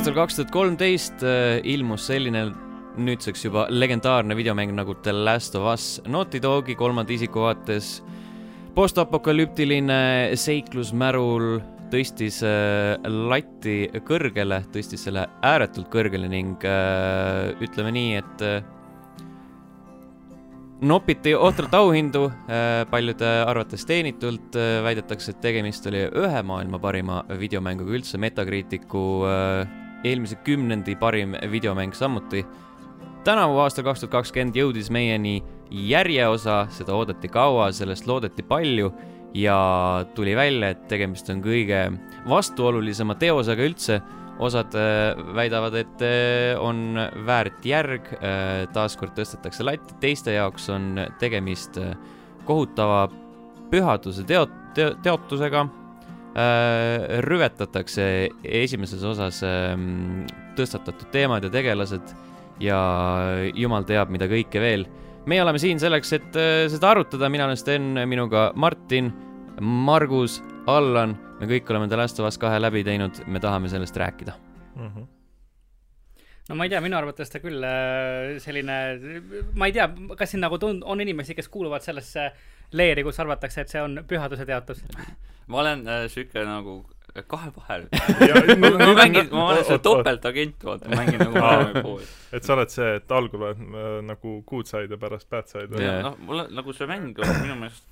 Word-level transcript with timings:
aastal 0.00 0.14
kaks 0.16 0.38
tuhat 0.38 0.52
kolmteist 0.54 1.22
äh, 1.28 1.58
ilmus 1.68 2.06
selline 2.08 2.46
nüüdseks 3.04 3.42
juba 3.44 3.66
legendaarne 3.68 4.32
videomäng 4.32 4.70
nagu 4.72 4.94
The 5.04 5.12
Last 5.12 5.58
of 5.58 5.66
Us 5.68 6.00
Naughty 6.08 6.40
Dogi 6.40 6.72
kolmanda 6.72 7.12
isiku 7.12 7.42
vaates. 7.44 7.98
postapokalüptiline 8.72 10.32
seiklusmärul 10.40 11.60
tõstis 11.92 12.38
äh, 12.40 12.96
lati 13.28 13.90
kõrgele, 14.08 14.62
tõstis 14.72 15.04
selle 15.04 15.26
ääretult 15.44 15.92
kõrgele 15.92 16.32
ning 16.32 16.64
äh, 16.64 17.52
ütleme 17.60 17.92
nii, 17.92 18.16
et 18.22 18.46
äh, 18.48 18.62
nopiti 20.80 21.34
ohtralt 21.34 21.76
auhindu, 21.76 22.24
äh, 22.48 22.86
paljude 22.90 23.28
arvates 23.44 23.84
teenitult, 23.84 24.56
äh, 24.56 24.80
väidetakse, 24.80 25.36
et 25.36 25.44
tegemist 25.44 25.86
oli 25.92 26.06
ühe 26.08 26.42
maailma 26.42 26.80
parima 26.80 27.20
videomänguga 27.28 27.98
üldse, 28.00 28.16
Metacriticu 28.16 29.04
äh, 29.28 29.80
eelmise 30.04 30.38
kümnendi 30.44 30.96
parim 30.96 31.36
videomäng 31.50 31.94
samuti. 31.94 32.46
tänavu 33.24 33.58
aastal 33.58 33.84
kaks 33.84 34.00
tuhat 34.00 34.12
kakskümmend 34.12 34.56
jõudis 34.56 34.90
meieni 34.90 35.42
järjeosa, 35.70 36.66
seda 36.72 36.94
oodati 36.96 37.28
kaua, 37.28 37.72
sellest 37.72 38.06
loodeti 38.06 38.42
palju 38.42 38.92
ja 39.34 40.04
tuli 40.14 40.36
välja, 40.36 40.70
et 40.70 40.88
tegemist 40.88 41.28
on 41.30 41.42
kõige 41.44 41.82
vastuolulisema 42.28 43.14
teosega 43.14 43.62
üldse 43.62 44.00
osad 44.40 44.72
väidavad, 45.36 45.74
et 45.74 46.04
on 46.58 46.96
väärt 47.26 47.66
järg, 47.66 48.08
taaskord 48.72 49.12
tõstetakse 49.18 49.66
latti, 49.66 49.98
teiste 50.00 50.32
jaoks 50.32 50.70
on 50.72 50.94
tegemist 51.20 51.76
kohutava 52.48 53.04
pühaduse 53.70 54.24
teot-, 54.24 54.56
te-, 54.74 54.94
teotusega. 55.04 55.66
Rüvetatakse 57.26 58.04
esimeses 58.46 59.02
osas 59.02 59.40
tõstatatud 60.56 61.10
teemad 61.10 61.42
ja 61.42 61.50
tegelased 61.50 62.12
ja 62.62 62.78
jumal 63.58 63.82
teab, 63.88 64.12
mida 64.14 64.28
kõike 64.30 64.62
veel. 64.62 64.86
meie 65.26 65.42
oleme 65.42 65.58
siin 65.58 65.80
selleks, 65.82 66.12
et 66.12 66.38
seda 66.70 66.92
arutada, 66.92 67.28
mina 67.28 67.48
olen 67.48 67.58
Sten, 67.58 67.98
minuga 68.06 68.52
Martin, 68.54 69.10
Margus, 69.60 70.38
Allan 70.70 71.16
me 71.40 71.48
kõik 71.48 71.72
oleme 71.72 71.88
The 71.88 71.98
Last 72.00 72.20
of 72.20 72.28
Us 72.28 72.38
kahe 72.40 72.60
läbi 72.60 72.84
teinud, 72.86 73.22
me 73.26 73.40
tahame 73.42 73.70
sellest 73.72 73.96
rääkida 73.96 74.34
mm. 74.76 74.86
-hmm. 74.86 75.06
no 76.48 76.54
ma 76.54 76.66
ei 76.66 76.72
tea, 76.72 76.80
minu 76.84 76.98
arvates 76.98 77.32
ta 77.32 77.40
küll 77.40 77.64
selline, 78.44 78.78
ma 79.54 79.66
ei 79.70 79.72
tea, 79.76 79.88
kas 80.16 80.34
siin 80.34 80.44
nagu 80.44 80.58
tund-, 80.60 80.84
on 80.84 81.00
inimesi, 81.00 81.34
kes 81.34 81.48
kuuluvad 81.48 81.82
sellesse 81.86 82.30
leeri, 82.72 83.04
kus 83.06 83.20
arvatakse, 83.22 83.64
et 83.64 83.72
see 83.72 83.82
on 83.82 84.00
pühaduse 84.08 84.46
teatus? 84.46 84.82
ma 85.50 85.62
olen 85.64 85.86
äh, 85.88 86.06
sihuke 86.12 86.44
nagu 86.46 86.80
kahe 87.26 87.50
vahel 87.56 87.88
ma, 88.62 88.70
ma 88.78 88.92
mängin, 88.94 89.30
ma 89.32 89.48
olen 89.50 89.64
see 89.66 89.78
topeltagent, 89.82 90.64
vaata, 90.64 90.90
ma 90.90 91.00
mängin 91.02 91.24
nagu 91.24 91.38
mõlemaid 91.42 91.82
pooli. 91.82 92.10
et 92.36 92.46
sa 92.46 92.54
oled 92.54 92.74
see, 92.74 92.90
et 93.00 93.14
algul 93.16 93.46
oled 93.48 93.64
äh, 93.66 93.94
nagu 94.12 94.36
good 94.46 94.70
side 94.70 94.94
ja 94.94 95.00
pärast 95.00 95.30
bad 95.30 95.50
side 95.50 95.72
või? 95.74 95.88
noh, 96.06 96.18
mulle 96.26 96.46
nagu 96.54 96.76
see 96.76 96.90
mäng 96.90 97.18
on 97.18 97.34
minu 97.42 97.58
meelest 97.64 97.88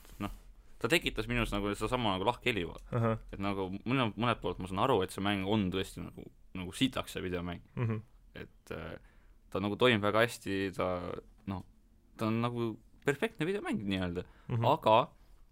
ta 0.78 0.88
tekitas 0.90 1.26
minus 1.26 1.52
nagu 1.52 1.70
sedasama 1.74 2.14
nagu 2.14 2.26
lahkheli 2.28 2.64
uh, 2.64 2.74
-huh. 2.90 3.18
et 3.32 3.40
nagu 3.42 3.68
mõne, 3.84 4.12
mõnelt 4.14 4.40
poolt 4.40 4.58
ma 4.62 4.68
saan 4.70 4.84
aru, 4.84 5.00
et 5.02 5.10
see 5.10 5.24
mäng 5.24 5.46
on 5.46 5.70
tõesti 5.74 6.02
nagu, 6.04 6.26
nagu 6.54 6.72
sitaks 6.72 7.12
see 7.12 7.22
videomäng 7.22 7.62
uh. 7.76 7.82
Mhm. 7.82 7.94
-huh. 7.94 8.42
et 8.42 8.72
äh, 8.72 8.98
ta 9.50 9.60
nagu 9.60 9.76
toimib 9.76 10.02
väga 10.02 10.22
hästi, 10.26 10.72
ta 10.76 11.00
noh, 11.46 11.64
ta 12.16 12.26
on 12.26 12.40
nagu 12.40 12.76
perfektne 13.04 13.46
videomäng 13.46 13.82
nii-öelda 13.84 14.24
Mhm. 14.48 14.62
-huh. 14.64 14.72
aga 14.72 15.10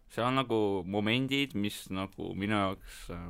seal 0.08 0.26
on 0.26 0.34
nagu 0.34 0.82
momendid, 0.86 1.54
mis 1.54 1.90
nagu 1.90 2.34
minu 2.34 2.54
jaoks 2.54 3.10
äh, 3.10 3.28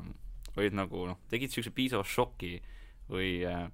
olid 0.56 0.72
nagu 0.72 1.06
noh, 1.06 1.18
tegid 1.28 1.48
niisuguse 1.50 1.70
piisava 1.74 2.04
šoki 2.04 2.60
või 3.10 3.44
äh, 3.46 3.70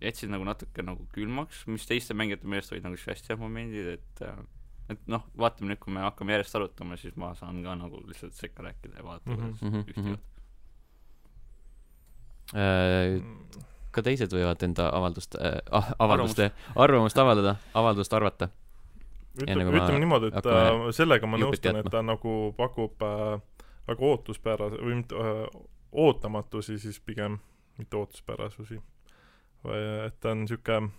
jätsid 0.00 0.28
nagu 0.30 0.44
natuke 0.44 0.82
nagu 0.82 1.06
külmaks, 1.12 1.66
mis 1.66 1.86
teiste 1.86 2.14
mängijate 2.14 2.46
meelest 2.46 2.72
olid 2.72 2.82
nagu 2.84 2.96
hästi 2.96 3.28
head 3.32 3.38
momendid, 3.40 3.86
et 3.98 4.22
äh, 4.22 4.36
et 4.88 5.00
noh, 5.10 5.24
vaatame 5.36 5.72
nüüd, 5.72 5.78
kui 5.78 5.92
me 5.92 6.00
hakkame 6.00 6.32
järjest 6.32 6.54
arutama, 6.54 6.96
siis 6.96 7.16
ma 7.16 7.34
saan 7.34 7.62
ka 7.62 7.74
nagu 7.74 8.02
lihtsalt 8.06 8.32
sekka 8.32 8.62
rääkida 8.62 8.96
ja 8.96 9.04
vaadata 9.04 9.30
Mhm, 9.30 9.42
mm 9.60 9.72
-hmm. 9.72 9.84
ühte 9.88 10.00
juhtu 10.00 10.18
äh,. 12.54 13.20
ka 13.90 14.02
teised 14.04 14.32
võivad 14.32 14.62
enda 14.62 14.90
avaldust 14.92 15.34
äh, 15.40 15.58
ah,, 15.72 15.92
avaldust, 15.98 16.38
arvamust 16.76 17.18
avaldada, 17.18 17.56
avaldust 17.74 18.12
arvata. 18.12 18.48
Ütleme, 19.42 19.70
ütleme 19.70 20.02
niimoodi, 20.02 20.32
et 20.32 20.50
äh, 20.50 20.88
sellega 20.96 21.28
ma 21.30 21.40
nõustun, 21.40 21.80
et 21.80 21.90
ta 21.92 22.02
nagu 22.04 22.36
pakub 22.56 23.02
äh, 23.06 23.38
väga 23.88 24.10
ootuspärase 24.10 24.82
või 24.82 25.00
mitte 25.02 25.22
äh, 25.22 25.42
ootamatusi 25.92 26.78
siis 26.82 27.00
pigem, 27.00 27.38
mitte 27.78 27.96
ootuspärasusi. 27.96 28.80
et 30.06 30.20
ta 30.20 30.30
on 30.30 30.44
niisugune 30.44 30.92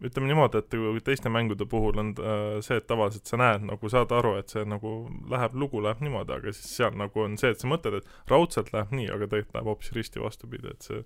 ütleme 0.00 0.30
niimoodi, 0.30 0.60
et 0.60 1.04
teiste 1.04 1.28
mängude 1.32 1.66
puhul 1.68 1.98
on 2.00 2.12
äh, 2.18 2.60
see, 2.64 2.78
et 2.80 2.86
tavaliselt 2.88 3.28
sa 3.28 3.38
näed, 3.40 3.66
nagu 3.68 3.90
saad 3.92 4.12
aru, 4.16 4.34
et 4.40 4.52
see 4.52 4.62
nagu 4.68 4.94
läheb, 5.30 5.56
lugu 5.60 5.82
läheb 5.84 6.00
niimoodi, 6.04 6.36
aga 6.38 6.54
siis 6.56 6.70
seal 6.78 6.96
nagu 6.98 7.24
on 7.24 7.36
see, 7.40 7.52
et 7.52 7.60
sa 7.60 7.68
mõtled, 7.70 8.00
et 8.00 8.30
raudselt 8.32 8.72
läheb 8.74 8.94
nii, 8.96 9.10
aga 9.12 9.28
tegelikult 9.28 9.58
läheb 9.58 9.70
hoopis 9.72 9.92
risti 9.96 10.22
vastupidi, 10.22 10.72
et 10.72 10.88
see 10.88 11.02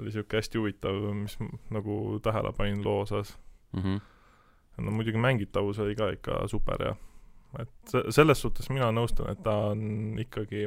oli 0.00 0.10
niisugune 0.10 0.40
hästi 0.40 0.60
huvitav, 0.60 0.98
mis 1.20 1.38
nagu 1.74 2.18
tähele 2.22 2.50
panin 2.56 2.82
loo 2.84 3.04
osas 3.04 3.36
mm. 3.72 3.82
-hmm. 3.82 4.00
No 4.78 4.90
muidugi 4.90 5.20
mängitavus 5.20 5.78
oli 5.78 5.94
ka 5.98 6.10
ikka 6.16 6.44
super 6.50 6.82
ja 6.82 6.96
et 7.60 7.70
se-, 7.90 8.04
selles 8.14 8.40
suhtes 8.42 8.70
mina 8.70 8.90
nõustun, 8.94 9.30
et 9.30 9.42
ta 9.44 9.54
on 9.70 10.18
ikkagi 10.18 10.66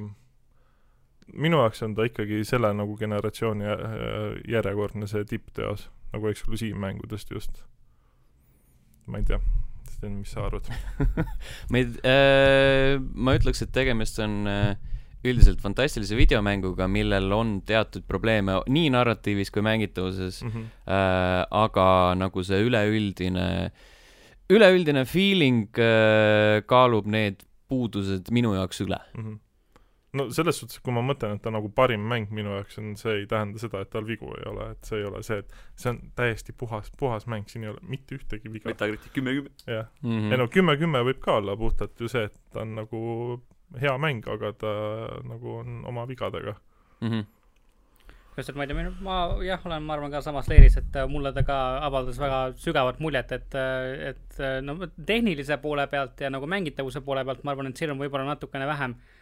minu 1.35 1.59
jaoks 1.59 1.83
on 1.83 1.95
ta 1.97 2.07
ikkagi 2.07 2.43
selle 2.47 2.71
nagu 2.75 2.95
generatsiooni 2.99 3.67
järjekordne 4.47 5.09
see 5.11 5.25
tippteos 5.27 5.89
nagu 6.13 6.29
eksklusiivmängudest 6.31 7.31
just. 7.35 7.63
ma 9.07 9.19
ei 9.21 9.27
tea, 9.27 9.39
Sten, 9.91 10.19
mis 10.19 10.31
sa 10.35 10.45
arvad 10.47 10.67
meid 11.73 11.99
äh,, 12.07 12.95
ma 12.99 13.35
ütleks, 13.37 13.63
et 13.63 13.71
tegemist 13.75 14.19
on 14.23 14.47
äh, 14.51 14.75
üldiselt 15.27 15.61
fantastilise 15.63 16.17
videomänguga, 16.17 16.87
millel 16.91 17.31
on 17.35 17.57
teatud 17.67 18.05
probleeme 18.07 18.59
nii 18.71 18.91
narratiivis 18.93 19.51
kui 19.51 19.63
mängitavuses 19.65 20.41
mm, 20.43 20.51
-hmm. 20.51 20.65
äh, 20.91 21.45
aga 21.63 21.87
nagu 22.19 22.43
see 22.43 22.59
üleüldine, 22.63 23.71
üleüldine 24.53 25.05
feeling 25.05 25.67
äh, 25.79 26.61
kaalub 26.65 27.09
need 27.09 27.43
puudused 27.67 28.31
minu 28.31 28.53
jaoks 28.55 28.81
üle 28.85 28.99
mm. 29.13 29.25
-hmm 29.25 29.43
no 30.17 30.29
selles 30.33 30.57
suhtes, 30.59 30.79
kui 30.83 30.93
ma 30.95 31.01
mõtlen, 31.05 31.35
et 31.35 31.43
ta 31.43 31.51
nagu 31.53 31.69
parim 31.75 32.05
mäng 32.09 32.31
minu 32.33 32.55
jaoks 32.55 32.79
on, 32.81 32.93
see 32.99 33.19
ei 33.19 33.25
tähenda 33.29 33.59
seda, 33.61 33.83
et 33.83 33.91
tal 33.93 34.07
vigu 34.07 34.29
ei 34.37 34.47
ole, 34.49 34.69
et 34.73 34.89
see 34.89 35.01
ei 35.01 35.05
ole 35.05 35.21
see, 35.25 35.41
et 35.43 35.53
see 35.75 35.91
on 35.91 35.99
täiesti 36.17 36.55
puhas, 36.57 36.89
puhas 36.99 37.27
mäng, 37.29 37.45
siin 37.51 37.67
ei 37.67 37.73
ole 37.73 37.83
mitte 37.91 38.17
ühtegi 38.17 38.51
viga. 38.53 38.71
Metacritic 38.71 39.13
kümme 39.13 39.35
kümme. 39.37 39.51
jah 39.67 39.85
mm 40.01 40.11
-hmm., 40.11 40.31
ei 40.31 40.41
no 40.41 40.47
kümme 40.47 40.77
kümme 40.77 41.03
võib 41.09 41.19
ka 41.19 41.37
olla 41.41 41.57
puhtalt 41.57 41.99
ju 41.99 42.07
see, 42.07 42.23
et 42.31 42.39
ta 42.53 42.61
on 42.61 42.75
nagu 42.75 43.01
hea 43.81 43.97
mäng, 43.97 44.27
aga 44.27 44.53
ta 44.53 44.73
nagu 45.27 45.57
on 45.59 45.85
oma 45.85 46.07
vigadega 46.07 46.55
mm. 47.01 47.09
-hmm 47.09 47.25
just, 48.37 48.49
et 48.49 48.55
ma 48.55 48.65
ei 48.65 48.71
tea, 48.71 48.87
ma 49.03 49.17
jah, 49.45 49.65
olen, 49.65 49.83
ma 49.83 49.97
arvan 49.97 50.13
ka 50.13 50.21
samas 50.25 50.47
leeris, 50.51 50.77
et 50.79 50.97
mulle 51.09 51.33
ta 51.35 51.43
ka 51.47 51.57
avaldas 51.87 52.19
väga 52.21 52.41
sügavat 52.61 53.01
muljet, 53.03 53.33
et, 53.35 53.59
et 54.13 54.41
no 54.63 54.77
tehnilise 54.97 55.57
poole 55.63 55.87
pealt 55.91 56.21
ja 56.21 56.29
nagu 56.33 56.49
mängitavuse 56.49 57.01
poole 57.05 57.25
pealt 57.25 57.43
ma 57.43 57.55
arvan, 57.55 57.71
et 57.71 57.81
siin 57.81 57.93
on 57.95 58.01
võib-olla 58.01 58.29
natukene 58.29 58.69
vähem 58.69 58.93
äh, 58.93 59.15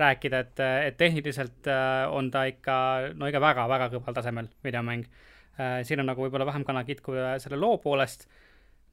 rääkida, 0.00 0.38
et, 0.38 0.60
et 0.86 0.96
tehniliselt 0.96 1.66
äh, 1.68 2.12
on 2.12 2.30
ta 2.30 2.44
ikka, 2.48 2.76
no 3.18 3.28
ikka 3.28 3.42
väga-väga 3.42 3.90
kõval 3.94 4.16
tasemel 4.16 4.48
videomäng. 4.64 5.04
Äh, 5.60 5.80
siin 5.86 6.00
on 6.02 6.08
nagu 6.10 6.24
võib-olla 6.24 6.48
vähem 6.48 6.64
kannakitku 6.66 7.16
selle 7.42 7.60
loo 7.60 7.78
poolest. 7.82 8.28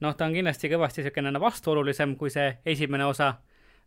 noh, 0.00 0.14
ta 0.14 0.28
on 0.28 0.36
kindlasti 0.36 0.68
kõvasti 0.70 1.02
niisugune 1.02 1.40
vastuolulisem 1.42 2.14
kui 2.16 2.30
see 2.30 2.52
esimene 2.66 3.08
osa 3.10 3.32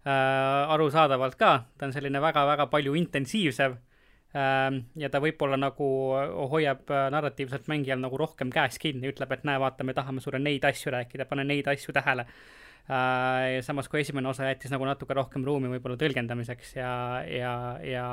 äh,, 0.03 0.73
arusaadavalt 0.73 1.37
ka, 1.39 1.51
ta 1.77 1.87
on 1.87 1.93
selline 1.95 2.19
väga-väga 2.19 2.65
palju 2.67 2.97
intensiivsem 2.99 3.77
äh, 3.77 3.90
ja 4.31 5.09
ta 5.11 5.19
võib-olla 5.19 5.57
nagu 5.59 5.85
hoiab 6.53 6.91
narratiivselt 7.11 7.65
mängijal 7.67 7.99
nagu 7.99 8.15
rohkem 8.19 8.51
käes 8.53 8.79
kinni, 8.79 9.09
ütleb, 9.11 9.31
et 9.35 9.43
näe, 9.47 9.59
vaata, 9.59 9.83
me 9.83 9.95
tahame 9.97 10.23
sulle 10.23 10.39
neid 10.39 10.63
asju 10.69 10.93
rääkida, 10.95 11.27
pane 11.27 11.43
neid 11.43 11.67
asju 11.67 11.91
tähele 11.95 12.23
äh,. 12.87 13.59
samas 13.65 13.91
kui 13.91 14.05
esimene 14.05 14.31
osa 14.31 14.47
jättis 14.47 14.71
nagu 14.71 14.87
natuke 14.87 15.17
rohkem 15.17 15.43
ruumi 15.43 15.73
võib-olla 15.73 15.99
tõlgendamiseks 15.99 16.77
ja, 16.79 16.93
ja, 17.27 17.53
ja 17.83 18.05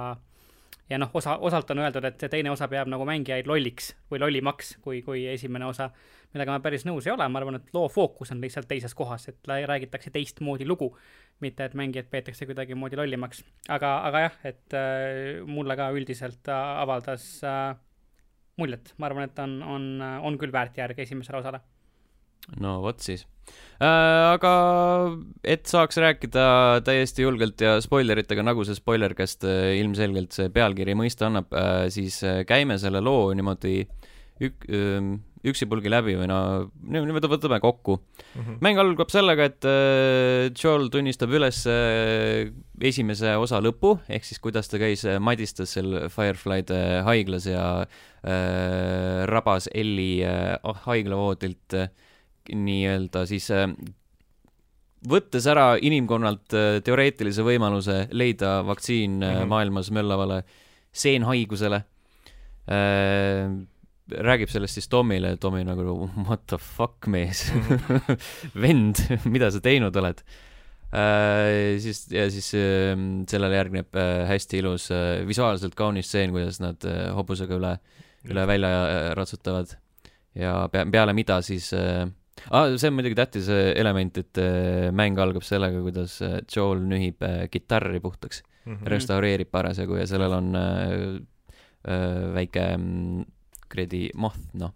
ja 0.91 0.99
noh, 0.99 1.11
osa, 1.15 1.37
osalt 1.45 1.71
on 1.71 1.83
öeldud, 1.83 2.05
et 2.09 2.21
see 2.21 2.31
teine 2.33 2.51
osa 2.53 2.69
peab 2.71 2.89
nagu 2.91 3.05
mängijaid 3.09 3.49
lolliks 3.49 3.93
või 4.11 4.23
lollimaks 4.23 4.77
kui, 4.85 5.03
kui 5.05 5.27
esimene 5.29 5.69
osa, 5.69 5.91
millega 6.33 6.55
ma 6.55 6.63
päris 6.65 6.87
nõus 6.89 7.07
ei 7.07 7.13
ole, 7.13 7.27
ma 7.29 7.41
arvan, 7.41 7.59
et 7.61 7.75
loo 7.77 7.89
fookus 7.93 8.33
on 8.33 8.41
lihtsalt 8.41 8.69
teises 8.71 8.95
kohas, 8.97 9.29
et 9.29 9.49
räägitakse 9.49 10.13
teistmoodi 10.15 10.67
lugu, 10.69 10.95
mitte 11.45 11.69
et 11.69 11.75
mängijad 11.79 12.09
peetakse 12.11 12.47
kuidagimoodi 12.49 12.99
lollimaks. 12.99 13.45
aga, 13.69 13.95
aga 14.09 14.25
jah, 14.27 14.39
et 14.53 14.79
äh, 14.79 15.47
mulle 15.47 15.77
ka 15.79 15.91
üldiselt 15.95 16.51
äh, 16.51 16.83
avaldas 16.83 17.27
äh, 17.47 17.75
muljet, 18.59 18.95
ma 18.99 19.07
arvan, 19.07 19.29
et 19.31 19.39
on, 19.43 19.59
on, 19.63 19.91
on 20.03 20.39
küll 20.39 20.53
väärt 20.55 20.79
järg 20.81 20.99
esimesele 21.05 21.43
osale 21.43 21.63
no 22.57 22.79
vot 22.85 23.03
siis 23.05 23.25
äh,. 23.83 24.33
aga 24.35 24.53
et 25.45 25.69
saaks 25.69 26.01
rääkida 26.01 26.45
täiesti 26.87 27.25
julgelt 27.27 27.61
ja 27.61 27.77
spoileritega, 27.85 28.45
nagu 28.47 28.65
see 28.67 28.79
spoilercast 28.79 29.47
äh, 29.49 29.75
ilmselgelt 29.83 30.37
see 30.37 30.53
pealkiri 30.55 30.97
mõista 30.99 31.29
annab 31.29 31.53
äh,, 31.53 31.87
siis 31.95 32.21
äh, 32.27 32.43
käime 32.49 32.79
selle 32.81 33.03
loo 33.05 33.29
niimoodi 33.37 33.83
ük- 34.49 34.69
äh,, 34.71 35.13
üksipulgi 35.47 35.91
läbi 35.91 36.17
või 36.19 36.27
no 36.31 36.39
niimoodi 36.83 37.31
võtame 37.31 37.61
kokku 37.63 37.99
mm. 37.99 38.41
-hmm. 38.41 38.57
mäng 38.65 38.81
algab 38.83 39.13
sellega, 39.13 39.47
et 39.51 39.69
äh, 39.69 40.49
Joel 40.51 40.89
tunnistab 40.91 41.31
üles 41.31 41.63
äh, 41.71 42.51
esimese 42.81 43.37
osa 43.39 43.61
lõpu, 43.63 43.99
ehk 44.09 44.27
siis 44.27 44.43
kuidas 44.43 44.69
ta 44.69 44.81
käis 44.83 45.05
äh,, 45.07 45.21
madistas 45.23 45.77
seal 45.77 46.09
Fireflyde 46.11 47.05
haiglas 47.07 47.47
ja 47.47 47.69
äh, 47.85 49.25
rabas 49.31 49.71
Elli 49.75 50.25
äh, 50.27 50.59
haiglavoodilt 50.87 51.79
äh, 51.79 51.89
nii-öelda 52.55 53.27
siis 53.29 53.51
äh, 53.55 53.69
võttes 55.09 55.47
ära 55.47 55.77
inimkonnalt 55.79 56.55
äh, 56.57 56.69
teoreetilise 56.85 57.45
võimaluse 57.47 58.07
leida 58.11 58.63
vaktsiin 58.67 59.21
mm 59.21 59.23
-hmm. 59.23 59.47
maailmas 59.55 59.91
möllavale 59.95 60.43
seenhaigusele 60.93 61.85
äh, 62.67 63.53
räägib 64.09 64.51
sellest 64.53 64.79
siis 64.79 64.89
Tomile, 64.89 65.37
Tomi 65.41 65.65
nagu 65.67 66.09
what 66.27 66.47
the 66.51 66.59
fuck 66.59 67.09
mees 67.11 67.49
mm 67.53 68.19
vend, 68.63 69.01
mida 69.29 69.51
sa 69.53 69.61
teinud 69.65 69.97
oled 70.01 70.23
äh,. 70.93 71.77
siis 71.83 72.07
ja 72.13 72.29
siis 72.33 72.53
äh, 72.57 72.95
sellele 73.29 73.59
järgneb 73.61 73.97
äh, 73.97 74.25
hästi 74.29 74.63
ilus 74.63 74.89
äh, 74.95 75.27
visuaalselt 75.29 75.77
kaunis 75.79 76.09
stseen, 76.09 76.33
kuidas 76.35 76.61
nad 76.65 76.85
äh, 76.89 77.11
hobusega 77.17 77.59
üle, 77.59 77.75
üle 78.29 78.47
välja 78.49 78.71
äh, 78.71 79.11
ratsutavad 79.19 79.77
ja 80.39 80.55
pea, 80.73 80.87
peale 80.91 81.15
mida 81.17 81.41
siis 81.45 81.73
äh, 81.77 82.07
ah,. 82.51 82.77
see 82.77 82.91
on 82.91 82.99
muidugi 82.99 83.19
tähtis 83.19 83.49
äh, 83.53 83.73
element, 83.79 84.19
et 84.19 84.41
äh, 84.43 84.89
mäng 84.95 85.19
algab 85.21 85.47
sellega, 85.47 85.83
kuidas 85.85 86.21
äh, 86.23 86.41
Joel 86.55 86.85
nühib 86.89 87.25
kitarri 87.53 88.01
puhtaks 88.01 88.43
mm, 88.65 88.75
-hmm. 88.75 88.93
restaureerib 88.95 89.51
parasjagu 89.51 90.01
ja 90.01 90.07
sellel 90.07 90.33
on 90.33 90.55
äh, 90.57 90.93
äh, 91.89 92.35
väike 92.35 92.71
mm, 93.69 93.73
kuradi 93.73 94.03
moth, 94.15 94.41
noh. 94.59 94.75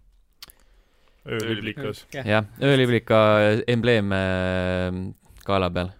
ööliblikas. 1.25 2.05
jah, 2.13 2.45
ööliblika 2.61 3.19
embleem 3.67 4.11
kaela 5.43 5.69
peal, 5.73 5.91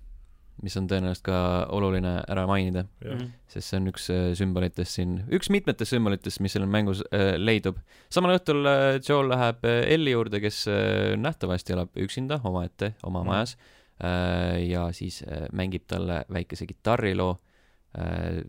mis 0.63 0.75
on 0.80 0.88
tõenäoliselt 0.88 1.25
ka 1.25 1.38
oluline 1.75 2.13
ära 2.31 2.45
mainida, 2.48 2.86
mhm. 3.04 3.31
sest 3.51 3.72
see 3.72 3.80
on 3.81 3.92
üks 3.92 4.10
sümbolitest 4.40 5.00
siin, 5.00 5.18
üks 5.34 5.51
mitmetest 5.54 5.95
sümbolitest, 5.95 6.42
mis 6.44 6.56
seal 6.56 6.68
mängus 6.69 7.04
äh, 7.12 7.36
leidub. 7.40 7.80
samal 8.13 8.38
õhtul 8.38 8.68
äh, 8.69 9.00
Joel 9.04 9.31
läheb 9.34 9.66
Elli 9.68 10.16
juurde, 10.16 10.39
kes 10.44 10.66
äh, 10.72 11.13
nähtavasti 11.19 11.75
elab 11.75 11.96
üksinda 12.00 12.39
omaette 12.44 12.94
oma 13.04 13.24
mm. 13.24 13.31
majas 13.31 13.57
äh, 13.57 14.62
ja 14.69 14.88
siis 14.96 15.24
äh, 15.28 15.48
mängib 15.51 15.88
talle 15.88 16.24
väikese 16.31 16.68
kitarriloo 16.69 17.36
äh, 17.98 18.44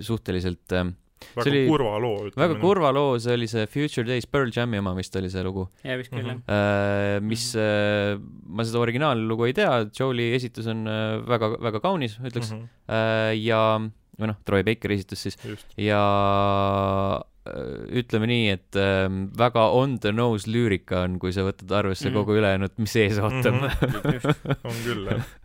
suhteliselt 0.00 0.72
äh, 0.72 0.90
väga 1.34 1.50
oli, 1.50 1.62
kurva 1.68 1.96
loo, 2.02 2.20
ütleme. 2.28 2.42
väga 2.42 2.60
kurva 2.62 2.92
loo, 2.94 3.18
see 3.22 3.34
oli 3.38 3.48
see 3.50 3.66
Future 3.70 4.06
Days, 4.08 4.28
Pearl 4.30 4.52
Jami 4.54 4.80
oma 4.82 4.94
vist 4.98 5.16
oli 5.20 5.30
see 5.32 5.44
lugu. 5.46 5.66
jaa, 5.84 5.98
vist 6.00 6.12
küll, 6.12 6.28
jah. 6.28 6.38
Mhm. 6.38 6.54
Äh, 6.54 7.18
mis 7.24 7.50
mm, 7.54 7.60
-hmm. 7.60 8.24
ma 8.56 8.68
seda 8.68 8.82
originaallugu 8.84 9.50
ei 9.50 9.56
tea, 9.56 9.74
Joe'i 9.90 10.32
esitus 10.38 10.70
on 10.70 10.86
äh, 10.86 11.20
väga, 11.28 11.54
väga 11.58 11.82
kaunis, 11.84 12.18
ütleks 12.22 12.54
mm. 12.54 12.64
-hmm. 12.64 13.38
ja, 13.42 13.62
või 14.20 14.32
noh, 14.32 14.40
Troy 14.44 14.66
Bakeri 14.66 14.98
esitus 15.00 15.22
siis. 15.26 15.38
ja 15.76 16.02
ütleme 17.92 18.28
nii, 18.30 18.44
et 18.56 18.76
äh, 18.80 19.06
väga 19.36 19.68
on 19.76 19.98
the 20.00 20.12
nose 20.12 20.48
lüürika 20.48 21.04
on, 21.04 21.18
kui 21.20 21.32
sa 21.32 21.44
võtad 21.44 21.70
arvesse 21.70 22.08
mm 22.08 22.14
-hmm. 22.14 22.18
kogu 22.20 22.40
ülejäänud, 22.40 22.76
mis 22.78 22.96
ees 22.96 23.18
ootab 23.18 23.54
mm. 23.54 23.68
-hmm. 23.68 24.60
on 24.70 24.84
küll, 24.84 25.08
jah 25.10 25.24
Äh, 25.24 25.43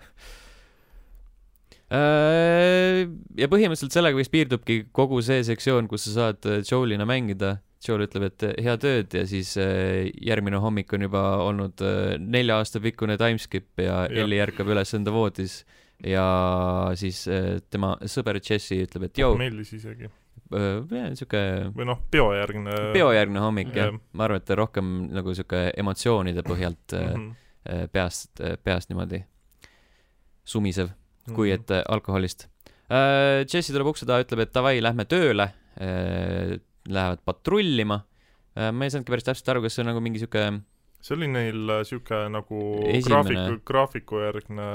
ja 1.89 3.47
põhimõtteliselt 3.49 3.95
sellega 3.95 4.17
vist 4.19 4.31
piirdubki 4.33 4.83
kogu 4.93 5.23
see 5.25 5.41
sektsioon, 5.47 5.87
kus 5.89 6.05
sa 6.05 6.13
saad 6.13 6.45
äh, 6.49 6.61
Joelina 6.61 7.07
mängida. 7.09 7.57
Joel 7.79 8.03
ütleb, 8.03 8.25
et 8.27 8.43
äh, 8.43 8.57
head 8.65 8.83
ööd 8.85 9.13
ja 9.15 9.23
siis 9.29 9.53
järgmine 9.55 10.59
hommik 10.59 10.91
on 10.93 11.05
juba 11.07 11.21
olnud 11.45 11.81
nelja 12.19 12.59
aasta 12.59 12.81
pikkune 12.83 13.15
timeskip 13.17 13.79
ja, 13.79 14.03
ja. 14.03 14.25
Elli 14.25 14.41
ärkab 14.43 14.67
üles 14.69 14.91
enda 14.97 15.13
voodis 15.15 15.61
ja 16.03 16.25
siis 16.99 17.23
tema 17.71 17.95
sõber 18.03 18.41
Jesse 18.43 18.81
ütleb, 18.83 19.07
et 19.07 19.23
jõu. 19.23 19.37
meeldis 19.39 19.71
isegi. 19.79 20.11
sihuke. 20.51 21.41
või 21.75 21.87
noh, 21.87 22.03
peojärgne. 22.11 22.77
peojärgne 22.93 23.43
hommik 23.47 23.73
jah 23.73 23.93
ja., 23.93 23.97
ma 24.11 24.27
arvan, 24.27 24.43
et 24.43 24.55
rohkem 24.59 24.93
nagu 25.15 25.33
sihuke 25.33 25.69
emotsioonide 25.79 26.43
põhjalt 26.43 26.99
mm 26.99 27.15
-hmm. 27.15 27.91
peast, 27.95 28.43
peast 28.63 28.91
niimoodi 28.91 29.23
sumisev 30.43 30.98
kui 31.35 31.51
mhm. 31.51 31.61
et 31.61 31.73
äh, 31.75 31.85
alkoholist. 31.95 32.47
Äh, 32.89 33.45
Jesse 33.45 33.73
tuleb 33.75 33.91
ukse 33.91 34.07
taha, 34.09 34.25
ütleb, 34.25 34.45
et 34.45 34.53
davai, 34.55 34.77
lähme 34.83 35.05
tööle. 35.09 35.51
Äh, 35.79 36.57
lähevad 36.89 37.21
patrullima. 37.27 38.03
ma 38.59 38.83
ei 38.83 38.91
saanudki 38.91 39.13
päris 39.13 39.27
täpselt 39.27 39.49
aru, 39.53 39.61
kas 39.63 39.75
see 39.77 39.83
on 39.83 39.87
nagu 39.91 40.01
mingi 40.03 40.19
sihuke 40.19 40.41
see 40.99 41.13
oli 41.15 41.27
neil 41.31 41.69
sihuke 41.87 42.17
nagu 42.33 42.57
Esimene... 42.89 43.05
graafiku, 43.05 43.59
graafikujärgne 43.69 44.65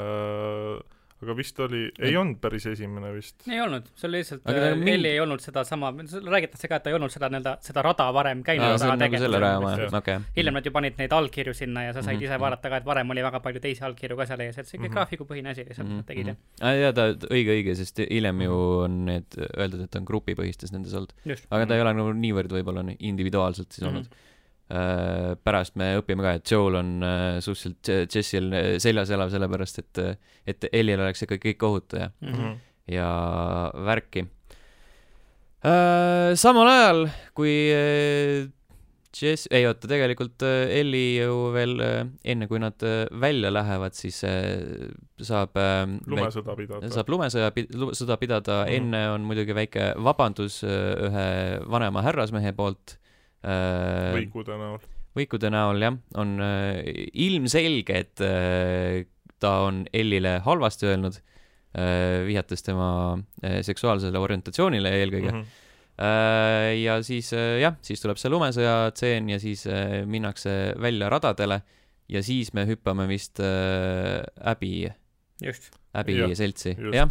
aga 1.25 1.37
vist 1.39 1.59
oli, 1.65 1.83
ei 1.99 2.17
olnud 2.21 2.39
päris 2.43 2.67
esimene 2.71 3.11
vist. 3.15 3.47
ei 3.49 3.61
olnud, 3.65 3.87
see 3.99 4.09
oli 4.09 4.21
lihtsalt, 4.21 4.45
äh, 4.51 4.67
mingi... 4.77 4.95
Elli 4.95 5.11
ei 5.15 5.21
olnud 5.23 5.43
sedasama, 5.43 5.91
räägitakse 6.29 6.71
ka, 6.71 6.79
et 6.79 6.87
ta 6.87 6.93
ei 6.93 6.99
olnud 6.99 7.13
seda 7.13 7.31
nii-öelda, 7.33 7.55
seda 7.65 7.85
rada 7.87 8.09
varem 8.17 8.43
käinud 8.47 8.67
Aa, 8.67 8.81
taga 8.83 8.97
nagu 9.01 9.23
selle 9.25 9.41
raja 9.43 9.61
oma, 9.61 9.73
okei 9.75 9.99
okay.. 10.01 10.19
hiljem 10.37 10.59
nad 10.59 10.69
ju 10.69 10.75
panid 10.75 11.01
neid 11.01 11.15
allkirju 11.17 11.57
sinna 11.57 11.87
ja 11.89 11.95
sa 11.95 12.03
said 12.03 12.17
mm 12.17 12.21
-hmm. 12.21 12.27
ise 12.29 12.41
vaadata 12.45 12.73
ka, 12.73 12.83
et 12.83 12.89
varem 12.91 13.15
oli 13.17 13.25
väga 13.27 13.41
palju 13.45 13.65
teisi 13.65 13.85
allkirju 13.89 14.21
ka 14.21 14.29
seal 14.31 14.45
ees, 14.47 14.59
et 14.59 14.67
see 14.67 14.77
ikka 14.77 14.85
mm 14.85 14.91
-hmm. 14.91 14.99
graafikupõhine 14.99 15.51
asi 15.51 15.65
lihtsalt 15.65 15.89
mm 15.89 15.99
-hmm. 15.99 16.07
tegid 16.13 16.27
jah 16.27 16.37
mm 16.37 16.69
-hmm.. 16.69 16.83
jaa, 16.83 16.93
ta, 16.93 17.09
õige, 17.31 17.57
õige, 17.59 17.75
sest 17.75 18.05
hiljem 18.11 18.45
ju 18.47 18.53
mhm. 18.53 18.85
on 18.85 19.05
need 19.11 19.41
öeldud, 19.57 19.81
et 19.89 19.97
on 19.97 20.05
grupipõhistes 20.05 20.73
nendes 20.73 20.95
olnud. 20.95 21.13
aga 21.51 21.67
ta 21.67 21.75
ei 21.75 21.81
ole 21.81 21.95
nagu 21.95 22.13
niivõrd 22.13 22.53
võib-olla 22.53 22.85
individuaalselt 22.99 23.73
siis 23.73 23.89
olnud 23.89 24.07
mm. 24.07 24.11
-hmm 24.11 24.33
Äh, 24.34 24.34
pärast 24.69 25.77
me 25.77 25.91
õpime 26.01 26.25
ka, 26.25 26.39
et 26.39 26.51
Joel 26.51 26.79
on 26.81 26.95
äh, 27.05 27.37
suhteliselt 27.45 28.15
Jessil 28.17 28.49
äh, 28.57 28.71
seljas 28.81 29.13
elav, 29.13 29.29
sellepärast 29.33 29.83
et, 29.83 30.03
et 30.49 30.69
Ellil 30.73 31.03
oleks 31.05 31.27
ikka 31.27 31.39
kõik 31.43 31.67
ohutu 31.69 32.01
ja 32.01 32.09
mm, 32.09 32.33
-hmm. 32.33 32.59
ja 32.95 33.09
värki. 33.85 34.27
samal 36.37 36.69
ajal, 36.69 37.07
kui 37.35 37.53
Jess, 39.15 39.47
ei 39.51 39.67
oota, 39.67 39.89
tegelikult 39.89 40.43
Elli 40.43 41.17
ju 41.17 41.53
veel 41.55 41.81
enne, 42.25 42.49
kui 42.49 42.59
nad 42.59 42.83
välja 43.21 43.53
lähevad, 43.53 43.95
siis 43.95 44.19
saab 45.23 45.57
lumesõda 46.07 46.57
pidada. 46.57 46.91
saab 46.91 47.09
lumesõja, 47.09 47.53
sõda 47.93 48.17
pidada 48.17 48.65
mm, 48.65 48.69
-hmm. 48.69 48.77
enne 48.77 49.11
on 49.11 49.21
muidugi 49.21 49.55
väike 49.55 49.95
vabandus 49.97 50.63
ühe 50.65 51.61
vanema 51.65 52.03
härrasmehe 52.03 52.53
poolt 52.53 52.99
Äh, 52.99 53.04
võikude 53.45 54.57
näol. 54.61 54.79
võikude 55.19 55.51
näol 55.53 55.85
jah, 55.85 55.99
on 56.21 56.35
äh, 56.45 56.81
ilmselge, 57.27 58.01
et 58.07 58.25
äh, 58.25 59.05
ta 59.43 59.59
on 59.67 59.85
Ellile 59.93 60.39
halvasti 60.45 60.91
öelnud, 60.93 61.21
vihjates 61.75 62.63
tema 62.63 63.19
seksuaalsele 63.67 64.21
orientatsioonile 64.23 64.93
eelkõige 64.95 65.33
mm. 65.33 65.41
-hmm. 65.41 66.77
ja 66.79 67.01
siis 67.03 67.33
jah, 67.35 67.75
siis 67.83 67.99
tuleb 67.99 68.21
see 68.23 68.31
lumesõja 68.31 68.93
tseen 68.95 69.33
ja 69.33 69.41
siis 69.43 69.65
minnakse 70.07 70.77
välja 70.79 71.09
radadele 71.11 71.59
ja 72.09 72.23
siis 72.23 72.53
me 72.55 72.63
hüppame 72.69 73.09
vist 73.11 73.43
Abby 73.43 74.87
just 75.43 75.71
Abby 75.95 76.17
seltsi, 76.35 76.75
jah. 76.95 77.11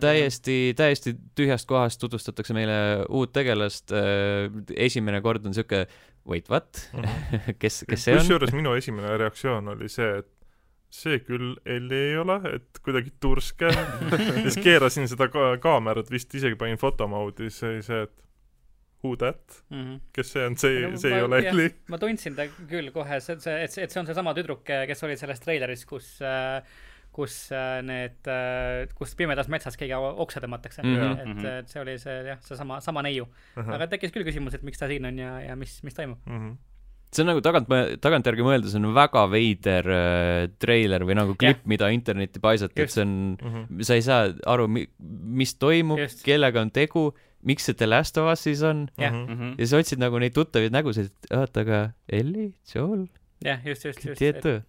täiesti, 0.00 0.74
täiesti 0.76 1.14
tühjast 1.36 1.68
kohast 1.68 2.00
tutvustatakse 2.00 2.56
meile 2.56 2.76
uut 3.08 3.32
tegelast. 3.36 3.92
Äh, 3.92 4.48
esimene 4.76 5.22
kord 5.24 5.46
on 5.48 5.56
sihuke, 5.56 5.86
wait 6.28 6.50
what 6.52 6.80
mm, 6.92 7.02
-hmm. 7.04 7.54
kes, 7.62 7.84
kes 7.88 8.04
see 8.04 8.16
on? 8.16 8.24
kusjuures 8.24 8.52
minu 8.56 8.74
esimene 8.76 9.16
reaktsioon 9.16 9.68
oli 9.76 9.88
see, 9.92 10.18
et 10.18 10.32
see 10.92 11.18
küll 11.24 11.56
Elli 11.64 12.02
ei 12.10 12.18
ole, 12.20 12.36
et 12.56 12.80
kuidagi 12.84 13.12
turske 13.20 13.72
siis 14.44 14.60
keerasin 14.62 15.08
seda 15.08 15.28
ka 15.32 15.56
kaamerat, 15.62 16.10
vist 16.10 16.34
isegi 16.34 16.56
panin 16.56 16.80
fotomoodi, 16.80 17.50
siis 17.50 17.68
oli 17.68 17.82
see, 17.86 18.02
et 18.08 18.14
who 19.04 19.16
that 19.16 19.62
mm, 19.70 19.82
-hmm. 19.82 20.00
kes 20.12 20.32
see 20.32 20.46
on, 20.46 20.56
see 20.56 20.90
see 20.96 21.10
ma, 21.10 21.16
ei 21.16 21.22
ole 21.22 21.40
Elli. 21.48 21.70
ma 21.88 21.98
tundsin 21.98 22.36
ta 22.36 22.48
küll 22.68 22.90
kohe, 22.90 23.20
see, 23.20 23.40
see, 23.40 23.56
et 23.64 23.72
see, 23.72 23.84
et 23.84 23.90
see 23.90 24.00
on 24.00 24.06
seesama 24.06 24.34
tüdruk, 24.34 24.64
kes 24.64 25.04
oli 25.04 25.16
selles 25.16 25.40
treileris, 25.40 25.86
kus 25.86 26.18
äh, 26.22 26.62
kus 27.16 27.36
äh, 27.54 27.80
need, 27.86 28.20
äh, 28.28 28.84
kus 28.98 29.16
pimedas 29.18 29.48
metsas 29.52 29.78
keegi 29.80 29.96
oksa 29.96 30.42
tõmmatakse 30.44 30.84
mm. 30.84 30.94
-hmm. 30.94 31.18
et, 31.22 31.34
mhm. 31.34 31.50
et 31.62 31.72
see 31.72 31.82
oli 31.82 31.98
see 32.02 32.16
jah, 32.28 32.40
seesama, 32.44 32.80
sama 32.84 33.04
neiu 33.06 33.24
uh. 33.24 33.62
-huh. 33.62 33.74
aga 33.78 33.88
tekkis 33.92 34.14
küll 34.14 34.26
küsimus, 34.28 34.54
et 34.54 34.64
miks 34.66 34.78
ta 34.78 34.90
siin 34.90 35.08
on 35.08 35.18
ja, 35.18 35.38
ja 35.48 35.56
mis, 35.56 35.78
mis 35.86 35.96
toimub 35.96 36.18
mm. 36.26 36.40
-hmm 36.40 36.56
see 37.16 37.22
on 37.22 37.30
nagu 37.30 37.40
tagant, 37.40 37.70
tagantjärgi 38.02 38.44
mõeldes 38.44 38.74
on 38.76 38.88
väga 38.96 39.22
veider 39.30 39.88
äh, 39.94 40.48
treiler 40.60 41.04
või 41.06 41.16
nagu 41.16 41.36
klipp 41.38 41.62
yeah., 41.62 41.70
mida 41.72 41.88
internetti 41.94 42.42
paisati, 42.42 42.82
et 42.82 42.92
see 42.92 43.04
on 43.06 43.14
mm, 43.36 43.52
-hmm. 43.54 43.86
sa 43.88 43.94
ei 43.94 44.02
saa 44.04 44.32
aru, 44.44 44.66
mis 45.40 45.54
toimub, 45.54 46.02
kellega 46.26 46.60
on 46.60 46.72
tegu, 46.74 47.06
miks 47.46 47.68
see 47.68 47.78
The 47.78 47.86
Last 47.86 48.18
of 48.18 48.28
Us 48.32 48.42
siis 48.44 48.62
on 48.66 48.88
yeah. 48.98 49.14
mm. 49.14 49.26
-hmm. 49.32 49.54
ja 49.58 49.66
sa 49.66 49.80
otsid 49.80 50.02
nagu 50.02 50.18
neid 50.18 50.34
tuttavaid 50.34 50.74
nägusid, 50.74 51.06
et 51.06 51.36
oota, 51.38 51.60
aga 51.60 51.82
Ellie, 52.08 52.52
Joel, 52.74 53.06
jah, 53.44 53.62
just, 53.64 53.84
just, 53.84 54.04
just. 54.04 54.66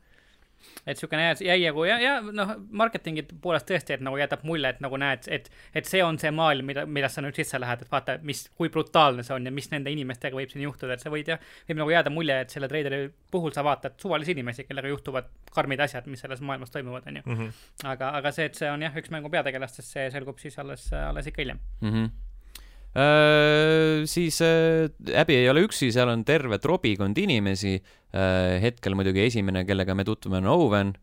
Et 0.87 0.99
siukene 0.99 1.29
jäi, 1.29 1.47
jäi 1.47 1.57
nagu 1.67 1.85
ja, 1.87 1.97
ja 2.01 2.13
noh, 2.21 2.53
marketingi 2.81 3.25
poolest 3.41 3.67
tõesti, 3.69 3.95
et 3.97 4.03
nagu 4.05 4.19
jätab 4.19 4.43
mulje, 4.47 4.71
et 4.75 4.83
nagu 4.83 4.99
näed, 5.01 5.27
et, 5.33 5.49
et 5.75 5.89
see 5.89 6.03
on 6.03 6.19
see 6.21 6.31
maailm, 6.35 6.67
mida, 6.71 6.85
millest 6.85 7.19
sa 7.19 7.23
nüüd 7.25 7.37
sisse 7.37 7.59
lähed, 7.61 7.85
et 7.85 7.91
vaata, 7.91 8.17
mis, 8.27 8.45
kui 8.57 8.71
brutaalne 8.73 9.25
see 9.27 9.35
on 9.35 9.49
ja 9.49 9.53
mis 9.53 9.71
nende 9.73 9.93
inimestega 9.93 10.37
võib 10.37 10.53
siin 10.53 10.65
juhtuda, 10.67 10.97
et 10.97 11.03
sa 11.03 11.13
võid 11.13 11.33
jah, 11.33 11.41
võib 11.69 11.81
nagu 11.83 11.95
jääda 11.95 12.13
mulje, 12.13 12.39
et 12.45 12.53
selle 12.53 12.69
treideri 12.71 13.07
puhul 13.31 13.55
sa 13.55 13.65
vaatad 13.67 13.97
suvalisi 14.01 14.35
inimesi, 14.35 14.67
kellega 14.67 14.91
juhtuvad 14.93 15.31
karmid 15.55 15.81
asjad, 15.87 16.07
mis 16.11 16.23
selles 16.23 16.43
maailmas 16.45 16.73
toimuvad, 16.73 17.07
onju. 17.09 17.25
Mhm. 17.25 17.51
aga, 17.87 18.13
aga 18.21 18.31
see, 18.35 18.47
et 18.51 18.59
see 18.59 18.71
on 18.71 18.85
jah, 18.85 18.95
üks 19.01 19.11
mängu 19.13 19.31
peategelastest, 19.33 19.91
see 19.91 20.07
selgub 20.13 20.39
siis 20.41 20.57
alles, 20.61 20.89
alles 20.93 21.27
ikka 21.31 21.43
hiljem 21.43 21.59
mm. 21.81 21.91
-hmm 21.91 22.26
siis 24.09 24.39
äh, 24.41 24.87
Abby 25.19 25.35
ei 25.37 25.49
ole 25.51 25.61
üksi, 25.67 25.91
seal 25.93 26.09
on 26.09 26.23
terve 26.25 26.57
trobikond 26.61 27.17
inimesi. 27.21 27.75
Äh, 28.17 28.57
hetkel 28.63 28.95
muidugi 28.97 29.25
esimene, 29.27 29.65
kellega 29.67 29.93
me 29.97 30.05
tutvume, 30.07 30.39
on 30.41 30.47
Owen, 30.49 30.93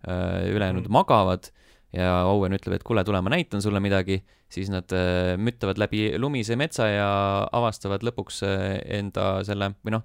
ülejäänud 0.51 0.89
mm. 0.89 0.95
magavad 0.95 1.51
ja 1.95 2.25
Owen 2.27 2.57
ütleb, 2.57 2.75
et 2.79 2.87
kuule, 2.87 3.05
tule, 3.07 3.21
ma 3.23 3.31
näitan 3.37 3.63
sulle 3.63 3.83
midagi. 3.83 4.25
siis 4.55 4.69
nad 4.71 4.93
müttavad 5.41 5.79
läbi 5.79 6.13
lumise 6.19 6.55
metsa 6.55 6.87
ja 6.87 7.07
avastavad 7.53 8.05
lõpuks 8.07 8.43
enda 8.45 9.25
selle 9.43 9.73
või 9.83 9.95
noh, 9.97 10.05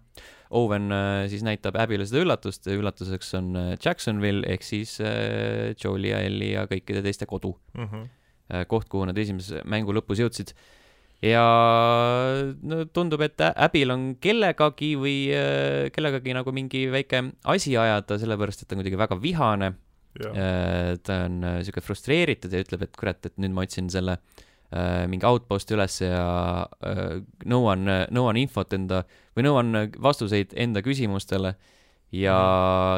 Owen 0.57 0.89
siis 1.29 1.43
näitab 1.45 1.77
Abby'le 1.77 2.07
seda 2.09 2.23
üllatust, 2.23 2.65
üllatuseks 2.65 3.33
on 3.37 3.51
Jacksonville 3.77 4.47
ehk 4.49 4.65
siis 4.65 4.95
Joe'i 5.83 6.09
ja 6.09 6.23
Ellie 6.25 6.55
ja 6.55 6.65
kõikide 6.71 7.03
teiste 7.05 7.29
kodu 7.29 7.53
mm. 7.77 7.85
-hmm. 7.85 8.65
koht, 8.71 8.89
kuhu 8.89 9.05
nad 9.05 9.17
esimese 9.17 9.61
mängu 9.69 9.93
lõpus 9.93 10.23
jõudsid 10.23 10.55
ja 11.25 11.43
no 12.63 12.83
tundub, 12.95 13.21
et 13.25 13.41
äbil 13.49 13.91
on 13.91 14.03
kellegagi 14.23 14.93
või 14.99 15.15
äh, 15.35 15.87
kellegagi 15.95 16.35
nagu 16.35 16.53
mingi 16.55 16.85
väike 16.91 17.23
asi 17.51 17.75
ajada, 17.79 18.19
sellepärast 18.21 18.63
et 18.63 18.69
ta 18.69 18.77
on 18.77 18.83
kuidagi 18.83 18.99
väga 18.99 19.19
vihane. 19.19 19.73
Äh, 20.19 20.95
ta 21.05 21.23
on 21.27 21.41
äh, 21.45 21.57
sihuke 21.63 21.83
frustreeritud 21.85 22.55
ja 22.55 22.63
ütleb, 22.63 22.87
et 22.87 22.95
kurat, 22.99 23.19
et 23.27 23.35
nüüd 23.41 23.55
ma 23.55 23.67
otsin 23.67 23.91
selle 23.91 24.19
mingi 25.09 25.25
outpost'i 25.25 25.73
üles 25.73 25.95
ja 26.03 26.25
nõuan, 27.49 27.87
nõuan 28.13 28.37
infot 28.37 28.69
enda 28.77 28.99
või 29.33 29.47
nõuan 29.47 29.87
vastuseid 29.97 30.53
enda 30.53 30.83
küsimustele. 30.85 31.55
ja 32.13 32.35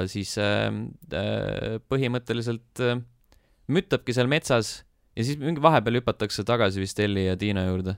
mm. 0.01 0.09
siis 0.11 0.35
põhimõtteliselt 1.87 2.83
müttabki 3.71 4.11
seal 4.11 4.27
metsas 4.27 4.81
ja 5.15 5.23
siis 5.23 5.39
mingi 5.39 5.63
vahepeal 5.63 6.01
hüpatakse 6.01 6.43
tagasi 6.43 6.83
vist 6.83 6.99
Elli 6.99 7.29
ja 7.29 7.37
Tiina 7.39 7.63
juurde 7.69 7.95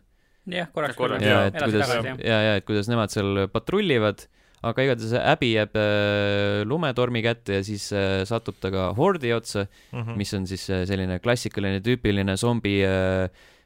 jah, 0.51 0.69
korraks. 0.73 0.97
ja, 1.23 1.45
et 1.47 1.59
kuidas, 1.59 1.91
ja, 2.19 2.39
ja 2.47 2.55
et 2.59 2.65
kuidas 2.67 2.89
nemad 2.91 3.13
seal 3.13 3.45
patrullivad, 3.53 4.25
aga 4.63 4.85
igatahes 4.85 5.15
Abby 5.19 5.53
jääb 5.53 5.79
äh, 5.79 6.61
lumetormi 6.67 7.23
kätte 7.23 7.59
ja 7.59 7.63
siis 7.67 7.89
äh, 7.95 8.21
satub 8.27 8.59
ta 8.63 8.71
ka 8.71 8.91
Hordi 8.97 9.33
otsa 9.35 9.65
mm, 9.65 9.99
-hmm. 9.99 10.19
mis 10.19 10.33
on 10.33 10.47
siis 10.47 10.69
äh, 10.69 10.85
selline 10.87 11.19
klassikaline 11.19 11.81
tüüpiline 11.83 12.37
zombi 12.37 12.81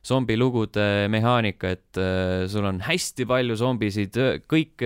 zombilugude 0.07 1.07
mehaanika, 1.11 1.69
et 1.69 1.97
sul 2.47 2.63
on 2.63 2.79
hästi 2.79 3.25
palju 3.27 3.55
zombisid, 3.59 4.15
kõik 4.47 4.79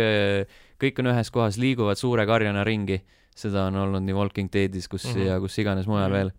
kõik 0.82 1.00
on 1.00 1.12
ühes 1.12 1.30
kohas, 1.30 1.60
liiguvad 1.62 2.00
suure 2.00 2.26
karjana 2.26 2.64
ringi. 2.64 3.02
seda 3.36 3.68
on 3.70 3.76
olnud 3.76 4.04
nii 4.04 4.14
Walking 4.14 4.50
Deadis, 4.54 4.88
kus 4.88 5.06
mm 5.06 5.14
-hmm. 5.14 5.28
ja 5.28 5.40
kus 5.40 5.60
iganes 5.60 5.88
mujal 5.88 6.10
mm 6.10 6.16
-hmm. 6.16 6.18
veel 6.18 6.32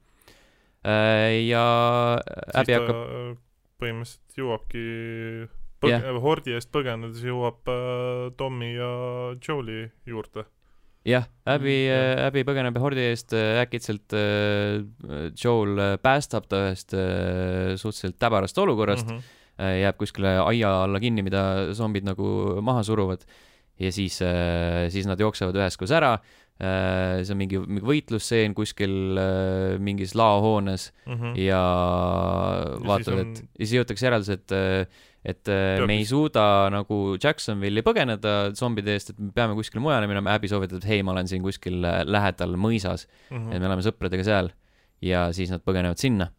äh,. 0.85 1.47
ja 1.47 2.19
Abby 2.55 2.73
hakkab 2.73 2.97
põhimõtteliselt 3.83 4.39
jõuabki 4.39 4.87
põg- 5.83 5.93
yeah., 5.93 6.19
hordi 6.23 6.57
eest 6.57 6.73
põgenedes 6.75 7.23
jõuab 7.27 7.71
äh, 7.71 8.33
Tommy 8.39 8.73
ja 8.77 8.91
Joe'i 9.43 9.87
juurde. 10.09 10.47
jah, 11.09 11.27
Abby 11.45 11.77
mm, 11.91 12.25
Abby 12.29 12.45
põgeneb 12.47 12.79
hordi 12.83 13.07
eest 13.11 13.35
äh,, 13.37 13.61
äkitselt 13.65 14.15
äh, 14.15 14.83
Joel 15.35 15.79
äh, 15.79 15.95
päästab 16.03 16.47
ta 16.51 16.69
ühest 16.69 16.95
äh, 16.95 17.75
suhteliselt 17.77 18.21
täbarast 18.23 18.59
olukorrast 18.59 19.09
mm, 19.09 19.19
-hmm. 19.19 19.41
äh, 19.59 19.81
jääb 19.83 19.99
kuskile 19.99 20.39
aia 20.47 20.77
alla 20.85 21.01
kinni, 21.03 21.23
mida 21.27 21.75
zombid 21.75 22.07
nagu 22.07 22.61
maha 22.63 22.83
suruvad 22.87 23.27
ja 23.81 23.91
siis 23.93 24.23
äh,, 24.23 24.89
siis 24.95 25.07
nad 25.11 25.21
jooksevad 25.21 25.59
üheskoos 25.59 25.91
ära 25.91 26.15
äh, 26.15 26.21
Äh, 26.23 26.42
see 26.63 27.33
on 27.35 27.39
mingi, 27.41 27.59
mingi 27.65 27.87
võitlusseen 27.87 28.53
kuskil 28.55 29.19
äh, 29.19 29.79
mingis 29.83 30.13
laohoones 30.19 30.91
mm 31.07 31.15
-hmm. 31.17 31.39
ja 31.43 31.63
vaatad, 32.87 33.19
et 33.19 33.41
on... 33.43 33.49
ja 33.59 33.65
siis 33.65 33.79
jõutakse 33.81 34.07
järelduse, 34.07 34.39
et 34.39 34.55
et 35.23 35.45
Teab, 35.47 35.87
me 35.87 35.95
ei 36.01 36.05
suuda 36.05 36.69
nagu 36.75 37.17
Jacksonville'i 37.23 37.85
põgeneda 37.87 38.53
zombide 38.59 38.97
eest, 38.97 39.11
et 39.11 39.19
me 39.19 39.31
peame 39.31 39.55
kuskile 39.55 39.83
mujale 39.83 40.09
minema, 40.11 40.35
Abby 40.35 40.51
soovitab, 40.51 40.83
et 40.83 40.89
hei, 40.91 41.03
ma 41.07 41.13
olen 41.13 41.31
siin 41.31 41.43
kuskil 41.43 41.79
lähedal 41.83 42.57
mõisas 42.59 43.07
mm, 43.31 43.37
-hmm. 43.37 43.55
et 43.55 43.61
me 43.61 43.71
oleme 43.71 43.83
sõpradega 43.87 44.25
seal 44.27 44.51
ja 45.03 45.33
siis 45.33 45.51
nad 45.51 45.63
põgenevad 45.63 45.99
sinna. 45.99 46.31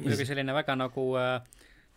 muidugi 0.00 0.26
selline 0.28 0.52
väga 0.52 0.76
nagu 0.76 1.16
äh, 1.16 1.40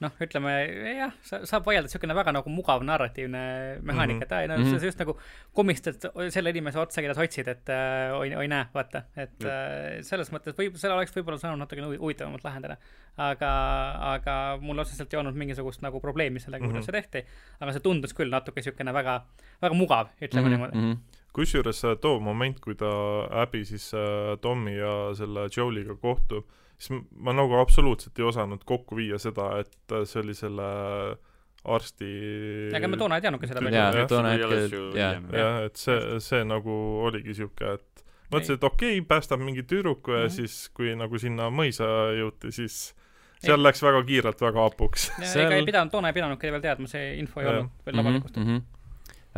noh, 0.03 0.13
ütleme 0.23 0.53
jah, 0.95 1.15
saab 1.23 1.65
vaielda, 1.67 1.89
niisugune 1.89 2.15
väga 2.15 2.31
nagu 2.35 2.51
mugav 2.53 2.83
narratiivne 2.87 3.41
mehaanika 3.83 4.15
mm, 4.15 4.21
-hmm. 4.21 4.25
et 4.25 4.31
aa, 4.31 4.47
no 4.47 4.57
mm 4.57 4.71
-hmm. 4.71 4.85
just 4.85 4.99
nagu 4.99 5.17
komistad 5.53 6.07
selle 6.31 6.49
inimese 6.49 6.79
otsa, 6.79 7.01
keda 7.01 7.13
sa 7.13 7.25
otsid, 7.27 7.47
et 7.47 7.69
äh, 7.69 8.15
oi, 8.15 8.31
oi 8.35 8.47
näe, 8.47 8.65
vaata, 8.73 9.03
et 9.15 9.43
äh, 9.43 9.99
selles 10.01 10.31
mõttes 10.31 10.55
võib, 10.55 10.77
selle 10.79 10.95
oleks 10.95 11.15
võib-olla 11.15 11.37
saanud 11.37 11.59
natukene 11.59 11.91
huvitavamalt 11.97 12.43
lahendada. 12.43 12.77
aga, 13.19 13.51
aga 14.15 14.33
mul 14.61 14.79
otseselt 14.79 15.13
ei 15.13 15.19
olnud 15.19 15.35
mingisugust 15.35 15.81
nagu 15.81 15.99
probleemi 15.99 16.39
sellega 16.39 16.63
mm, 16.63 16.69
-hmm. 16.69 16.71
kuidas 16.71 16.85
see 16.85 17.01
tehti, 17.01 17.25
aga 17.59 17.71
see 17.71 17.83
tundus 17.83 18.13
küll 18.13 18.31
natuke 18.31 18.61
niisugune 18.61 18.93
väga, 18.93 19.25
väga 19.61 19.75
mugav, 19.75 20.07
ütleme 20.21 20.47
mm 20.47 20.47
-hmm. 20.47 20.49
niimoodi 20.49 20.77
mm. 20.77 20.91
-hmm 20.91 21.19
kusjuures 21.33 21.83
äh, 21.85 21.97
too 22.01 22.19
moment, 22.19 22.59
kui 22.59 22.75
ta 22.75 22.89
Abby 23.41 23.65
siis 23.65 23.93
äh, 23.93 24.37
Tommy 24.41 24.77
ja 24.77 25.13
selle 25.15 25.47
Joe'iga 25.57 25.95
kohtub 25.95 26.45
siis 26.79 27.01
ma 27.19 27.35
nagu 27.35 27.59
absoluutselt 27.59 28.19
ei 28.19 28.27
osanud 28.29 28.63
kokku 28.67 28.97
viia 28.99 29.19
seda, 29.21 29.51
et 29.63 29.95
see 30.07 30.21
oli 30.23 30.35
selle 30.37 30.67
arsti 31.67 32.11
ega 32.75 32.87
me 32.87 32.99
toona 32.99 33.17
ei 33.19 33.25
teadnudki 33.25 33.49
seda 33.49 33.63
veel. 33.65 33.75
jaa, 33.75 34.05
toona 34.07 34.31
hetkel, 34.35 34.77
jah. 34.95 35.19
jah, 35.35 35.59
et 35.67 35.81
see, 35.81 35.99
see 36.23 36.45
nagu 36.47 36.77
oligi 37.09 37.35
sihuke, 37.41 37.75
et 37.75 38.05
mõtlesin, 38.31 38.55
et 38.55 38.63
okei 38.63 38.95
okay,, 38.95 39.05
päästab 39.11 39.43
mingi 39.43 39.65
tüdruku 39.67 40.15
ja 40.15 40.23
mm 40.23 40.31
-hmm. 40.31 40.37
siis, 40.39 40.71
kui 40.73 40.95
nagu 40.95 41.19
sinna 41.19 41.49
mõisa 41.51 41.89
jõuti, 42.15 42.53
siis 42.55 42.79
seal 43.43 43.59
ei. 43.59 43.65
läks 43.67 43.83
väga 43.83 44.03
kiirelt 44.07 44.41
väga 44.41 44.67
hapuks. 44.69 45.11
Seal... 45.19 45.45
ega 45.45 45.59
ei 45.59 45.67
pidanud, 45.67 45.91
toona 45.91 46.11
ei 46.13 46.15
pidanudki 46.15 46.51
veel 46.51 46.63
teadma, 46.63 46.87
see 46.87 47.15
info 47.19 47.41
ei 47.43 47.47
ja. 47.47 47.55
olnud 47.57 47.71
veel 47.85 48.05
avalikustatud 48.05 48.43
mm 48.43 48.57
-hmm 48.57 48.67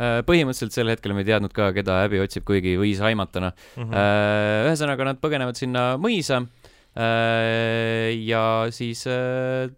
põhimõtteliselt 0.02 0.72
sel 0.72 0.88
hetkel 0.88 1.12
me 1.12 1.20
ei 1.20 1.26
teadnud 1.28 1.52
ka, 1.52 1.66
keda 1.76 1.98
Abby 2.02 2.18
otsib, 2.18 2.46
kuigi 2.48 2.78
võis 2.80 2.98
aimata, 3.04 3.40
noh 3.40 3.52
mm 3.76 3.82
-hmm.. 3.82 4.70
ühesõnaga, 4.70 5.04
nad 5.04 5.18
põgenevad 5.20 5.54
sinna 5.54 5.82
mõisa 6.00 6.40
Äh, 6.40 6.61
ja 6.96 8.44
siis 8.74 9.06
äh, 9.08 9.70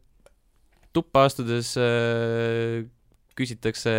tuppa 0.94 1.28
astudes 1.28 1.75
äh, 1.78 2.85
küsitakse, 3.35 3.92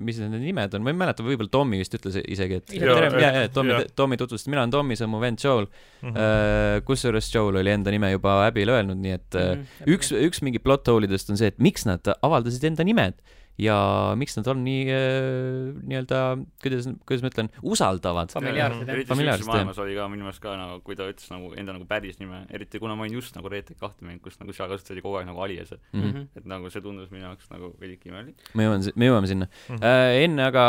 mis 0.00 0.16
nende 0.20 0.38
nimed 0.40 0.72
on, 0.76 0.84
ma 0.84 0.92
ei 0.92 0.96
mäleta, 0.96 1.24
võib-olla 1.24 1.52
Tommy 1.52 1.80
vist 1.82 1.92
ütles 1.98 2.16
isegi, 2.22 2.60
et 2.62 2.72
ja, 2.72 2.94
tere, 2.96 3.10
ja, 3.20 3.32
ja, 3.36 3.50
Tommy, 3.52 3.76
Tommy 3.96 4.16
tutvustas, 4.20 4.48
mina 4.48 4.62
olen 4.62 4.72
Tommy, 4.72 4.96
see 4.96 5.04
on 5.04 5.12
mu 5.12 5.20
vend 5.20 5.42
Joel. 5.44 5.68
Mm 6.00 6.14
-hmm.. 6.14 6.86
kusjuures 6.88 7.28
Joel 7.34 7.60
oli 7.60 7.74
enda 7.74 7.92
nime 7.92 8.14
juba 8.14 8.38
Abby'le 8.46 8.72
öelnud, 8.72 8.96
nii 8.96 9.12
et 9.12 9.36
mm 9.36 9.60
-hmm. 9.60 9.92
üks, 9.92 10.12
üks 10.16 10.40
mingi 10.42 10.58
plot 10.58 10.88
hole 10.88 11.04
idest 11.04 11.30
on 11.30 11.36
see, 11.36 11.52
et 11.52 11.60
miks 11.60 11.84
nad 11.84 12.00
avaldasid 12.22 12.64
enda 12.64 12.84
nimed 12.84 13.20
ja 13.60 13.76
miks 14.16 14.36
nad 14.38 14.48
on 14.48 14.62
nii 14.64 14.84
äh, 14.88 15.72
nii-öelda, 15.84 16.20
kuidas, 16.62 16.88
kuidas 17.06 17.24
ma 17.24 17.30
ütlen, 17.32 17.50
usaldavad. 17.74 18.32
familiaarsed 18.32 18.86
jah. 18.86 18.94
eriti 18.96 19.16
sihukeses 19.16 19.48
maailmas 19.50 19.80
oli 19.82 19.96
ka 19.98 20.06
minu 20.12 20.26
meelest 20.26 20.42
ka 20.44 20.54
nagu, 20.56 20.78
kui 20.86 20.96
ta 20.98 21.08
ütles 21.12 21.28
nagu 21.32 21.52
enda 21.60 21.74
nagu 21.76 21.88
päris 21.88 22.20
nime, 22.22 22.44
eriti 22.54 22.80
kuna 22.82 22.96
ma 22.96 23.04
olin 23.06 23.18
just 23.20 23.36
nagu 23.36 23.52
Red 23.52 23.68
Dead 23.68 23.80
kahte 23.80 24.06
mänginud, 24.06 24.24
kus 24.24 24.40
nagu 24.40 24.56
seal 24.56 24.70
kasutati 24.72 25.04
kogu 25.04 25.20
aeg 25.20 25.28
nagu 25.28 25.44
alias'e 25.44 25.76
mm. 25.92 26.06
-hmm. 26.06 26.24
et 26.40 26.48
nagu 26.48 26.70
see 26.72 26.84
tundus 26.84 27.12
minu 27.12 27.26
jaoks 27.26 27.52
nagu 27.52 27.74
veidike 27.80 28.08
imelik. 28.08 28.40
me 28.54 28.68
jõuame, 28.68 28.96
me 28.96 29.10
jõuame 29.10 29.30
sinna 29.34 29.50
mm. 29.50 29.76
-hmm. 29.76 29.84
Äh, 29.92 30.22
enne 30.24 30.48
aga 30.48 30.64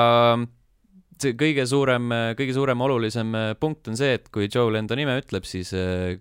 see 1.24 1.38
kõige 1.40 1.66
suurem, 1.70 2.12
kõige 2.36 2.54
suurem 2.54 2.82
olulisem 2.84 3.36
äh, 3.36 3.56
punkt 3.60 3.88
on 3.88 3.98
see, 3.98 4.18
et 4.20 4.28
kui 4.34 4.50
Joel 4.52 4.82
enda 4.82 4.98
nime 5.00 5.16
ütleb, 5.22 5.48
siis 5.48 5.72
äh, 5.78 6.20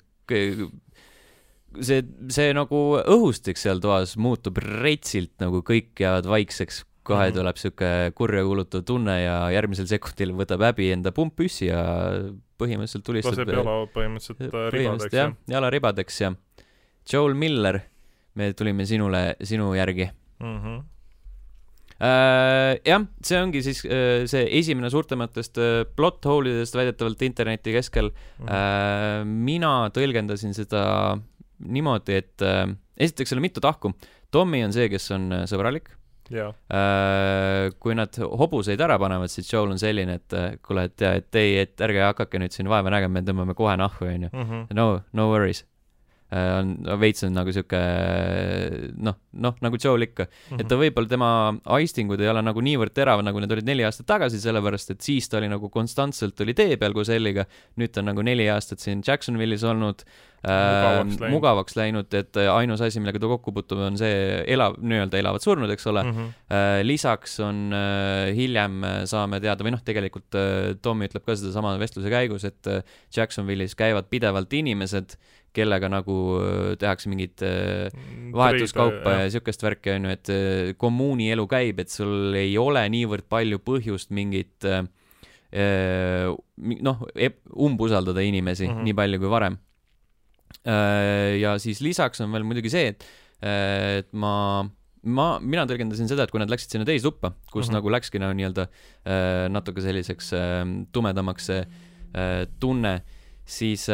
see, 1.81 2.05
see 2.33 2.53
nagu 2.57 2.81
õhustik 3.01 3.61
seal 3.61 3.81
toas 3.83 4.17
muutub 4.21 4.59
retsilt, 4.63 5.35
nagu 5.43 5.63
kõik 5.67 6.03
jäävad 6.03 6.29
vaikseks, 6.31 6.85
kohe 7.03 7.19
mm 7.19 7.31
-hmm. 7.31 7.39
tuleb 7.39 7.57
sihuke 7.57 7.91
kurjakuulutav 8.15 8.85
tunne 8.87 9.17
ja 9.23 9.51
järgmisel 9.51 9.89
sekundil 9.91 10.35
võtab 10.39 10.63
Abby 10.69 10.93
enda 10.95 11.13
pumppüssi 11.13 11.67
ja 11.67 11.83
põhimõtteliselt 12.63 13.05
tulistab. 13.07 13.35
laseb 13.35 13.55
jala 13.57 13.77
põhimõtteliselt 13.95 14.55
äh, 14.55 14.71
ribadeks, 14.75 15.17
jah? 15.17 15.35
jala 15.49 15.71
ribadeks 15.71 16.21
ja 16.21 16.33
Joel 17.13 17.35
Miller, 17.35 17.81
me 18.39 18.53
tulime 18.53 18.87
sinule, 18.87 19.37
sinu 19.43 19.75
järgi 19.75 20.11
mm. 20.41 20.59
-hmm. 20.59 20.81
Uh, 22.03 22.81
jah, 22.83 23.05
see 23.23 23.39
ongi 23.39 23.61
siis 23.63 23.85
uh, 23.87 24.25
see 24.27 24.41
esimene 24.59 24.89
suurtematest 24.91 25.59
uh, 25.63 25.85
plot 25.87 26.25
hole 26.27 26.51
idest 26.51 26.75
väidetavalt 26.75 27.21
interneti 27.23 27.71
keskel 27.77 28.09
mm. 28.11 28.47
-hmm. 28.49 29.29
mina 29.47 29.87
tõlgendasin 29.95 30.51
seda 30.57 31.21
niimoodi, 31.65 32.21
et 32.23 32.45
äh, 32.47 32.67
esiteks 32.97 33.33
seal 33.33 33.43
on 33.43 33.47
mitu 33.49 33.65
tahku. 33.65 33.95
Tommy 34.33 34.63
on 34.65 34.73
see, 34.75 34.89
kes 34.93 35.11
on 35.17 35.29
äh, 35.33 35.45
sõbralik 35.51 35.93
yeah.. 36.33 36.55
kui 37.83 37.97
nad 37.99 38.17
hobuseid 38.17 38.81
ära 38.81 38.95
panevad, 39.03 39.29
siis 39.29 39.51
Joel 39.51 39.75
on 39.75 39.81
selline, 39.83 40.15
et 40.21 40.37
kuule, 40.65 40.87
et, 40.89 41.03
et 41.05 41.41
ei, 41.41 41.59
et 41.67 41.85
ärge 41.85 42.07
hakake 42.07 42.41
nüüd 42.41 42.55
siin 42.55 42.71
vaeva 42.73 42.93
nägema, 42.95 43.19
me 43.19 43.27
tõmbame 43.27 43.57
kohe 43.59 43.75
nahku, 43.77 44.09
onju. 44.09 44.31
Mhm. 44.33 44.65
no, 44.79 44.87
no 45.13 45.29
worries 45.29 45.65
Äh, 45.65 45.72
on 46.33 46.73
veits 47.01 47.27
on 47.27 47.35
nagu 47.37 47.53
sihuke 47.53 47.81
noh, 49.05 49.19
noh 49.45 49.59
nagu 49.65 49.79
Joel 49.81 50.07
ikka 50.07 50.25
mm, 50.25 50.33
-hmm. 50.49 50.63
et 50.63 50.71
ta 50.71 50.79
võib-olla 50.81 51.11
tema 51.11 51.31
aistingud 51.77 52.21
ei 52.21 52.31
ole 52.33 52.43
nagu 52.45 52.65
niivõrd 52.65 52.95
teravad, 52.97 53.27
nagu 53.27 53.43
need 53.43 53.53
olid 53.53 53.69
neli 53.69 53.85
aastat 53.85 54.09
tagasi, 54.09 54.41
sellepärast 54.41 54.95
et 54.95 55.01
siis 55.05 55.29
ta 55.29 55.41
oli 55.41 55.51
nagu 55.53 55.69
konstantselt 55.73 56.41
oli 56.41 56.55
tee 56.57 56.77
peal 56.81 56.97
koos 56.97 57.13
Elliga. 57.13 57.45
nüüd 57.77 57.93
ta 57.93 58.01
on 58.01 58.13
nagu 58.13 58.23
neli 58.25 58.49
aastat 58.49 58.81
siin 58.81 59.03
Jacksonville'is 59.07 59.65
olnud 59.69 60.05
äh,, 60.43 60.53
mugavaks, 60.53 61.21
läinud. 61.21 61.35
mugavaks 61.37 61.77
läinud, 61.77 62.15
et 62.15 62.37
ainus 62.37 62.81
asi, 62.81 63.01
millega 63.01 63.21
ta 63.21 63.31
kokku 63.31 63.53
puutub, 63.53 63.79
on 63.79 63.99
see 64.01 64.43
elav, 64.47 64.79
nii-öelda 64.81 65.21
elavad 65.21 65.45
surnud, 65.45 65.71
eks 65.71 65.87
ole 65.87 66.03
mm. 66.03 66.17
-hmm. 66.17 66.33
Äh, 66.53 66.81
lisaks 66.85 67.39
on 67.41 67.73
äh, 67.73 68.33
hiljem 68.37 68.83
saame 69.09 69.41
teada 69.41 69.65
või 69.65 69.77
noh, 69.77 69.85
tegelikult 69.85 70.35
äh, 70.37 70.75
Tommy 70.83 71.09
ütleb 71.09 71.25
ka 71.25 71.37
sedasama 71.37 71.77
vestluse 71.81 72.11
käigus, 72.13 72.45
et 72.45 72.67
äh, 72.67 72.83
Jacksonville'is 73.17 73.77
käivad 73.79 74.11
pidevalt 74.11 74.53
inimesed 74.53 75.17
kellega 75.57 75.89
nagu 75.93 76.17
äh, 76.41 76.73
tehakse 76.81 77.11
mingit 77.13 77.43
äh, 77.45 77.89
mm, 77.93 78.33
vahetuskaupa 78.37 79.17
ja 79.21 79.31
siukest 79.33 79.65
värki, 79.65 79.95
on 79.97 80.09
ju, 80.09 80.17
et 80.17 80.33
äh, 80.33 80.73
kommuuni 80.81 81.31
elu 81.35 81.47
käib, 81.51 81.83
et 81.85 81.93
sul 81.93 82.35
ei 82.39 82.57
ole 82.61 82.85
niivõrd 82.93 83.29
palju 83.33 83.61
põhjust 83.65 84.13
mingit 84.15 84.69
noh, 85.53 87.01
umbusaldada 87.61 88.23
inimesi 88.25 88.65
mm 88.65 88.73
-hmm. 88.73 88.87
nii 88.89 88.95
palju 88.97 89.19
kui 89.21 89.29
varem. 89.29 89.59
ja 90.65 91.59
siis 91.59 91.81
lisaks 91.85 92.21
on 92.25 92.33
veel 92.33 92.45
muidugi 92.45 92.71
see, 92.73 92.95
et, 92.95 93.05
et 93.43 94.09
ma 94.13 94.65
ma, 95.03 95.27
mina 95.41 95.67
tõlgendasin 95.69 96.09
seda, 96.09 96.25
et 96.25 96.31
kui 96.31 96.41
nad 96.41 96.49
läksid 96.49 96.73
sinna 96.73 96.87
teise 96.89 97.05
tuppa, 97.05 97.35
kus 97.51 97.67
mm 97.67 97.69
-hmm. 97.69 97.75
nagu 97.77 97.93
läkski 97.93 98.19
nagu 98.19 98.33
nii-öelda 98.33 98.67
natuke 99.53 99.85
selliseks 99.85 100.33
tumedamaks 100.93 101.47
see 101.47 101.67
tunne, 102.61 103.03
siis 103.45 103.91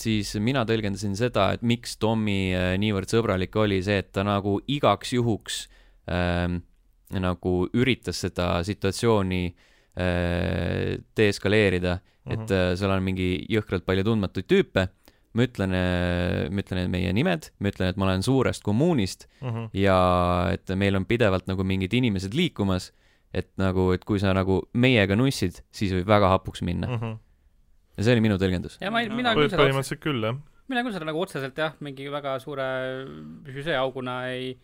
siis 0.00 0.32
mina 0.40 0.64
tõlgendasin 0.68 1.16
seda, 1.18 1.50
et 1.54 1.64
miks 1.66 1.96
Tommy 2.00 2.52
äh, 2.56 2.74
niivõrd 2.80 3.12
sõbralik 3.12 3.56
oli 3.60 3.80
see, 3.84 4.00
et 4.02 4.12
ta 4.16 4.24
nagu 4.26 4.58
igaks 4.70 5.14
juhuks 5.16 5.64
ähm, 6.10 6.62
nagu 7.10 7.54
üritas 7.74 8.22
seda 8.24 8.52
situatsiooni 8.66 9.42
äh, 9.50 10.96
deeskaleerida 11.16 11.98
mm, 11.98 12.00
-hmm. 12.00 12.32
et 12.34 12.56
äh, 12.56 12.70
seal 12.78 12.94
on 12.94 13.04
mingi 13.04 13.32
jõhkralt 13.50 13.84
palju 13.84 14.06
tundmatuid 14.06 14.48
tüüpe 14.50 14.88
ma 15.32 15.46
ütlen, 15.46 15.74
äh, 15.74 16.48
ma 16.50 16.64
ütlen 16.64 16.90
meie 16.90 17.12
nimed, 17.14 17.50
ma 17.58 17.70
ütlen, 17.70 17.92
et 17.92 17.98
ma 18.00 18.08
olen 18.08 18.22
suurest 18.26 18.64
kommuunist 18.66 19.28
mm 19.40 19.48
-hmm. 19.48 19.68
ja 19.72 19.98
et 20.52 20.70
meil 20.76 20.96
on 20.96 21.06
pidevalt 21.06 21.46
nagu 21.46 21.64
mingid 21.64 21.92
inimesed 21.94 22.34
liikumas, 22.34 22.92
et 23.34 23.50
nagu, 23.58 23.92
et 23.92 24.04
kui 24.04 24.18
sa 24.18 24.34
nagu 24.34 24.62
meiega 24.72 25.16
nussid, 25.16 25.62
siis 25.70 25.92
võib 25.92 26.06
väga 26.06 26.28
hapuks 26.28 26.62
minna 26.62 26.86
mm. 26.86 26.96
-hmm 27.02 27.18
ja 28.00 28.06
see 28.06 28.16
oli 28.16 28.24
minu 28.24 28.40
tõlgendus. 28.40 28.80
ja 28.80 28.90
ma 28.94 29.04
ei, 29.04 29.12
mina 29.12 29.36
küll 29.36 29.50
seda 29.52 29.62
põhimõtteliselt 29.62 30.02
küll, 30.02 30.24
jah. 30.24 30.40
mina 30.72 30.84
küll 30.86 30.96
seda 30.96 31.08
nagu 31.08 31.22
otseselt 31.22 31.60
jah, 31.60 31.76
mingi 31.84 32.08
väga 32.12 32.38
suure 32.42 32.66
süžeeauguna 33.50 34.18
ei 34.32 34.54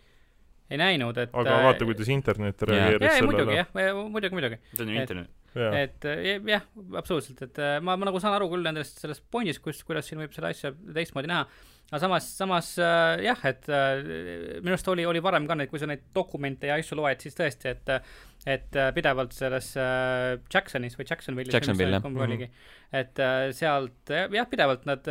ei 0.67 0.79
näinud, 0.81 1.19
et 1.23 1.35
aga 1.37 1.59
vaata, 1.69 1.87
kuidas 1.87 2.09
internet 2.11 2.63
reageeris 2.67 3.13
sellele. 3.19 3.29
muidugi 3.31 3.59
jah, 3.61 3.69
muidugi, 4.11 4.35
muidugi. 4.35 4.61
see 4.73 4.83
on 4.87 4.91
ju 4.91 5.03
internet. 5.03 5.31
et 5.83 6.09
jah, 6.51 6.67
absoluutselt, 6.99 7.45
et 7.47 7.63
ma, 7.87 7.95
ma 7.95 8.09
nagu 8.09 8.21
saan 8.23 8.35
aru 8.39 8.49
küll 8.51 8.67
nendest, 8.67 8.99
sellest 9.03 9.25
pointist, 9.31 9.63
kus, 9.65 9.85
kuidas 9.87 10.09
siin 10.11 10.21
võib 10.25 10.35
seda 10.35 10.51
asja 10.51 10.73
teistmoodi 10.75 11.31
näha, 11.31 11.47
aga 11.91 12.01
samas, 12.03 12.31
samas 12.35 12.71
äh, 12.83 13.25
jah, 13.27 13.43
et 13.47 13.69
äh, 13.71 14.01
minu 14.61 14.75
arust 14.75 14.89
oli, 14.91 15.05
oli 15.07 15.23
varem 15.23 15.47
ka 15.47 15.55
neid, 15.59 15.71
kui 15.71 15.83
sa 15.83 15.87
neid 15.91 16.09
dokumente 16.15 16.71
ja 16.71 16.79
asju 16.81 16.99
loed, 16.99 17.23
siis 17.23 17.39
tõesti, 17.39 17.75
et 17.75 17.93
et 18.47 18.77
äh, 18.79 18.93
pidevalt 18.95 19.35
selles 19.35 19.73
äh, 19.81 20.37
Jacksonis 20.53 20.95
või 20.95 21.07
Jacksonville'is 21.09 21.57
Jacksonville, 21.57 21.99
oligi 21.99 22.47
mm, 22.47 22.53
-hmm. 22.53 22.99
et 23.01 23.19
äh, 23.19 23.49
sealt 23.57 24.13
jah, 24.13 24.47
pidevalt 24.51 24.87
nad 24.87 25.09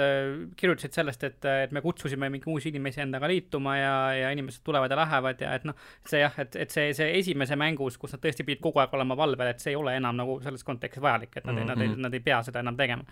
kirjutasid 0.55 0.95
sellest, 0.95 1.23
et, 1.27 1.47
et 1.65 1.71
me 1.75 1.83
kutsusime 1.83 2.29
mingi 2.31 2.47
uusi 2.47 2.71
inimesi 2.71 3.03
endaga 3.03 3.27
liituma 3.27 3.75
ja, 3.77 3.95
ja 4.15 4.31
inimesed 4.31 4.63
tulevad 4.63 4.91
ja 4.91 4.99
lähevad 5.01 5.41
ja 5.41 5.53
et 5.59 5.67
noh, 5.67 5.75
see 6.07 6.23
jah, 6.23 6.39
et, 6.39 6.55
et 6.55 6.71
see, 6.71 6.93
see 6.95 7.11
esimese 7.19 7.59
mängus, 7.59 7.99
kus 7.99 8.15
nad 8.15 8.23
tõesti 8.23 8.47
pidid 8.47 8.63
kogu 8.63 8.79
aeg 8.79 8.95
olema 8.95 9.17
valvel, 9.19 9.51
et 9.51 9.59
see 9.59 9.75
ei 9.75 9.81
ole 9.81 9.97
enam 9.99 10.15
nagu 10.15 10.39
selles 10.43 10.63
kontekstis 10.63 11.03
vajalik, 11.03 11.35
et 11.35 11.43
nad 11.43 11.55
mm, 11.55 11.61
-hmm. 11.61 11.75
nad 11.75 11.81
ei, 11.81 12.03
nad 12.07 12.13
ei 12.13 12.23
pea 12.23 12.39
seda 12.43 12.63
enam 12.63 12.79
tegema 12.79 13.03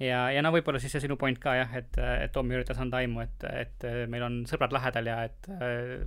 ja, 0.00 0.20
ja 0.32 0.42
no 0.44 0.52
võib-olla 0.54 0.80
siis 0.82 0.94
see 0.94 1.04
sinu 1.04 1.16
point 1.20 1.38
ka 1.42 1.54
jah, 1.58 1.72
et, 1.78 1.98
et 1.98 2.32
Tommy 2.34 2.56
üritas 2.56 2.78
anda 2.82 3.00
aimu, 3.02 3.24
et, 3.24 3.46
et 3.50 3.86
meil 4.12 4.24
on 4.26 4.38
sõbrad 4.48 4.72
lähedal 4.74 5.10
ja 5.10 5.18
et 5.28 5.50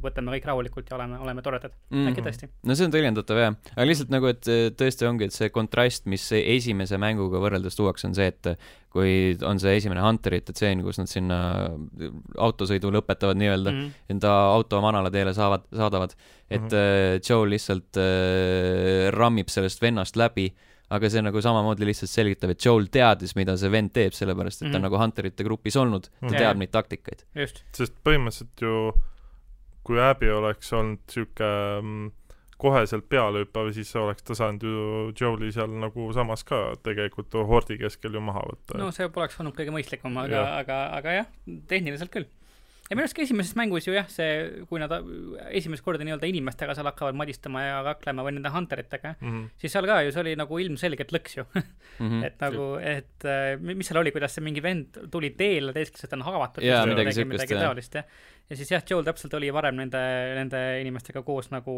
võtame 0.04 0.34
kõik 0.36 0.48
rahulikult 0.50 0.89
ja 0.89 0.98
oleme, 0.98 1.19
oleme 1.21 1.43
toredad 1.45 1.74
mm. 1.74 1.98
-hmm. 1.98 2.13
äkki 2.13 2.26
tõesti. 2.26 2.50
no 2.63 2.78
see 2.78 2.88
on 2.88 2.95
tõlgendatav 2.95 3.41
jah, 3.41 3.60
aga 3.76 3.89
lihtsalt 3.89 4.13
nagu, 4.13 4.32
et 4.32 4.50
tõesti 4.80 5.10
ongi, 5.10 5.30
et 5.30 5.38
see 5.38 5.52
kontrast, 5.54 6.10
mis 6.12 6.26
esimese 6.39 6.98
mänguga 7.02 7.41
võrreldes 7.43 7.78
tuuakse, 7.78 8.10
on 8.10 8.17
see, 8.17 8.32
et 8.34 8.56
kui 8.95 9.36
on 9.43 9.60
see 9.60 9.76
esimene 9.76 10.04
Hunterite 10.04 10.54
tseen, 10.56 10.82
kus 10.86 11.02
nad 11.02 11.12
sinna 11.12 11.39
autosõidu 12.39 12.93
lõpetavad 12.95 13.39
nii-öelda 13.41 13.71
mm, 13.71 13.82
-hmm. 13.82 14.06
enda 14.15 14.32
auto 14.54 14.80
manala 14.84 15.12
teele 15.12 15.34
saavad, 15.36 15.67
saadavad, 15.76 16.15
et 16.50 16.62
mm 16.62 16.69
-hmm. 16.69 17.26
Joe 17.30 17.50
lihtsalt 17.50 18.00
äh, 18.00 19.12
rammib 19.12 19.52
sellest 19.52 19.82
vennast 19.82 20.15
läbi 20.15 20.54
aga 20.93 21.10
see 21.10 21.24
nagu 21.26 21.41
samamoodi 21.41 21.88
lihtsalt 21.89 22.12
selgitab, 22.12 22.54
et 22.54 22.65
Joel 22.65 22.88
teadis, 22.93 23.34
mida 23.39 23.56
see 23.58 23.71
vend 23.74 23.93
teeb, 23.95 24.13
sellepärast 24.13 24.62
et 24.62 24.67
mm 24.67 24.69
-hmm. 24.69 24.71
ta 24.71 24.78
on 24.78 24.82
mhm. 24.82 24.91
nagu 24.91 25.02
Hunterite 25.02 25.43
grupis 25.43 25.76
olnud, 25.76 26.04
ta 26.04 26.10
mm 26.10 26.30
-hmm. 26.30 26.38
teab 26.38 26.58
neid 26.58 26.71
taktikaid. 26.71 27.26
sest 27.74 27.93
põhimõtteliselt 28.04 28.62
ju 28.62 28.93
kui 29.86 30.02
Abby 30.02 30.30
oleks 30.34 30.74
olnud 30.74 31.02
sihuke 31.12 31.48
mm, 31.82 32.12
koheselt 32.58 33.10
pealehüppav, 33.10 33.71
siis 33.76 33.91
oleks 34.00 34.24
ta 34.24 34.36
saanud 34.36 34.63
ju 34.63 35.12
Joel'i 35.19 35.52
seal 35.52 35.74
nagu 35.82 36.08
samas 36.13 36.43
ka 36.48 36.62
tegelikult 36.84 37.34
hordi 37.50 37.78
keskel 37.78 38.13
ju 38.13 38.24
maha 38.24 38.45
võtta. 38.50 38.80
no 38.80 38.91
see 38.95 39.10
poleks 39.10 39.39
olnud 39.39 39.56
kõige 39.58 39.76
mõistlikum, 39.76 40.17
aga, 40.24 40.45
aga, 40.62 40.80
aga 41.00 41.19
jah, 41.19 41.30
tehniliselt 41.67 42.13
küll 42.13 42.30
ja 42.86 42.93
minu 42.93 43.06
arust 43.06 43.15
ka 43.17 43.24
esimeses 43.24 43.56
mängus 43.58 43.88
ju 43.88 43.95
jah, 43.95 44.06
see, 44.12 44.65
kui 44.69 44.78
nad 44.82 44.91
esimest 45.58 45.82
korda 45.86 46.06
nii-öelda 46.06 46.28
inimestega 46.30 46.76
seal 46.78 46.86
hakkavad 46.91 47.17
madistama 47.17 47.63
ja 47.63 47.80
kaklema 47.88 48.26
või 48.26 48.36
nende 48.36 48.52
hunteritega 48.54 49.15
mm, 49.15 49.32
-hmm. 49.32 49.48
siis 49.62 49.74
seal 49.74 49.88
ka 49.89 49.98
ju 50.06 50.12
see 50.13 50.21
oli 50.21 50.36
nagu 50.38 50.60
ilmselgelt 50.62 51.13
lõks 51.15 51.38
ju 51.39 51.45
mm. 51.56 51.63
-hmm. 52.04 52.21
et 52.28 52.45
nagu, 52.45 52.67
et 52.93 53.26
äh, 53.26 53.58
mis 53.58 53.89
seal 53.89 54.02
oli, 54.04 54.13
kuidas 54.13 54.38
see 54.38 54.45
mingi 54.45 54.62
vend 54.62 55.00
tuli 55.12 55.32
teele, 55.39 55.74
teeskles, 55.74 56.06
et 56.06 56.13
ta 56.13 56.19
on 56.19 56.28
haavatud. 56.28 56.65
jaa, 56.65 56.84
midagi 56.86 57.15
siukest, 57.17 57.98
jah. 57.98 58.06
ja 58.50 58.60
siis 58.60 58.71
jah, 58.76 58.86
Joel 58.89 59.10
täpselt 59.10 59.34
oli 59.34 59.50
varem 59.54 59.82
nende, 59.82 60.04
nende 60.38 60.63
inimestega 60.84 61.26
koos 61.26 61.50
nagu 61.50 61.74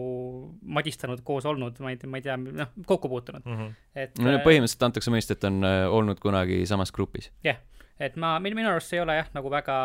madistanud, 0.61 1.23
koos 1.23 1.47
olnud, 1.47 1.79
ma 1.79 1.95
ei 1.95 2.01
tea, 2.01 2.11
ma 2.11 2.19
ei 2.19 2.27
tea, 2.27 2.35
noh, 2.35 2.75
kokku 2.85 3.07
puutunud 3.07 3.47
mm. 3.47 3.55
-hmm. 3.55 3.73
et 3.95 4.19
no, 4.19 4.35
põhimõtteliselt 4.43 4.83
antakse 4.91 5.15
mõista, 5.15 5.39
et 5.39 5.47
on 5.47 5.63
äh, 5.63 5.87
olnud 5.87 6.19
kunagi 6.19 6.65
samas 6.67 6.91
grupis. 6.91 7.31
jah 7.47 7.55
yeah 7.55 7.65
et 7.99 8.17
ma, 8.19 8.35
minu, 8.43 8.61
arust 8.69 8.91
see 8.91 8.99
ei 8.99 9.03
ole 9.03 9.15
jah, 9.17 9.29
nagu 9.33 9.49
väga, 9.51 9.77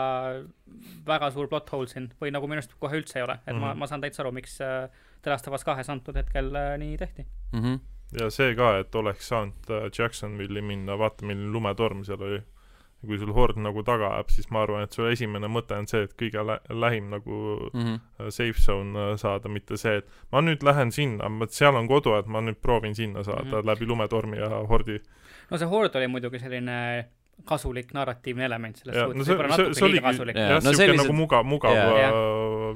väga 1.07 1.31
suur 1.33 1.48
plot 1.48 1.70
hole 1.72 1.88
siin 1.90 2.11
või 2.20 2.33
nagu 2.35 2.48
minu 2.48 2.61
arust 2.61 2.77
kohe 2.81 3.01
üldse 3.01 3.20
ei 3.20 3.27
ole, 3.27 3.38
et 3.40 3.55
mm 3.55 3.57
-hmm. 3.57 3.64
ma, 3.64 3.72
mhm. 3.72 3.79
ma 3.81 3.90
saan 3.90 4.05
täitsa 4.05 4.22
aru, 4.25 4.33
miks 4.37 4.61
äh, 4.61 4.88
The 5.22 5.31
Last 5.31 5.48
of 5.48 5.55
Us 5.55 5.64
kahes 5.64 5.90
antud 5.90 6.16
hetkel 6.16 6.55
äh, 6.55 6.79
nii 6.79 6.96
tehti 6.98 7.27
mm. 7.53 7.61
-hmm. 7.61 7.79
ja 8.20 8.31
see 8.31 8.55
ka, 8.55 8.79
et 8.79 8.94
oleks 8.94 9.29
saanud 9.29 9.70
äh, 9.70 9.90
Jacksonville'i 9.98 10.62
minna, 10.62 10.98
vaata 10.98 11.27
milline 11.27 11.53
lumetorm 11.53 12.05
seal 12.05 12.22
oli. 12.22 12.42
kui 13.07 13.18
sul 13.18 13.33
hord 13.35 13.57
nagu 13.59 13.83
taga 13.83 14.12
jääb, 14.12 14.29
siis 14.31 14.51
ma 14.55 14.61
arvan, 14.62 14.85
et 14.87 14.92
su 14.94 15.03
esimene 15.11 15.48
mõte 15.51 15.75
on 15.75 15.88
see, 15.90 16.05
et 16.07 16.12
kõige 16.14 16.44
lä 16.46 16.61
lähim 16.70 17.09
nagu 17.11 17.33
mm 17.72 17.81
-hmm. 17.81 18.31
safe 18.31 18.61
zone 18.62 18.98
äh, 18.98 19.16
saada, 19.18 19.48
mitte 19.48 19.77
see, 19.77 19.96
et 19.96 20.07
ma 20.33 20.40
nüüd 20.40 20.62
lähen 20.62 20.92
sinna, 20.92 21.31
seal 21.48 21.75
on 21.75 21.88
kodu, 21.88 22.14
et 22.14 22.27
ma 22.27 22.40
nüüd 22.40 22.61
proovin 22.62 22.94
sinna 22.94 23.25
saada 23.25 23.42
mm 23.42 23.51
-hmm. 23.51 23.66
läbi 23.66 23.87
lumetormi 23.87 24.38
ja 24.38 24.48
hordi. 24.48 25.01
no 25.51 25.59
see 25.59 25.68
hord 25.68 25.96
oli 25.96 26.09
muidugi 26.09 26.38
selline 26.38 27.09
kasulik 27.48 27.92
narratiivne 27.96 28.46
element 28.48 28.81
selles 28.81 28.96
suhtes 28.98 29.18
no, 29.18 29.26
võib-olla 29.28 29.57
natuke 29.57 29.90
liiga 29.92 30.05
kasulik. 30.09 30.38
jah, 30.38 30.52
niisugune 30.59 30.81
sellised... 30.81 31.02
nagu 31.02 31.16
mugav, 31.16 31.46
mugav 31.48 31.78
ja. 31.98 32.11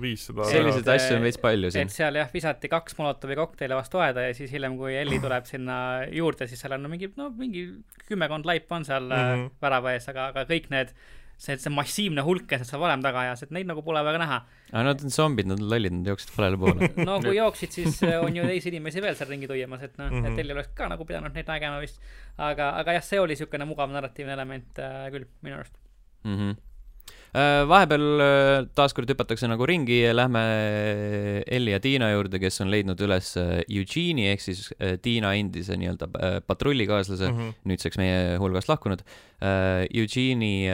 viis 0.02 0.26
seda 0.30 0.48
selliseid 0.50 0.90
asju 0.96 1.18
on 1.18 1.26
veits 1.26 1.40
palju 1.42 1.72
siin. 1.74 1.90
et 1.90 1.96
seal 1.96 2.20
jah, 2.20 2.30
visati 2.32 2.70
kaks 2.72 2.98
Molotovi 3.00 3.38
kokteile 3.38 3.78
vastu 3.78 4.02
aeda 4.04 4.26
ja 4.28 4.34
siis 4.38 4.52
hiljem, 4.54 4.78
kui 4.80 4.96
Elli 4.96 5.20
tuleb 5.22 5.46
sinna 5.48 5.78
juurde, 6.12 6.48
siis 6.50 6.62
seal 6.62 6.76
on 6.78 6.86
no 6.86 6.92
mingi, 6.92 7.10
no 7.20 7.30
mingi 7.36 7.68
kümmekond 8.08 8.48
laipa 8.48 8.80
on 8.80 8.88
seal 8.88 9.06
mm 9.08 9.22
-hmm. 9.22 9.54
värava 9.62 9.94
ees, 9.96 10.08
aga, 10.12 10.30
aga 10.34 10.46
kõik 10.50 10.70
need 10.74 10.94
see, 11.36 11.56
see 11.60 11.72
massiivne 11.72 12.24
hulk, 12.26 12.46
kes 12.50 12.64
seal 12.70 12.80
varem 12.80 13.02
taga 13.04 13.22
ajas, 13.26 13.44
et 13.46 13.54
neid 13.54 13.68
nagu 13.68 13.82
pole 13.86 14.02
väga 14.06 14.20
näha. 14.22 14.38
aga 14.72 14.84
nad 14.88 15.04
on 15.04 15.12
zombid, 15.12 15.48
nad 15.50 15.60
on 15.60 15.70
lollid, 15.72 15.94
nad 15.98 16.12
jooksid 16.12 16.32
valele 16.36 16.60
poole 16.60 16.90
no 17.08 17.18
kui 17.24 17.36
jooksid, 17.36 17.74
siis 17.76 18.00
äh, 18.06 18.18
on 18.22 18.36
ju 18.36 18.46
teisi 18.48 18.72
inimesi 18.72 19.04
veel 19.04 19.18
seal 19.18 19.32
ringi 19.32 19.50
tuiamas, 19.50 19.84
et 19.84 19.98
noh 20.00 20.08
mm 20.08 20.22
-hmm., 20.22 20.32
et 20.32 20.44
Elli 20.44 20.56
oleks 20.56 20.72
ka 20.76 20.88
nagu 20.92 21.08
pidanud 21.08 21.36
neid 21.36 21.50
nägema 21.52 21.80
vist. 21.82 22.00
aga, 22.36 22.72
aga 22.80 22.96
jah, 22.98 23.04
see 23.04 23.20
oli 23.20 23.36
niisugune 23.36 23.68
mugav 23.68 23.92
narratiivne 23.92 24.32
element 24.32 24.80
äh, 24.80 25.10
küll, 25.12 25.28
minu 25.42 25.60
arust 25.60 25.76
mm. 26.24 26.38
-hmm 26.38 26.56
vahepeal 27.68 28.22
taaskord 28.72 29.10
hüpatakse 29.10 29.48
nagu 29.50 29.66
ringi 29.68 29.98
ja 30.00 30.14
lähme 30.14 30.40
Elli 31.46 31.74
ja 31.74 31.80
Tiina 31.80 32.08
juurde, 32.10 32.38
kes 32.40 32.60
on 32.64 32.70
leidnud 32.70 33.00
üles 33.04 33.34
Eugene'i 33.36 34.30
ehk 34.30 34.40
siis 34.40 34.70
Tiina 35.02 35.34
endise 35.36 35.76
nii-öelda 35.76 36.08
patrullikaaslase 36.46 37.28
mm, 37.28 37.36
-hmm. 37.36 37.52
nüüdseks 37.64 37.98
meie 38.00 38.38
hulgast 38.40 38.68
lahkunud. 38.72 39.04
Eugene'i 39.42 40.64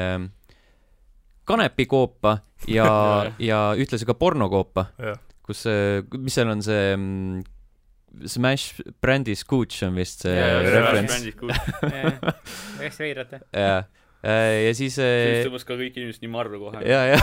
kanepikoopa 1.48 2.36
ja 2.70 2.86
ja 3.50 3.62
ühtlasi 3.78 4.08
ka 4.08 4.14
pornokoopa. 4.18 4.86
kus 5.42 5.64
see, 5.66 6.02
mis 6.18 6.36
seal 6.38 6.52
on 6.52 6.62
see 6.62 6.92
mm, 6.96 7.42
Smash 8.28 8.82
brändi 9.00 9.32
Scooch 9.38 9.82
on 9.86 9.96
vist 9.96 10.26
see 10.26 10.34
yeah, 10.36 10.60
referents. 10.68 11.14
hästi 12.78 13.06
veidrad, 13.06 13.38
jah. 13.56 13.86
Äh, 14.22 14.68
ja 14.68 14.74
siis 14.78 14.92
siis 14.92 14.98
äh, 15.02 15.40
tõmbas 15.46 15.64
ka 15.66 15.74
kõik 15.78 15.96
inimesed 15.98 16.22
nii 16.22 16.30
marru 16.30 16.60
kohe. 16.60 16.78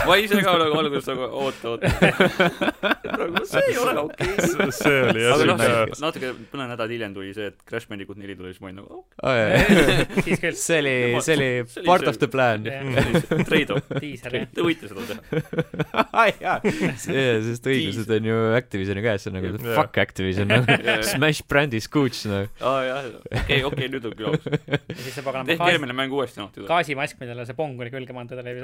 ma 0.08 0.16
ise 0.20 0.40
ka 0.44 0.52
nagu 0.60 0.76
alguses 0.80 1.06
nagu 1.08 1.28
oota, 1.42 1.72
oota. 1.72 1.88
nagu 3.20 3.42
see 3.48 3.62
ei 3.70 3.78
ole 3.80 3.94
okei 4.02 4.34
okay.. 4.36 4.74
see 4.76 4.98
oli 5.06 5.22
jah 5.24 5.38
siuke 5.40 5.48
noh, 5.48 5.94
natuke 6.04 6.32
mõne 6.52 6.66
nädal 6.74 6.92
hiljem 6.92 7.14
tuli 7.16 7.32
see, 7.36 7.50
et 7.52 7.56
Crash 7.68 7.88
Bandicoot 7.88 8.20
neli 8.20 8.36
tuli, 8.38 8.52
siis 8.52 8.60
ma 8.60 8.68
olin 8.68 8.80
nagu 8.82 9.00
okei. 9.00 10.52
see 10.66 10.80
oli, 10.82 10.94
see 11.24 11.38
oli 11.38 11.48
part 11.86 12.04
of 12.10 12.20
the 12.20 12.28
plan. 12.30 12.68
Trade-off. 13.48 13.88
Te 13.96 14.64
võite 14.64 14.90
seda 14.90 15.06
teha. 15.08 16.26
jaa, 16.40 16.56
sest 17.00 17.68
õigused 17.70 18.12
on 18.16 18.28
ju 18.28 18.38
Activisioni 18.58 19.04
käes, 19.04 19.24
see 19.24 19.32
on 19.32 19.38
nagu 19.40 19.54
fuck 19.62 20.00
Activision, 20.04 20.52
nagu 20.52 21.00
Smash 21.06 21.48
brändi 21.48 21.80
Scooch, 21.84 22.26
noh. 22.28 22.44
aa 22.60 22.84
jaa, 22.86 23.00
okei, 23.40 23.62
okei, 23.68 23.90
nüüd 23.92 24.08
on 24.10 24.16
küll 24.20 24.30
aus. 24.34 24.44
tehke 24.44 25.72
järgmine 25.72 25.96
mäng 25.96 26.12
uuesti, 26.12 26.42
noh 26.42 26.52
gaasimask, 26.90 27.20
millele 27.20 27.46
see 27.46 27.56
pong 27.58 27.80
oli 27.80 27.92
külge 27.92 28.14
pandud, 28.16 28.40
oli. 28.40 28.54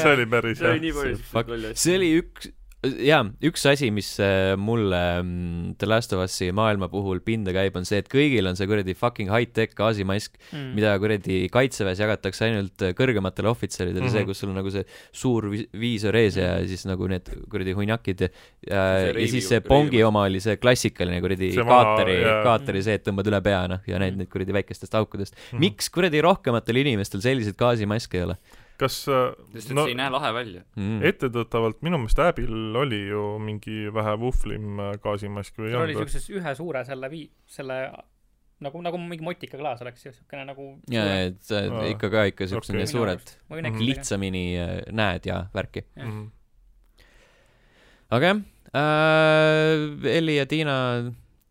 see 0.00 0.14
oli 0.14 0.26
päris 0.30 0.60
hea. 0.60 0.64
see 0.64 0.72
oli 0.72 0.84
nii 0.86 0.94
palju. 1.32 1.74
see 1.74 1.96
oli 1.98 2.10
üks, 2.20 2.50
jaa, 2.80 3.24
üks 3.44 3.66
asi, 3.68 3.90
mis 3.92 4.08
äh, 4.24 4.54
mulle 4.56 5.00
mm, 5.20 5.74
The 5.80 5.88
Last 5.88 6.14
of 6.16 6.22
Us'i 6.24 6.48
maailma 6.56 6.88
puhul 6.88 7.20
pinda 7.24 7.52
käib, 7.52 7.74
on 7.76 7.84
see, 7.88 8.00
et 8.00 8.08
kõigil 8.08 8.48
on 8.48 8.56
see 8.56 8.68
kuradi 8.70 8.94
fucking 8.96 9.28
high-tech 9.32 9.74
gaasimask 9.76 10.38
mm., 10.48 10.70
mida 10.78 10.94
kuradi 11.02 11.42
kaitseväes 11.52 12.00
jagatakse 12.00 12.46
ainult 12.48 12.86
äh, 12.86 12.94
kõrgematele 12.96 13.50
ohvitseridele 13.52 14.00
mm, 14.00 14.06
-hmm. 14.06 14.14
see, 14.14 14.22
mhm. 14.24 14.30
kus 14.30 14.40
sul 14.40 14.52
on 14.54 14.56
nagu 14.62 14.72
see 14.72 14.86
suur 15.12 15.50
viisor 15.52 16.16
ees 16.22 16.40
ja 16.40 16.54
mm. 16.54 16.70
siis 16.72 16.86
nagu 16.88 17.10
need 17.12 17.28
kuradi 17.52 17.76
hunjakid 17.76 18.24
ja, 18.24 18.30
ja, 18.70 18.86
ja 19.12 19.28
siis 19.28 19.50
see 19.52 19.60
pongi 19.66 20.00
oma 20.06 20.24
oli 20.30 20.40
see 20.40 20.56
klassikaline 20.62 21.20
kuradi 21.20 21.52
kaateri, 21.60 22.16
kaateri 22.48 22.84
see, 22.86 22.96
et 22.96 23.04
tõmbad 23.04 23.28
üle 23.28 23.42
pea, 23.44 23.60
noh, 23.74 23.84
ja 23.90 24.00
need, 24.00 24.16
need 24.22 24.32
kuradi 24.32 24.56
väikestest 24.56 24.96
aukudest 24.96 25.36
mm. 25.36 25.44
-hmm. 25.44 25.68
miks 25.68 25.92
kuradi 25.92 26.24
rohkematel 26.24 26.80
inimestel 26.80 27.20
selliseid 27.20 27.60
gaasimaske 27.60 28.22
ei 28.22 28.28
ole? 28.30 28.40
Kas 28.80 28.96
äh, 29.10 29.32
sest 29.54 29.70
et 29.70 29.76
no, 29.76 29.84
see 29.86 29.94
ei 29.94 29.98
näe 29.98 30.12
lahe 30.12 30.30
välja 30.34 30.62
mm.. 30.76 31.00
ettetöötavalt 31.10 31.82
minu 31.86 32.00
meelest 32.00 32.22
Äbil 32.24 32.78
oli 32.80 33.00
ju 33.10 33.24
mingi 33.42 33.90
vähe 33.94 34.14
vuhvlim 34.20 34.80
äh, 34.80 34.94
gaasimask 35.02 35.58
või 35.60 35.70
ei 35.70 35.76
olnud? 35.76 35.90
oli 35.90 35.98
siukses 36.00 36.30
ühe 36.32 36.54
suure 36.58 36.84
selle 36.88 37.10
vii-, 37.12 37.28
selle 37.50 37.80
nagu, 38.64 38.82
nagu 38.84 39.00
mingi 39.02 39.24
motikaklaas 39.26 39.82
oleks 39.84 40.06
ju 40.06 40.14
siukene 40.16 40.46
nagu 40.48 40.70
jaa, 40.92 41.18
et 41.28 41.52
äh, 41.56 41.68
ikka 41.92 42.12
ka 42.12 42.26
ikka 42.32 42.48
siuksed 42.50 42.78
okay. 42.78 42.90
suured, 42.90 43.34
lihtsamini 43.80 44.44
näed 44.96 45.28
ja 45.28 45.44
värki. 45.54 45.84
-hmm. 45.96 46.24
aga 48.16 48.32
jah 48.32 48.42
äh,, 48.76 50.16
Elli 50.16 50.36
ja 50.40 50.46
Tiina 50.46 50.76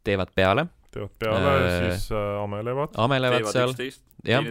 teevad 0.03 0.33
peale 0.35 0.69
teevad 0.93 1.11
peale 1.21 1.55
äh,, 1.55 1.75
siis 1.79 2.11
äh, 2.11 2.43
amelevad. 2.43 2.95
amelevad 2.99 3.49
seal, 3.51 3.73
jah. 4.27 4.47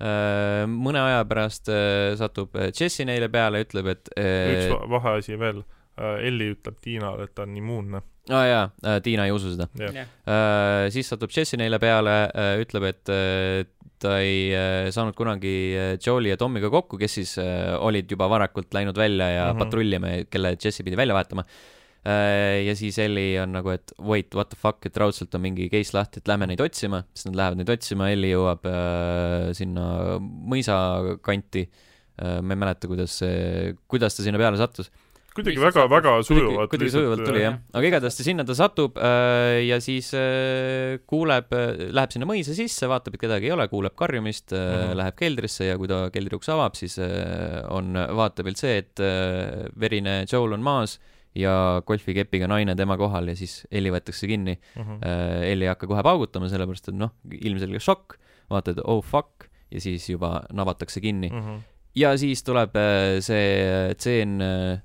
Äh, 0.00 0.64
mõne 0.70 1.02
aja 1.04 1.24
pärast 1.28 1.70
äh, 1.72 2.14
satub 2.20 2.56
äh, 2.58 2.70
Jesse 2.74 3.06
neile 3.08 3.30
peale, 3.32 3.62
ütleb, 3.66 3.92
et 3.94 4.12
äh, 4.18 4.54
üks 4.54 4.88
vaheasi 4.94 5.38
veel. 5.40 5.64
Äh,, 6.00 6.28
Elli 6.30 6.52
ütleb 6.54 6.78
Tiinale, 6.82 7.28
et 7.28 7.34
ta 7.36 7.44
on 7.46 7.58
immuunne. 7.60 8.04
aa 8.30 8.38
ah, 8.38 8.46
jaa. 8.48 8.64
Äh,, 8.84 9.00
Tiina 9.04 9.26
ei 9.28 9.34
usu 9.36 9.54
seda. 9.54 9.68
Yeah.. 9.80 10.08
Äh, 10.24 10.86
siis 10.94 11.10
satub 11.12 11.34
Jesse 11.36 11.60
neile 11.60 11.80
peale 11.82 12.22
äh,, 12.30 12.54
ütleb, 12.64 12.88
et 12.90 13.12
äh, 13.12 13.64
ta 14.00 14.16
ei 14.24 14.48
äh, 14.56 14.88
saanud 14.94 15.18
kunagi 15.18 15.56
äh, 15.76 15.90
Joe'i 16.00 16.32
ja 16.32 16.38
Tomiga 16.40 16.70
kokku, 16.72 16.98
kes 17.00 17.18
siis 17.20 17.34
äh, 17.42 17.74
olid 17.76 18.10
juba 18.10 18.30
varakult 18.32 18.72
läinud 18.74 18.96
välja 18.96 19.28
ja 19.28 19.44
mm 19.44 19.52
-hmm. 19.52 19.64
patrullima, 19.64 20.14
kelle 20.30 20.56
Jesse 20.56 20.84
pidi 20.86 20.96
välja 20.96 21.14
vahetama. 21.14 21.44
Äh, 21.44 21.79
ja 22.00 22.72
siis 22.78 22.96
Elli 23.02 23.34
on 23.42 23.52
nagu, 23.52 23.74
et 23.74 23.92
wait, 24.00 24.32
what 24.34 24.48
the 24.52 24.56
fuck, 24.56 24.86
et 24.88 24.96
raudselt 24.96 25.34
on 25.36 25.44
mingi 25.44 25.68
case 25.72 25.92
lahti, 25.92 26.22
et 26.22 26.30
lähme 26.30 26.48
neid 26.48 26.62
otsima, 26.64 27.02
siis 27.12 27.28
nad 27.28 27.36
lähevad 27.42 27.60
neid 27.60 27.72
otsima, 27.74 28.08
Elli 28.14 28.32
jõuab 28.32 28.64
äh, 28.70 29.50
sinna 29.58 29.84
mõisa 30.20 30.80
kanti 31.24 31.66
äh,. 31.66 32.40
ma 32.40 32.56
ei 32.56 32.64
mäleta, 32.64 32.88
kuidas 32.88 33.20
see, 33.20 33.76
kuidas 33.90 34.16
ta 34.16 34.24
sinna 34.24 34.40
peale 34.40 34.60
sattus 34.60 34.88
kuidagi 35.30 35.60
väga, 35.62 35.84
väga 35.90 36.12
sujuvalt. 36.26 36.70
kuidagi 36.72 36.90
sujuvalt 36.92 37.22
tuli 37.26 37.42
jah, 37.44 37.58
aga 37.76 37.86
igatahes 37.86 38.16
ta 38.18 38.26
sinna 38.26 38.44
ta 38.46 38.56
satub 38.58 38.98
äh, 38.98 39.60
ja 39.68 39.78
siis 39.82 40.10
äh, 40.18 40.98
kuuleb 41.10 41.54
äh,, 41.54 41.86
läheb 41.94 42.14
sinna 42.14 42.28
mõisa 42.28 42.54
sisse, 42.56 42.88
vaatab, 42.90 43.14
et 43.14 43.24
kedagi 43.24 43.50
ei 43.50 43.54
ole, 43.54 43.68
kuuleb 43.70 43.94
karjumist 43.98 44.50
äh, 44.52 44.58
mm, 44.58 44.82
-hmm. 44.82 44.98
läheb 45.00 45.18
keldrisse 45.20 45.70
ja 45.70 45.78
kui 45.78 45.90
ta 45.90 46.02
keldri 46.14 46.40
ukse 46.40 46.52
avab, 46.56 46.74
siis 46.78 46.98
äh, 46.98 47.62
on 47.70 47.94
vaatepilt 47.94 48.58
see, 48.58 48.82
et 48.82 49.04
äh, 49.04 49.70
verine 49.78 50.24
Joel 50.30 50.58
on 50.58 50.66
maas 50.66 50.98
ja 51.38 51.82
golfikepiga 51.86 52.48
naine 52.50 52.74
tema 52.76 52.96
kohal 52.98 53.30
ja 53.30 53.36
siis 53.38 53.62
Elli 53.70 53.92
võetakse 53.94 54.26
kinni 54.30 54.56
uh. 54.58 54.82
-huh. 54.82 55.04
Elli 55.46 55.66
ei 55.66 55.72
hakka 55.72 55.86
kohe 55.90 56.02
paugutama, 56.02 56.48
sellepärast 56.50 56.90
et 56.90 56.98
noh, 56.98 57.14
ilmselgelt 57.30 57.84
šokk, 57.84 58.16
vaatad, 58.50 58.80
oh 58.84 59.04
fuck, 59.04 59.46
ja 59.70 59.80
siis 59.80 60.08
juba 60.10 60.40
navatakse 60.52 61.00
kinni 61.00 61.30
uh. 61.30 61.36
-huh. 61.36 61.60
ja 61.94 62.16
siis 62.18 62.42
tuleb 62.42 62.76
äh, 62.76 63.20
see 63.20 63.94
tseen, 63.94 64.40
äh, 64.42 64.82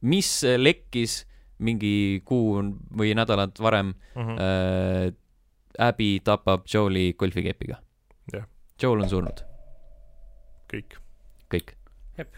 mis 0.00 0.42
lekkis 0.56 1.24
mingi 1.58 2.20
kuu 2.24 2.60
või 2.96 3.14
nädalad 3.16 3.56
varem 3.60 3.94
uh. 4.14 4.22
-huh. 4.22 4.36
Äh, 4.40 5.12
Abby 5.78 6.20
tapab 6.24 6.64
Joel'i 6.74 7.12
golfikepiga 7.12 7.76
yeah.. 8.34 8.46
Joel 8.82 9.02
on 9.04 9.08
surnud. 9.08 9.42
kõik. 10.72 10.96
kõik 11.52 11.76
jep, 12.16 12.32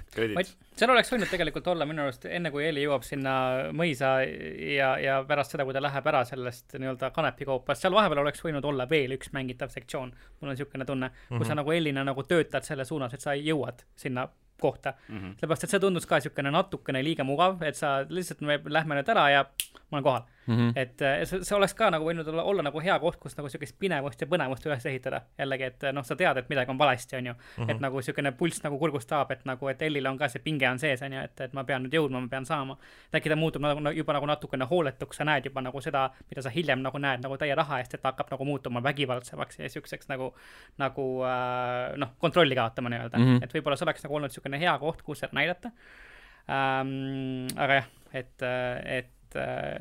seal 0.79 0.93
oleks 0.95 1.13
võinud 1.13 1.31
tegelikult 1.31 1.67
olla 1.73 1.87
minu 1.89 2.05
arust 2.05 2.27
enne, 2.31 2.53
kui 2.55 2.65
Heli 2.67 2.85
jõuab 2.85 3.05
sinna 3.07 3.35
mõisa 3.77 4.15
ja, 4.23 4.93
ja 5.03 5.21
pärast 5.29 5.55
seda, 5.55 5.67
kui 5.67 5.77
ta 5.77 5.83
läheb 5.83 6.11
ära 6.13 6.25
sellest 6.29 6.77
nii-öelda 6.79 7.11
kanepikoopast, 7.15 7.85
seal 7.85 7.97
vahepeal 7.97 8.23
oleks 8.23 8.45
võinud 8.45 8.67
olla 8.69 8.89
veel 8.91 9.17
üks 9.19 9.33
mängitav 9.37 9.73
sektsioon. 9.75 10.13
mul 10.41 10.51
on 10.51 10.55
niisugune 10.55 10.87
tunne, 10.89 11.11
kus 11.11 11.31
mm 11.31 11.41
-hmm. 11.41 11.49
sa 11.49 11.59
nagu 11.59 11.75
Helina 11.75 12.05
nagu 12.05 12.23
töötad 12.23 12.63
selle 12.63 12.85
suunas, 12.85 13.15
et 13.15 13.21
sa 13.21 13.35
jõuad 13.35 13.85
sinna 13.97 14.29
kohta 14.61 14.95
mm. 15.09 15.19
-hmm. 15.19 15.35
sellepärast, 15.41 15.65
et 15.65 15.71
see 15.71 15.81
tundus 15.81 16.07
ka 16.07 16.17
niisugune 16.17 16.51
natukene 16.51 17.03
liiga 17.05 17.25
mugav, 17.25 17.63
et 17.63 17.77
sa 17.77 18.05
lihtsalt, 18.09 18.41
me 18.41 18.61
lähme 18.65 18.95
nüüd 18.95 19.09
ära 19.09 19.31
ja 19.31 19.45
ma 19.91 19.97
olen 19.97 20.05
kohal 20.05 20.23
mm. 20.47 20.57
-hmm. 20.57 20.73
et 20.77 21.29
see, 21.29 21.45
see 21.45 21.57
oleks 21.57 21.75
ka 21.75 21.91
nagu 21.91 22.05
võinud 22.05 22.29
olla, 22.29 22.43
olla 22.43 22.63
nagu 22.63 22.81
hea 22.81 22.99
koht, 22.99 23.17
kus 23.21 23.37
nagu 23.37 23.49
niisugust 23.49 23.77
pinevust 23.79 24.21
ja 24.21 24.27
põnevust 24.27 24.67
üles 24.67 24.87
ehitada. 24.87 25.21
jällegi, 25.39 25.65
et 25.65 25.87
noh, 25.93 26.05
sa 26.05 26.17
tead, 26.17 26.37
et 26.37 26.49
midagi 26.49 26.71
on 26.71 26.79
valesti, 26.79 27.17
on 27.17 27.27
ju 27.27 27.33
mm. 27.33 27.65
-hmm. 27.65 27.71
et 27.71 27.81
nagu 27.81 27.97
niisugune 27.97 28.33
pulss 28.33 28.63
nagu 28.63 28.79
kurgust 28.79 29.09
taab, 29.09 29.31
et 29.31 29.45
nagu, 29.45 29.69
et 29.69 29.83
Ellil 29.83 30.07
on 30.07 30.19
ka 30.19 30.29
see 30.29 30.43
pinge 30.45 30.71
on 30.71 30.79
sees, 30.79 31.03
on 31.03 31.13
ju, 31.13 31.21
et, 31.21 31.41
et 31.41 31.53
ma 31.53 31.65
pean 31.65 31.83
nüüd 31.83 31.95
jõudma, 31.95 32.21
ma 32.21 32.29
pean 32.29 32.47
saama. 32.47 32.77
äkki 33.15 33.29
ta 33.29 33.37
muutub 33.37 33.63
nagu 33.63 33.93
juba 33.93 34.13
nagu 34.13 34.27
natukene 34.27 34.65
hooletuks, 34.65 35.17
sa 35.17 35.25
näed 35.25 35.45
juba 35.45 35.61
nagu 35.61 35.81
seda, 35.81 36.11
mida 36.31 36.43
sa 36.43 36.51
hiljem 36.51 36.83
nagu 36.83 36.99
näed 36.99 37.21
nagu 37.21 37.37
täie 37.37 37.55
raha 37.55 37.79
eest, 37.79 37.95
et 37.95 38.03
ta 38.03 38.09
hakkab 38.09 38.31
nagu 38.31 38.45
muutuma 38.45 38.83
vägivaldsemaks 38.83 39.59
ja 39.59 39.63
niisuguseks 39.63 40.09
nagu, 40.09 40.35
nagu 40.79 41.25
äh, 41.25 41.97
noh, 41.97 42.09
kontrolli 42.19 42.55
kaotama 42.55 42.89
nii-öelda 42.89 43.19
mm. 43.19 43.25
-hmm. 43.25 43.45
et 43.45 43.55
võib-olla 43.55 43.77
see 43.77 43.85
oleks 43.85 44.05
nagu 44.05 44.15
olnud 44.15 44.31
niisugune 44.31 44.59
hea 44.61 44.79
koht, 44.79 45.03
kus 45.03 45.19
seda 45.19 45.33
näidata 45.33 45.71
ähm,. 46.49 47.47
aga 47.57 47.75
jah, 47.75 47.87
et, 48.13 48.43
et 48.43 48.45
et 48.45 49.05
äh, 49.05 49.18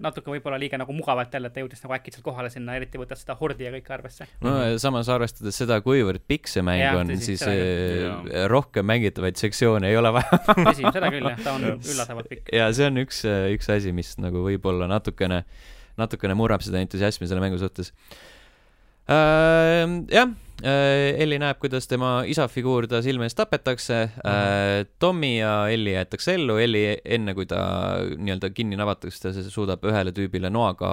natuke 0.04 0.32
võib-olla 0.34 0.60
liiga 0.60 0.80
nagu 0.82 0.94
mugavalt 0.96 1.34
jälle, 1.34 1.52
et 1.52 1.56
ta 1.56 1.64
jõudis 1.64 1.84
nagu 1.84 1.96
äkitselt 1.98 2.26
kohale 2.26 2.50
sinna, 2.54 2.76
eriti 2.80 3.00
võttes 3.00 3.22
seda 3.24 3.38
hordi 3.40 3.68
ja 3.68 3.72
kõike 3.76 3.94
arvesse. 3.96 4.28
no 4.44 4.56
samas 4.82 5.10
arvestades 5.14 5.60
seda, 5.62 5.80
kuivõrd 5.86 6.26
pikk 6.28 6.52
see 6.52 6.66
mäng 6.66 6.84
ja, 6.84 6.94
on, 7.00 7.14
siis 7.24 7.46
äh, 7.48 8.48
rohkem 8.52 8.88
mängitavaid 8.90 9.40
sektsioone 9.40 9.92
ei 9.92 10.00
ole 10.00 10.14
vaja 10.20 10.42
tõsi, 10.52 10.86
seda 10.86 11.12
küll 11.14 11.32
jah, 11.32 11.44
ta 11.44 11.58
on 11.58 11.68
üllatavalt 11.94 12.32
pikk. 12.32 12.54
ja 12.56 12.70
see 12.76 12.90
on 12.92 13.04
üks, 13.06 13.24
üks 13.56 13.72
asi, 13.74 13.96
mis 13.96 14.16
nagu 14.22 14.44
võib-olla 14.48 14.90
natukene, 14.92 15.44
natukene 16.00 16.38
murrab 16.38 16.66
seda 16.66 16.84
entusiasmi 16.84 17.30
selle 17.30 17.44
mängu 17.44 17.62
suhtes 17.62 17.94
äh,. 17.94 18.27
Jah 19.08 20.36
Äh, 20.66 21.14
Elli 21.22 21.38
näeb, 21.38 21.60
kuidas 21.62 21.86
tema 21.86 22.24
isa 22.26 22.48
figuur 22.50 22.88
ta 22.90 22.98
silme 23.06 23.28
ees 23.28 23.36
tapetakse 23.38 23.98
mm. 24.08 24.22
-hmm. 24.26 24.88
Tommy 25.00 25.38
ja 25.38 25.70
Elli 25.70 25.94
jäetakse 25.94 26.34
ellu, 26.34 26.56
Elli 26.58 26.98
enne 27.06 27.36
kui 27.38 27.46
ta 27.46 27.60
nii-öelda 28.18 28.50
kinni 28.50 28.76
navatakse, 28.76 29.22
ta 29.22 29.50
suudab 29.50 29.86
ühele 29.86 30.12
tüübile 30.12 30.50
noaga 30.50 30.90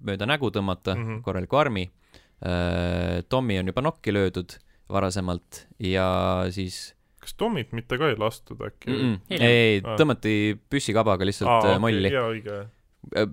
mööda 0.00 0.26
nägu 0.26 0.48
tõmmata 0.48 0.96
mm 0.96 1.04
-hmm. 1.04 1.22
korraliku 1.22 1.56
armi. 1.56 1.90
Äh, 2.40 3.22
Tommy 3.28 3.58
on 3.58 3.66
juba 3.66 3.82
nokki 3.82 4.12
löödud 4.12 4.56
varasemalt 4.88 5.66
ja 5.78 6.46
siis 6.50 6.94
kas 7.20 7.34
Tommit 7.34 7.72
mitte 7.72 7.98
ka 7.98 8.08
ei 8.08 8.16
lastud 8.16 8.60
äkki 8.60 8.90
mm? 8.90 9.14
-mm. 9.14 9.20
ei, 9.30 9.40
ei, 9.42 9.80
tõmmati 9.82 10.58
püssikabaga 10.70 11.26
lihtsalt 11.26 11.50
Aa, 11.50 11.58
okay, 11.58 11.78
molli. 11.78 12.12
jaa, 12.12 12.28
õige. 12.30 12.66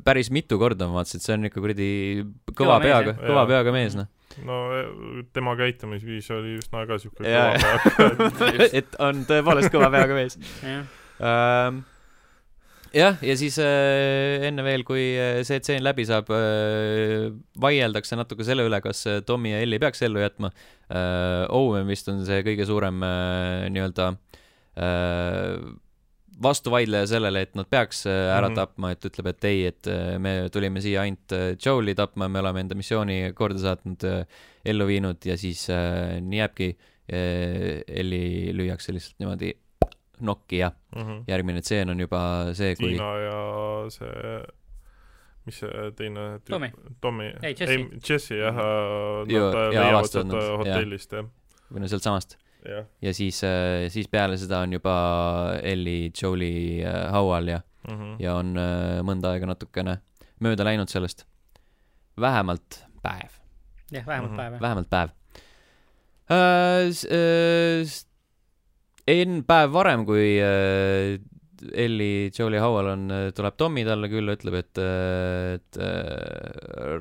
Päris 0.05 0.29
mitu 0.33 0.59
korda 0.61 0.87
ma 0.89 0.99
vaatasin, 1.01 1.21
et 1.21 1.27
see 1.27 1.37
on 1.37 1.47
ikka 1.49 1.63
kuradi 1.63 1.87
kõva, 2.23 2.57
kõva 2.59 2.81
peaga, 2.83 3.15
kõva 3.21 3.45
peaga 3.49 3.73
mees, 3.75 3.97
noh. 3.97 4.09
No 4.41 4.59
e, 4.73 4.83
tema 5.33 5.53
käitumisviis 5.59 6.29
oli 6.33 6.57
üsna 6.57 6.85
ka 6.89 6.97
siuke 7.01 7.21
kõva 7.21 7.49
peaga. 7.61 8.67
Et 8.79 8.95
on 9.03 9.25
tõepoolest 9.29 9.73
kõva 9.73 9.91
peaga 9.93 10.17
mees. 10.17 10.37
Ähm, 10.65 11.83
jah, 12.95 13.19
ja 13.21 13.35
siis 13.37 13.59
äh, 13.61 14.47
enne 14.49 14.65
veel, 14.65 14.85
kui 14.87 15.05
äh, 15.19 15.43
see 15.45 15.61
tseen 15.61 15.85
läbi 15.85 16.07
saab 16.09 16.31
äh,, 16.33 17.29
vaieldakse 17.61 18.17
natuke 18.17 18.45
selle 18.47 18.65
üle, 18.65 18.81
kas 18.85 19.05
äh, 19.09 19.21
Tommy 19.25 19.53
ja 19.53 19.61
Ellie 19.61 19.81
peaks 19.83 20.01
ellu 20.05 20.23
jätma. 20.23 20.53
Äh,. 20.89 21.45
Owen 21.53 21.89
vist 21.89 22.09
on 22.09 22.25
see 22.25 22.41
kõige 22.47 22.65
suurem 22.69 23.05
äh, 23.05 23.69
nii-öelda 23.73 24.09
äh, 24.81 25.57
vastuvaidleja 26.41 27.07
sellele, 27.07 27.43
et 27.45 27.55
nad 27.55 27.67
peaks 27.69 28.05
ära 28.07 28.47
mm 28.47 28.51
-hmm. 28.51 28.55
tapma, 28.55 28.91
et 28.91 29.05
ütleb, 29.05 29.27
et 29.29 29.43
ei, 29.45 29.65
et 29.65 29.89
me 30.19 30.49
tulime 30.51 30.81
siia 30.81 31.01
ainult 31.01 31.35
Joel'i 31.65 31.95
tapma, 31.95 32.27
me 32.27 32.39
oleme 32.39 32.59
enda 32.59 32.75
missiooni 32.75 33.33
korda 33.35 33.59
saatnud, 33.59 34.05
ellu 34.65 34.87
viinud 34.87 35.25
ja 35.25 35.37
siis 35.37 35.67
nii 36.21 36.39
jääbki. 36.39 36.77
Elli 37.87 38.53
lüüakse 38.55 38.93
lihtsalt 38.95 39.19
niimoodi 39.19 39.51
nokki 40.23 40.57
ja 40.57 40.71
mm 40.95 41.01
-hmm. 41.01 41.23
järgmine 41.27 41.61
tseen 41.61 41.89
on 41.89 41.99
juba 41.99 42.53
see, 42.53 42.75
kui 42.75 42.89
Tiina 42.89 43.17
ja 43.17 43.39
see 43.89 44.43
mis 45.45 45.59
see 45.59 45.91
teine 45.97 46.27
tüüp 46.39 46.53
Tommy, 46.55 46.69
Tommy., 47.01 47.29
ei 47.43 47.55
Jesse, 48.09 48.37
jah 48.37 48.55
-hmm. 48.55 49.27
nad 49.27 49.73
leiavad 49.73 50.09
sealt 50.11 50.31
hotellist 50.63 51.11
jah. 51.11 51.27
või 51.71 51.83
no 51.83 51.87
sealtsamast. 51.87 52.37
Ja 53.01 53.13
siis, 53.13 53.41
äh, 53.43 53.89
siis 53.91 54.07
peale 54.11 54.37
seda 54.39 54.61
on 54.63 54.73
juba 54.73 54.93
Ellie 55.61 56.11
Jolie 56.21 56.85
äh, 56.85 57.11
haual 57.11 57.47
ja 57.47 57.61
mm, 57.89 57.93
-hmm. 57.93 58.15
ja 58.19 58.35
on 58.35 58.55
äh, 58.57 59.01
mõnda 59.03 59.33
aega 59.33 59.49
natukene 59.49 59.97
mööda 60.39 60.63
läinud 60.63 60.89
sellest. 60.89 61.25
vähemalt 62.19 62.85
päev. 63.01 63.31
jah, 63.91 64.05
vähemalt 64.07 64.31
mm 64.31 64.37
-hmm. 64.37 64.41
päev, 64.41 64.53
jah. 64.53 64.61
vähemalt 64.61 64.89
päev 64.89 65.09
uh,. 65.09 65.13
Uh, 67.11 67.89
enne 69.07 69.43
päev 69.43 69.73
varem, 69.73 70.05
kui 70.05 70.39
uh, 70.39 71.19
Ellie 71.71 72.31
Jolie 72.35 72.61
Howell 72.61 72.91
on, 72.93 73.03
tuleb 73.35 73.57
Tommy 73.59 73.85
talle 73.87 74.09
külla, 74.11 74.35
ütleb, 74.37 74.57
et, 74.59 74.81
et 75.57 75.81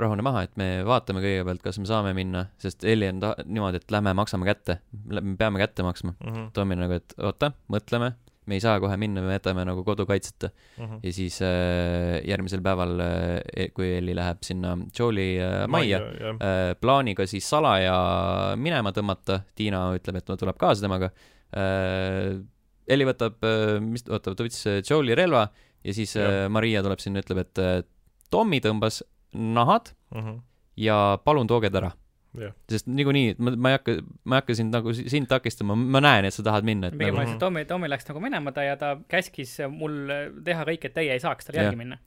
rahune 0.00 0.24
maha, 0.24 0.44
et 0.46 0.58
me 0.60 0.68
vaatame 0.88 1.22
kõigepealt, 1.24 1.62
kas 1.64 1.80
me 1.82 1.88
saame 1.88 2.14
minna, 2.16 2.46
sest 2.62 2.84
Ellie 2.88 3.10
on 3.12 3.22
ta-, 3.22 3.36
niimoodi, 3.46 3.82
et 3.82 3.94
lähme 3.94 4.14
maksame 4.18 4.48
kätte, 4.48 4.80
me 5.08 5.36
peame 5.40 5.62
kätte 5.62 5.86
maksma 5.86 6.14
mm. 6.14 6.28
-hmm. 6.32 6.52
Tommy 6.56 6.78
on 6.78 6.84
nagu, 6.86 7.00
et 7.00 7.16
oota, 7.18 7.52
mõtleme, 7.72 8.12
me 8.46 8.58
ei 8.58 8.62
saa 8.62 8.78
kohe 8.82 8.96
minna, 8.98 9.22
me 9.22 9.36
jätame 9.36 9.64
nagu 9.66 9.84
kodukaitseta 9.86 10.50
mm. 10.50 10.84
-hmm. 10.84 11.00
ja 11.02 11.12
siis 11.12 11.42
äh, 11.42 12.20
järgmisel 12.28 12.62
päeval 12.62 13.00
äh,, 13.00 13.68
kui 13.74 13.92
Ellie 13.96 14.16
läheb 14.16 14.42
sinna 14.42 14.76
Jolie 14.98 15.38
äh, 15.42 15.68
majja 15.68 15.98
äh, 15.98 16.74
plaaniga 16.80 17.26
siis 17.26 17.50
salaja 17.50 18.56
minema 18.56 18.90
tõmmata, 18.90 19.40
Tiina 19.54 19.92
ütleb, 19.94 20.16
et 20.16 20.28
no 20.28 20.36
tuleb 20.36 20.58
kaasa 20.58 20.82
temaga 20.82 21.10
äh,, 21.56 22.42
Elli 22.90 23.06
võtab, 23.06 23.38
äh, 23.46 23.78
mis, 23.84 24.04
oota, 24.08 24.34
ta 24.34 24.44
võttis 24.44 24.62
äh, 24.70 24.80
Joel'i 24.82 25.16
relva 25.18 25.46
ja 25.82 25.96
siis 25.96 26.16
ja. 26.16 26.28
Äh, 26.28 26.46
Maria 26.52 26.82
tuleb 26.84 27.02
sinna 27.02 27.20
ja 27.20 27.26
ütleb, 27.26 27.42
et 27.44 27.90
Tommy 28.32 28.62
tõmbas 28.64 29.02
nahad 29.32 29.92
uh 29.92 30.18
mhm. 30.18 30.28
-huh. 30.28 30.40
ja 30.76 31.18
palun 31.24 31.50
tooge 31.50 31.70
ta 31.70 31.84
ära. 31.84 31.92
Yeah. 32.32 32.54
sest 32.64 32.86
niikuinii, 32.88 33.34
ma, 33.44 33.50
ma 33.60 33.68
ei 33.68 33.74
hakka, 33.76 33.94
ma 34.24 34.38
ei 34.38 34.40
hakka 34.40 34.54
sind 34.56 34.72
nagu, 34.72 34.94
sind 34.96 35.28
takistama, 35.28 35.74
ma 35.76 36.00
näen, 36.00 36.24
et 36.24 36.32
sa 36.32 36.42
tahad 36.42 36.64
minna. 36.64 36.88
pigem 36.90 37.14
nagu... 37.14 37.34
Tommy, 37.38 37.66
Tommy 37.68 37.90
läks 37.92 38.08
nagu 38.08 38.22
minema 38.24 38.54
ta 38.56 38.64
ja 38.64 38.76
ta 38.80 38.94
käskis 39.08 39.58
mul 39.68 40.08
teha 40.44 40.64
kõik, 40.64 40.86
et 40.88 40.94
teie 40.96 41.12
ei 41.12 41.20
saaks 41.20 41.44
tal 41.44 41.58
yeah. 41.58 41.68
järgi 41.68 41.76
minna 41.76 41.98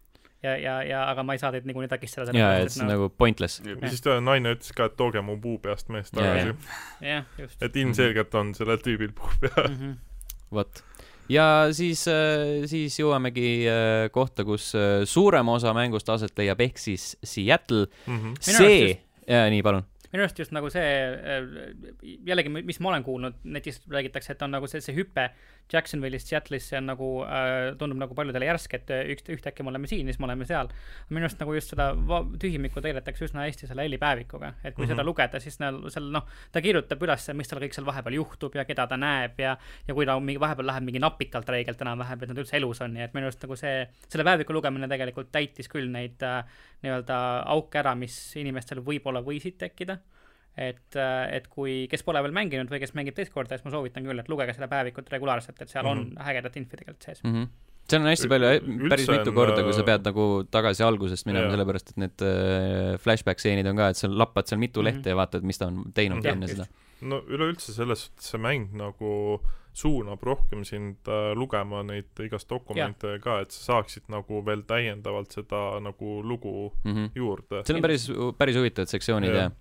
ja, 0.46 0.56
ja, 0.58 0.84
ja 0.84 1.04
aga 1.12 1.24
ma 1.24 1.36
ei 1.36 1.42
saa 1.42 1.52
teid 1.54 1.68
niikuinii 1.70 1.92
takistada. 1.92 2.34
jaa, 2.34 2.56
et 2.64 2.74
see 2.74 2.84
on 2.86 2.92
nagu 2.92 3.10
pointless. 3.10 3.62
ja 3.66 3.78
siis 3.90 4.04
ta, 4.06 4.18
naine 4.24 4.56
ütles 4.56 4.74
ka, 4.78 4.90
et 4.90 4.98
tooge 5.00 5.22
mu 5.26 5.38
puu 5.42 5.60
peast 5.62 5.94
mees 5.94 6.12
tagasi. 6.14 6.56
jah, 7.06 7.30
just. 7.38 7.62
et 7.62 7.80
ilmselgelt 7.82 8.36
on 8.42 8.54
sellel 8.58 8.82
tüübil 8.82 9.14
puu 9.16 9.32
pea 9.42 9.68
mm. 9.68 9.80
-hmm 9.80 9.96
vot 10.54 10.84
ja 11.32 11.46
siis, 11.76 12.06
äh, 12.12 12.66
siis 12.70 13.00
jõuamegi 13.00 13.50
äh, 13.70 14.06
kohta, 14.14 14.46
kus 14.48 14.72
äh, 14.78 15.04
suurem 15.10 15.50
osa 15.54 15.74
mängust 15.78 16.10
aset 16.14 16.38
leiab, 16.40 16.62
ehk 16.66 16.80
siis 16.82 17.16
Seattle 17.24 17.88
mm. 18.06 18.18
-hmm. 18.18 18.40
see, 18.42 18.96
nii, 19.26 19.66
palun 19.66 19.86
minu 20.16 20.24
arust 20.24 20.40
just 20.40 20.54
nagu 20.56 20.70
see, 20.72 20.92
jällegi, 22.24 22.52
mis 22.64 22.80
ma 22.80 22.94
olen 22.94 23.04
kuulnud, 23.04 23.42
netist 23.52 23.84
räägitakse, 23.92 24.32
et 24.32 24.46
on 24.46 24.54
nagu 24.56 24.68
see, 24.72 24.80
see 24.80 24.96
hüpe 24.96 25.26
Jacksonville'ist 25.74 26.30
Seattle'isse 26.30 26.78
on 26.78 26.90
nagu 26.92 27.10
äh,, 27.26 27.74
tundub 27.80 28.00
nagu 28.02 28.16
paljudele 28.18 28.48
järsk, 28.50 28.78
et 28.78 28.94
üks, 29.16 29.26
ühtäkki 29.34 29.66
me 29.66 29.72
oleme 29.74 29.90
siin, 29.90 30.06
siis 30.10 30.20
me 30.22 30.28
oleme 30.30 30.46
seal. 30.46 30.70
minu 31.10 31.26
arust 31.26 31.42
nagu 31.42 31.56
just 31.58 31.74
seda 31.74 31.90
tühimikku 32.42 32.84
täidetakse 32.86 33.26
üsna 33.28 33.46
hästi 33.48 33.70
selle 33.70 33.86
Elli 33.88 34.00
päevikuga, 34.02 34.54
et 34.64 34.76
kui 34.76 34.86
mm 34.86 34.90
-hmm. 34.90 34.94
seda 34.94 35.04
lugeda, 35.08 35.40
siis 35.40 35.58
seal, 35.58 35.82
seal 35.90 36.10
noh, 36.14 36.28
ta 36.52 36.62
kirjutab 36.62 37.02
üles, 37.04 37.30
mis 37.34 37.50
tal 37.50 37.62
kõik 37.64 37.74
seal 37.74 37.86
vahepeal 37.86 38.20
juhtub 38.20 38.56
ja 38.56 38.66
keda 38.66 38.88
ta 38.88 38.98
näeb 38.98 39.40
ja, 39.40 39.58
ja 39.88 39.94
kui 39.94 40.06
ta 40.06 40.20
mingi 40.20 40.40
vahepeal 40.40 40.68
läheb 40.68 40.84
mingi 40.84 41.00
napikalt 41.00 41.50
räigelt 41.50 41.82
enam-vähem, 41.82 42.22
et 42.22 42.30
nad 42.30 42.38
üldse 42.38 42.58
elus 42.58 42.82
on, 42.82 42.94
nii 42.94 43.04
et 43.04 43.14
minu 43.14 43.26
arust 43.30 43.44
nagu 43.44 43.56
see, 43.56 43.88
selle 44.08 44.24
päeviku 44.24 44.54
lugemine 44.54 44.88
tegelikult 44.88 45.32
täitis 45.32 45.70
küll 45.70 45.90
neid 45.92 46.22
äh, 46.24 46.44
nii-öelda 46.84 47.44
auke 47.46 47.80
ära, 47.80 47.96
mis 47.96 48.36
inimestel 48.38 48.84
võib-olla 48.86 49.22
võisid 49.26 49.58
tekkida 49.58 49.98
et, 50.58 50.96
et 50.96 51.48
kui, 51.52 51.86
kes 51.92 52.04
pole 52.04 52.22
veel 52.24 52.36
mänginud 52.36 52.72
või 52.72 52.80
kes 52.80 52.96
mängib 52.96 53.16
teist 53.18 53.34
korda, 53.34 53.58
siis 53.58 53.66
ma 53.68 53.74
soovitan 53.74 54.08
küll, 54.08 54.20
et 54.20 54.30
lugege 54.32 54.56
seda 54.56 54.70
päevikut 54.72 55.10
regulaarselt, 55.12 55.62
et 55.62 55.70
seal 55.70 55.84
mm 55.84 55.90
-hmm. 55.90 56.02
on 56.02 56.14
mhm. 56.14 56.30
ägedat 56.30 56.58
infi 56.58 56.78
tegelikult 56.78 57.10
sees 57.10 57.24
mm. 57.24 57.34
-hmm 57.34 57.48
seal 57.90 58.02
on 58.02 58.10
hästi 58.10 58.30
palju, 58.30 58.52
päris 58.90 59.10
mitu 59.14 59.34
korda, 59.36 59.64
kui 59.66 59.76
sa 59.76 59.84
äh, 59.84 59.90
pead 59.92 60.08
nagu 60.10 60.24
tagasi 60.52 60.86
algusest 60.86 61.28
minema, 61.30 61.52
sellepärast 61.54 61.92
et 61.92 62.00
need 62.02 62.24
äh, 62.26 62.96
flashback 63.02 63.42
stseenid 63.42 63.70
on 63.70 63.82
ka, 63.82 63.92
et 63.94 64.00
sa 64.00 64.10
lappad 64.10 64.50
seal 64.50 64.62
mitu 64.62 64.82
mm 64.82 64.88
-hmm. 64.88 64.96
lehte 64.98 65.14
ja 65.14 65.20
vaatad, 65.20 65.46
mis 65.46 65.62
ta 65.62 65.68
on 65.68 65.84
teinud 65.94 66.26
enne 66.26 66.48
seda. 66.48 66.66
no 67.02 67.22
üleüldse 67.28 67.74
selles 67.74 68.08
suhtes 68.08 68.32
see 68.32 68.42
mäng 68.42 68.74
nagu 68.74 69.42
suunab 69.74 70.24
rohkem 70.24 70.64
sind 70.66 71.08
äh, 71.08 71.36
lugema 71.36 71.84
neid 71.84 72.20
igast 72.24 72.50
dokumente 72.50 73.08
ja. 73.08 73.20
ka, 73.20 73.40
et 73.42 73.52
sa 73.52 73.74
saaksid 73.74 74.08
nagu 74.08 74.42
veel 74.46 74.64
täiendavalt 74.64 75.32
seda 75.32 75.80
nagu 75.80 76.22
lugu 76.24 76.74
mm 76.84 76.94
-hmm. 76.94 77.10
juurde. 77.16 77.64
seal 77.66 77.76
on 77.76 77.82
päris, 77.82 78.12
päris 78.38 78.56
huvitavad 78.56 78.88
sektsioonid 78.88 79.30
ja, 79.30 79.42
ja 79.42 79.52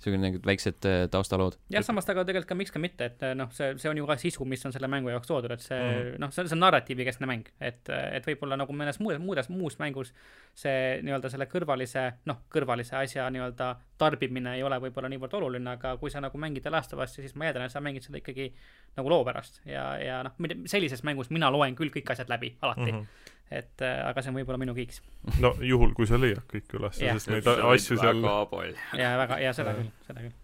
niisugune 0.00 0.30
nagu 0.30 0.40
väiksed 0.46 0.86
äh, 0.88 1.02
taustalod. 1.12 1.58
jah, 1.70 1.84
samas 1.84 2.08
aga 2.08 2.24
tegelikult 2.24 2.48
ka 2.48 2.56
miks 2.56 2.72
ka 2.72 2.80
mitte, 2.80 3.10
et 3.12 3.22
äh, 3.26 3.34
noh, 3.36 3.50
see, 3.52 3.74
see 3.80 3.90
on 3.90 4.00
ju 4.00 4.06
ka 4.08 4.16
sisu, 4.20 4.46
mis 4.48 4.64
on 4.64 4.72
selle 4.72 4.88
mängu 4.88 5.12
jaoks 5.12 5.28
toodud, 5.28 5.52
et 5.52 5.64
see 5.64 5.78
mm. 5.78 6.16
noh, 6.22 6.32
see 6.32 6.42
on, 6.44 6.48
see 6.48 6.56
on 6.56 6.62
narratiivikeskne 6.64 7.28
mäng, 7.28 7.50
et, 7.60 7.90
et 7.90 8.26
võib-olla 8.26 8.56
nagu 8.60 8.76
mõnes 8.76 9.00
muudes, 9.02 9.20
muudes, 9.20 9.50
muus 9.52 9.76
mängus 9.82 10.14
see 10.56 11.00
nii-öelda 11.04 11.30
selle 11.32 11.46
kõrvalise, 11.50 12.06
noh, 12.30 12.40
kõrvalise 12.52 12.96
asja 12.98 13.28
nii-öelda 13.32 13.74
tarbimine 14.00 14.56
ei 14.56 14.64
ole 14.66 14.80
võib-olla 14.86 15.10
niivõrd 15.12 15.36
oluline, 15.40 15.76
aga 15.76 15.96
kui 16.00 16.12
sa 16.12 16.22
nagu 16.24 16.40
mängid 16.40 16.64
The 16.64 16.72
Last 16.72 16.96
of 16.96 17.04
Us'i, 17.04 17.20
siis 17.20 17.36
ma 17.36 17.50
eeldan, 17.50 17.68
et 17.68 17.74
sa 17.74 17.84
mängid 17.84 18.06
seda 18.06 18.20
ikkagi 18.22 18.50
nagu 18.96 19.12
loo 19.12 19.20
pärast 19.28 19.60
ja, 19.68 19.92
ja 20.00 20.22
noh, 20.26 20.36
sellises 20.70 21.04
mängus 21.06 21.30
mina 21.30 21.52
loen 21.52 21.76
küll 21.78 21.92
kõik 21.92 22.14
asjad 22.14 22.32
läbi, 22.32 22.56
alati 22.64 22.88
mm. 22.88 22.96
-hmm 22.96 23.36
et 23.50 23.82
äh, 23.82 23.96
aga 24.06 24.22
see 24.22 24.30
on 24.30 24.38
võib-olla 24.38 24.60
minu 24.62 24.74
kiiks. 24.76 25.00
no 25.42 25.54
juhul, 25.64 25.94
kui 25.96 26.06
sa 26.06 26.20
leiad 26.20 26.44
kõik 26.50 26.76
üles, 26.78 27.00
sest 27.00 27.32
neid 27.32 27.48
asju 27.50 27.98
seal 27.98 28.22
väga 28.22 28.44
palju. 28.52 28.78
jaa, 29.00 29.16
väga, 29.24 29.40
jaa, 29.42 29.56
seda 29.56 29.74
küll, 29.78 29.90
seda 30.06 30.22
küll 30.22 30.36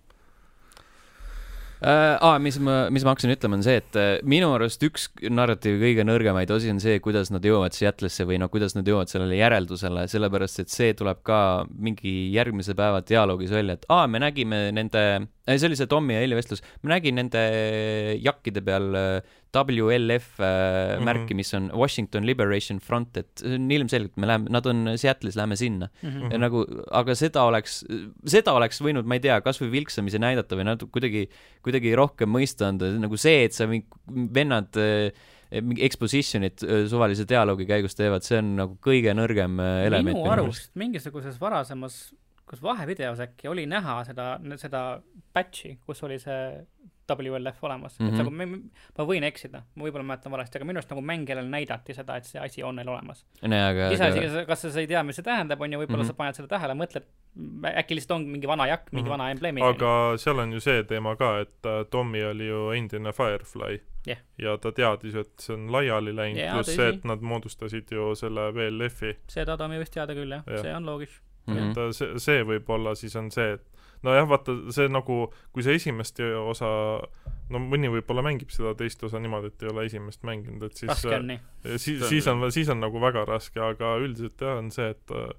äh,. 1.86 2.16
aa, 2.18 2.40
mis 2.42 2.58
ma, 2.58 2.76
mis 2.90 3.06
ma 3.06 3.14
hakkasin 3.14 3.36
ütlema, 3.36 3.60
on 3.60 3.66
see, 3.66 3.78
et 3.82 4.00
äh, 4.00 4.10
minu 4.26 4.50
arust 4.56 4.82
üks 4.88 5.06
narratiivi 5.22 5.78
kõige 5.84 6.06
nõrgemaid 6.08 6.50
osi 6.56 6.72
on 6.72 6.82
see, 6.82 6.98
kuidas 7.04 7.30
nad 7.34 7.46
jõuavad 7.46 7.78
Seattle'isse 7.78 8.26
või 8.26 8.40
noh, 8.42 8.50
kuidas 8.50 8.74
nad 8.74 8.88
jõuavad 8.90 9.12
sellele 9.12 9.38
järeldusele, 9.38 10.08
sellepärast 10.10 10.64
et 10.64 10.74
see 10.74 10.98
tuleb 10.98 11.22
ka 11.26 11.40
mingi 11.70 12.18
järgmise 12.34 12.74
päeva 12.78 13.04
dialoogis 13.06 13.54
välja, 13.54 13.78
et 13.78 13.86
aa, 13.92 14.10
me 14.10 14.24
nägime 14.26 14.66
nende 14.74 15.06
see 15.54 15.68
oli 15.68 15.78
see 15.78 15.86
Tommy 15.90 16.16
ja 16.16 16.22
Elli 16.26 16.36
vestlus, 16.38 16.62
ma 16.82 16.96
nägin 16.96 17.18
nende 17.20 17.42
jakkide 18.18 18.62
peal 18.66 18.96
äh, 18.98 19.34
WLF 19.56 20.40
äh, 20.40 20.46
mm 20.46 20.98
-hmm. 20.98 21.04
märki, 21.06 21.34
mis 21.34 21.54
on 21.54 21.70
Washington 21.72 22.26
Liberation 22.26 22.80
Front, 22.80 23.16
et 23.16 23.30
see 23.40 23.54
on 23.54 23.70
ilmselgelt, 23.70 24.16
me 24.16 24.26
läheme, 24.26 24.50
nad 24.50 24.66
on 24.66 24.88
Seattle'is, 24.96 25.36
lähme 25.36 25.56
sinna 25.56 25.88
mm. 26.02 26.08
-hmm. 26.08 26.32
Ja 26.32 26.38
nagu, 26.38 26.64
aga 26.90 27.14
seda 27.14 27.44
oleks, 27.44 27.84
seda 28.26 28.52
oleks 28.52 28.82
võinud, 28.82 29.06
ma 29.06 29.14
ei 29.14 29.20
tea, 29.20 29.40
kasvõi 29.40 29.70
vilksamisi 29.70 30.18
näidata 30.18 30.56
või 30.56 30.64
natuke 30.64 30.92
kuidagi, 30.98 31.28
kuidagi 31.62 31.94
rohkem 31.94 32.28
mõista 32.28 32.68
anda, 32.68 32.90
nagu 32.98 33.16
see, 33.16 33.44
et 33.44 33.52
sa 33.52 33.66
mingi 33.66 33.86
vennad 34.34 34.76
äh, 34.76 35.12
mingi 35.62 35.84
exposition'it 35.86 36.64
suvalise 36.90 37.24
dialoogi 37.24 37.66
käigus 37.66 37.94
teevad, 37.94 38.24
see 38.26 38.38
on 38.42 38.56
nagu 38.56 38.78
kõige 38.82 39.14
nõrgem 39.14 39.60
element. 39.62 40.18
minu 40.18 40.30
arust 40.30 40.74
mingisuguses 40.74 41.38
varasemas 41.40 42.10
kas 42.46 42.62
vahevideos 42.62 43.20
äkki 43.20 43.48
oli 43.50 43.66
näha 43.66 43.98
seda, 44.06 44.36
seda 44.60 44.82
batch'i, 45.34 45.76
kus 45.86 46.02
oli 46.06 46.18
see 46.22 46.40
WLF 47.14 47.64
olemas 47.64 47.98
mm, 47.98 48.06
-hmm. 48.06 48.08
et 48.08 48.14
mhm. 48.14 48.24
nagu 48.24 48.30
ma, 48.30 48.58
ma 48.98 49.04
võin 49.06 49.24
eksida, 49.24 49.62
ma 49.74 49.84
võib-olla 49.84 50.04
mäletan 50.06 50.32
valesti, 50.32 50.58
aga 50.58 50.66
minu 50.66 50.80
arust 50.80 50.90
nagu 50.90 51.02
mängijale 51.02 51.42
näidati 51.42 51.94
seda, 51.94 52.16
et 52.16 52.24
see 52.24 52.40
asi 52.40 52.62
on 52.62 52.76
neil 52.76 52.88
olemas. 52.88 53.26
iseasi, 53.42 54.20
kas, 54.20 54.46
kas 54.46 54.66
sa 54.72 54.80
ei 54.80 54.86
tea, 54.86 55.02
mis 55.02 55.16
see 55.16 55.26
tähendab, 55.26 55.60
on 55.60 55.72
ju, 55.72 55.78
võib-olla 55.78 56.02
mm 56.02 56.08
-hmm. 56.08 56.16
sa 56.16 56.22
paned 56.22 56.34
selle 56.34 56.48
tähele, 56.48 56.74
mõtled, 56.74 57.06
äkki 57.82 57.94
lihtsalt 57.94 58.16
on 58.16 58.26
mingi 58.28 58.48
vana 58.48 58.66
jakk, 58.66 58.92
mingi 58.92 59.08
mm 59.08 59.14
-hmm. 59.14 59.18
vana 59.18 59.30
embleemi. 59.30 59.62
aga 59.62 60.16
seal 60.16 60.38
on 60.38 60.52
ju 60.52 60.60
see 60.60 60.82
teema 60.84 61.16
ka, 61.16 61.38
et 61.40 61.66
uh, 61.66 61.84
Tommy 61.90 62.24
oli 62.24 62.46
ju 62.46 62.70
endine 62.70 63.12
Firefly 63.12 63.80
yeah. 64.06 64.18
ja 64.38 64.58
ta 64.58 64.72
teadis, 64.72 65.14
et 65.14 65.32
see 65.38 65.54
on 65.54 65.72
laiali 65.72 66.16
läinud 66.16 66.38
yeah,, 66.38 66.54
pluss 66.54 66.74
see, 66.74 66.88
et 66.88 67.04
nad 67.04 67.20
moodustasid 67.20 67.90
ju 67.90 68.14
selle 68.14 68.50
VLF-i. 68.54 69.16
seda 69.28 69.56
Tommy 69.56 69.78
võis 69.78 69.90
teada 69.90 70.14
küll, 70.14 70.30
jah 70.30 70.42
ja., 70.46 70.62
see 70.62 70.74
on 70.74 70.86
loogiline 70.86 71.26
mm. 71.46 71.54
-hmm. 71.54 71.70
et 71.70 71.78
äh, 71.78 71.90
see, 71.92 72.20
see 72.22 72.44
võib-olla 72.44 72.94
siis 72.94 73.16
on 73.16 73.30
see, 73.30 73.56
et 73.56 73.64
nojah, 74.06 74.28
vaata, 74.28 74.54
see 74.74 74.88
nagu, 74.92 75.18
kui 75.54 75.64
sa 75.64 75.74
esimest 75.74 76.20
osa, 76.20 76.68
no 77.50 77.62
mõni 77.62 77.90
võib-olla 77.92 78.24
mängib 78.26 78.52
seda 78.54 78.74
teist 78.78 79.02
osa 79.06 79.20
niimoodi, 79.22 79.52
et 79.52 79.62
ei 79.62 79.72
ole 79.72 79.86
esimest 79.88 80.22
mänginud, 80.26 80.62
et 80.68 80.76
siis 80.76 80.90
raske 80.92 81.16
on 81.16 81.28
nii. 81.32 81.40
siis, 81.76 82.08
siis 82.08 82.26
on, 82.32 82.46
siis 82.52 82.70
on 82.72 82.82
nagu 82.84 83.00
väga 83.02 83.24
raske, 83.28 83.60
aga 83.60 83.96
üldiselt 84.02 84.40
jah, 84.40 84.58
on 84.58 84.70
see, 84.74 84.90
et 84.94 85.16
äh, 85.16 85.30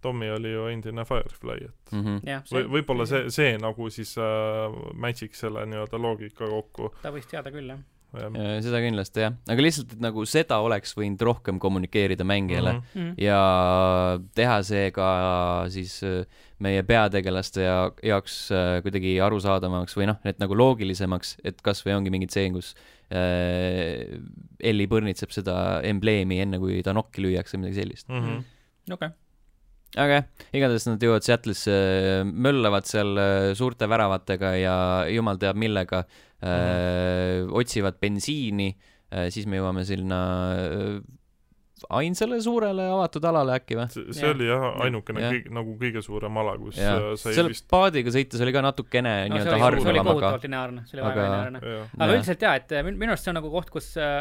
Tommy 0.00 0.30
oli 0.30 0.52
ju 0.52 0.66
endine 0.70 1.04
Firefly, 1.04 1.64
et 1.68 1.92
mm 1.92 2.02
-hmm. 2.04 2.20
ja, 2.30 2.42
või, 2.52 2.66
võib-olla 2.78 3.06
see, 3.06 3.30
see 3.34 3.58
nagu 3.58 3.90
siis 3.90 4.14
äh, 4.18 4.80
match'iks 4.94 5.40
selle 5.46 5.66
nii-öelda 5.66 6.02
loogika 6.02 6.46
kokku. 6.46 6.94
ta 7.02 7.12
võis 7.14 7.26
teada 7.26 7.50
küll, 7.50 7.68
jah 7.68 7.82
seda 8.64 8.80
kindlasti 8.80 9.20
jah, 9.20 9.34
aga 9.52 9.64
lihtsalt, 9.64 9.92
et 9.92 10.00
nagu 10.00 10.24
seda 10.28 10.58
oleks 10.64 10.94
võinud 10.96 11.20
rohkem 11.28 11.58
kommunikeerida 11.60 12.24
mängijale 12.24 12.78
mm 12.78 12.82
-hmm. 12.94 13.10
ja 13.20 13.40
teha 14.34 14.62
see 14.64 14.90
ka 14.96 15.08
siis 15.68 15.98
äh, 16.02 16.24
meie 16.58 16.82
peategelaste 16.82 17.62
ja 17.62 17.76
jaoks 18.02 18.50
äh, 18.50 18.80
kuidagi 18.82 19.18
arusaadavamaks 19.20 19.96
või 19.96 20.08
noh, 20.08 20.18
et 20.24 20.40
nagu 20.40 20.56
loogilisemaks, 20.56 21.36
et 21.44 21.60
kasvõi 21.62 21.94
ongi 21.98 22.10
mingi 22.10 22.26
tseen, 22.26 22.56
kus 22.56 22.74
äh, 23.12 24.18
Elli 24.58 24.88
põrnitseb 24.88 25.30
seda 25.30 25.80
embleemi 25.84 26.40
enne, 26.40 26.58
kui 26.58 26.82
ta 26.82 26.96
nokki 26.96 27.22
lüüakse, 27.22 27.60
midagi 27.60 27.82
sellist 27.82 28.08
mm. 28.08 28.24
-hmm. 28.24 28.44
okei 28.92 29.06
okay 29.06 29.27
aga 29.96 30.18
jah, 30.18 30.26
igatahes 30.58 30.88
nad 30.90 31.02
jõuavad 31.02 31.24
Seattle'isse, 31.24 31.76
möllavad 32.28 32.88
seal 32.88 33.22
suurte 33.58 33.88
väravatega 33.88 34.52
ja 34.60 34.76
jumal 35.12 35.40
teab 35.40 35.56
millega 35.60 36.02
mm., 36.42 37.48
otsivad 37.56 37.96
bensiini, 38.02 38.68
siis 39.32 39.48
me 39.48 39.62
jõuame 39.62 39.86
sinna 39.88 40.20
ainsale 41.98 42.40
suurele 42.42 42.84
avatud 42.92 43.24
alale 43.30 43.54
äkki 43.58 43.76
või? 43.78 43.86
see, 43.92 44.04
see 44.16 44.26
ja. 44.26 44.32
oli 44.34 44.48
jah, 44.48 44.66
ainukene 44.84 45.22
ja. 45.22 45.30
kõige, 45.34 45.52
nagu 45.58 45.74
kõige 45.80 46.02
suurem 46.04 46.40
ala, 46.42 46.54
kus 46.60 46.78
ja. 46.80 46.94
Äh, 46.98 47.16
sai 47.20 47.36
seal 47.36 47.50
vist 47.52 47.66
paadiga 47.70 48.12
sõites 48.14 48.42
oli 48.44 48.54
ka 48.54 48.62
natukene 48.64 49.14
no, 49.28 49.36
nii-öelda 49.36 49.58
hargnevam, 49.62 49.78
aga 49.78 49.84
see 49.84 49.92
oli 49.94 50.04
kohutavalt 50.08 50.46
lineaarne, 50.48 50.84
see 50.88 50.98
oli 50.98 51.06
väga 51.06 51.26
lineaarne. 51.26 51.62
aga 51.62 52.08
ja. 52.08 52.16
üldiselt 52.16 52.46
jaa, 52.46 52.54
et 52.60 52.74
äh, 52.74 52.86
minu 52.88 53.14
arust 53.14 53.26
see 53.26 53.32
on 53.32 53.38
nagu 53.40 53.52
koht, 53.52 53.72
kus 53.74 53.90
äh, 54.00 54.16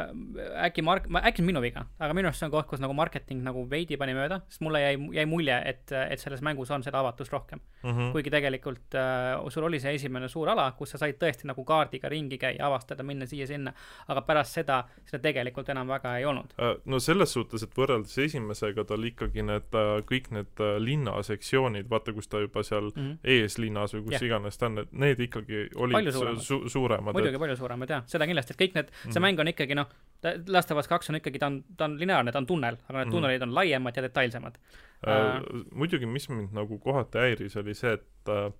äkki 0.67 0.85
mark-, 0.85 1.09
äkki 1.21 1.41
see 1.41 1.45
on 1.45 1.49
minu 1.51 1.63
viga, 1.63 1.85
aga 1.99 2.17
minu 2.17 2.31
arust 2.31 2.43
see 2.43 2.49
on 2.49 2.53
koht, 2.55 2.69
kus 2.71 2.83
nagu 2.83 2.95
marketing 2.97 3.43
nagu 3.45 3.65
veidi 3.69 3.99
pani 3.99 4.15
mööda, 4.17 4.41
sest 4.51 4.63
mulle 4.65 4.83
jäi, 4.83 4.95
jäi 5.19 5.27
mulje, 5.29 5.57
et, 5.73 5.85
et 5.97 6.23
selles 6.23 6.43
mängus 6.45 6.71
on 6.75 6.85
seda 6.85 7.01
avatust 7.01 7.33
rohkem 7.33 7.59
mm. 7.59 7.89
-hmm. 7.89 8.11
kuigi 8.15 8.33
tegelikult 8.33 8.97
äh, 8.97 9.49
sul 9.53 9.69
oli 9.69 9.79
see 9.79 9.95
esimene 9.97 10.29
suur 10.29 10.49
ala, 10.53 10.69
kus 10.77 10.93
sa 10.93 11.01
said 11.01 11.17
tõesti 11.21 11.47
nagu 11.49 11.63
kaardiga 11.67 12.09
ringi 12.09 12.37
käia, 12.37 12.65
avastada, 12.67 13.03
minna 13.03 13.25
siia-sinna, 13.25 13.73
aga 14.07 14.21
pärast 14.27 14.59
seda, 14.59 14.83
seda 15.05 15.21
tegelikult 15.23 15.69
enam 15.69 15.87
väga 15.87 16.17
ei 16.17 16.25
olnud. 16.25 16.53
no 16.85 16.99
selles 16.99 17.33
suhtes 17.33 17.46
suhtes, 17.47 17.65
et 17.65 17.77
võrreldes 17.77 18.17
esimesega 18.21 18.83
tal 18.87 19.05
ikkagi 19.07 19.43
need 19.45 19.77
äh, 19.77 19.93
kõik 20.07 20.29
need 20.35 20.61
äh, 20.63 20.75
linnasektsioonid, 20.83 21.87
vaata, 21.89 22.13
kus 22.15 22.27
ta 22.27 22.41
juba 22.43 22.63
seal 22.63 22.89
mm 22.89 22.97
-hmm. 22.97 23.17
eeslinnas 23.23 23.95
või 23.95 24.03
kus 24.07 24.17
yeah. 24.17 24.25
iganes 24.29 24.57
ta 24.57 24.67
on, 24.67 24.83
et 24.83 24.91
need 24.91 25.19
ikkagi 25.19 25.69
olid 25.75 26.11
suuremad. 26.11 26.41
Su 26.41 26.61
suuremad. 26.69 27.13
muidugi 27.13 27.35
et... 27.35 27.39
palju 27.39 27.55
suuremad 27.55 27.89
jah, 27.89 28.03
seda 28.07 28.27
kindlasti, 28.27 28.53
et 28.53 28.61
kõik 28.61 28.75
need, 28.75 28.91
see 28.91 29.07
mm 29.07 29.13
-hmm. 29.13 29.25
mäng 29.27 29.39
on 29.39 29.47
ikkagi 29.47 29.75
noh, 29.75 29.87
Last 30.47 30.71
of 30.71 30.77
Us 30.77 30.87
kaks 30.87 31.09
on 31.09 31.15
ikkagi, 31.15 31.39
ta 31.39 31.47
on, 31.47 31.63
ta 31.77 31.85
on 31.85 31.99
lineaarne, 31.99 32.31
ta 32.31 32.39
on 32.39 32.45
tunnel, 32.45 32.77
aga 32.87 32.97
need 32.97 33.05
mm 33.05 33.09
-hmm. 33.09 33.15
tunnelid 33.15 33.41
on 33.41 33.55
laiemad 33.55 33.95
ja 33.95 34.03
detailsemad 34.03 34.57
äh,. 35.07 35.41
muidugi, 35.71 36.05
mis 36.05 36.29
mind 36.29 36.53
nagu 36.53 36.79
kohati 36.79 37.17
häiris, 37.17 37.57
oli 37.57 37.73
see, 37.73 37.93
et 37.93 38.29
äh, 38.29 38.51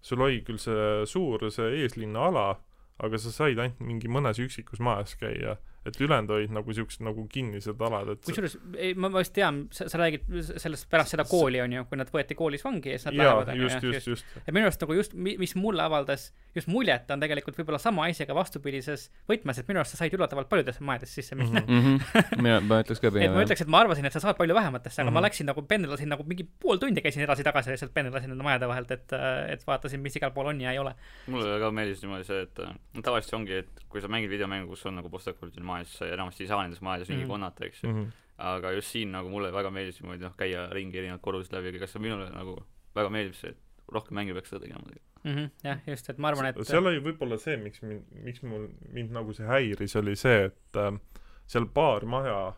sul 0.00 0.20
oli 0.20 0.40
küll 0.40 0.58
see 0.58 1.06
suur, 1.06 1.50
see 1.50 1.82
eeslinna 1.82 2.26
ala, 2.26 2.60
aga 2.98 3.18
sa 3.18 3.32
said 3.32 3.58
ainult 3.58 3.80
mingi 3.80 4.08
mõnes 4.08 4.38
üksikus 4.38 4.80
majas 4.80 5.16
käia 5.16 5.56
et 5.84 6.00
ülejäänud 6.00 6.30
olid 6.32 6.52
nagu 6.54 6.74
siuksed 6.76 7.04
nagu 7.04 7.26
kinnised 7.28 7.82
alad, 7.88 8.14
et 8.14 8.22
kusjuures, 8.24 8.56
ei, 8.76 8.94
ma, 8.96 9.10
ma 9.12 9.20
vist 9.20 9.34
tean, 9.36 9.64
sa, 9.74 9.88
sa 9.92 10.00
räägid 10.00 10.24
sellest 10.62 10.88
pärast 10.90 11.12
seda 11.12 11.26
kooli, 11.28 11.60
on 11.60 11.74
ju, 11.76 11.84
kui 11.90 12.00
nad 12.00 12.10
võeti 12.12 12.36
koolis 12.38 12.64
vangi 12.64 12.94
ja 12.94 13.00
siis 13.00 13.10
nad 13.10 13.18
jaa, 13.18 13.26
lähevad, 13.26 13.52
on 13.52 13.60
ju, 13.60 13.68
just, 13.68 13.86
just, 13.90 14.10
just. 14.14 14.38
et 14.44 14.52
minu 14.54 14.68
arust 14.68 14.80
nagu 14.84 14.96
just, 14.96 15.14
mis 15.14 15.54
mulle 15.60 15.84
avaldas 15.84 16.30
just 16.56 16.70
muljet, 16.70 17.10
on 17.10 17.22
tegelikult 17.22 17.58
võib-olla 17.58 17.80
sama 17.82 18.06
asjaga 18.08 18.36
vastupidises 18.38 19.08
võtmes, 19.30 19.60
et 19.60 19.68
minu 19.68 19.82
arust 19.82 19.96
sa 19.96 20.00
said 20.00 20.14
üllatavalt 20.16 20.48
paljudesse 20.50 20.84
majadesse 20.86 21.20
sisse 21.20 21.38
minna 21.38 21.60
mm. 21.64 21.80
-hmm. 21.84 22.40
mina, 22.44 22.60
ma 22.64 22.80
ütleks 22.84 23.02
ka 23.02 23.10
pigem. 23.10 23.28
et 23.28 23.36
ma 23.36 23.44
ütleks, 23.44 23.64
et 23.64 23.72
ma 23.74 23.82
arvasin, 23.84 24.08
et 24.08 24.14
sa 24.14 24.22
saad 24.22 24.38
palju 24.40 24.54
vähematesse, 24.54 25.02
aga 25.02 25.10
mm 25.10 25.16
-hmm. 25.16 25.20
ma 25.20 25.26
läksin 25.26 25.50
nagu 25.50 25.62
pendlasin 25.62 26.08
nagu 26.08 26.24
mingi 26.24 26.46
pool 26.62 26.78
tundi 26.78 27.02
käisin 27.02 27.26
edasi-tagasi 27.26 27.74
lihtsalt 27.74 27.94
pendlasin 27.94 28.30
nende 28.30 28.46
majade 28.46 28.68
vahelt, 28.68 28.90
et, 28.90 29.12
et 29.48 29.66
vaatasin, 29.66 30.00
mis 30.00 30.16
igal 30.16 30.30
pool 30.30 30.46
on 30.46 30.60
ja 30.60 30.72
ei 30.72 30.78
ole. 30.78 30.94
mulle 31.26 31.50
väga 31.58 31.70
meeldis 31.70 32.02
niimoodi 32.02 32.24
see, 32.24 32.42
et 32.42 32.60
tavaliselt 33.02 33.34
ongi, 33.34 33.52
et 33.52 33.84
kui 33.88 34.00
sa 34.00 34.08
mängid 34.08 34.30
videomängu, 34.30 34.68
kus 34.68 34.86
on 34.86 34.94
nagu 34.94 35.10
postapokalüptiline 35.10 35.66
maailm, 35.66 35.73
sa 35.84 36.06
enamasti 36.06 36.44
ei 36.44 36.48
saa 36.48 36.62
nendes 36.62 36.80
majades 36.80 37.08
ringi 37.08 37.24
mm 37.24 37.26
-hmm. 37.26 37.32
konnata, 37.32 37.64
eks 37.66 37.84
ju 37.84 37.90
mm. 37.90 38.02
-hmm. 38.02 38.12
aga 38.38 38.72
just 38.72 38.88
siin 38.88 39.12
nagu 39.12 39.28
mulle 39.28 39.52
väga 39.52 39.70
meeldis 39.70 40.00
niimoodi 40.00 40.24
noh, 40.24 40.36
käia 40.36 40.68
ringi 40.70 40.98
erinevad 40.98 41.20
korrused 41.20 41.52
läbi, 41.52 41.68
aga 41.68 41.78
kas 41.78 41.98
minule 41.98 42.30
nagu 42.30 42.56
väga 42.94 43.10
meeldib 43.10 43.34
see, 43.34 43.50
et 43.50 43.92
rohkem 43.92 44.14
mänge 44.14 44.32
peaks 44.32 44.50
seda 44.50 44.60
tegema 44.60 44.82
mm. 45.24 45.34
-hmm, 45.34 45.50
jah, 45.64 45.78
just, 45.86 46.10
et 46.10 46.18
ma 46.18 46.28
arvan, 46.28 46.46
et 46.46 46.66
seal 46.66 46.86
oli 46.86 47.00
võib-olla 47.04 47.38
see, 47.38 47.56
miks 47.56 47.82
mind, 47.82 48.02
miks 48.24 48.42
mul, 48.42 48.68
mind 48.92 49.10
nagu 49.10 49.32
see 49.32 49.46
häiris, 49.46 49.96
oli 49.96 50.16
see, 50.16 50.44
et 50.50 50.80
äh, 50.80 50.98
seal 51.46 51.66
paar 51.66 52.04
maja 52.04 52.54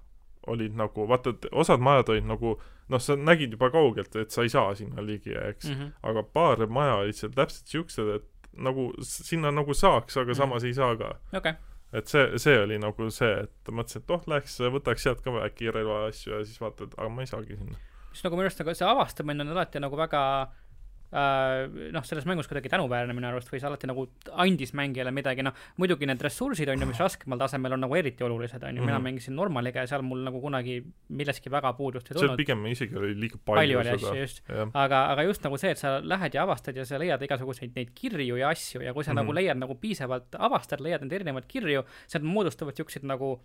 olid 0.47 0.75
nagu, 0.79 1.09
vaata, 1.11 1.31
et 1.31 1.47
osad 1.53 1.83
majad 1.83 2.09
olid 2.15 2.27
nagu 2.27 2.57
noh, 2.89 3.03
sa 3.03 3.17
nägid 3.19 3.57
juba 3.57 3.71
kaugelt, 3.75 4.17
et 4.17 4.31
sa 4.31 4.43
ei 4.47 4.53
saa 4.53 4.75
sinna 4.79 5.03
ligi, 5.03 5.35
eks 5.35 5.69
mm, 5.69 5.75
-hmm. 5.75 5.93
aga 6.03 6.23
paar 6.23 6.67
maja 6.67 6.95
olid 7.03 7.19
seal 7.19 7.33
täpselt 7.35 7.67
siuksed, 7.67 8.13
et 8.17 8.53
nagu 8.57 8.93
sinna 9.03 9.51
nagu 9.51 9.75
saaks, 9.75 10.17
aga 10.17 10.25
mm 10.25 10.31
-hmm. 10.31 10.37
samas 10.37 10.65
ei 10.65 10.75
saa 10.75 10.97
ka 10.97 11.19
okay 11.33 11.55
et 11.97 12.13
see, 12.13 12.39
see 12.43 12.59
oli 12.61 12.79
nagu 12.83 13.11
see, 13.15 13.33
et 13.47 13.73
mõtlesin, 13.73 14.05
et 14.05 14.15
oh, 14.15 14.29
läheks 14.31 14.59
võtaks 14.77 15.07
sealt 15.07 15.25
ka 15.25 15.35
äkki 15.47 15.73
relva 15.73 16.07
asju 16.11 16.37
ja 16.37 16.45
siis 16.45 16.61
vaatad, 16.63 16.95
aga 16.99 17.09
ma 17.13 17.25
ei 17.25 17.31
saagi 17.31 17.59
sinna. 17.59 17.81
mis 18.11 18.25
nagu 18.25 18.39
minu 18.39 18.49
arust 18.49 18.63
nagu 18.63 18.77
see 18.77 18.89
avastamine 18.89 19.47
on 19.47 19.57
alati 19.57 19.83
nagu 19.83 19.99
väga 19.99 20.23
Äh, 20.47 20.66
noh, 21.13 22.05
selles 22.05 22.27
mängus 22.27 22.49
kuidagi 22.51 22.71
tänuväärne 22.73 23.15
minu 23.17 23.29
arust 23.29 23.51
või 23.53 23.61
see 23.61 23.69
alati 23.69 23.89
nagu 23.91 24.07
andis 24.43 24.73
mängijale 24.77 25.13
midagi, 25.15 25.45
noh, 25.47 25.55
muidugi 25.81 26.09
need 26.09 26.23
ressursid 26.23 26.71
on 26.73 26.83
ju, 26.83 26.89
mis 26.91 27.01
raskemal 27.03 27.41
tasemel 27.41 27.77
on 27.77 27.85
nagu 27.87 27.99
eriti 27.99 28.27
olulised, 28.27 28.63
on 28.63 28.81
ju, 28.81 28.85
mina 28.85 28.99
mhm. 28.99 29.07
mängisin 29.09 29.37
normaliga 29.39 29.85
ja 29.85 29.91
seal 29.91 30.05
mul 30.07 30.25
nagu 30.27 30.41
kunagi 30.43 30.81
millestki 31.09 31.53
väga 31.53 31.73
puudust 31.79 32.11
ei 32.11 32.17
tulnud. 32.19 32.35
seal 32.35 32.41
pigem 32.43 32.67
isegi 32.73 32.99
oli 32.99 33.13
liiga 33.15 33.39
palju, 33.39 33.61
palju 33.61 33.83
oli 33.83 33.95
asju, 33.95 34.15
just. 34.21 34.43
aga, 34.73 35.03
aga 35.15 35.27
just 35.29 35.47
nagu 35.47 35.61
see, 35.63 35.75
et 35.77 35.83
sa 35.83 35.97
lähed 36.03 36.35
ja 36.35 36.47
avastad 36.47 36.77
ja 36.77 36.87
sa 36.89 37.01
leiad 37.01 37.23
igasuguseid 37.23 37.77
neid 37.79 37.95
kirju 37.95 38.41
ja 38.41 38.51
asju 38.55 38.83
ja 38.83 38.95
kui 38.95 39.05
sa 39.05 39.13
mm 39.13 39.19
-hmm. 39.19 39.23
nagu 39.23 39.39
leiad 39.41 39.63
nagu 39.63 39.79
piisavalt, 39.81 40.35
avastad, 40.39 40.81
leiad 40.81 41.07
neid 41.07 41.13
erinevaid 41.21 41.47
kirju, 41.47 41.85
nad 42.15 42.23
moodustavad 42.23 42.75
niisugused 42.77 43.07
nagu 43.07 43.37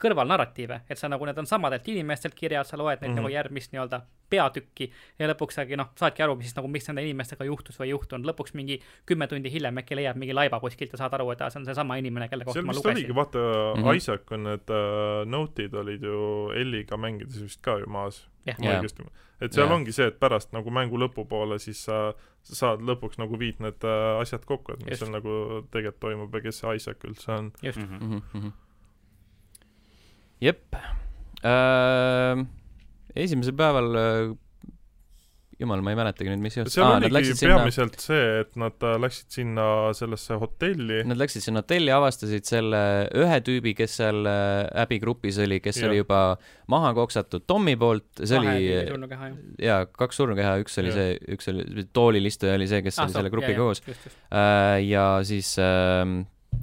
kõrvalnarratiive, 0.00 0.80
et 0.88 0.98
sa 0.98 1.10
nagu, 1.12 1.26
need 1.28 1.38
on 1.38 1.48
samadelt 1.48 1.88
inimestelt 1.92 2.34
kirjad, 2.34 2.66
sa 2.66 2.78
loed 2.80 3.00
neid 3.00 3.10
mm 3.10 3.12
-hmm. 3.12 3.20
nagu 3.20 3.28
järgmist 3.28 3.72
nii-öelda 3.74 4.00
peatükki 4.30 4.88
ja 5.18 5.28
lõpuks 5.28 5.58
saagi 5.58 5.76
noh, 5.76 5.90
saadki 5.98 6.22
aru, 6.24 6.36
mis 6.38 6.48
siis 6.48 6.56
nagu, 6.56 6.68
mis 6.72 6.86
nende 6.88 7.04
inimestega 7.04 7.44
juhtus 7.44 7.80
või 7.80 7.88
ei 7.88 7.94
juhtunud, 7.94 8.26
lõpuks 8.30 8.54
mingi 8.54 8.78
kümme 9.06 9.26
tundi 9.30 9.52
hiljem 9.52 9.82
äkki 9.82 9.98
leiad 9.98 10.20
mingi 10.20 10.36
laiba 10.36 10.60
kuskilt 10.62 10.94
ja 10.94 11.02
saad 11.02 11.16
aru, 11.18 11.30
et 11.34 11.44
see 11.46 11.60
on 11.60 11.66
seesama 11.68 11.98
inimene, 12.00 12.28
kelle 12.28 12.44
kohta 12.44 12.62
ma 12.62 12.76
lugesin. 12.76 12.96
oligi, 12.96 13.14
vaata 13.14 13.38
mm, 13.38 13.82
-hmm. 13.82 13.96
Isaac 13.96 14.32
on 14.32 14.44
need 14.44 14.70
uh, 14.70 15.26
note'id 15.26 15.74
olid 15.74 16.02
ju 16.02 16.50
Elliga 16.54 16.96
mängides 16.96 17.42
vist 17.42 17.62
ka 17.62 17.78
ju 17.78 17.86
maas 17.86 18.28
yeah.. 18.46 18.56
Yeah. 18.62 18.84
et 19.40 19.52
seal 19.52 19.66
yeah. 19.66 19.76
ongi 19.76 19.92
see, 19.92 20.06
et 20.06 20.20
pärast 20.20 20.52
nagu 20.52 20.70
mängu 20.70 20.96
lõpupoole 20.96 21.58
siis 21.58 21.84
sa, 21.84 22.14
sa 22.42 22.54
saad 22.54 22.80
lõpuks 22.80 23.18
nagu 23.18 23.38
viid 23.38 23.60
need 23.60 23.84
uh, 23.84 24.20
asjad 24.20 24.44
kokku, 24.44 24.72
et 24.72 24.84
mis 24.84 24.96
Just. 24.96 25.04
seal 25.04 25.12
nagu 25.12 25.66
tegelikult 25.70 26.00
toimub 26.00 26.34
ja 26.34 26.40
kes 26.40 26.64
see 26.64 26.74
Isaac 26.76 27.04
üldse 27.04 27.32
on. 27.32 27.52
just 27.62 27.78
mm. 27.78 27.84
-hmm. 27.84 28.04
Mm 28.04 28.22
-hmm 28.34 28.58
jep 30.40 30.76
äh,. 31.44 32.44
esimesel 33.14 33.56
päeval 33.58 34.00
äh, 34.00 34.30
jumal, 35.60 35.82
ma 35.84 35.92
ei 35.92 35.98
mäletagi 35.98 36.30
nüüd, 36.30 36.40
mis 36.42 36.56
juhtus. 36.56 36.74
seal 36.76 36.86
Aa, 36.86 37.00
oligi 37.00 37.34
peamiselt 37.36 37.96
sinna... 37.98 38.06
see, 38.06 38.28
et 38.44 38.56
nad 38.60 38.86
äh, 38.86 38.96
läksid 39.02 39.36
sinna 39.36 39.66
sellesse 39.96 40.38
hotelli. 40.40 41.02
Nad 41.08 41.20
läksid 41.20 41.44
sinna 41.44 41.62
hotelli, 41.62 41.92
avastasid 41.94 42.48
selle 42.48 42.80
ühe 43.20 43.40
tüübi, 43.46 43.74
kes 43.78 43.98
seal 44.00 44.24
Abby 44.24 44.98
äh, 44.98 45.04
grupis 45.04 45.40
oli, 45.44 45.60
kes 45.64 45.82
ja. 45.82 45.90
oli 45.90 46.00
juba 46.00 46.22
maha 46.72 46.94
koksatud 46.96 47.44
Tommi 47.50 47.76
poolt, 47.80 48.08
see 48.22 48.40
Kahe 48.40 48.56
oli 48.96 49.66
jaa, 49.66 49.84
kaks 50.00 50.20
surnukeha, 50.22 50.56
üks 50.64 50.80
oli 50.82 50.92
ja. 50.92 50.98
see, 50.98 51.14
üks 51.36 51.52
oli, 51.52 51.86
toolil 51.92 52.30
istuja 52.30 52.56
oli 52.56 52.68
see, 52.70 52.84
kes 52.86 52.98
ah, 52.98 53.08
oli 53.08 53.18
selle 53.18 53.32
grupiga 53.32 53.60
koos. 53.60 53.84
Äh, 53.84 54.80
ja 54.88 55.06
siis 55.28 55.52
äh, 55.60 56.06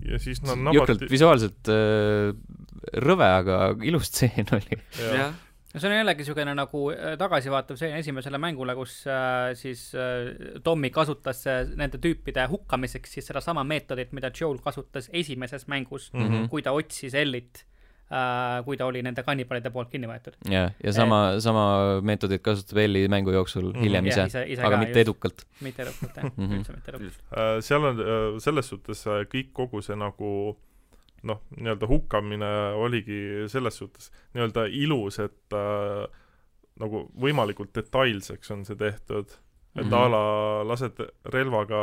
ja 0.08 0.20
siis 0.22 0.42
nad 0.46 0.60
nabati 0.70 1.10
visuaalselt 1.12 1.72
äh, 1.72 2.32
rõve, 3.04 3.28
aga 3.42 3.60
ilus 3.86 4.10
stseen 4.12 4.50
oli. 4.56 4.80
no 4.80 5.82
see 5.82 5.90
on 5.90 5.96
jällegi 5.98 6.24
niisugune 6.24 6.56
nagu 6.58 6.84
äh, 6.94 7.16
tagasivaatav 7.20 7.80
stseen 7.80 7.98
esimesele 8.00 8.40
mängule, 8.42 8.76
kus 8.80 9.00
äh, 9.12 9.54
siis 9.60 9.90
äh, 9.96 10.60
Tommy 10.64 10.92
kasutas 10.96 11.44
äh, 11.50 11.64
nende 11.80 12.02
tüüpide 12.04 12.48
hukkamiseks 12.52 13.18
siis 13.18 13.32
sedasama 13.32 13.66
meetodit, 13.68 14.14
mida 14.18 14.32
Joel 14.34 14.62
kasutas 14.64 15.10
esimeses 15.14 15.68
mängus 15.68 16.12
mm, 16.14 16.28
-hmm. 16.28 16.48
kui 16.52 16.64
ta 16.64 16.76
otsis 16.78 17.14
Ellit 17.18 17.64
äh, 17.64 17.77
kui 18.66 18.78
ta 18.80 18.86
oli 18.88 19.02
nende 19.04 19.24
kannibalide 19.28 19.72
poolt 19.74 19.90
kinni 19.92 20.08
võetud. 20.08 20.38
jah, 20.48 20.72
ja 20.84 20.94
sama 20.96 21.34
eh,, 21.34 21.42
sama 21.44 21.66
meetodit 22.08 22.44
kasutab 22.46 22.80
Elli 22.86 23.08
mängu 23.12 23.34
jooksul 23.36 23.74
mm, 23.74 23.82
hiljem 23.84 24.08
ise, 24.08 24.28
ise, 24.32 24.46
ise, 24.54 24.64
aga 24.64 24.80
mitte 24.80 24.96
just, 24.96 25.04
edukalt. 25.04 25.44
mitte 25.62 25.84
edukalt, 25.84 26.16
jah 26.16 26.30
mm, 26.30 26.38
-hmm. 26.38 26.62
üldse 26.62 26.78
mitte 26.78 26.94
edukalt 26.94 27.20
uh,. 27.32 27.60
seal 27.68 27.90
on 27.90 28.00
uh, 28.00 28.40
selles 28.44 28.72
suhtes 28.72 29.04
uh, 29.08 29.26
kõik, 29.28 29.52
kogu 29.60 29.84
see 29.84 30.00
nagu 30.00 30.32
noh, 31.28 31.42
nii-öelda 31.58 31.90
hukkamine 31.90 32.52
oligi 32.78 33.20
selles 33.52 33.78
suhtes 33.82 34.12
nii-öelda 34.36 34.68
ilus, 34.84 35.20
et 35.24 35.58
äh, 35.58 36.06
nagu 36.82 37.04
võimalikult 37.20 37.74
detailseks 37.76 38.54
on 38.56 38.66
see 38.68 38.78
tehtud. 38.80 39.36
et 39.78 39.86
mm 39.86 39.92
-hmm. 39.92 39.96
a 39.96 40.10
la 40.10 40.64
lased 40.68 40.98
relvaga 41.34 41.82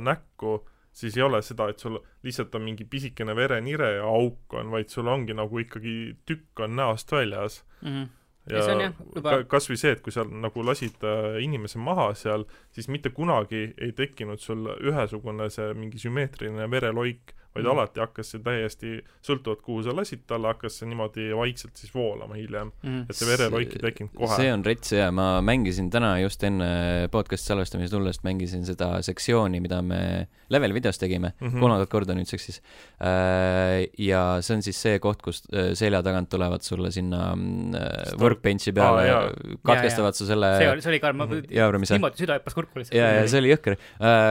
näkku, 0.00 0.66
siis 0.94 1.16
ei 1.18 1.24
ole 1.26 1.42
seda, 1.42 1.68
et 1.70 1.82
sul 1.82 1.98
lihtsalt 2.22 2.54
on 2.54 2.62
mingi 2.64 2.86
pisikene 2.88 3.34
verenire 3.36 3.96
ja 3.98 4.10
auk 4.10 4.54
on, 4.54 4.70
vaid 4.70 4.92
sul 4.92 5.10
ongi 5.10 5.34
nagu 5.34 5.58
ikkagi 5.58 5.94
tükk 6.26 6.66
on 6.66 6.76
näost 6.78 7.12
väljas 7.12 7.64
mm. 7.82 7.88
-hmm 7.88 8.12
ja, 8.50 8.58
ja 8.58 8.74
jah, 8.80 8.98
juba... 9.14 9.36
kas 9.48 9.68
või 9.70 9.78
see, 9.80 9.94
et 9.96 10.02
kui 10.04 10.12
sa 10.14 10.24
nagu 10.28 10.64
lasid 10.66 11.04
äh, 11.06 11.38
inimese 11.44 11.80
maha 11.82 12.10
seal, 12.18 12.44
siis 12.74 12.90
mitte 12.92 13.12
kunagi 13.14 13.70
ei 13.72 13.94
tekkinud 13.96 14.42
sul 14.42 14.68
ühesugune 14.74 15.48
see 15.52 15.72
mingi 15.78 16.00
sümmeetriline 16.02 16.68
vereloik, 16.70 17.34
vaid 17.54 17.64
mm. 17.64 17.70
alati 17.70 18.02
hakkas 18.02 18.32
see 18.34 18.42
täiesti, 18.44 18.94
sõltuvalt 19.24 19.62
kuhu 19.64 19.84
sa 19.86 19.94
lasid 19.96 20.24
talle, 20.30 20.50
hakkas 20.50 20.80
see 20.80 20.88
niimoodi 20.90 21.28
vaikselt 21.38 21.78
siis 21.78 21.94
voolama 21.94 22.38
hiljem 22.38 22.72
mm.. 22.82 23.04
et 23.08 23.18
see 23.18 23.28
vereloik 23.30 23.76
ei 23.76 23.82
tekkinud 23.88 24.14
kohe. 24.18 24.38
see 24.40 24.52
on 24.52 24.64
rets 24.66 24.94
ja 24.94 25.10
ma 25.14 25.28
mängisin 25.44 25.90
täna 25.94 26.16
just 26.22 26.42
enne 26.46 26.68
podcast'i 27.14 27.52
salvestamise 27.52 27.94
tullest, 27.94 28.24
mängisin 28.26 28.66
seda 28.66 28.96
sektsiooni, 29.06 29.62
mida 29.64 29.82
me 29.82 30.00
Level 30.52 30.74
videos 30.74 30.98
tegime 30.98 31.32
mm 31.40 31.48
-hmm. 31.48 31.60
kolmandat 31.60 31.90
korda 31.90 32.14
nüüdseks 32.14 32.44
siis. 32.46 32.62
Äh, 33.00 33.88
ja 33.98 34.38
see 34.40 34.56
on 34.56 34.62
siis 34.62 34.82
see 34.82 34.98
koht, 34.98 35.22
kus 35.22 35.42
äh, 35.48 35.72
selja 35.74 36.02
tagant 36.02 36.28
tulevad 36.28 36.62
sulle 36.62 36.90
sinna 36.90 37.32
äh, 37.32 38.18
workbench'i 38.20 38.72
peale 38.72 39.10
ah,, 39.10 39.30
katkestavad 39.64 40.14
su 40.14 40.26
selle 40.26 40.56
see 40.58 40.70
oli, 40.70 40.82
see 40.82 40.92
oli 40.92 41.00
ka, 41.00 41.12
ma 41.12 41.28
jaarumise. 41.60 41.94
niimoodi 41.94 42.22
süda 42.24 42.38
hüppas 42.38 42.54
kurku 42.54 42.78
lihtsalt. 42.78 42.98
ja, 42.98 43.10
ja 43.20 43.28
see 43.28 43.40
oli 43.40 43.54
jõhker. 43.54 43.76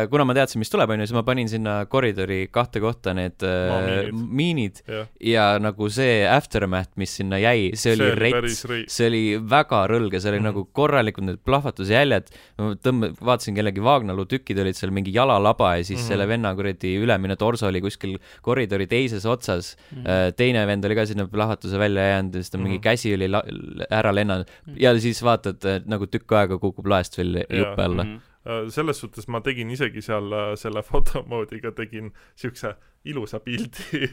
kuna 0.09 0.25
ma 0.25 0.37
teadsin, 0.37 0.59
mis 0.59 0.69
tuleb, 0.69 0.89
onju, 0.89 1.07
siis 1.07 1.17
ma 1.17 1.23
panin 1.23 1.49
sinna 1.49 1.85
koridori 1.85 2.47
kahte 2.51 2.79
kohta 2.83 3.12
need 3.17 3.43
äh, 3.47 4.09
miinid 4.11 4.81
ja. 4.87 5.05
ja 5.19 5.45
nagu 5.61 5.89
see 5.93 6.23
aftermath, 6.29 6.91
mis 6.99 7.15
sinna 7.19 7.39
jäi, 7.41 7.71
see 7.79 7.95
oli 7.95 8.09
rets, 8.17 8.63
see 8.91 9.07
oli 9.09 9.23
väga 9.37 9.83
rõlge, 9.91 10.19
see 10.19 10.31
oli 10.31 10.39
mm 10.39 10.45
-hmm. 10.45 10.49
nagu 10.51 10.65
korralikud 10.71 11.27
need 11.27 11.41
plahvatusjäljed. 11.45 12.31
ma 12.57 12.73
tõmb-, 12.87 13.13
vaatasin 13.21 13.55
kellegi 13.55 13.83
Vaagnalu 13.83 14.25
tükid 14.29 14.59
olid 14.59 14.77
seal 14.77 14.91
mingi 14.95 15.13
jalalaba 15.13 15.75
ja 15.77 15.83
siis 15.83 15.99
mm 15.99 16.03
-hmm. 16.03 16.07
selle 16.07 16.27
venna 16.27 16.55
kuradi 16.55 16.95
ülemine 16.95 17.35
torso 17.35 17.67
oli 17.67 17.81
kuskil 17.81 18.17
koridori 18.41 18.87
teises 18.87 19.25
otsas 19.25 19.77
mm. 19.91 20.03
-hmm. 20.03 20.33
teine 20.37 20.67
vend 20.67 20.85
oli 20.85 20.95
ka 20.95 21.05
sinna 21.05 21.27
plahvatuse 21.27 21.79
välja 21.79 22.07
jäänud 22.07 22.35
ja 22.35 22.41
siis 22.41 22.51
ta 22.51 22.57
mingi 22.57 22.77
mm 22.77 22.79
-hmm. 22.79 22.83
käsi 22.83 23.13
oli 23.13 23.27
la-, 23.27 23.43
ära 23.89 24.15
lennanud 24.15 24.45
mm 24.45 24.73
-hmm. 24.73 24.77
ja 24.83 24.99
siis 24.99 25.23
vaatad 25.23 25.83
nagu 25.85 26.07
tükk 26.07 26.31
aega 26.31 26.57
kukub 26.57 26.87
laest 26.87 27.17
veel 27.17 27.45
juppe 27.49 27.83
alla 27.83 28.03
mm. 28.03 28.15
-hmm 28.15 28.33
selles 28.69 28.99
suhtes 28.99 29.27
ma 29.27 29.39
tegin 29.41 29.69
isegi 29.71 30.01
seal 30.01 30.55
selle 30.59 30.81
fotomoodiga 30.91 31.71
tegin 31.71 32.11
siukse 32.35 32.75
ilusa 33.09 33.39
pildi 33.43 34.03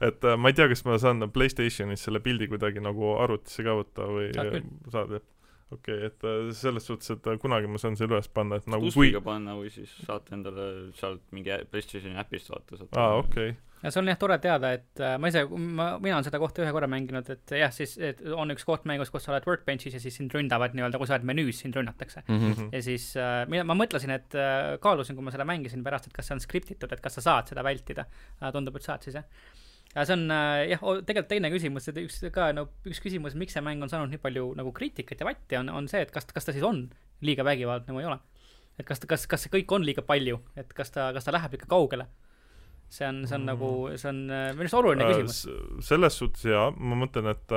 et 0.00 0.24
äh, 0.24 0.36
ma 0.38 0.50
ei 0.50 0.56
tea, 0.56 0.68
kas 0.70 0.84
ma 0.86 0.98
saan 1.02 1.26
Playstationis 1.32 2.06
selle 2.06 2.22
pildi 2.24 2.48
kuidagi 2.50 2.82
nagu 2.84 3.14
arvutisse 3.20 3.66
ka 3.66 3.76
võtta 3.80 4.08
või 4.10 4.30
saad, 4.34 5.16
jah? 5.18 5.26
okei 5.70 5.96
okay,, 5.96 6.10
et 6.10 6.26
äh, 6.26 6.52
selles 6.56 6.86
suhtes, 6.88 7.12
et 7.14 7.26
äh, 7.30 7.38
kunagi 7.42 7.70
ma 7.70 7.80
saan 7.82 7.98
selle 7.98 8.16
üles 8.18 8.30
panna, 8.34 8.60
et 8.60 8.70
nagu 8.70 8.88
Tuskiga 8.88 9.20
kui 9.20 9.26
panna 9.30 9.56
või 9.58 9.72
siis 9.74 9.92
saate 10.06 10.34
endale 10.38 10.70
sealt 10.98 11.26
mingi 11.36 11.58
PlayStationi 11.70 12.18
äpist 12.22 12.52
vaata 12.52 12.80
saate 12.80 13.00
aa, 13.00 13.18
okei 13.22 13.52
okay. 13.54 13.58
Ja 13.82 13.92
see 13.92 14.00
on 14.02 14.10
jah 14.10 14.18
tore 14.20 14.36
teada, 14.42 14.72
et 14.76 15.00
äh, 15.02 15.14
ma 15.20 15.30
ise, 15.30 15.44
ma, 15.48 15.86
mina 16.02 16.18
olen 16.18 16.26
seda 16.26 16.40
kohta 16.42 16.64
ühe 16.64 16.72
korra 16.76 16.88
mänginud, 16.90 17.30
et 17.32 17.54
jah, 17.62 17.72
siis 17.74 17.96
et 18.10 18.20
on 18.34 18.52
üks 18.54 18.66
koht 18.68 18.84
mängus, 18.88 19.12
kus 19.12 19.24
sa 19.26 19.32
oled 19.34 19.46
workbench'is 19.48 19.96
ja 19.96 20.02
siis 20.02 20.18
sind 20.20 20.34
ründavad 20.36 20.76
nii-öelda, 20.76 21.00
kui 21.00 21.08
sa 21.08 21.16
oled 21.16 21.28
menüüs, 21.30 21.62
sind 21.64 21.78
rünnatakse 21.78 22.22
mm. 22.26 22.42
-hmm. 22.42 22.68
ja 22.76 22.82
siis 22.84 23.10
äh, 23.16 23.46
mina, 23.48 23.64
ma 23.64 23.78
mõtlesin, 23.78 24.12
et 24.16 24.36
äh, 24.36 24.76
kaalusin, 24.84 25.16
kui 25.16 25.24
ma 25.24 25.32
seda 25.34 25.48
mängisin 25.48 25.84
pärast, 25.86 26.10
et 26.10 26.16
kas 26.16 26.28
see 26.28 26.36
on 26.36 26.44
skriptitud, 26.44 26.92
et 26.92 27.00
kas 27.00 27.18
sa 27.18 27.26
saad 27.28 27.52
seda 27.54 27.64
vältida 27.64 28.06
äh,. 28.42 28.52
tundub, 28.52 28.76
et 28.76 28.86
saad 28.86 29.06
siis 29.06 29.16
jah 29.16 29.28
ja 29.94 30.04
see 30.06 30.14
on 30.14 30.30
äh, 30.30 30.70
jah, 30.70 30.82
tegelikult 31.06 31.30
teine 31.32 31.50
küsimus, 31.52 31.88
et 31.90 31.98
üks 32.04 32.20
ka 32.34 32.50
no 32.56 32.68
üks 32.86 33.00
küsimus, 33.02 33.34
miks 33.38 33.56
see 33.56 33.64
mäng 33.64 33.82
on 33.82 33.90
saanud 33.90 34.12
nii 34.12 34.22
palju 34.22 34.52
nagu 34.58 34.72
kriitikat 34.76 35.22
ja 35.22 35.26
vatti, 35.26 35.58
on, 35.58 35.72
on 35.72 35.88
see, 35.90 36.02
et 36.04 36.12
kas, 36.14 36.28
kas 36.30 36.46
ta 36.46 36.54
siis 36.54 36.66
on 36.66 36.84
liiga 37.26 37.44
vägivaldne 37.46 37.96
või 37.96 38.04
ei 38.04 38.10
ole. 38.12 38.20
et 38.78 38.86
kas, 38.86 39.02
kas, 39.08 39.26
kas 39.26 39.46
see 39.46 39.52
kõik 39.58 39.72
on 39.74 39.84
liiga 39.84 40.04
palju, 40.06 40.38
et 40.60 40.70
kas 40.76 40.94
ta, 40.94 41.10
kas 41.16 41.26
ta 41.26 41.34
läheb 41.34 41.58
ikka 41.58 41.70
kaugele? 41.70 42.06
See 42.90 43.06
on, 43.06 43.26
see 43.26 43.36
on 43.36 43.44
mm. 43.44 43.50
nagu, 43.52 43.72
see 43.96 44.10
on 44.10 44.22
äh, 44.30 44.48
minu 44.54 44.66
arust 44.66 44.78
oluline 44.80 45.06
äh, 45.06 45.12
küsimus. 45.12 45.86
selles 45.86 46.18
suhtes 46.18 46.48
jaa, 46.50 46.70
ma 46.74 46.98
mõtlen, 46.98 47.30
et 47.30 47.54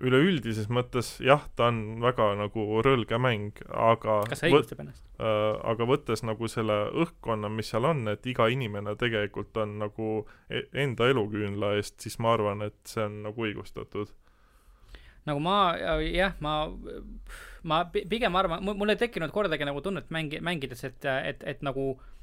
üleüldises 0.00 0.70
mõttes 0.72 1.12
jah, 1.22 1.42
ta 1.56 1.68
on 1.70 2.00
väga 2.02 2.30
nagu 2.38 2.80
rõlge 2.84 3.18
mäng, 3.20 3.60
aga 3.68 4.20
kas 4.30 4.42
see 4.42 4.50
õigustab 4.50 4.82
ennast 4.84 5.04
äh,? 5.20 5.54
aga 5.72 5.86
võttes 5.88 6.24
nagu 6.24 6.48
selle 6.48 6.78
õhkkonna, 7.04 7.50
mis 7.52 7.70
seal 7.72 7.86
on, 7.88 8.06
et 8.12 8.26
iga 8.30 8.48
inimene 8.52 8.96
tegelikult 9.00 9.60
on 9.60 9.76
nagu 9.82 10.10
e-, 10.48 10.66
enda 10.84 11.10
eluküünla 11.12 11.74
eest, 11.78 11.98
siis 12.02 12.18
ma 12.22 12.34
arvan, 12.36 12.64
et 12.66 12.78
see 12.88 13.04
on 13.04 13.20
nagu 13.28 13.46
õigustatud. 13.46 14.14
nagu 15.28 15.44
ma, 15.44 15.58
jah, 16.06 16.32
ma, 16.40 16.62
ma 17.62 17.82
pigem 17.92 18.40
arvan, 18.40 18.64
mul 18.64 18.94
ei 18.94 19.00
tekkinud 19.00 19.34
kordagi 19.36 19.68
nagu 19.68 19.84
tunnet 19.84 20.08
mängi-, 20.10 20.40
mängides, 20.42 20.86
et, 20.88 21.04
et, 21.04 21.44
et 21.44 21.66
nagu 21.66 21.92
äh, 21.92 22.19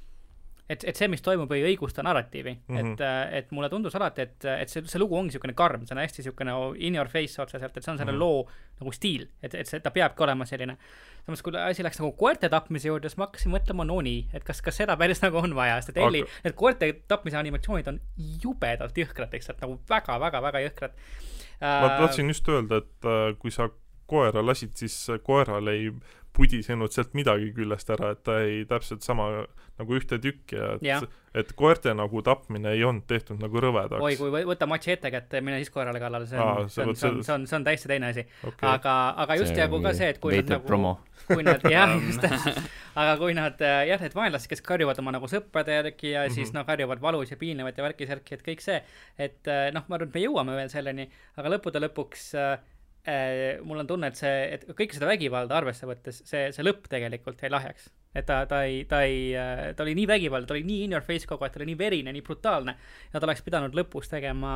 et, 0.69 0.83
et 0.83 0.99
see, 0.99 1.07
mis 1.11 1.23
toimub, 1.23 1.51
ei 1.55 1.63
õigusta 1.69 2.03
narratiivi 2.03 2.53
mm, 2.53 2.75
-hmm. 2.75 2.93
et, 2.93 3.01
äh, 3.01 3.33
et 3.39 3.51
mulle 3.55 3.69
tundus 3.69 3.95
alati, 3.95 4.25
et, 4.27 4.45
et 4.45 4.69
see, 4.69 4.83
see 4.85 4.99
lugu 4.99 5.15
ongi 5.15 5.31
niisugune 5.31 5.55
karm, 5.57 5.85
see 5.87 5.95
on 5.95 6.01
hästi 6.03 6.21
niisugune 6.21 6.55
in 6.77 6.97
your 6.99 7.07
face 7.11 7.41
otseselt, 7.41 7.77
et 7.77 7.83
see 7.83 7.91
on 7.91 7.97
selle 7.97 8.11
mm 8.11 8.17
-hmm. 8.17 8.19
loo 8.19 8.49
nagu 8.79 8.91
stiil, 8.91 9.27
et, 9.43 9.55
et 9.55 9.67
see, 9.67 9.79
ta 9.79 9.91
peabki 9.91 10.23
olema 10.23 10.45
selline. 10.45 10.77
samas, 11.25 11.41
kui 11.43 11.57
asi 11.59 11.83
läks 11.83 11.99
nagu 11.99 12.11
koerte 12.11 12.49
tapmise 12.49 12.87
juurde, 12.87 13.09
siis 13.09 13.17
ma 13.17 13.25
hakkasin 13.25 13.51
mõtlema, 13.51 13.85
no 13.85 14.01
nii, 14.01 14.27
et 14.33 14.43
kas, 14.43 14.61
kas 14.61 14.77
seda 14.77 14.97
päris 14.97 15.21
nagu 15.25 15.37
on 15.37 15.55
vaja, 15.55 15.81
sest 15.81 15.89
et 15.89 16.03
Elli 16.03 16.21
okay., 16.21 16.43
need 16.43 16.55
koerte 16.55 16.93
tapmise 17.07 17.37
animatsioonid 17.37 17.87
on 17.87 17.99
jubedalt 18.43 18.97
jõhkrad 18.97 19.33
lihtsalt 19.33 19.61
nagu 19.61 19.79
väga-väga-väga 19.89 20.59
jõhkrad 20.67 20.91
ma 21.61 21.89
tahtsin 21.97 22.27
just 22.27 22.47
öelda, 22.49 22.77
et 22.77 23.05
äh, 23.05 23.35
kui 23.39 23.51
sa 23.51 23.69
koera 24.07 24.45
lasid, 24.45 24.75
siis 24.79 24.95
koeral 25.23 25.67
ei 25.67 25.91
pudisenud 26.37 26.93
sealt 26.93 27.15
midagi 27.17 27.49
küljest 27.55 27.89
ära, 27.95 28.13
et 28.13 28.21
ta 28.25 28.39
ei 28.45 28.61
täpselt 28.69 29.05
sama 29.05 29.29
nagu 29.77 29.97
ühte 29.97 30.17
tükki 30.21 30.57
ja 30.57 30.69
et 30.77 30.85
ja. 30.85 30.97
et 31.37 31.51
koerte 31.57 31.93
nagu 31.97 32.21
tapmine 32.25 32.71
ei 32.73 32.83
olnud 32.85 33.05
tehtud 33.09 33.41
nagu 33.41 33.61
rõvedaks. 33.61 34.01
oi, 34.01 34.15
kui 34.19 34.45
võtta 34.49 34.69
matši 34.69 34.95
ette 34.95 35.11
kätte 35.13 35.41
ja 35.41 35.45
mine 35.45 35.59
siis 35.61 35.73
koerale 35.73 36.01
kallale, 36.01 36.29
see 36.29 36.39
on, 36.41 36.69
see 36.69 36.85
on, 36.85 36.95
see 36.97 37.09
on, 37.09 37.19
see 37.25 37.35
on, 37.35 37.45
see 37.49 37.59
on 37.59 37.67
täiesti 37.67 37.91
teine 37.91 38.09
asi 38.13 38.25
okay.. 38.41 38.69
aga, 38.71 38.95
aga 39.25 39.37
just 39.41 39.57
nagu 39.57 39.81
ka 39.83 39.93
see, 39.97 40.09
et 40.15 40.21
kui 40.23 40.39
nad 40.39 40.55
nagu, 40.55 40.93
kui 41.27 41.45
nad 41.45 41.67
jah, 41.75 41.93
just 42.07 42.23
täpselt, 42.25 42.61
aga 42.95 43.17
kui 43.21 43.37
nad 43.37 43.65
jah, 43.91 44.05
need 44.05 44.17
vaenlased, 44.17 44.49
kes 44.53 44.65
karjuvad 44.65 45.01
oma 45.03 45.13
nagu 45.17 45.29
sõprade 45.31 45.77
järgi 45.77 46.13
ja 46.13 46.23
mm 46.23 46.31
-hmm. 46.31 46.37
siis 46.39 46.53
noh, 46.57 46.65
karjuvad 46.65 47.01
valus 47.01 47.33
ja 47.33 47.37
piinlevad 47.37 47.77
ja 47.77 47.85
värki-särki, 47.85 48.39
et 48.39 48.47
kõik 48.49 48.65
see, 48.65 48.81
et 49.17 49.53
noh, 49.73 49.85
ma 49.85 49.99
arvan, 49.99 50.09
et 50.09 50.17
me 50.17 50.25
jõuame 50.25 50.57
veel 50.57 50.73
selleni, 50.73 51.09
aga 51.37 51.53
lõppude 51.57 51.85
lõpuks 51.85 52.33
äh, 52.37 52.57
mul 53.63 53.83
on 53.83 53.87
tunne, 53.87 54.09
et 54.11 54.19
see, 54.19 54.33
et 54.57 54.65
kõike 54.67 54.97
seda 54.97 55.07
vägivalda 55.07 55.61
arvesse 55.61 55.87
võttes, 55.87 56.21
see, 56.27 56.49
see 56.51 56.65
lõpp 56.65 56.89
tegelikult 56.91 57.39
jäi 57.43 57.51
lahjaks 57.53 57.87
et 58.15 58.25
ta, 58.25 58.45
ta 58.49 58.63
ei, 58.65 58.83
ta 58.89 59.01
ei, 59.05 59.33
ta 59.75 59.83
oli 59.83 59.93
nii 59.97 60.07
vägivaldne, 60.09 60.47
ta 60.47 60.55
oli 60.55 60.63
nii 60.67 60.83
in 60.87 60.95
your 60.95 61.03
face 61.05 61.27
kogu 61.29 61.45
aeg, 61.45 61.53
ta 61.53 61.59
oli 61.61 61.69
nii 61.71 61.77
verine, 61.79 62.13
nii 62.15 62.23
brutaalne. 62.25 62.75
ja 63.13 63.19
ta 63.19 63.27
oleks 63.27 63.43
pidanud 63.45 63.75
lõpus 63.77 64.09
tegema 64.09 64.51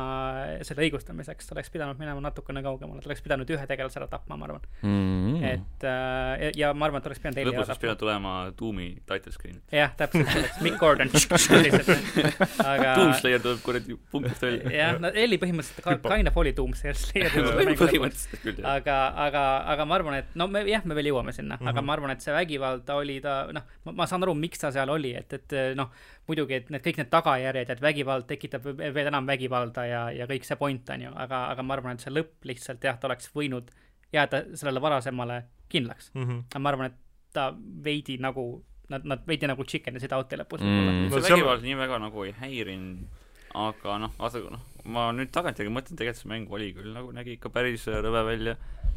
selle 0.66 0.86
õigustamiseks, 0.86 1.48
ta 1.48 1.56
oleks 1.56 1.70
pidanud 1.72 2.00
minema 2.00 2.22
natukene 2.24 2.62
kaugemale, 2.64 3.02
ta 3.04 3.10
oleks 3.10 3.22
pidanud 3.24 3.50
ühe 3.52 3.66
tegelase 3.68 4.00
ära 4.00 4.08
tapma, 4.10 4.38
ma 4.40 4.48
arvan 4.48 4.66
mm. 4.82 4.88
-hmm. 4.88 5.44
et 5.52 5.86
äh, 5.86 6.50
ja 6.58 6.72
ma 6.74 6.88
arvan, 6.88 7.02
et 7.02 7.10
oleks 7.10 7.22
pidanud 7.22 7.42
Elli 7.42 7.52
lõpus 7.52 7.70
oleks 7.70 7.82
pidanud 7.84 8.02
tulema 8.02 8.34
Doomi 8.58 8.88
title 9.06 9.32
screen. 9.32 9.60
jah, 9.72 9.94
täpselt 9.96 10.62
Mick 10.64 10.78
Gordon 10.80 11.12
aga 12.72 12.94
Doomslayer 12.98 13.42
tuleb 13.42 13.62
kuradi 13.62 13.98
punktist 14.10 14.42
välja. 14.42 14.74
jah, 14.74 14.98
no 15.02 15.12
Elli 15.14 15.38
põhimõtteliselt 15.42 16.02
kind 16.08 16.32
of 16.32 16.36
oli 16.42 16.54
Doomslayer 16.56 16.98
põhimõtteliselt 17.82 18.42
küll, 18.42 18.58
jah. 18.58 18.74
aga, 18.78 18.98
aga, 19.28 19.46
aga 19.74 19.86
ma 19.86 19.98
arvan, 20.00 20.18
et 20.22 20.34
no 20.38 20.48
me 20.50 20.64
jah, 20.68 20.84
me 20.88 20.98
veel 20.98 21.12
jõuame 21.12 21.34
sinna 21.36 21.56
mm, 21.56 21.62
-hmm. 21.62 21.70
aga 21.70 21.80
mhm. 21.80 21.86
ma 21.86 21.98
arvan, 21.98 22.16
et 22.16 22.24
see 22.24 22.34
vägivald 22.34 22.90
oli 22.96 23.20
ta 23.22 23.41
noh, 23.56 23.68
ma 23.92 24.06
saan 24.10 24.24
aru, 24.26 24.34
miks 24.38 24.62
ta 24.62 24.70
seal 24.74 24.90
oli, 24.92 25.12
et, 25.18 25.32
et 25.38 25.54
noh, 25.78 25.90
muidugi, 26.28 26.60
et 26.60 26.72
need 26.72 26.84
kõik 26.84 27.00
need 27.00 27.10
tagajärjed, 27.12 27.72
et 27.74 27.82
vägivald 27.82 28.26
tekitab 28.30 28.66
veel 28.78 29.08
enam 29.10 29.28
vägivalda 29.28 29.86
ja, 29.88 30.02
ja 30.14 30.28
kõik 30.30 30.46
see 30.48 30.58
point 30.60 30.92
on 30.94 31.06
ju, 31.08 31.14
aga, 31.24 31.46
aga 31.54 31.66
ma 31.66 31.76
arvan, 31.78 31.98
et 31.98 32.04
see 32.04 32.14
lõpp 32.14 32.48
lihtsalt 32.48 32.84
jah, 32.84 32.98
ta 33.00 33.10
oleks 33.10 33.32
võinud 33.34 33.72
jääda 34.12 34.44
sellele 34.58 34.82
varasemale 34.82 35.42
kindlaks 35.72 36.12
mm. 36.14 36.26
-hmm. 36.28 36.44
aga 36.50 36.62
ma 36.62 36.72
arvan, 36.72 36.92
et 36.92 37.00
ta 37.32 37.48
veidi 37.84 38.18
nagu, 38.20 38.46
nad, 38.92 39.04
nad 39.08 39.24
veidi 39.26 39.48
nagu 39.48 39.64
chicken 39.64 39.96
isid 39.96 40.12
out'i 40.12 40.36
lõpus 40.36 40.60
mm.. 40.60 41.08
see 41.14 41.32
vägivald 41.32 41.64
nii 41.64 41.78
väga 41.80 41.98
nagu 42.02 42.26
ei 42.28 42.34
häirinud, 42.40 43.06
aga 43.54 43.98
noh, 44.04 44.12
vaata 44.18 44.44
noh, 44.52 44.68
ma 44.84 45.08
nüüd 45.16 45.32
tagantjärgi 45.32 45.72
mõtlen, 45.72 45.98
tegelikult 45.98 46.22
see 46.22 46.32
mäng 46.32 46.52
oli 46.52 46.72
küll 46.76 46.92
nagu, 46.92 47.12
nägi 47.16 47.38
ikka 47.38 47.52
päris 47.54 47.86
rõve 47.88 48.24
välja 48.28 48.56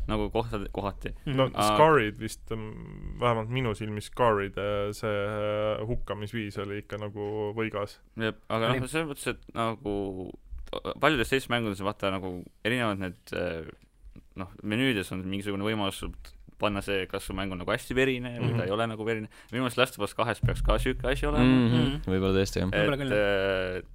nagu 0.10 0.30
kohtad, 0.34 0.68
kohati. 0.76 1.14
no 1.26 1.48
uh, 1.50 1.60
Scarid 1.72 2.20
vist, 2.22 2.44
vähemalt 3.22 3.52
minu 3.54 3.74
silmis 3.78 4.10
Scaride 4.12 4.68
see 4.98 5.22
äh, 5.26 5.86
hukkamisviis 5.88 6.60
oli 6.64 6.84
ikka 6.84 7.00
nagu 7.02 7.52
võigas. 7.58 8.00
jah, 8.20 8.38
aga 8.50 8.74
noh, 8.74 8.88
selles 8.92 9.10
mõttes, 9.10 9.34
et 9.36 9.56
nagu 9.56 9.96
paljudes 11.02 11.32
teistes 11.32 11.50
mängudes 11.54 11.84
vaata 11.86 12.12
nagu 12.14 12.38
erinevad 12.66 13.02
need 13.02 13.36
äh, 13.38 13.68
noh, 14.40 14.52
menüüdes 14.64 15.12
on 15.16 15.24
mingisugune 15.26 15.66
võimalus 15.66 16.04
panna 16.60 16.82
see, 16.86 17.04
kas 17.12 17.26
su 17.28 17.36
mäng 17.36 17.52
on 17.52 17.60
nagu 17.62 17.72
hästi 17.72 17.96
verine 17.98 18.32
või 18.38 18.40
mm 18.40 18.52
-hmm. 18.52 18.60
ta 18.62 18.68
ei 18.68 18.72
ole 18.72 18.88
nagu 18.88 19.06
verine. 19.06 19.28
minu 19.52 19.64
meelest 19.64 19.78
Last 19.78 20.00
of 20.00 20.06
Us 20.08 20.16
kahes 20.16 20.40
peaks 20.40 20.62
ka 20.64 20.78
siuke 20.80 21.08
asi 21.12 21.28
olema 21.28 21.44
mm. 21.44 21.68
-hmm. 21.72 22.00
võib-olla 22.08 22.40
tõesti, 22.40 22.64
jah. 22.64 22.70
et, 22.72 23.86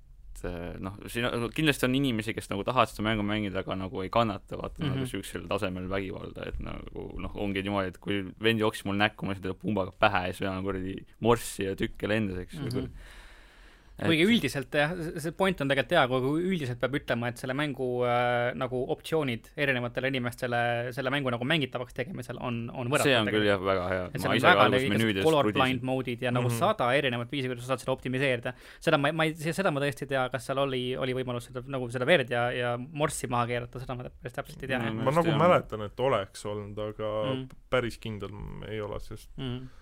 et 0.40 0.50
eh, 0.50 0.80
noh, 0.82 0.96
siin 1.12 1.28
on, 1.28 1.46
kindlasti 1.54 1.86
on 1.88 1.94
inimesi, 1.98 2.34
kes 2.36 2.50
nagu 2.52 2.64
tahavad 2.66 2.90
seda 2.92 3.06
mängu 3.06 3.24
mängida, 3.26 3.62
aga 3.64 3.76
nagu 3.76 4.02
ei 4.04 4.10
kannata 4.12 4.58
vaata 4.60 4.78
mm 4.78 4.84
-hmm. 4.84 4.88
nagu 4.94 5.04
mhm. 5.04 5.10
siuksel 5.12 5.46
tasemel 5.48 5.88
vägivalda, 5.90 6.48
et 6.48 6.60
nagu 6.60 7.06
noh, 7.20 7.36
ongi 7.36 7.62
niimoodi, 7.62 7.94
et 7.94 7.98
kui 7.98 8.24
vend 8.42 8.60
jooksis 8.60 8.84
mul 8.84 9.00
näkku, 9.00 9.26
ma 9.26 9.34
lasin 9.34 9.42
talle 9.42 9.60
pumbaga 9.62 9.92
pähe 9.92 10.26
ja 10.26 10.32
siis 10.32 10.44
pean 10.46 10.62
kuradi 10.64 10.96
morssi 11.20 11.64
ja 11.64 11.76
tükke 11.76 12.08
lendas, 12.08 12.38
eks 12.38 12.54
ju 12.54 12.60
mm 12.60 12.68
-hmm 12.68 13.18
kuigi 14.04 14.26
üldiselt 14.26 14.76
jah, 14.76 14.92
see 15.20 15.32
point 15.36 15.60
on 15.62 15.70
tegelikult 15.70 15.96
hea, 15.96 16.04
kuigi 16.10 16.50
üldiselt 16.50 16.80
peab 16.82 16.96
ütlema, 16.98 17.30
et 17.30 17.40
selle 17.40 17.56
mängu 17.58 17.88
äh, 18.06 18.50
nagu 18.58 18.82
optsioonid 18.94 19.50
erinevatele 19.60 20.10
inimestele 20.12 20.60
selle 20.96 21.12
mängu 21.14 21.32
nagu 21.34 21.46
mängitavaks 21.48 21.96
tegemisel 21.96 22.40
on, 22.40 22.62
on 22.72 22.92
võrratud. 22.92 23.10
see 23.10 23.18
on 23.20 23.32
küll 23.32 23.48
jah, 23.48 23.62
väga 23.64 23.88
hea. 23.92 24.04
et 24.10 24.24
seal 24.24 24.34
on 24.34 24.44
väga 24.46 24.68
igasugused 24.80 25.22
colorblind 25.26 25.86
mode'id 25.90 26.26
ja 26.26 26.34
nagu 26.34 26.48
mm 26.48 26.54
-hmm. 26.54 26.72
sada 26.72 26.90
erinevat 26.98 27.32
viisi, 27.32 27.50
kuidas 27.50 27.66
sa 27.66 27.74
saad 27.74 27.84
seda 27.84 27.96
optimiseerida. 27.96 28.54
seda 28.80 29.00
ma, 29.00 29.12
ma 29.12 29.28
ei, 29.28 29.34
seda 29.34 29.74
ma 29.74 29.82
tõesti 29.82 30.06
ei 30.06 30.12
tea, 30.14 30.28
kas 30.32 30.46
seal 30.50 30.62
oli, 30.64 30.84
oli 30.96 31.16
võimalus 31.16 31.50
seda 31.50 31.64
nagu 31.66 31.90
seda 31.90 32.06
verd 32.06 32.30
ja, 32.30 32.46
ja 32.52 32.76
morssi 32.78 33.30
maha 33.30 33.46
keerata, 33.50 33.82
seda 33.82 33.98
ma 33.98 34.08
päris 34.08 34.36
täpselt 34.36 34.62
ei 34.62 34.68
tea 34.68 34.78
mm. 34.78 34.86
-hmm. 34.86 35.04
ma 35.04 35.16
nagu 35.18 35.36
mäletan, 35.44 35.84
et 35.88 36.00
oleks 36.00 36.46
olnud, 36.46 36.78
aga 36.78 37.10
mm 37.10 37.36
-hmm. 37.36 37.60
päris 37.70 37.98
kindel 37.98 38.34
ei 38.68 38.80
ole, 38.80 39.00
sest 39.00 39.30
mm 39.36 39.44
-hmm 39.44 39.79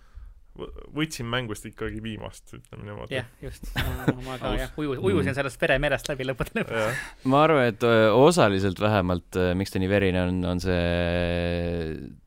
võtsin 0.94 1.28
mängust 1.30 1.66
ikkagi 1.68 2.00
viimast, 2.02 2.44
ütleme 2.56 2.86
niimoodi. 2.86 3.18
jah, 3.18 3.28
just, 3.42 3.70
ma 4.26 4.38
ka 4.40 4.54
jah, 4.58 4.72
uju-, 4.80 4.98
ujusin 5.10 5.36
sellest 5.36 5.60
veremerest 5.62 6.10
läbi 6.10 6.26
lõppude 6.28 6.62
lõpuks. 6.62 7.04
ma 7.30 7.44
arvan, 7.46 7.70
et 7.72 7.86
osaliselt 8.14 8.80
vähemalt, 8.82 9.38
miks 9.58 9.74
ta 9.74 9.82
nii 9.82 9.92
verine 9.92 10.24
on, 10.26 10.42
on 10.54 10.62
see, 10.62 10.80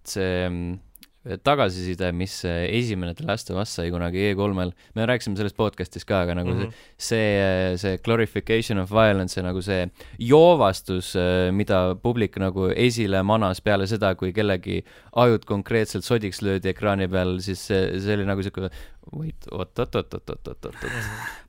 see 0.08 0.32
mm, 0.48 0.80
Eh, 1.22 1.38
tagasiside, 1.38 2.08
mis 2.18 2.34
eh, 2.50 2.64
esimene 2.80 3.14
The 3.14 3.28
Last 3.28 3.52
of 3.54 3.60
Us 3.62 3.76
sai 3.78 3.92
kunagi 3.94 4.24
E3-l, 4.32 4.72
me 4.98 5.04
rääkisime 5.06 5.38
sellest 5.38 5.54
podcast'is 5.54 6.02
ka, 6.10 6.24
aga 6.26 6.34
nagu 6.40 6.50
mm 6.50 6.62
-hmm. 6.64 6.80
see, 6.98 7.28
mhm. 7.38 7.74
eh, 7.74 7.78
see 7.78 8.00
glorification 8.02 8.80
of 8.82 8.90
violence 8.90 9.38
ja 9.38 9.44
nagu 9.46 9.62
see 9.62 9.86
joovastus, 10.18 11.14
mida 11.52 11.96
publik 11.96 12.40
nagu 12.42 12.72
esile 12.74 13.22
manas 13.22 13.62
peale 13.62 13.86
seda, 13.88 14.16
kui 14.16 14.34
kellegi 14.34 14.84
ajud 15.14 15.46
konkreetselt 15.46 16.04
sodiks 16.04 16.42
löödi 16.42 16.74
ekraani 16.74 17.08
peal, 17.08 17.38
siis 17.40 17.68
see, 17.68 18.00
see 18.00 18.14
oli 18.18 18.26
nagu 18.26 18.42
sihuke 18.42 18.72
wait, 19.14 19.46
oot-oot-oot-oot-oot-oot-oot. 19.52 20.76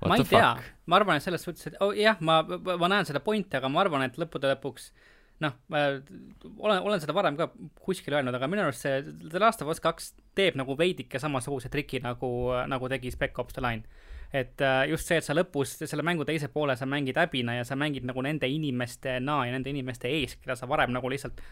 ma 0.06 0.16
ei 0.16 0.24
tea, 0.24 0.56
ma 0.84 0.96
arvan, 0.96 1.16
et 1.16 1.22
selles 1.22 1.42
suhtes, 1.42 1.66
et 1.66 1.80
oh, 1.80 1.96
jah, 1.96 2.20
ma, 2.20 2.44
ma 2.78 2.88
näen 2.88 3.08
seda 3.08 3.20
pointi, 3.20 3.56
aga 3.56 3.72
ma 3.72 3.80
arvan, 3.80 4.04
et 4.04 4.20
lõppude 4.20 4.52
lõpuks 4.52 4.92
äh, 4.92 5.11
noh, 5.40 5.56
ma 5.72 5.82
olen, 5.88 6.82
olen 6.82 7.00
seda 7.02 7.14
varem 7.16 7.36
ka 7.38 7.48
kuskil 7.82 8.14
öelnud, 8.14 8.36
aga 8.36 8.48
minu 8.50 8.64
arust 8.66 8.84
see 8.84 9.00
The 9.02 9.40
Last 9.42 9.64
of 9.64 9.70
Us 9.72 9.82
kaks 9.82 10.12
teeb 10.38 10.58
nagu 10.60 10.76
veidike 10.78 11.20
samasuguse 11.22 11.70
triki, 11.72 12.02
nagu, 12.04 12.30
nagu 12.70 12.90
tegi 12.92 13.12
Spec 13.14 13.38
Ops 13.42 13.56
The 13.58 13.64
Line. 13.64 14.00
et 14.32 14.60
äh, 14.64 14.86
just 14.88 15.04
see, 15.08 15.18
et 15.20 15.24
sa 15.24 15.34
lõpus 15.36 15.74
selle 15.82 16.04
mängu 16.06 16.24
teise 16.24 16.48
poole 16.48 16.76
sa 16.76 16.86
mängid 16.88 17.18
häbina 17.20 17.58
ja 17.58 17.64
sa 17.68 17.76
mängid 17.76 18.06
nagu 18.08 18.22
nende 18.24 18.48
inimestena 18.48 19.42
ja 19.44 19.52
nende 19.52 19.68
inimeste 19.70 20.08
ees, 20.08 20.38
keda 20.40 20.56
sa 20.56 20.68
varem 20.68 20.94
nagu 20.94 21.10
lihtsalt 21.12 21.42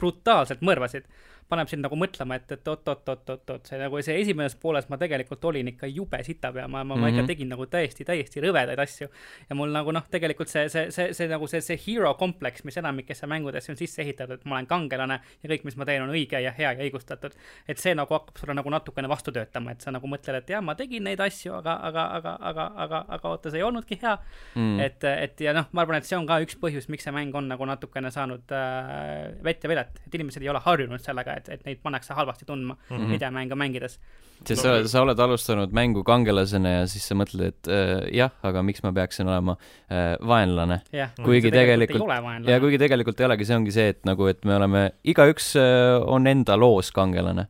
brutaalselt 0.00 0.64
mõrvasid 0.66 1.06
paneb 1.48 1.68
sind 1.68 1.84
nagu 1.84 1.96
mõtlema, 1.98 2.38
et, 2.40 2.50
et 2.56 2.68
oot-oot-oot-oot-oot, 2.68 3.66
see 3.68 3.78
nagu 3.80 4.00
see 4.04 4.16
esimeses 4.22 4.56
pooles 4.60 4.88
ma 4.90 4.98
tegelikult 5.00 5.44
olin 5.50 5.68
ikka 5.74 5.88
jube 5.90 6.20
sitapea, 6.24 6.66
ma, 6.68 6.82
ma, 6.82 6.84
mm 6.84 6.90
-hmm. 6.90 7.02
ma 7.02 7.12
ikka 7.12 7.22
mhm. 7.22 7.30
tegin 7.30 7.52
nagu 7.52 7.66
täiesti, 7.66 8.04
täiesti 8.04 8.40
rõvedaid 8.44 8.80
asju. 8.80 9.08
ja 9.48 9.56
mul 9.56 9.72
nagu 9.72 9.92
noh, 9.92 10.06
tegelikult 10.10 10.48
see, 10.48 10.68
see, 10.68 10.90
see, 10.90 11.12
see 11.14 11.28
nagu 11.28 11.46
see, 11.46 11.60
see 11.60 11.78
hero 11.86 12.14
kompleks, 12.14 12.64
mis 12.64 12.76
enamikesse 12.76 13.26
mängudesse 13.26 13.72
on 13.72 13.76
sisse 13.76 14.02
ehitatud, 14.02 14.40
et 14.40 14.44
ma 14.44 14.56
olen 14.56 14.66
kangelane 14.66 15.20
ja 15.42 15.50
kõik, 15.50 15.64
mis 15.64 15.76
ma 15.76 15.84
teen, 15.84 16.02
on 16.02 16.10
õige 16.10 16.40
ja 16.40 16.52
hea 16.58 16.72
ja 16.72 16.84
õigustatud. 16.88 17.36
et 17.68 17.78
see 17.78 17.94
nagu 17.94 18.14
hakkab 18.14 18.38
sulle 18.38 18.54
nagu 18.54 18.70
natukene 18.70 19.08
vastu 19.08 19.32
töötama, 19.32 19.72
et 19.72 19.80
sa 19.80 19.90
nagu 19.90 20.08
mõtled, 20.08 20.40
et 20.40 20.50
jah, 20.50 20.62
ma 20.62 20.74
tegin 20.74 21.04
neid 21.04 21.20
asju, 21.20 21.52
aga, 21.60 21.76
aga, 21.90 22.06
aga, 22.18 22.36
aga, 22.40 22.70
aga, 22.76 23.04
aga 23.08 23.28
oota, 23.28 23.50
see 23.50 23.60
ei 23.60 23.66
olnudki 23.66 23.98
hea 24.02 24.16
mm.. 24.54 24.80
et, 24.80 25.04
et 25.04 25.40
ja 25.40 25.52
noh, 25.56 25.68
ma 25.72 25.84
arvan, 25.84 26.00
et 26.00 26.08
see 26.08 26.16
on 26.18 26.26
ka 26.26 26.40
üks 26.44 26.56
põhjus, 26.60 26.88
miks 26.88 27.04
see 27.04 27.14
mäng 27.14 27.34
on 27.36 27.48
nagu 27.50 27.68
natukene 27.68 28.10
saanud 28.14 28.54
äh, 28.54 29.34
vett 29.44 29.64
ja 29.64 29.70
vilet, 29.70 30.00
et 30.06 30.18
inimesed 30.18 30.42
ei 30.42 30.50
ole 30.52 30.62
harjunud 30.64 31.02
sellega, 31.02 31.33
et, 31.36 31.48
et 31.48 31.64
neid 31.68 31.82
pannakse 31.82 32.14
halvasti 32.14 32.46
tundma 32.48 32.76
mm 32.76 32.96
-hmm. 32.96 33.10
videomänge 33.16 33.54
mängides 33.54 33.98
sest 34.42 34.64
sa, 34.64 34.72
sa 34.88 35.02
oled 35.04 35.20
alustanud 35.20 35.72
mängu 35.74 36.02
kangelasena 36.06 36.72
ja 36.72 36.82
siis 36.90 37.06
sa 37.08 37.16
mõtled, 37.16 37.52
et 37.52 37.70
äh, 37.70 37.92
jah, 38.18 38.32
aga 38.44 38.62
miks 38.66 38.82
ma 38.84 38.92
peaksin 38.94 39.28
olema 39.30 39.54
äh, 39.56 40.14
vaenlane. 40.20 40.80
kuigi 41.22 41.52
tegelikult, 41.54 42.10
ja 42.48 42.58
kuigi 42.62 42.80
tegelikult 42.82 43.20
ei 43.20 43.28
olegi, 43.28 43.48
see 43.48 43.56
ongi 43.56 43.74
see, 43.74 43.94
et 43.94 44.02
nagu, 44.08 44.26
et 44.30 44.42
me 44.48 44.56
oleme, 44.58 44.82
igaüks 45.14 45.52
äh, 45.60 45.96
on 46.10 46.28
enda 46.30 46.58
loos 46.60 46.90
kangelane. 46.94 47.46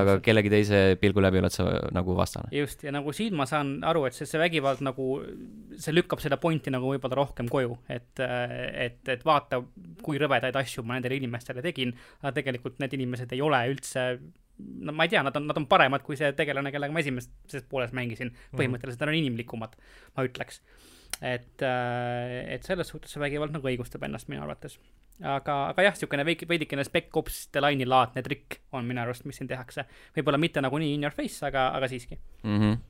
aga 0.00 0.18
kellegi 0.24 0.52
teise 0.52 0.82
pilgu 1.00 1.24
läbi 1.24 1.42
oled 1.42 1.54
sa 1.54 1.66
nagu 1.94 2.16
vastane. 2.16 2.48
just, 2.56 2.86
ja 2.86 2.94
nagu 2.94 3.12
siin 3.16 3.36
ma 3.36 3.48
saan 3.50 3.78
aru, 3.86 4.06
et 4.08 4.16
see, 4.16 4.28
see 4.30 4.40
vägivald 4.40 4.84
nagu, 4.86 5.20
see 5.76 5.94
lükkab 5.96 6.22
seda 6.22 6.40
pointi 6.40 6.72
nagu 6.72 6.94
võib-olla 6.94 7.20
rohkem 7.20 7.50
koju, 7.52 7.76
et, 7.90 8.14
äh, 8.24 8.56
et, 8.86 9.02
et 9.12 9.26
vaata, 9.26 9.60
kui 10.00 10.20
rõvedaid 10.20 10.56
asju 10.62 10.86
ma 10.86 10.96
nendele 10.96 11.20
inimestele 11.20 11.64
tegin, 11.64 11.92
aga 12.22 12.32
tegelikult 12.40 12.80
need 12.80 12.96
inimesed 12.96 13.19
ei 13.32 13.42
ole 13.44 13.60
üldse 13.72 14.06
no 14.60 14.92
ma 14.92 15.06
ei 15.06 15.12
tea, 15.12 15.22
nad 15.24 15.36
on, 15.36 15.48
nad 15.48 15.58
on 15.58 15.66
paremad 15.70 16.04
kui 16.06 16.18
see 16.20 16.32
tegelane, 16.36 16.72
kellega 16.74 16.94
ma 16.94 17.02
esimeses 17.02 17.66
pooles 17.70 17.94
mängisin. 17.96 18.32
Mhm. 18.32 18.60
põhimõtteliselt 18.60 19.04
nad 19.04 19.12
on 19.12 19.20
inimlikumad, 19.20 19.76
ma 20.16 20.26
ütleks. 20.28 20.60
et, 21.20 21.60
äh, 21.60 22.54
et 22.54 22.64
selles 22.64 22.88
suhtes 22.88 23.12
see 23.12 23.20
vägivald 23.20 23.52
nagu 23.52 23.66
õigustab 23.68 24.04
ennast 24.06 24.28
minu 24.32 24.40
arvates. 24.42 24.78
aga, 25.20 25.56
aga 25.72 25.82
jah, 25.82 25.96
niisugune 25.96 26.24
veidi, 26.24 26.46
veidikene 26.48 26.84
Spec 26.84 27.16
Ops 27.16 27.48
The 27.52 27.60
Line'i 27.60 27.88
laadne 27.88 28.22
trikk 28.24 28.60
on 28.72 28.86
minu 28.88 29.02
arust, 29.02 29.26
mis 29.28 29.36
siin 29.36 29.48
tehakse. 29.48 29.84
võib-olla 30.16 30.40
mitte 30.40 30.62
nagu 30.64 30.78
nii 30.78 30.94
in 30.94 31.04
your 31.04 31.12
face, 31.12 31.44
aga, 31.46 31.70
aga 31.76 31.88
siiski 31.88 32.16
mm. 32.42 32.58
-hmm 32.60 32.89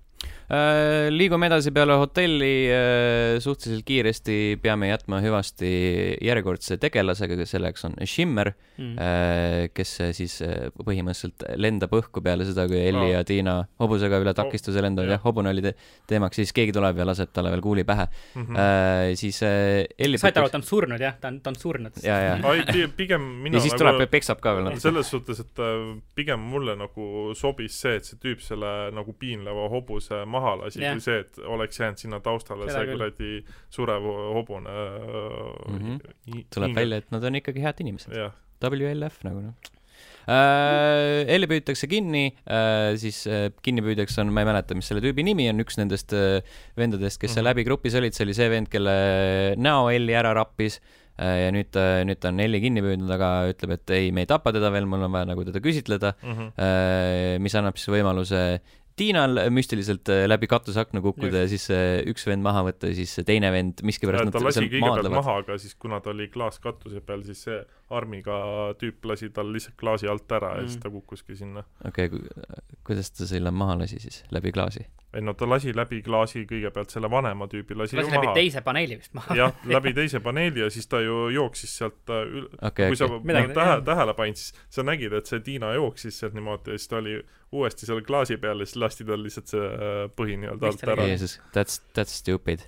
liigume 1.14 1.46
edasi 1.46 1.70
peale 1.70 1.94
hotelli, 2.01 2.55
äh, 2.74 3.36
suhteliselt 3.42 3.84
kiiresti 3.86 4.59
peame 4.62 4.88
jätma 4.90 5.20
hüvasti 5.22 5.68
järjekordse 6.26 6.74
tegelasega, 6.82 7.38
selleks 7.46 7.86
on 7.86 7.94
Shimmer 8.03 8.51
mm., 8.80 9.68
kes 9.76 9.92
siis 10.16 10.40
põhimõtteliselt 10.80 11.44
lendab 11.61 11.94
õhku 11.94 12.22
peale 12.24 12.46
seda, 12.48 12.64
kui 12.70 12.80
Elli 12.80 12.98
no. 12.98 13.11
ja 13.12 13.20
Tiina 13.26 13.55
hobusega 13.80 14.18
üle 14.22 14.34
takistuse 14.34 14.82
lendavad, 14.82 15.12
jah, 15.14 15.22
hobune 15.22 15.53
oli 15.53 15.62
te 15.64 15.74
teemaks, 16.11 16.40
siis 16.40 16.55
keegi 16.57 16.74
tuleb 16.74 16.98
ja 16.98 17.07
laseb 17.07 17.30
talle 17.34 17.53
veel 17.55 17.62
kuuli 17.62 17.84
pähe 17.86 18.09
mm. 18.09 18.46
-hmm. 18.48 19.14
siis 19.20 19.38
Elli 19.46 20.18
saite 20.18 20.42
aru, 20.42 20.51
et 20.51 20.57
ta 20.57 20.59
on 20.59 20.66
surnud, 20.66 21.01
jah, 21.01 21.14
ta 21.20 21.30
on, 21.30 21.38
ta 21.44 21.55
on 21.55 21.61
surnud. 21.61 22.03
pigem 23.01 23.22
mina 23.44 23.59
ja 23.59 23.62
siis 23.62 23.76
nagu, 23.76 23.84
tuleb 23.84 24.03
ja 24.03 24.11
peksab 24.11 24.42
ka 24.42 24.57
veel 24.57 24.66
natuke. 24.66 24.82
selles 24.82 25.14
suhtes, 25.14 25.44
et 25.46 25.64
pigem 26.18 26.42
mulle 26.42 26.74
nagu 26.80 27.34
sobis 27.38 27.78
see, 27.84 28.01
et 28.01 28.09
see 28.09 28.18
tüüp 28.18 28.42
selle 28.42 28.90
nagu 28.96 29.14
piinleva 29.14 29.68
hobuse 29.70 30.24
maha 30.26 30.39
maha 30.41 30.57
lasi 30.64 30.82
yeah., 30.82 30.97
kui 30.97 31.05
see, 31.07 31.24
et 31.24 31.43
oleks 31.57 31.82
jäänud 31.82 32.05
sinna 32.05 32.22
taustale 32.24 32.68
Seda 32.70 32.84
see 32.84 32.95
kuradi 32.95 33.32
surev 33.72 34.07
hobune 34.36 34.70
mm. 34.70 35.82
-hmm. 35.82 36.47
tuleb 36.55 36.78
välja, 36.82 37.03
et 37.05 37.12
nad 37.14 37.28
on 37.28 37.43
ikkagi 37.43 37.66
head 37.66 37.84
inimesed 37.84 38.16
yeah.. 38.16 38.32
WLF 38.61 39.22
nagu 39.24 39.45
noh 39.45 39.70
äh,. 40.30 41.26
Elli 41.34 41.49
püütakse 41.51 41.88
kinni 41.91 42.30
äh,, 42.45 42.95
siis 43.01 43.22
äh, 43.30 43.49
kinnipüüdjaks 43.64 44.18
on, 44.22 44.32
ma 44.34 44.45
ei 44.45 44.51
mäleta, 44.51 44.76
mis 44.78 44.91
selle 44.91 45.03
tüübi 45.05 45.24
nimi 45.26 45.49
on, 45.51 45.62
üks 45.64 45.78
nendest 45.80 46.14
äh, 46.16 46.41
vendadest, 46.78 47.20
kes 47.20 47.30
mm 47.30 47.32
-hmm. 47.32 47.36
seal 47.38 47.49
läbi 47.51 47.66
grupis 47.68 47.97
olid, 47.99 48.16
see 48.16 48.26
oli 48.28 48.36
see 48.36 48.51
vend, 48.53 48.70
kelle 48.72 48.97
näo 49.61 49.91
Elli 49.91 50.16
ära 50.16 50.34
rappis 50.36 50.80
äh, 51.20 51.47
ja 51.47 51.55
nüüd 51.55 51.70
ta, 51.74 52.05
nüüd 52.07 52.20
ta 52.20 52.32
on 52.34 52.41
Elli 52.41 52.61
kinni 52.62 52.84
püüdnud, 52.84 53.11
aga 53.16 53.30
ütleb, 53.53 53.76
et 53.78 53.97
ei, 53.97 54.11
me 54.12 54.26
ei 54.26 54.30
tapa 54.30 54.53
teda 54.57 54.72
veel, 54.72 54.88
mul 54.91 55.09
on 55.09 55.12
vaja 55.12 55.30
nagu 55.32 55.45
teda 55.45 55.62
küsitleda 55.64 56.14
mm, 56.22 56.36
-hmm. 56.36 57.41
mis 57.41 57.55
annab 57.55 57.80
siis 57.80 57.93
võimaluse 57.97 58.61
Tiinal 59.01 59.46
müstiliselt 59.55 60.11
äh, 60.12 60.26
läbi 60.28 60.48
katusakna 60.51 61.01
kukkuda 61.05 61.44
ja 61.44 61.51
siis 61.51 61.66
äh, 61.72 62.01
üks 62.11 62.26
vend 62.28 62.44
maha 62.44 62.66
võtta 62.68 62.90
ja 62.90 62.98
siis 62.98 63.16
teine 63.26 63.53
vend 63.55 63.80
miskipärast 63.86 64.32
ta 64.34 64.42
lasi 64.44 64.66
kõigepealt 64.66 65.12
maha, 65.14 65.40
aga 65.44 65.57
siis 65.61 65.76
kuna 65.80 66.03
ta 66.05 66.12
oli 66.12 66.28
klaaskatuse 66.32 67.01
peal, 67.05 67.24
siis 67.26 67.46
see 67.48 67.61
armiga 67.91 68.38
tüüp 68.80 69.05
lasi 69.11 69.30
tal 69.34 69.53
lihtsalt 69.53 69.76
klaasi 69.80 70.09
alt 70.11 70.32
ära 70.32 70.55
mm. 70.55 70.62
ja 70.62 70.68
siis 70.68 70.82
ta 70.82 70.91
kukkuski 70.91 71.36
sinna. 71.36 71.64
okei 71.88 72.07
okay,, 72.07 72.64
kuidas 72.86 73.12
ta 73.12 73.26
selle 73.26 73.51
maha 73.51 73.78
lasi 73.82 74.01
siis, 74.03 74.22
läbi 74.30 74.53
klaasi? 74.53 74.86
ei 75.14 75.22
no 75.26 75.34
ta 75.34 75.49
lasi 75.49 75.72
läbi 75.74 75.99
klaasi 76.07 76.45
kõigepealt 76.47 76.93
selle 76.95 77.11
vanema 77.11 77.49
tüübi 77.51 77.74
lasi, 77.74 77.97
lasi 77.99 78.12
läbi 78.14 78.28
maha. 78.28 78.34
teise 78.36 78.62
paneeli 78.66 78.99
vist 79.01 79.14
maha. 79.18 79.36
jah, 79.38 79.57
läbi 79.74 79.93
teise 79.97 80.20
paneeli 80.22 80.62
ja 80.62 80.70
siis 80.70 80.86
ta 80.91 81.01
ju 81.03 81.28
jooksis 81.34 81.76
sealt 81.82 82.12
äh, 82.14 82.22
üle 82.28 82.47
okay,, 82.61 82.93
kui 82.93 82.95
okay. 82.95 83.01
sa 83.01 83.09
noh, 83.11 83.55
tähe, 83.59 83.76
tähele 83.91 84.14
panid, 84.18 84.38
siis 84.38 84.55
sa 84.70 84.86
nägid, 84.86 85.16
et 85.18 85.30
see 85.30 85.43
Tiina 85.47 85.72
jooksis 85.74 86.20
sealt 86.22 86.36
niimoodi 86.38 86.76
ja 86.76 86.78
siis 86.78 86.93
ta 86.93 87.01
oli 87.01 87.16
uuesti 87.53 87.91
seal 87.91 88.05
klaasi 88.07 88.38
peal 88.43 88.62
ja 88.62 88.68
siis 88.68 88.78
lasti 88.84 89.07
tal 89.09 89.26
lihtsalt 89.26 89.51
see 89.51 89.66
äh, 89.66 90.05
põhi 90.14 90.38
nii-öelda 90.45 90.70
alt 90.70 90.86
ära. 90.86 91.09
Jeesus, 91.11 91.41
that's, 91.57 91.80
that's 91.97 92.14
stupid. 92.22 92.62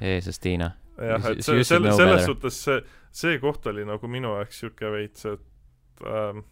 Jeesus, 0.00 0.42
Tiina. 0.42 0.72
jah, 0.98 1.30
et 1.30 1.46
see, 1.46 1.62
selle, 1.66 1.94
selles 1.94 2.26
suhtes 2.26 2.60
see, 2.66 2.82
see 3.14 3.38
koht 3.42 3.66
oli 3.70 3.86
nagu 3.86 4.10
minu 4.10 4.34
jaoks 4.38 4.62
sihuke 4.62 4.90
veits, 4.94 5.26
et 5.30 6.04
ähm, 6.10 6.44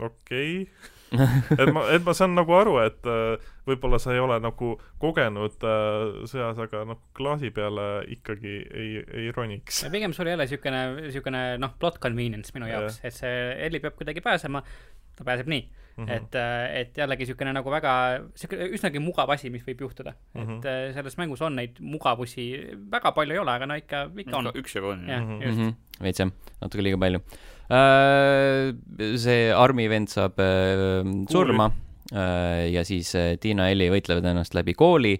okei 0.00 0.62
okay. 0.64 0.92
et 1.60 1.70
ma, 1.70 1.84
et 1.94 2.02
ma 2.02 2.14
saan 2.16 2.34
nagu 2.34 2.54
aru, 2.56 2.78
et 2.82 3.06
äh, 3.06 3.44
võib-olla 3.68 4.00
sa 4.02 4.14
ei 4.14 4.20
ole 4.22 4.38
nagu 4.42 4.72
kogenud 5.02 5.62
äh, 5.62 6.24
sõjas, 6.26 6.58
aga 6.64 6.82
noh, 6.88 7.00
klaasi 7.16 7.52
peale 7.54 7.86
ikkagi 8.16 8.56
ei, 8.66 9.00
ei 9.04 9.30
roniks. 9.36 9.84
pigem 9.92 10.16
sul 10.16 10.30
ei 10.30 10.34
ole 10.34 10.48
niisugune, 10.48 10.82
niisugune 11.06 11.42
noh, 11.62 11.76
plot 11.78 12.00
convenience 12.02 12.56
minu 12.56 12.70
jaoks, 12.70 13.00
et 13.06 13.14
see 13.14 13.34
Elli 13.68 13.82
peab 13.84 13.98
kuidagi 14.00 14.24
pääsema, 14.24 14.64
ta 15.16 15.28
pääseb 15.28 15.52
nii 15.52 15.68
mm. 15.96 16.04
-hmm. 16.04 16.12
et, 16.16 16.34
äh, 16.34 16.80
et 16.80 16.98
jällegi 16.98 17.24
niisugune 17.24 17.52
nagu 17.56 17.70
väga, 17.72 17.92
niisugune 18.26 18.68
üsnagi 18.76 19.02
mugav 19.02 19.30
asi, 19.34 19.50
mis 19.50 19.64
võib 19.66 19.80
juhtuda 19.86 20.12
mm. 20.12 20.42
-hmm. 20.42 20.58
et 20.58 20.68
äh, 20.72 20.94
selles 20.94 21.16
mängus 21.18 21.42
on 21.42 21.56
neid 21.56 21.80
mugavusi, 21.80 22.46
väga 22.92 23.12
palju 23.16 23.36
ei 23.36 23.42
ole, 23.42 23.52
aga 23.52 23.66
no 23.66 23.78
ikka, 23.80 24.06
ikka 24.24 24.36
on. 24.36 24.52
üksjagu 24.54 24.92
on, 24.92 25.08
jah. 25.08 25.22
Mm 25.22 25.40
-hmm. 25.40 25.74
veits 26.02 26.20
jah, 26.20 26.30
natuke 26.60 26.82
liiga 26.84 26.98
palju 26.98 27.20
uh,. 27.20 29.16
see 29.16 29.52
Armi 29.54 29.88
vend 29.88 30.08
saab 30.08 30.38
uh, 30.38 31.24
surma 31.30 31.70
ja 32.70 32.84
siis 32.84 33.16
Tiina 33.40 33.66
ja 33.66 33.74
Elli 33.74 33.90
võitlevad 33.90 34.28
ennast 34.30 34.54
läbi 34.54 34.74
kooli 34.74 35.16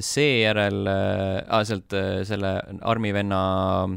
seejärel 0.00 0.86
äh,, 0.86 1.62
sealt 1.64 1.94
selle 2.28 2.50
armi 2.82 3.12
venna 3.14 3.88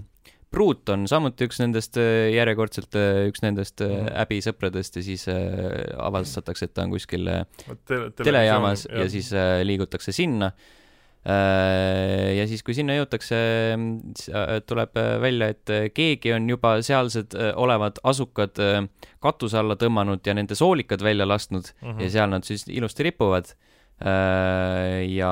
Brut 0.52 0.89
on 0.89 1.06
samuti 1.08 1.45
üks 1.45 1.60
nendest 1.62 2.00
järjekordselt 2.34 2.95
üks 3.30 3.43
nendest 3.45 3.84
mm 3.86 3.91
-hmm. 3.91 4.16
äbisõpradest 4.24 4.95
ja 4.97 5.04
siis 5.06 5.28
avastatakse, 5.30 6.66
et 6.66 6.74
ta 6.74 6.84
on 6.88 6.95
kuskil 6.95 7.30
Tele 7.86 8.12
telejaamas 8.18 8.88
ja, 8.89 9.04
ja 9.04 9.10
siis 9.10 9.30
liigutakse 9.64 10.12
sinna 10.12 10.52
Äh, 11.28 12.38
ja 12.38 12.45
siis, 12.47 12.62
kui 12.64 12.74
sinna 12.78 12.95
jõutakse, 12.95 13.38
äh, 13.76 14.52
tuleb 14.64 14.95
äh, 14.97 15.18
välja, 15.20 15.50
et 15.52 15.72
keegi 15.91 16.32
on 16.32 16.47
juba 16.47 16.78
sealsed 16.86 17.36
olevad 17.60 18.00
asukad 18.08 18.62
katuse 19.20 19.60
alla 19.60 19.76
tõmmanud 19.80 20.24
ja 20.24 20.38
nende 20.38 20.56
soolikad 20.56 21.04
välja 21.04 21.28
lasknud 21.28 21.68
mm 21.68 21.89
-hmm. 21.91 22.02
ja 22.06 22.10
seal 22.16 22.32
nad 22.32 22.47
siis 22.47 22.68
ilusti 22.72 23.04
ripuvad. 23.04 23.52
Ja 24.00 25.32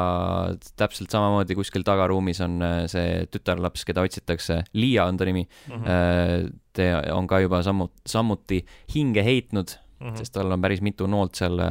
täpselt 0.76 1.14
samamoodi 1.14 1.56
kuskil 1.56 1.86
tagaruumis 1.88 2.42
on 2.44 2.60
see 2.92 3.26
tütarlaps, 3.32 3.86
keda 3.88 4.04
otsitakse, 4.04 4.62
Liia 4.76 5.06
on 5.08 5.18
ta 5.18 5.28
nimi 5.30 5.46
mm. 5.46 5.84
-hmm. 5.84 6.50
ta 6.76 6.88
on 7.16 7.28
ka 7.28 7.40
juba 7.40 7.62
sammu-, 7.64 7.92
samuti 8.06 8.66
hinge 8.96 9.24
heitnud 9.24 9.72
mm, 9.72 10.10
-hmm. 10.10 10.18
sest 10.18 10.34
tal 10.34 10.52
on 10.52 10.62
päris 10.62 10.82
mitu 10.82 11.08
noolt 11.08 11.36
seal 11.36 11.62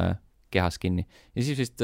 kehas 0.51 0.79
kinni 0.79 1.05
ja 1.35 1.43
siis 1.43 1.57
vist 1.59 1.83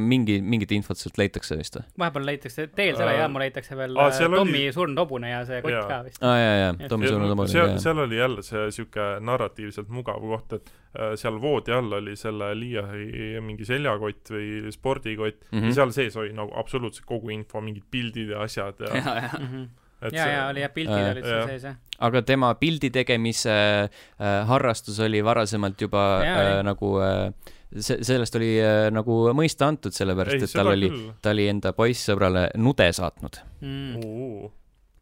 mingi, 0.00 0.38
mingit 0.40 0.72
infot 0.72 0.98
sealt 0.98 1.18
leitakse 1.20 1.56
vist 1.58 1.76
või? 1.76 1.84
vahepeal 2.00 2.28
leitakse, 2.30 2.66
teel 2.76 2.96
selle 2.96 3.16
jaama 3.18 3.42
leitakse 3.42 3.76
veel 3.76 3.98
ah, 4.00 4.14
Tommi 4.16 4.62
oli... 4.62 4.72
surnud 4.72 5.02
hobune 5.02 5.32
ja 5.32 5.42
see 5.48 5.60
kott 5.64 5.76
ja. 5.76 5.84
ka 5.90 5.98
vist. 6.06 6.22
aa 6.22 6.32
ah, 6.32 6.38
jaa, 6.40 6.54
jaa, 6.60 6.88
Tommi 6.88 7.10
surnud 7.10 7.34
hobune. 7.34 7.52
seal, 7.52 7.76
seal 7.82 8.00
oli 8.06 8.18
jälle 8.18 8.44
see 8.46 8.64
sihuke 8.78 9.08
narratiivselt 9.28 9.92
mugav 9.92 10.24
koht, 10.24 10.56
et 10.56 10.72
äh, 10.96 11.14
seal 11.20 11.38
voodi 11.42 11.76
all 11.76 12.00
oli 12.00 12.16
selle 12.16 12.50
Liiahi 12.56 13.44
mingi 13.44 13.68
seljakott 13.68 14.34
või 14.34 14.74
spordikott 14.74 15.40
mm 15.50 15.58
-hmm. 15.58 15.70
ja 15.70 15.80
seal 15.80 15.96
sees 15.96 16.16
oli 16.20 16.32
nagu 16.36 16.54
absoluutselt 16.56 17.08
kogu 17.08 17.34
info, 17.36 17.60
mingid 17.60 17.84
pildid 17.90 18.32
ja 18.32 18.44
asjad 18.48 18.80
ja, 18.88 18.94
ja, 18.96 19.16
ja. 19.22 19.32
Mm 19.38 19.48
-hmm 19.48 19.72
ja, 20.12 20.26
ja 20.28 20.46
oli 20.48 20.60
jah, 20.60 20.72
pildid 20.74 21.00
äh, 21.00 21.10
olid 21.12 21.26
seal 21.26 21.48
sees 21.48 21.66
jah. 21.68 21.76
aga 22.08 22.22
tema 22.26 22.52
pildi 22.60 22.90
tegemise 22.94 23.54
äh, 23.54 24.46
harrastus 24.48 25.00
oli 25.04 25.22
varasemalt 25.24 25.80
juba 25.80 26.04
ja, 26.24 26.34
äh, 26.34 26.62
nagu 26.66 26.96
äh, 27.00 27.52
see, 27.78 28.02
sellest 28.06 28.36
oli 28.38 28.52
äh, 28.62 28.88
nagu 28.94 29.16
mõista 29.36 29.68
antud, 29.70 29.94
sellepärast 29.94 30.46
et 30.46 30.54
tal 30.54 30.72
oli, 30.72 30.90
ta 31.22 31.34
oli 31.34 31.48
enda 31.50 31.74
poissõbrale 31.76 32.48
nude 32.60 32.90
saatnud. 32.94 33.40
Mm.. 33.64 34.52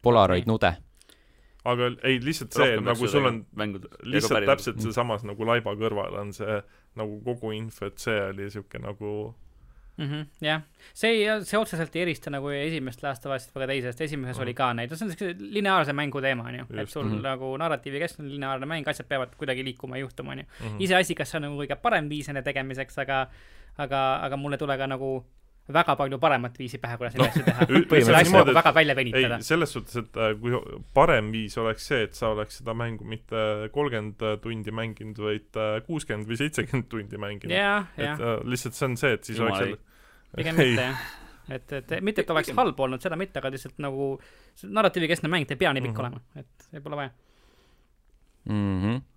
Polaroid 0.03 0.49
nude. 0.49 0.73
Aga 1.63 1.93
ei, 2.03 2.17
lihtsalt 2.19 2.55
see, 2.57 2.75
nagu 2.83 3.07
sul 3.07 3.29
on 3.29 3.37
lihtsalt 4.03 4.49
täpselt 4.49 4.81
sealsamas 4.83 5.23
nagu 5.23 5.45
laiba 5.47 5.77
kõrval 5.79 6.17
on 6.19 6.33
see 6.35 6.57
nagu 6.99 7.21
kogu 7.23 7.53
info, 7.55 7.87
et 7.87 8.03
see 8.03 8.17
oli 8.33 8.49
siuke 8.51 8.81
nagu 8.83 9.13
mm. 9.97 10.05
-hmm, 10.05 10.25
jah, 10.41 10.61
see 10.93 11.11
ei, 11.11 11.43
see 11.45 11.59
otseselt 11.59 11.95
ei 11.95 12.01
erista 12.05 12.31
nagu 12.33 12.49
esimest 12.53 13.03
Last 13.03 13.25
of 13.25 13.35
Us'it 13.35 13.53
väga 13.55 13.67
teisest, 13.73 14.01
esimeses 14.01 14.35
mm 14.35 14.39
-hmm. 14.39 14.45
oli 14.47 14.53
ka 14.53 14.71
neid, 14.73 14.95
see 14.95 15.05
on 15.05 15.13
siuke 15.13 15.35
lineaarse 15.57 15.93
mängu 15.93 16.21
teema, 16.21 16.47
onju. 16.49 16.65
et 16.81 16.89
sul 16.89 17.03
mm 17.03 17.17
-hmm. 17.17 17.21
nagu 17.29 17.57
narratiivi 17.57 17.99
keskne 17.99 18.29
lineaarne 18.29 18.65
mäng, 18.65 18.87
asjad 18.87 19.07
peavad 19.07 19.35
kuidagi 19.37 19.63
liikuma 19.63 19.97
ja 19.97 20.01
juhtuma, 20.01 20.31
onju. 20.31 20.45
Mhm. 20.59 20.75
iseasi, 20.79 21.15
kas 21.15 21.31
see 21.31 21.37
on 21.37 21.47
nagu 21.49 21.61
kõige 21.61 21.75
parem 21.81 22.09
viis 22.09 22.27
nende 22.27 22.41
tegemiseks, 22.41 22.97
aga, 22.97 23.27
aga, 23.77 24.19
aga 24.25 24.37
mul 24.37 24.53
ei 24.53 24.57
tule 24.57 24.77
ka 24.77 24.87
nagu 24.87 25.25
väga 25.71 25.95
palju 25.95 26.19
paremat 26.19 26.57
viisi 26.59 26.77
pähe, 26.81 26.97
kuidas 26.99 27.15
neid 27.15 27.29
asju 27.29 27.43
teha. 27.47 27.65
põhimõtteliselt 27.69 28.17
asju 28.19 28.35
nagu 28.35 28.55
väga 28.57 28.73
välja 28.75 28.95
venitada. 28.99 29.39
selles 29.47 29.71
suhtes, 29.75 29.95
et 30.01 30.19
äh, 30.19 30.33
kui 30.41 30.59
parem 30.93 31.31
viis 31.31 31.55
oleks 31.61 31.87
see, 31.87 32.03
et 32.09 32.19
sa 32.19 32.33
oleks 32.35 32.59
seda 32.59 32.75
mängu 32.77 33.07
mitte 33.07 33.69
kolmkümmend 33.75 34.25
tundi 34.43 34.75
mänginud, 34.75 35.23
vaid 35.23 35.59
äh, 35.59 35.77
kuuskümmend 35.87 36.27
või 36.27 36.39
seitsekümmend 36.41 36.89
tundi 36.91 37.21
mänginud. 37.21 37.55
et 37.97 38.19
uh, 38.19 38.39
lihtsalt 38.43 38.79
see 38.79 38.89
on 38.89 38.97
see, 38.99 39.13
et 39.19 39.29
siis 39.29 39.39
Jumal 39.39 39.59
oleks 39.59 39.83
pigem 40.35 40.59
mitte 40.59 40.89
jah 40.89 41.07
et, 41.51 41.73
et 41.75 41.95
mitte, 42.01 42.23
et 42.23 42.29
oleks 42.31 42.53
halb 42.55 42.77
olnud, 42.79 43.01
seda 43.03 43.17
mitte, 43.19 43.39
aga 43.39 43.51
lihtsalt 43.51 43.79
nagu 43.83 44.13
narratiivikeskne 44.63 45.31
mäng, 45.31 45.47
ta 45.47 45.57
ei 45.57 45.63
pea 45.63 45.73
nii 45.75 45.83
pikk 45.83 45.97
mm 45.97 46.05
-hmm. 46.05 46.19
olema, 46.19 46.43
et 46.43 46.69
ei 46.73 46.83
pole 46.83 47.01
vaja 47.01 47.09
mm. 48.45 48.77
-hmm 48.83 49.01
Äh, 49.03 49.12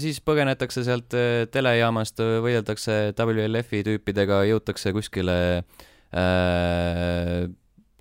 siis 0.00 0.18
põgenetakse 0.24 0.84
sealt 0.86 1.14
äh, 1.16 1.46
telejaamast, 1.52 2.20
võideldakse 2.44 2.98
WLF-i 3.16 3.84
tüüpidega, 3.86 4.42
jõutakse 4.50 4.92
kuskile 4.96 5.38
äh, 6.12 7.48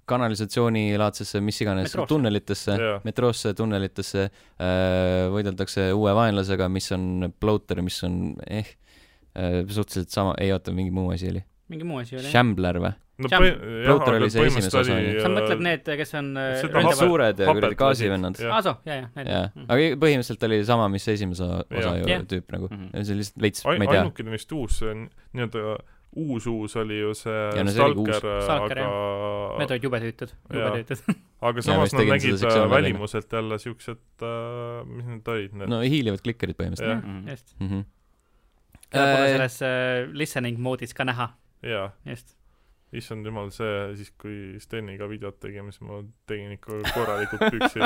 kanalisatsioonilaadsesse, 0.08 1.42
mis 1.44 1.60
iganes, 1.62 1.96
tunnelitesse, 2.08 2.78
metroosse, 3.04 3.54
tunnelitesse 3.58 4.24
äh,, 4.24 5.28
võideldakse 5.34 5.90
uue 5.96 6.14
vaenlasega, 6.16 6.70
mis 6.72 6.88
on 6.96 7.28
Bloater, 7.40 7.84
mis 7.84 8.00
on 8.08 8.22
eh, 8.48 8.72
äh, 9.36 9.60
suhteliselt 9.68 10.14
sama, 10.16 10.36
ei 10.42 10.54
oota, 10.56 10.76
mingi 10.76 10.96
muu 10.96 11.12
asi 11.16 11.32
oli. 11.34 11.44
Mingi 11.72 11.88
muu 11.88 12.02
asi 12.04 12.18
oli. 12.20 12.30
Shambler 12.32 12.80
või? 12.84 12.94
no 13.18 13.32
põhi-, 13.32 13.52
jah, 13.82 13.98
aga 13.98 14.08
põhimõtteliselt 14.22 14.78
oli 14.80 14.94
oli, 14.94 15.12
sa 15.24 15.32
mõtled 15.34 15.62
need, 15.66 15.92
kes 16.02 16.16
on 16.20 16.32
äh, 16.38 16.62
need 16.62 17.00
suured 17.00 17.42
ja 17.42 17.54
kuradi 17.58 17.78
gaasivennad? 17.80 18.40
aa, 18.46 18.62
soo, 18.66 18.76
jaa, 18.86 19.00
jaa, 19.02 19.12
need. 19.18 19.30
mhm. 19.34 19.68
aga 19.74 19.92
põhimõtteliselt 20.06 20.48
oli 20.50 20.64
sama, 20.70 20.88
mis 20.94 21.08
esimese 21.16 21.48
osa 21.50 21.94
ju 21.98 22.10
yeah. 22.10 22.26
tüüp 22.30 22.54
nagu 22.54 22.70
mm, 22.70 22.88
-hmm. 22.88 23.04
see 23.04 23.16
oli 23.16 23.24
lihtsalt 23.24 23.46
veits, 23.48 23.66
ma 23.66 23.78
ei 23.78 23.88
tea. 23.90 24.02
ainukene 24.04 24.36
vist 24.38 24.54
uus, 24.58 24.82
nii-öelda 24.86 25.78
uus-uus 26.18 26.76
oli 26.82 27.00
ju 27.00 27.14
see 27.18 27.42
ja, 27.58 27.66
no, 27.66 27.74
Stalker, 27.74 28.30
aga 28.46 28.86
Need 29.58 29.74
olid 29.74 29.90
jube 29.90 30.00
tüütud, 30.06 30.32
jube 30.54 30.70
tüütud 30.78 31.18
aga 31.50 31.66
samas 31.66 31.94
nad 31.98 32.10
nägid 32.14 32.46
äh, 32.48 32.62
välimuselt 32.72 33.34
jälle 33.34 33.60
siuksed 33.62 34.26
äh,, 34.26 34.86
mis 34.86 35.10
need 35.10 35.34
olid 35.34 35.58
need? 35.58 35.74
no 35.74 35.82
hiilivad 35.84 36.24
klikkerid 36.26 36.58
põhimõtteliselt. 36.58 37.04
Mhm. 37.04 37.30
just. 37.34 37.54
Keda 38.88 39.04
pole 39.18 39.28
selles 39.34 39.60
äh, 39.68 40.06
listening 40.16 40.62
moodis 40.64 40.96
ka 40.96 41.04
näha. 41.08 41.32
Just 42.06 42.38
issand 42.96 43.28
jumal, 43.28 43.50
see 43.52 43.96
siis, 44.00 44.12
kui 44.20 44.36
Steniga 44.64 45.10
videot 45.12 45.40
tegime, 45.44 45.74
siis 45.76 45.84
ma 45.84 46.00
tegin 46.30 46.54
ikka 46.56 46.78
korralikult 46.96 47.42
püksi 47.52 47.84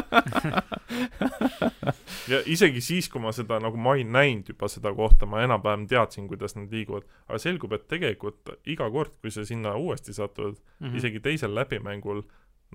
ja 2.32 2.41
isegi 2.45 2.84
siis, 2.86 3.09
kui 3.09 3.24
ma 3.24 3.34
seda 3.34 3.57
nagu 3.63 3.80
ma 3.82 3.95
olin 3.95 4.11
näinud 4.13 4.51
juba 4.53 4.69
seda 4.69 4.91
kohta, 4.93 5.26
ma 5.30 5.41
enam-vähem 5.45 5.88
teadsin, 5.89 6.28
kuidas 6.30 6.53
nad 6.57 6.69
liiguvad, 6.74 7.07
aga 7.28 7.39
selgub, 7.41 7.74
et 7.78 7.88
tegelikult 7.89 8.53
iga 8.69 8.89
kord, 8.93 9.15
kui 9.24 9.34
sa 9.34 9.45
sinna 9.47 9.74
uuesti 9.80 10.13
satud 10.13 10.53
mm, 10.53 10.86
-hmm. 10.86 11.01
isegi 11.01 11.24
teisel 11.24 11.55
läbimängul, 11.57 12.22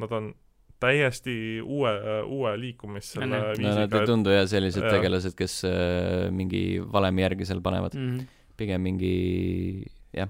nad 0.02 0.12
on 0.12 0.32
täiesti 0.80 1.60
uue, 1.62 1.92
uue 2.26 2.56
liikumis 2.60 3.12
selle 3.14 3.30
no, 3.30 3.44
viisiga. 3.56 3.86
Nad 3.86 3.94
ei 3.96 4.06
tundu 4.06 4.34
jah 4.34 4.48
sellised 4.50 4.84
ja. 4.84 4.90
tegelased, 4.92 5.36
kes 5.38 5.62
äh, 5.64 6.26
mingi 6.30 6.82
valemi 6.92 7.22
järgi 7.24 7.46
seal 7.48 7.62
panevad 7.64 7.94
mm. 7.94 8.10
-hmm. 8.10 8.26
pigem 8.56 8.82
mingi 8.82 9.14
jah, 10.12 10.28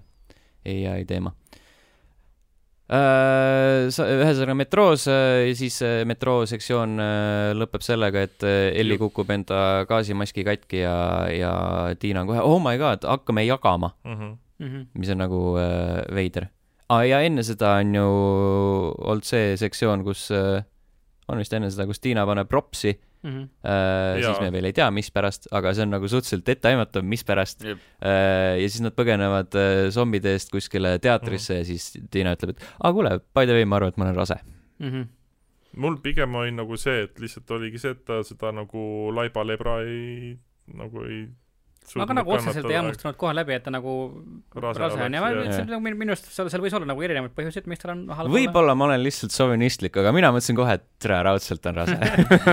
ai 0.66 1.04
teema 1.08 1.32
Äh, 2.86 3.88
ühesõnaga 3.90 4.54
metroos 4.54 5.08
ja 5.10 5.54
siis 5.58 5.80
metroo 6.06 6.44
sektsioon 6.46 6.92
äh, 7.02 7.48
lõpeb 7.58 7.82
sellega, 7.82 8.22
et 8.28 8.44
äh, 8.46 8.68
Elli 8.78 8.94
kukub 9.00 9.32
enda 9.34 9.80
gaasimaski 9.90 10.44
katki 10.46 10.84
ja, 10.84 10.92
ja 11.34 11.50
Tiina 11.98 12.22
on 12.22 12.30
kohe, 12.30 12.44
oh 12.46 12.60
my 12.62 12.78
god, 12.78 13.02
hakkame 13.02 13.42
jagama 13.42 13.90
mm. 14.06 14.14
-hmm. 14.20 14.84
mis 15.02 15.10
on 15.10 15.18
nagu 15.18 15.40
äh, 15.58 16.04
veider 16.14 16.46
ah,. 16.88 17.02
ja 17.02 17.18
enne 17.26 17.42
seda 17.42 17.74
on 17.82 17.94
ju 17.94 18.06
olnud 19.02 19.26
see 19.26 19.56
sektsioon, 19.58 20.04
kus 20.06 20.30
äh,, 20.30 20.62
on 21.26 21.42
vist 21.42 21.58
enne 21.58 21.72
seda, 21.74 21.90
kus 21.90 21.98
Tiina 21.98 22.22
paneb 22.22 22.46
propsi 22.46 22.94
mm. 23.22 23.30
-hmm. 23.30 23.48
Äh, 23.64 24.22
siis 24.24 24.40
me 24.40 24.52
veel 24.52 24.70
ei 24.70 24.76
tea, 24.76 24.90
mispärast, 24.90 25.48
aga 25.50 25.74
see 25.74 25.86
on 25.86 25.94
nagu 25.96 26.08
suhteliselt 26.08 26.48
etteaimatav, 26.56 27.04
mispärast. 27.04 27.64
Äh, 27.64 27.76
ja 28.60 28.68
siis 28.68 28.80
nad 28.84 28.96
põgenevad 28.96 29.54
äh, 29.56 29.90
zombide 29.90 30.32
eest 30.36 30.50
kuskile 30.50 30.98
teatrisse 30.98 31.54
mm 31.54 31.56
-hmm. 31.56 31.60
ja 31.60 31.64
siis 31.64 32.08
Tiina 32.10 32.34
ütleb, 32.34 32.56
et 32.56 32.64
aa 32.80 32.92
kuule, 32.92 33.18
by 33.34 33.44
the 33.44 33.52
way, 33.52 33.64
ma 33.64 33.76
arvan, 33.76 33.88
et 33.88 33.96
ma 33.96 34.04
olen 34.04 34.16
rase 34.16 34.38
mm. 34.78 34.90
-hmm 34.90 35.06
mul 35.76 35.96
pigem 36.02 36.34
oli 36.34 36.52
nagu 36.56 36.76
see, 36.76 37.02
et 37.02 37.18
lihtsalt 37.20 37.50
oligi 37.50 37.78
see, 37.78 37.90
et 37.90 38.04
ta 38.04 38.22
seda 38.24 38.52
nagu 38.52 39.12
laiba 39.14 39.44
lebra 39.46 39.80
ei, 39.84 40.38
nagu 40.74 41.04
ei 41.04 41.26
aga 41.94 42.16
nagu 42.18 42.32
otseselt 42.34 42.68
ei 42.70 42.78
hammustanud 42.78 43.18
kohe 43.20 43.32
läbi, 43.36 43.54
et 43.56 43.64
ta 43.66 43.72
nagu 43.74 43.94
rase, 44.56 44.80
rase 44.82 45.00
on 45.06 45.16
ja 45.16 45.22
ma 45.22 45.30
ütlesin, 45.34 45.68
nagu 45.70 45.82
minu 45.86 46.14
arust 46.14 46.28
seal, 46.32 46.50
seal 46.52 46.64
võis 46.64 46.74
olla 46.76 46.88
nagu 46.90 47.04
erinevaid 47.06 47.34
põhjuseid, 47.36 47.68
miks 47.70 47.82
tal 47.82 47.92
on 47.94 48.02
halb 48.18 48.32
võib-olla 48.34 48.74
ma 48.78 48.88
olen 48.88 49.02
lihtsalt 49.04 49.34
sovinistlik, 49.34 49.96
aga 50.02 50.12
mina 50.16 50.32
mõtlesin 50.34 50.58
kohe, 50.58 50.76
et 50.80 50.86
tere, 51.02 51.18
raudselt 51.26 51.68
on 51.70 51.78
rase 51.78 51.96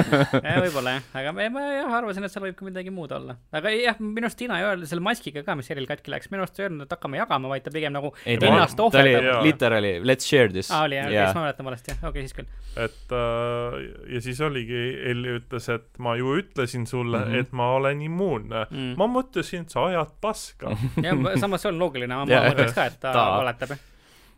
võib-olla 0.66 0.98
jah, 0.98 1.08
aga 1.22 1.34
ma, 1.36 1.48
ma 1.56 1.66
jah 1.74 1.98
arvasin, 2.00 2.28
et 2.28 2.36
seal 2.36 2.46
võib 2.48 2.58
ka 2.60 2.68
midagi 2.68 2.94
muud 2.94 3.16
olla. 3.16 3.38
aga 3.56 3.74
jah, 3.74 4.00
minu 4.04 4.30
arust 4.30 4.40
Tiina 4.44 4.60
ei 4.62 4.68
öelnud 4.68 4.92
selle 4.92 5.06
maskiga 5.06 5.46
ka, 5.48 5.58
mis 5.60 5.72
Eril 5.74 5.90
katki 5.90 6.14
läks, 6.14 6.30
minu 6.34 6.46
arust 6.46 6.60
ei 6.60 6.68
öelnud, 6.68 6.86
et 6.86 6.96
hakkame 6.96 7.22
jagama, 7.22 7.52
vaid 7.54 7.66
ta 7.66 7.74
pigem 7.74 7.96
nagu 7.96 8.14
ei, 8.26 8.38
ennast 8.38 8.80
ohverdab. 8.84 9.42
literaali, 9.48 9.96
let's 10.06 10.30
share 10.30 10.52
this. 10.54 10.72
aa, 10.72 10.86
oli 10.88 11.00
jah, 11.00 11.10
okei, 11.10 11.24
siis 11.24 11.40
ma 11.40 11.46
mäletan 11.48 11.70
valesti, 11.72 11.94
jah, 11.96 12.04
okei 12.04 12.12
okay,, 12.12 12.30
siis 12.30 12.38
küll. 12.38 12.50
et 12.86 13.18
äh, 13.18 13.80
ja 14.16 14.24
siis 14.28 14.42
oligi, 14.46 14.84
Elli 15.14 15.38
ütles, 15.40 15.70
et 15.74 15.90
ma 16.04 16.16
ju 16.20 16.38
ütlesin 16.40 16.86
sulle 16.90 17.24
mm, 17.24 17.32
-hmm. 17.32 17.48
et 17.48 17.56
ma 17.56 17.70
olen 17.78 18.02
immuunne 18.06 18.66
mm.. 18.70 18.94
ma 19.00 19.08
mõtlesin, 19.24 19.66
et 19.66 19.74
sa 19.74 19.88
ajad 19.90 20.14
paska 20.24 20.76
jah, 21.06 21.26
samas 21.42 21.64
see 21.64 21.74
on 21.74 21.82
loogiline, 21.82 22.14
ma 22.14 22.30
yeah. 22.30 22.50
mõtleks 22.52 22.76
ka, 22.78 22.88
et 22.92 23.00
ta, 23.00 23.14
ta. 23.16 23.26
valetab, 23.40 23.76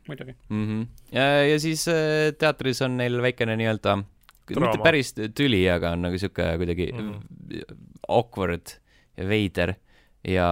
muidugi 0.09 0.35
mm. 0.35 0.65
-hmm. 0.65 0.83
ja, 1.15 1.29
ja 1.51 1.61
siis 1.61 1.87
äh, 1.91 2.33
teatris 2.39 2.81
on 2.85 2.97
neil 3.01 3.21
väikene 3.25 3.57
nii-öelda, 3.61 3.97
mitte 4.53 4.77
päris 4.83 5.15
tüli, 5.15 5.63
aga 5.71 5.95
on 5.95 6.05
nagu 6.07 6.21
sihuke 6.21 6.51
kuidagi 6.61 6.91
mm 6.93 7.11
-hmm. 7.11 7.81
awkward 8.07 8.77
ja 9.17 9.27
veider 9.27 9.75
ja 10.25 10.47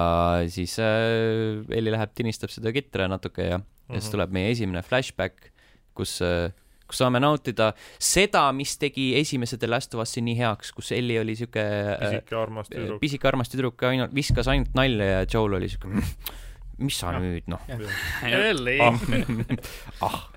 siis 0.54 0.78
äh, 0.80 1.64
Elli 1.70 1.94
läheb, 1.94 2.14
tinistab 2.16 2.52
seda 2.54 2.74
kitra 2.74 3.08
natuke 3.08 3.48
ja 3.48 3.58
mm, 3.58 3.64
-hmm. 3.64 3.96
ja 3.96 4.02
siis 4.02 4.10
mhm. 4.10 4.12
tuleb 4.18 4.32
meie 4.32 4.52
esimene 4.52 4.82
flashback, 4.82 5.50
kus 5.94 6.22
äh, 6.22 6.52
kus 6.94 7.02
saame 7.02 7.22
nautida 7.24 7.72
seda, 7.98 8.46
mis 8.56 8.78
tegi 8.82 9.12
esimese 9.20 9.58
The 9.58 9.70
Last 9.72 9.98
of 9.98 10.06
Us'i 10.06 10.22
nii 10.26 10.38
heaks, 10.38 10.72
kus 10.78 10.94
Ellie 10.96 11.20
oli 11.24 11.36
siuke 11.40 11.66
pisike 12.04 12.38
armas 12.38 12.70
tüdruk, 12.70 13.02
pisike 13.02 13.30
armas 13.34 13.52
tüdruk, 13.52 13.88
ainult 13.90 14.14
viskas 14.14 14.50
ainult 14.54 14.78
nalja 14.78 15.10
ja 15.10 15.26
Joel 15.26 15.58
oli 15.60 15.72
siuke 15.74 15.90
mis 16.84 16.98
sa 16.98 17.14
no. 17.14 17.22
nüüd 17.24 17.50
noh. 17.52 17.62
Ellie. 18.30 18.78
Ah 20.02 20.30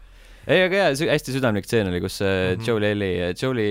ei, 0.47 0.63
aga 0.63 0.79
jaa, 0.79 0.91
hästi 1.11 1.35
südamlik 1.35 1.67
stseen 1.67 1.91
oli, 1.91 2.01
kus 2.03 2.21
mm 2.23 2.27
-hmm. 2.29 2.67
Joel 2.67 2.87
Elli, 2.91 3.11
Joeli, 3.43 3.69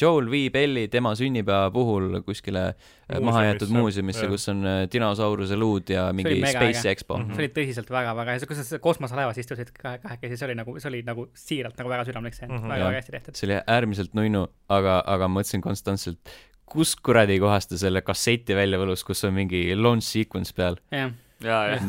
Joel 0.00 0.30
viib 0.30 0.56
Elli 0.56 0.86
tema 0.88 1.14
sünnipäeva 1.18 1.70
puhul 1.74 2.20
kuskile 2.26 2.62
äh, 2.68 3.20
mahajäetud 3.20 3.72
muuseumisse, 3.74 4.28
kus 4.30 4.48
on 4.48 4.62
äh, 4.66 4.84
dinosauruse 4.92 5.56
luud 5.56 5.90
ja 5.90 6.12
mingi 6.12 6.38
Space 6.38 6.78
äge. 6.78 6.90
Expo 6.90 7.18
mm. 7.18 7.24
-hmm. 7.24 7.34
see 7.34 7.44
oli 7.44 7.52
tõsiselt 7.58 7.90
väga-väga 7.90 8.36
hea, 8.36 8.46
kuidas 8.46 8.70
sa 8.70 8.78
kosmoselaevas 8.78 9.38
istusid 9.38 9.74
kahekesi, 9.82 10.36
see 10.36 10.46
oli 10.46 10.54
nagu, 10.54 10.78
see 10.78 10.88
oli 10.88 11.02
nagu 11.02 11.28
siiralt 11.34 11.78
nagu 11.78 11.90
väga 11.90 12.04
südamlik 12.04 12.34
stseen 12.34 12.52
mm 12.52 12.58
-hmm., 12.58 12.68
väga-väga 12.68 12.96
hästi 12.96 13.12
tehtud. 13.12 13.34
see 13.34 13.50
oli 13.50 13.60
äärmiselt 13.66 14.14
nunnu, 14.14 14.46
aga, 14.68 15.02
aga 15.06 15.28
ma 15.28 15.40
mõtlesin 15.40 15.60
konstantselt, 15.60 16.18
kus 16.66 16.96
kuradi 16.96 17.38
kohast 17.38 17.70
ta 17.70 17.78
selle 17.78 18.02
kasseti 18.02 18.54
välja 18.54 18.78
võlus, 18.78 19.04
kus 19.04 19.24
on 19.24 19.34
mingi 19.34 19.74
launch 19.76 20.06
sequence 20.06 20.54
peal. 20.56 20.76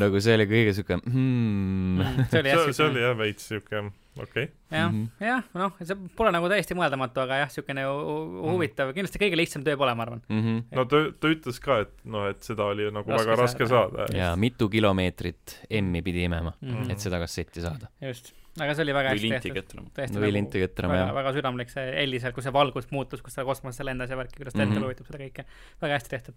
nagu 0.02 0.20
see 0.20 0.34
oli 0.34 0.46
kõige 0.50 0.72
siuke 0.74 0.96
hmm. 0.96 2.00
mm,. 2.00 2.24
see 2.30 2.40
oli 2.40 2.48
jah, 2.48 2.72
see 2.72 2.86
oli 2.86 3.04
jah 3.04 3.18
veits 3.18 3.52
siuke 3.52 3.84
okei 4.22 4.44
okay.. 4.44 4.48
jah 4.70 4.92
mm 4.92 5.00
-hmm., 5.04 5.26
jah, 5.26 5.42
noh, 5.54 5.74
see 5.80 5.96
pole 6.16 6.30
nagu 6.34 6.48
täiesti 6.50 6.76
mõeldamatu, 6.78 7.22
aga 7.24 7.40
jah, 7.42 7.50
niisugune 7.50 7.82
mhm. 7.82 8.38
huvitav 8.52 8.86
mm, 8.86 8.90
-hmm. 8.90 8.94
kindlasti 8.98 9.22
kõige 9.22 9.40
lihtsam 9.40 9.66
töö 9.66 9.76
pole, 9.80 9.94
ma 9.94 10.06
arvan 10.06 10.22
mm. 10.28 10.40
-hmm. 10.44 10.62
no 10.78 10.84
ta, 10.90 11.02
ta 11.20 11.32
ütles 11.34 11.60
ka, 11.64 11.80
et 11.86 11.92
noh, 12.04 12.28
et 12.30 12.42
seda 12.46 12.68
oli 12.70 12.88
nagu 12.94 13.10
raske 13.10 13.30
väga 13.30 13.40
raske 13.42 13.68
saada. 13.74 14.08
ja 14.14 14.32
mitu 14.36 14.68
kilomeetrit 14.68 15.58
M-i 15.82 16.02
pidi 16.02 16.24
imema 16.30 16.52
mm, 16.60 16.70
-hmm. 16.70 16.92
et 16.92 16.98
seda 16.98 17.18
kassetti 17.22 17.64
saada. 17.64 17.90
just, 18.00 18.34
aga 18.60 18.74
see 18.74 18.86
oli 18.86 18.94
väga 18.94 19.14
hästi 19.14 19.52
tehtud. 19.54 19.80
või 19.96 20.10
nagu 20.18 20.32
linti 20.38 20.62
ketrama, 20.66 21.00
jah. 21.00 21.14
väga 21.14 21.32
südamlik 21.38 21.70
see 21.70 21.86
Elli 22.04 22.20
seal, 22.20 22.32
kus 22.36 22.46
see 22.46 22.52
valgus 22.52 22.90
muutus, 22.90 23.22
kus 23.22 23.34
ta 23.34 23.44
kosmosesse 23.44 23.86
lendas 23.86 24.10
ja 24.10 24.20
värki, 24.20 24.38
kuidas 24.38 24.54
ta 24.54 24.62
mm 24.62 24.70
-hmm. 24.70 24.76
ette 24.76 24.84
lugutab 24.84 25.10
seda 25.10 25.24
kõike, 25.24 25.44
väga 25.82 25.98
hästi 25.98 26.14
tehtud. 26.16 26.34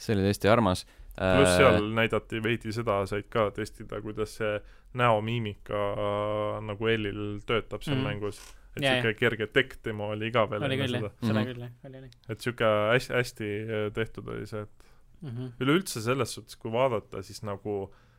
See 0.00 0.16
oli 0.16 0.26
tõesti 0.28 0.50
armas 0.50 0.86
pluss 1.20 1.56
seal 1.58 1.78
äh, 1.80 1.88
näidati 2.00 2.40
veidi 2.42 2.72
seda, 2.72 3.02
said 3.10 3.28
ka 3.32 3.50
testida, 3.56 4.00
kuidas 4.04 4.38
see 4.40 4.56
näomiimika 4.98 5.82
äh, 5.92 6.56
nagu 6.66 6.90
Ellil 6.90 7.22
töötab 7.46 7.84
seal 7.86 7.98
mm. 7.98 8.08
mängus. 8.08 8.40
et 8.76 8.84
siuke 8.86 9.14
kerge 9.18 9.50
tekk 9.50 9.80
tema 9.82 10.12
oli 10.14 10.30
ka 10.32 10.46
veel 10.50 10.62
oli 10.64 10.76
küll 10.78 11.00
jah, 11.00 11.10
seda 11.18 11.40
mhm. 11.40 11.48
küll 11.48 11.64
jah, 11.64 11.72
oli, 11.88 12.02
oli. 12.04 12.12
et 12.30 12.44
siuke 12.46 12.68
hästi, 12.92 13.16
hästi 13.18 13.48
tehtud 13.96 14.28
oli 14.30 14.46
see, 14.46 14.62
et 14.62 14.86
mm 15.22 15.30
-hmm. 15.30 15.50
üleüldse 15.60 16.02
selles 16.04 16.34
suhtes, 16.34 16.56
kui 16.56 16.72
vaadata, 16.72 17.22
siis 17.26 17.42
nagu 17.42 17.74
äh, 17.82 18.09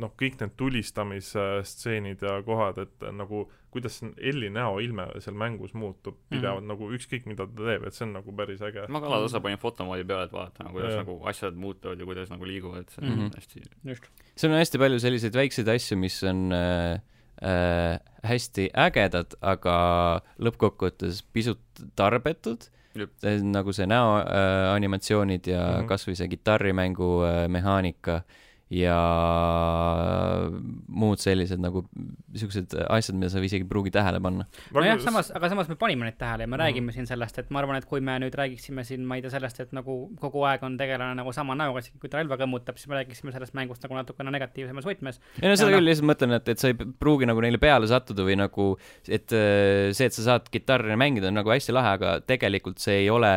noh, 0.00 0.12
kõik 0.18 0.40
need 0.40 0.54
tulistamisstseenid 0.58 2.22
ja 2.24 2.38
kohad, 2.46 2.80
et 2.82 3.06
nagu 3.14 3.44
kuidas 3.74 4.00
Elli 4.16 4.50
näoilme 4.54 5.06
seal 5.22 5.36
mängus 5.38 5.74
muutub 5.74 6.18
pidevalt 6.30 6.62
mm 6.62 6.66
-hmm. 6.66 6.74
nagu 6.74 6.90
ükskõik, 6.96 7.26
mida 7.30 7.46
ta 7.46 7.68
teeb, 7.70 7.86
et 7.86 7.94
see 7.94 8.06
on 8.06 8.12
nagu 8.18 8.34
päris 8.36 8.62
äge. 8.62 8.86
ma 8.88 9.00
ka 9.00 9.06
alati 9.06 9.40
panin 9.46 9.58
fotomoodi 9.58 10.04
peale, 10.04 10.28
et 10.28 10.32
vaadata 10.32 10.64
nagu, 10.64 10.78
kuidas 10.78 10.92
ja. 10.92 11.00
nagu 11.02 11.18
asjad 11.32 11.54
muutuvad 11.54 12.00
ja 12.00 12.06
kuidas 12.06 12.30
nagu 12.30 12.44
liiguvad, 12.44 12.88
see 12.90 13.02
on 13.02 13.10
mm 13.10 13.26
-hmm. 13.26 13.34
hästi 13.36 13.62
just. 13.84 14.04
seal 14.36 14.52
on 14.52 14.58
hästi 14.58 14.78
palju 14.78 15.00
selliseid 15.00 15.34
väikseid 15.34 15.68
asju, 15.68 15.98
mis 15.98 16.22
on 16.22 16.52
äh, 16.52 17.00
äh, 17.50 18.00
hästi 18.22 18.70
ägedad, 18.86 19.34
aga 19.40 19.76
lõppkokkuvõttes 20.38 21.24
pisut 21.32 21.60
tarbetud 21.96 22.70
nagu 23.42 23.72
see 23.72 23.86
näoanimatsioonid 23.86 25.48
äh, 25.48 25.54
ja 25.54 25.62
mm 25.66 25.82
-hmm. 25.82 25.88
kasvõi 25.88 26.14
see 26.14 26.28
kitarrimängu 26.28 27.22
äh, 27.26 27.48
mehaanika 27.48 28.14
äh, 28.14 28.43
ja 28.72 28.96
muud 30.88 31.20
sellised 31.20 31.60
nagu 31.60 31.82
siuksed 32.34 32.72
asjad, 32.88 33.16
mida 33.18 33.28
sa 33.32 33.42
isegi 33.44 33.66
ei 33.66 33.68
pruugi 33.68 33.92
tähele 33.92 34.20
panna. 34.24 34.46
nojah, 34.72 35.00
samas, 35.04 35.28
aga 35.36 35.50
samas 35.52 35.68
me 35.68 35.76
panime 35.80 36.08
neid 36.08 36.16
tähele 36.20 36.46
ja 36.46 36.48
me 36.48 36.56
mm. 36.56 36.62
räägime 36.62 36.94
siin 36.94 37.08
sellest, 37.08 37.38
et 37.42 37.50
ma 37.52 37.60
arvan, 37.60 37.76
et 37.80 37.88
kui 37.88 38.00
me 38.04 38.16
nüüd 38.22 38.34
räägiksime 38.40 38.86
siin, 38.88 39.04
ma 39.08 39.18
ei 39.18 39.24
tea, 39.24 39.34
sellest, 39.34 39.60
et 39.66 39.74
nagu 39.76 39.98
kogu 40.20 40.46
aeg 40.48 40.64
on 40.64 40.78
tegelane 40.80 41.18
nagu 41.18 41.34
sama 41.36 41.56
näoga, 41.58 41.84
kui 42.00 42.12
ta 42.12 42.22
relva 42.22 42.38
kõmmutab, 42.40 42.80
siis 42.80 42.88
me 42.90 42.98
räägiksime 43.00 43.34
sellest 43.34 43.56
mängust 43.58 43.84
nagu 43.84 43.98
natukene 43.98 44.32
negatiivsemas 44.34 44.88
võtmes. 44.88 45.20
ei 45.42 45.50
no 45.50 45.58
seda 45.60 45.74
küll, 45.76 45.88
lihtsalt 45.90 46.08
mõtlen, 46.14 46.38
et, 46.38 46.48
et 46.54 46.62
sa 46.62 46.72
ei 46.72 46.78
pruugi 46.78 47.28
nagu 47.28 47.44
neile 47.44 47.60
peale 47.60 47.90
sattuda 47.90 48.24
või 48.24 48.38
nagu, 48.40 48.70
et 49.04 49.36
äh, 49.36 49.92
see, 49.92 50.08
et 50.08 50.16
sa 50.16 50.30
saad 50.30 50.48
kitarri 50.52 50.96
mängida, 51.00 51.28
on 51.28 51.38
nagu 51.42 51.52
hästi 51.52 51.76
lahe, 51.76 51.98
aga 52.00 52.16
tegelikult 52.24 52.80
see 52.80 53.04
ei 53.04 53.12
ole 53.12 53.36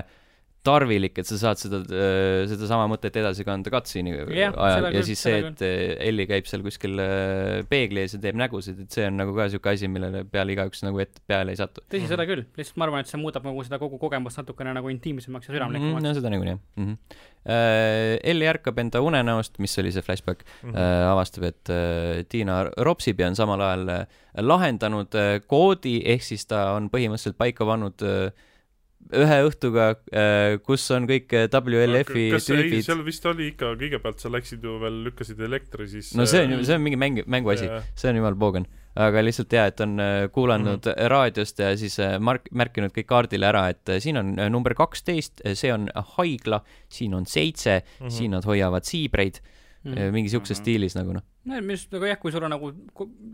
tarvilik, 0.67 1.15
et 1.21 1.27
sa 1.27 1.37
saad 1.39 1.61
seda, 1.61 1.79
äh, 1.87 2.43
sedasama 2.51 2.87
mõtet 2.91 3.15
edasi 3.21 3.45
kanda 3.47 3.71
cutscene'i 3.73 4.13
yeah, 4.35 4.53
ajal 4.53 4.89
ja 4.93 5.03
siis 5.07 5.21
see, 5.23 5.39
et 5.41 5.63
äh, 5.65 5.93
Elli 6.09 6.27
käib 6.29 6.49
seal 6.49 6.65
kuskil 6.65 6.99
äh, 7.03 7.61
peegli 7.69 8.03
ees 8.03 8.17
ja 8.17 8.21
teeb 8.23 8.39
nägusid, 8.39 8.81
et 8.83 8.97
see 8.97 9.07
on 9.07 9.17
nagu 9.21 9.35
ka 9.37 9.47
niisugune 9.47 9.77
asi, 9.77 9.91
millele 9.91 10.23
peale 10.31 10.55
igaüks 10.55 10.83
nagu 10.85 11.01
ette 11.03 11.23
peale 11.29 11.55
ei 11.55 11.59
satu. 11.59 11.85
tõsi, 11.87 12.09
seda 12.11 12.27
küll, 12.29 12.45
lihtsalt 12.59 12.81
ma 12.81 12.87
arvan, 12.89 13.05
et 13.05 13.11
see 13.11 13.21
muudab 13.21 13.47
nagu 13.47 13.63
seda 13.67 13.79
kogu 13.81 13.99
kogemust 14.01 14.41
natukene 14.41 14.75
nagu 14.77 14.91
intiimsemaks 14.93 15.49
ja 15.49 15.55
südamlikumaks 15.55 15.93
mm. 15.93 15.99
-hmm, 15.99 16.09
no 16.09 16.19
seda 16.19 16.33
niikuinii, 16.33 16.55
jah 16.55 16.83
mm. 16.83 16.91
-hmm. 16.91 17.25
Elli 18.27 18.47
ärkab 18.49 18.79
enda 18.81 18.99
unenäost, 18.99 19.55
mis 19.63 19.77
oli 19.79 19.93
see 19.95 20.03
flashback 20.03 20.43
mm, 20.43 20.73
-hmm. 20.73 21.11
avastab, 21.13 21.45
et 21.47 22.27
Tiina 22.29 22.65
ropsib 22.77 23.19
ja 23.23 23.29
on 23.31 23.39
samal 23.39 23.61
ajal 23.61 23.91
lahendanud 24.43 25.15
koodi, 25.47 26.01
ehk 26.05 26.27
siis 26.27 26.45
ta 26.45 26.73
on 26.75 26.91
põhimõtteliselt 26.91 27.39
paika 27.39 27.65
pannud 27.65 28.03
uh, 28.03 28.45
ühe 29.07 29.37
õhtuga, 29.47 29.91
äh, 30.11 30.57
kus 30.65 30.83
on 30.91 31.07
kõik 31.09 31.31
äh, 31.37 31.47
WLF-i 31.47 32.25
tüübid. 32.43 32.81
seal 32.83 33.03
vist 33.05 33.25
oli 33.29 33.51
ikka, 33.53 33.71
kõigepealt 33.79 34.23
sa 34.23 34.31
läksid 34.33 34.63
ju 34.63 34.77
veel, 34.81 34.99
lükkasid 35.05 35.39
elektri, 35.47 35.87
siis 35.91 36.11
no 36.17 36.25
see 36.27 36.43
on 36.43 36.57
ju, 36.57 36.65
see 36.67 36.75
on 36.75 36.83
mingi 36.83 36.99
mäng, 36.99 37.21
mänguasi, 37.29 37.69
see 37.95 38.11
on 38.11 38.19
jumal 38.19 38.37
poogen. 38.39 38.67
aga 38.97 39.21
lihtsalt 39.21 39.53
jaa, 39.53 39.67
et 39.69 39.81
on 39.85 39.99
äh, 40.01 40.25
kuulanud 40.33 40.81
mm 40.81 40.91
-hmm. 40.91 41.09
raadiost 41.13 41.59
ja 41.59 41.75
siis 41.77 41.99
mark-, 42.19 42.49
märkinud 42.51 42.91
kõik 42.91 43.07
kaardile 43.07 43.45
ära, 43.45 43.69
et 43.69 44.01
siin 44.01 44.17
on 44.17 44.35
number 44.49 44.73
kaksteist, 44.73 45.41
see 45.53 45.73
on 45.73 45.87
haigla, 46.17 46.63
siin 46.89 47.13
on 47.13 47.25
seitse 47.25 47.79
mm, 47.79 48.05
-hmm. 48.05 48.09
siin 48.09 48.31
nad 48.31 48.45
hoiavad 48.45 48.83
siibreid 48.83 49.39
mm, 49.83 49.93
-hmm. 49.93 50.11
mingi 50.11 50.29
siukses 50.29 50.57
mm 50.57 50.59
-hmm. 50.59 50.63
stiilis 50.63 50.95
nagu 50.95 51.13
noh 51.13 51.23
no 51.47 51.61
mis 51.63 51.87
nagu 51.93 52.09
jah, 52.09 52.19
kui 52.21 52.33
sul 52.35 52.45
on 52.47 52.53
nagu 52.53 52.71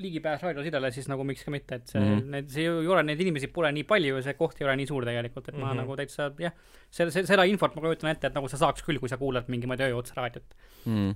ligipääs 0.03 0.45
raadiosidele, 0.45 0.91
siis 0.95 1.09
nagu 1.11 1.25
miks 1.27 1.43
ka 1.45 1.53
mitte, 1.53 1.81
et 1.81 1.89
see 1.89 1.99
mm, 1.99 2.13
-hmm. 2.13 2.31
need, 2.35 2.49
see 2.53 2.69
ei 2.69 2.87
ole, 2.95 3.03
neid 3.07 3.21
inimesi 3.25 3.49
pole 3.53 3.71
nii 3.73 3.87
palju 3.89 4.15
ja 4.19 4.23
see 4.29 4.37
koht 4.39 4.61
ei 4.61 4.67
ole 4.67 4.77
nii 4.79 4.89
suur 4.89 5.05
tegelikult, 5.09 5.49
et 5.49 5.55
mm 5.55 5.59
-hmm. 5.59 5.65
ma 5.65 5.73
mhm. 5.73 5.83
nagu 5.83 5.99
täitsa 5.99 6.31
jah, 6.39 6.55
selle, 6.89 7.11
seda 7.11 7.45
infot 7.49 7.75
ma 7.75 7.85
kujutan 7.85 8.11
ette, 8.11 8.27
et 8.27 8.39
nagu 8.39 8.47
sa 8.47 8.61
saaks 8.61 8.85
küll, 8.85 8.99
kui 9.01 9.09
sa 9.09 9.17
kuulad 9.17 9.49
mingi 9.49 9.67
öö 9.67 9.93
otsa 9.95 10.13
raadiot 10.21 10.57
mm. 10.85 10.97
-hmm 10.97 11.15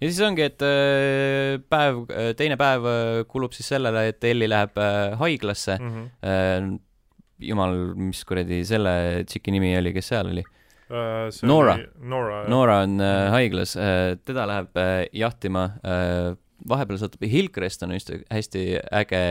ja 0.00 0.08
siis 0.08 0.20
ongi, 0.24 0.44
et 0.46 0.62
äh, 0.64 1.56
päev, 1.70 2.02
äh, 2.10 2.32
teine 2.38 2.58
päev 2.60 2.88
äh, 2.90 3.20
kulub 3.30 3.54
siis 3.56 3.68
sellele, 3.72 4.08
et 4.10 4.24
Elli 4.24 4.48
läheb 4.48 4.76
haiglasse 5.20 5.78
mm. 5.80 5.94
-hmm. 5.94 6.78
jumal, 7.38 7.94
mis 7.94 8.24
kuradi 8.24 8.64
selle 8.64 9.24
tšiki 9.24 9.50
nimi 9.54 9.76
oli, 9.78 9.92
kes 9.92 10.08
seal 10.12 10.32
oli? 10.32 10.44
Uh, 10.86 11.30
Nora. 11.42 11.78
Nora, 11.98 12.42
Nora 12.48 12.80
on 12.84 13.00
äh, 13.02 13.28
haiglas 13.34 13.74
äh,, 13.76 14.14
teda 14.22 14.44
läheb 14.46 14.76
äh, 14.78 15.06
jahtima 15.18 15.64
äh,, 15.82 16.36
vahepeal 16.68 17.00
satub, 17.00 17.24
Hillcrest 17.26 17.82
on 17.82 17.94
just 17.96 18.12
hästi 18.30 18.62
äge 18.94 19.22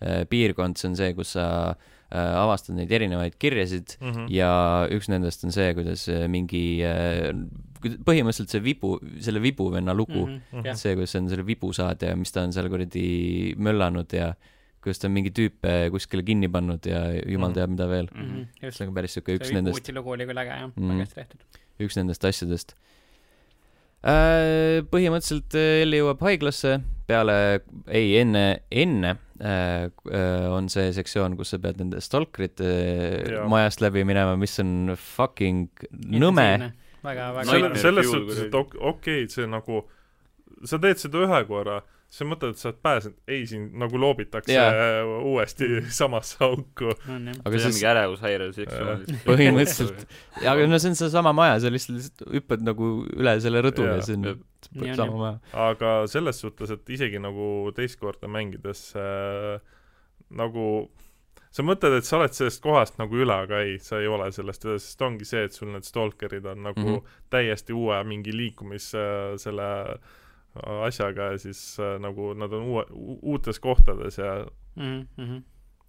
äh, 0.00 0.24
piirkond, 0.30 0.78
see 0.78 0.90
on 0.90 0.96
see, 0.98 1.12
kus 1.14 1.36
sa 1.36 1.46
äh, 1.70 2.18
avastad 2.18 2.74
neid 2.78 2.92
erinevaid 2.92 3.38
kirjasid 3.38 3.94
mm 4.00 4.10
-hmm. 4.10 4.26
ja 4.34 4.88
üks 4.90 5.08
nendest 5.08 5.44
on 5.44 5.54
see, 5.54 5.70
kuidas 5.74 6.08
äh, 6.08 6.26
mingi 6.28 6.82
äh, 6.82 7.30
põhimõtteliselt 7.84 8.50
see 8.50 8.64
vibu, 8.64 8.98
selle 9.20 9.42
vibuvenna 9.42 9.94
lugu 9.94 10.26
mm, 10.26 10.40
-hmm. 10.52 10.74
see, 10.74 10.94
kuidas 10.94 11.14
on 11.14 11.28
selle 11.28 11.46
vibu 11.46 11.72
saad 11.72 12.02
ja 12.02 12.16
mis 12.16 12.32
ta 12.32 12.42
on 12.42 12.52
seal 12.52 12.68
kuradi 12.68 13.54
möllanud 13.56 14.12
ja 14.12 14.28
äh, 14.28 14.53
kuidas 14.84 15.00
ta 15.00 15.08
on 15.08 15.16
mingi 15.16 15.32
tüüpe 15.34 15.74
kuskile 15.94 16.24
kinni 16.26 16.50
pannud 16.52 16.86
ja 16.88 17.04
jumal 17.16 17.50
mm. 17.50 17.58
teab, 17.58 17.74
mida 17.74 17.90
veel 17.90 18.08
mm. 18.12 18.32
-hmm. 18.32 18.72
see 18.76 18.88
on 18.88 18.96
päris 18.96 19.16
siuke 19.16 19.38
üks 19.38 19.50
see 19.50 19.58
nendest. 19.58 19.92
lugu 19.96 20.16
oli 20.16 20.28
küll 20.28 20.42
äge 20.44 20.52
jah 20.52 20.66
mm, 20.68 20.74
-hmm. 20.76 20.90
väga 20.92 21.06
hästi 21.06 21.20
tehtud. 21.22 21.62
üks 21.86 21.96
nendest 22.00 22.28
asjadest 22.30 22.76
äh,. 24.04 24.84
põhimõtteliselt 24.92 25.56
äh, 25.56 25.82
Elli 25.86 26.02
jõuab 26.02 26.20
haiglasse 26.28 26.80
peale, 27.06 27.36
ei 27.88 28.14
enne, 28.20 28.44
enne 28.72 29.16
äh, 29.40 29.84
äh, 29.84 30.46
on 30.52 30.68
see 30.72 30.92
sektsioon, 30.96 31.36
kus 31.36 31.52
sa 31.54 31.60
pead 31.62 31.80
nende 31.82 32.00
stalkerite 32.04 32.70
äh, 32.70 33.40
majast 33.50 33.84
läbi 33.84 34.04
minema, 34.08 34.36
mis 34.40 34.56
on 34.62 34.94
fucking 34.96 35.84
nõme. 36.14 36.48
väga, 37.04 37.32
väga. 37.36 37.48
selles, 37.50 37.80
selles 37.82 38.08
suhtes, 38.08 38.44
et 38.46 38.54
okei 38.54 38.78
okay,, 38.88 39.28
see 39.32 39.48
nagu, 39.50 39.84
sa 40.64 40.80
teed 40.80 41.02
seda 41.02 41.24
ühe 41.26 41.42
korra 41.48 41.82
sa 42.14 42.26
mõtled, 42.28 42.54
et 42.54 42.60
sa 42.60 42.68
oled 42.70 42.80
pääsenud, 42.84 43.16
ei 43.34 43.42
sind 43.50 43.74
nagu 43.80 43.98
loobitakse 43.98 44.54
yeah. 44.54 45.04
uuesti 45.26 45.68
samasse 46.00 46.38
auku 46.46 46.92
no,. 47.08 47.34
aga 47.42 47.58
see 47.58 47.68
on 47.68 47.74
mingi 47.74 47.88
ärevushäire 47.90 48.48
sektsioon. 48.54 49.04
põhimõtteliselt, 49.26 50.04
aga 50.42 50.68
no 50.70 50.80
see 50.82 50.92
on 50.92 50.98
seesama 51.00 51.34
maja, 51.36 51.60
sa 51.64 51.72
lihtsalt 51.74 52.26
hüppad 52.36 52.66
nagu 52.66 52.90
üle 53.10 53.36
selle 53.44 53.64
rõdu 53.66 53.86
yeah. 53.88 53.98
ja 53.98 54.08
see 54.08 54.18
on 54.20 54.88
ja, 54.88 54.98
sama 54.98 55.20
maja. 55.20 55.38
aga 55.68 55.94
selles 56.10 56.42
suhtes, 56.44 56.74
et 56.76 56.94
isegi 56.98 57.22
nagu 57.22 57.48
teist 57.76 57.98
korda 58.02 58.30
mängides 58.30 58.86
äh, 58.98 59.58
nagu 60.34 60.68
sa 61.54 61.62
mõtled, 61.66 61.98
et 61.98 62.06
sa 62.06 62.18
oled 62.18 62.34
sellest 62.34 62.62
kohast 62.62 62.98
nagu 62.98 63.18
üle, 63.18 63.34
aga 63.46 63.62
ei, 63.66 63.76
sa 63.82 64.00
ei 64.02 64.10
ole 64.10 64.26
sellest 64.34 64.66
üle, 64.66 64.80
sest 64.82 65.02
ongi 65.06 65.26
see, 65.28 65.44
et 65.46 65.54
sul 65.54 65.70
need 65.74 65.86
stalkerid 65.86 66.46
on 66.50 66.62
nagu 66.66 66.82
mm 66.82 66.96
-hmm. 66.96 67.22
täiesti 67.30 67.74
uue 67.74 67.98
mingi 68.06 68.34
liikumis 68.34 68.92
äh, 68.98 69.34
selle 69.38 69.70
asjaga 70.62 71.32
ja 71.32 71.38
siis 71.38 71.78
äh, 71.80 71.96
nagu 72.02 72.34
nad 72.38 72.52
on 72.52 72.62
uue, 72.62 72.84
uutes 73.22 73.60
kohtades 73.60 74.18
ja 74.18 74.46
mm 74.76 75.06
-hmm 75.16 75.42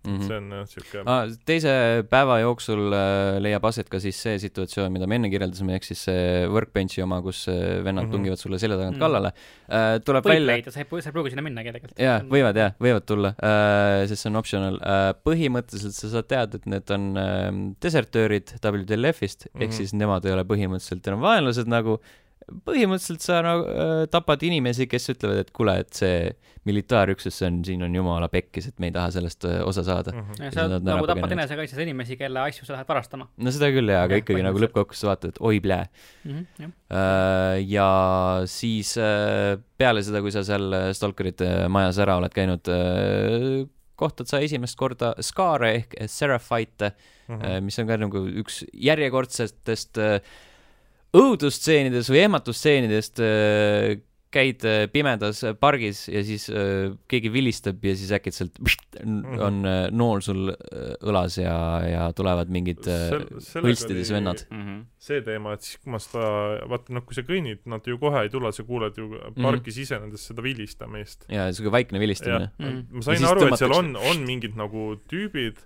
mm. 0.06 0.18
-hmm. 0.18 0.28
see 0.28 0.38
on 0.38 0.52
jah 0.52 0.68
siuke 0.70 1.04
ah,. 1.06 1.24
teise 1.50 1.74
päeva 2.10 2.38
jooksul 2.44 2.94
äh, 2.94 3.38
leiab 3.44 3.66
aset 3.70 3.90
ka 3.92 4.00
siis 4.04 4.20
see 4.26 4.38
situatsioon, 4.46 4.94
mida 4.94 5.08
me 5.10 5.20
enne 5.20 5.32
kirjeldasime, 5.34 5.76
ehk 5.78 5.88
siis 5.88 6.04
see 6.08 6.26
workbench'i 6.52 7.04
oma, 7.06 7.22
kus 7.26 7.46
äh, 7.52 7.56
vennad 7.86 8.06
mm 8.06 8.10
-hmm. 8.10 8.12
tungivad 8.18 8.42
sulle 8.42 8.60
selja 8.62 8.78
tagant 8.78 8.98
mm 8.98 9.02
-hmm. 9.02 9.06
kallale 9.06 9.32
äh,. 9.70 10.00
tuleb 10.06 10.26
võib 10.26 10.50
välja. 10.50 10.72
sa 10.72 10.84
ei, 10.84 11.02
sa 11.02 11.10
ei 11.10 11.16
pruugi 11.18 11.34
sinna 11.34 11.46
minna 11.46 11.64
tegelikult. 11.64 12.00
jaa, 12.08 12.20
võivad 12.36 12.62
jah, 12.62 12.76
võivad 12.88 13.08
tulla 13.12 13.34
äh,, 13.38 14.06
sest 14.10 14.22
see 14.26 14.34
on 14.34 14.42
optional 14.42 14.80
äh,. 14.82 15.08
põhimõtteliselt 15.30 15.98
sa 15.98 16.12
saad 16.18 16.30
teada, 16.34 16.62
et 16.62 16.66
need 16.66 16.92
on 16.98 17.10
äh, 17.18 17.50
desertöörid 17.82 18.56
WTLF-ist 18.62 19.46
mm, 19.46 19.50
-hmm. 19.50 19.64
ehk 19.64 19.72
mhm. 19.72 19.78
siis 19.78 19.94
nemad 19.94 20.26
ei 20.26 20.38
ole 20.38 20.44
põhimõtteliselt 20.52 21.08
enam 21.08 21.26
vaenlased 21.26 21.68
nagu 21.68 22.00
põhimõtteliselt 22.66 23.24
sa 23.26 23.40
nagu 23.46 23.66
äh, 23.70 24.02
tapad 24.12 24.44
inimesi, 24.46 24.88
kes 24.90 25.10
ütlevad, 25.16 25.42
et 25.44 25.52
kuule, 25.56 25.78
et 25.82 25.98
see 25.98 26.30
militaarüksus, 26.66 27.36
see 27.40 27.48
on, 27.50 27.60
siin 27.66 27.86
on 27.86 27.94
jumala 27.96 28.30
pekkis, 28.32 28.70
et 28.70 28.82
me 28.82 28.90
ei 28.90 28.96
taha 28.96 29.12
sellest 29.16 29.48
äh, 29.50 29.60
osa 29.66 29.84
saada 29.86 30.14
mm. 30.14 30.32
-hmm. 30.32 30.54
sa 30.54 30.68
nagu 30.80 31.10
tapad 31.10 31.36
enesekaitses 31.38 31.82
inimesi, 31.86 32.18
kelle 32.18 32.42
asju 32.46 32.66
sa 32.66 32.78
lähed 32.78 32.90
varastama. 32.90 33.28
no 33.38 33.54
seda 33.54 33.70
küll 33.74 33.90
jaa, 33.94 34.06
aga 34.08 34.20
ja, 34.20 34.24
ikkagi 34.24 34.46
nagu 34.46 34.62
lõppkokkuvõttes 34.64 35.06
vaatad, 35.10 35.36
et 35.36 35.42
oi 35.42 35.60
plää 35.60 35.86
mm. 36.24 36.46
-hmm, 36.60 36.74
äh, 37.02 37.62
ja 37.70 37.90
siis 38.46 38.96
peale 39.78 40.04
seda, 40.04 40.22
kui 40.22 40.32
sa 40.32 40.44
seal 40.44 40.94
Stalkerite 40.94 41.68
majas 41.70 42.00
ära 42.02 42.18
oled 42.22 42.34
käinud 42.34 42.74
kohtad 44.00 44.30
sa 44.30 44.40
esimest 44.44 44.78
korda 44.80 45.14
Skaare 45.24 45.72
ehk 45.80 45.96
Seraphite 46.12 46.92
mm, 47.28 47.40
-hmm. 47.40 47.62
mis 47.62 47.80
on 47.80 47.88
ka 47.88 47.98
nagu 47.98 48.26
üks 48.42 48.64
järjekordsetest 48.74 49.98
äh, 49.98 50.20
õudusstseenidest 51.16 52.12
või 52.12 52.26
ehmatustseenidest 52.26 53.22
äh, 53.24 53.96
käid 54.36 54.66
äh, 54.68 54.86
pimedas 54.92 55.40
pargis 55.62 56.06
ja 56.12 56.24
siis 56.28 56.50
äh, 56.52 56.92
keegi 57.12 57.32
vilistab 57.32 57.84
ja 57.86 57.94
siis 57.96 58.12
äkitselt 58.16 58.60
mhm. 58.60 59.38
on 59.40 59.62
nool 59.96 60.24
sul 60.26 60.50
õlas 60.52 61.38
ja, 61.40 61.56
ja 61.88 62.08
tulevad 62.18 62.52
mingid 62.52 62.84
hõlstides 62.86 64.12
vennad. 64.12 64.44
-hmm. 64.50 64.82
see 65.00 65.22
teema, 65.26 65.56
et 65.56 65.64
siis 65.68 65.80
kui 65.84 65.94
ma 65.94 66.02
seda, 66.04 66.26
vaata 66.72 66.96
noh, 66.98 67.06
kui 67.08 67.18
sa 67.18 67.24
kõnnid, 67.28 67.64
nad 67.72 67.88
ju 67.88 68.00
kohe 68.02 68.26
ei 68.26 68.34
tule, 68.34 68.52
sa 68.56 68.66
kuuled 68.68 68.98
ju 69.00 69.12
parki 69.36 69.72
mm 69.72 69.76
sisenedes 69.76 70.28
seda 70.30 70.44
vilistamist. 70.46 71.26
jaa, 71.32 71.48
siuke 71.54 71.72
vaikne 71.74 72.00
vilistamine. 72.00 72.52
Mm 72.60 72.84
ma 72.96 73.06
sain 73.06 73.26
aru, 73.28 73.48
et 73.48 73.60
seal 73.60 73.74
on, 73.76 73.96
on 73.96 74.22
mingid 74.28 74.56
nagu 74.60 74.94
tüübid 75.12 75.64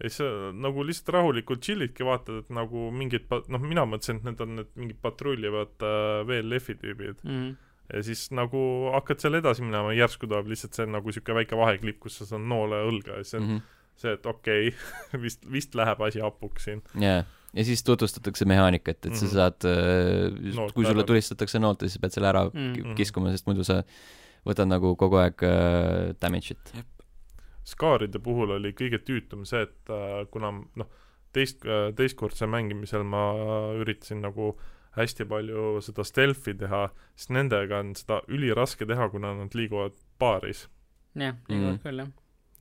ja 0.00 0.08
siis 0.08 0.20
sa 0.22 0.52
nagu 0.56 0.84
lihtsalt 0.86 1.12
rahulikult 1.16 1.64
chill'idki, 1.64 2.04
vaatad, 2.06 2.44
et 2.44 2.52
nagu 2.54 2.88
mingid 2.94 3.26
pa-, 3.30 3.42
noh, 3.52 3.62
mina 3.62 3.86
mõtlesin, 3.88 4.20
et 4.20 4.28
need 4.30 4.44
on 4.44 4.54
need 4.60 4.70
mingid 4.80 5.00
patrullivad 5.04 5.84
äh, 5.86 6.20
VLF-i 6.28 6.76
tüübid 6.80 7.24
mm. 7.24 7.34
-hmm. 7.34 7.50
ja 7.94 8.04
siis 8.06 8.28
nagu 8.36 8.62
hakkad 8.94 9.20
seal 9.22 9.40
edasi 9.40 9.66
minema, 9.66 9.92
järsku 9.96 10.28
tuleb 10.30 10.48
lihtsalt 10.52 10.78
see 10.78 10.88
nagu 10.88 11.12
niisugune 11.12 11.42
väike 11.42 11.58
vaheklipp, 11.58 12.00
kus 12.06 12.20
sa 12.20 12.28
saad 12.32 12.46
noole 12.52 12.80
õlga 12.92 13.18
ja 13.18 13.26
siis 13.26 13.40
on 13.40 13.46
mm 13.46 13.56
-hmm. 13.56 13.76
see, 13.96 14.14
et 14.16 14.26
okei 14.26 14.72
okay, 14.72 15.20
vist, 15.24 15.44
vist 15.52 15.74
läheb 15.74 16.00
asi 16.08 16.24
hapuks 16.24 16.64
siin. 16.70 16.82
jaa 16.94 17.20
yeah., 17.20 17.36
ja 17.54 17.64
siis 17.64 17.82
tutvustatakse 17.82 18.44
mehaanikat, 18.44 18.96
et 18.96 19.04
mm 19.04 19.12
-hmm. 19.12 19.18
sa 19.18 19.26
mhm. 19.26 19.34
saad 19.34 19.58
äh,, 19.64 20.72
kui 20.74 20.84
sulle 20.86 21.04
tulistatakse 21.04 21.58
noolt 21.58 21.82
ja 21.82 21.88
siis 21.88 22.00
pead 22.00 22.12
selle 22.12 22.28
ära 22.28 22.44
mm 22.44 22.72
-hmm. 22.74 22.94
kiskuma, 22.94 23.30
sest 23.30 23.46
muidu 23.46 23.64
sa 23.64 23.82
võtad 24.46 24.68
nagu 24.70 24.94
kogu 24.96 25.16
aeg 25.16 25.42
äh, 25.42 26.14
damage'it. 26.20 26.72
Skaaride 27.68 28.18
puhul 28.24 28.56
oli 28.56 28.72
kõige 28.76 29.00
tüütum 29.04 29.44
see, 29.48 29.66
et 29.66 29.92
äh, 29.92 30.24
kuna 30.32 30.52
noh, 30.80 30.90
teist 31.36 31.66
äh,, 31.66 31.90
teistkordsel 31.96 32.50
mängimisel 32.50 33.04
ma 33.06 33.24
üritasin 33.78 34.22
nagu 34.24 34.54
hästi 34.96 35.26
palju 35.30 35.78
seda 35.84 36.04
stealth'i 36.06 36.56
teha, 36.58 36.88
siis 37.14 37.30
nendega 37.36 37.78
on 37.84 37.92
seda 37.98 38.20
üliraske 38.32 38.88
teha, 38.90 39.06
kuna 39.12 39.34
nad 39.38 39.54
liiguvad 39.54 39.94
paaris. 40.18 40.66
jah, 41.14 41.36
liiguvad 41.48 41.76
mm. 41.76 41.82
küll, 41.84 42.02
jah. 42.02 42.10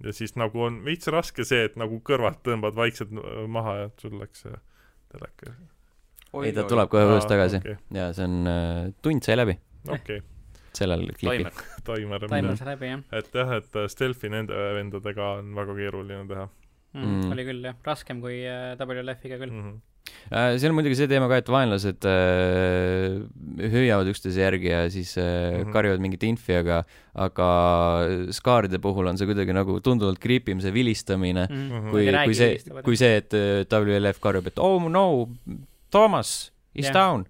ja 0.05 0.15
siis 0.15 0.35
nagu 0.37 0.65
on 0.67 0.83
veits 0.85 1.09
raske 1.09 1.45
see, 1.47 1.63
et 1.69 1.77
nagu 1.79 2.01
kõrvalt 2.05 2.43
tõmbad 2.45 2.77
vaikselt 2.77 3.15
maha 3.47 3.75
ja 3.83 3.91
sul 4.01 4.19
läks 4.21 4.45
see 4.45 4.57
teleka. 5.09 5.55
ei, 6.43 6.53
ta 6.53 6.67
tuleb 6.69 6.91
kohe 6.91 7.07
uuesti 7.09 7.33
tagasi 7.33 7.63
okay. 7.63 7.79
ja 7.95 8.11
see 8.13 8.29
on 8.29 8.51
äh,, 8.51 8.83
tund 9.01 9.25
sai 9.25 9.39
läbi. 9.39 9.57
okei 9.87 10.19
okay 10.19 10.38
sellel 10.77 11.05
klipil. 11.17 11.49
taimer. 11.87 12.25
taimer 12.29 12.57
sai 12.59 12.71
läbi, 12.73 12.93
jah. 12.93 13.03
et 13.19 13.29
jah, 13.41 13.53
et 13.59 13.77
äh, 13.79 13.89
stealth'i 13.91 14.31
nende 14.33 14.65
vendadega 14.77 15.35
on 15.39 15.53
väga 15.57 15.77
keeruline 15.81 16.25
teha 16.29 16.47
mm,. 16.47 17.05
Mm. 17.05 17.29
oli 17.35 17.47
küll, 17.51 17.69
jah, 17.69 17.77
raskem 17.85 18.23
kui 18.23 18.41
äh, 18.47 18.73
WLF-iga 18.79 19.39
küll 19.41 19.53
mm. 19.53 19.69
-hmm 19.69 19.79
see 20.29 20.69
on 20.69 20.75
muidugi 20.77 20.97
see 20.97 21.09
teema 21.09 21.27
ka, 21.29 21.39
et 21.41 21.49
vaenlased 21.51 22.05
äh, 22.09 23.17
hüüavad 23.73 24.09
üksteise 24.11 24.43
järgi 24.43 24.69
ja 24.71 24.81
siis 24.93 25.15
äh, 25.17 25.23
mm 25.23 25.63
-hmm. 25.63 25.73
karjuvad 25.73 26.03
mingit 26.03 26.23
infi, 26.23 26.55
aga, 26.59 26.83
aga 27.13 27.49
skaaride 28.35 28.79
puhul 28.79 29.07
on 29.07 29.17
see 29.17 29.29
kuidagi 29.29 29.53
nagu 29.53 29.79
tunduvalt 29.81 30.19
creepy 30.19 30.51
im, 30.51 30.61
see 30.61 30.73
vilistamine 30.73 31.47
mm, 31.49 31.69
-hmm. 31.69 31.89
kui, 31.91 32.05
kui 32.25 32.35
see, 32.35 32.81
kui 32.83 32.97
see, 32.97 33.17
et 33.17 33.33
WLF 33.73 34.19
karjub, 34.21 34.47
et 34.47 34.59
oh 34.59 34.89
no, 34.89 35.29
Toomas 35.91 36.51
is 36.75 36.85
yeah. 36.85 36.93
down, 36.93 37.25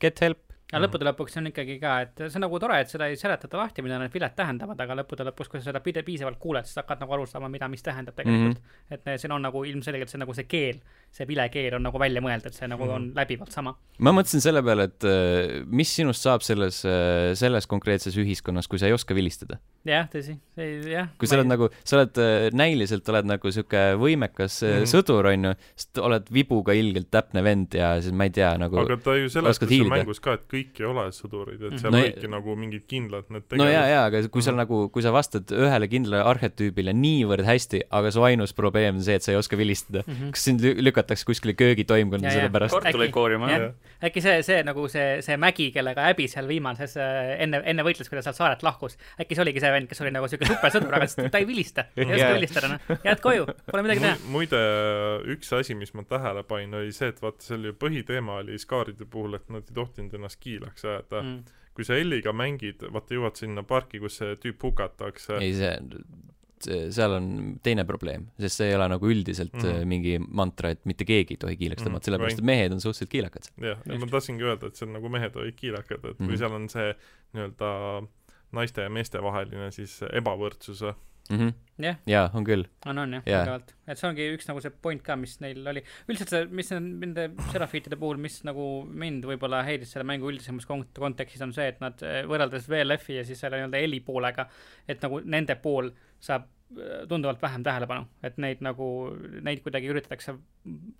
get 0.00 0.20
help 0.20 0.43
aga 0.70 0.78
mm. 0.78 0.84
lõppude 0.86 1.06
lõpuks 1.08 1.38
on 1.40 1.50
ikkagi 1.50 1.76
ka, 1.82 1.94
et 2.06 2.22
see 2.24 2.38
on 2.40 2.44
nagu 2.46 2.58
tore, 2.62 2.78
et 2.80 2.90
seda 2.90 3.08
ei 3.10 3.18
seletata 3.20 3.58
lahti, 3.60 3.84
mida 3.84 3.98
need 4.00 4.14
viled 4.14 4.36
tähendavad, 4.38 4.80
aga 4.80 4.96
lõppude 5.02 5.26
lõpuks, 5.28 5.50
kui 5.52 5.60
sa 5.60 5.68
seda 5.68 5.82
pide-, 5.84 6.04
piisavalt 6.06 6.40
kuuled, 6.40 6.66
siis 6.68 6.80
hakkad 6.80 7.04
nagu 7.04 7.16
aru 7.16 7.26
saama, 7.28 7.50
mida, 7.52 7.68
mis 7.68 7.84
tähendab 7.84 8.16
tegelikult 8.16 8.58
mm. 8.58 8.74
-hmm. 8.90 9.12
et 9.12 9.20
siin 9.20 9.36
on 9.36 9.44
nagu 9.44 9.64
ilmselgelt 9.64 10.12
see 10.12 10.22
nagu 10.22 10.34
see 10.34 10.48
keel, 10.48 10.80
see 11.14 11.28
vilekeel 11.28 11.78
on 11.78 11.86
nagu 11.86 12.00
välja 12.00 12.22
mõeldud, 12.24 12.54
see 12.56 12.70
nagu 12.70 12.88
mm 12.88 12.92
on 12.94 13.06
läbivalt 13.16 13.54
sama. 13.54 13.72
ma 14.04 14.12
mõtlesin 14.14 14.42
selle 14.42 14.60
peale, 14.62 14.88
et 14.90 15.06
äh, 15.08 15.62
mis 15.66 15.90
sinust 15.96 16.22
saab 16.26 16.42
selles, 16.46 16.82
äh, 16.86 17.32
selles 17.38 17.66
konkreetses 17.70 18.16
ühiskonnas, 18.20 18.68
kui 18.70 18.78
sa 18.78 18.90
ei 18.90 18.94
oska 18.94 19.14
vilistada 19.16 19.58
jah, 19.86 20.08
tõsi, 20.10 20.34
jah. 20.90 21.08
kui 21.18 21.30
sa 21.30 21.38
oled 21.38 21.46
ei... 21.46 21.52
nagu, 21.54 21.68
sa 21.86 21.98
oled 21.98 22.20
äh, 22.22 22.48
näiliselt 22.54 23.08
oled 23.12 23.30
nagu 23.30 23.54
sihuke 23.54 23.84
võimekas 24.00 24.60
mm 24.62 24.90
sõdur, 24.94 25.26
onju, 25.30 25.54
sest 25.78 25.98
oled 26.02 26.26
vibuga 26.34 26.74
ilgelt 26.76 27.08
täpne 27.14 27.40
vend 27.46 27.74
ja 27.78 27.94
siis 28.02 28.14
ma 28.14 28.26
ei 28.28 28.32
tea, 28.34 28.50
nagu 28.60 28.76
aga 28.82 28.98
ta 29.00 29.14
ju 29.16 29.30
seletas 29.32 29.58
seal 29.64 29.88
mängus 29.90 30.20
ka, 30.22 30.36
et 30.36 30.44
kõik 30.50 30.80
ei 30.82 30.86
ole 30.88 31.06
sõdurid, 31.14 31.62
et 31.70 31.78
seal 31.80 31.94
no, 31.94 32.02
olidki 32.02 32.30
nagu 32.30 32.56
mingid 32.58 32.84
kindlad 32.90 33.30
need 33.32 33.46
tegevused. 33.46 33.62
no 33.62 33.70
jaa, 33.70 33.86
jaa, 33.90 34.04
aga 34.10 34.22
kui 34.26 34.42
mm 34.42 34.44
sa 34.44 34.52
mhm. 34.52 34.60
nagu, 34.60 34.80
kui 34.92 35.04
sa 35.04 35.14
vastad 35.14 35.54
ühele 35.56 35.88
kindlale 35.90 36.26
arhetüübile 36.28 36.92
niivõrd 36.98 37.48
hästi, 37.48 37.84
aga 37.96 38.12
su 38.14 38.26
ainus 38.26 38.52
probleem 38.56 39.00
on 39.00 39.06
see, 39.06 39.16
et 39.18 39.24
sa 39.24 39.32
ei 39.32 39.40
oska 39.40 39.58
vilistada 39.58 40.04
mm, 40.04 40.14
-hmm. 40.14 40.34
kas 40.36 40.44
sind 40.50 40.64
lükatakse 40.84 41.03
kuskile 41.28 41.54
köögitoimkonda 41.58 42.32
selle 42.32 42.50
pärast? 42.52 42.74
kartuleid 42.74 43.12
koorima, 43.14 43.50
äkki 44.04 44.22
see, 44.24 44.42
see 44.46 44.60
nagu 44.66 44.86
see, 44.92 45.20
see 45.24 45.36
mägi, 45.40 45.68
kellega 45.74 46.06
Abby 46.10 46.26
seal 46.30 46.48
viimases 46.48 46.96
äh, 47.00 47.34
enne, 47.44 47.60
enne 47.70 47.86
võitles, 47.86 48.10
kui 48.10 48.18
ta 48.18 48.24
sealt 48.26 48.38
saarelt 48.38 48.64
lahkus, 48.66 48.96
äkki 49.20 49.36
see 49.36 49.44
oligi 49.44 49.62
see 49.64 49.72
vend, 49.74 49.90
kes 49.90 50.02
oli 50.04 50.12
nagu 50.14 50.28
siuke 50.30 50.48
supersõdur, 50.50 50.96
aga 50.98 51.28
ta 51.32 51.42
ei 51.42 51.48
vilista, 51.48 51.86
ei 51.96 52.08
oska 52.08 52.30
vilistada, 52.36 52.72
noh. 52.74 53.02
jääd 53.06 53.24
koju, 53.24 53.48
pole 53.70 53.84
midagi 53.86 54.04
teha. 54.04 54.14
muide, 54.34 54.62
üks 55.36 55.52
asi, 55.56 55.78
mis 55.78 55.94
ma 55.96 56.06
tähele 56.08 56.44
panin, 56.48 56.76
oli 56.80 56.94
see, 56.96 57.12
et 57.14 57.20
vaata, 57.24 57.44
seal 57.48 57.70
ju 57.70 57.76
põhiteema 57.80 58.40
oli 58.42 58.60
Skaaride 58.60 59.08
puhul, 59.10 59.38
et 59.38 59.50
nad 59.52 59.66
ei 59.68 59.78
tohtinud 59.80 60.18
ennast 60.18 60.40
kiilaks 60.42 60.86
ajada 60.86 61.22
mm. 61.22 61.58
kui 61.76 61.86
sa 61.86 61.98
Elliga 61.98 62.34
mängid, 62.36 62.84
vaata 62.94 63.16
jõuad 63.16 63.40
sinna 63.40 63.64
parki, 63.66 64.02
kus 64.02 64.20
see 64.20 64.38
tüüp 64.42 64.68
hukatakse. 64.68 65.40
ei, 65.40 65.54
see 65.58 65.74
seal 66.94 67.16
on 67.18 67.28
teine 67.62 67.84
probleem, 67.88 68.26
sest 68.40 68.60
see 68.60 68.70
ei 68.72 68.76
ole 68.78 68.88
nagu 68.92 69.10
üldiselt 69.10 69.54
mm 69.54 69.64
-hmm. 69.64 69.92
mingi 69.94 70.18
mantra, 70.18 70.70
et 70.74 70.84
mitte 70.84 71.06
keegi 71.08 71.36
ei 71.36 71.42
tohi 71.46 71.56
kiilaks 71.60 71.82
tõmmata 71.82 71.90
mm 71.90 72.00
-hmm., 72.00 72.10
sellepärast 72.10 72.42
et 72.42 72.50
mehed 72.52 72.72
on 72.72 72.80
suhteliselt 72.80 73.10
kiilakad. 73.10 73.48
jah, 73.60 73.80
ja 73.86 73.98
ma 73.98 74.06
tahtsingi 74.06 74.44
öelda, 74.44 74.66
et 74.66 74.76
see 74.76 74.86
on 74.88 74.92
nagu 74.98 75.08
mehed 75.08 75.36
olid 75.36 75.56
kiilakad, 75.56 76.04
et 76.04 76.04
mm 76.04 76.24
-hmm. 76.24 76.28
kui 76.28 76.38
seal 76.38 76.52
on 76.52 76.68
see 76.68 76.94
nii-öelda 77.32 77.72
naiste 78.52 78.82
ja 78.82 78.90
meeste 78.90 79.22
vaheline 79.22 79.70
siis 79.70 80.00
ebavõrdsus 80.12 80.82
või 80.82 80.94
mm 81.30 81.38
-hmm.? 81.38 81.52
jah. 81.84 81.96
jaa, 82.06 82.30
on 82.34 82.44
küll. 82.44 82.64
on, 82.86 82.98
on 82.98 83.12
jah 83.12 83.22
yeah., 83.26 83.44
tugevalt. 83.44 83.74
et 83.86 83.98
see 83.98 84.08
ongi 84.08 84.26
üks 84.36 84.48
nagu 84.48 84.60
see 84.60 84.72
point 84.86 85.02
ka, 85.02 85.16
mis 85.16 85.36
neil 85.40 85.66
oli. 85.66 85.82
üldiselt 86.08 86.32
see, 86.34 86.46
mis 86.60 86.72
on 86.72 86.88
nende 87.00 87.28
serafiitide 87.52 87.98
puhul, 88.00 88.20
mis 88.20 88.40
nagu 88.48 88.66
mind 89.04 89.26
võib-olla 89.30 89.62
häiris 89.66 89.94
selle 89.96 90.06
mängu 90.08 90.30
üldisemas 90.30 90.68
kont-, 90.68 90.92
kontekstis, 90.98 91.42
on 91.46 91.52
see, 91.56 91.68
et 91.72 91.80
nad 91.84 92.02
eh, 92.02 92.22
võrreldes 92.30 92.68
VLF-i 92.70 93.20
ja 93.20 93.24
siis 93.24 93.40
selle 93.40 93.60
nii-öelda 93.60 93.84
heli 93.86 94.00
poolega, 94.04 94.48
et 94.88 95.02
nagu 95.04 95.20
nende 95.24 95.56
pool 95.56 95.90
saab 96.20 96.50
tunduvalt 97.08 97.42
vähem 97.42 97.62
tähelepanu, 97.62 98.06
et 98.24 98.38
neid 98.42 98.62
nagu, 98.64 98.86
neid 99.44 99.60
kuidagi 99.62 99.90
üritatakse 99.92 100.34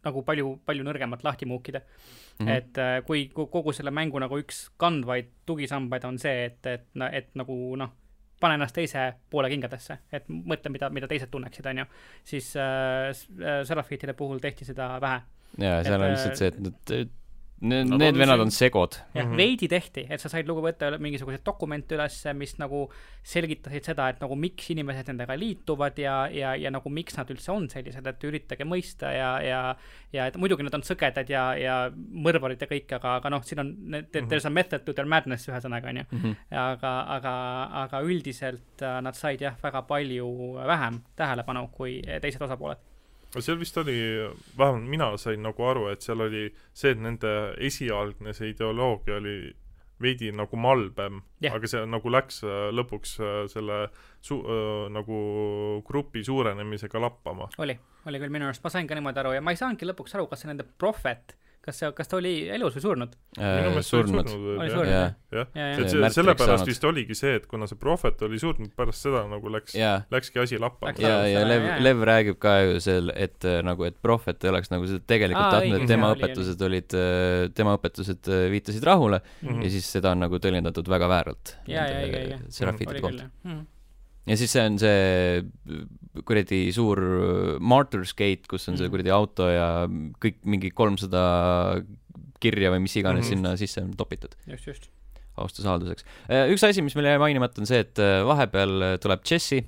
nagu 0.05 0.23
palju, 0.27 0.59
palju 0.67 0.87
nõrgemalt 0.87 1.25
lahti 1.27 1.49
muukida 1.51 1.81
mm. 1.81 2.47
-hmm. 2.47 2.51
et 2.53 2.79
eh, 2.79 3.01
kui 3.07 3.27
kogu 3.35 3.73
selle 3.73 3.91
mängu 3.91 4.21
nagu 4.23 4.39
üks 4.39 4.69
kandvaid 4.77 5.33
tugisambaid 5.47 6.05
on 6.05 6.19
see, 6.19 6.45
et, 6.45 6.67
et, 6.67 6.87
et 7.13 7.31
nagu 7.35 7.77
noh 7.81 7.95
pane 8.41 8.59
ennast 8.59 8.75
teise 8.77 9.15
poole 9.31 9.49
kingadesse, 9.49 9.99
et 10.13 10.29
mõtle, 10.29 10.71
mida, 10.75 10.91
mida 10.91 11.09
teised 11.09 11.31
tunneksid, 11.33 11.67
on 11.67 11.79
ju. 11.79 11.85
siis 12.25 12.57
äh, 12.57 13.11
äh 13.11 13.65
Seraphitide 13.65 14.13
puhul 14.13 14.39
tehti 14.39 14.65
seda 14.65 15.01
vähe. 15.01 15.23
jaa, 15.59 15.83
seal 15.83 16.01
et, 16.01 16.07
on 16.07 16.11
lihtsalt 16.11 16.37
see, 16.37 16.49
et 16.53 16.61
nad 16.61 16.97
Need, 17.65 17.95
need 17.97 18.19
vennad 18.21 18.43
on 18.45 18.51
segod. 18.53 18.99
jah 19.15 19.25
mm 19.25 19.33
-hmm., 19.33 19.37
veidi 19.37 19.69
tehti, 19.69 20.07
et 20.11 20.21
sa 20.21 20.29
said 20.29 20.49
lugu 20.49 20.61
võtta 20.61 20.99
mingisuguseid 20.99 21.45
dokumente 21.47 21.97
ülesse, 21.97 22.35
mis 22.37 22.59
nagu 22.59 22.91
selgitasid 23.23 23.85
seda, 23.85 24.09
et 24.09 24.21
nagu 24.21 24.37
miks 24.37 24.71
inimesed 24.71 25.09
nendega 25.09 25.37
liituvad 25.39 25.99
ja, 25.99 26.29
ja, 26.29 26.55
ja 26.55 26.71
nagu 26.71 26.91
miks 26.91 27.17
nad 27.17 27.31
üldse 27.31 27.53
on 27.53 27.69
sellised, 27.71 28.07
et 28.07 28.25
üritage 28.25 28.65
mõista 28.69 29.13
ja, 29.13 29.41
ja 29.43 29.77
ja 30.13 30.29
et 30.31 30.37
muidugi 30.37 30.63
nad 30.63 30.75
on 30.75 30.85
sõgedad 30.87 31.31
ja, 31.31 31.45
ja 31.59 31.75
mõrvarid 31.95 32.61
ja 32.61 32.69
kõik, 32.71 32.93
aga, 32.99 33.17
aga 33.19 33.33
noh, 33.35 33.43
siin 33.43 33.63
on, 33.65 33.75
there's 34.13 34.47
a 34.47 34.53
method 34.53 34.85
to 34.85 34.93
their 34.93 35.09
madness 35.09 35.49
ühesõnaga, 35.49 35.91
onju. 35.91 36.07
Mhm. 36.13 36.35
aga, 36.51 36.95
aga, 37.17 37.35
aga 37.85 38.03
üldiselt 38.07 38.83
äh, 38.83 39.01
nad 39.05 39.19
said 39.19 39.41
jah, 39.41 39.57
väga 39.63 39.83
palju 39.89 40.29
vähem 40.67 41.03
tähelepanu 41.17 41.69
kui 41.75 42.01
teised 42.23 42.43
osapooled 42.43 42.94
seal 43.43 43.59
vist 43.59 43.77
oli, 43.83 43.97
vähemalt 44.59 44.89
mina 44.91 45.11
sain 45.19 45.43
nagu 45.43 45.67
aru, 45.67 45.89
et 45.91 46.05
seal 46.05 46.21
oli 46.21 46.47
see, 46.73 46.93
et 46.95 47.03
nende 47.03 47.35
esialgne 47.59 48.35
see 48.37 48.53
ideoloogia 48.53 49.19
oli 49.19 49.37
veidi 50.03 50.31
nagu 50.35 50.59
malbem 50.59 51.21
yeah., 51.43 51.55
aga 51.55 51.71
see 51.71 51.85
nagu 51.89 52.11
läks 52.11 52.43
äh, 52.47 52.69
lõpuks 52.75 53.15
äh, 53.23 53.37
selle 53.53 53.79
su-, 54.25 54.43
äh, 54.43 54.91
nagu 54.93 55.19
grupi 55.87 56.25
suurenemisega 56.27 57.01
lappama. 57.03 57.49
oli, 57.63 57.79
oli 58.09 58.23
küll 58.23 58.35
minu 58.35 58.49
arust, 58.51 58.65
ma 58.65 58.73
sain 58.75 58.91
ka 58.91 58.99
niimoodi 58.99 59.23
aru 59.23 59.37
ja 59.37 59.45
ma 59.45 59.55
ei 59.55 59.61
saanudki 59.61 59.89
lõpuks 59.89 60.17
aru, 60.19 60.29
kas 60.31 60.45
see 60.45 60.51
nende 60.51 60.67
prohvet 60.79 61.37
kas 61.65 61.79
see, 61.81 61.91
kas 61.97 62.11
ta 62.11 62.19
oli 62.19 62.33
elus 62.53 62.75
või 62.77 62.83
surnud 62.85 63.15
äh,? 63.41 63.79
surnud. 63.87 64.29
oli 64.29 64.71
surnud, 64.73 64.91
jah? 64.91 65.15
jah, 65.33 66.13
sellepärast 66.13 66.69
vist 66.69 66.85
oligi 66.85 67.17
see, 67.19 67.39
et 67.41 67.47
kuna 67.51 67.69
see 67.71 67.79
prohvet 67.81 68.21
oli 68.27 68.41
surnud, 68.43 68.73
pärast 68.77 69.07
seda 69.07 69.25
nagu 69.31 69.53
läks, 69.53 69.77
läkski 70.13 70.43
asi 70.45 70.61
lappama. 70.61 70.95
ja, 71.01 71.17
ja 71.31 71.45
Lev, 71.49 71.67
Lev 71.85 72.05
räägib 72.11 72.39
ka 72.43 72.57
ju 72.67 72.81
seal, 72.85 73.13
et 73.17 73.49
äh, 73.49 73.61
nagu, 73.67 73.87
et 73.89 73.97
prohvet 74.05 74.45
ei 74.45 74.53
oleks 74.53 74.73
nagu 74.75 74.89
seda 74.91 75.01
tegelikult 75.15 75.47
Aa, 75.47 75.59
tahtnud, 75.59 75.81
et 75.81 75.93
tema 75.95 76.11
jah, 76.13 76.19
õpetused 76.19 76.67
oli, 76.69 76.83
olid, 76.83 76.99
äh, 77.01 77.53
tema 77.57 77.77
õpetused 77.79 78.33
äh, 78.33 78.47
viitasid 78.53 78.85
rahule 78.85 79.23
mm 79.25 79.49
-hmm. 79.49 79.65
ja 79.65 79.77
siis 79.77 79.93
seda 79.97 80.13
on 80.13 80.27
nagu 80.27 80.41
tõlgendatud 80.43 80.91
väga 80.91 81.09
vääralt. 81.17 81.57
serafiide 82.49 83.01
poolt 83.01 83.25
ja 84.25 84.39
siis 84.41 84.55
see 84.55 84.65
on 84.65 84.79
see 84.81 85.45
kuradi 86.25 86.61
suur 86.73 87.01
Martyrs 87.61 88.15
Gate, 88.17 88.49
kus 88.51 88.69
on 88.71 88.79
see 88.79 88.87
mhm. 88.87 88.95
kuradi 88.95 89.15
auto 89.15 89.49
ja 89.51 89.69
kõik 90.23 90.43
mingi 90.49 90.73
kolmsada 90.75 91.25
kirja 92.45 92.73
või 92.75 92.85
mis 92.85 92.97
iganes 93.01 93.25
mm 93.25 93.31
-hmm. 93.31 93.37
sinna 93.37 93.57
sisse 93.61 93.85
on 93.85 93.95
topitud. 93.97 94.35
just, 94.47 94.67
just. 94.67 94.91
austusavalduseks. 95.37 96.05
Äh, 96.31 96.51
üks 96.55 96.65
asi, 96.67 96.83
mis 96.83 96.95
meil 96.95 97.09
jäi 97.11 97.19
mainimata, 97.19 97.61
on 97.61 97.67
see, 97.67 97.81
et 97.83 97.99
äh, 97.99 98.23
vahepeal 98.27 98.99
tuleb 99.03 99.25
Jesse 99.31 99.65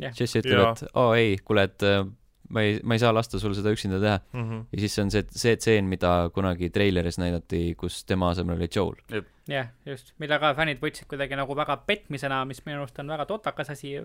yeah.. 0.00 0.12
Jesse 0.16 0.42
ütleb, 0.42 0.60
et 0.60 0.82
oo 0.92 1.10
oh, 1.10 1.14
ei, 1.16 1.38
kuule, 1.44 1.64
et 1.70 1.86
äh, 1.86 2.04
ma 2.50 2.62
ei, 2.66 2.78
ma 2.82 2.96
ei 2.96 3.02
saa 3.02 3.12
lasta 3.14 3.38
sul 3.38 3.54
seda 3.56 3.72
üksinda 3.74 4.00
teha 4.02 4.18
mm. 4.32 4.46
-hmm. 4.46 4.62
ja 4.72 4.80
siis 4.84 4.98
on 4.98 5.10
see, 5.10 5.24
see 5.30 5.56
tseen, 5.56 5.90
mida 5.90 6.30
kunagi 6.34 6.70
treileris 6.70 7.18
näidati, 7.22 7.74
kus 7.78 8.04
tema 8.04 8.30
asemel 8.34 8.56
oli 8.56 8.68
Joel. 8.76 8.98
jah 9.10 9.22
yeah,, 9.50 9.68
just, 9.86 10.12
mida 10.22 10.38
ka 10.38 10.52
fännid 10.54 10.78
võtsid 10.82 11.08
kuidagi 11.10 11.38
nagu 11.38 11.54
väga 11.56 11.76
petmisena, 11.86 12.42
mis 12.46 12.62
minu 12.66 12.82
arust 12.82 12.98
on 13.02 13.10
väga 13.10 13.26
totakas 13.26 13.70
asi, 13.74 13.96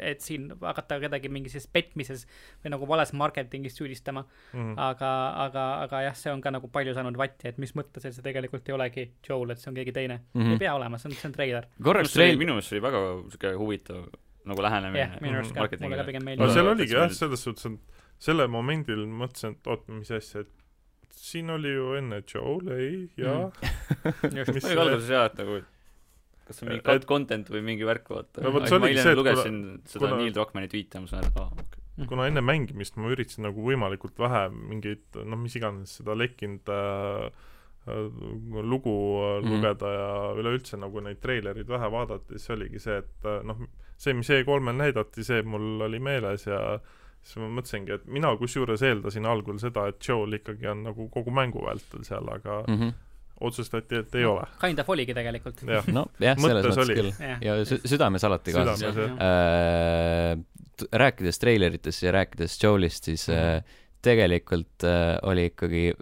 et 0.00 0.20
siin 0.24 0.48
hakata 0.60 1.00
kedagi 1.00 1.28
mingi 1.28 1.52
sellises 1.52 1.72
petmises 1.72 2.26
või 2.64 2.72
nagu 2.72 2.88
vales 2.88 3.12
marketingis 3.12 3.76
süüdistama 3.76 4.24
mm. 4.24 4.60
-hmm. 4.60 4.74
aga, 4.90 5.12
aga, 5.46 5.66
aga 5.86 6.02
jah, 6.08 6.16
see 6.16 6.32
on 6.32 6.44
ka 6.44 6.52
nagu 6.54 6.68
palju 6.68 6.94
saanud 6.94 7.16
vatti, 7.18 7.48
et 7.48 7.58
mis 7.58 7.74
mõttes, 7.76 8.04
et 8.04 8.14
see 8.14 8.24
tegelikult 8.24 8.68
ei 8.68 8.76
olegi 8.76 9.08
Joel, 9.28 9.50
et 9.50 9.60
see 9.62 9.72
on 9.72 9.80
keegi 9.80 9.92
teine 9.92 10.20
mm. 10.20 10.42
-hmm. 10.42 10.52
ei 10.52 10.64
pea 10.64 10.74
olema, 10.74 10.98
see 10.98 11.10
on, 11.10 11.16
see 11.16 11.28
on 11.28 11.36
treiler. 11.40 11.66
korraks 11.82 12.12
treil-. 12.16 12.38
minu 12.38 12.56
meelest 12.56 12.72
see 12.72 12.78
oli 12.78 12.88
väga 12.88 13.04
sihuke 13.32 13.56
huvitav 13.56 14.06
nagu 14.50 14.64
lähenemine 14.64 15.02
yeah,. 15.02 15.16
minu 15.22 15.40
arust 15.40 15.54
ka, 15.56 15.68
mulle 15.82 16.00
ka 16.00 16.06
pigem 16.08 16.26
meeldib. 16.26 16.44
no 16.44 16.52
seal 16.54 16.70
oligi 16.72 16.96
jah, 16.96 17.08
selles 17.14 17.46
suhtes, 17.46 17.66
et 17.70 18.26
selle 18.28 18.46
momendil 18.50 19.06
mõtlesin, 19.06 19.56
et 19.56 19.72
oot, 19.72 19.86
mis 19.92 20.12
asja, 20.14 20.44
et 20.46 21.16
siin 21.16 21.50
oli 21.52 21.72
ju 21.72 21.94
enne 22.00 22.20
Joel, 22.22 22.70
ei, 22.76 22.92
jaa 23.20 23.48
mm.. 23.48 24.36
just, 24.40 24.68
oli 24.70 24.84
alguses 24.84 25.10
jah, 25.12 25.26
et 25.30 25.40
nagu 25.42 25.62
kas 26.46 26.60
see 26.60 26.66
on 26.66 26.72
mingi 26.74 26.94
et, 26.94 27.08
content 27.08 27.50
või 27.50 27.64
mingi 27.66 27.88
värk, 27.88 28.12
vaata. 28.12 28.44
no 28.44 28.54
vot 28.54 28.68
see 28.68 28.78
oligi 28.78 29.00
see, 29.00 29.16
et 29.16 29.20
lugesin 29.20 29.58
kuna, 29.64 29.90
seda 29.94 30.04
kuna, 30.06 30.20
Neil 30.22 30.36
Druckmanni 30.36 30.70
tweet'e, 30.70 31.02
ma 31.02 31.10
sain 31.10 31.24
aru, 31.24 31.32
et 31.32 31.42
aa, 31.42 31.50
okei 31.56 31.82
okay. 31.96 32.08
kuna 32.12 32.30
enne 32.30 32.44
mängimist 32.44 33.00
ma 33.00 33.10
üritasin 33.14 33.48
nagu 33.48 33.66
võimalikult 33.66 34.18
vähe 34.22 34.46
mingeid, 34.54 35.04
noh, 35.24 35.40
mis 35.42 35.58
iganes 35.58 35.98
seda 36.00 36.16
lekkinud 36.18 36.74
äh 36.76 37.52
lugu 37.86 38.92
mm 39.16 39.46
-hmm. 39.46 39.50
lugeda 39.50 39.92
ja 39.92 40.12
üleüldse 40.40 40.76
nagu 40.76 41.00
neid 41.00 41.20
treilereid 41.22 41.68
vähe 41.68 41.90
vaadata, 41.92 42.38
siis 42.38 42.50
oligi 42.50 42.78
see, 42.82 42.98
et 42.98 43.24
äh, 43.24 43.42
noh, 43.44 43.56
see, 43.96 44.14
mis 44.14 44.30
E3-l 44.30 44.72
näidati, 44.76 45.24
see 45.24 45.42
mul 45.42 45.80
oli 45.86 46.00
meeles 46.02 46.46
ja 46.46 46.80
siis 47.22 47.40
ma 47.42 47.48
mõtlesingi, 47.58 47.94
et 47.94 48.06
mina 48.06 48.30
kusjuures 48.38 48.82
eeldasin 48.86 49.26
algul 49.26 49.58
seda, 49.62 49.88
et 49.90 50.08
Joel 50.08 50.38
ikkagi 50.38 50.68
on 50.70 50.84
nagu 50.86 51.08
kogu 51.12 51.34
mängu 51.34 51.64
vältel 51.66 52.04
seal, 52.06 52.28
aga 52.32 52.64
mm 52.66 52.76
-hmm. 52.80 52.92
otsustati, 53.40 54.02
et 54.02 54.14
ei 54.14 54.22
no, 54.22 54.34
ole. 54.34 54.46
Kind 54.60 54.78
of 54.78 54.90
oligi 54.90 55.14
tegelikult. 55.14 55.62
no 55.62 56.06
jah, 56.20 56.38
selles 56.38 56.66
mõttes 56.66 56.84
oli. 56.84 56.94
küll. 56.94 57.12
ja 57.40 57.64
sü 57.64 57.80
südames 57.84 58.24
alati 58.24 58.52
kaasas. 58.52 58.96
Äh, 58.98 60.38
rääkides 60.92 61.38
treileritest 61.38 62.02
ja 62.02 62.12
rääkides 62.12 62.62
Joelist, 62.62 63.04
siis 63.04 63.28
-hmm. 63.28 63.56
äh, 63.56 63.62
tegelikult 64.02 64.84
äh, 64.84 65.18
oli 65.22 65.46
ikkagi 65.50 65.92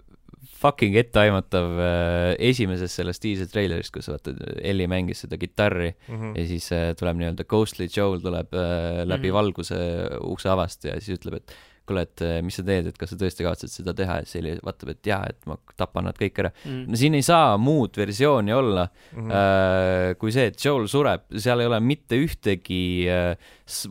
fucking 0.65 0.97
etteaimatav 0.99 1.77
äh, 1.81 2.31
esimeses 2.49 2.95
sellest 2.97 3.23
teaser 3.23 3.49
treilerist, 3.51 3.93
kus 3.93 4.09
vaata, 4.11 4.33
Ellie 4.63 4.89
mängis 4.91 5.23
seda 5.25 5.39
kitarri 5.41 5.91
mm 5.93 6.15
-hmm. 6.15 6.33
ja 6.39 6.47
siis 6.49 6.71
äh, 6.73 6.89
tuleb 6.97 7.21
nii-öelda 7.21 7.45
Ghostly 7.49 7.87
Joel 7.91 8.19
tuleb 8.23 8.53
äh, 8.53 9.05
läbi 9.05 9.27
mm 9.27 9.31
-hmm. 9.31 9.33
valguse 9.33 9.79
ukse 10.21 10.49
avast 10.49 10.85
ja 10.85 10.99
siis 10.99 11.19
ütleb, 11.19 11.41
et 11.41 11.55
kuule, 11.85 12.01
et 12.01 12.21
mis 12.41 12.55
sa 12.57 12.63
teed, 12.65 12.87
et 12.89 12.95
kas 12.97 13.11
sa 13.13 13.15
tõesti 13.15 13.43
kavatsed 13.45 13.69
seda 13.69 13.93
teha 13.93 14.15
ja 14.17 14.25
siis 14.25 14.39
Ellie 14.39 14.55
vaatab, 14.65 14.89
et 14.89 15.05
jaa, 15.05 15.25
et 15.29 15.45
ma 15.45 15.57
tapan 15.77 16.07
nad 16.09 16.17
kõik 16.17 16.39
ära 16.41 16.49
mm. 16.49 16.71
-hmm. 16.71 16.87
no 16.89 16.95
siin 16.95 17.13
ei 17.13 17.21
saa 17.21 17.57
muud 17.57 17.97
versiooni 17.97 18.53
olla 18.53 18.87
mm 18.87 19.29
-hmm. 19.29 20.15
kui 20.17 20.31
see, 20.31 20.47
et 20.47 20.65
Joel 20.65 20.87
sureb, 20.87 21.21
seal 21.37 21.59
ei 21.59 21.67
ole 21.67 21.79
mitte 21.79 22.15
ühtegi 22.15 23.05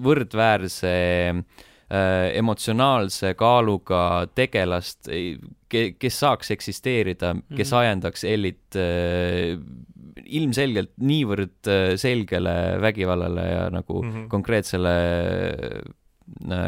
võrdväärse 0.09 0.91
Äh, 0.91 1.74
emotsionaalse 2.35 3.35
kaaluga 3.39 4.27
tegelast, 4.35 5.11
kes 5.71 6.21
saaks 6.21 6.51
eksisteerida, 6.55 7.35
kes 7.35 7.51
mm 7.51 7.57
-hmm. 7.57 7.81
ajendaks 7.81 8.25
Ellit 8.25 8.77
äh, 8.77 9.59
ilmselgelt 10.25 10.95
niivõrd 11.01 11.69
äh, 11.69 11.97
selgele 12.01 12.81
vägivallale 12.81 13.45
ja 13.51 13.69
nagu 13.71 14.03
mm 14.03 14.13
-hmm. 14.13 14.29
konkreetsele 14.29 14.95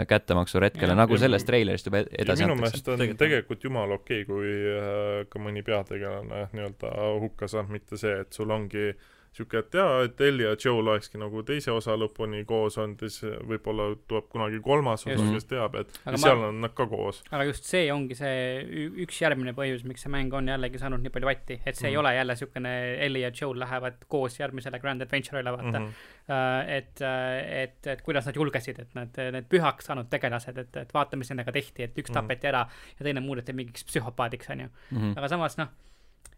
kättemaksuretkele, 0.08 0.94
nagu 0.94 1.16
sellest 1.18 1.46
treilerist 1.46 1.86
juba 1.86 1.98
edasi 1.98 2.44
antakse. 2.44 2.44
minu 2.44 2.60
meelest 2.60 2.88
on 2.88 2.98
tegelikult, 2.98 3.18
tegelikult 3.18 3.64
jumala 3.64 3.94
okei 3.94 4.22
okay,, 4.22 4.34
kui 4.34 5.28
ka 5.28 5.38
mõni 5.38 5.62
peategelane 5.64 6.48
nii-öelda 6.52 6.90
hukka 7.20 7.48
saab, 7.48 7.70
mitte 7.72 7.96
see, 7.96 8.20
et 8.20 8.36
sul 8.36 8.50
ongi 8.50 8.90
äh, 8.90 9.15
niisugune, 9.36 9.60
et 9.60 9.74
jaa, 9.74 10.02
et 10.06 10.20
Ellie 10.20 10.46
ja 10.46 10.56
Joel 10.56 10.88
olekski 10.88 11.18
nagu 11.20 11.42
teise 11.46 11.72
osa 11.72 11.96
lõpuni 11.98 12.44
koos 12.48 12.78
olnud 12.80 13.02
ja 13.02 13.10
siis 13.12 13.36
võib-olla 13.46 13.88
tuleb 14.08 14.28
kunagi 14.32 14.60
kolmas 14.64 15.06
osa, 15.06 15.26
kes 15.34 15.48
teab, 15.50 15.76
et 15.80 15.92
aga 16.04 16.16
ja 16.16 16.22
seal 16.22 16.40
ma, 16.40 16.50
on 16.50 16.60
nad 16.64 16.74
ka 16.76 16.86
koos. 16.90 17.22
aga 17.30 17.46
just 17.48 17.68
see 17.68 17.86
ongi 17.92 18.16
see 18.18 18.90
üks 19.04 19.20
järgmine 19.20 19.54
põhjus, 19.56 19.84
miks 19.88 20.06
see 20.06 20.12
mäng 20.12 20.34
on 20.36 20.48
jällegi 20.48 20.80
saanud 20.80 21.04
nii 21.04 21.14
palju 21.14 21.30
vatti, 21.30 21.60
et 21.64 21.76
see 21.76 21.86
mm. 21.86 21.92
ei 21.92 21.96
mhm. 21.96 22.02
ole 22.04 22.14
jälle 22.16 22.36
niisugune 22.36 22.74
Ellie 23.06 23.24
ja 23.24 23.32
Joel 23.40 23.60
lähevad 23.60 24.04
koos 24.08 24.38
järgmisele 24.40 24.80
Grand 24.82 25.02
Adventure'ile, 25.04 25.52
vaata 25.52 25.78
mm. 25.78 25.86
-hmm. 25.86 26.70
et, 26.78 27.02
äh, 27.02 27.62
et, 27.62 27.86
et 27.86 28.02
kuidas 28.02 28.26
nad 28.26 28.36
julgesid, 28.36 28.78
et 28.80 28.94
nad, 28.94 29.24
need 29.32 29.50
pühaks 29.52 29.90
saanud 29.90 30.10
tegelased, 30.10 30.58
et, 30.58 30.76
et 30.76 30.94
vaata, 30.94 31.16
mis 31.16 31.30
nendega 31.30 31.52
tehti, 31.52 31.82
et 31.82 31.98
üks 31.98 32.10
mm 32.10 32.16
-hmm. 32.16 32.22
tapeti 32.22 32.46
ära 32.52 32.66
ja 32.98 33.04
teine 33.04 33.20
muudeti 33.20 33.52
mingiks 33.52 33.84
psühhopaadiks, 33.84 34.50
onju. 34.50 34.68
Mhm. 34.90 35.12
aga 35.16 35.28
samas, 35.28 35.58
noh 35.58 35.68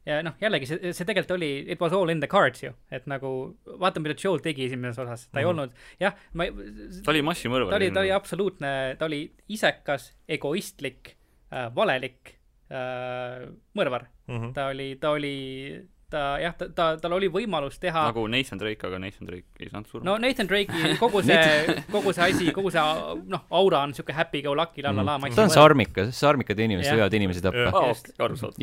ja 0.07 0.21
noh, 0.25 0.37
jällegi 0.41 0.69
see, 0.71 0.93
see 0.97 1.07
tegelikult 1.09 1.37
oli, 1.37 1.51
it 1.71 1.81
was 1.83 1.95
all 1.97 2.13
in 2.13 2.23
the 2.23 2.31
cards 2.31 2.63
ju, 2.63 2.73
et 2.95 3.07
nagu 3.11 3.33
vaata, 3.81 4.03
mida 4.03 4.17
Joel 4.19 4.43
tegi 4.45 4.69
esimeses 4.69 4.99
osas, 4.99 5.27
ta 5.27 5.31
mm 5.31 5.33
-hmm. 5.33 5.39
ei 5.39 5.45
mhm. 5.45 5.51
olnud, 5.51 5.71
jah, 6.01 6.17
ma 6.33 6.45
ei 6.45 6.53
ta 7.05 7.13
oli 7.13 7.23
massimõrvar. 7.23 7.71
ta 7.71 7.81
oli, 7.81 7.91
ta 7.91 8.01
oli 8.01 8.13
absoluutne, 8.13 8.73
ta 8.99 9.05
oli 9.05 9.23
isekas, 9.49 10.13
egoistlik 10.29 11.15
äh,, 11.53 11.69
valelik 11.75 12.39
äh, 12.71 13.49
mõrvar 13.75 14.09
mm. 14.27 14.37
-hmm. 14.37 14.53
ta 14.55 14.67
oli, 14.73 14.97
ta 15.01 15.11
oli 15.11 15.37
ta 16.11 16.23
jah, 16.41 16.55
ta, 16.57 16.69
ta, 16.73 16.87
tal 17.03 17.15
oli 17.19 17.29
võimalus 17.33 17.77
teha 17.83 18.07
nagu 18.09 18.25
Nathan 18.33 18.61
Drake, 18.61 18.81
aga 18.89 19.01
Nathan 19.03 19.29
Drake 19.29 19.61
ei 19.61 19.69
saanud 19.69 19.91
surma. 19.91 20.07
no 20.09 20.17
Nathan 20.23 20.49
Drake'i 20.49 20.95
kogu 21.01 21.21
see 21.27 21.75
kogu 21.95 22.15
see 22.17 22.29
asi, 22.33 22.49
kogu 22.57 22.73
see 22.73 22.85
noh, 23.35 23.45
aura 23.61 23.83
on 23.87 23.93
siuke 23.97 24.17
happy 24.17 24.43
go 24.45 24.55
lucky 24.57 24.85
la 24.85 24.95
la 24.97 25.05
la 25.05 25.19
mm. 25.21 25.37
ta 25.37 25.45
on 25.45 25.53
sarmikas, 25.53 26.13
sarmikad 26.17 26.61
inimesed 26.65 26.97
võivad 26.97 27.17
inimesi 27.19 27.45
tappa. 27.45 27.85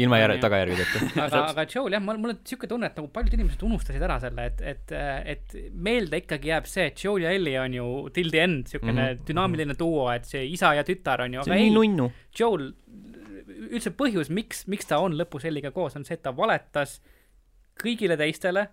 ilma 0.02 0.22
järg-, 0.22 0.42
tagajärgedeta. 0.44 1.04
aga, 1.28 1.44
aga 1.54 1.68
Joel 1.70 1.98
jah, 1.98 2.06
mul, 2.08 2.22
mul 2.24 2.36
on 2.36 2.42
siuke 2.50 2.70
tunne, 2.72 2.90
et 2.90 3.00
nagu 3.00 3.12
paljud 3.14 3.38
inimesed 3.38 3.66
unustasid 3.70 4.06
ära 4.10 4.18
selle, 4.24 4.50
et, 4.50 4.64
et, 4.74 4.96
et 5.36 5.58
meelde 5.74 6.24
ikkagi 6.24 6.54
jääb 6.54 6.70
see, 6.70 6.90
et 6.92 7.06
Joel 7.06 7.28
ja 7.28 7.36
Ellie 7.36 7.60
on 7.62 7.78
ju 7.78 7.90
till 8.16 8.34
the 8.34 8.42
end 8.42 8.72
siukene 8.72 8.96
mm 8.96 9.06
-hmm. 9.06 9.26
dünaamiline 9.30 9.78
duo, 9.80 10.10
et 10.14 10.26
see 10.26 10.46
isa 10.50 10.74
ja 10.74 10.84
tütar 10.84 11.22
on 11.26 11.38
ju, 11.38 11.46
aga 11.46 11.56
ei, 11.56 11.70
Joel, 12.40 12.72
üldse 13.70 13.92
põhjus, 13.96 14.32
miks, 14.34 14.66
miks 14.72 14.90
ta 14.90 15.00
on 15.00 15.16
lõpus 15.20 15.46
Elliga 15.48 15.72
koos, 15.72 15.96
on 15.96 16.06
see, 16.06 16.18
et 16.18 16.24
ta 16.26 16.34
valetas 16.36 17.00
kõigile 17.82 18.18
teistele, 18.18 18.68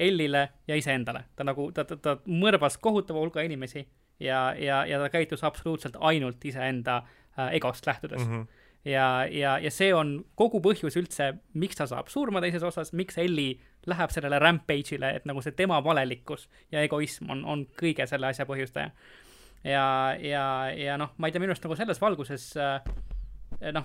Ellile 0.00 0.48
ja 0.68 0.76
iseendale. 0.78 1.24
ta 1.36 1.44
nagu, 1.44 1.66
ta, 1.76 1.84
ta, 1.84 1.96
ta 1.96 2.14
mõrvas 2.24 2.78
kohutava 2.80 3.20
hulga 3.20 3.42
inimesi 3.44 3.82
ja, 4.20 4.54
ja, 4.56 4.84
ja 4.88 5.00
ta 5.02 5.10
käitus 5.12 5.44
absoluutselt 5.44 5.98
ainult 6.00 6.44
iseenda 6.44 7.02
äh, 7.02 7.54
egost 7.58 7.86
lähtudes 7.86 8.24
mm. 8.26 8.32
-hmm. 8.32 8.46
ja, 8.84 9.26
ja, 9.30 9.58
ja 9.58 9.70
see 9.70 9.94
on 9.94 10.24
kogu 10.34 10.60
põhjus 10.64 10.96
üldse, 10.96 11.34
miks 11.52 11.76
ta 11.76 11.86
saab 11.86 12.08
surma 12.08 12.40
teises 12.40 12.62
osas, 12.62 12.92
miks 12.92 13.18
Ellie 13.18 13.60
läheb 13.86 14.10
sellele 14.10 14.38
rampage'ile, 14.38 15.14
et 15.16 15.28
nagu 15.28 15.42
see 15.42 15.52
tema 15.52 15.84
valelikkus 15.84 16.48
ja 16.72 16.80
egoism 16.80 17.30
on, 17.30 17.44
on 17.44 17.66
kõige 17.82 18.06
selle 18.06 18.26
asja 18.26 18.46
põhjustaja. 18.46 18.90
ja, 19.64 20.16
ja, 20.20 20.70
ja 20.76 20.96
noh, 20.96 21.12
ma 21.18 21.26
ei 21.26 21.32
tea, 21.32 21.40
minu 21.40 21.52
arust 21.52 21.64
nagu 21.64 21.76
selles 21.76 22.00
valguses 22.00 22.56
äh, 22.56 22.80
noh, 23.72 23.84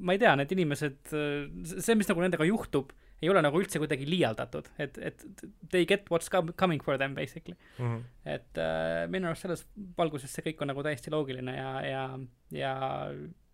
ma 0.00 0.14
ei 0.14 0.18
tea, 0.18 0.34
need 0.36 0.52
inimesed, 0.56 1.00
see, 1.10 1.96
mis 1.98 2.08
nagu 2.08 2.22
nendega 2.22 2.46
juhtub, 2.48 2.92
ei 3.20 3.28
ole 3.28 3.42
nagu 3.44 3.60
üldse 3.60 3.80
kuidagi 3.82 4.06
liialdatud, 4.08 4.70
et, 4.80 4.96
et 4.98 5.24
they 5.72 5.86
get 5.88 6.08
what's 6.12 6.30
coming 6.30 6.82
for 6.84 6.98
them 6.98 7.14
basically 7.14 7.56
mm. 7.78 7.84
-hmm. 7.84 8.02
et 8.24 8.58
äh, 8.58 9.08
minu 9.12 9.28
arust 9.28 9.46
selles 9.46 9.66
valguses 9.98 10.32
see 10.32 10.46
kõik 10.48 10.62
on 10.62 10.72
nagu 10.72 10.82
täiesti 10.82 11.12
loogiline 11.12 11.56
ja, 11.56 11.72
ja, 11.86 12.04
ja 12.50 12.74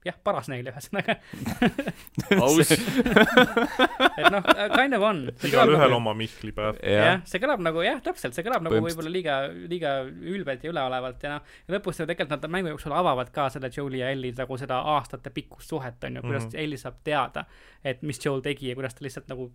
jah, 0.07 0.17
paras 0.25 0.49
neile 0.53 0.73
ühesõnaga 0.73 1.17
aus 2.45 2.73
et 4.21 4.29
noh, 4.33 4.47
kind 4.75 4.97
of 4.97 5.05
on. 5.07 5.23
igalühel 5.49 5.87
nagu, 5.87 5.99
oma 5.99 6.15
Mihklipäev. 6.19 6.81
jah, 6.81 7.21
see 7.29 7.43
kõlab 7.43 7.63
nagu 7.65 7.85
jah, 7.85 8.01
täpselt, 8.05 8.37
see 8.37 8.47
kõlab 8.47 8.65
nagu 8.67 8.81
võib-olla 8.85 9.13
liiga, 9.13 9.37
liiga 9.71 9.97
ülbelt 10.07 10.65
ja 10.67 10.73
üleolevalt 10.73 11.27
ja 11.27 11.37
noh, 11.37 11.55
lõpus 11.77 12.01
ju 12.01 12.09
tegelikult 12.09 12.47
nad 12.47 12.57
mängu 12.57 12.73
jooksul 12.75 12.97
avavad 12.97 13.33
ka 13.35 13.49
selle 13.53 13.71
Joel'i 13.73 14.03
ja 14.03 14.11
Ellie 14.15 14.35
nagu 14.37 14.59
seda 14.61 14.81
aastatepikkust 14.97 15.73
suhet, 15.75 16.03
on 16.09 16.21
ju, 16.21 16.27
kuidas 16.27 16.47
mm 16.47 16.51
-hmm. 16.51 16.65
Ellie 16.65 16.81
saab 16.81 17.01
teada, 17.05 17.47
et 17.85 18.03
mis 18.03 18.21
Joel 18.25 18.43
tegi 18.45 18.71
ja 18.71 18.79
kuidas 18.79 18.95
ta 18.95 19.05
lihtsalt 19.07 19.29
nagu 19.33 19.51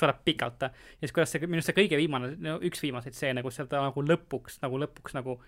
tuleb 0.00 0.20
pikalt 0.24 0.62
ja 0.62 0.70
siis 1.00 1.12
kuidas 1.12 1.32
see, 1.32 1.46
minu 1.46 1.60
arust 1.60 1.72
see 1.72 1.76
kõige 1.76 1.98
viimane, 2.00 2.34
no 2.40 2.58
üks 2.64 2.82
viimaseid 2.82 3.16
stseene, 3.16 3.42
kus 3.44 3.60
ta 3.60 3.82
nagu 3.84 4.04
lõpuks, 4.04 4.60
nagu 4.64 4.80
lõpuks 4.80 5.16
nagu 5.16 5.40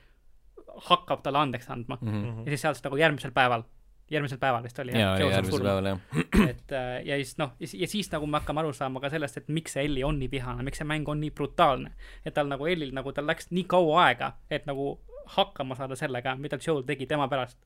hakkab 0.89 1.23
talle 1.25 1.39
andeks 1.39 1.71
andma 1.71 1.99
mm. 2.01 2.11
-hmm. 2.11 2.45
ja 2.45 2.53
siis 2.53 2.67
sealt 2.67 2.85
nagu 2.85 3.01
järgmisel 3.01 3.33
päeval 3.37 3.65
järgmisel 4.13 4.41
päeval 4.43 4.65
vist 4.65 4.79
oli. 4.83 4.95
jaa, 4.99 5.15
järgmisel 5.21 5.65
päeval 5.65 5.91
jah. 5.91 6.01
et 6.53 6.75
äh, 6.79 6.91
ja 7.09 7.19
siis 7.21 7.37
noh, 7.41 7.55
ja 7.61 7.89
siis 7.89 8.11
nagu 8.13 8.27
me 8.27 8.41
hakkame 8.41 8.65
aru 8.65 8.73
saama 8.77 9.01
ka 9.03 9.11
sellest, 9.13 9.41
et 9.43 9.49
miks 9.49 9.77
see 9.77 9.87
Ellie 9.89 10.05
on 10.07 10.19
nii 10.21 10.31
vihane, 10.33 10.67
miks 10.67 10.83
see 10.83 10.89
mäng 10.89 11.09
on 11.09 11.21
nii 11.23 11.33
brutaalne. 11.35 11.95
et 12.25 12.35
tal 12.35 12.51
nagu 12.51 12.67
Ellil 12.67 12.95
nagu 12.95 13.13
tal 13.13 13.27
läks 13.27 13.51
nii 13.51 13.65
kaua 13.71 14.05
aega, 14.07 14.35
et 14.51 14.69
nagu 14.69 14.95
hakkama 15.37 15.75
saada 15.79 15.97
sellega, 15.97 16.35
mida 16.37 16.59
Joel 16.67 16.83
tegi 16.83 17.07
tema 17.07 17.29
pärast. 17.29 17.59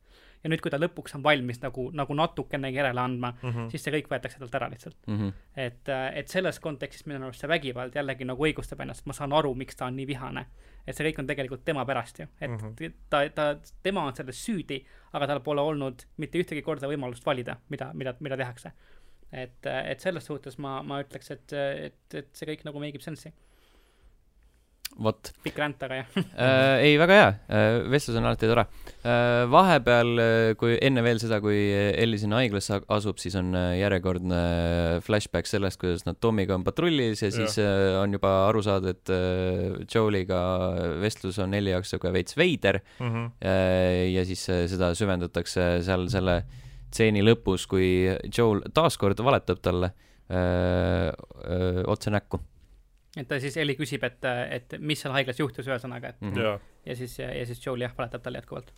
ja 0.44 0.51
nüüd, 0.53 0.61
kui 0.62 0.70
ta 0.70 0.78
lõpuks 0.78 1.16
on 1.16 1.22
valmis 1.24 1.59
nagu, 1.62 1.88
nagu 1.97 2.14
natukenegi 2.14 2.76
järele 2.76 3.01
andma 3.01 3.32
mm, 3.32 3.51
-hmm. 3.51 3.70
siis 3.72 3.82
see 3.84 3.94
kõik 3.94 4.11
võetakse 4.12 4.38
talt 4.38 4.55
ära 4.55 4.68
lihtsalt 4.70 4.97
mm. 5.07 5.18
-hmm. 5.18 5.32
et, 5.57 5.88
äh, 5.88 6.11
et 6.20 6.28
selles 6.28 6.61
kontekstis 6.61 7.07
minu 7.07 7.24
arust 7.24 7.40
see 7.40 7.49
vägivald 7.49 7.97
jällegi 7.97 8.24
nagu 8.24 8.47
õigustab 8.47 8.82
ennast, 8.82 9.07
ma 9.07 9.12
saan 9.12 9.32
aru, 9.32 9.55
miks 9.55 9.76
ta 9.76 9.86
on 9.86 9.97
nii 9.97 10.07
vihane 10.07 10.47
et 10.87 10.97
see 10.97 11.09
kõik 11.09 11.18
on 11.22 11.26
tegelikult 11.26 11.64
tema 11.66 11.84
pärast 11.89 12.20
ju, 12.20 12.26
et 12.41 12.51
mm 12.51 12.59
-hmm. 12.59 12.93
ta, 13.11 13.22
ta, 13.34 13.47
tema 13.82 14.05
on 14.07 14.14
selles 14.14 14.45
süüdi, 14.47 14.84
aga 15.12 15.26
tal 15.26 15.41
pole 15.41 15.61
olnud 15.61 16.07
mitte 16.16 16.39
ühtegi 16.39 16.62
korda 16.62 16.89
võimalust 16.89 17.26
valida, 17.26 17.57
mida, 17.68 17.91
mida, 17.95 18.16
mida 18.20 18.37
tehakse. 18.37 18.72
et, 19.32 19.66
et 19.66 20.01
selles 20.01 20.24
suhtes 20.24 20.59
ma, 20.59 20.82
ma 20.82 21.01
ütleks, 21.03 21.30
et, 21.30 21.53
et, 21.53 22.14
et 22.14 22.28
see 22.32 22.47
kõik 22.47 22.64
nagu 22.64 22.78
make 22.78 22.95
ib 22.95 23.03
sense'i 23.03 23.32
vot. 25.03 25.30
pikk 25.45 25.59
ränd, 25.61 25.82
aga 25.84 25.99
jah 26.01 26.16
äh, 26.47 26.84
ei, 26.87 26.95
väga 27.01 27.16
hea 27.18 27.28
äh,, 27.53 27.78
vestlus 27.93 28.16
on 28.18 28.28
alati 28.28 28.49
tore 28.49 28.64
äh,. 28.66 29.45
vahepeal, 29.53 30.12
äh, 30.22 30.51
kui 30.61 30.76
enne 30.84 31.05
veel 31.05 31.20
seda, 31.22 31.41
kui 31.45 31.59
Elli 31.74 32.20
sinna 32.20 32.41
haiglasse 32.41 32.80
asub, 32.97 33.20
siis 33.22 33.37
on 33.39 33.53
äh, 33.59 33.76
järjekordne 33.80 34.41
flashback 35.07 35.51
sellest, 35.51 35.80
kuidas 35.82 36.07
nad 36.09 36.20
Tomiga 36.22 36.57
on 36.57 36.64
patrullis 36.66 37.24
ja 37.24 37.32
siis 37.34 37.59
ja. 37.61 37.68
Äh, 37.68 37.99
on 38.01 38.16
juba 38.16 38.32
aru 38.49 38.64
saada, 38.66 38.95
et 38.97 39.12
äh, 39.12 39.82
Joeliga 39.93 40.41
vestlus 41.03 41.41
on 41.45 41.55
Elli 41.57 41.74
jaoks 41.74 41.93
sihuke 41.95 42.12
veits 42.14 42.39
veider 42.39 42.80
mm. 42.99 43.12
-hmm. 43.12 43.30
Äh, 43.47 44.12
ja 44.14 44.24
siis 44.24 44.49
äh, 44.51 44.64
seda 44.70 44.95
süvendatakse 44.95 45.82
seal 45.84 46.09
selle 46.12 46.43
stseeni 46.87 47.22
lõpus, 47.24 47.66
kui 47.68 48.09
Joel 48.32 48.62
taaskord 48.74 49.18
valetab 49.20 49.59
talle 49.61 49.91
öö, 50.30 51.11
öö, 51.45 51.82
otse 51.87 52.11
näkku 52.11 52.41
et 53.17 53.29
ta 53.29 53.41
siis, 53.41 53.57
Elli 53.61 53.77
küsib, 53.79 54.05
et, 54.07 54.29
et 54.51 54.77
mis 54.79 55.01
seal 55.01 55.14
haiglas 55.17 55.41
juhtus, 55.41 55.67
ühesõnaga, 55.69 56.14
et 56.14 56.21
mm 56.21 56.33
-hmm. 56.35 56.71
ja 56.87 56.97
siis, 56.97 57.19
ja 57.19 57.47
siis 57.49 57.67
Joel 57.67 57.87
jah, 57.87 57.95
valetab 57.99 58.23
talle 58.23 58.43
jätkuvalt. 58.43 58.73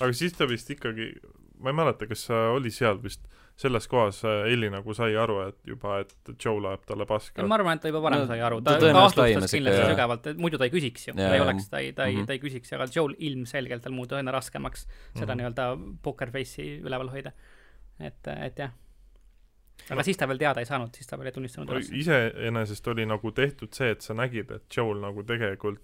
aga 0.00 0.12
siis 0.12 0.32
ta 0.32 0.48
vist 0.48 0.70
ikkagi, 0.70 1.12
ma 1.58 1.70
ei 1.70 1.80
mäleta, 1.80 2.06
kas 2.06 2.28
oli 2.30 2.70
seal 2.70 3.02
vist 3.02 3.26
selles 3.56 3.86
kohas 3.88 4.22
Elli 4.24 4.70
nagu 4.70 4.94
sai 4.94 5.14
aru, 5.16 5.38
et 5.48 5.58
juba, 5.66 6.00
et 6.02 6.44
Joel 6.44 6.64
ajab 6.72 6.86
talle 6.86 7.06
paska. 7.06 7.46
ma 7.46 7.54
arvan, 7.54 7.76
et 7.76 7.82
ta 7.82 7.88
juba 7.92 8.02
varem 8.02 8.24
no, 8.24 8.26
sai 8.26 8.40
aru, 8.40 8.60
ta 8.60 8.78
kahtlustas 8.80 9.52
kindlasti 9.54 9.90
sügavalt, 9.90 10.26
et 10.32 10.38
muidu 10.38 10.58
ta 10.58 10.64
ei 10.64 10.74
küsiks 10.74 11.08
ju, 11.08 11.14
ta 11.14 11.34
ei 11.34 11.40
oleks, 11.40 11.68
ta 11.70 11.78
ei, 11.78 11.92
ta 11.92 12.08
ei 12.08 12.14
mm, 12.14 12.20
-hmm. 12.20 12.26
ta 12.26 12.32
ei 12.32 12.42
küsiks, 12.42 12.72
aga 12.74 12.88
Joel 12.94 13.14
ilmselgelt 13.18 13.82
tal 13.82 13.92
muutub 13.92 14.18
aina 14.18 14.32
raskemaks 14.32 14.86
seda 14.86 15.26
mm 15.26 15.30
-hmm. 15.30 15.36
nii-öelda 15.36 15.98
poker 16.02 16.30
face'i 16.30 16.80
üleval 16.82 17.10
hoida. 17.10 17.32
et, 18.00 18.26
et 18.26 18.58
jah 18.58 18.72
aga 19.88 20.00
no. 20.00 20.04
siis 20.06 20.20
ta 20.20 20.28
veel 20.30 20.40
teada 20.40 20.62
ei 20.64 20.68
saanud, 20.68 20.94
siis 20.96 21.10
ta 21.10 21.18
veel 21.20 21.30
ei 21.30 21.36
tunnistanud 21.36 21.74
üles. 21.74 21.90
iseenesest 22.02 22.88
oli 22.92 23.06
nagu 23.08 23.32
tehtud 23.36 23.74
see, 23.76 23.90
et 23.96 24.06
sa 24.06 24.16
nägid, 24.16 24.52
et 24.54 24.76
Joel 24.76 25.02
nagu 25.04 25.24
tegelikult 25.26 25.82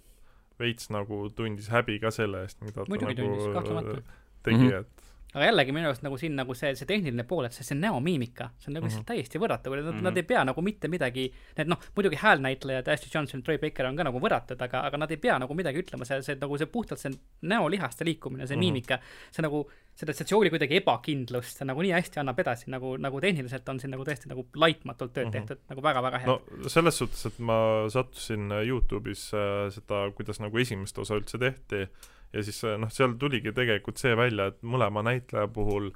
veits 0.61 0.89
nagu 0.93 1.23
tundis 1.35 1.69
häbi 1.73 1.99
ka 2.01 2.11
selle 2.13 2.45
eest, 2.45 2.59
mida 2.65 2.85
Muidugi 2.89 3.15
ta 3.17 3.25
nagu 3.25 3.69
tundis, 3.69 4.03
tegi 4.45 4.57
mm, 4.57 4.67
-hmm. 4.69 4.79
et 4.79 5.00
aga 5.31 5.47
jällegi 5.47 5.73
minu 5.75 5.87
arust 5.87 6.03
nagu 6.03 6.17
siin 6.19 6.35
nagu 6.35 6.55
see, 6.57 6.73
see 6.75 6.87
tehniline 6.87 7.23
pool, 7.27 7.45
et 7.47 7.55
see, 7.55 7.63
see 7.63 7.77
näomiimika, 7.79 8.49
see 8.59 8.71
on 8.71 8.77
nagu 8.77 8.87
lihtsalt 8.87 9.05
mm 9.05 9.13
-hmm. 9.13 9.21
täiesti 9.23 9.39
võrratu, 9.39 9.71
nad 9.71 9.83
mm, 9.83 9.91
-hmm. 9.91 10.07
nad 10.09 10.17
ei 10.17 10.23
pea 10.27 10.43
nagu 10.47 10.61
mitte 10.61 10.87
midagi, 10.91 11.27
need 11.57 11.71
noh, 11.71 11.79
muidugi 11.95 12.19
häälnäitlejad, 12.19 12.87
Ashley 12.91 13.11
Johnson, 13.13 13.43
Troy 13.43 13.57
Baker 13.57 13.87
on 13.87 13.95
ka 13.95 14.03
nagu 14.03 14.19
võrratud, 14.19 14.59
aga, 14.61 14.83
aga 14.89 14.97
nad 14.97 15.11
ei 15.11 15.17
pea 15.17 15.39
nagu 15.39 15.55
midagi 15.55 15.79
ütlema, 15.83 16.05
see, 16.05 16.21
see 16.21 16.35
nagu 16.41 16.57
see 16.57 16.67
puhtalt 16.67 16.99
see 16.99 17.15
näolihaste 17.41 18.05
liikumine, 18.05 18.47
see 18.47 18.55
mm 18.55 18.61
-hmm. 18.61 18.65
miimika, 18.65 18.99
see 19.31 19.47
nagu, 19.47 19.69
seda, 19.95 20.11
Joe'i 20.11 20.49
kuidagi 20.49 20.81
ebakindlust, 20.81 21.57
see 21.57 21.65
nagu 21.65 21.81
nii 21.81 21.95
hästi 21.95 22.19
annab 22.19 22.39
edasi, 22.39 22.71
nagu, 22.71 22.97
nagu 22.97 23.21
tehniliselt 23.21 23.69
on 23.69 23.79
siin 23.79 23.91
nagu 23.95 24.03
tõesti 24.03 24.27
nagu 24.27 24.47
laitmatult 24.55 25.13
tööd 25.13 25.27
mm 25.27 25.31
-hmm. 25.31 25.47
tehtud, 25.47 25.67
nagu 25.69 25.81
väga-väga 25.81 26.17
hea. 26.17 26.27
no 26.27 26.69
selles 26.69 26.97
suhtes, 26.97 27.25
et 27.25 27.39
ma 27.39 27.87
sattusin 27.89 28.51
Youtube'is 28.51 29.31
äh, 29.33 29.69
seda, 29.71 30.11
kuidas 30.11 30.39
nagu 30.39 30.57
esimest 30.57 30.97
osa 30.97 31.15
üldse 31.15 31.39
tehti 31.39 31.87
ja 32.33 32.43
siis 32.43 32.61
noh, 32.79 32.91
seal 32.91 33.17
tuligi 33.19 33.53
tegelikult 33.55 33.99
see 34.01 34.15
välja, 34.17 34.51
et 34.51 34.61
mõlema 34.63 35.03
näitleja 35.03 35.47
puhul 35.51 35.91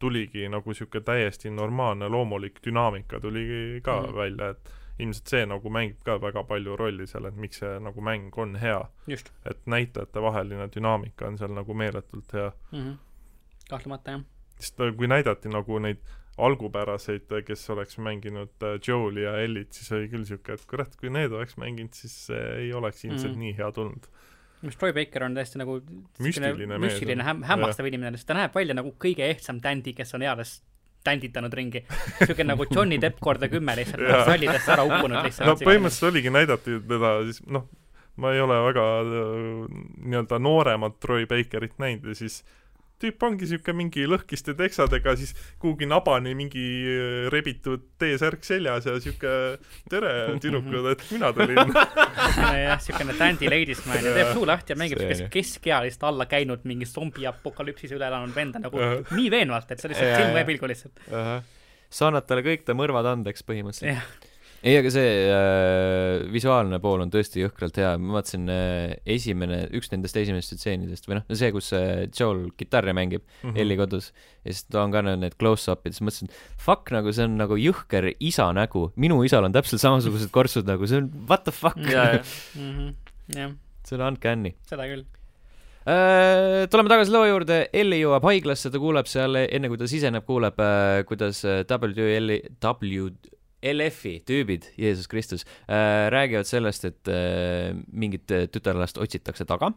tuligi 0.00 0.48
nagu 0.48 0.72
niisugune 0.72 1.04
täiesti 1.04 1.50
normaalne 1.52 2.08
loomulik 2.08 2.60
dünaamika 2.64 3.20
tuli 3.20 3.80
ka 3.84 4.00
mm. 4.00 4.14
välja, 4.16 4.50
et 4.54 4.72
ilmselt 5.00 5.32
see 5.32 5.42
nagu 5.48 5.72
mängib 5.72 6.00
ka 6.04 6.16
väga 6.20 6.44
palju 6.48 6.76
rolli 6.76 7.06
seal, 7.08 7.28
et 7.28 7.36
miks 7.40 7.60
see 7.62 7.74
nagu 7.84 8.04
mäng 8.04 8.36
on 8.38 8.56
hea. 8.60 8.80
et 9.50 9.66
näitlejate 9.66 10.22
vaheline 10.22 10.68
dünaamika 10.76 11.28
on 11.28 11.38
seal 11.38 11.52
nagu 11.56 11.74
meeletult 11.74 12.32
hea 12.32 12.52
mm. 12.72 12.78
-hmm. 12.78 12.96
kahtlemata, 13.70 14.10
jah. 14.10 14.24
sest 14.58 14.80
kui 14.96 15.08
näidati 15.08 15.48
nagu 15.48 15.78
neid 15.78 16.00
algupäraseid, 16.38 17.28
kes 17.44 17.70
oleks 17.70 17.98
mänginud 17.98 18.62
äh, 18.62 18.78
Joel'i 18.88 19.22
ja 19.22 19.36
Ellit, 19.38 19.72
siis 19.72 19.92
oli 19.92 20.08
küll 20.08 20.24
niisugune, 20.24 20.54
et 20.54 20.66
kurat, 20.66 20.96
kui 20.96 21.10
need 21.10 21.32
oleks 21.32 21.56
mänginud, 21.56 21.92
siis 21.92 22.30
ei 22.30 22.72
oleks 22.72 23.04
ilmselt 23.04 23.32
mm 23.32 23.36
-hmm. 23.36 23.38
nii 23.38 23.56
hea 23.58 23.72
tulnud 23.72 24.06
mis 24.66 24.76
Troy 24.76 24.92
Baker 24.96 25.24
on 25.26 25.36
täiesti 25.36 25.60
nagu 25.60 25.78
müstiline, 26.20 26.78
müstiline 26.82 27.24
häm-, 27.26 27.44
hämmastav 27.48 27.88
inimene, 27.88 28.18
sest 28.18 28.28
ta 28.28 28.36
näeb 28.36 28.54
välja 28.56 28.76
nagu 28.76 28.92
kõige 29.00 29.26
ehtsam 29.28 29.60
tändi, 29.64 29.94
kes 29.96 30.14
on 30.18 30.24
eales 30.26 30.58
tänditanud 31.04 31.54
ringi. 31.56 31.84
siuke 32.20 32.44
nagu 32.44 32.66
Johnny 32.68 33.00
Depp 33.00 33.20
korda 33.24 33.48
kümme 33.48 33.76
lihtsalt, 33.78 34.04
sallidesse 34.28 34.74
ära 34.76 34.84
uppunud 34.84 35.24
lihtsalt. 35.24 35.48
no 35.48 35.56
põhimõtteliselt 35.60 36.10
oligi, 36.10 36.32
näidati 36.34 36.80
teda 36.88 37.14
siis 37.28 37.40
noh, 37.48 37.68
ma 38.20 38.34
ei 38.36 38.42
ole 38.44 38.58
väga 38.68 38.86
äh, 39.00 39.76
nii-öelda 40.04 40.40
nooremat 40.44 41.00
Troy 41.00 41.24
Bakerit 41.30 41.78
näinud 41.80 42.12
ja 42.12 42.18
siis 42.20 42.42
äh, 42.42 42.59
tüüp 43.00 43.24
ongi 43.26 43.46
niisugune 43.46 43.76
mingi 43.78 44.04
lõhkiste 44.08 44.54
teksadega, 44.58 45.14
siis 45.18 45.32
kuhugi 45.62 45.88
nabani 45.90 46.34
mingi 46.38 46.64
äh, 46.84 47.28
rebitud 47.32 47.86
T-särk 48.00 48.44
seljas 48.46 48.88
ja 48.88 48.96
niisugune 48.96 49.58
tere, 49.92 50.12
tüdrukud, 50.42 50.90
et 50.92 51.04
mina 51.14 51.32
tulin. 51.36 51.60
Jah, 51.74 52.76
niisugune 52.76 53.16
dandy 53.18 53.50
ladies 53.50 53.84
man 53.88 54.04
ja 54.04 54.14
teeb 54.16 54.32
suu 54.36 54.48
lahti 54.48 54.74
ja 54.74 54.80
mängib 54.80 55.02
niisugust 55.02 55.32
keskealist 55.34 56.04
alla 56.06 56.28
käinud 56.30 56.66
mingi 56.68 56.88
zombiapokalüpsise 56.88 57.96
üle 57.98 58.08
elanud 58.10 58.36
venda 58.36 58.62
nagu 58.62 58.78
uh 58.80 58.88
-huh. 58.96 59.14
nii 59.16 59.30
veenvalt, 59.32 59.70
et 59.70 59.80
see 59.80 59.92
lihtsalt 59.92 60.16
silm 60.16 60.36
jäi 60.36 60.48
pilgu 60.52 60.70
lihtsalt. 60.70 61.06
Uh. 61.08 61.14
-huh. 61.14 61.46
sa 61.90 62.08
annad 62.08 62.26
talle 62.26 62.44
kõik 62.46 62.64
ta 62.64 62.76
mõrvad 62.76 63.08
andeks 63.16 63.46
põhimõtteliselt 63.48 64.29
ei, 64.60 64.74
aga 64.76 64.90
see 64.92 65.12
äh, 65.32 66.26
visuaalne 66.32 66.76
pool 66.82 67.00
on 67.00 67.10
tõesti 67.12 67.40
jõhkralt 67.40 67.78
hea, 67.80 67.94
ma 68.00 68.18
vaatasin 68.18 68.50
äh, 68.52 68.92
esimene, 69.08 69.62
üks 69.76 69.88
nendest 69.92 70.18
esimestest 70.20 70.60
stseenidest 70.60 71.08
või 71.08 71.16
noh, 71.16 71.24
see, 71.32 71.48
kus 71.54 71.70
äh, 71.76 72.02
Joel 72.12 72.50
kitarri 72.60 72.92
mängib 72.96 73.24
mm 73.24 73.46
-hmm. 73.48 73.60
Elli 73.62 73.78
kodus 73.80 74.10
ja 74.44 74.52
siis 74.52 74.66
ta 74.68 74.82
on 74.84 74.92
ka 74.92 75.02
need 75.08 75.38
close-up'id, 75.40 75.96
siis 75.96 76.04
mõtlesin, 76.04 76.34
fuck, 76.60 76.92
nagu 76.92 77.12
see 77.16 77.24
on 77.24 77.38
nagu 77.40 77.56
jõhker 77.56 78.10
isa 78.18 78.50
nägu, 78.56 78.90
minu 79.00 79.22
isal 79.24 79.48
on 79.48 79.56
täpselt 79.56 79.80
samasugused 79.80 80.32
kortsud 80.34 80.68
nagu, 80.68 80.86
see 80.86 81.00
on 81.00 81.08
what 81.28 81.48
the 81.48 81.56
fuck. 81.56 81.80
jah, 81.80 82.20
mhm, 82.54 83.56
selle 83.88 84.04
andke 84.04 84.28
Anni. 84.28 84.54
seda 84.68 84.84
küll. 84.92 85.06
Uh, 85.80 86.68
tuleme 86.68 86.90
tagasi 86.92 87.10
loo 87.10 87.24
juurde, 87.24 87.62
Elli 87.72 88.02
jõuab 88.02 88.26
haiglasse, 88.28 88.68
ta 88.68 88.78
kuuleb 88.78 89.08
seal, 89.08 89.40
enne 89.40 89.72
kui 89.72 89.80
ta 89.80 89.88
siseneb, 89.88 90.26
kuuleb 90.28 90.60
uh,, 90.60 91.00
kuidas 91.08 91.40
WL-i, 91.48 92.42
W 92.60 93.08
LF-i 93.62 94.20
tüübid, 94.24 94.70
Jeesus 94.80 95.08
Kristus 95.08 95.44
äh,, 95.68 96.08
räägivad 96.12 96.48
sellest, 96.48 96.86
et 96.88 97.08
äh, 97.12 97.74
mingit 97.92 98.30
tütarlast 98.52 98.98
otsitakse 99.00 99.44
taga 99.48 99.68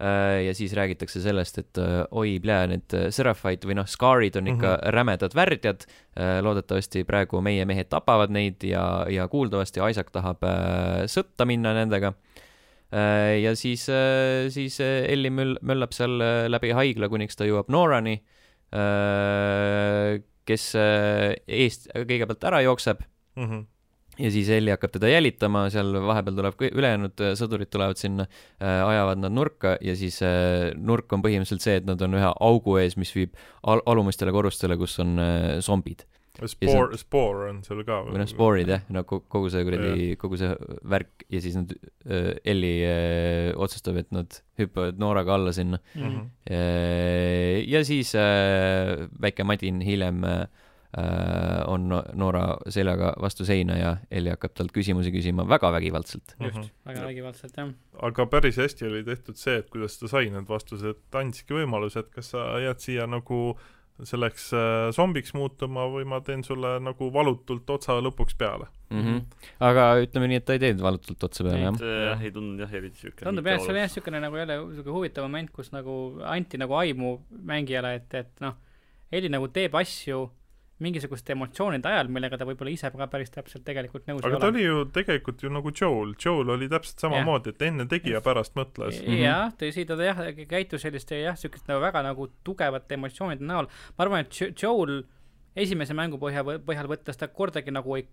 äh, 0.00 0.46
ja 0.46 0.54
siis 0.56 0.72
räägitakse 0.76 1.20
sellest, 1.20 1.58
et 1.60 1.80
äh, 1.80 1.98
oi, 2.16 2.38
plää, 2.40 2.66
need 2.72 2.96
Seraphite 3.12 3.68
või 3.68 3.76
noh, 3.76 3.88
Scarid 3.88 4.38
on 4.40 4.48
ikka 4.54 4.70
mm 4.70 4.80
-hmm. 4.80 4.94
rämedad 4.96 5.36
värdjad 5.36 5.84
äh,, 5.86 6.38
loodetavasti 6.42 7.04
praegu 7.04 7.40
meie 7.44 7.64
mehed 7.68 7.90
tapavad 7.92 8.32
neid 8.32 8.64
ja, 8.64 9.04
ja 9.08 9.28
kuuldavasti 9.28 9.84
Isaac 9.90 10.12
tahab 10.12 10.44
äh, 10.44 11.04
sõtta 11.04 11.44
minna 11.44 11.74
nendega 11.76 12.14
äh, 12.92 13.42
ja 13.42 13.56
siis 13.56 13.88
äh,, 13.88 14.48
siis 14.48 14.80
Ellie 14.80 15.30
möll-, 15.30 15.60
möllab 15.60 15.92
seal 15.92 16.16
läbi 16.48 16.72
haigla, 16.72 17.08
kuniks 17.08 17.36
ta 17.36 17.44
jõuab 17.44 17.68
Norani 17.68 18.22
äh,, 18.72 20.22
kes 20.46 20.72
eest 21.46 21.88
kõigepealt 21.92 22.44
ära 22.46 22.62
jookseb 22.62 23.02
mm. 23.36 23.48
-hmm 23.48 23.64
ja 24.18 24.30
siis 24.32 24.48
Elli 24.52 24.72
hakkab 24.72 24.94
teda 24.96 25.10
jälitama, 25.10 25.66
seal 25.72 25.92
vahepeal 26.06 26.38
tuleb 26.38 26.66
ülejäänud 26.70 27.22
äh, 27.24 27.34
sõdurid 27.38 27.70
tulevad 27.72 28.00
sinna 28.00 28.26
äh,, 28.26 28.80
ajavad 28.86 29.22
nad 29.22 29.34
nurka 29.36 29.76
ja 29.84 29.96
siis 29.98 30.20
äh, 30.24 30.72
nurk 30.76 31.12
on 31.12 31.24
põhimõtteliselt 31.24 31.64
see, 31.64 31.78
et 31.82 31.88
nad 31.88 32.02
on 32.04 32.16
ühe 32.16 32.32
augu 32.48 32.78
ees, 32.80 32.96
mis 33.00 33.12
viib 33.16 33.36
al 33.68 33.84
alumistele 33.86 34.34
korrustele, 34.34 34.78
kus 34.80 34.98
on 35.04 35.18
zombid. 35.64 36.06
Spoor, 36.36 36.90
spoor 37.00 37.46
on 37.46 37.62
seal 37.64 37.78
ka 37.88 38.02
või 38.04 38.18
noh, 38.20 38.28
spoorid 38.28 38.68
jah, 38.68 38.82
no 38.92 39.06
kogu 39.08 39.48
see 39.52 39.64
kuradi, 39.64 40.08
kogu 40.20 40.36
see 40.36 40.50
värk 40.84 41.24
ja 41.32 41.40
siis 41.40 41.56
nad 41.56 41.72
äh,, 41.72 42.34
Elli 42.44 42.74
äh, 42.84 43.52
otsustab, 43.56 43.96
et 44.02 44.12
nad 44.12 44.36
hüppavad 44.60 45.00
Nooraga 45.00 45.32
alla 45.38 45.54
sinna 45.56 45.80
mm. 45.94 46.02
-hmm. 46.04 47.64
ja 47.72 47.84
siis 47.84 48.12
äh, 48.14 49.08
väike 49.20 49.44
Madin 49.44 49.80
hiljem 49.80 50.24
Äh, 50.24 50.46
on 51.66 51.90
Noora 52.16 52.44
seljaga 52.72 53.12
vastu 53.20 53.44
seina 53.44 53.76
ja 53.76 53.90
Elli 54.10 54.30
hakkab 54.32 54.54
talt 54.56 54.72
küsimusi 54.72 55.12
küsima 55.12 55.44
väga 55.48 55.70
vägivaldselt. 55.74 56.36
just 56.40 56.56
mm, 56.56 56.62
-hmm. 56.62 56.70
väga 56.86 57.06
vägivaldselt, 57.06 57.56
jah. 57.56 57.72
aga 58.02 58.26
päris 58.26 58.56
hästi 58.56 58.86
oli 58.86 59.04
tehtud 59.04 59.36
see, 59.36 59.56
et 59.56 59.70
kuidas 59.70 59.98
ta 59.98 60.08
sai 60.08 60.30
need 60.30 60.48
vastused, 60.48 61.02
ta 61.10 61.18
andiski 61.18 61.54
võimaluse, 61.54 62.00
et 62.00 62.10
kas 62.10 62.30
sa 62.30 62.46
jääd 62.60 62.80
siia 62.80 63.06
nagu 63.06 63.58
selleks 64.04 64.50
äh, 64.52 64.90
zombiks 64.92 65.32
muutuma 65.34 65.86
või 65.88 66.04
ma 66.08 66.20
teen 66.20 66.42
sulle 66.44 66.76
nagu 66.84 67.08
valutult 67.12 67.70
otsa 67.70 67.96
lõpuks 68.04 68.36
peale 68.38 68.66
mm. 68.90 69.02
-hmm. 69.02 69.20
aga 69.68 69.86
ütleme 70.04 70.28
nii, 70.28 70.40
et 70.42 70.44
ta 70.44 70.56
ei 70.56 70.60
teinud 70.60 70.82
valutult 70.84 71.24
otsa 71.24 71.44
peale, 71.46 71.62
jah? 71.62 71.80
jah, 71.80 72.22
ei 72.22 72.32
tundunud 72.34 72.60
jah, 72.60 72.74
eriti 72.76 73.06
siuke 73.06 73.24
tundub 73.24 73.48
jah, 73.48 73.60
see 73.62 73.72
oli 73.72 73.80
jah, 73.80 73.88
niisugune 73.88 74.20
nagu 74.20 74.36
jälle 74.36 74.58
niisugune 74.60 74.96
huvitav 74.98 75.28
moment, 75.28 75.50
kus 75.50 75.72
nagu 75.72 75.96
anti 76.24 76.60
nagu 76.60 76.76
aimu 76.76 77.14
mängijale, 77.52 77.94
et, 78.02 78.14
et 78.14 78.44
noh, 78.44 78.58
Elli 79.12 79.30
nagu 79.30 79.48
teeb 79.54 79.74
asju 79.78 80.26
mingisuguste 80.84 81.32
emotsioonide 81.32 81.88
ajal, 81.88 82.10
millega 82.12 82.36
ta 82.36 82.46
võib-olla 82.48 82.72
ise 82.74 82.90
ka 82.92 83.08
päris 83.08 83.32
täpselt 83.32 83.64
tegelikult 83.64 84.04
nõus 84.10 84.20
aga 84.20 84.28
ei 84.28 84.34
ole. 84.34 84.36
aga 84.36 84.44
ta 84.44 84.52
oli 84.52 84.64
ju 84.64 84.84
tegelikult 84.98 85.44
ju 85.44 85.50
nagu 85.52 85.72
Joel, 85.72 86.12
Joel 86.20 86.52
oli 86.56 86.68
täpselt 86.72 87.04
samamoodi, 87.06 87.54
et 87.54 87.66
enne 87.68 87.86
tegi 87.88 88.12
ja 88.12 88.20
pärast 88.24 88.56
mõtles. 88.58 89.00
jah, 89.16 89.48
tõsi, 89.56 89.86
ta 89.88 89.96
jah, 90.04 90.20
käitus 90.50 90.84
selliste 90.84 91.22
jah, 91.22 91.38
niisugust 91.38 91.70
nagu 91.72 91.80
väga 91.80 92.04
nagu 92.04 92.28
tugevate 92.44 92.98
emotsioonide 92.98 93.48
näol, 93.48 93.70
ma 93.96 94.04
arvan, 94.04 94.26
et 94.26 94.62
Joel 94.62 95.04
esimese 95.56 95.96
mängu 95.96 96.20
põhja, 96.20 96.44
põhjal 96.44 96.90
võttes 96.92 97.16
ta 97.16 97.30
kordagi 97.32 97.72
nagu 97.72 97.96
ei 97.96 98.04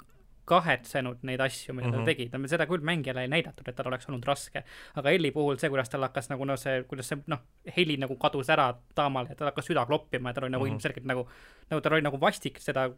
kahetsenud 0.45 1.23
neid 1.23 1.39
asju, 1.39 1.73
mida 1.73 1.87
mm 1.87 1.91
-hmm. 1.91 1.95
ta 1.95 1.99
mhm. 2.01 2.05
tegi, 2.05 2.29
ta, 2.29 2.39
seda 2.51 2.67
küll 2.67 2.83
mängijale 2.83 3.21
ei 3.21 3.31
näidatud, 3.31 3.67
et 3.67 3.75
tal 3.75 3.87
oleks 3.87 4.09
olnud 4.09 4.25
raske. 4.27 4.63
aga 4.95 5.09
Elli 5.09 5.31
puhul 5.31 5.57
see, 5.57 5.69
kuidas 5.69 5.89
tal 5.89 6.01
hakkas 6.01 6.29
nagu 6.29 6.45
noh, 6.45 6.57
see, 6.57 6.83
kuidas 6.83 7.07
see 7.07 7.19
noh, 7.27 7.39
heli 7.77 7.97
nagu 7.97 8.15
kadus 8.15 8.49
ära 8.49 8.73
taamal 8.95 9.27
ja 9.29 9.35
tal 9.35 9.51
hakkas 9.51 9.65
süda 9.65 9.85
kloppima 9.85 10.29
ja 10.29 10.33
tal 10.33 10.43
oli 10.43 10.51
nagu 10.51 10.65
mm 10.65 10.69
-hmm. 10.69 10.73
ilmselgelt 10.73 11.05
nagu, 11.05 11.27
nagu 11.69 11.81
tal 11.81 11.93
oli 11.93 12.01
nagu 12.01 12.19
vastik 12.21 12.59
seda 12.59 12.89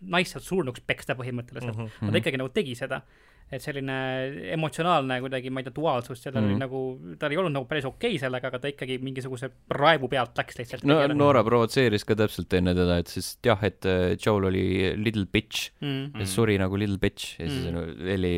naist 0.00 0.32
sealt 0.32 0.44
surnuks 0.44 0.80
peksta 0.80 1.14
põhimõtteliselt 1.14 1.76
mm. 1.76 1.84
-hmm. 1.86 2.08
aga 2.08 2.12
ta 2.12 2.18
ikkagi 2.18 2.40
nagu 2.40 2.48
tegi 2.48 2.74
seda 2.74 3.02
et 3.50 3.62
selline 3.62 3.94
emotsionaalne 4.54 5.16
kuidagi, 5.24 5.50
ma 5.50 5.62
ei 5.62 5.66
tea, 5.66 5.74
duaalsus, 5.74 6.20
sellel 6.22 6.44
mm. 6.44 6.50
oli 6.50 6.60
nagu, 6.60 6.82
tal 7.18 7.34
ei 7.34 7.40
olnud 7.40 7.56
nagu 7.56 7.66
päris 7.70 7.88
okei 7.88 8.14
okay 8.14 8.22
sellega, 8.22 8.50
aga 8.50 8.60
ta 8.62 8.70
ikkagi 8.70 9.00
mingisuguse 9.02 9.50
raevu 9.74 10.10
pealt 10.12 10.38
läks 10.38 10.60
lihtsalt. 10.60 10.86
no 10.86 11.00
Noora 11.10 11.42
provotseeris 11.46 12.06
ka 12.06 12.16
täpselt 12.18 12.54
enne 12.60 12.76
teda, 12.78 13.00
et 13.02 13.10
sest 13.10 13.40
jah, 13.46 13.58
et 13.66 13.88
äh, 13.90 14.14
Joel 14.14 14.50
oli 14.52 14.64
little 15.00 15.26
bitch 15.26 15.72
mm., 15.82 16.20
ja 16.22 16.28
suri 16.30 16.60
nagu 16.62 16.78
little 16.78 17.00
bitch 17.02 17.40
ja 17.40 17.50
siis 17.50 17.66
mm. 17.72 18.06
Elli 18.14 18.36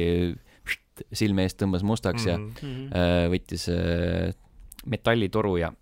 silme 1.16 1.47
eest 1.47 1.60
tõmbas 1.60 1.84
mustaks 1.86 2.24
mm. 2.24 2.30
ja 2.30 2.39
mm. 2.40 2.89
äh, 2.97 3.26
võttis 3.32 3.68
äh, 3.72 4.32
metallitoru 4.89 5.56
ja 5.60 5.72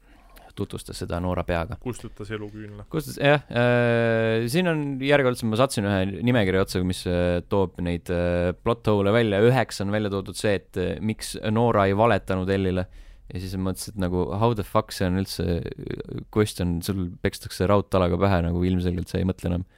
tutvustas 0.60 1.02
seda 1.02 1.20
Noora 1.22 1.44
peaga. 1.48 1.78
kustutas 1.82 2.30
eluküünla. 2.36 2.86
kustutas, 2.92 3.18
jah 3.20 3.44
äh,, 3.50 4.46
siin 4.52 4.70
on 4.70 4.86
järjekordselt, 5.04 5.50
ma 5.50 5.60
sattusin 5.60 5.88
ühe 5.90 6.22
nimekirja 6.30 6.64
otsa, 6.66 6.84
mis 6.86 7.02
äh, 7.08 7.40
toob 7.48 7.80
neid 7.84 8.12
äh, 8.14 8.52
plot 8.62 8.92
hole'e 8.92 9.14
välja, 9.16 9.42
üheks 9.46 9.82
on 9.84 9.94
välja 9.94 10.12
toodud 10.12 10.38
see, 10.38 10.56
et 10.60 10.80
äh, 10.80 10.96
miks 11.00 11.36
Noora 11.50 11.88
ei 11.90 11.96
valetanud 11.98 12.50
Ellile 12.50 12.86
ja 13.30 13.42
siis 13.42 13.54
mõtlesin, 13.60 13.94
et 13.94 14.02
nagu 14.02 14.24
how 14.40 14.54
the 14.56 14.64
fuck 14.66 14.94
see 14.94 15.06
on 15.08 15.20
üldse 15.22 15.46
äh, 15.60 16.24
question, 16.34 16.78
sul 16.86 17.08
pekstakse 17.22 17.68
raudtalaga 17.70 18.18
pähe, 18.20 18.40
nagu 18.48 18.62
ilmselgelt 18.66 19.10
sa 19.10 19.20
ei 19.20 19.28
mõtle 19.28 19.52
enam 19.52 19.68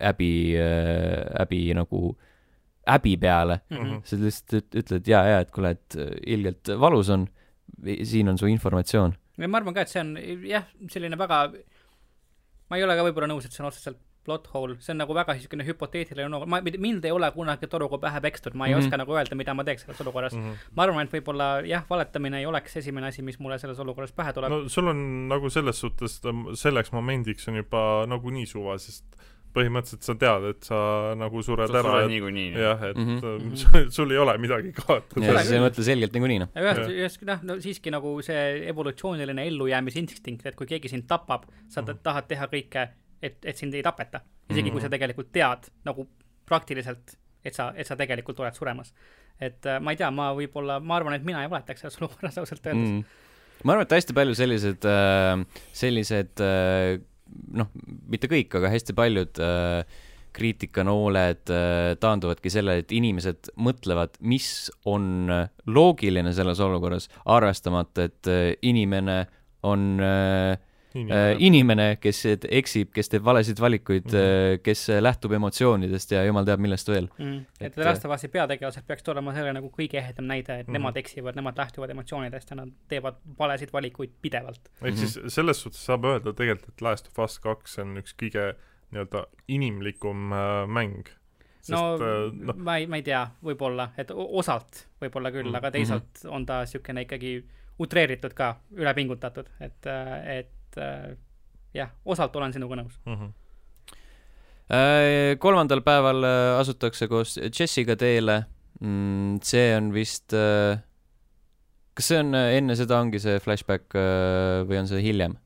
häbi 0.00 0.30
äh,, 0.56 1.26
häbi 1.36 1.60
nagu 1.76 2.14
häbi 2.86 3.16
peale 3.20 3.60
mm. 3.70 3.76
-hmm. 3.76 4.00
sa 4.04 4.16
lihtsalt 4.20 4.74
ütled 4.80 5.08
jaa, 5.10 5.24
jaa, 5.26 5.40
et 5.44 5.50
kuule, 5.50 5.74
et 5.76 5.98
äh, 5.98 6.12
ilgelt 6.36 6.72
valus 6.80 7.10
on, 7.10 7.26
siin 8.02 8.28
on 8.28 8.38
su 8.38 8.46
informatsioon 8.46 9.16
ma 9.36 9.60
arvan 9.60 9.76
ka, 9.76 9.84
et 9.84 9.92
see 9.92 10.02
on 10.02 10.16
jah, 10.48 10.66
selline 10.92 11.18
väga, 11.20 11.40
ma 12.70 12.78
ei 12.78 12.84
ole 12.86 12.96
ka 12.96 13.06
võib-olla 13.08 13.30
nõus, 13.30 13.46
et 13.46 13.52
see 13.52 13.64
on 13.64 13.70
otseselt 13.70 14.00
plot 14.26 14.48
hole, 14.52 14.76
see 14.82 14.92
on 14.94 15.00
nagu 15.02 15.14
väga 15.14 15.36
niisugune 15.36 15.66
hüpoteetiline 15.66 16.26
no, 16.32 16.40
ma, 16.50 16.58
mind 16.64 17.04
ei 17.06 17.14
ole 17.14 17.28
kunagi 17.34 17.68
toruga 17.70 18.00
pähe 18.02 18.22
pekstud, 18.24 18.56
ma 18.58 18.66
ei 18.66 18.74
mm 18.74 18.80
-hmm. 18.80 18.88
oska 18.88 19.00
nagu 19.02 19.14
öelda, 19.14 19.38
mida 19.38 19.54
ma 19.54 19.64
teeks 19.68 19.86
selles 19.86 20.02
olukorras 20.02 20.34
mm. 20.34 20.42
-hmm. 20.42 20.72
ma 20.74 20.86
arvan, 20.86 21.06
et 21.06 21.14
võib-olla 21.14 21.46
jah, 21.68 21.84
valetamine 21.90 22.40
ei 22.42 22.46
oleks 22.50 22.76
esimene 22.82 23.12
asi, 23.12 23.22
mis 23.22 23.38
mulle 23.38 23.58
selles 23.62 23.78
olukorras 23.78 24.12
pähe 24.12 24.32
tuleb. 24.32 24.50
no 24.50 24.68
sul 24.68 24.88
on 24.88 25.28
nagu 25.28 25.50
selles 25.50 25.80
suhtes, 25.80 26.20
selleks 26.54 26.92
momendiks 26.92 27.48
on 27.48 27.62
juba 27.62 28.06
nagunii 28.06 28.46
suva, 28.46 28.78
sest 28.78 29.04
põhimõtteliselt 29.56 30.06
sa 30.06 30.14
tead, 30.20 30.46
et 30.52 30.68
sa 30.68 30.78
nagu 31.18 31.42
sured 31.44 31.72
sa 31.72 31.80
ära. 31.80 32.02
niikuinii. 32.10 32.50
jah, 32.52 32.84
et 32.90 33.00
mm 33.00 33.18
-hmm. 33.20 33.90
sul, 33.94 34.12
ei 34.12 34.20
ole 34.20 34.36
midagi 34.42 34.72
kaotada. 34.76 35.42
sa 35.42 35.56
ei 35.56 35.64
mõtle 35.64 35.86
selgelt 35.86 36.16
niikuinii, 36.16 36.38
noh. 36.44 36.52
ühest, 36.62 36.92
ühest, 36.92 37.26
noh, 37.28 37.42
no 37.48 37.58
siiski 37.62 37.92
nagu 37.94 38.14
see 38.26 38.68
evolutsiooniline 38.72 39.46
ellujäämisinstinkt, 39.52 40.46
et 40.46 40.58
kui 40.58 40.68
keegi 40.70 40.92
sind 40.92 41.08
tapab, 41.08 41.48
sa 41.68 41.82
mm 41.82 41.88
-hmm. 41.88 42.02
tahad 42.02 42.28
teha 42.28 42.48
kõike, 42.52 42.88
et, 43.22 43.38
et 43.44 43.56
sind 43.56 43.74
ei 43.74 43.82
tapeta. 43.82 44.20
isegi 44.50 44.62
mm 44.62 44.68
-hmm. 44.68 44.72
kui 44.72 44.80
sa 44.80 44.88
tegelikult 44.88 45.32
tead 45.32 45.70
nagu 45.84 46.08
praktiliselt, 46.46 47.16
et 47.44 47.54
sa, 47.54 47.72
et 47.76 47.86
sa 47.86 47.96
tegelikult 47.96 48.40
oled 48.40 48.54
suremas. 48.54 48.92
et 49.40 49.66
äh, 49.66 49.80
ma 49.80 49.90
ei 49.90 49.96
tea, 49.96 50.10
ma 50.10 50.32
võib-olla, 50.32 50.80
ma 50.80 50.96
arvan, 50.96 51.14
et 51.14 51.24
mina 51.24 51.42
ei 51.42 51.50
valetaks 51.50 51.80
selles 51.80 51.98
olukorras 52.00 52.38
ausalt 52.38 52.66
öeldes 52.66 52.88
mm. 52.88 53.00
-hmm. 53.00 53.64
ma 53.64 53.72
arvan, 53.72 53.82
et 53.82 53.92
hästi 53.92 54.12
palju 54.12 54.34
sellised, 54.34 54.84
äh, 54.84 55.46
sellised 55.72 56.40
äh, 56.40 57.00
noh, 57.56 57.70
mitte 58.10 58.30
kõik, 58.30 58.54
aga 58.58 58.70
hästi 58.72 58.96
paljud 58.96 59.40
äh, 59.42 60.04
kriitikanooled 60.36 61.52
äh, 61.52 61.94
taanduvadki 62.00 62.52
sellele, 62.52 62.84
et 62.84 62.94
inimesed 62.94 63.52
mõtlevad, 63.62 64.18
mis 64.20 64.68
on 64.88 65.30
loogiline 65.66 66.32
selles 66.36 66.60
olukorras, 66.64 67.08
arvestamata, 67.24 68.08
et 68.10 68.30
äh, 68.32 68.50
inimene 68.66 69.22
on 69.66 69.94
äh, 70.04 70.56
inimene. 70.96 71.32
Äh, 71.32 71.42
inimene, 71.48 71.86
kes 72.00 72.22
eksib, 72.32 72.92
kes 72.96 73.12
teeb 73.12 73.24
valesid 73.26 73.60
valikuid 73.62 74.08
mm, 74.08 74.20
-hmm. 74.20 74.62
kes 74.64 74.86
lähtub 75.00 75.36
emotsioonidest 75.38 76.14
ja 76.16 76.24
jumal 76.26 76.46
teab 76.48 76.62
millest 76.64 76.88
veel 76.88 77.08
mm. 77.08 77.24
-hmm. 77.24 77.42
et, 77.60 77.66
et 77.66 77.74
The 77.74 77.84
Last 77.88 78.04
of 78.04 78.14
Us'i 78.16 78.30
peategelased 78.32 78.86
peaksid 78.86 79.12
olema 79.14 79.34
selle 79.34 79.52
nagu 79.56 79.72
kõige 79.78 80.00
ehedam 80.02 80.30
näide, 80.30 80.60
et 80.60 80.66
mm 80.66 80.70
-hmm. 80.70 80.78
nemad 80.78 80.96
eksivad, 81.02 81.36
nemad 81.36 81.58
lähtuvad 81.58 81.90
emotsioonidest 81.90 82.50
ja 82.50 82.56
nad 82.56 82.72
teevad 82.88 83.20
valesid 83.38 83.72
valikuid 83.72 84.16
pidevalt. 84.22 84.60
ehk 84.68 84.82
mm 84.82 84.88
-hmm. 84.88 84.96
siis 85.06 85.34
selles 85.34 85.62
suhtes 85.62 85.84
saab 85.84 86.04
öelda 86.04 86.32
tegelikult, 86.32 86.68
et 86.68 86.80
Last 86.80 87.06
of 87.08 87.24
Us 87.24 87.38
kaks 87.38 87.78
on 87.78 87.96
üks 87.96 88.16
kõige 88.22 88.54
nii-öelda 88.90 89.26
inimlikum 89.48 90.32
äh, 90.32 90.66
mäng 90.68 91.08
Sest, 91.66 91.72
no, 91.72 91.96
no 92.30 92.54
ma 92.62 92.76
ei, 92.78 92.86
ma 92.86 93.00
ei 93.00 93.02
tea, 93.02 93.24
võib-olla, 93.42 93.88
et 93.98 94.12
osalt 94.14 94.84
võib-olla 95.02 95.32
küll 95.34 95.48
mm, 95.48 95.50
-hmm. 95.50 95.58
aga 95.58 95.70
teisalt 95.70 96.12
-hmm. 96.22 96.34
on 96.36 96.46
ta 96.46 96.60
niisugune 96.62 97.02
ikkagi 97.02 97.32
utreeritud 97.82 98.34
ka, 98.34 98.52
ülepingutatud, 98.72 99.48
et, 99.60 99.88
et 100.24 100.52
et 100.76 100.82
äh, 100.82 101.16
jah, 101.76 101.90
osalt 102.04 102.36
olen 102.36 102.52
sinuga 102.52 102.82
nõus 102.82 103.00
mm. 103.06 103.18
-hmm 103.18 103.34
kolmandal 105.38 105.78
päeval 105.86 106.24
äh, 106.26 106.58
asutakse 106.58 107.06
koos 107.06 107.36
Jessiga 107.38 107.94
teele. 107.94 108.40
Mm, 108.80 109.36
see 109.38 109.76
on 109.76 109.92
vist, 109.94 110.34
kas 111.94 112.08
see 112.10 112.18
on 112.18 112.34
enne 112.34 112.74
seda 112.74 112.98
ongi 112.98 113.20
see 113.22 113.38
flashback 113.38 113.94
või 113.94 114.80
on 114.80 114.88
see 114.90 115.04
hiljem? 115.04 115.36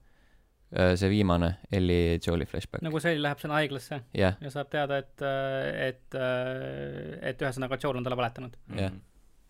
see 0.71 1.11
viimane 1.11 1.59
Ellie 1.71 2.17
Joe'i 2.17 2.47
flashback. 2.49 2.81
nagu 2.81 3.01
see 3.03 3.21
läheb 3.21 3.39
sinna 3.43 3.59
haiglasse 3.59 4.01
yeah. 4.17 4.37
ja 4.41 4.51
saab 4.51 4.71
teada, 4.73 4.99
et, 5.03 5.23
et, 5.91 6.19
et 7.21 7.43
ühesõnaga 7.43 7.77
Joel 7.83 7.99
on 7.99 8.07
talle 8.07 8.17
valetanud 8.17 8.57
yeah. 8.79 8.95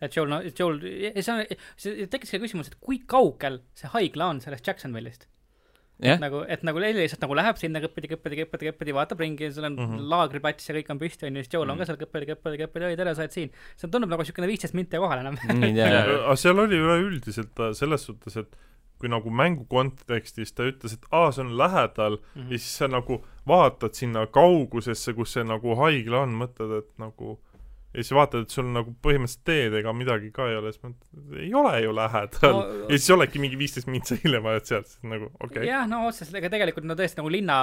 et 0.01 0.17
Joel, 0.17 0.33
no 0.33 0.41
Joel, 0.43 0.81
see 1.21 1.35
on, 1.35 1.45
see 1.77 2.09
tekkis 2.11 2.33
ka 2.35 2.41
küsimus, 2.43 2.73
et 2.73 2.81
kui 2.81 3.03
kaugel 3.07 3.61
see 3.77 3.93
haigla 3.93 4.33
on 4.33 4.41
sellest 4.41 4.67
Jacksonville'ist 4.67 5.29
yeah.. 6.05 6.21
nagu, 6.23 6.43
et 6.49 6.63
nagu 6.67 6.81
Ellie 6.81 7.05
lihtsalt 7.05 7.25
nagu 7.25 7.37
läheb 7.39 7.59
sinna 7.61 7.83
kõppidi, 7.85 8.11
kõppidi, 8.13 8.41
kõppidi, 8.43 8.71
kõppidi, 8.71 8.95
vaatab 8.97 9.23
ringi, 9.25 9.51
seal 9.51 9.69
on 9.69 9.77
mm 9.77 9.91
-hmm. 9.91 10.09
laagriplats 10.15 10.71
ja 10.71 10.77
kõik 10.77 10.91
on 10.95 11.03
püsti, 11.03 11.29
onju, 11.29 11.45
siis 11.45 11.53
Joel 11.53 11.67
mm 11.67 11.71
-hmm. 11.71 11.73
on 11.73 11.79
ka 11.79 11.91
seal 11.91 12.01
kõppidi, 12.01 12.31
kõppidi, 12.33 12.63
kõppidi, 12.65 12.89
oi 12.89 12.97
tere, 13.01 13.15
sa 13.15 13.27
oled 13.27 13.37
siin. 13.37 13.53
see 13.77 13.91
tundub 13.91 14.11
nagu 14.11 14.25
siukene 14.25 14.51
viisteist 14.51 14.75
minti 14.75 14.97
kohal 14.97 15.21
enam. 15.21 15.39
aga 15.45 16.37
seal 16.37 16.59
oli 16.59 16.81
üleüldiselt 16.81 17.61
äh, 17.61 17.73
selles 17.77 18.05
suhtes, 18.05 18.37
et 18.37 18.57
kui 19.01 19.09
nagu 19.09 19.31
mängu 19.33 19.65
kontekstis 19.69 20.53
ta 20.53 20.67
ütles, 20.69 20.95
et 20.95 21.07
aa, 21.11 21.31
see 21.33 21.45
on 21.45 21.57
lähedal 21.59 22.19
mm 22.19 22.43
-hmm. 22.43 22.53
ja 22.53 22.59
siis 22.59 22.77
sa 22.79 22.89
nagu 22.89 23.25
vaatad 23.49 23.95
sinna 23.95 24.27
kaugusesse, 24.27 25.13
kus 25.13 25.33
see 25.33 25.45
nagu 25.45 25.77
haigla 25.77 26.27
on, 26.27 26.37
mõtled, 26.43 26.79
et 26.79 26.91
nagu 26.99 27.39
ja 27.91 28.03
siis 28.03 28.15
vaatad, 28.15 28.47
et 28.47 28.55
sul 28.55 28.69
nagu 28.71 28.93
põhimõtteliselt 29.03 29.47
teed 29.49 29.79
ega 29.81 29.95
midagi 29.97 30.31
ka 30.35 30.47
ei 30.51 30.59
ole, 30.61 30.73
siis 30.75 30.85
mõtled, 30.85 31.39
ei 31.43 31.55
ole 31.59 31.73
ju 31.85 31.95
lähedal 31.97 32.57
no,. 32.57 32.67
ja 32.87 32.99
siis 32.99 33.15
oledki 33.17 33.43
mingi 33.43 33.59
viisteist 33.59 33.91
mintsa 33.91 34.19
hiljem 34.23 34.47
ajad 34.53 34.69
sealt, 34.73 34.93
siis 34.93 35.09
nagu 35.11 35.31
okei 35.33 35.49
okay.. 35.49 35.71
jah, 35.71 35.89
no 35.91 36.05
otseselt, 36.11 36.39
ega 36.39 36.53
tegelikult 36.53 36.87
no 36.87 36.99
tõesti 36.99 37.23
nagu 37.23 37.33
linna 37.35 37.63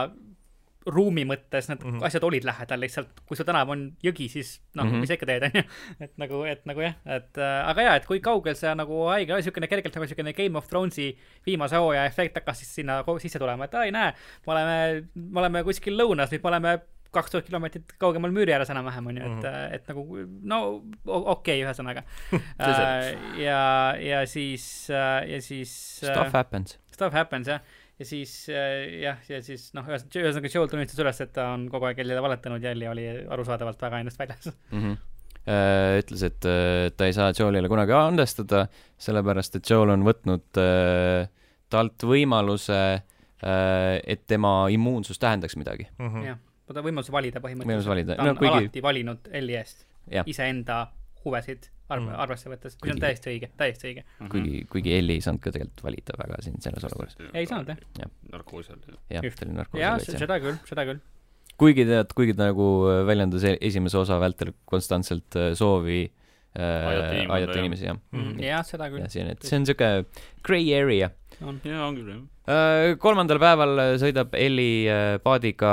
ruumi 0.88 1.24
mõttes 1.28 1.68
need 1.68 1.82
mm 1.84 1.92
-hmm. 1.92 2.06
asjad 2.08 2.24
olid 2.24 2.46
lähedal, 2.48 2.80
lihtsalt 2.80 3.22
kui 3.28 3.38
su 3.38 3.44
tänav 3.48 3.70
on 3.70 3.82
jõgi, 4.04 4.30
siis 4.32 4.62
noh 4.76 4.86
mm, 4.86 4.92
-hmm. 4.92 5.00
mis 5.04 5.08
sa 5.08 5.18
ikka 5.18 5.26
teed, 5.26 5.44
onju. 5.50 5.64
et 6.06 6.14
nagu, 6.18 6.44
et 6.44 6.66
nagu 6.66 6.82
jah, 6.82 6.96
et 7.06 7.38
äh, 7.38 7.70
aga 7.70 7.88
jaa, 7.88 7.96
et 7.96 8.06
kui 8.06 8.20
kaugel 8.24 8.56
see 8.56 8.76
nagu 8.76 9.02
haige 9.12 9.34
oli, 9.34 9.44
siukene 9.44 9.68
kergelt 9.68 9.96
nagu 9.96 10.08
siukene 10.08 10.34
Game 10.34 10.58
of 10.58 10.68
Thronesi 10.68 11.18
viimase 11.46 11.76
hooaja 11.76 12.06
efekt 12.06 12.40
hakkas 12.40 12.64
siis 12.64 12.76
sinna 12.76 13.04
sisse 13.20 13.40
tulema, 13.40 13.66
et 13.66 13.76
ai 13.76 13.92
näe, 13.92 14.14
me 14.48 14.54
oleme, 14.54 15.08
me 15.16 15.40
oleme 15.40 15.64
kuskil 15.64 15.98
lõunas 15.98 16.32
või 16.32 16.44
me 16.44 16.50
oleme 16.54 16.80
kaks 17.18 17.34
tuhat 17.34 17.48
kilomeetrit 17.48 17.96
kaugemal 18.02 18.34
müüri 18.36 18.54
ääres 18.56 18.72
enam-vähem 18.74 19.10
onju, 19.12 19.24
et 19.24 19.34
mm, 19.34 19.50
-hmm. 19.50 19.76
et 19.76 19.90
nagu 19.92 20.06
no 20.54 20.60
okei 21.06 21.26
okay,, 21.34 21.60
ühesõnaga 21.64 22.04
äh, 22.38 23.10
ja, 23.42 23.62
ja 24.02 24.22
siis, 24.30 24.88
äh, 24.94 25.28
ja 25.32 25.42
siis. 25.42 25.74
Stuff 26.04 26.34
happens. 26.34 26.78
Stuff 26.94 27.14
happens 27.14 27.52
jah, 27.52 27.62
ja 28.00 28.06
siis 28.06 28.34
jah, 29.02 29.20
ja 29.30 29.42
siis 29.44 29.70
noh, 29.78 29.88
ühesõnaga 29.88 30.54
Joel 30.54 30.72
tunnistas 30.72 31.04
üles, 31.04 31.22
et 31.26 31.34
ta 31.36 31.52
on 31.56 31.68
kogu 31.74 31.90
aeg 31.90 32.00
Ellile 32.04 32.24
valetanud 32.24 32.64
ja 32.64 32.74
Elli 32.76 32.88
oli 32.88 33.08
arusaadavalt 33.28 33.82
väga 33.82 34.04
ennast 34.04 34.20
väljas 34.20 34.52
mm. 34.72 34.82
-hmm 34.82 34.98
ütles, 35.48 36.24
et 36.28 36.44
ta 37.00 37.06
ei 37.08 37.14
saa 37.16 37.32
Joelile 37.32 37.70
kunagi 37.72 37.94
andestada, 37.96 38.66
sellepärast 39.00 39.56
et 39.56 39.70
Joel 39.70 39.94
on 39.94 40.02
võtnud 40.04 40.60
talt 41.72 42.04
võimaluse, 42.04 42.80
et 43.40 44.26
tema 44.28 44.52
immuunsus 44.76 45.20
tähendaks 45.24 45.56
midagi 45.56 45.88
mm. 45.98 46.10
-hmm. 46.10 46.47
Jah 46.68 46.72
võta 46.72 46.84
võimaluse 46.86 47.14
valida 47.16 47.42
põhimõtteliselt. 47.44 47.92
valida. 47.92 48.16
ta 48.16 48.26
on 48.26 48.34
no, 48.34 48.38
kuigi... 48.40 48.54
alati 48.54 48.84
valinud 48.84 49.34
Elli 49.40 49.58
eest 49.60 49.86
iseenda 50.28 50.86
huvesid 51.26 51.68
arv- 51.88 52.04
mm., 52.04 52.16
arvesse 52.24 52.52
võttes, 52.52 52.78
kui 52.80 52.90
see 52.90 52.96
on 52.96 53.04
täiesti 53.04 53.32
õige, 53.32 53.50
täiesti 53.60 53.90
õige 53.90 54.04
mm. 54.04 54.10
-hmm. 54.20 54.32
kuigi, 54.34 54.64
kuigi 54.72 54.96
Elli 54.98 55.18
ei 55.18 55.24
saanud 55.24 55.44
ka 55.44 55.54
tegelikult 55.56 55.84
valida 55.88 56.18
väga 56.20 56.40
siin 56.46 56.60
selles 56.64 56.88
olukorras. 56.90 57.18
ei 57.34 57.50
saanud 57.50 57.72
jah 57.74 57.84
ja.. 58.02 58.10
narkoosi 58.34 58.74
all. 58.76 58.98
jah, 59.14 59.24
ta 59.24 59.48
oli 59.48 59.58
narkoosi 59.60 59.84
all. 59.84 60.04
jah, 60.06 60.22
seda 60.26 60.40
küll, 60.44 60.60
seda 60.70 60.88
küll. 60.90 61.04
kuigi 61.58 61.88
tead, 61.90 62.16
kuigi 62.18 62.38
ta 62.38 62.52
nagu 62.52 62.70
äh, 62.92 63.02
väljendas 63.08 63.48
e-, 63.48 63.58
esimese 63.70 64.00
osa 64.02 64.20
vältel 64.24 64.54
konstantselt 64.66 65.40
äh, 65.40 65.54
soovi 65.58 66.02
äh, 66.06 67.24
aidata 67.24 67.60
inimesi, 67.60 67.88
jah 67.88 68.00
mm. 68.00 68.20
-hmm. 68.20 68.44
jah, 68.44 68.66
seda 68.68 68.92
küll. 68.92 69.08
see 69.08 69.24
on, 69.24 69.32
et 69.36 69.48
see 69.48 69.60
on 69.60 69.70
siuke 69.72 69.94
grey 70.44 70.74
area 70.76 71.12
on. 71.42 71.62
jaa, 71.64 71.86
on 71.88 72.00
küll, 72.00 72.10
jah. 72.14 72.26
Äh, 72.48 72.96
kolmandal 73.02 73.42
päeval 73.44 73.84
sõidab 74.00 74.36
Elli 74.40 74.88
äh, 74.88 75.18
paadiga 75.24 75.72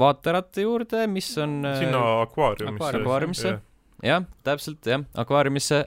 vaateratte 0.00 0.64
juurde, 0.66 1.06
mis 1.10 1.32
on 1.42 1.60
äh, 1.66 1.78
sinna 1.82 2.02
akvaariumisse. 2.22 3.00
akvaariumisse 3.00 3.56
jah, 4.04 4.24
täpselt 4.46 4.86
jah, 4.88 5.04
akvaariumisse. 5.18 5.80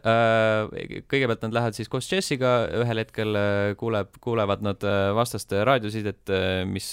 kõigepealt 1.11 1.43
nad 1.45 1.57
lähevad 1.57 1.77
siis 1.77 1.91
koos 1.91 2.07
Jessiga, 2.11 2.53
ühel 2.81 3.01
hetkel 3.03 3.39
kuuleb, 3.79 4.17
kuulevad 4.23 4.63
nad 4.65 4.85
vastaste 5.17 5.61
raadiosidet, 5.67 6.33
mis 6.69 6.91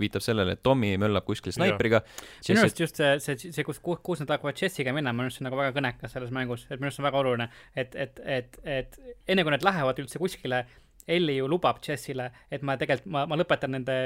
viitab 0.00 0.24
sellele, 0.24 0.56
et 0.56 0.62
Tommy 0.64 0.94
möllab 1.00 1.26
kuskil 1.28 1.54
snaipriga. 1.56 2.02
minu 2.48 2.64
arust 2.64 2.80
just 2.80 3.00
see, 3.00 3.18
see, 3.20 3.52
see, 3.52 3.66
kus, 3.66 3.80
kus 3.80 4.24
nad 4.24 4.36
hakkavad 4.36 4.60
Jessiga 4.60 4.94
minema, 4.96 5.16
minu 5.18 5.28
arust 5.28 5.40
see 5.40 5.44
on 5.44 5.50
nagu 5.50 5.60
väga 5.60 5.76
kõnekas 5.76 6.16
selles 6.16 6.32
mängus, 6.34 6.66
et 6.70 6.78
minu 6.78 6.90
arust 6.90 7.02
on 7.02 7.08
väga 7.10 7.22
oluline, 7.22 7.50
et, 7.76 7.94
et, 8.06 8.24
et, 8.24 8.58
et 8.64 8.98
enne 9.28 9.44
kui 9.44 9.54
nad 9.54 9.68
lähevad 9.68 10.02
üldse 10.04 10.22
kuskile 10.22 10.64
Elli 11.04 11.36
ju 11.36 11.48
lubab 11.48 11.82
Jessile, 11.84 12.30
et 12.48 12.62
ma 12.64 12.78
tegelikult, 12.80 13.10
ma, 13.12 13.26
ma 13.28 13.36
lõpetan 13.36 13.74
nende 13.76 13.96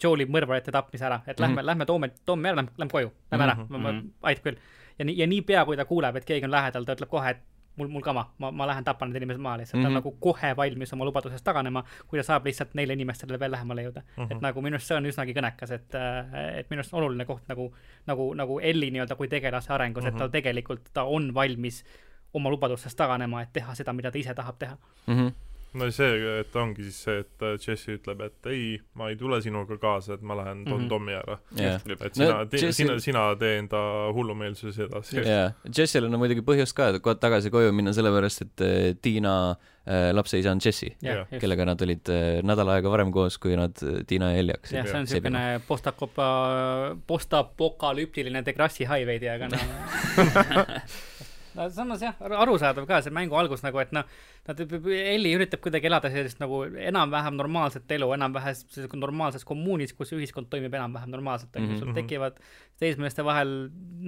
Joel'i 0.00 0.26
mõrvarite 0.28 0.74
tapmise 0.74 1.06
ära, 1.08 1.22
et 1.24 1.38
lähme 1.40 1.54
mm, 1.54 1.60
-hmm. 1.60 1.66
lähme 1.70 1.86
toome, 1.88 2.10
toome 2.28 2.50
ära, 2.50 2.58
lähme, 2.60 2.74
lähme 2.76 2.92
koju, 2.92 3.12
lähme 3.32 3.44
ära 3.44 3.54
mm, 3.54 3.68
-hmm. 3.70 3.78
ma, 3.78 3.92
ma, 3.92 4.28
aitab 4.28 4.50
küll 4.50 4.58
ja 4.98 5.04
nii, 5.04 5.18
ja 5.18 5.26
niipea, 5.26 5.64
kui 5.64 5.76
ta 5.76 5.84
kuuleb, 5.84 6.16
et 6.16 6.24
keegi 6.24 6.46
on 6.46 6.54
lähedal, 6.54 6.84
ta 6.84 6.96
ütleb 6.96 7.10
kohe, 7.10 7.30
et 7.30 7.42
mul, 7.76 7.88
mul 7.88 8.02
kama, 8.02 8.28
ma, 8.38 8.50
ma 8.50 8.66
lähen 8.70 8.84
tapan 8.84 9.10
need 9.10 9.22
inimesed 9.22 9.42
maha 9.42 9.58
lihtsalt 9.58 9.78
mm, 9.78 9.80
-hmm. 9.80 9.84
ta 9.84 9.88
on 9.88 9.92
mhm. 9.92 10.16
nagu 10.16 10.16
kohe 10.20 10.56
valmis 10.56 10.92
oma 10.92 11.04
lubadusest 11.04 11.44
taganema, 11.44 11.84
kui 12.08 12.18
ta 12.18 12.22
saab 12.22 12.46
lihtsalt 12.46 12.74
neile 12.74 12.92
inimestele 12.92 13.38
veel 13.40 13.50
lähemale 13.50 13.82
jõuda 13.82 14.00
mm. 14.00 14.24
-hmm. 14.24 14.36
et 14.36 14.40
nagu 14.40 14.62
minu 14.62 14.78
arust 14.78 14.86
see 14.88 14.96
on 14.96 15.06
üsnagi 15.06 15.34
kõnekas, 15.34 15.74
et, 15.74 15.94
äh, 15.94 16.58
et 16.58 16.70
minu 16.70 16.80
arust 16.80 16.94
oluline 16.94 17.24
koht 17.24 17.48
nagu, 17.48 17.72
nagu, 18.06 18.34
nagu 18.34 18.60
Elli 18.60 18.90
nii-öelda 18.90 19.16
kui 19.16 19.28
tegelase 19.28 19.72
arengus 19.72 20.04
mm, 20.04 20.08
-hmm. 20.08 20.14
et 20.14 20.18
ta 20.18 20.24
mhm. 20.24 20.32
tegelikult, 20.32 20.90
ta 20.92 21.04
on 21.04 21.34
valmis 21.34 21.84
oma 22.34 22.50
lubadustest 22.50 22.96
taganema, 22.96 23.42
et 23.42 23.52
teha 23.52 23.74
seda, 23.74 23.92
mida 23.92 24.10
ta 24.10 24.18
ise 24.18 24.34
tahab 24.34 24.58
teha 24.58 24.76
mm. 25.06 25.14
-hmm 25.14 25.32
no 25.78 25.88
see, 25.94 26.18
et 26.40 26.56
ongi 26.58 26.86
siis 26.86 27.00
see, 27.06 27.20
et 27.24 27.44
äh, 27.44 27.56
Jesse 27.58 27.96
ütleb, 27.98 28.22
et 28.28 28.48
ei, 28.50 28.78
ma 28.98 29.08
ei 29.10 29.18
tule 29.18 29.40
sinuga 29.42 29.76
kaasa, 29.80 30.18
et 30.18 30.24
ma 30.26 30.36
lähen 30.38 30.64
toon 30.64 30.78
mm 30.78 30.84
-hmm. 30.84 30.88
Tommi 30.88 31.14
ära 31.18 31.38
yeah.. 31.58 31.80
et 32.00 32.14
sina 32.14 32.30
no,, 32.30 32.48
Jesse... 32.52 32.72
sina, 32.72 32.98
sina 33.02 33.22
tee 33.40 33.58
enda 33.58 33.80
hullumeelsuses 34.14 34.78
edasi. 34.86 35.16
jaa, 35.16 35.52
Jessil 35.78 36.06
on 36.06 36.18
muidugi 36.18 36.44
põhjust 36.46 36.76
ka 36.76 36.92
kohe 36.98 37.14
tagasi 37.14 37.50
koju 37.50 37.72
minna, 37.72 37.92
sellepärast 37.92 38.42
et 38.42 38.60
äh, 38.60 38.96
Tiina 39.02 39.34
äh, 39.50 40.10
lapse 40.12 40.38
isa 40.38 40.52
on 40.52 40.60
Jesse 40.64 40.92
yeah,, 41.02 41.26
kellega 41.40 41.64
nad 41.64 41.82
olid 41.82 42.08
äh, 42.08 42.42
nädal 42.42 42.68
aega 42.68 42.90
varem 42.90 43.12
koos, 43.12 43.38
kui 43.38 43.56
nad 43.56 43.82
äh, 43.82 44.04
Tiina 44.06 44.30
ja 44.32 44.38
Elli 44.38 44.52
hakkasid. 44.52 44.78
jah, 44.78 44.86
see 44.86 44.98
on 44.98 45.08
niisugune 45.08 45.60
postakopa-, 45.68 46.94
postapokalüptiline 47.06 48.44
Degrassi 48.46 48.86
highway'di, 48.86 49.28
aga 49.28 49.48
noh 49.48 49.60
no 51.54 51.68
samas 51.70 52.02
jah, 52.02 52.18
arusaadav 52.44 52.86
ka 52.88 53.00
see 53.04 53.14
mängu 53.14 53.36
algus 53.38 53.62
nagu, 53.64 53.78
et 53.82 53.92
noh, 53.94 54.06
nad, 54.48 54.60
Elli 54.60 55.34
üritab 55.36 55.62
kuidagi 55.64 55.88
elada 55.90 56.10
sellist 56.12 56.40
nagu 56.42 56.62
enam-vähem 56.64 57.36
normaalset 57.38 57.94
elu, 57.96 58.10
enam-vähem 58.16 58.98
normaalses 59.00 59.46
kommuunis, 59.48 59.94
kus 59.96 60.12
ühiskond 60.16 60.50
toimib 60.52 60.74
enam-vähem 60.74 61.12
normaalselt, 61.14 61.54
on 61.56 61.68
ju, 61.68 61.78
sul 61.78 61.90
mhm. 61.90 61.98
tekivad 62.00 62.40
teismeliste 62.82 63.24
vahel, 63.26 63.54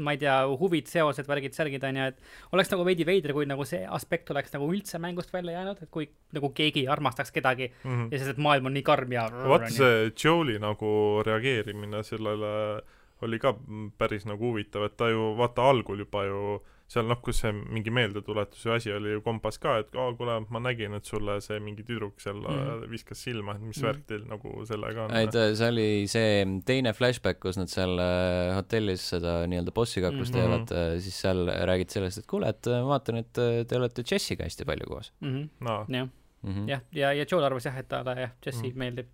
ma 0.02 0.16
ei 0.16 0.20
tea, 0.23 0.36
huvid, 0.60 0.90
seosed, 0.90 1.28
värgid, 1.31 1.55
särgid, 1.56 1.86
on 1.86 2.01
ju, 2.01 2.10
et 2.10 2.56
oleks 2.56 2.73
nagu 2.73 2.86
veidi 2.86 3.06
veider, 3.06 3.35
kui 3.36 3.47
nagu 3.48 3.66
see 3.68 3.85
aspekt 3.98 4.32
oleks 4.35 4.55
nagu 4.56 4.68
üldse 4.73 5.01
mängust 5.02 5.32
välja 5.35 5.59
jäänud, 5.60 5.82
et 5.86 5.93
kui 5.94 6.09
nagu 6.36 6.51
keegi 6.56 6.86
armastaks 6.90 7.32
kedagi 7.35 7.70
mm 7.70 7.90
-hmm. 7.90 8.12
ja 8.12 8.18
siis, 8.18 8.31
et 8.35 8.43
maailm 8.43 8.66
on 8.66 8.74
nii 8.74 8.86
karm 8.86 9.12
ja 9.12 9.28
vaata 9.31 9.70
see 9.70 10.10
Joe'i 10.10 10.59
nagu 10.59 11.23
reageerimine 11.27 12.02
sellele 12.02 12.82
oli 13.23 13.39
ka 13.39 13.55
päris 13.98 14.27
nagu 14.27 14.51
huvitav, 14.51 14.85
et 14.85 14.97
ta 14.97 15.09
ju 15.09 15.35
vaata 15.39 15.64
algul 15.70 15.98
juba 16.05 16.24
ju 16.24 16.40
seal 16.86 17.08
noh, 17.10 17.18
kus 17.22 17.40
see 17.42 17.50
mingi 17.52 17.90
meeldetuletuse 17.90 18.70
asi 18.76 18.92
oli 18.94 19.16
ju 19.16 19.22
kompass 19.24 19.58
ka, 19.62 19.76
et 19.82 19.96
aa, 19.98 20.12
kuule, 20.18 20.36
ma 20.54 20.60
nägin, 20.62 20.94
et 20.98 21.08
sulle 21.08 21.38
see 21.42 21.58
mingi 21.62 21.82
tüdruk 21.86 22.20
seal 22.22 22.38
mm. 22.42 22.84
viskas 22.92 23.24
silma, 23.26 23.56
et 23.56 23.64
mis 23.66 23.80
mm. 23.80 23.86
värk 23.88 24.04
teil 24.12 24.26
nagu 24.30 24.52
sellega 24.68 25.06
on? 25.06 25.14
ei, 25.18 25.30
ta, 25.34 25.48
see 25.58 25.70
oli 25.74 25.88
see 26.10 26.44
teine 26.68 26.94
flashback, 26.94 27.40
kus 27.42 27.58
nad 27.58 27.72
seal 27.72 27.98
äh, 28.02 28.52
hotellis 28.54 29.08
seda 29.16 29.40
nii-öelda 29.50 29.74
bossi 29.74 30.04
kaklust 30.04 30.34
mm 30.34 30.44
-hmm. 30.44 30.68
teevad, 30.68 30.94
äh, 30.94 31.00
siis 31.02 31.18
seal 31.26 31.42
räägid 31.72 31.96
sellest, 31.96 32.22
et 32.22 32.30
kuule, 32.30 32.54
et 32.54 32.70
ma 32.70 32.84
vaatan, 32.92 33.18
et 33.24 33.32
te 33.34 33.80
olete 33.80 34.06
Jessiga 34.06 34.46
hästi 34.46 34.68
palju 34.68 34.86
koos 34.92 35.12
mm. 35.20 35.34
-hmm. 35.34 35.50
No. 35.66 35.84
jah 35.88 36.08
mm 36.46 36.52
-hmm., 36.52 36.70
jah, 36.70 36.80
ja, 36.92 37.12
ja 37.12 37.26
Joel 37.30 37.44
arvas 37.44 37.64
jah, 37.64 37.78
et 37.78 37.88
talle 37.88 38.20
jah, 38.20 38.30
Jessi 38.46 38.62
mm 38.62 38.70
-hmm. 38.70 38.78
meeldib. 38.78 39.06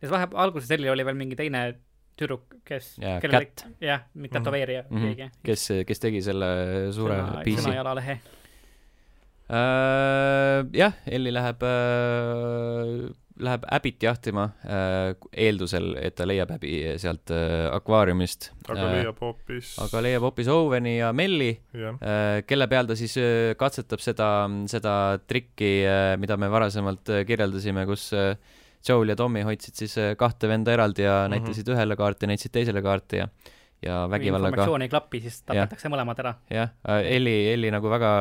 siis 0.00 0.10
vahepeal, 0.10 0.40
alguses 0.42 0.70
Elli 0.70 0.90
oli 0.90 1.04
veel 1.04 1.16
mingi 1.16 1.36
teine 1.36 1.80
tüdruk, 2.16 2.56
kes 2.64 2.94
yeah, 3.02 3.20
kellele, 3.22 3.50
jah, 3.80 4.06
mitte 4.14 4.38
tätoveerija 4.38 4.86
mm 4.88 4.96
-hmm. 4.96 5.14
keegi. 5.14 5.30
kes, 5.50 5.68
kes 5.86 6.00
tegi 6.00 6.22
selle 6.22 6.48
suure 6.92 7.20
sõna, 7.20 7.44
piisi. 7.44 7.62
sõnajalalehe 7.62 8.18
uh,. 9.50 10.66
jah, 10.72 10.98
Elli 11.06 11.32
läheb 11.34 11.62
uh, 11.62 13.06
läheb 13.42 13.64
äbit 13.76 14.02
jahtima 14.06 14.46
äh, 14.64 15.12
eeldusel, 15.46 15.92
et 16.00 16.16
ta 16.16 16.26
leiab 16.28 16.50
äbi 16.56 16.72
sealt 17.00 17.32
äh, 17.34 17.66
akvaariumist. 17.74 18.50
aga 18.68 18.86
äh, 18.86 18.94
leiab 18.96 19.20
hoopis 19.20 19.72
aga 19.84 20.02
leiab 20.04 20.26
hoopis 20.26 20.48
Oweni 20.52 20.96
ja 20.98 21.12
Melli 21.16 21.50
yeah., 21.76 21.98
äh, 22.00 22.42
kelle 22.48 22.68
peal 22.70 22.88
ta 22.88 22.96
siis 22.98 23.16
äh, 23.20 23.54
katsetab 23.58 24.00
seda, 24.04 24.30
seda 24.70 24.94
trikki 25.28 25.72
äh,, 25.84 26.14
mida 26.20 26.38
me 26.40 26.50
varasemalt 26.52 27.12
äh, 27.12 27.24
kirjeldasime, 27.28 27.86
kus 27.88 28.08
äh, 28.16 28.36
Joel 28.88 29.12
ja 29.12 29.16
Tommy 29.16 29.42
hoidsid 29.46 29.78
siis 29.78 29.96
äh, 29.98 30.14
kahte 30.18 30.48
venda 30.48 30.72
eraldi 30.72 31.02
ja 31.02 31.12
mm 31.12 31.32
-hmm. 31.32 31.46
näitasid 31.46 31.68
ühele 31.74 31.96
kaarti, 31.96 32.26
näitasid 32.26 32.52
teisele 32.52 32.82
kaarti 32.82 33.22
ja 33.22 33.28
ja 33.82 34.06
vägivallaga 34.10 34.48
informatsioon 34.48 34.82
ei 34.82 34.88
klapi, 34.88 35.20
siis 35.20 35.42
tapetakse 35.42 35.88
mõlemad 35.92 36.20
ära. 36.22 36.34
jah, 36.50 36.70
äh, 36.88 37.12
Elli, 37.16 37.52
Elli 37.52 37.70
nagu 37.70 37.90
väga 37.90 38.12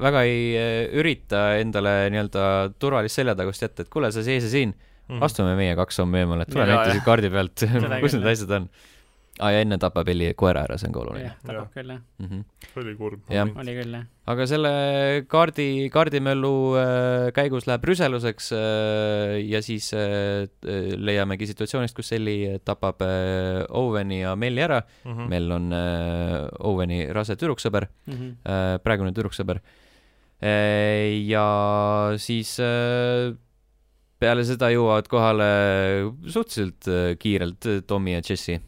väga 0.00 0.22
ei 0.28 0.44
äh, 0.56 0.98
ürita 1.00 1.42
endale 1.60 2.10
nii-öelda 2.12 2.44
turvalist 2.78 3.20
seljatagust 3.20 3.66
jätta, 3.66 3.84
et 3.84 3.92
kuule, 3.92 4.12
sa 4.12 4.22
seisa 4.22 4.48
siin 4.48 4.72
mm, 4.72 5.16
-hmm. 5.16 5.24
astume 5.24 5.56
meie 5.56 5.76
kaks 5.76 6.00
sammu 6.00 6.22
eemale, 6.22 6.46
tule 6.46 6.66
näita 6.66 6.92
siit 6.92 7.04
kaardi 7.04 7.30
pealt 7.30 7.66
kus 8.02 8.16
need 8.16 8.30
asjad 8.32 8.56
on. 8.56 8.70
Aa, 9.40 9.50
ja 9.54 9.64
enne 9.64 9.78
tapab 9.80 10.08
Elli 10.12 10.30
koera 10.38 10.64
ära, 10.66 10.76
see 10.80 10.88
on 10.90 10.94
ka 10.94 11.00
oluline. 11.02 11.30
jah, 11.30 11.36
tapab 11.46 11.66
ja. 11.66 11.72
küll, 11.74 11.92
jah 11.94 12.00
mm. 12.20 12.28
-hmm. 12.28 12.82
oli 12.82 12.94
kurb. 12.98 13.32
oli 13.62 13.74
küll, 13.78 13.96
jah. 13.96 14.06
aga 14.32 14.46
selle 14.50 14.72
kaardi, 15.32 15.66
kaardimöllu 15.94 16.52
äh, 16.80 17.26
käigus 17.36 17.66
läheb 17.70 17.84
rüseluseks 17.90 18.52
äh, 18.56 19.34
ja 19.48 19.62
siis 19.64 19.90
äh, 19.96 20.46
leiamegi 20.96 21.48
situatsioonist, 21.50 21.96
kus 21.96 22.12
Elli 22.16 22.38
tapab 22.64 23.02
äh, 23.06 23.64
Oweni 23.80 24.22
ja 24.22 24.36
Melli 24.36 24.62
ära 24.62 24.82
mm. 24.82 25.12
-hmm. 25.12 25.28
Mell 25.28 25.52
on 25.52 25.72
äh, 25.72 26.48
Oweni 26.60 27.06
rase 27.12 27.36
tüdruksõber 27.36 27.88
mm, 28.06 28.14
-hmm. 28.14 28.32
äh, 28.44 28.78
praegune 28.84 29.12
tüdruksõber 29.12 29.60
äh,. 30.42 31.26
ja 31.26 32.12
siis 32.16 32.58
äh, 32.60 33.36
peale 34.20 34.44
seda 34.44 34.68
jõuavad 34.70 35.08
kohale 35.08 35.52
suhteliselt 36.26 36.88
äh, 36.88 37.16
kiirelt 37.16 37.86
Tommy 37.86 38.12
ja 38.12 38.20
Jesse 38.20 38.60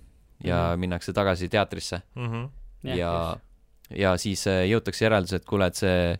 ja 0.45 0.57
mm 0.57 0.75
-hmm. 0.75 0.77
minnakse 0.77 1.13
tagasi 1.13 1.49
teatrisse 1.49 2.03
mm. 2.15 2.27
-hmm. 2.27 2.49
ja, 2.83 2.97
ja, 2.97 3.37
ja 3.97 4.17
siis 4.17 4.47
äh, 4.47 4.65
jõutakse 4.71 5.05
järelduse, 5.05 5.37
et 5.37 5.45
kuule, 5.45 5.67
et 5.67 5.75
see 5.75 6.19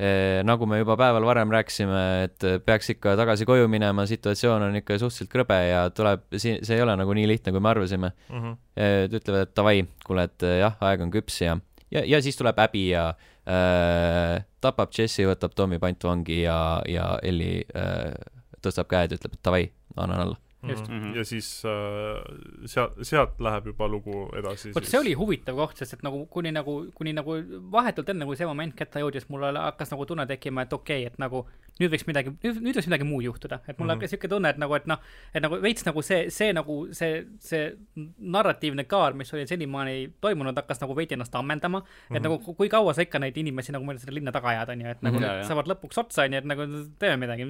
eh, 0.00 0.42
nagu 0.44 0.66
me 0.66 0.78
juba 0.78 0.96
päeval 0.96 1.24
varem 1.24 1.50
rääkisime, 1.50 2.24
et 2.24 2.64
peaks 2.64 2.90
ikka 2.90 3.16
tagasi 3.16 3.44
koju 3.46 3.68
minema, 3.68 4.06
situatsioon 4.06 4.62
on 4.62 4.76
ikka 4.76 4.98
suhteliselt 4.98 5.30
krõbe 5.32 5.58
ja 5.68 5.90
tuleb, 5.90 6.22
see, 6.36 6.58
see 6.62 6.76
ei 6.76 6.82
ole 6.82 6.96
nagu 6.96 7.14
nii 7.14 7.28
lihtne, 7.28 7.52
kui 7.52 7.60
me 7.60 7.68
arvasime 7.68 8.12
mm. 8.28 8.38
-hmm. 8.42 8.56
Et 8.76 9.12
ütlevad, 9.12 9.42
et 9.42 9.56
davai, 9.56 9.84
kuule, 10.06 10.22
et 10.24 10.42
jah, 10.60 10.76
aeg 10.80 11.00
on 11.00 11.10
küps 11.10 11.40
ja, 11.40 11.58
ja, 11.90 12.04
ja 12.06 12.22
siis 12.22 12.36
tuleb 12.36 12.58
Abby 12.58 12.88
ja 12.88 13.08
äh, 13.48 14.44
tapab 14.60 14.92
Jesse, 14.98 15.26
võtab 15.26 15.54
Tommy 15.54 15.78
pantvangi 15.78 16.42
ja, 16.42 16.82
ja 16.88 17.18
Elli 17.22 17.64
äh, 17.76 18.14
tõstab 18.62 18.88
käed 18.88 19.12
ja 19.12 19.20
ütleb, 19.20 19.34
et 19.34 19.44
davai, 19.44 19.72
annan 19.96 20.20
alla 20.20 20.49
just 20.68 20.88
mm. 20.88 21.00
-hmm. 21.00 21.16
ja 21.16 21.24
siis 21.24 21.62
äh, 21.64 22.66
sealt, 22.66 22.92
sealt 23.02 23.40
läheb 23.40 23.66
juba 23.66 23.88
lugu 23.88 24.28
edasi. 24.36 24.74
vot 24.74 24.84
see 24.84 25.00
oli 25.00 25.14
huvitav 25.14 25.56
koht, 25.56 25.76
sest 25.76 25.96
et 25.96 26.02
nagu 26.02 26.26
kuni 26.26 26.52
nagu, 26.52 26.74
kuni 26.94 27.12
nagu 27.16 27.36
vahetult 27.72 28.08
enne, 28.08 28.28
kui 28.28 28.36
see 28.36 28.46
moment 28.46 28.74
kätte 28.76 29.00
jõudis, 29.00 29.28
mul 29.28 29.46
hakkas 29.56 29.94
nagu 29.94 30.06
tunne 30.06 30.26
tekkima, 30.26 30.62
et 30.62 30.72
okei 30.72 31.02
okay,, 31.02 31.12
et 31.12 31.18
nagu 31.18 31.46
nüüd 31.80 31.94
võiks 31.94 32.04
midagi, 32.08 32.32
nüüd 32.44 32.76
võiks 32.76 32.88
midagi 32.90 33.06
muud 33.08 33.24
juhtuda, 33.24 33.60
et 33.66 33.78
mul 33.78 33.86
mm 33.86 33.90
-hmm. 33.90 33.94
hakkas 33.94 34.10
siuke 34.10 34.28
tunne, 34.28 34.50
et 34.52 34.58
nagu, 34.60 34.74
et 34.76 34.86
noh, 34.86 34.98
et 35.34 35.42
nagu 35.42 35.60
veits 35.62 35.86
nagu 35.86 36.02
see, 36.02 36.28
see 36.30 36.52
nagu 36.52 36.76
see, 36.92 37.24
see 37.38 37.72
narratiivne 38.18 38.84
kaar, 38.84 39.14
mis 39.14 39.32
oli 39.34 39.46
senimaani 39.46 40.12
toimunud, 40.20 40.56
hakkas 40.56 40.80
nagu 40.80 40.96
veidi 40.96 41.16
ennast 41.16 41.34
ammendama 41.34 41.80
mm. 41.80 41.84
-hmm. 41.84 42.16
et 42.16 42.22
mhm. 42.22 42.30
nagu 42.30 42.54
kui 42.54 42.68
kaua 42.68 42.94
sa 42.94 43.02
ikka 43.02 43.18
neid 43.18 43.36
inimesi 43.36 43.72
nagu 43.72 43.98
seda 43.98 44.12
linna 44.12 44.32
taga 44.32 44.48
ajad, 44.48 44.68
onju, 44.68 44.86
et 44.86 45.02
nagu 45.02 45.16
mm 45.16 45.24
-hmm. 45.24 45.38
nad 45.38 45.46
saavad 45.46 45.66
lõpuks 45.72 46.00
otsa, 46.04 46.22
onju, 46.22 46.36
et 46.36 46.44
nagu 46.44 46.62
teeme 46.98 47.16
midagi, 47.16 47.44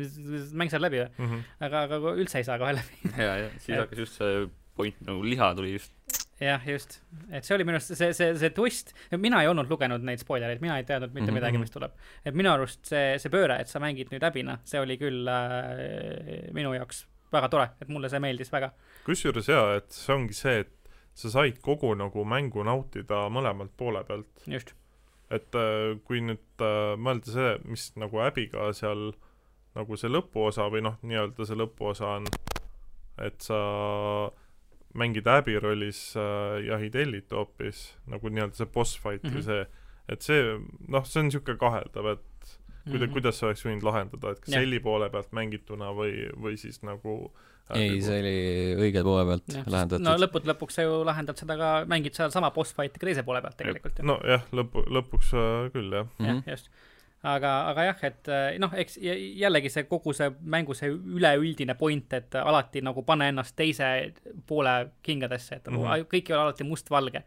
mäng 0.55 0.71
saab 0.71 0.83
läbi 0.83 1.03
või 1.03 1.11
mm. 1.19 1.27
-hmm. 1.27 1.43
aga, 1.61 1.83
aga 1.83 1.97
üldse 2.15 2.39
ei 2.39 2.45
saa 2.45 2.59
kohe 2.59 2.73
läbi 2.73 3.00
ja, 3.27 3.37
ja 3.45 3.51
siis 3.59 3.75
et... 3.75 3.81
hakkas 3.85 4.05
just 4.07 4.21
see 4.21 4.49
point 4.77 5.01
nagu 5.07 5.25
liha 5.25 5.53
tuli 5.59 5.75
just 5.77 5.95
jah, 6.41 6.63
just, 6.67 6.99
et 7.29 7.45
see 7.45 7.55
oli 7.57 7.67
minu 7.69 7.77
arust 7.77 7.93
see, 7.93 8.15
see, 8.17 8.33
see 8.41 8.51
twist, 8.57 8.95
mina 9.21 9.43
ei 9.45 9.51
olnud 9.51 9.69
lugenud 9.71 10.05
neid 10.07 10.23
spoilereid, 10.23 10.63
mina 10.65 10.79
ei 10.81 10.87
teadnud 10.89 11.13
mitte 11.13 11.27
mm 11.27 11.29
-hmm. 11.29 11.41
midagi, 11.41 11.59
mis 11.59 11.71
tuleb. 11.71 11.93
et 12.25 12.35
minu 12.35 12.53
arust 12.53 12.85
see, 12.89 13.19
see 13.19 13.33
pööre, 13.33 13.61
et 13.61 13.69
sa 13.69 13.81
mängid 13.81 14.13
nüüd 14.13 14.25
Abina, 14.25 14.59
see 14.65 14.81
oli 14.81 14.97
küll 14.99 15.29
äh, 15.29 16.53
minu 16.57 16.75
jaoks 16.75 17.07
väga 17.33 17.49
tore, 17.49 17.71
et 17.81 17.89
mulle 17.89 18.09
see 18.09 18.21
meeldis 18.21 18.53
väga. 18.53 18.73
kusjuures 19.05 19.49
jaa, 19.49 19.77
et 19.77 19.91
see 19.93 20.15
ongi 20.15 20.35
see, 20.35 20.61
et 20.61 20.77
sa 21.15 21.31
said 21.31 21.59
kogu 21.61 21.95
nagu 21.95 22.25
mängu 22.25 22.65
nautida 22.65 23.27
mõlemalt 23.29 23.77
poole 23.77 24.05
pealt. 24.05 24.47
just. 24.47 24.75
et 25.31 25.55
äh, 25.55 25.99
kui 26.05 26.21
nüüd 26.21 26.65
äh, 26.65 26.97
mõelda 26.97 27.37
see, 27.37 27.59
mis 27.65 27.91
nagu 27.97 28.19
Abiga 28.25 28.73
seal 28.73 29.13
nagu 29.75 29.97
see 29.97 30.11
lõpuosa 30.11 30.71
või 30.73 30.83
noh, 30.83 30.97
nii-öelda 31.03 31.47
see 31.47 31.59
lõpuosa 31.59 32.17
on, 32.17 32.27
et 33.19 33.43
sa 33.43 33.59
mängid 34.95 35.27
Abby 35.27 35.59
rollis 35.59 36.17
äh, 36.17 36.61
jahid 36.67 36.95
Ellit 36.95 37.33
hoopis, 37.33 37.91
nagu 38.11 38.31
nii-öelda 38.31 38.59
see 38.59 38.67
boss 38.75 38.99
fight 38.99 39.23
mm 39.23 39.31
-hmm. 39.31 39.37
või 39.37 39.43
see, 39.47 39.67
et 40.09 40.27
see, 40.27 40.59
noh, 40.89 41.07
see 41.07 41.21
on 41.21 41.31
niisugune 41.31 41.59
kaheldav, 41.59 42.07
et 42.15 42.27
kuida- 42.85 42.99
mm, 42.99 43.05
-hmm. 43.05 43.13
kuidas 43.13 43.39
sa 43.39 43.47
oleks 43.47 43.65
võinud 43.67 43.87
lahendada, 43.87 44.31
et 44.31 44.41
kas 44.41 44.55
ja. 44.55 44.63
Elli 44.63 44.81
poole 44.81 45.11
pealt 45.11 45.33
mängituna 45.33 45.93
või, 45.95 46.27
või 46.37 46.57
siis 46.57 46.83
nagu 46.83 47.33
ei, 47.75 48.01
see 48.03 48.19
oli 48.19 48.37
õige 48.87 49.03
poole 49.07 49.27
pealt 49.29 49.55
ja. 49.55 49.63
lahendatud. 49.67 50.05
no 50.05 50.17
lõppude 50.19 50.51
lõpuks 50.51 50.79
sa 50.79 50.83
ju 50.83 51.03
lahendad 51.07 51.39
seda 51.39 51.57
ka, 51.61 51.71
mängid 51.91 52.17
sedasama 52.19 52.51
boss 52.51 52.75
fight'i 52.75 52.99
ka 52.99 53.07
teise 53.07 53.23
poole 53.23 53.43
pealt 53.45 53.57
tegelikult. 53.61 54.01
nojah, 54.03 54.47
lõpu, 54.53 54.83
lõpuks 54.91 55.35
äh, 55.39 55.71
küll, 55.75 55.93
jah. 55.95 56.09
jah, 56.19 56.41
mhm. 56.41 56.51
just 56.51 56.71
aga, 57.29 57.53
aga 57.71 57.85
jah, 57.91 58.03
et 58.09 58.31
eh, 58.33 58.57
noh, 58.63 58.73
eks 58.81 58.97
jällegi 59.01 59.71
see 59.73 59.85
kogu 59.89 60.15
see 60.17 60.31
mängu 60.41 60.77
see 60.77 60.91
üleüldine 60.91 61.77
point, 61.81 62.13
et 62.17 62.37
alati 62.41 62.83
nagu 62.85 63.05
pane 63.07 63.31
ennast 63.33 63.57
teise 63.59 63.91
poole 64.49 64.75
kingadesse, 65.05 65.61
et 65.61 65.69
mm 65.69 65.77
-hmm. 65.77 66.11
kõik 66.11 66.31
ei 66.31 66.37
ole 66.37 66.43
alati 66.49 66.65
mustvalge. 66.65 67.23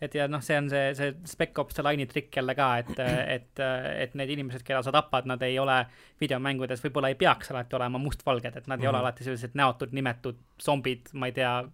et 0.00 0.14
ja 0.14 0.28
noh, 0.28 0.42
see 0.42 0.58
on 0.58 0.68
see, 0.70 0.94
see 0.94 1.14
Spec 1.26 1.58
Ops 1.58 1.74
The 1.74 1.82
Line'i 1.82 2.06
trikk 2.06 2.36
jälle 2.36 2.54
ka, 2.54 2.78
et, 2.78 2.98
et, 3.36 3.60
et 3.98 4.14
need 4.14 4.30
inimesed, 4.30 4.62
keda 4.62 4.82
sa 4.82 4.92
tapad, 4.92 5.26
nad 5.26 5.42
ei 5.42 5.58
ole 5.58 5.86
videomängudes, 6.20 6.84
võib-olla 6.84 7.08
ei 7.08 7.14
peaks 7.14 7.50
alati 7.50 7.76
olema 7.76 7.98
mustvalged, 7.98 8.56
et 8.56 8.66
nad 8.66 8.78
mm 8.78 8.80
-hmm. 8.80 8.84
ei 8.84 8.88
ole 8.88 8.98
mhm. 8.98 9.06
alati 9.06 9.24
sellised 9.24 9.50
näotud, 9.54 9.92
nimetud 9.92 10.36
zombid, 10.62 11.08
ma 11.12 11.26
ei 11.26 11.32
tea, 11.32 11.64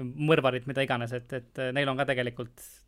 mõrvarid, 0.00 0.66
mida 0.66 0.82
iganes, 0.82 1.12
et, 1.12 1.32
et 1.32 1.58
neil 1.72 1.88
on 1.88 1.96
ka 1.96 2.04
tegelikult 2.04 2.81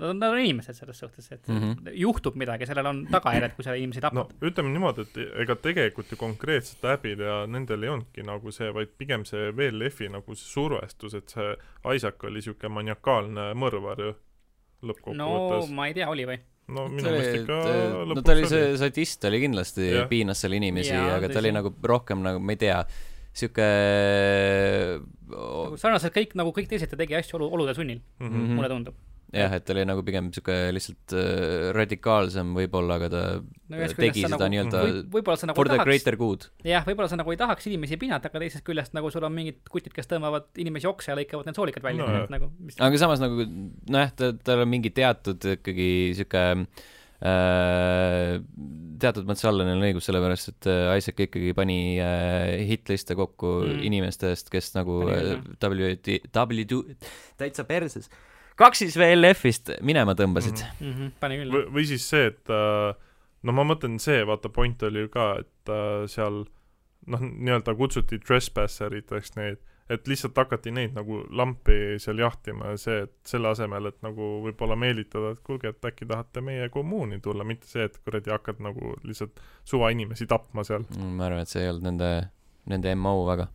nad 0.00 0.10
on, 0.10 0.18
nad 0.18 0.32
on 0.32 0.38
inimesed 0.38 0.76
selles 0.76 0.98
suhtes, 0.98 1.32
et 1.32 1.48
mm 1.48 1.58
-hmm. 1.58 1.90
juhtub 1.92 2.34
midagi, 2.34 2.66
sellel 2.66 2.86
on 2.86 3.06
tagajärjed, 3.10 3.54
kui 3.56 3.64
sa 3.64 3.74
inimesi 3.74 4.00
tapad. 4.00 4.16
no 4.16 4.48
ütleme 4.48 4.72
niimoodi, 4.72 5.00
et 5.00 5.40
ega 5.44 5.56
tegelikult 5.56 6.12
ju 6.12 6.16
konkreetselt 6.16 6.84
äpid 6.84 7.20
ja 7.20 7.46
nendel 7.46 7.82
ei 7.82 7.88
olnudki 7.88 8.24
nagu 8.24 8.52
see, 8.52 8.72
vaid 8.74 8.94
pigem 8.98 9.24
see 9.24 9.52
VLF-i 9.56 10.08
nagu 10.08 10.34
see 10.34 10.52
survestus, 10.52 11.14
et 11.14 11.28
see 11.28 11.56
Isaac 11.94 12.24
oli 12.24 12.40
niisugune 12.40 12.72
maniakaalne 12.78 13.52
mõrvar 13.54 14.00
ju 14.00 14.14
lõppkokkuvõttes. 14.82 15.68
no 15.68 15.74
ma 15.74 15.86
ei 15.86 15.94
tea, 15.94 16.08
oli 16.08 16.26
või? 16.26 16.40
no 16.68 16.88
minu 16.88 17.10
meelest 17.10 17.40
ikka 17.42 17.60
lõpuks 17.60 18.14
no 18.14 18.22
ta 18.22 18.32
oli 18.32 18.48
see 18.48 18.74
sadist 18.80 19.24
oli 19.24 19.40
kindlasti, 19.44 19.92
piinas 20.08 20.40
seal 20.40 20.56
inimesi, 20.56 20.96
aga 20.96 21.28
ta 21.28 21.38
oli 21.38 21.52
nagu 21.52 21.74
rohkem 21.82 22.22
nagu, 22.24 22.40
ma 22.40 22.56
ei 22.56 22.62
tea, 22.64 22.80
sihuke 23.36 23.68
nagu 25.30 25.76
sarnaselt 25.76 26.16
kõik, 26.16 26.34
nagu 26.34 26.56
kõik 26.56 26.68
teised 26.72 26.90
ta 26.90 26.96
tegi 26.96 27.14
asju 27.18 27.36
olu, 27.38 27.52
olude 27.58 27.74
sunnil 27.74 28.00
mm, 28.00 28.28
-hmm. 28.28 28.56
mulle 28.56 28.68
tundub 28.72 28.94
jah, 29.34 29.54
et 29.56 29.64
ta 29.66 29.74
oli 29.74 29.84
nagu 29.86 30.02
pigem 30.06 30.30
sihuke 30.34 30.56
lihtsalt 30.74 31.14
äh, 31.14 31.70
radikaalsem 31.76 32.52
võib-olla, 32.56 32.98
aga 32.98 33.10
ta 33.12 33.22
no, 33.40 33.80
tegi 33.94 34.24
seda 34.24 34.34
nagu, 34.34 34.48
nii-öelda 34.54 34.82
võib, 35.12 35.30
nagu 35.30 35.56
for 35.58 35.70
the 35.70 35.78
tahaks, 35.78 35.88
greater 35.88 36.18
good. 36.20 36.46
jah, 36.66 36.84
võib-olla 36.86 37.10
sa 37.12 37.18
nagu 37.20 37.34
ei 37.34 37.40
tahaks 37.40 37.68
inimesi 37.70 37.98
pinnata, 38.00 38.30
aga 38.30 38.42
teisest 38.44 38.66
küljest 38.66 38.96
nagu 38.96 39.12
sul 39.14 39.26
on 39.26 39.34
mingid 39.36 39.60
kutid, 39.70 39.94
kes 39.96 40.10
tõmbavad 40.10 40.50
inimesi 40.62 40.90
okse 40.90 41.12
ja 41.12 41.18
lõikavad 41.18 41.50
need 41.50 41.60
soolikad 41.60 41.86
välja 41.86 42.06
no,, 42.06 42.24
nagu 42.32 42.50
mis... 42.58 42.78
aga 42.80 43.02
samas 43.02 43.22
nagu 43.22 43.46
nojah, 43.46 44.14
ta, 44.18 44.32
tal 44.44 44.64
on 44.64 44.72
mingi 44.72 44.92
teatud 44.96 45.46
ikkagi 45.54 45.90
sihuke 46.18 46.46
äh, 46.56 48.40
teatud 49.00 49.28
mõttes 49.28 49.46
Allanil 49.48 49.78
on 49.78 49.86
õigus, 49.88 50.06
sellepärast 50.08 50.50
et 50.52 50.68
äh, 50.70 50.88
Isaac 51.00 51.22
ikkagi 51.26 51.54
pani 51.56 51.78
äh, 52.02 52.56
hitliste 52.68 53.16
kokku 53.18 53.60
mm. 53.62 53.84
inimestest, 53.88 54.50
kes 54.52 54.72
nagu 54.76 55.02
äh, 55.06 55.38
W, 55.62 55.94
W, 56.34 56.98
täitsa 57.40 57.66
perses 57.68 58.10
kaks 58.60 58.84
siis 58.84 58.98
VLF-ist 59.00 59.74
minema 59.86 60.14
tõmbasid 60.18 60.60
mm. 60.60 60.92
-hmm, 60.92 61.14
pani 61.22 61.40
küll. 61.40 61.54
või, 61.54 61.66
või 61.78 61.86
siis 61.88 62.06
see, 62.10 62.30
et 62.32 62.52
äh, 62.52 62.92
no 63.46 63.56
ma 63.56 63.66
mõtlen 63.66 63.98
see, 64.02 64.22
vaata 64.28 64.52
point 64.52 64.82
oli 64.88 65.06
ju 65.06 65.12
ka, 65.12 65.32
et 65.44 65.72
äh, 65.72 66.04
seal 66.10 66.44
noh, 67.10 67.26
nii-öelda 67.26 67.74
kutsuti 67.78 68.20
trespasseriteks 68.20 69.36
neid, 69.38 69.60
et 69.90 70.08
lihtsalt 70.08 70.36
hakati 70.38 70.70
neid 70.74 70.94
nagu 70.94 71.22
lampi 71.34 71.98
seal 72.02 72.20
jahtima 72.22 72.74
ja 72.74 72.80
see, 72.80 72.98
et 73.06 73.14
selle 73.26 73.50
asemel, 73.50 73.90
et 73.90 73.98
nagu 74.06 74.32
võib-olla 74.44 74.76
meelitada, 74.78 75.32
et 75.34 75.40
kuulge, 75.46 75.72
et 75.72 75.88
äkki 75.90 76.06
tahate 76.10 76.44
meie 76.44 76.68
kommuuni 76.70 77.20
tulla, 77.24 77.46
mitte 77.46 77.70
see, 77.70 77.88
et 77.88 77.96
kuradi 78.04 78.34
hakkad 78.34 78.60
nagu 78.62 78.94
lihtsalt 79.02 79.40
suvainimesi 79.64 80.28
tapma 80.30 80.66
seal 80.68 80.84
mm,. 80.84 81.16
ma 81.16 81.30
arvan, 81.30 81.46
et 81.46 81.52
see 81.52 81.64
ei 81.64 81.72
olnud 81.72 81.88
nende, 81.88 82.12
nende 82.70 82.94
MO 83.00 83.16
väga. 83.30 83.48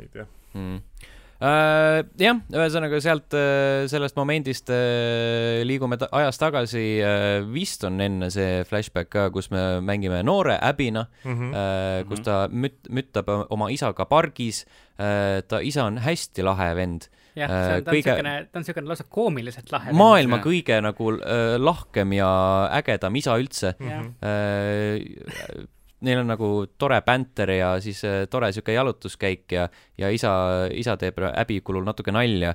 ei 0.00 0.08
tea 0.12 0.26
mm 0.56 1.12
äh,. 1.40 2.00
jah, 2.20 2.40
ühesõnaga 2.52 3.00
sealt 3.04 3.36
äh, 3.36 3.84
sellest 3.90 4.16
momendist 4.18 4.70
äh, 4.72 5.62
liigume 5.68 5.98
ta 6.00 6.08
ajas 6.16 6.40
tagasi 6.40 6.86
äh,. 7.04 7.42
vist 7.52 7.84
on 7.88 8.00
enne 8.00 8.30
see 8.34 8.62
flashback 8.68 9.10
ka, 9.12 9.28
kus 9.34 9.50
me 9.54 9.80
mängime 9.84 10.22
noore 10.26 10.58
Abina 10.60 11.06
mm, 11.24 11.32
-hmm. 11.32 11.52
äh, 11.54 12.00
kus 12.08 12.24
ta 12.26 12.46
müt-, 12.48 12.90
müttab 12.90 13.28
oma 13.50 13.70
isaga 13.70 14.08
pargis 14.08 14.64
äh,. 14.98 15.42
ta 15.48 15.60
isa 15.60 15.84
on 15.84 15.98
hästi 15.98 16.42
lahe 16.46 16.74
vend 16.76 17.10
jah, 17.36 17.50
see 17.50 17.76
on, 17.76 17.84
ta 17.84 17.90
on 17.90 17.94
kõige... 17.94 18.10
siukene, 18.10 18.34
ta 18.50 18.60
on 18.60 18.66
siukene 18.66 18.90
lausa 18.90 19.06
koomiliselt 19.08 19.72
lahe. 19.74 19.94
maailma 19.96 20.38
vend. 20.38 20.46
kõige 20.48 20.80
nagu 20.84 21.12
äh, 21.16 21.56
lahkem 21.60 22.16
ja 22.16 22.30
ägedam 22.80 23.16
isa 23.20 23.36
üldse 23.40 23.74
mm. 23.78 23.88
-hmm. 23.88 24.12
Äh, 24.26 25.66
neil 26.00 26.20
on 26.20 26.26
nagu 26.28 26.48
tore 26.78 27.00
bänter 27.02 27.50
ja 27.56 27.76
siis 27.80 28.04
äh, 28.04 28.24
tore 28.30 28.52
sihuke 28.52 28.72
jalutuskäik 28.72 29.52
ja, 29.52 29.68
ja 29.98 30.10
isa, 30.12 30.32
isa 30.72 30.96
teeb 31.00 31.22
häbikulul 31.32 31.86
natuke 31.86 32.12
nalja 32.12 32.54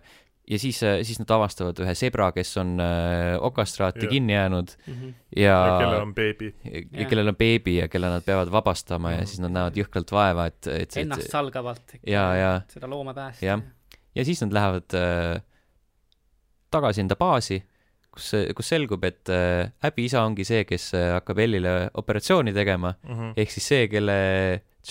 ja 0.52 0.60
siis, 0.60 0.84
äh, 0.84 1.00
siis 1.06 1.20
nad 1.22 1.32
avastavad 1.32 1.80
ühe 1.84 1.94
sebra, 1.98 2.32
kes 2.36 2.54
on 2.62 2.76
äh, 2.84 3.36
okastraati 3.42 4.06
ja. 4.06 4.10
kinni 4.12 4.34
jäänud 4.34 4.74
mm 4.88 4.94
-hmm. 4.94 5.14
ja, 5.36 5.58
ja 5.68 5.78
kellel 5.80 6.02
on 6.02 6.16
beebi. 6.16 6.56
ja 6.92 7.06
kellel 7.06 7.28
on 7.28 7.36
beebi 7.36 7.76
ja 7.78 7.88
kelle 7.88 8.10
nad 8.10 8.26
peavad 8.26 8.52
vabastama 8.52 9.08
mm 9.08 9.12
-hmm. 9.12 9.18
ja 9.18 9.22
mhm. 9.22 9.28
siis 9.28 9.40
nad 9.40 9.52
näevad 9.52 9.78
jõhkralt 9.78 10.12
vaeva, 10.12 10.46
et, 10.46 10.68
et 10.68 10.98
ennast 10.98 11.32
salgavalt. 11.32 11.96
ja, 12.08 12.36
ja. 12.36 12.62
seda 12.68 12.90
looma 12.90 13.14
päästa. 13.14 13.46
jah, 13.46 13.62
ja 14.16 14.26
siis 14.26 14.42
nad 14.42 14.54
lähevad 14.54 14.94
äh, 14.94 15.42
tagasi 16.72 17.02
enda 17.02 17.16
baasi, 17.16 17.64
kus, 18.12 18.32
kus 18.58 18.72
selgub, 18.74 19.04
et 19.08 19.32
äh, 19.32 19.70
Abby 19.88 20.08
isa 20.10 20.26
ongi 20.28 20.46
see, 20.48 20.66
kes 20.68 20.92
äh, 20.98 21.12
hakkab 21.18 21.40
Ellile 21.44 21.76
operatsiooni 21.94 22.54
tegema 22.54 22.94
mm, 22.94 23.14
-hmm. 23.14 23.34
ehk 23.38 23.52
siis 23.52 23.68
see, 23.74 23.88
kelle 23.92 24.18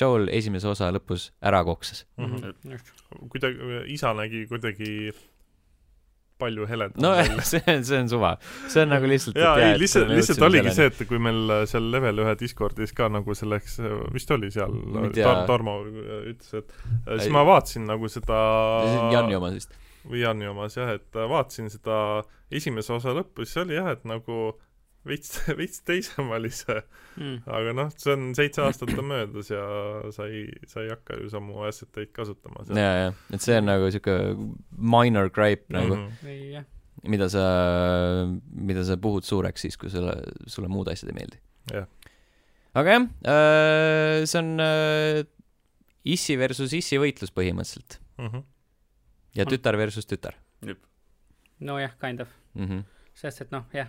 Joel 0.00 0.30
esimese 0.32 0.68
osa 0.70 0.90
lõpus 0.94 1.30
ära 1.42 1.64
koksas 1.64 2.06
mm. 2.16 2.36
-hmm. 2.36 3.28
kuidagi, 3.28 3.84
isa 3.96 4.14
nägi 4.14 4.46
kuidagi 4.48 5.12
palju 6.40 6.66
heledam 6.70 7.02
no 7.04 7.12
see 7.50 7.60
on, 7.66 7.84
see 7.84 7.98
on 7.98 8.08
suva. 8.08 8.32
see 8.68 8.84
on 8.84 8.92
nagu 8.94 9.10
lihtsalt 9.10 9.38
jaa, 9.40 9.56
ei 9.64 9.78
lihtsalt, 9.80 10.12
lihtsalt 10.14 10.46
oligi 10.48 10.72
see, 10.76 10.88
et 10.92 11.02
kui 11.10 11.20
meil 11.22 11.54
äh, 11.56 11.64
seal 11.70 11.90
level 11.92 12.24
ühe 12.24 12.34
Discordis 12.40 12.94
ka 12.96 13.10
nagu 13.12 13.36
selleks, 13.36 13.78
äh, 13.84 13.98
vist 14.14 14.32
oli 14.36 14.50
seal, 14.54 14.74
Tar-, 15.18 15.44
Tarmo 15.50 15.80
ütles, 15.84 16.54
et 16.62 16.72
äh, 16.72 17.20
siis 17.20 17.30
ma 17.34 17.44
vaatasin 17.48 17.86
nagu 17.90 18.10
seda 18.12 18.40
see 18.86 18.98
on 19.04 19.14
Janni 19.16 19.38
oma 19.40 19.52
vist. 19.56 19.76
Või 20.08 20.24
Janni 20.24 20.48
omas 20.50 20.76
jah, 20.78 20.94
et 20.96 21.14
vaatasin 21.14 21.70
seda 21.72 22.00
esimese 22.50 22.92
osa 22.96 23.14
lõppu, 23.16 23.44
siis 23.46 23.62
oli 23.64 23.76
jah, 23.76 23.92
et 23.92 24.04
nagu 24.08 24.40
veits, 25.06 25.38
veits 25.58 25.80
teisem 25.86 26.30
oli 26.34 26.50
see 26.54 26.76
mm.. 27.16 27.38
aga 27.50 27.74
noh, 27.76 27.92
see 28.00 28.14
on, 28.14 28.26
seitse 28.36 28.64
aastat 28.64 28.92
on 28.96 29.08
möödas 29.10 29.50
ja 29.52 29.62
sa 30.14 30.26
ei, 30.28 30.44
sa 30.70 30.84
ei 30.84 30.92
hakka 30.92 31.20
ju 31.22 31.30
samu 31.32 31.64
asset 31.68 32.02
eid 32.02 32.12
kasutama. 32.16 32.66
ja, 32.76 32.90
ja, 33.06 33.14
et 33.32 33.44
see 33.44 33.56
on 33.60 33.68
nagu 33.70 33.88
sihuke 33.92 34.18
minor 34.76 35.32
gripe 35.32 35.72
nagu 35.74 35.96
mm, 35.96 36.06
-hmm. 36.20 36.68
mida 37.08 37.30
sa, 37.32 37.46
mida 38.52 38.84
sa 38.86 38.98
puhud 39.00 39.26
suureks 39.26 39.66
siis, 39.66 39.80
kui 39.80 39.92
sulle, 39.92 40.16
sulle 40.46 40.68
muud 40.68 40.92
asjad 40.92 41.12
ei 41.12 41.18
meeldi. 41.20 41.42
jah. 41.72 41.88
aga 42.74 42.96
jah 42.96 43.08
äh,, 43.34 44.24
see 44.26 44.40
on 44.42 44.54
äh, 44.60 45.24
issi 46.04 46.36
versus 46.40 46.72
issi 46.76 47.00
võitlus 47.00 47.32
põhimõtteliselt 47.32 48.00
mm. 48.18 48.26
-hmm. 48.26 48.48
Ja 49.34 49.46
tütar 49.46 49.78
versus 49.78 50.06
tütar. 50.06 50.34
nojah, 51.60 51.96
kind 52.00 52.20
of 52.20 52.28
mm. 52.54 52.66
-hmm. 52.66 52.84
sest 53.14 53.40
et 53.40 53.50
noh, 53.50 53.64
jah 53.72 53.88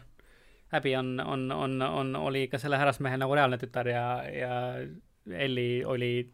Abby 0.72 0.96
on, 0.96 1.20
on, 1.20 1.52
on, 1.52 1.82
on, 1.82 2.16
oli 2.16 2.48
ka 2.48 2.58
selle 2.58 2.78
härrasmehe 2.78 3.18
nagu 3.18 3.36
reaalne 3.36 3.58
tütar 3.58 3.88
ja, 3.88 4.24
ja 4.32 4.52
Elli 5.32 5.84
oli 5.86 6.34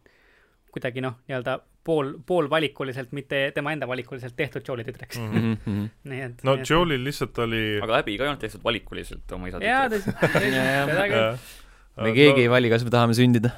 kuidagi 0.70 1.02
noh, 1.02 1.18
nii-öelda 1.26 1.58
pool, 1.84 2.12
poolvalikuliselt, 2.26 3.12
mitte 3.12 3.40
tema 3.54 3.72
enda 3.72 3.88
valikuliselt 3.88 4.36
tehtud 4.36 4.62
Joe'i 4.68 4.84
tütreks 4.84 5.18
mm. 5.18 5.56
-hmm. 5.66 5.88
nii 6.10 6.20
et. 6.20 6.44
no 6.44 6.56
Joe'il 6.70 7.04
lihtsalt 7.04 7.38
oli. 7.38 7.80
aga 7.82 8.02
Abby 8.02 8.18
ka 8.18 8.24
ei 8.24 8.28
olnud 8.28 8.44
tehtud 8.44 8.64
valikuliselt 8.64 9.32
oma 9.32 9.48
isa 9.48 9.58
tütreks. 9.58 10.06
jaa, 10.58 10.86
seda 10.92 11.08
küll 11.08 11.66
me 12.02 12.12
keegi 12.16 12.44
ei 12.44 12.50
vali, 12.52 12.70
kas 12.72 12.84
me 12.86 12.92
tahame 12.94 13.16
sündida. 13.16 13.54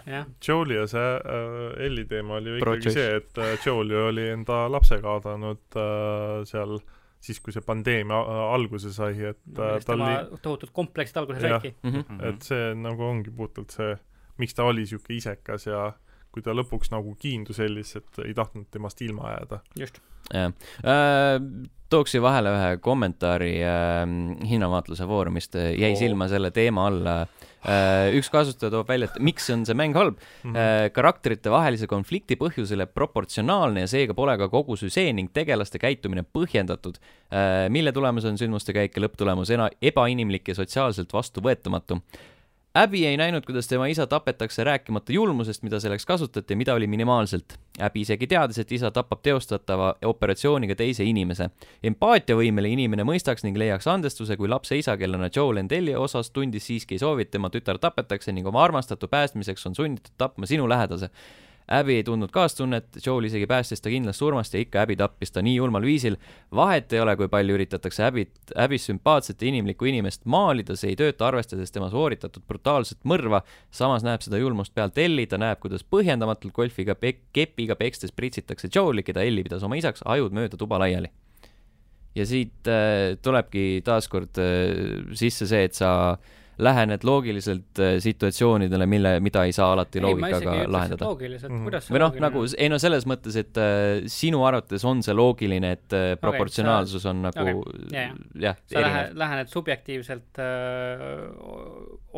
Joe'i 0.47 0.79
ja 0.79 0.87
see 0.91 1.11
äh, 1.19 1.85
Elli 1.87 2.07
teema 2.11 2.39
oli 2.39 2.55
ju 2.55 2.63
ikkagi 2.63 2.95
see, 2.95 3.11
et 3.21 3.43
äh, 3.43 3.59
Joel 3.67 3.93
ju 3.93 4.07
oli 4.13 4.31
enda 4.33 4.65
lapse 4.73 5.01
kaotanud 5.03 5.79
äh, 5.79 6.41
seal 6.49 6.79
äh, 6.79 6.97
siis, 7.21 7.41
kui 7.45 7.55
see 7.55 7.65
pandeemia 7.65 8.21
alguse 8.55 8.93
sai, 8.95 9.15
et 9.33 9.43
no, 9.57 9.73
tal 9.85 10.05
oli 10.05 10.39
tohutud 10.43 10.73
kompleksid 10.77 11.21
alguse 11.21 11.43
saidki. 11.43 11.75
Mm 11.83 11.97
-hmm. 11.97 12.23
et 12.29 12.47
see 12.47 12.71
nagu 12.75 13.05
ongi 13.05 13.31
puhtalt 13.31 13.77
see, 13.77 13.97
miks 14.39 14.55
ta 14.55 14.65
oli 14.65 14.87
niisugune 14.87 15.17
isekas 15.17 15.67
ja 15.67 15.91
kui 16.31 16.43
ta 16.43 16.55
lõpuks 16.55 16.93
nagu 16.95 17.15
kiindus 17.19 17.59
Ellis, 17.61 17.97
et 17.97 18.23
ei 18.25 18.35
tahtnud 18.35 18.67
temast 18.71 19.03
ilma 19.03 19.35
jääda. 19.35 19.61
just. 19.81 20.01
jah 20.35 20.53
äh,, 20.85 21.69
tooks 21.91 22.13
siia 22.13 22.23
vahele 22.23 22.51
ühe 22.55 22.77
kommentaari 22.79 23.55
äh, 23.65 24.49
hinnavaatluse 24.49 25.07
foorumist, 25.07 25.55
jäi 25.55 25.93
oh. 25.93 25.99
silma 25.99 26.29
selle 26.29 26.51
teema 26.51 26.87
alla 26.87 27.23
äh, 27.23 27.29
Äh, 27.29 27.50
üks 28.17 28.31
kasutaja 28.33 28.73
toob 28.73 28.89
välja, 28.89 29.11
et 29.11 29.19
miks 29.21 29.51
on 29.53 29.67
see 29.69 29.77
mäng 29.77 29.97
halb 29.99 30.17
mm. 30.17 30.55
-hmm. 30.55 30.93
karakterite 30.97 31.51
vahelise 31.53 31.87
konflikti 31.87 32.39
põhjusele 32.41 32.87
proportsionaalne 32.87 33.85
ja 33.85 33.91
seega 33.91 34.15
pole 34.17 34.37
ka 34.39 34.49
kogu 34.49 34.77
süžee 34.81 35.13
ning 35.13 35.33
tegelaste 35.33 35.79
käitumine 35.79 36.25
põhjendatud, 36.25 36.97
äh, 37.33 37.69
mille 37.69 37.93
tulemus 37.93 38.25
on 38.25 38.39
sündmuste 38.41 38.73
käik 38.73 38.97
ja 38.97 39.05
lõpptulemus 39.05 39.53
ebainimlik 39.83 40.49
ja 40.49 40.55
sotsiaalselt 40.55 41.13
vastuvõetamatu 41.13 42.01
Abby 42.75 43.07
ei 43.07 43.17
näinud, 43.17 43.43
kuidas 43.43 43.67
tema 43.69 43.87
isa 43.87 44.07
tapetakse, 44.07 44.65
rääkimata 44.65 45.13
julmusest, 45.13 45.63
mida 45.63 45.81
selleks 45.81 46.07
kasutati 46.07 46.53
ja 46.53 46.57
mida 46.57 46.75
oli 46.75 46.87
minimaalselt. 46.87 47.57
Abby 47.81 48.01
isegi 48.01 48.27
teadis, 48.31 48.59
et 48.63 48.73
isa 48.73 48.91
tapab 48.95 49.23
teostatava 49.23 49.95
operatsiooniga 50.07 50.77
teise 50.79 51.05
inimese. 51.05 51.51
empaatiavõimeline 51.83 52.73
inimene 52.73 53.03
mõistaks 53.03 53.43
ning 53.43 53.59
leiaks 53.59 53.91
andestuse, 53.91 54.37
kui 54.37 54.49
lapse 54.49 54.79
isa, 54.79 54.97
kellena 54.97 55.31
Joe 55.37 55.55
Lendelli 55.55 55.95
osas 55.99 56.31
tundis 56.31 56.67
siiski 56.67 56.95
ei 56.95 57.03
soovi, 57.03 57.23
et 57.27 57.31
tema 57.31 57.51
tütar 57.51 57.79
tapetakse 57.79 58.33
ning 58.33 58.47
oma 58.47 58.63
armastatu 58.65 59.09
päästmiseks 59.09 59.67
on 59.67 59.75
sunnitud 59.75 60.15
tapma 60.19 60.47
sinu 60.47 60.69
lähedase 60.69 61.11
Abby 61.71 62.01
ei 62.01 62.05
tundnud 62.05 62.33
kaastunnet, 62.35 62.97
Joel 63.05 63.29
isegi 63.29 63.47
päästis 63.47 63.83
ta 63.83 63.91
kindlast 63.93 64.19
surmast 64.19 64.55
ja 64.55 64.61
ikka 64.63 64.83
Abby 64.83 64.97
tappis 64.99 65.31
ta 65.31 65.43
nii 65.43 65.55
julmal 65.55 65.85
viisil. 65.87 66.17
vahet 66.55 66.93
ei 66.93 67.01
ole, 67.01 67.15
kui 67.17 67.29
palju 67.31 67.55
üritatakse 67.55 68.03
Abbyt, 68.09 68.33
Abby's 68.59 68.89
sümpaatset 68.91 69.43
ja 69.43 69.49
inimlikku 69.49 69.87
inimest 69.87 70.25
maalida, 70.25 70.75
see 70.77 70.91
ei 70.91 70.99
tööta, 70.99 71.29
arvestades 71.29 71.71
tema 71.71 71.87
sooritatud 71.91 72.43
brutaalset 72.49 72.99
mõrva. 73.05 73.43
samas 73.71 74.03
näeb 74.03 74.27
seda 74.27 74.43
julmust 74.43 74.75
pealt 74.75 74.99
Elli, 74.99 75.29
ta 75.31 75.39
näeb, 75.39 75.61
kuidas 75.63 75.87
põhjendamatult 75.87 76.53
golfiga 76.53 76.99
pek-, 76.99 77.23
kepiga 77.33 77.79
pekstes 77.79 78.13
pritsitakse 78.13 78.69
Joeli, 78.75 79.07
keda 79.07 79.23
Elli 79.23 79.47
pidas 79.47 79.63
oma 79.63 79.79
isaks, 79.79 80.03
ajud 80.05 80.35
mööda 80.35 80.59
tuba 80.59 80.79
laiali. 80.83 81.11
ja 82.15 82.27
siit 82.27 82.67
äh, 82.67 83.15
tulebki 83.23 83.83
taaskord 83.87 84.43
äh, 84.43 85.07
sisse 85.15 85.47
see, 85.47 85.65
et 85.71 85.79
sa 85.79 86.19
äh, 86.19 86.40
lähened 86.61 87.05
loogiliselt 87.07 87.81
äh, 87.81 87.97
situatsioonidele, 88.03 88.87
mille, 88.87 89.15
mida 89.25 89.45
ei 89.49 89.53
saa 89.57 89.73
alati 89.75 90.03
loogikaga 90.03 90.55
ei, 90.61 90.67
lahendada. 90.69 91.09
loogiliselt 91.09 91.53
mm, 91.53 91.59
-hmm. 91.59 91.69
kuidas 91.69 91.87
see 91.87 91.95
või 91.95 92.03
noh, 92.05 92.19
nagu 92.27 92.45
ei 92.57 92.69
no 92.73 92.79
selles 92.83 93.07
mõttes, 93.09 93.39
et 93.41 93.61
äh, 93.61 94.03
sinu 94.11 94.45
arvates 94.47 94.85
on 94.85 95.03
see 95.07 95.17
loogiline, 95.17 95.73
et 95.79 95.97
äh, 95.97 96.13
proportsionaalsus 96.21 97.01
okay, 97.01 97.07
sa, 97.07 97.15
on 97.15 97.23
nagu 97.29 97.65
okay, 97.65 97.97
jah, 97.97 98.15
jah, 98.47 98.61
sa 98.73 98.85
lähe, 98.85 99.03
lähened 99.25 99.53
subjektiivselt 99.53 100.43
äh, 100.43 101.25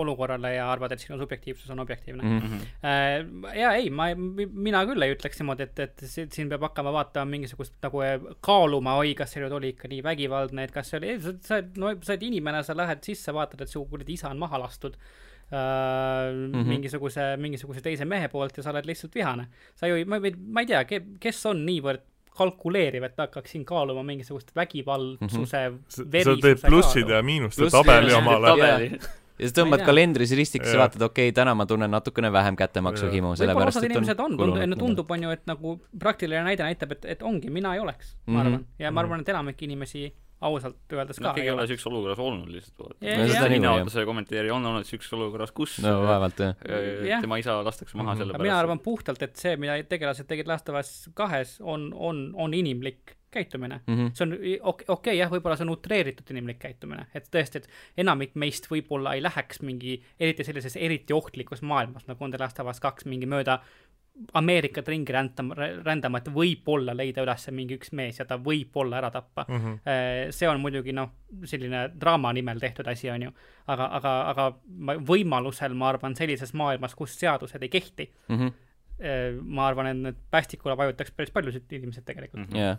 olukorrale 0.03 0.55
ja 0.57 0.69
arvad, 0.73 0.95
et 0.95 1.05
sinu 1.05 1.19
subjektiivsus 1.21 1.71
on 1.71 1.85
objektiivne 1.85 2.23
mm. 2.23 2.39
-hmm. 2.39 2.67
Äh, 2.83 3.59
ja 3.61 3.73
ei, 3.79 3.91
ma, 3.91 4.11
mina 4.15 4.85
küll 4.89 5.03
ei 5.03 5.15
ütleks 5.15 5.41
niimoodi, 5.41 5.69
et, 5.69 5.79
et 5.79 6.05
siin 6.07 6.49
peab 6.49 6.69
hakkama 6.69 6.93
vaatama 6.93 7.31
mingisugust 7.31 7.75
nagu 7.83 8.03
äh, 8.03 8.19
kaaluma, 8.41 8.97
oi, 9.03 9.15
kas 9.15 9.33
see 9.33 9.45
nüüd 9.45 9.55
oli 9.57 9.73
ikka 9.77 9.89
nii 9.89 10.03
vägivaldne, 10.05 10.65
et 10.65 10.75
kas 10.75 10.91
see 10.91 11.01
oli, 11.01 11.17
sa, 11.23 11.35
sa, 11.41 11.61
no 11.77 11.95
sa 12.03 12.15
oled 12.15 12.27
inimene, 12.27 12.63
sa 12.67 12.77
lähed 12.77 13.05
sisse, 13.05 13.35
vaatad, 13.35 13.65
et 13.65 13.73
su 13.73 13.85
kuradi 13.87 14.17
isa 14.17 14.32
on 14.33 14.41
maha 14.41 14.61
lastud 14.65 14.97
äh, 14.97 15.59
mm 16.33 16.53
-hmm. 16.53 16.69
mingisuguse, 16.75 17.37
mingisuguse 17.37 17.85
teise 17.85 18.05
mehe 18.05 18.29
poolt 18.29 18.57
ja 18.57 18.63
sa 18.63 18.75
oled 18.75 18.87
lihtsalt 18.87 19.15
vihane. 19.15 19.47
sa 19.75 19.87
ju, 19.87 20.07
ma 20.07 20.21
ei, 20.23 20.35
ma 20.37 20.61
ei 20.61 20.67
tea, 20.67 20.85
kes 21.21 21.47
on 21.47 21.67
niivõrd 21.67 22.09
kalkuleeriv, 22.33 23.05
et 23.05 23.19
hakkaks 23.19 23.51
siin 23.53 23.65
kaaluma 23.65 24.03
mingisugust 24.03 24.55
vägivaldsuse 24.57 25.69
mm, 25.69 25.77
-hmm. 25.77 25.83
sa 25.89 26.05
teed 26.11 26.63
plusside 26.67 27.13
ja 27.13 27.23
miinuste 27.23 27.69
tabeli 27.71 28.15
omale 28.17 28.55
ja 29.43 29.49
sa 29.51 29.57
tõmbad 29.61 29.85
kalendris 29.87 30.33
ristiks 30.39 30.73
ja 30.73 30.81
vaatad, 30.83 31.03
okei 31.03 31.31
okay,, 31.31 31.37
täna 31.37 31.55
ma 31.59 31.67
tunnen 31.69 31.91
natukene 31.91 32.31
vähem 32.33 32.57
kättemaksuhimu, 32.57 33.35
sellepärast 33.41 33.81
et 33.81 33.89
inimesed 33.91 34.21
on, 34.21 34.37
on, 34.41 34.77
tundub, 34.79 35.11
on 35.11 35.27
ju, 35.27 35.33
et 35.35 35.45
nagu 35.51 35.77
praktiline 35.99 36.45
näide 36.47 36.67
näitab, 36.67 36.95
et, 36.97 37.09
et 37.17 37.25
ongi, 37.27 37.51
mina 37.51 37.75
ei 37.77 37.83
oleks, 37.83 38.15
ma 38.27 38.41
arvan 38.41 38.53
mm. 38.53 38.59
-hmm. 38.59 38.85
ja 38.85 38.93
ma 38.93 39.05
arvan, 39.05 39.25
et 39.25 39.33
enamik 39.35 39.63
inimesi 39.63 40.05
ausalt 40.43 40.93
öeldes 40.93 41.21
ka 41.21 41.29
no, 41.29 41.35
keegi 41.37 41.49
ei 41.49 41.55
ole 41.55 41.67
siukses 41.71 41.89
olukorras 41.91 42.21
olnud 42.23 42.51
lihtsalt. 42.53 42.99
mina 43.01 43.75
selle 43.87 44.07
kommentaari 44.09 44.51
on 44.55 44.67
olnud 44.73 44.89
siukses 44.89 45.13
olukorras, 45.17 45.55
kus 45.57 45.79
no 45.85 45.97
vaevalt 46.07 46.43
jah. 46.43 47.25
tema 47.25 47.39
isa 47.43 47.59
lastakse 47.65 47.97
maha 47.97 48.05
mm 48.05 48.13
-hmm. 48.13 48.23
selle 48.23 48.33
pärast. 48.37 48.49
mina 48.49 48.59
arvan 48.59 48.83
puhtalt, 48.85 49.23
et 49.23 49.37
see, 49.37 49.57
mida 49.57 49.79
tegelased 49.89 50.29
tegid 50.29 50.51
Last 50.51 50.69
of 50.69 50.79
Us 50.81 51.11
kahes, 51.15 51.59
on, 51.61 51.93
on, 51.95 52.31
on 52.35 52.55
inimlik 52.55 53.17
käitumine 53.33 53.81
mm. 53.87 53.95
-hmm. 53.97 54.11
see 54.15 54.27
on 54.27 54.33
okei 54.33 54.59
okay, 54.63 54.85
okay, 54.89 55.17
jah, 55.17 55.31
võib-olla 55.31 55.57
see 55.57 55.67
on 55.67 55.73
utreeritud 55.77 56.31
inimlik 56.31 56.59
käitumine, 56.59 57.07
et 57.15 57.31
tõesti, 57.37 57.63
et 57.63 58.03
enamik 58.05 58.35
meist 58.35 58.69
võib-olla 58.71 59.15
ei 59.17 59.23
läheks 59.23 59.63
mingi, 59.63 60.03
eriti 60.21 60.45
sellises 60.45 60.77
eriti 60.77 61.17
ohtlikus 61.17 61.63
maailmas, 61.63 62.07
nagu 62.11 62.25
on 62.25 62.35
The 62.35 62.43
Last 62.43 62.61
of 62.61 62.69
Us 62.69 62.81
kaks, 62.81 63.09
mingi 63.09 63.27
mööda 63.27 63.61
Ameerikat 64.37 64.89
ringi 64.93 65.13
rändama, 65.13 65.57
rändama, 65.57 66.21
et 66.21 66.29
võib-olla 66.35 66.93
leida 66.95 67.25
üles 67.25 67.47
mingi 67.57 67.79
üks 67.79 67.95
mees 67.97 68.21
ja 68.21 68.27
ta 68.29 68.37
võib-olla 68.37 68.99
ära 69.01 69.11
tappa 69.11 69.47
mm. 69.49 69.63
-hmm. 69.63 70.35
see 70.37 70.49
on 70.49 70.61
muidugi 70.61 70.93
noh, 70.93 71.11
selline 71.49 71.87
draama 72.01 72.33
nimel 72.37 72.61
tehtud 72.61 72.87
asi, 72.93 73.11
on 73.11 73.23
ju. 73.23 73.33
aga, 73.73 73.89
aga, 73.99 74.13
aga 74.33 74.99
võimalusel 75.09 75.75
ma 75.75 75.89
arvan, 75.89 76.17
sellises 76.17 76.53
maailmas, 76.53 76.95
kus 76.95 77.17
seadused 77.19 77.63
ei 77.63 77.73
kehti 77.73 78.11
mm, 78.29 78.39
-hmm. 78.39 79.43
ma 79.43 79.67
arvan, 79.67 79.87
et 79.87 79.97
need 79.97 80.23
päästikule 80.31 80.77
vajutaks 80.77 81.11
päris 81.17 81.33
paljusid 81.33 81.73
inimesed 81.73 82.05
tegelikult 82.05 82.49
mm. 82.49 82.53
-hmm. 82.53 82.59
Yeah 82.59 82.79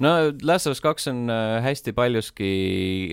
no 0.00 0.32
Last 0.42 0.66
of 0.66 0.72
Us 0.72 0.80
kaks 0.80 1.08
on 1.08 1.30
äh, 1.30 1.62
hästi 1.62 1.92
paljuski, 1.92 2.50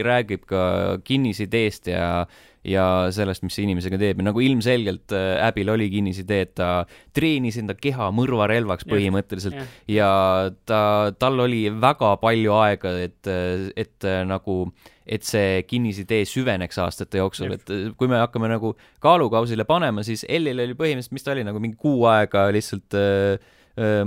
räägib 0.05 0.45
ka 0.49 0.99
kinnisideest 1.03 1.87
ja 1.87 2.27
ja 2.67 2.85
sellest, 3.15 3.43
mis 3.45 3.55
see 3.55 3.65
inimesega 3.67 3.99
teeb. 4.01 4.19
Ja 4.19 4.29
nagu 4.29 4.43
ilmselgelt 4.43 5.15
äh, 5.15 5.39
Abby'l 5.47 5.73
oli 5.75 5.89
kinnisidee, 5.93 6.45
et 6.47 6.53
ta 6.59 6.69
treenis 7.15 7.59
enda 7.61 7.75
keha 7.77 8.09
mõrvarelvaks 8.15 8.87
põhimõtteliselt 8.89 9.55
yeah, 9.55 9.73
yeah. 9.87 9.97
ja 9.99 10.55
ta, 10.69 10.81
tal 11.19 11.39
oli 11.45 11.67
väga 11.71 12.15
palju 12.21 12.55
aega, 12.59 12.95
et, 13.07 13.31
et 13.79 14.07
äh, 14.07 14.23
nagu 14.27 14.61
et 15.09 15.25
see 15.25 15.63
kinnisidee 15.65 16.21
süveneks 16.29 16.77
aastate 16.83 17.17
jooksul, 17.17 17.55
et 17.55 17.71
kui 17.97 18.09
me 18.11 18.19
hakkame 18.21 18.51
nagu 18.51 18.75
kaalukausile 19.01 19.65
panema, 19.65 20.03
siis 20.05 20.21
Ellil 20.29 20.61
oli 20.61 20.75
põhimõtteliselt, 20.77 21.15
mis 21.17 21.25
ta 21.25 21.33
oli, 21.33 21.45
nagu 21.47 21.61
mingi 21.63 21.79
kuu 21.81 22.03
aega 22.11 22.45
lihtsalt 22.53 22.97
äh, 22.99 23.55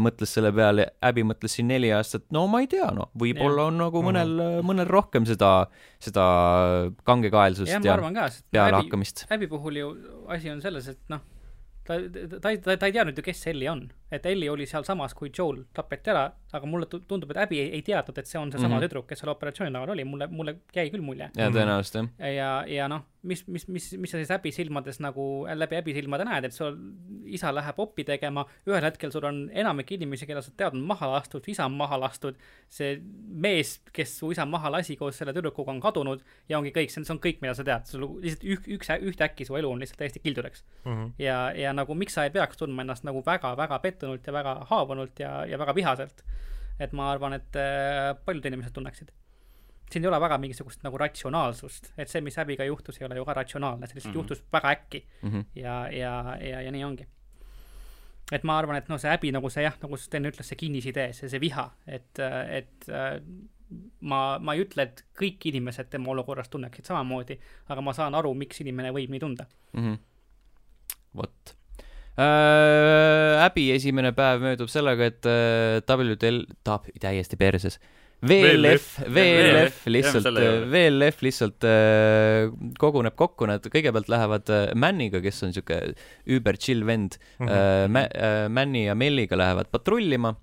mõtles 0.03 0.33
selle 0.37 0.51
peale, 0.53 0.87
Abby 1.05 1.25
mõtles 1.25 1.55
siin 1.57 1.69
neli 1.71 1.93
aastat, 1.95 2.27
no 2.35 2.45
ma 2.51 2.61
ei 2.65 2.69
tea, 2.71 2.91
noh, 2.97 3.09
võib-olla 3.19 3.69
on 3.71 3.79
nagu 3.81 4.03
mõnel 4.05 4.33
mm, 4.35 4.51
-hmm. 4.59 4.69
mõnel 4.69 4.91
rohkem 4.91 5.27
seda, 5.29 5.53
seda 6.03 6.27
kangekaelsust 7.09 7.73
ja, 7.73 7.81
ja 7.81 8.29
pealehakkamist. 8.53 9.27
Abby 9.33 9.49
puhul 9.51 9.81
ju 9.81 9.95
asi 10.29 10.53
on 10.53 10.61
selles, 10.65 10.91
et 10.93 11.01
noh, 11.13 11.23
ta, 11.87 11.99
ta, 12.03 12.39
ta, 12.43 12.77
ta 12.77 12.91
ei 12.91 12.97
teadnud 12.99 13.17
ju, 13.19 13.25
kes 13.25 13.47
Ellie 13.53 13.71
on. 13.73 13.87
Et 14.13 14.27
Ellie 14.27 14.51
oli 14.53 14.67
sealsamas, 14.69 15.15
kui 15.17 15.31
Joel 15.39 15.63
tapeti 15.75 16.13
ära, 16.13 16.27
aga 16.53 16.69
mulle 16.69 16.89
tundub, 16.93 17.31
et 17.33 17.41
Abby 17.47 17.61
ei, 17.63 17.71
ei 17.79 17.85
teadnud, 17.87 18.19
et 18.21 18.29
see 18.29 18.41
on 18.41 18.53
seesama 18.53 18.75
mm 18.75 18.79
-hmm. 18.79 18.89
tüdruk, 18.89 19.07
kes 19.09 19.23
seal 19.23 19.33
operatsiooni 19.33 19.73
laval 19.73 19.95
oli, 19.95 20.05
mulle, 20.05 20.27
mulle 20.27 20.57
jäi 20.75 20.91
küll 20.91 21.05
mulje. 21.05 21.31
jaa, 21.37 21.51
tõenäoliselt 21.51 21.99
jah. 22.03 22.35
ja, 22.35 22.51
ja 22.69 22.89
noh, 22.89 23.07
mis, 23.23 23.47
mis, 23.49 23.69
mis, 23.69 23.93
mis 23.99 24.11
sa 24.11 24.19
siis 24.19 24.31
Abby 24.35 24.53
silmades 24.53 25.01
nagu, 25.01 25.47
läbi 25.55 25.77
Abby 25.79 25.95
silmade 25.95 26.27
näed, 26.27 26.45
et 26.49 26.55
sul 26.55 26.77
isa 27.27 27.53
läheb 27.55 27.79
oppi 27.81 28.05
tegema, 28.05 28.45
ühel 28.69 28.85
hetkel 28.85 29.13
sul 29.15 29.25
on 29.29 29.39
enamik 29.55 29.93
inimesi, 29.97 30.27
keda 30.27 30.43
sa 30.43 30.53
tead, 30.57 30.77
on 30.77 30.85
maha 30.87 31.09
lastud, 31.15 31.47
isa 31.49 31.67
on 31.71 31.77
maha 31.79 31.99
lastud, 32.03 32.39
see 32.69 32.99
mees, 33.47 33.79
kes 33.95 34.19
su 34.19 34.33
isa 34.35 34.47
maha 34.49 34.73
lasi 34.77 34.97
koos 35.01 35.19
selle 35.19 35.35
tüdrukuga, 35.37 35.71
on 35.71 35.81
kadunud 35.81 36.25
ja 36.51 36.59
ongi 36.59 36.75
kõik, 36.75 36.93
see 36.93 37.05
on, 37.09 37.21
kõik, 37.23 37.41
mida 37.45 37.55
sa 37.55 37.65
tead, 37.67 37.87
sul 37.89 38.09
lihtsalt 38.23 38.45
üks, 38.45 38.69
üks, 38.77 38.93
ühtäkki 39.13 39.47
su 39.49 39.57
elu 39.59 39.71
on 39.71 39.83
lihtsalt 39.83 40.03
täiesti 40.03 40.23
kildudeks 40.23 40.65
mm. 40.85 40.93
-hmm. 40.93 41.13
ja, 41.23 41.39
ja 41.57 41.73
nagu 41.73 41.95
miks 41.95 42.19
sa 42.19 42.27
ei 42.27 42.35
peaks 42.35 42.59
tundma 42.61 42.83
ennast 42.83 43.07
nagu 43.09 43.23
väga-väga 43.27 43.79
pettunult 44.03 44.27
ja 44.27 44.35
väga 44.35 44.55
haavunult 44.71 45.21
ja, 45.23 45.33
ja 45.47 45.59
väga 45.59 45.75
vihaselt. 45.75 46.25
et 46.81 46.93
ma 46.93 47.13
arvan, 47.13 47.37
et 47.37 47.57
äh, 47.57 48.13
paljud 48.27 48.47
inimesed 48.49 48.75
tunneksid 48.75 49.13
siin 49.93 50.05
ei 50.05 50.09
ole 50.09 50.21
väga 50.21 50.39
mingisugust 50.41 50.83
nagu 50.87 50.99
ratsionaalsust, 50.99 51.93
et 52.01 52.09
see, 52.09 52.23
mis 52.25 52.39
Abiga 52.41 52.65
juhtus, 52.65 52.97
ei 52.99 53.07
ole 53.07 53.19
ju 53.19 53.27
ka 53.29 53.35
ratsionaalne, 53.37 53.87
see 53.87 53.99
lihtsalt 53.99 54.15
mm 54.15 54.21
-hmm. 54.21 54.31
juhtus 54.33 54.45
väga 54.53 54.71
äkki 54.71 55.07
mm. 55.23 55.31
-hmm. 55.31 55.45
ja, 55.55 55.75
ja, 55.93 56.37
ja, 56.41 56.61
ja 56.63 56.73
nii 56.73 56.85
ongi. 56.85 57.07
et 58.33 58.45
ma 58.45 58.59
arvan, 58.59 58.77
et 58.77 58.89
noh, 58.89 59.01
see 59.01 59.13
Abi 59.13 59.33
nagu 59.33 59.51
see 59.51 59.63
jah, 59.63 59.77
nagu 59.83 59.97
Sten 59.97 60.25
ütles, 60.25 60.49
see 60.49 60.57
kinnisidee, 60.57 61.13
see, 61.13 61.29
see 61.29 61.41
viha, 61.41 61.71
et, 61.87 62.19
et 62.49 62.89
ma, 64.01 64.39
ma 64.39 64.55
ei 64.55 64.65
ütle, 64.65 64.83
et 64.83 65.05
kõik 65.21 65.45
inimesed 65.53 65.91
tema 65.91 66.11
olukorras 66.11 66.49
tunneksid 66.49 66.89
samamoodi, 66.89 67.39
aga 67.69 67.81
ma 67.81 67.93
saan 67.93 68.15
aru, 68.15 68.35
miks 68.35 68.61
inimene 68.61 68.93
võib 68.93 69.11
nii 69.11 69.21
tunda 69.21 69.47
mm. 69.73 69.83
-hmm. 69.83 69.99
vot 71.17 71.53
äh,. 71.53 71.62
Äbi 72.13 73.71
esimene 73.73 74.13
päev 74.13 74.43
möödub 74.45 74.69
sellega, 74.69 75.07
et 75.09 75.27
äh, 75.27 75.81
WTL, 75.89 76.45
tahab 76.65 76.91
täiesti 77.01 77.39
perses. 77.41 77.79
Äh, 77.81 78.03
VLF, 78.23 79.01
VLF 79.11 79.87
lihtsalt, 79.91 80.29
VLF 80.71 81.23
lihtsalt 81.27 81.65
äh, 81.67 82.53
koguneb 82.79 83.17
kokku, 83.19 83.49
nad 83.51 83.65
kõigepealt 83.67 84.11
lähevad 84.13 84.53
äh, 84.55 84.69
Manniga, 84.79 85.19
kes 85.25 85.43
on 85.43 85.55
siuke 85.57 85.81
über 86.31 86.55
chill 86.55 86.87
vend 86.87 87.19
mm, 87.41 87.49
-hmm. 87.49 87.97
äh, 87.99 88.47
Manni 88.49 88.87
ja 88.87 88.95
Melliga 88.95 89.37
lähevad 89.37 89.73
patrullima 89.75 90.37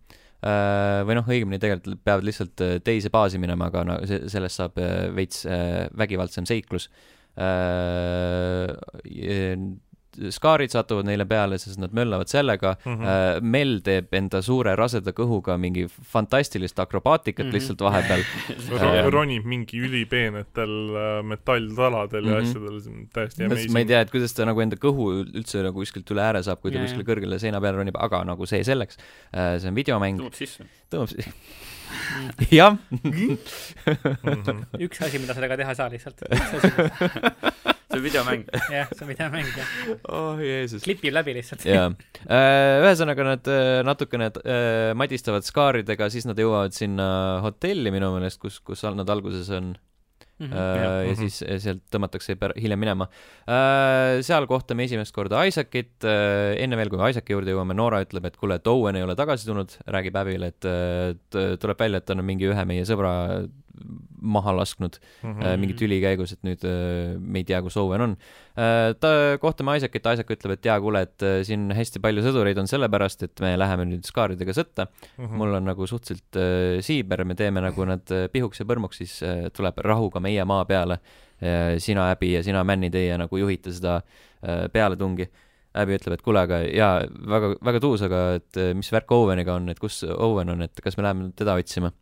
äh, 0.43 1.07
või 1.07 1.15
noh, 1.21 1.31
õigemini 1.31 1.59
tegelikult 1.59 2.03
peavad 2.03 2.27
lihtsalt 2.27 2.59
äh, 2.65 2.79
teise 2.83 3.09
baasi 3.09 3.39
minema, 3.39 3.71
aga 3.71 3.85
no 3.87 3.99
sellest 4.03 4.59
saab 4.59 4.75
äh, 4.77 5.07
veits 5.15 5.45
äh, 5.45 5.87
vägivaldsem 5.95 6.45
seiklus. 6.45 6.89
Äh, 7.39 8.75
skaarid 10.33 10.73
satuvad 10.73 11.07
neile 11.07 11.25
peale, 11.29 11.57
sest 11.61 11.79
nad 11.81 11.93
möllavad 11.95 12.29
sellega 12.31 12.75
mm. 12.85 12.95
-hmm. 12.95 13.47
Mel 13.55 13.79
teeb 13.85 14.13
enda 14.13 14.41
suure 14.45 14.75
raseda 14.75 15.13
kõhuga 15.15 15.57
mingi 15.57 15.87
fantastilist 15.87 16.79
akrobaatikat 16.79 17.45
mm 17.45 17.49
-hmm. 17.49 17.53
lihtsalt 17.53 17.81
vahepeal 17.81 18.23
äh, 18.79 19.07
ronib 19.13 19.45
mingi 19.45 19.79
ülipeenetel 19.79 20.75
äh, 20.89 21.23
metalltaladel 21.23 22.23
mm 22.23 22.29
-hmm. 22.29 22.33
ja 22.33 22.41
mhm. 22.41 22.49
asjadel, 22.49 22.81
see 22.81 22.93
on 22.93 23.07
täiesti 23.13 23.43
amazing. 23.45 23.73
ma 23.73 23.79
ei 23.79 23.85
tea, 23.85 24.01
et 24.01 24.11
kuidas 24.11 24.33
ta 24.33 24.45
nagu 24.45 24.61
enda 24.61 24.75
kõhu 24.75 25.09
üldse 25.23 25.63
nagu 25.63 25.79
kuskilt 25.79 26.11
üle 26.11 26.21
ääre 26.21 26.43
saab, 26.43 26.61
kui 26.61 26.71
ta 26.71 26.77
yeah. 26.77 26.87
kuskile 26.87 27.07
kõrgele 27.07 27.39
seina 27.39 27.61
peale 27.61 27.77
ronib, 27.77 27.95
aga 27.99 28.23
nagu 28.23 28.45
see 28.45 28.63
selleks. 28.63 28.97
see 29.33 29.69
on 29.69 29.75
videomäng. 29.75 30.19
tõmbab 30.19 30.35
sisse. 30.35 30.65
tõmbab 30.91 31.07
sisse 31.07 31.31
jah 32.59 32.77
mhm. 32.91 33.37
üks 34.79 35.01
asi, 35.05 35.19
mida 35.21 35.33
sellega 35.33 35.57
teha 35.57 35.73
ei 35.73 35.79
saa 35.79 35.89
lihtsalt. 35.89 37.65
See 37.89 37.97
on 37.97 38.03
videomäng. 38.05 38.45
jah, 38.75 38.87
see 38.93 39.03
on 39.05 39.09
videomäng, 39.09 39.49
jah. 39.57 39.73
oh 40.13 40.39
Jeesus. 40.41 40.83
klipib 40.85 41.13
läbi 41.13 41.35
lihtsalt. 41.39 41.65
jaa. 41.65 41.89
Äh, 42.29 42.83
ühesõnaga 42.83 43.25
nad 43.25 43.47
äh, 43.49 43.79
natukene 43.87 44.29
äh, 44.43 44.91
madistavad 44.97 45.45
skaaridega, 45.47 46.09
siis 46.13 46.27
nad 46.29 46.39
jõuavad 46.39 46.75
sinna 46.75 47.05
hotelli 47.45 47.93
minu 47.95 48.11
meelest, 48.17 48.41
kus, 48.41 48.59
kus 48.65 48.85
nad 48.93 49.09
alguses 49.09 49.49
on 49.55 49.77
Mm 50.39 50.47
-hmm, 50.47 50.55
uh, 50.55 50.81
ja 50.81 50.89
mm 50.89 51.11
-hmm. 51.11 51.15
siis 51.19 51.63
sealt 51.63 51.81
tõmmatakse 51.91 52.37
hiljem 52.61 52.79
minema 52.79 53.09
uh,. 53.11 54.21
seal 54.23 54.47
kohtame 54.47 54.85
esimest 54.87 55.11
korda 55.11 55.43
Isaacit 55.43 56.05
uh,, 56.07 56.55
enne 56.55 56.77
veel, 56.79 56.89
kui 56.89 57.09
Isaaci 57.09 57.33
juurde 57.33 57.51
jõuame, 57.51 57.75
Noora 57.75 57.99
ütleb, 58.05 58.25
et 58.25 58.37
kuule, 58.37 58.55
et 58.55 58.67
Owen 58.67 58.95
ei 58.95 59.03
ole 59.03 59.17
tagasi 59.19 59.45
tulnud, 59.45 59.75
räägib 59.83 60.15
Abile, 60.15 60.47
et 60.47 60.63
tuleb 61.59 61.79
välja, 61.79 61.97
et 61.97 62.05
ta 62.05 62.15
on 62.15 62.23
mingi 62.23 62.47
ühe 62.47 62.65
meie 62.65 62.87
sõbra 62.87 63.11
maha 64.21 64.51
lasknud 64.57 64.99
mm 64.99 65.33
-hmm. 65.33 65.57
mingi 65.57 65.73
tüli 65.79 65.99
käigus, 66.01 66.33
et 66.33 66.43
nüüd 66.43 66.63
äh, 66.67 67.15
me 67.19 67.39
ei 67.39 67.43
tea, 67.47 67.61
kus 67.61 67.77
Owen 67.77 68.01
on. 68.01 68.17
Äh, 68.59 68.93
ta, 68.99 69.37
kohtame 69.39 69.77
Isaacit, 69.77 70.05
Isaac 70.05 70.31
ütleb, 70.35 70.55
et 70.57 70.65
jaa, 70.65 70.79
kuule, 70.81 71.01
et 71.07 71.25
siin 71.47 71.69
hästi 71.75 72.01
palju 72.03 72.23
sõdureid 72.25 72.59
on 72.59 72.67
sellepärast, 72.67 73.23
et 73.23 73.43
me 73.43 73.53
läheme 73.57 73.85
nüüd 73.89 74.07
skaaridega 74.07 74.55
sõtta 74.55 74.87
mm. 74.89 75.25
-hmm. 75.25 75.37
mul 75.41 75.53
on 75.59 75.69
nagu 75.71 75.87
suhteliselt 75.87 76.39
äh, 76.39 76.81
siiber, 76.85 77.23
me 77.25 77.35
teeme 77.35 77.61
nagu 77.61 77.85
nad 77.85 78.15
pihuks 78.31 78.59
ja 78.59 78.65
põrmuks, 78.65 79.01
siis 79.03 79.19
äh, 79.23 79.47
tuleb 79.55 79.77
rahuga 79.77 80.19
meie 80.19 80.45
maa 80.45 80.65
peale 80.65 80.99
äh,. 81.41 81.77
sina, 81.77 82.11
Abby 82.11 82.33
ja 82.33 82.43
sina, 82.43 82.63
Manny, 82.63 82.89
teie 82.89 83.17
nagu 83.17 83.37
juhite 83.37 83.73
seda 83.73 84.01
äh, 84.01 84.67
pealetungi 84.73 85.29
Abby 85.73 85.95
ütleb, 85.95 86.17
et 86.17 86.21
kuule, 86.25 86.41
aga 86.41 86.63
jaa, 86.65 87.03
väga, 87.29 87.53
väga 87.63 87.79
tuus, 87.79 88.01
aga 88.01 88.21
et 88.39 88.57
mis 88.75 88.89
värk 88.91 89.11
Oweniga 89.11 89.53
on, 89.53 89.69
et 89.69 89.79
kus 89.79 90.01
Owen 90.03 90.49
on, 90.49 90.63
et 90.65 90.81
kas 90.83 90.97
me 90.97 91.05
läheme 91.05 91.29
teda 91.37 91.53
otsima 91.61 91.93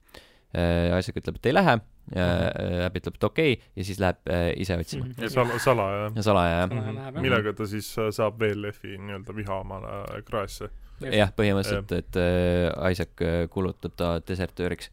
Isaac 0.56 1.18
ütleb, 1.20 1.38
et 1.42 1.50
ei 1.50 1.56
lähe 1.56 1.80
Äpp 2.08 2.96
ütleb, 3.02 3.18
et 3.18 3.26
okei 3.28 3.54
okay, 3.58 3.72
ja 3.76 3.84
siis 3.84 3.98
läheb 4.00 4.30
äh, 4.32 4.50
ise 4.56 4.78
otsima 4.80 5.06
mm. 5.06 5.12
-hmm. 5.12 5.24
ja 5.24 5.30
sal-, 5.30 5.60
salaja. 5.60 6.12
ja 6.16 6.24
salaja, 6.24 6.60
jah. 6.62 6.70
Mhm. 6.72 7.22
millega 7.22 7.54
ta 7.54 7.68
siis 7.68 7.90
äh, 8.00 8.12
saab 8.16 8.40
VLF-i 8.40 8.96
nii-öelda 8.98 9.36
viha 9.36 9.60
omale 9.60 10.22
kraesse. 10.24 10.70
jah, 11.02 11.34
põhimõtteliselt, 11.36 11.92
et 11.92 12.16
äh, 12.16 12.92
Isaac 12.92 13.22
äh, 13.22 13.50
kulutab 13.50 13.98
ta 14.00 14.22
desertööriks 14.24 14.90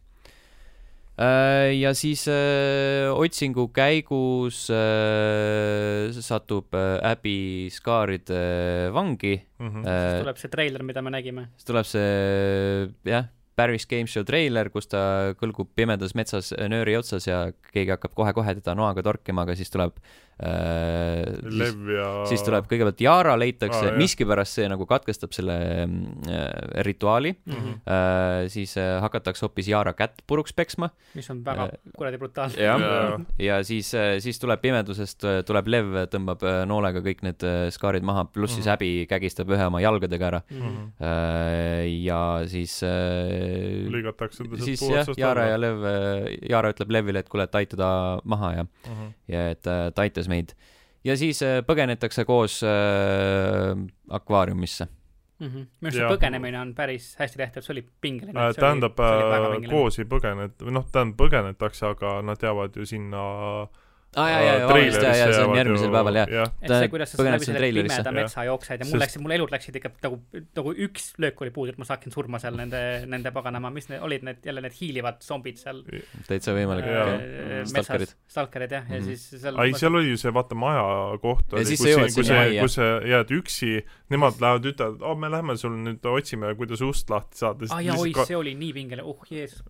äh,. 1.17 1.71
ja 1.79 1.93
siis 1.93 2.27
äh, 2.27 3.07
otsingu 3.15 3.69
käigus 3.71 4.67
äh, 4.69 6.11
satub 6.11 6.75
äh, 6.75 6.99
Abby 6.99 7.69
Scaride 7.71 8.91
vangi 8.91 9.39
mm. 9.59 9.67
-hmm. 9.67 9.87
Äh, 9.87 10.11
siis 10.11 10.21
tuleb 10.21 10.37
see 10.37 10.49
treiler, 10.49 10.83
mida 10.83 11.01
me 11.01 11.15
nägime. 11.15 11.47
siis 11.55 11.65
tuleb 11.65 11.85
see, 11.85 12.91
jah 13.05 13.31
Paris 13.55 13.87
Game 13.87 14.09
Show 14.11 14.25
treiler, 14.27 14.69
kus 14.73 14.89
ta 14.91 15.33
kõlgub 15.39 15.69
pimedas 15.75 16.15
metsas 16.17 16.51
nööri 16.71 16.97
otsas 16.99 17.27
ja 17.29 17.45
keegi 17.71 17.93
hakkab 17.95 18.15
kohe-kohe 18.17 18.57
teda 18.59 18.75
noaga 18.75 19.03
torkima, 19.05 19.45
aga 19.45 19.55
siis 19.55 19.71
tuleb. 19.71 19.95
Lev 20.35 21.91
ja. 21.95 22.07
siis 22.27 22.41
tuleb 22.43 22.65
kõigepealt 22.67 22.99
Yara 23.05 23.37
leitakse 23.39 23.91
ah,, 23.91 23.95
miskipärast 23.95 24.59
see 24.59 24.67
nagu 24.67 24.83
katkestab 24.89 25.31
selle 25.35 25.55
äh, 25.55 26.41
rituaali 26.83 27.31
mm. 27.37 27.53
-hmm. 27.53 27.77
Äh, 27.85 28.49
siis 28.51 28.75
äh, 28.77 28.99
hakatakse 29.01 29.45
hoopis 29.45 29.69
Yara 29.71 29.93
kätt 29.93 30.23
puruks 30.27 30.53
peksma. 30.53 30.89
mis 31.13 31.29
on 31.29 31.45
väga 31.45 31.69
äh, 31.71 31.93
kuradi 31.97 32.17
brutaalne. 32.17 32.59
jah 32.59 32.81
ja., 32.81 33.19
ja 33.39 33.63
siis 33.63 33.93
äh,, 33.93 34.19
siis 34.19 34.39
tuleb 34.39 34.61
pimedusest 34.61 35.23
äh,, 35.23 35.43
tuleb 35.45 35.67
Lev, 35.67 35.95
tõmbab 36.11 36.43
äh, 36.43 36.65
noolega 36.67 36.99
kõik 36.99 37.23
need 37.23 37.43
äh, 37.43 37.69
skaarid 37.71 38.03
maha, 38.03 38.25
pluss 38.25 38.51
mm 38.51 38.59
-hmm. 38.59 38.63
siis 38.63 38.73
Abby 38.73 38.91
mhm. 38.99 39.09
kägistab 39.09 39.49
ühe 39.49 39.65
oma 39.65 39.81
jalgadega 39.81 40.27
ära 40.27 40.41
mm. 40.49 40.61
-hmm. 40.61 40.91
Äh, 40.99 42.03
ja 42.03 42.41
siis 42.47 42.83
äh, 42.83 43.87
lõigatakse 43.91 44.43
ta 44.43 44.57
sealt 44.57 44.79
puu 44.79 44.91
otsast 44.91 45.09
alla. 45.09 45.21
Yara 45.23 45.47
ja 45.49 45.57
Lev, 45.59 45.83
äh, 45.83 46.49
Yara 46.49 46.71
ütleb 46.73 46.91
Levile, 46.91 47.23
et 47.23 47.29
kuule, 47.29 47.47
et 47.47 47.55
aita 47.55 47.77
ta 47.79 47.89
maha 48.23 48.51
ja 48.55 48.63
mm, 48.63 48.91
-hmm. 48.91 49.13
ja 49.27 49.49
et 49.49 49.67
äh, 49.67 49.91
ta 49.95 50.01
aitas 50.01 50.24
aitas 50.25 50.29
meid. 50.31 50.55
ja 51.05 51.15
siis 51.17 51.41
äh, 51.45 51.61
põgenetakse 51.65 52.25
koos 52.25 52.61
äh, 52.63 53.75
akvaariumisse 54.09 54.87
mm. 55.39 55.47
-hmm. 55.47 55.65
minu 55.79 55.89
arust 55.89 55.97
see 55.97 56.09
põgenemine 56.09 56.61
on 56.61 56.73
päris 56.75 57.15
hästi 57.19 57.37
tehtud, 57.37 57.63
see 57.63 57.73
oli 57.73 57.85
pingeline 58.01 58.39
äh,. 58.39 58.53
tähendab, 58.55 58.99
äh, 58.99 59.69
koos 59.69 59.99
ei 59.99 60.05
põgenet-, 60.05 60.61
või 60.61 60.77
noh, 60.79 60.87
tähendab 60.91 61.19
põgenetakse, 61.21 61.85
aga 61.85 62.21
nad 62.21 62.41
jäävad 62.41 62.75
ju 62.75 62.85
sinna 62.85 63.25
äh, 63.63 63.84
aa 64.15 64.27
jaa, 64.31 64.41
jaa, 64.45 64.59
vabandust, 64.69 65.01
jaa, 65.03 65.15
jaa, 65.19 65.31
see 65.33 65.45
on 65.45 65.57
järgmisel 65.59 65.91
päeval, 65.93 66.19
jah 66.21 66.31
ja.. 66.31 66.45
et 66.61 66.71
see, 66.71 66.89
kuidas 66.93 67.11
sa 67.11 67.25
läbi 67.27 67.47
selle 67.47 67.69
pimeda 67.75 68.13
metsa 68.15 68.45
jooksed 68.47 68.83
ja 68.83 68.87
mul 68.89 69.01
läks, 69.03 69.17
mul 69.23 69.35
elud 69.35 69.53
läksid 69.53 69.79
ikka 69.79 69.91
nagu, 70.05 70.19
nagu 70.59 70.73
üks 70.87 71.07
löök 71.21 71.43
oli 71.43 71.53
puudu, 71.55 71.73
et 71.73 71.81
ma 71.81 71.87
saaksin 71.89 72.13
surma 72.15 72.39
seal 72.43 72.57
nende, 72.59 72.81
nende 73.11 73.33
paganama, 73.35 73.71
mis 73.75 73.89
need 73.91 74.03
olid 74.05 74.25
need, 74.27 74.39
jälle 74.47 74.63
need 74.63 74.77
hiilivad 74.79 75.19
zombid 75.25 75.59
seal. 75.61 75.83
täitsa 76.29 76.55
võimalik 76.55 76.87
äh,. 76.87 77.65
metsas, 77.73 78.15
stalkerid 78.31 78.77
jah, 78.77 78.87
ja 78.89 79.01
mhm. 79.01 79.09
siis 79.11 79.43
seal. 79.43 79.59
ai, 79.61 79.75
seal 79.77 79.99
oli 79.99 80.13
ju 80.13 80.21
see, 80.21 80.33
vaata, 80.35 80.57
maja 80.59 80.85
koht. 81.23 81.57
ja 81.59 81.65
siis 81.67 81.83
sa 81.83 81.91
jõuad 81.91 82.15
sinna 82.15 82.39
majja. 82.39 82.65
kui 82.65 82.75
sa 82.75 82.89
jääd 83.15 83.35
üksi, 83.39 83.71
nemad 84.13 84.39
lähevad, 84.43 84.69
ütlevad, 84.71 85.05
oh, 85.05 85.17
me 85.19 85.31
lähme 85.33 85.57
sul 85.59 85.75
nüüd 85.81 86.09
otsime, 86.09 86.53
kuidas 86.59 86.83
ust 86.85 87.11
lahti 87.11 87.43
saada. 87.43 87.69
aa 87.75 87.83
jaa, 87.83 87.99
oi, 87.99 88.15
see 88.23 88.39
oli 88.39 88.55
nii 88.59 88.71
pingeline, 88.79 89.05
oh 89.05 89.27
jeesus. 89.29 89.63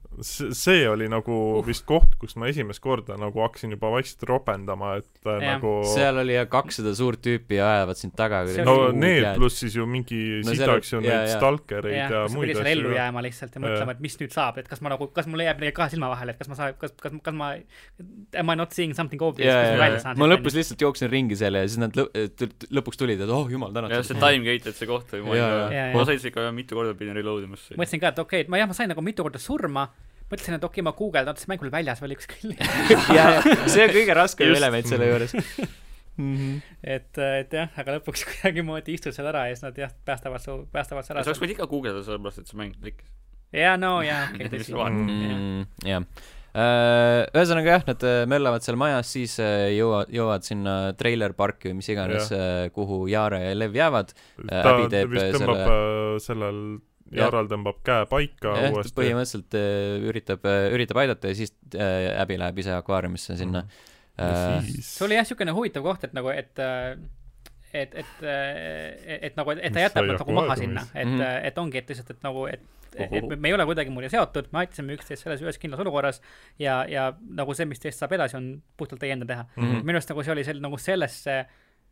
see 0.55 0.85
oli 0.89 1.09
nagu 1.11 1.35
uh. 1.57 1.65
vist 1.65 1.87
koht, 1.89 2.17
kus 2.21 2.37
ma 2.39 2.49
esimest 2.51 2.83
korda 2.83 3.17
nagu 3.19 3.41
hakkasin 3.45 3.73
juba 3.75 3.91
vaikselt 3.95 4.27
ropendama, 4.35 4.95
et 4.99 5.27
äh, 5.27 5.37
ja. 5.39 5.55
nagu 5.55 5.71
seal 5.89 6.19
oli 6.21 6.35
jah 6.35 6.47
kakssada 6.51 6.93
suurt 6.97 7.21
tüüpi 7.25 7.57
ja 7.59 7.69
ajavad 7.79 7.99
sind 7.99 8.15
taga. 8.17 8.43
no 8.67 8.75
need 8.95 9.27
pluss 9.37 9.61
siis 9.63 9.77
ju 9.79 9.87
mingi 9.89 10.19
no, 10.45 10.53
sidaks 10.53 10.93
ju 10.93 11.01
neid 11.03 11.31
stalkereid 11.33 11.97
ja, 11.97 12.07
ja 12.13 12.21
muid 12.33 12.53
asju. 12.53 12.67
ellu 12.71 12.93
jääma 12.95 13.23
lihtsalt 13.25 13.57
ja 13.57 13.63
mõtlema, 13.63 13.95
et 13.95 14.03
mis 14.05 14.17
nüüd 14.21 14.35
saab, 14.35 14.59
et 14.61 14.69
kas 14.71 14.83
ma 14.85 14.93
nagu, 14.93 15.09
kas 15.15 15.29
mul 15.31 15.43
jääb 15.45 15.61
midagi 15.61 15.77
kahe 15.79 15.93
silma 15.93 16.11
vahele, 16.13 16.35
et 16.35 16.41
kas 16.41 16.51
ma 16.51 16.59
saan, 16.59 16.77
kas, 16.81 16.95
kas, 17.01 17.17
kas 17.25 17.37
ma, 17.37 17.51
am 18.41 18.53
I 18.53 18.57
not 18.59 18.75
seeing 18.75 18.95
something 18.97 19.21
obvious, 19.25 19.51
kas 19.51 19.73
ma 19.73 19.83
välja 19.85 20.01
saan. 20.05 20.21
ma 20.21 20.29
lõpus 20.29 20.57
lihtsalt 20.57 20.87
jooksin 20.87 21.11
ringi 21.11 21.39
seal 21.39 21.59
ja 21.59 21.65
siis 21.67 21.81
nad 21.81 21.95
lõpuks 21.95 23.01
tulid, 23.01 23.21
et 23.25 23.35
oh 23.35 23.51
jumal 23.51 23.73
tänatud. 23.75 23.97
jah, 23.97 24.07
see 24.07 24.19
timegate, 24.21 24.73
et 24.73 24.81
see 24.81 24.89
koht 24.89 25.15
oli, 25.15 25.25
ma 25.25 26.07
sain 26.07 26.31
ikka 26.31 26.49
mitu 26.55 26.77
korda 26.77 26.97
pidin 26.97 27.17
reload 27.17 27.47
ima. 27.47 27.59
mõtlesin 27.75 28.03
ka, 28.03 28.13
et 28.13 28.19
okei 28.21 28.43
okay,, 28.43 28.47
et 28.47 28.51
ma 28.51 28.61
jah, 28.61 28.69
ma 28.69 28.77
sain 28.77 28.91
nagu 28.91 29.03
mitu 29.05 29.25
korda 29.25 29.41
surma 29.41 29.89
mõtlesin, 30.31 30.57
et 30.57 30.67
okei 30.67 30.81
okay,, 30.81 30.85
ma 30.87 30.95
guugeldan, 30.97 31.37
kas 31.37 31.49
mäng 31.51 31.63
oli 31.65 31.73
väljas 31.73 32.01
või 32.01 32.11
oli 32.11 32.19
kuskil 32.19 32.53
ja, 33.17 33.25
ja 33.39 33.55
see 33.65 33.87
on 33.87 33.95
kõige 33.95 34.17
raskem 34.17 34.55
element 34.55 34.91
selle 34.91 35.09
juures 35.11 35.35
Mm 36.15 36.35
-hmm. 36.37 36.61
et, 36.83 37.17
et 37.17 37.53
jah, 37.53 37.67
aga 37.75 37.97
lõpuks 37.97 38.21
kuidagimoodi 38.23 38.93
istud 38.95 39.11
seal 39.11 39.27
ära 39.27 39.49
ja 39.49 39.55
siis 39.55 39.65
nad 39.65 39.75
jah, 39.77 39.91
päästavad 40.07 40.39
su, 40.39 40.53
päästavad 40.71 41.03
su 41.03 41.11
ära. 41.11 41.23
sa 41.23 41.33
oleks 41.33 41.41
võinud 41.41 41.55
ikka 41.57 41.67
guugeldada, 41.67 42.05
sellepärast 42.07 42.39
et 42.39 42.47
see 42.47 42.59
mäng 42.61 42.77
klikkis. 42.79 43.09
jaa, 43.51 43.75
no 43.77 43.97
jaa, 44.01 44.29
okei, 44.31 44.47
tõsi. 44.53 44.77
Mm, 44.79 45.65
jah. 45.83 46.07
Äh, 46.55 47.27
ühesõnaga 47.35 47.73
jah, 47.73 47.83
nad 47.83 48.03
äh, 48.07 48.21
möllavad 48.31 48.63
seal 48.63 48.79
majas, 48.79 49.11
siis 49.11 49.35
äh, 49.43 49.75
jõuavad, 49.75 50.13
jõuavad 50.15 50.47
sinna 50.47 50.75
treilerparki 50.95 51.73
või 51.73 51.81
mis 51.81 51.91
iganes, 51.91 52.31
kuhu 52.77 53.01
Jaare 53.11 53.41
ja 53.49 53.57
Lev 53.59 53.75
jäävad. 53.75 54.15
ta 54.47 54.77
vist 54.79 55.35
tõmbab 55.35 55.59
selle... 55.65 56.23
sellel 56.29 56.61
Jaral 57.13 57.49
tõmbab 57.49 57.83
käe 57.85 58.05
paika 58.09 58.55
ja, 58.57 58.69
uuesti. 58.73 58.95
põhimõtteliselt 58.97 59.57
äh, 59.59 60.07
üritab 60.09 60.47
äh,, 60.49 60.69
üritab 60.73 61.03
aidata 61.03 61.29
ja 61.29 61.37
siis 61.37 61.53
äh, 61.77 62.15
Abby 62.21 62.39
läheb 62.41 62.63
ise 62.63 62.73
akvaariumisse 62.77 63.37
sinna 63.37 63.61
mm.. 63.65 63.91
Äh, 64.15 64.63
see 64.79 65.03
oli 65.05 65.17
jah, 65.17 65.25
niisugune 65.25 65.51
huvitav 65.51 65.83
koht, 65.83 66.05
et 66.07 66.13
nagu, 66.15 66.31
et 66.31 66.63
äh, 66.63 66.95
et, 67.75 67.91
et, 67.99 68.11
et, 68.23 69.23
et 69.27 69.35
nagu, 69.35 69.51
et 69.51 69.73
ta 69.75 69.81
jätab 69.83 70.07
nad 70.07 70.21
nagu 70.21 70.35
maha 70.37 70.55
sinna, 70.55 70.85
et 70.93 71.07
mm, 71.07 71.19
-hmm. 71.19 71.47
et 71.49 71.57
ongi, 71.59 71.77
et 71.81 71.89
lihtsalt, 71.91 72.13
et 72.15 72.23
nagu, 72.23 72.45
et 72.47 72.63
et 72.95 73.27
me, 73.27 73.35
me 73.35 73.49
ei 73.49 73.53
ole 73.53 73.65
kuidagimoodi 73.67 74.09
seotud, 74.09 74.47
me 74.53 74.61
aitasime 74.61 74.95
üksteist 74.95 75.25
selles 75.25 75.43
ühes 75.43 75.59
kindlas 75.59 75.81
olukorras 75.83 76.21
ja, 76.59 76.77
ja 76.89 77.09
nagu 77.27 77.53
see, 77.57 77.67
mis 77.67 77.81
teist 77.83 77.99
saab 77.99 78.15
edasi, 78.15 78.37
on 78.39 78.49
puhtalt 78.79 79.01
teie 79.03 79.15
enda 79.15 79.27
teha 79.27 79.43
mm. 79.43 79.63
-hmm. 79.63 79.83
minu 79.83 79.99
arust 79.99 80.13
nagu 80.13 80.23
see 80.23 80.31
oli 80.31 80.45
sel-, 80.47 80.61
nagu 80.63 80.79
sellesse 80.79 81.37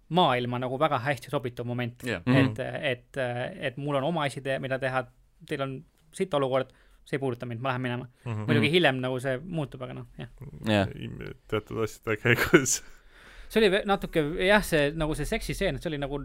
maailma 0.10 0.60
nagu 0.60 0.78
väga 0.80 1.00
hästi 1.06 1.32
sobituv 1.32 1.68
moment 1.68 2.04
yeah., 2.08 2.22
et, 2.26 2.58
mhm. 2.58 2.88
et, 2.92 3.22
et 3.70 3.78
mul 3.78 3.96
on 4.00 4.10
oma 4.12 4.26
asi, 4.28 4.44
mida 4.62 4.80
teha, 4.80 5.06
teil 5.50 5.64
on 5.66 5.78
siit 6.14 6.34
olukord, 6.34 6.74
see 7.04 7.18
ei 7.18 7.22
puuduta 7.22 7.48
mind, 7.50 7.62
ma 7.64 7.74
lähen 7.74 7.82
minema 7.82 8.06
mm. 8.06 8.32
-hmm. 8.32 8.46
muidugi 8.48 8.72
hiljem 8.72 9.00
nagu 9.04 9.20
see 9.20 9.38
muutub, 9.44 9.82
aga 9.82 9.94
noh, 10.02 10.08
jah 10.18 10.30
yeah.. 10.68 11.34
teatud 11.52 11.84
asjade 11.84 12.20
käigus 12.22 12.82
see 13.54 13.62
oli 13.62 13.84
natuke 13.86 14.24
jah, 14.48 14.64
see 14.66 14.92
nagu 14.98 15.16
see 15.18 15.30
seksistseen, 15.30 15.80
see 15.82 15.92
oli 15.92 16.00
nagu 16.02 16.20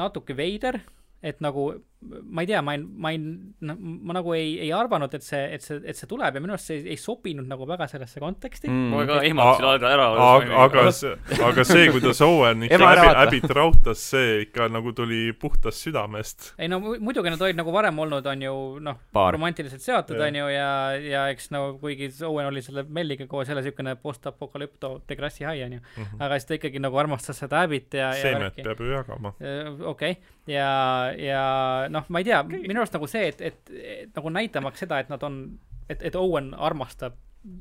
natuke 0.00 0.36
veider, 0.36 0.80
et 1.22 1.40
nagu 1.44 1.68
ma 2.06 2.42
ei 2.44 2.46
tea, 2.46 2.60
ma 2.62 2.74
ei, 2.74 2.82
ma 2.82 3.10
ei, 3.10 3.18
ma 3.60 4.16
nagu 4.16 4.34
ei, 4.36 4.56
ei 4.64 4.70
arvanud, 4.74 5.12
et 5.16 5.24
see, 5.24 5.42
et 5.56 5.64
see, 5.64 5.80
et 5.84 5.98
see 5.98 6.08
tuleb 6.10 6.36
ja 6.36 6.42
minu 6.42 6.54
arust 6.56 6.70
see 6.70 6.80
ei, 6.80 6.94
ei 6.94 7.00
sobinud 7.00 7.48
nagu 7.48 7.66
väga 7.68 7.88
sellesse 7.90 8.20
konteksti 8.22 8.70
mm.. 8.70 8.92
ma 8.92 9.04
ka 9.08 9.18
ehmatasin 9.26 9.68
aega 9.70 9.92
ära. 9.96 10.08
aga, 10.26 10.60
aga 10.64 10.84
see, 10.94 11.14
aga 11.48 11.66
see, 11.68 11.88
kuidas 11.94 12.22
Owen 12.26 12.62
ikka 12.66 12.80
läbi, 12.82 13.08
läbit 13.20 13.56
rautas, 13.58 14.04
see 14.12 14.42
ikka 14.44 14.68
nagu 14.72 14.92
tuli 14.96 15.20
puhtast 15.40 15.86
südamest. 15.86 16.52
ei 16.58 16.70
no 16.72 16.80
muidugi 16.82 17.32
nad 17.32 17.42
olid 17.42 17.58
nagu 17.58 17.74
varem 17.74 17.98
olnud, 18.06 18.26
on 18.32 18.46
ju, 18.46 18.54
noh, 18.86 19.02
romantiliselt 19.36 19.84
seotud, 19.84 20.20
on 20.28 20.40
ju, 20.42 20.48
ja, 20.54 20.70
ja 21.00 21.26
eks 21.32 21.50
no 21.54 21.66
kuigi 21.82 22.10
Owen 22.26 22.50
oli 22.50 22.62
selle 22.64 22.86
Melliga 22.88 23.26
koos 23.30 23.50
jälle 23.50 23.64
niisugune 23.64 23.96
post-apokalüpto 24.02 24.96
degrassi 25.08 25.46
hai, 25.48 25.62
on 25.64 25.78
ju 25.78 25.80
mm, 25.80 26.02
-hmm. 26.02 26.24
aga 26.24 26.38
siis 26.38 26.48
ta 26.50 26.60
ikkagi 26.60 26.82
nagu 26.82 26.98
armastas 26.98 27.38
seda 27.42 27.64
Abbit 27.66 27.94
ja, 27.94 28.12
ja 28.14 28.22
seemet 28.22 28.62
peab 28.62 28.80
ju 28.80 28.92
jagama. 28.92 29.32
okei 29.84 30.10
okay., 30.10 30.16
ja, 30.46 31.12
ja 31.18 31.42
noh, 31.90 31.95
ma 32.08 32.22
ei 32.22 32.28
tea 32.28 32.40
okay., 32.44 32.62
minu 32.66 32.82
arust 32.82 32.96
nagu 32.96 33.08
see, 33.10 33.28
et, 33.32 33.40
et, 33.40 33.72
et 33.76 34.18
nagu 34.18 34.32
näitamaks 34.34 34.84
seda, 34.84 35.00
et 35.02 35.12
nad 35.12 35.22
on, 35.26 35.40
et, 35.88 36.02
et 36.02 36.18
Owen 36.18 36.52
armastab 36.54 37.16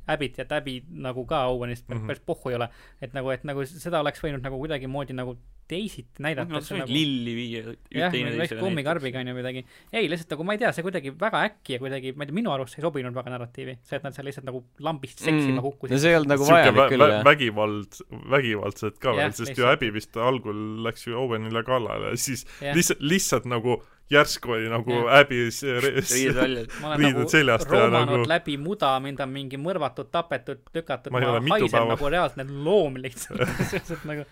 Abbit 0.09 0.39
ja 0.39 0.45
Tabby 0.49 0.79
nagu 0.89 1.25
ka 1.29 1.45
Owenist 1.51 1.87
mm 1.89 1.97
-hmm. 1.97 2.07
päris 2.07 2.21
pohhu 2.25 2.49
ei 2.49 2.55
ole. 2.55 2.69
et 3.01 3.13
nagu, 3.13 3.29
et 3.29 3.43
nagu 3.43 3.65
seda 3.65 3.99
oleks 3.99 4.23
võinud 4.23 4.41
nagu 4.41 4.57
kuidagimoodi 4.57 5.13
nagu 5.13 5.37
teisiti 5.67 6.21
näidata 6.21 6.53
no,. 6.53 6.61
Nagu... 6.77 6.93
lilli 6.93 7.35
viia. 7.35 7.73
jah, 7.91 8.13
väikse 8.13 8.57
kummikarbiga 8.59 9.19
on 9.19 9.27
ju 9.27 9.35
midagi. 9.35 9.65
ei, 9.93 10.09
lihtsalt 10.09 10.29
nagu 10.35 10.43
ma 10.43 10.53
ei 10.53 10.61
tea, 10.61 10.71
see 10.71 10.85
kuidagi 10.85 11.13
väga 11.19 11.41
äkki 11.49 11.73
ja 11.73 11.79
kuidagi, 11.79 12.13
ma 12.13 12.23
ei 12.23 12.29
tea, 12.29 12.35
minu 12.35 12.51
arust 12.53 12.75
see 12.75 12.81
ei 12.81 12.87
sobinud 12.87 13.17
väga 13.17 13.33
narratiivi. 13.33 13.77
see, 13.83 13.97
et 13.97 14.03
nad 14.03 14.13
seal 14.13 14.29
lihtsalt 14.29 14.45
nagu 14.45 14.63
lambist 14.79 15.19
seksima 15.19 15.57
mm. 15.59 15.65
kukkusid. 15.67 15.95
no 15.95 16.01
see 16.03 16.13
ei 16.13 16.19
olnud 16.19 16.33
nagu 16.33 16.49
vajalik 16.49 16.93
küll, 16.93 17.07
jah. 17.09 17.25
vägivald, 17.25 17.99
vägivaldselt 18.35 18.99
ka 18.99 19.15
veel, 19.17 19.33
sest 19.41 19.57
ju 19.57 19.69
Abby 19.69 19.91
vist 19.93 20.17
algul 20.17 20.61
läks 20.85 21.07
ju 21.07 21.17
Owenile 21.17 21.63
kallale, 21.63 22.15
siis 22.17 22.45
lihtsalt, 22.61 23.01
lihtsalt 23.01 23.49
nagu 23.49 23.81
järsku 24.11 24.51
oli 24.51 24.69
nagu 24.69 24.97
Abby's 25.09 25.61
riided 25.65 26.35
väljas. 26.37 26.67
riided 26.81 27.01
nagu 27.01 27.25
seljast 27.29 27.71
ja 27.73 27.87
nagu. 27.89 28.21
läbi 28.29 28.57
muda, 28.61 28.91
mind 29.01 29.23
on 29.25 29.31
mingi 29.33 29.57
mõrvatud, 29.61 30.11
tapetud, 30.13 30.61
tükatud, 30.75 31.13
ma, 31.15 31.23
ma 31.39 31.57
haisen 31.57 31.89
nagu 31.89 32.11
reaalselt 32.13 32.53
loom 32.65 32.99
lihtsalt. 33.01 33.41
Lihtsalt 33.73 34.05
nagu 34.05 34.27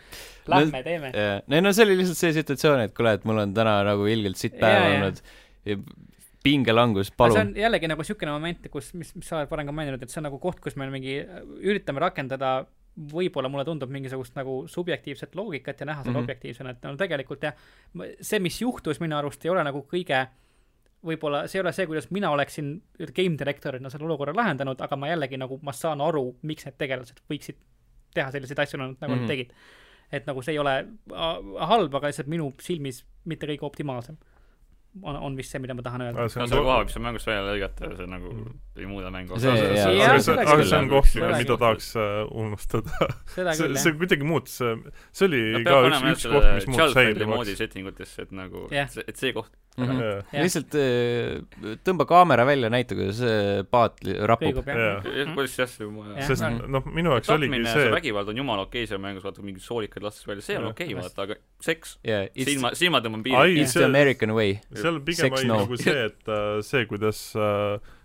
lähme 0.48 0.78
no, 0.78 0.84
teeme. 0.86 1.14
ei 1.16 1.64
no 1.64 1.74
see 1.74 1.88
oli 1.88 1.98
lihtsalt 2.02 2.20
see 2.20 2.34
situatsioon, 2.38 2.86
et 2.86 2.94
kuule, 2.98 3.16
et 3.18 3.26
mul 3.30 3.42
on 3.46 3.54
täna 3.56 3.80
nagu 3.88 4.06
ilgelt 4.10 4.40
sitt 4.40 4.60
päev 4.62 4.90
olnud. 4.92 5.24
Ja 5.64 5.80
pingelangus, 6.44 7.10
palun. 7.16 7.38
see 7.38 7.46
on 7.48 7.52
jällegi 7.56 7.90
nagu 7.90 8.04
niisugune 8.04 8.34
moment, 8.36 8.66
kus, 8.72 8.92
mis, 9.00 9.14
mis 9.16 9.28
sa 9.30 9.40
oled 9.40 9.52
varem 9.52 9.70
ka 9.70 9.76
maininud, 9.76 10.02
et 10.04 10.12
see 10.12 10.20
on 10.20 10.28
nagu 10.28 10.40
koht, 10.44 10.60
kus 10.64 10.76
me 10.80 10.90
mingi 10.92 11.22
üritame 11.64 12.04
rakendada 12.04 12.58
võib-olla 13.14 13.50
mulle 13.50 13.66
tundub 13.66 13.90
mingisugust 13.90 14.36
nagu 14.38 14.64
subjektiivset 14.70 15.36
loogikat 15.36 15.80
ja 15.80 15.86
näha 15.86 16.04
seda 16.04 16.12
mm 16.12 16.16
-hmm. 16.16 16.24
objektiivsena, 16.24 16.70
et 16.70 16.84
no 16.84 16.96
tegelikult 16.98 17.44
jah, 17.44 17.54
see, 18.22 18.40
mis 18.40 18.62
juhtus 18.62 19.00
minu 19.00 19.18
arust 19.18 19.46
ei 19.46 19.52
ole 19.52 19.64
nagu 19.64 19.86
kõige 19.94 20.28
võib-olla 21.04 21.48
see 21.48 21.60
ei 21.60 21.62
ole 21.64 21.74
see, 21.76 21.86
kuidas 21.90 22.10
mina 22.12 22.32
oleksin 22.32 22.74
game 23.16 23.38
director'ina 23.40 23.90
selle 23.90 24.06
olukorra 24.06 24.36
lahendanud, 24.36 24.82
aga 24.82 24.96
ma 24.96 25.08
jällegi 25.08 25.38
nagu, 25.38 25.60
ma 25.62 25.72
saan 25.72 26.02
aru, 26.02 26.36
miks 26.42 26.66
need 26.66 26.78
tegelased 26.78 27.24
võiksid 27.30 27.58
teha 28.14 28.32
selliseid 28.32 28.60
asju, 28.60 28.78
nagu 28.78 28.96
nad 29.00 29.10
mm 29.10 29.24
-hmm. 29.24 29.28
tegid. 29.28 29.54
et 30.12 30.28
nagu 30.28 30.42
see 30.42 30.54
ei 30.54 30.60
ole 30.60 30.88
halb, 31.60 31.96
aga 31.96 32.08
lihtsalt 32.08 32.28
minu 32.28 32.54
silmis 32.62 33.06
mitte 33.26 33.48
kõige 33.48 33.66
optimaalsem 33.66 34.18
on, 35.02 35.16
on 35.16 35.38
vist 35.38 35.54
see, 35.54 35.62
mida 35.64 35.74
ma 35.74 35.86
tahan 35.86 36.06
öelda. 36.06 36.26
no 36.26 36.30
selle 36.30 36.62
koha, 36.62 36.78
mis 36.86 36.98
on 37.00 37.06
mängust 37.08 37.30
välja 37.30 37.46
lõigata, 37.48 37.90
see 37.98 38.10
nagu 38.12 38.34
mm. 38.34 38.60
ei 38.78 38.90
muuda 38.90 39.10
mängu. 39.14 39.40
aga 39.40 40.20
see 40.22 40.78
on 40.78 40.92
koht, 40.92 41.18
mida 41.18 41.58
tahaks 41.66 41.90
äh, 41.98 42.20
unustada. 42.30 43.10
see, 43.34 43.72
see 43.74 43.96
kuidagi 43.98 44.28
muutus, 44.28 44.60
see 44.60 45.30
oli 45.30 45.44
no, 45.58 45.64
ka 45.66 45.82
üks, 45.90 46.06
üks 46.14 46.30
koht, 46.30 46.50
mis 46.60 46.70
muutus 46.70 46.98
häirivaks. 47.02 47.34
moodi 47.34 47.58
setting 47.60 47.90
utesse, 47.90 48.28
et 48.28 48.36
nagu, 48.38 48.68
et 48.74 49.18
see 49.18 49.34
koht 49.36 49.54
mm. 49.78 49.86
-hmm. 49.86 50.02
Yeah. 50.04 50.44
lihtsalt 50.46 50.76
äh, 50.78 51.78
tõmba 51.86 52.06
kaamera 52.10 52.46
välja, 52.46 52.70
näita, 52.74 52.96
kuidas 52.98 53.22
paat 53.72 54.00
rapub. 54.30 54.62
kuidas 55.34 55.58
jah, 55.58 55.70
see 55.70 55.90
sest 56.28 56.46
noh, 56.68 56.86
minu 56.86 57.16
jaoks 57.16 57.34
oligi 57.34 57.64
see 57.66 57.90
vägivald 57.94 58.30
on 58.34 58.42
jumala 58.44 58.68
okei 58.68 58.88
seal 58.90 59.02
mängus, 59.04 59.26
vaata 59.26 59.46
mingid 59.46 59.66
soolikad 59.66 60.06
lastakse 60.06 60.32
välja, 60.32 60.46
see 60.46 60.60
on 60.62 60.70
okei, 60.72 60.94
vaata, 60.98 61.28
aga 61.28 61.40
seks 61.64 61.98
yeah,, 62.06 62.30
siin 62.38 62.62
ma, 62.62 62.74
siin 62.78 62.94
ma 62.94 63.02
tõmban 63.04 63.26
piiri. 63.26 63.60
It's 63.64 63.78
the 63.78 63.86
American 63.86 64.36
way. 64.38 64.60
seal 64.76 65.02
pigem 65.06 65.34
oli 65.34 65.50
no. 65.50 65.64
nagu 65.64 65.78
see, 65.80 66.08
et 66.10 66.32
uh, 66.32 66.62
see, 66.66 66.86
kuidas 66.90 67.26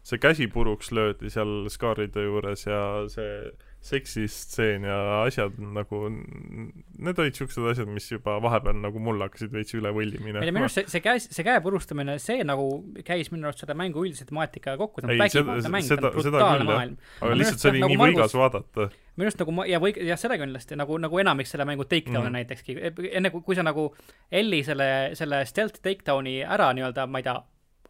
see 0.09 0.21
käsi 0.23 0.49
puruks 0.53 0.93
löödi 0.95 1.31
seal 1.33 1.69
skaaride 1.73 2.25
juures 2.25 2.65
ja 2.67 2.83
see 3.13 3.51
seksistseen 3.79 4.83
ja 4.89 4.97
asjad 5.23 5.55
nagu, 5.63 6.01
need 6.11 7.21
olid 7.23 7.37
siuksed 7.39 7.67
asjad, 7.71 7.89
mis 7.95 8.09
juba 8.11 8.35
vahepeal 8.43 8.77
nagu 8.83 9.01
mul 9.03 9.23
hakkasid 9.23 9.53
veits 9.55 9.77
üle 9.79 9.93
võlli 9.95 10.19
minema. 10.19 10.43
minu 10.51 10.67
arust 10.67 10.81
see, 10.81 10.91
see 10.91 11.03
käe, 11.05 11.21
see 11.23 11.47
käe 11.47 11.61
purustamine, 11.65 12.17
see 12.23 12.43
nagu 12.47 12.67
käis 13.07 13.31
minu 13.31 13.49
arust 13.49 13.63
selle 13.63 13.77
mängu 13.79 14.03
üldise 14.03 14.27
temaatikaga 14.29 14.81
kokku, 14.83 15.05
see 15.05 15.15
on 15.15 15.23
vägivaldne 15.23 15.73
mäng, 15.73 15.87
see 15.87 15.99
on 15.99 16.09
brutaalne 16.19 16.67
maailm. 16.69 16.97
aga 17.21 17.39
lihtsalt 17.39 17.63
see 17.63 17.73
oli 17.73 17.85
nagu 17.85 17.95
nii 17.95 18.03
võigas 18.03 18.37
vaadata. 18.41 18.89
minu 19.15 19.31
arust 19.31 19.43
nagu 19.45 19.57
ma, 19.61 19.69
ja 19.71 19.83
või, 19.85 19.95
jah, 20.11 20.21
seda 20.21 20.41
kindlasti, 20.43 20.79
nagu, 20.83 20.99
nagu 21.07 21.23
enamik 21.23 21.51
selle 21.51 21.69
mängu 21.69 21.87
takedown'e 21.87 22.33
mm. 22.33 22.39
näitekski, 22.41 22.79
enne 23.13 23.33
kui, 23.35 23.47
kui 23.47 23.59
sa 23.59 23.67
nagu 23.67 23.93
Elli 24.43 24.65
selle, 24.67 24.91
selle 25.19 25.45
stealth 25.49 25.79
takedown'i 25.87 26.41
ära 26.43 26.73
nii-öelda, 26.75 27.07
ma 27.07 27.23
ei 27.23 27.31
tea, 27.31 27.39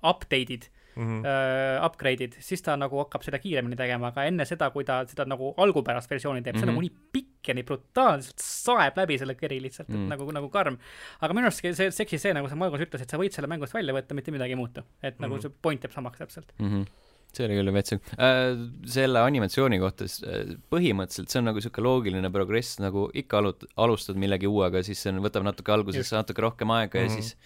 update'id 0.04 0.68
mm 0.98 1.22
-hmm. 1.22 1.86
upgrade'id, 1.86 2.36
siis 2.44 2.62
ta 2.62 2.76
nagu 2.76 2.98
hakkab 3.02 3.24
seda 3.26 3.38
kiiremini 3.42 3.78
tegema, 3.78 4.12
aga 4.12 4.26
enne 4.28 4.46
seda, 4.48 4.70
kui 4.74 4.84
ta 4.84 5.00
seda 5.08 5.26
nagu 5.28 5.54
algupärast 5.56 6.10
versiooni 6.10 6.42
teeb 6.42 6.56
mm, 6.56 6.58
-hmm. 6.58 6.64
see 6.64 6.68
on 6.68 6.74
nagu 6.74 6.82
mhm. 6.82 6.90
nii 6.90 7.12
pikk 7.12 7.48
ja 7.48 7.54
nii 7.54 7.66
brutaalselt 7.70 8.44
saeb 8.44 9.00
läbi 9.00 9.18
selle 9.18 9.34
keri 9.34 9.60
lihtsalt 9.62 9.88
mm, 9.88 9.94
-hmm. 9.94 9.98
et 9.98 10.08
mhm. 10.08 10.12
nagu, 10.14 10.32
nagu 10.40 10.48
karm. 10.50 10.78
aga 11.20 11.34
minu 11.34 11.46
arust 11.50 11.64
see 11.80 11.90
seksi 11.90 12.18
see, 12.18 12.34
nagu 12.34 12.48
sa 12.48 12.56
Margus 12.56 12.80
ütlesid, 12.86 13.06
et 13.06 13.10
sa 13.10 13.20
võid 13.20 13.32
selle 13.32 13.48
mängust 13.48 13.74
välja 13.74 13.94
võtta, 13.94 14.14
mitte 14.14 14.34
midagi 14.34 14.56
ei 14.56 14.62
muutu. 14.62 14.80
et 14.80 15.14
mm 15.14 15.16
-hmm. 15.16 15.22
nagu 15.22 15.34
mhm. 15.34 15.42
see 15.42 15.52
point 15.62 15.84
jääb 15.84 15.92
samaks 15.92 16.18
täpselt 16.18 16.52
mm. 16.58 16.68
-hmm 16.68 17.06
see 17.34 17.44
oli 17.44 17.58
küll 17.58 17.72
vetsik 17.74 18.10
äh,. 18.16 18.56
selle 18.88 19.20
animatsiooni 19.20 19.78
kohta, 19.82 20.04
äh, 20.04 20.56
põhimõtteliselt 20.72 21.32
see 21.32 21.42
on 21.42 21.48
nagu 21.50 21.60
niisugune 21.60 21.84
loogiline 21.84 22.30
progress, 22.34 22.78
nagu 22.82 23.08
ikka 23.22 23.42
alut-, 23.42 23.66
alustad 23.76 24.16
millegi 24.20 24.48
uuega, 24.50 24.82
siis 24.86 25.02
see 25.02 25.12
on, 25.12 25.22
võtab 25.24 25.46
natuke 25.46 25.74
alguses 25.74 26.12
natuke 26.16 26.44
rohkem 26.44 26.70
aega 26.70 26.98
mm 26.98 27.06
-hmm. 27.06 27.18
ja 27.18 27.22
siis 27.22 27.36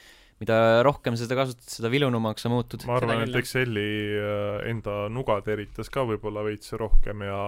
mida 0.43 0.83
rohkem 0.87 1.17
seda 1.19 1.37
kasutad, 1.39 1.67
seda 1.71 1.91
vilunumaks 1.93 2.47
sa 2.47 2.51
muutud. 2.53 2.87
ma 2.89 2.97
arvan, 2.99 3.25
et 3.27 3.37
Exceli 3.43 3.89
äh, 4.19 4.71
enda 4.71 5.07
nuga 5.13 5.39
teritas 5.47 5.91
ka 5.93 6.05
võib-olla 6.09 6.45
veits 6.47 6.73
rohkem 6.79 7.25
ja 7.27 7.41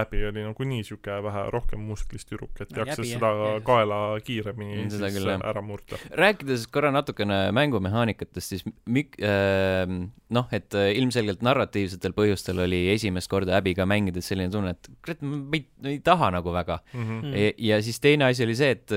Abby 0.00 0.22
oli 0.28 0.44
nagunii 0.46 0.80
niisugune 0.80 1.18
vähe 1.26 1.44
rohkem 1.54 1.82
musklist 1.84 2.30
tüdruk, 2.30 2.54
et 2.62 2.72
no, 2.72 2.84
jakses 2.84 3.12
seda 3.14 3.30
jah. 3.36 3.60
kaela 3.66 4.00
kiiremini 4.24 4.86
seda 4.92 5.10
siis 5.10 5.20
küll, 5.20 5.32
ära 5.52 5.64
murda. 5.64 5.98
rääkides 6.20 6.66
korra 6.72 6.92
natukene 6.94 7.40
mängumehaanikatest, 7.56 8.54
siis 8.54 8.66
mik- 8.86 9.18
äh,, 9.22 9.86
noh, 10.30 10.50
et 10.54 10.76
äh, 10.78 10.92
ilmselgelt 10.98 11.42
narratiivsetel 11.46 12.14
põhjustel 12.16 12.62
oli 12.66 12.84
esimest 12.94 13.30
korda 13.30 13.58
Abby'ga 13.58 13.86
mängides 13.90 14.30
selline 14.30 14.52
tunne, 14.54 14.76
et 14.76 14.90
kurat, 15.04 15.22
ma 15.26 15.58
ei, 15.58 15.66
ei 15.94 15.98
taha 16.04 16.30
nagu 16.38 16.54
väga 16.54 16.80
mm. 16.92 17.08
-hmm. 17.08 17.34
ja, 17.34 17.52
ja 17.74 17.82
siis 17.82 18.00
teine 18.00 18.30
asi 18.30 18.46
oli 18.46 18.56
see, 18.58 18.70
et 18.78 18.96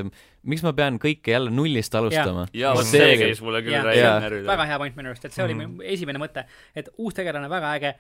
miks 0.50 0.64
ma 0.66 0.74
pean 0.78 0.98
kõike 1.02 1.34
jälle 1.36 1.52
nullist 1.54 1.96
alustama? 1.96 2.48
jaa, 2.56 2.74
vot 2.78 2.88
see 2.88 3.14
käis 3.20 3.42
mulle 3.44 3.64
küll 3.66 3.78
närvidele. 3.78 4.48
väga 4.50 4.70
hea 4.72 4.80
point 4.82 4.98
minu 5.00 5.14
arust, 5.14 5.28
et 5.28 5.36
see 5.36 5.46
oli 5.46 5.56
mm. 5.58 5.84
esimene 5.96 6.22
mõte, 6.22 6.46
et 6.76 6.90
uus 6.98 7.16
tegelane 7.18 7.50
väga 7.52 7.74
äge, 7.80 7.94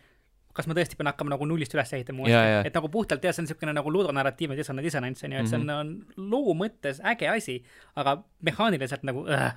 kas 0.54 0.70
ma 0.70 0.78
tõesti 0.78 1.00
pean 1.00 1.10
hakkama 1.10 1.34
nagu 1.34 1.48
nullist 1.50 1.74
üles 1.76 1.94
ehitama 1.98 2.26
uuesti, 2.26 2.70
et 2.70 2.78
nagu 2.78 2.90
puhtalt 2.94 3.24
jah, 3.26 3.36
see 3.36 3.44
on 3.44 3.50
niisugune 3.50 3.76
nagu 3.76 3.94
ludonarratiivne 3.96 4.58
dissonants 4.60 5.26
on 5.26 5.38
ju, 5.38 5.44
et 5.44 5.52
see 5.52 5.60
on, 5.60 5.70
on 5.74 5.94
loo 6.34 6.56
mõttes 6.58 7.02
äge 7.14 7.30
asi, 7.32 7.60
aga 8.00 8.20
mehaaniliselt 8.46 9.08
nagu 9.08 9.26
äh, 9.32 9.54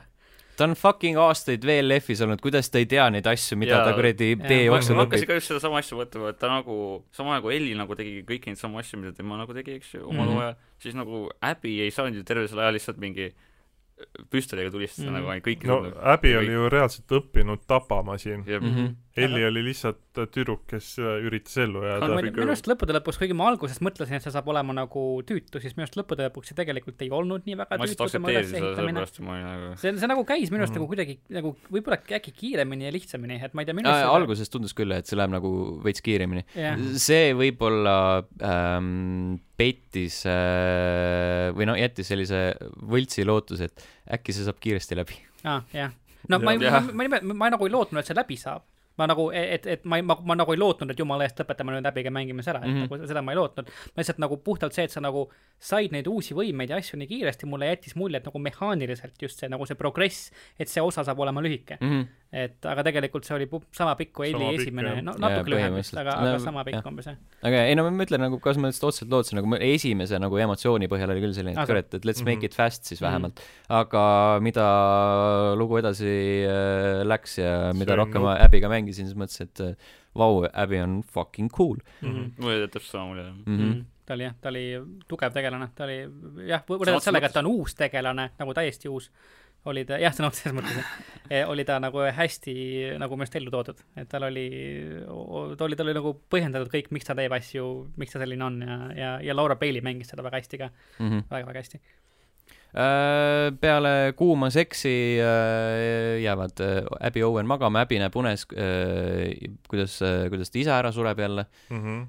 ta 0.57 0.69
on 0.69 0.77
fucking 0.78 1.19
aastaid 1.20 1.65
VLF-is 1.66 2.23
olnud, 2.24 2.41
kuidas 2.45 2.70
ta 2.73 2.81
ei 2.83 2.89
tea 2.91 3.07
neid 3.12 3.27
asju, 3.31 3.59
mida 3.61 3.78
ja, 3.78 3.83
ta 3.87 3.97
kuradi 3.97 4.33
tee 4.43 4.62
jooksul 4.66 4.95
õpib? 4.95 4.99
ma 4.99 5.07
hakkasin 5.07 5.31
ka 5.31 5.39
just 5.41 5.53
sedasama 5.53 5.83
asja 5.83 5.99
mõtlema, 5.99 6.31
et 6.33 6.39
ta 6.41 6.53
nagu, 6.53 6.78
sama 7.16 7.37
nagu 7.37 7.53
Elli 7.53 7.74
nagu 7.78 7.99
tegi 7.99 8.23
kõiki 8.28 8.53
neid 8.53 8.61
samu 8.61 8.81
asju, 8.83 9.01
mida 9.03 9.12
tema 9.16 9.41
nagu 9.41 9.57
tegi, 9.57 9.77
eks 9.81 9.95
ju, 9.99 10.07
omal 10.07 10.24
mm 10.24 10.33
-hmm. 10.33 10.43
ajal, 10.47 10.57
siis 10.83 10.97
nagu 10.99 11.27
Abby 11.41 11.81
ei 11.85 11.91
saanud 11.91 12.16
ju 12.16 12.24
terve 12.24 12.49
selle 12.49 12.65
aja 12.65 12.77
lihtsalt 12.77 13.03
mingi 13.03 13.33
püstoliga 14.31 14.70
tulistada 14.73 15.09
mm. 15.09 15.16
nagu 15.16 15.31
ainult 15.33 15.47
kõiki 15.47 15.69
no 15.69 15.78
Abby 16.12 16.35
oli 16.37 16.53
ju 16.53 16.69
reaalselt 16.73 17.12
õppinud 17.19 17.65
tapama 17.69 18.19
siin 18.20 18.43
mm. 18.45 18.66
-hmm. 18.66 18.95
Elli 19.16 19.44
oli 19.48 19.62
lihtsalt 19.64 20.18
tüdruk, 20.32 20.66
kes 20.68 20.90
äh, 21.01 21.22
üritas 21.24 21.56
ellu 21.62 21.80
jääda. 21.86 22.09
minu 22.20 22.44
arust 22.44 22.66
lõppude 22.68 22.97
lõpuks, 22.98 23.18
kuigi 23.20 23.36
ma 23.36 23.47
alguses 23.48 23.78
mõtlesin, 23.84 24.18
et 24.18 24.24
see 24.24 24.32
saab 24.34 24.48
olema 24.52 24.74
nagu 24.76 25.05
tüütu, 25.28 25.60
siis 25.62 25.76
minu 25.76 25.86
arust 25.86 25.97
lõppude 25.97 26.26
lõpuks 26.28 26.52
see 26.52 26.59
tegelikult 26.59 27.05
ei 27.05 27.09
olnud 27.16 27.48
nii 27.48 27.56
väga 27.62 27.78
tüütu, 27.80 28.09
tema 28.12 28.34
ülesehitamine. 28.34 29.06
Nagu... 29.06 29.72
see, 29.80 29.94
see 30.02 30.10
nagu 30.12 30.26
käis 30.28 30.52
minu 30.52 30.64
arust 30.64 30.74
mm. 30.74 30.80
nagu 30.80 30.90
kuidagi 30.93 31.16
nagu 31.38 31.55
võib-olla 31.72 32.01
äkki 32.18 32.34
kiiremini 32.43 32.88
ja 32.88 32.93
lihtsamini, 32.93 33.40
et 33.48 33.56
ma 33.56 33.64
ei 33.64 33.70
tea, 33.70 33.78
minu 33.80 33.93
arust 33.93 34.05
äh, 34.05 34.18
alguses 34.20 34.52
tundus 34.52 34.76
küll, 34.76 34.93
et 34.93 35.09
see 35.09 35.16
läheb 35.18 35.32
nagu 35.32 35.52
veits 35.84 36.05
kiiremini 36.05 36.44
yeah.. 36.52 36.76
see 37.01 37.32
võib-olla 37.40 37.97
ähm, 38.44 39.40
pettis 39.56 40.22
äh, 40.28 41.48
või 41.56 41.72
noh, 41.72 41.80
jättis 41.80 42.12
sellise 42.12 42.51
võltsi 42.84 43.24
lootuse, 43.24 43.72
et 43.72 43.90
äkki 44.20 44.36
see 44.36 44.44
saab 44.44 44.60
kiiresti 44.60 45.01
läbi. 45.01 45.20
aa, 45.48 45.62
jah. 45.72 45.97
no 46.28 46.36
ja, 46.36 46.44
ma 46.44 46.56
ei, 46.56 46.60
ma, 46.60 46.80
ma, 46.84 46.97
ma, 47.16 47.20
ma, 47.32 47.43
ma 47.47 47.55
nagu 47.56 47.64
ei 47.64 47.72
lootnud, 47.72 48.05
et 48.05 48.12
see 48.12 48.20
läbi 48.20 48.36
saab 48.40 48.64
ma 48.97 49.06
nagu, 49.10 49.28
et, 49.35 49.66
et 49.66 49.85
ma, 49.85 49.98
ma, 50.02 50.16
ma 50.24 50.36
nagu 50.39 50.55
ei 50.55 50.60
lootnud, 50.60 50.93
et 50.93 51.01
jumala 51.01 51.27
eest 51.27 51.40
lõpetame 51.43 51.74
nüüd 51.74 51.86
läbi 51.86 52.05
ja 52.06 52.12
mängime 52.14 52.44
see 52.44 52.52
ära 52.55 52.62
mm, 52.62 52.66
-hmm. 52.66 52.85
et 52.85 52.90
mhm. 52.90 53.01
nagu 53.01 53.10
seda 53.12 53.23
ma 53.23 53.35
ei 53.35 53.40
lootnud. 53.40 53.73
ma 53.94 54.02
lihtsalt 54.02 54.23
nagu 54.23 54.39
puhtalt 54.48 54.77
see, 54.77 54.86
et 54.89 54.94
sa 54.94 55.02
nagu 55.05 55.27
said 55.59 55.93
neid 55.93 56.09
uusi 56.10 56.36
võimeid 56.36 56.73
ja 56.73 56.81
asju 56.81 57.01
nii 57.01 57.10
kiiresti, 57.10 57.47
mulle 57.47 57.70
jättis 57.73 57.97
mulje, 57.97 58.20
et 58.20 58.28
nagu 58.28 58.39
mehaaniliselt 58.39 59.23
just 59.23 59.43
see 59.43 59.51
nagu 59.52 59.66
see 59.66 59.77
progress, 59.77 60.31
et 60.59 60.73
see 60.73 60.82
osa 60.82 61.05
saab 61.05 61.20
olema 61.20 61.44
lühike 61.44 61.78
mm. 61.81 61.90
-hmm. 61.90 62.06
Et 62.36 62.68
aga 62.68 62.84
tegelikult 62.88 63.26
see 63.26 63.36
oli 63.38 63.46
sama 63.76 63.94
pikk 63.98 64.12
kui 64.18 64.28
Elli 64.28 64.50
esimene, 64.58 64.96
no 65.04 65.14
natuke 65.22 65.54
lühem 65.54 65.78
vist, 65.78 65.96
aga 65.96 66.16
no,, 66.20 66.32
aga 66.34 66.42
sama 66.44 66.64
pikk 66.68 66.88
umbes 66.90 67.08
jah. 67.10 67.18
aga 67.48 67.62
ei 67.70 67.76
no 67.78 67.86
ma 67.88 68.06
ütlen 68.06 68.24
nagu, 68.26 68.40
kas 68.44 68.60
ma 68.60 68.70
lihtsalt 68.70 68.90
otseselt 68.90 69.12
lootsin, 69.14 69.40
nagu 69.40 69.60
esimese 69.68 70.20
nagu 70.22 70.40
emotsiooni 70.46 70.90
põhjal 70.92 71.14
oli 71.14 71.24
küll 71.24 71.36
selline, 71.36 71.56
et 71.56 71.70
kurat, 71.70 71.98
et 71.98 72.08
let's 72.08 72.24
make 72.26 72.36
mm 72.36 72.46
-hmm. 72.46 72.52
it 72.52 72.58
fast 72.60 72.84
siis 72.84 73.00
mhm. 73.00 73.06
vähemalt 73.08 73.40
mm. 73.40 73.46
-hmm. 73.46 73.80
aga 73.80 74.04
mida 74.44 74.66
lugu 75.56 75.78
edasi 75.80 76.16
äh, 76.46 77.04
läks 77.08 77.38
ja 77.38 77.72
mida 77.72 77.94
see 77.94 78.02
rohkem 78.02 78.22
ma 78.22 78.36
Abby'ga 78.46 78.68
mängisin, 78.68 79.08
siis 79.08 79.16
mõtlesin, 79.16 79.48
et 79.48 79.78
vau 80.16 80.40
wow,, 80.40 80.48
Abby 80.52 80.80
on 80.80 81.02
fucking 81.02 81.50
cool 81.50 81.76
mm. 82.00 82.08
-hmm. 82.08 82.30
mulle 82.38 82.58
jäi 82.58 82.68
täpselt 82.68 82.92
sama 82.92 83.06
mulje 83.06 83.24
mm. 83.46 83.58
-hmm. 83.58 83.84
ta 84.06 84.14
oli 84.14 84.22
jah, 84.22 84.34
ta 84.40 84.48
oli 84.48 84.64
tugev 85.08 85.32
tegelane, 85.32 85.68
ta 85.74 85.84
oli 85.84 85.98
jah, 86.48 86.64
võrreldes 86.68 87.04
sellega, 87.04 87.26
et 87.26 87.32
ta 87.32 87.40
on 87.40 87.46
uus 87.46 87.74
tegelane, 87.74 88.30
nagu 88.38 88.54
täiesti 88.54 88.88
uus, 88.88 89.10
oli 89.70 89.84
ta, 89.88 89.98
jah, 90.01 90.14
sõna 90.14 90.30
otseses 90.30 90.55
mõttes 90.56 90.78
e, 91.30 91.43
oli 91.44 91.66
ta 91.68 91.78
nagu 91.82 92.05
hästi 92.16 92.55
nagu 93.02 93.18
minu 93.18 93.26
arust 93.26 93.38
ellu 93.40 93.52
toodud, 93.55 93.82
et 93.98 94.09
tal 94.10 94.28
oli, 94.28 94.47
ta 95.59 95.68
oli, 95.68 95.78
tal 95.78 95.90
oli 95.90 95.98
nagu 95.98 96.14
põhjendatud 96.32 96.72
kõik, 96.72 96.90
miks 96.94 97.09
ta 97.09 97.18
teeb 97.18 97.34
asju, 97.36 97.68
miks 98.01 98.14
ta 98.14 98.22
selline 98.22 98.47
on 98.47 98.59
ja, 98.62 98.80
ja, 98.97 99.12
ja 99.30 99.36
Laura 99.36 99.59
Bailey 99.60 99.84
mängis 99.84 100.12
seda 100.12 100.26
väga 100.26 100.43
hästi 100.43 100.64
ka 100.64 100.72
mm 100.72 101.09
-hmm., 101.10 101.30
väga-väga 101.30 101.64
hästi 101.64 101.82
Äh, 102.76 103.55
peale 103.56 104.12
kuuma 104.16 104.51
seksi 104.52 105.16
äh, 105.16 106.20
jäävad 106.20 106.60
äh, 106.60 106.84
Abby 107.01 107.22
Owen 107.24 107.47
magama, 107.48 107.80
Abby 107.80 107.97
näeb 107.97 108.16
unes, 108.20 108.44
kuidas, 109.70 109.94
kuidas 110.28 110.52
ta 110.52 110.60
isa 110.60 110.74
ära 110.76 110.90
sureb 110.93 111.18
jälle 111.18 111.47
mm 111.70 111.78
-hmm. 111.80 112.02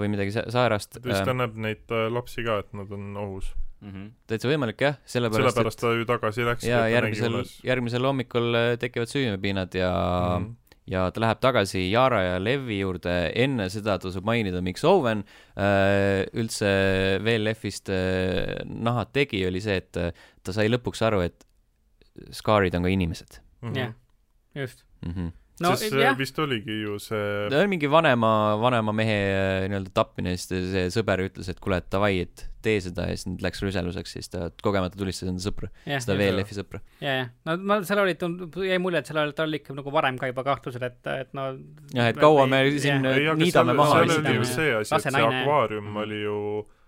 või 0.00 0.08
midagi 0.08 0.32
säärast. 0.32 1.02
vist 1.04 1.24
ta 1.24 1.34
näeb 1.36 1.56
neid 1.56 1.92
lapsi 2.10 2.44
ka, 2.44 2.58
et 2.64 2.72
nad 2.72 2.92
on 2.92 3.16
ohus 3.16 3.52
mm. 3.80 3.90
-hmm. 3.90 4.08
täitsa 4.26 4.48
võimalik 4.50 4.86
jah, 4.86 4.96
sellepärast 5.04 5.54
sellepärast 5.54 5.78
et... 5.78 5.84
ta 5.84 5.92
ju 5.96 6.08
tagasi 6.08 6.46
läks. 6.48 6.64
ja 6.68 6.86
järgmisel, 6.88 7.42
järgmisel 7.64 8.04
hommikul 8.04 8.56
tekivad 8.80 9.12
süümepiinad 9.12 9.74
ja 9.74 9.92
mm 9.92 10.46
-hmm 10.46 10.56
ja 10.90 11.04
ta 11.14 11.22
läheb 11.22 11.40
tagasi 11.42 11.84
Yara 11.90 12.22
ja 12.22 12.38
Levi 12.42 12.80
juurde, 12.80 13.14
enne 13.38 13.68
seda 13.70 13.98
tasub 14.02 14.26
mainida, 14.26 14.62
miks 14.64 14.84
Owen 14.88 15.22
äh, 15.54 16.26
üldse 16.34 16.72
VLF-ist 17.22 17.92
äh, 17.94 18.64
nahad 18.64 19.12
tegi, 19.12 19.44
oli 19.46 19.62
see, 19.62 19.78
et 19.84 20.00
äh, 20.00 20.10
ta 20.42 20.54
sai 20.56 20.70
lõpuks 20.70 21.04
aru, 21.06 21.22
et 21.28 21.46
skaarid 22.34 22.74
on 22.74 22.88
ka 22.88 22.94
inimesed. 22.96 23.40
Mhm. 23.62 23.76
jah, 23.76 23.94
just 24.54 24.84
mm. 25.02 25.12
-hmm 25.12 25.39
no, 25.64 25.72
sest 25.76 25.94
see 25.94 26.04
jah. 26.04 26.16
vist 26.18 26.38
oligi 26.42 26.80
ju 26.82 26.98
see 27.02 27.48
ta 27.52 27.60
on 27.62 27.70
mingi 27.72 27.90
vanema, 27.90 28.30
vanema 28.60 28.94
mehe 28.96 29.18
äh, 29.32 29.66
nii-öelda 29.70 29.92
tapmine, 29.96 30.36
siis 30.38 30.70
see 30.72 30.86
sõber 30.94 31.24
ütles, 31.26 31.50
et 31.52 31.60
kuule, 31.62 31.80
et 31.82 31.90
davai, 31.92 32.14
et 32.24 32.46
tee 32.64 32.80
seda 32.84 33.06
ja 33.08 33.16
siis 33.16 33.28
nüüd 33.28 33.44
läks 33.44 33.62
rüseluseks, 33.64 34.16
siis 34.16 34.32
ta 34.32 34.48
kogemata 34.64 34.98
tulistas 35.00 35.30
enda 35.30 35.44
sõpra, 35.44 35.70
seda 35.86 36.16
VLF-i 36.18 36.58
sõpra. 36.58 36.82
ja, 37.04 37.20
ja, 37.22 37.28
no 37.48 37.56
ma, 37.60 37.80
seal 37.88 38.02
oli, 38.04 38.16
jäi 38.68 38.80
mulje, 38.82 39.04
et 39.04 39.12
seal 39.12 39.22
oli, 39.22 39.36
tal 39.36 39.48
oli 39.48 39.62
ikka 39.62 39.76
nagu 39.78 39.94
varem 39.94 40.18
ka 40.20 40.32
juba 40.32 40.44
kahtlused, 40.48 40.84
et, 40.90 41.00
et 41.14 41.32
no 41.36 41.52
jah, 41.94 42.10
et 42.10 42.20
kaua 42.20 42.48
me 42.50 42.66
siin 42.76 43.04
niidame 43.04 43.76
maha. 43.78 44.02
seal 44.04 44.18
oli 44.20 44.36
ju 44.40 44.50
see 44.50 44.76
asi, 44.82 44.96
et 44.96 45.08
see 45.08 45.24
akvaarium 45.30 46.04
oli 46.04 46.24
ju 46.24 46.36
Äh, 46.60 46.79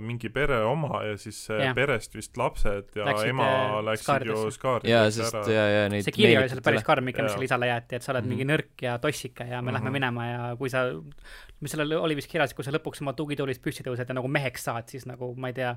mingi 0.00 0.30
pere 0.32 0.62
oma 0.64 1.02
ja 1.04 1.16
siis 1.20 1.36
ja. 1.52 1.74
perest 1.76 2.14
vist 2.16 2.38
lapsed 2.40 2.94
ja 2.96 3.04
läksid, 3.10 3.28
ema 3.34 3.48
äh, 3.48 3.74
läksid 3.84 4.24
ju 4.24 4.36
skaaridesse 4.54 4.94
jaa, 4.94 5.10
sest 5.12 5.36
ära. 5.36 5.52
ja, 5.52 5.66
ja 5.68 5.82
neid 5.92 6.06
see 6.06 6.14
kiri 6.16 6.30
oli 6.40 6.48
seal 6.48 6.62
päris 6.64 6.86
karm 6.86 7.10
ikka, 7.12 7.26
mis 7.26 7.34
seal 7.36 7.44
isale 7.44 7.68
jäeti, 7.68 7.98
et 7.98 8.06
sa 8.06 8.14
oled 8.14 8.24
mm 8.24 8.30
-hmm. 8.30 8.38
mingi 8.38 8.48
nõrk 8.54 8.86
ja 8.86 8.96
tossika 9.02 9.44
ja 9.44 9.60
me 9.60 9.60
mm 9.60 9.68
-hmm. 9.68 9.76
lähme 9.76 9.92
minema 9.98 10.26
ja 10.26 10.40
kui 10.56 10.72
sa, 10.72 10.86
mis 11.60 11.70
sellel 11.72 11.92
oli 11.96 12.16
vist 12.18 12.28
kirjas, 12.28 12.52
kui 12.56 12.64
sa 12.66 12.72
lõpuks 12.74 13.00
oma 13.00 13.12
tugitoolist 13.16 13.62
püsti 13.64 13.84
tõused 13.86 14.08
ja 14.08 14.14
nagu 14.16 14.28
meheks 14.28 14.62
saad, 14.68 14.88
siis 14.92 15.06
nagu 15.08 15.30
ma 15.40 15.48
ei 15.48 15.54
tea, 15.56 15.70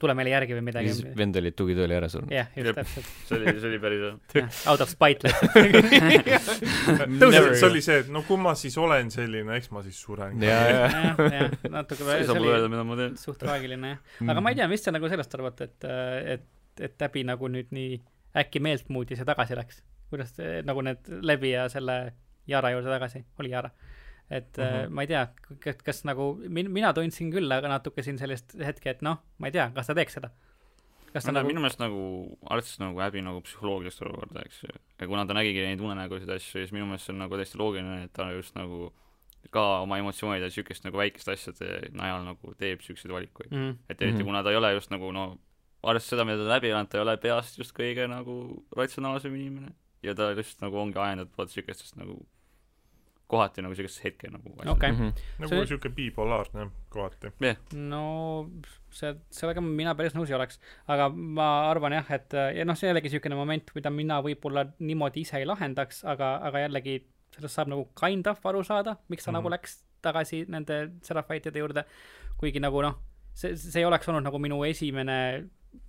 tule 0.00 0.14
meile 0.16 0.30
järgi 0.34 0.52
või 0.58 0.64
midagi. 0.66 0.92
siis 0.92 1.16
vend 1.16 1.36
oli 1.40 1.50
tugitooli 1.56 1.94
ära 1.96 2.08
surnud. 2.12 2.32
jah, 2.34 2.48
just 2.56 2.74
täpselt. 2.76 3.06
see 3.28 3.36
oli, 3.38 3.46
see 3.56 3.68
oli 3.70 3.78
päris 3.80 4.00
hea. 4.04 4.14
Out 4.72 4.80
of 4.84 4.90
spite 4.92 5.20
lihtsalt 5.30 7.56
see 7.62 7.70
oli 7.70 7.82
see, 7.84 7.98
et 8.04 8.10
no 8.12 8.20
kui 8.28 8.38
ma 8.40 8.52
siis 8.58 8.76
olen 8.80 9.06
selline, 9.14 9.50
eks 9.56 9.68
ma 9.72 9.80
siis 9.86 9.98
suren. 10.04 10.32
jah, 10.44 10.92
jah, 10.92 11.16
natuke 11.72 12.02
see 12.04 12.26
saab 12.28 12.40
mulle 12.40 12.54
öelda, 12.58 12.68
mida 12.72 12.84
ma 12.88 12.94
teen. 13.00 13.12
suht 13.20 13.38
traagiline 13.40 13.88
jah. 13.94 14.00
aga 14.34 14.40
ma 14.44 14.48
ei 14.52 14.56
tea, 14.60 14.68
mis 14.72 14.84
te 14.84 14.88
nagu 14.92 15.04
sellest 15.12 15.32
arvate, 15.38 15.60
et, 15.70 15.80
et, 16.36 16.46
et 16.88 16.94
Täbi 17.00 17.20
nagu 17.28 17.44
nüüd 17.52 17.68
nii 17.72 17.92
äkki 18.42 18.58
meelt 18.64 18.86
muutis 18.92 19.18
ja 19.20 19.26
tagasi 19.28 19.52
läks? 19.56 19.76
kuidas 20.12 20.30
nagu 20.68 20.80
need 20.84 21.00
Levi 21.24 21.50
ja 21.54 21.62
selle 21.72 21.96
Yara 22.48 22.70
juurde 22.74 22.90
tagasi, 22.92 23.18
oli 23.40 23.50
Yara? 23.54 23.70
Et 24.32 24.56
mm 24.58 24.64
-hmm. 24.64 24.94
ma 24.96 25.04
ei 25.04 25.10
tea, 25.10 25.26
kas, 25.64 25.82
kas 25.86 26.04
nagu 26.08 26.32
min-, 26.48 26.70
mina 26.72 26.92
tundsin 26.96 27.30
küll 27.34 27.52
aga 27.52 27.68
natuke 27.68 28.02
siin 28.02 28.18
sellist 28.18 28.56
hetke, 28.58 28.90
et 28.96 29.04
noh, 29.04 29.20
ma 29.38 29.50
ei 29.50 29.54
tea, 29.58 29.68
kas 29.74 29.90
ta 29.90 29.94
teeks 29.98 30.18
seda. 30.18 30.30
kas 31.12 31.26
ta 31.26 31.32
no, 31.32 31.40
nagu 31.40 31.50
minu 31.50 31.60
meelest 31.60 31.80
nagu, 31.82 32.02
arvestades 32.48 32.80
nagu 32.80 33.00
häbi 33.04 33.20
nagu 33.20 33.42
psühholoogilist 33.44 34.02
olukorda, 34.02 34.46
eks 34.46 34.62
ju, 34.64 34.72
ja 35.00 35.06
kuna 35.06 35.26
ta 35.26 35.36
nägigi 35.36 35.60
neid 35.66 35.80
unenägusid 35.84 36.30
asju, 36.30 36.62
siis 36.62 36.72
minu 36.72 36.86
meelest 36.88 37.06
see 37.06 37.14
on 37.14 37.20
nagu 37.26 37.36
täiesti 37.36 37.60
loogiline, 37.60 38.04
et 38.04 38.12
ta 38.16 38.30
just 38.32 38.56
nagu 38.56 38.92
ka 39.50 39.82
oma 39.82 39.98
emotsioonide 39.98 40.46
ja 40.46 40.50
niisugust 40.50 40.84
nagu 40.86 41.00
väikeste 41.00 41.34
asjade 41.34 41.90
najal 41.98 42.22
nagu 42.24 42.54
teeb 42.60 42.80
niisuguseid 42.80 43.12
valikuid 43.12 43.50
mm. 43.50 43.58
-hmm. 43.58 43.78
et 43.88 44.02
eriti 44.02 44.16
mm 44.16 44.20
-hmm. 44.20 44.24
kuna 44.30 44.42
ta 44.42 44.50
ei 44.50 44.56
ole 44.56 44.72
just 44.74 44.90
nagu 44.90 45.12
no 45.12 45.24
arvestades 45.82 46.10
seda, 46.10 46.24
mida 46.24 46.38
ta 46.38 46.48
läbi 46.54 46.70
elanud, 46.70 46.88
ta 46.90 46.98
ei 46.98 47.02
ole 47.02 47.16
peast 47.16 47.58
just 47.58 47.74
kõige 47.78 48.06
nagu 48.08 48.64
ratsionaalsem 48.76 49.34
inimene 49.34 49.72
ja 50.02 50.14
ta 50.14 50.30
just 50.30 50.60
nagu 50.62 50.78
ongi 50.78 50.98
ajendatud 50.98 51.34
vaata 51.38 51.50
niisugustest 51.50 51.96
nagu 51.96 52.26
kohati 53.32 53.64
nagu 53.64 53.76
sellist 53.78 54.02
hetke 54.04 54.30
nagu 54.32 54.54
okay. 54.70 54.92
mm. 54.92 54.98
-hmm. 54.98 55.26
nagu 55.44 55.52
see... 55.54 55.68
siuke 55.72 55.92
bipolaarne 55.96 56.68
kohati 56.92 57.32
yeah.. 57.40 57.56
no 57.72 58.02
see, 58.92 59.14
sellega 59.32 59.64
mina 59.64 59.94
päris 59.98 60.16
nõus 60.16 60.30
ei 60.30 60.36
oleks, 60.38 60.60
aga 60.92 61.08
ma 61.12 61.48
arvan 61.70 61.96
jah, 61.98 62.10
et 62.18 62.36
ja 62.58 62.66
noh, 62.68 62.78
see 62.78 62.90
jällegi 62.90 63.10
niisugune 63.10 63.38
moment, 63.38 63.72
mida 63.76 63.92
mina 63.94 64.20
võib-olla 64.24 64.66
niimoodi 64.78 65.24
ise 65.26 65.40
ei 65.40 65.48
lahendaks, 65.48 66.04
aga, 66.14 66.34
aga 66.48 66.66
jällegi 66.66 66.98
sellest 67.32 67.56
saab 67.56 67.72
nagu 67.72 67.86
kind 67.98 68.28
of 68.28 68.44
aru 68.46 68.60
saada, 68.66 68.96
miks 69.08 69.24
ta 69.24 69.30
mm 69.30 69.36
-hmm. 69.36 69.40
nagu 69.40 69.54
läks 69.56 69.80
tagasi 70.02 70.44
nende 70.48 70.82
Seraphiteide 71.06 71.62
juurde, 71.62 71.84
kuigi 72.40 72.60
nagu 72.60 72.82
noh, 72.82 72.98
see, 73.34 73.56
see 73.56 73.80
ei 73.80 73.88
oleks 73.88 74.08
olnud 74.08 74.24
nagu 74.26 74.38
minu 74.42 74.62
esimene 74.68 75.18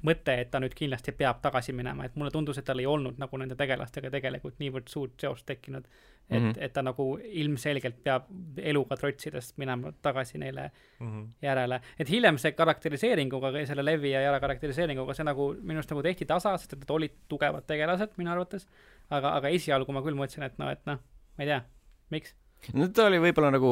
mõte, 0.08 0.36
et 0.40 0.50
ta 0.52 0.60
nüüd 0.64 0.74
kindlasti 0.78 1.14
peab 1.18 1.42
tagasi 1.44 1.74
minema, 1.76 2.06
et 2.08 2.16
mulle 2.20 2.32
tundus, 2.32 2.58
et 2.60 2.66
tal 2.68 2.80
ei 2.80 2.88
olnud 2.88 3.20
nagu 3.20 3.40
nende 3.40 3.56
tegelastega 3.60 4.12
tegelikult 4.14 4.60
niivõrd 4.62 4.90
suurt 4.92 5.16
seost 5.20 5.46
tekkinud. 5.50 5.88
et 6.30 6.40
mm, 6.40 6.52
-hmm. 6.52 6.64
et 6.64 6.74
ta 6.74 6.82
nagu 6.82 7.20
ilmselgelt 7.20 7.98
peab 8.04 8.30
eluga 8.58 8.96
trotsides 8.96 9.58
minema 9.58 9.92
tagasi 10.02 10.38
neile 10.38 10.72
mm 11.00 11.08
-hmm. 11.08 11.28
järele. 11.42 11.82
et 12.00 12.10
hiljem 12.10 12.38
see 12.38 12.52
karakteriseeringuga, 12.52 13.66
selle 13.66 13.86
Levi 13.86 14.12
ja 14.12 14.22
Yara 14.22 14.40
karakteriseeringuga, 14.40 15.14
see 15.14 15.24
nagu 15.24 15.56
minu 15.62 15.80
arust 15.80 15.92
nagu 15.92 16.04
tehti 16.04 16.26
tasa, 16.26 16.58
sest 16.58 16.74
et 16.74 16.80
nad 16.80 16.90
olid 16.90 17.12
tugevad 17.28 17.68
tegelased 17.68 18.18
minu 18.18 18.32
arvates. 18.32 18.68
aga, 19.10 19.36
aga 19.36 19.48
esialgu 19.48 19.92
ma 19.92 20.02
küll 20.02 20.16
mõtlesin, 20.16 20.44
et 20.44 20.58
noh, 20.58 20.70
et 20.70 20.86
noh, 20.86 21.00
ma 21.38 21.44
ei 21.44 21.48
tea, 21.48 21.62
miks 22.10 22.36
no 22.74 22.88
ta 22.96 23.08
oli 23.10 23.20
võib-olla 23.24 23.52
nagu 23.54 23.72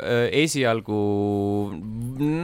äh, 0.00 0.28
esialgu 0.42 1.00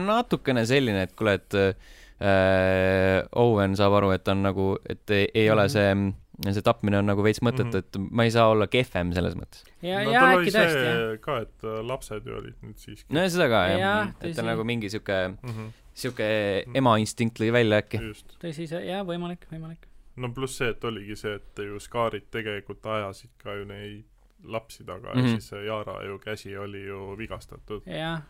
natukene 0.07 0.65
selline, 0.69 1.07
et 1.07 1.15
kuule, 1.17 1.37
et 1.39 1.57
äh, 1.57 3.23
Owen 3.37 3.75
saab 3.77 3.97
aru, 3.99 4.13
et 4.15 4.29
on 4.33 4.45
nagu, 4.45 4.71
et 4.89 5.13
ei, 5.13 5.27
ei 5.33 5.49
ole 5.53 5.67
mhm. 5.67 5.73
see, 5.73 6.53
see 6.53 6.65
tapmine 6.65 7.01
on 7.01 7.09
nagu 7.09 7.25
veits 7.25 7.41
mõttetu 7.45 7.69
mm, 7.69 7.81
-hmm. 7.81 8.07
et 8.07 8.15
ma 8.19 8.27
ei 8.27 8.33
saa 8.33 8.47
olla 8.53 8.67
kehvem 8.69 9.13
selles 9.13 9.35
mõttes. 9.37 9.65
ja 9.81 10.03
no,, 10.05 10.13
ja 10.13 10.23
äkki 10.35 10.53
tõesti, 10.53 10.85
jah. 10.85 11.19
ka, 11.21 11.39
et 11.45 11.67
äh, 11.67 11.81
lapsed 11.91 12.29
ju 12.29 12.37
olid 12.37 12.57
nüüd 12.61 12.77
siiski. 12.81 13.09
no 13.13 13.27
seda 13.29 13.49
ka, 13.53 13.65
jah 13.73 13.81
ja,. 13.81 13.93
et 14.21 14.37
ta 14.37 14.45
nagu 14.45 14.65
mingi 14.65 14.89
sihuke 14.93 15.19
mm, 15.27 15.53
-hmm. 15.53 15.71
sihuke 15.93 16.27
ema 16.73 16.97
instinkt 17.01 17.41
lõi 17.41 17.53
välja 17.53 17.81
äkki. 17.83 18.01
tõsi, 18.41 18.67
see, 18.69 18.83
jaa, 18.85 19.01
võimalik, 19.05 19.49
võimalik. 19.53 19.89
no 20.17 20.29
pluss 20.33 20.61
see, 20.61 20.69
et 20.73 20.83
oligi 20.83 21.15
see, 21.15 21.37
et 21.41 21.65
ju 21.69 21.79
skaarid 21.79 22.29
tegelikult 22.31 22.85
ajasid 22.85 23.33
ka 23.41 23.57
ju 23.57 23.65
neid 23.65 24.05
lapsi 24.43 24.83
taga 24.83 25.13
mm 25.13 25.13
-hmm. 25.13 25.17
ja 25.17 25.23
mhm. 25.23 25.39
siis 25.39 25.51
Yaara 25.51 26.03
ju 26.05 26.19
käsi 26.19 26.57
oli 26.57 26.85
ju 26.85 27.17
vigastatud. 27.17 27.81
jah, 27.85 28.21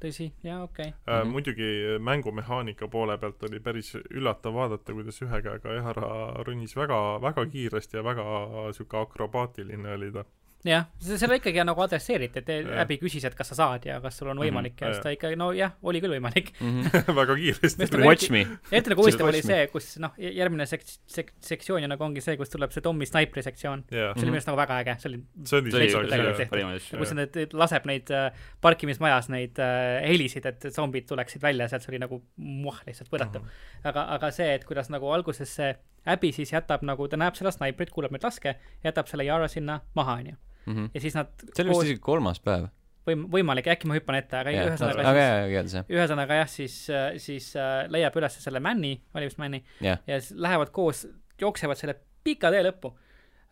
tõsi, 0.00 0.32
jaa, 0.42 0.62
okei 0.62 0.88
okay. 0.88 1.14
äh, 1.14 1.22
mm. 1.22 1.28
-hmm. 1.28 1.32
muidugi 1.32 1.98
mängumehaanika 1.98 2.88
poole 2.88 3.18
pealt 3.18 3.42
oli 3.42 3.60
päris 3.60 3.94
üllatav 3.94 4.54
vaadata, 4.54 4.92
kuidas 4.92 5.22
ühe 5.22 5.42
käega 5.42 5.74
Yaara 5.74 6.44
ronis 6.46 6.76
väga, 6.76 7.20
väga 7.22 7.46
kiiresti 7.46 7.96
ja 7.96 8.04
väga 8.04 8.24
sihuke 8.72 8.96
akrobaatiline 8.96 9.92
oli 9.92 10.12
ta 10.12 10.24
jah, 10.66 10.84
seda 11.02 11.36
ikkagi 11.38 11.62
nagu 11.66 11.82
adresseeriti, 11.82 12.38
et 12.42 12.50
Abby 12.78 12.96
küsis, 13.00 13.24
et 13.26 13.34
kas 13.34 13.50
sa 13.50 13.56
saad 13.58 13.86
ja 13.88 13.96
kas 14.02 14.20
sul 14.20 14.30
on 14.30 14.38
võimalik 14.38 14.76
mm 14.76 14.78
-hmm. 14.78 14.88
ja 14.88 14.94
siis 14.94 15.02
ta 15.02 15.10
ikkagi, 15.10 15.36
no 15.36 15.50
jah, 15.56 15.72
oli 15.82 16.00
küll 16.00 16.14
võimalik 16.14 16.52
mm. 16.60 16.82
-hmm. 16.82 17.14
väga 17.20 17.36
kiiresti. 17.36 17.88
Watch 18.06 18.30
me. 18.30 18.46
eriti 18.70 18.90
nagu 18.90 19.02
huvitav 19.02 19.26
oli 19.26 19.42
see, 19.42 19.66
kus 19.72 19.96
noh, 19.98 20.14
järgmine 20.18 20.66
sek-, 20.66 20.86
sek-, 20.86 21.34
sektsioon 21.40 21.82
ju 21.82 21.88
nagu 21.88 22.04
ongi 22.04 22.20
see, 22.20 22.36
kus 22.36 22.50
tuleb 22.50 22.70
see 22.70 22.82
Tommy 22.82 23.06
snaipri 23.06 23.42
sektsioon 23.42 23.84
yeah.. 23.92 24.14
see 24.14 24.22
oli 24.22 24.30
minu 24.30 24.38
arust 24.38 24.50
nagu 24.52 24.60
väga 24.60 24.78
äge, 24.84 24.96
see 25.00 25.08
oli 25.10 25.22
see 25.44 25.58
oli 25.58 25.70
see 25.70 26.98
kus 26.98 27.14
ta 27.16 27.58
laseb 27.58 27.86
neid 27.90 28.10
äh, 28.10 28.30
parkimismajas 28.60 29.28
neid 29.28 29.58
äh, 29.58 29.98
helisid, 30.06 30.46
et 30.46 30.68
zombid 30.70 31.08
tuleksid 31.10 31.42
välja, 31.42 31.68
sealt 31.68 31.82
see 31.82 31.90
oli 31.96 32.02
nagu 32.04 32.22
muah, 32.36 32.78
lihtsalt 32.86 33.10
põratav 33.10 33.42
mm. 33.42 33.48
-hmm. 33.48 33.88
aga, 33.90 34.06
aga 34.14 34.30
see, 34.30 34.54
et 34.54 34.64
kuidas 34.64 34.90
nagu 34.94 35.10
alguses 35.10 35.56
see 35.56 35.74
Abby 36.06 36.32
siis 36.32 36.52
jätab 36.52 36.82
nagu, 36.82 37.08
ta 37.08 37.16
näeb 37.16 37.34
seda 37.38 37.50
snaiprit, 37.50 37.90
kuuleb 37.90 38.10
neid 38.10 38.24
laske, 38.26 38.56
jätab 38.84 39.06
selle 39.06 39.24
Yara 39.24 39.48
sinna 39.48 39.80
maha, 39.94 40.18
onju 40.22 40.38
mm. 40.66 40.72
-hmm. 40.74 40.90
ja 40.94 41.02
siis 41.04 41.18
nad 41.18 41.32
see 41.42 41.64
oli 41.64 41.74
vist 41.74 41.88
isegi 41.88 42.04
kolmas 42.04 42.40
päev. 42.44 42.68
võim-, 43.08 43.26
võimalik, 43.32 43.70
äkki 43.74 43.90
ma 43.90 43.98
hüppan 43.98 44.18
ette, 44.20 44.38
aga 44.38 44.54
yeah, 44.54 44.70
ühesõnaga 44.70 45.06
aga 45.12 45.26
siis, 45.66 45.86
ühesõnaga 45.90 46.40
jah, 46.42 46.50
siis, 46.50 46.76
siis 47.24 47.48
äh, 47.58 47.74
leiab 47.90 48.16
üles 48.20 48.38
selle 48.44 48.62
Manni, 48.62 48.94
oli 49.14 49.30
vist 49.30 49.40
Manni 49.42 49.62
yeah., 49.82 50.02
ja 50.06 50.20
siis 50.20 50.38
lähevad 50.38 50.70
koos, 50.74 51.06
jooksevad 51.40 51.80
selle 51.80 51.96
pika 52.24 52.52
tee 52.54 52.62
lõppu 52.68 52.92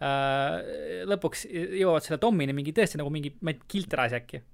äh,. 0.01 1.05
lõpuks 1.11 1.47
jõuavad 1.51 2.07
selle 2.07 2.21
Tomini 2.23 2.57
mingi 2.57 2.75
tõesti 2.77 3.01
nagu 3.01 3.13
mingi, 3.13 3.35
ma 3.43 3.55
ei 3.55 3.61
tea, 3.61 3.71
kiltrasi 3.77 4.21
äkki 4.23 4.45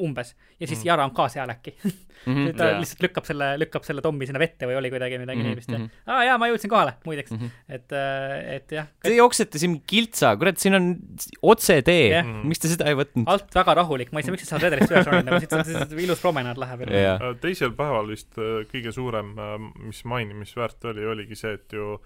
umbes 0.00 0.32
ja 0.60 0.66
siis 0.66 0.80
mm. 0.80 0.86
Yara 0.88 1.04
on 1.04 1.12
ka 1.16 1.26
seal 1.32 1.50
äkki 1.52 1.74
mm. 1.84 1.92
-hmm, 2.26 2.52
ta 2.56 2.68
yeah. 2.70 2.78
lihtsalt 2.80 3.02
lükkab 3.04 3.26
selle, 3.28 3.48
lükkab 3.60 3.84
selle 3.84 4.02
Tommi 4.04 4.28
sinna 4.28 4.40
vette 4.40 4.68
või 4.68 4.78
oli 4.78 4.90
kuidagi 4.92 5.18
midagi 5.20 5.40
mm 5.40 5.44
-hmm, 5.44 5.56
niivisti 5.56 5.74
mm. 5.76 5.84
-hmm. 5.84 6.14
aa 6.14 6.24
jaa, 6.24 6.38
ma 6.40 6.48
jõudsin 6.48 6.72
kohale, 6.72 6.94
muideks 7.04 7.34
mm. 7.34 7.38
-hmm. 7.38 7.74
et, 7.76 7.92
äh, 7.92 8.54
et 8.56 8.72
jah. 8.76 8.86
Te 9.02 9.14
jooksete 9.14 9.60
siin 9.60 9.80
kiltsa, 9.86 10.36
kurat, 10.40 10.58
siin 10.58 10.78
on 10.78 10.88
otsetee 11.42 12.06
yeah., 12.08 12.30
miks 12.44 12.62
te 12.64 12.72
seda 12.72 12.88
ei 12.88 12.96
võtnud? 12.96 13.28
alt 13.28 13.54
väga 13.60 13.74
rahulik, 13.82 14.12
ma 14.12 14.22
ei 14.22 14.28
tea, 14.28 14.36
miks 14.36 14.48
sa 14.48 14.56
saad 14.56 14.68
vedelist 14.68 14.94
üles 14.94 15.10
ronida, 15.10 15.36
aga 15.36 15.64
siit 15.64 15.92
on 15.92 16.00
ilus 16.06 16.24
promenaad 16.24 16.60
läheb 16.60 16.86
yeah.. 16.88 17.26
teisel 17.40 17.76
päeval 17.76 18.08
vist 18.08 18.40
äh, 18.40 18.62
kõige 18.72 18.94
suurem, 18.96 19.36
äh, 19.36 19.58
mis 19.84 20.04
mainimisväärt 20.08 20.88
oli, 20.94 21.06
oligi 21.16 21.36
see, 21.36 21.58
et 21.60 21.76
ju 21.76 21.98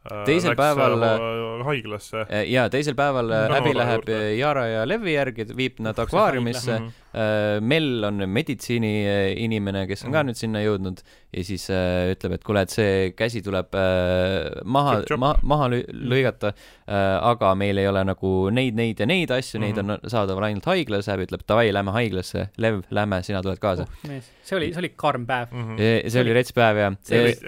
Äh, 0.00 0.22
teisel 0.24 0.54
päeval 0.56 1.02
äh, 1.04 1.64
haiglasse. 1.66 2.22
Äh, 2.24 2.46
jaa, 2.48 2.70
teisel 2.72 2.96
päeval 2.96 3.28
no, 3.28 3.40
Abby 3.58 3.74
läheb 3.76 4.08
Yara 4.38 4.64
ja 4.70 4.86
Levi 4.88 5.12
järgi, 5.12 5.44
viib 5.56 5.82
nad 5.84 5.98
akvaariumisse. 6.00 6.78
Mm 6.78 6.86
-hmm. 6.86 6.99
Mel 7.12 8.04
on 8.06 8.22
meditsiiniinimene, 8.30 9.86
kes 9.90 10.04
on 10.04 10.12
ka 10.12 10.20
-hmm. 10.20 10.30
nüüd 10.30 10.38
sinna 10.38 10.60
jõudnud 10.62 11.02
ja 11.30 11.44
siis 11.46 11.68
äh, 11.70 12.10
ütleb, 12.10 12.34
et 12.34 12.44
kuule, 12.46 12.62
et 12.66 12.72
see 12.74 13.10
käsi 13.18 13.42
tuleb 13.46 13.74
äh, 13.78 14.62
maha, 14.66 14.96
ma, 15.20 15.30
maha 15.46 15.68
lõigata 15.70 16.50
äh,, 16.50 16.94
aga 17.30 17.52
meil 17.58 17.78
ei 17.78 17.86
ole 17.90 18.02
nagu 18.08 18.32
neid, 18.54 18.78
neid 18.78 19.02
ja 19.02 19.06
neid 19.06 19.30
asju 19.34 19.60
mm, 19.60 19.62
-hmm. 19.62 19.66
neid 19.66 19.82
on 19.82 19.92
mhm. 19.94 20.10
saadaval 20.14 20.48
ainult 20.48 20.66
haiglas. 20.70 21.08
Abby 21.10 21.28
ütleb, 21.28 21.44
davai, 21.48 21.68
lähme 21.74 21.94
haiglasse. 21.94 22.48
Lev, 22.58 22.82
lähme, 22.90 23.22
sina 23.26 23.42
tuled 23.42 23.62
kaasa 23.62 23.86
oh,. 23.86 24.18
see 24.42 24.56
oli, 24.58 24.72
see 24.74 24.82
oli 24.82 24.92
karm 24.96 25.26
päev 25.26 25.52
mm. 25.52 25.68
-hmm. 25.68 25.78
see, 25.78 26.10
see 26.10 26.24
oli 26.24 26.34
rets 26.34 26.54
päev, 26.56 26.82
jah. 26.82 26.98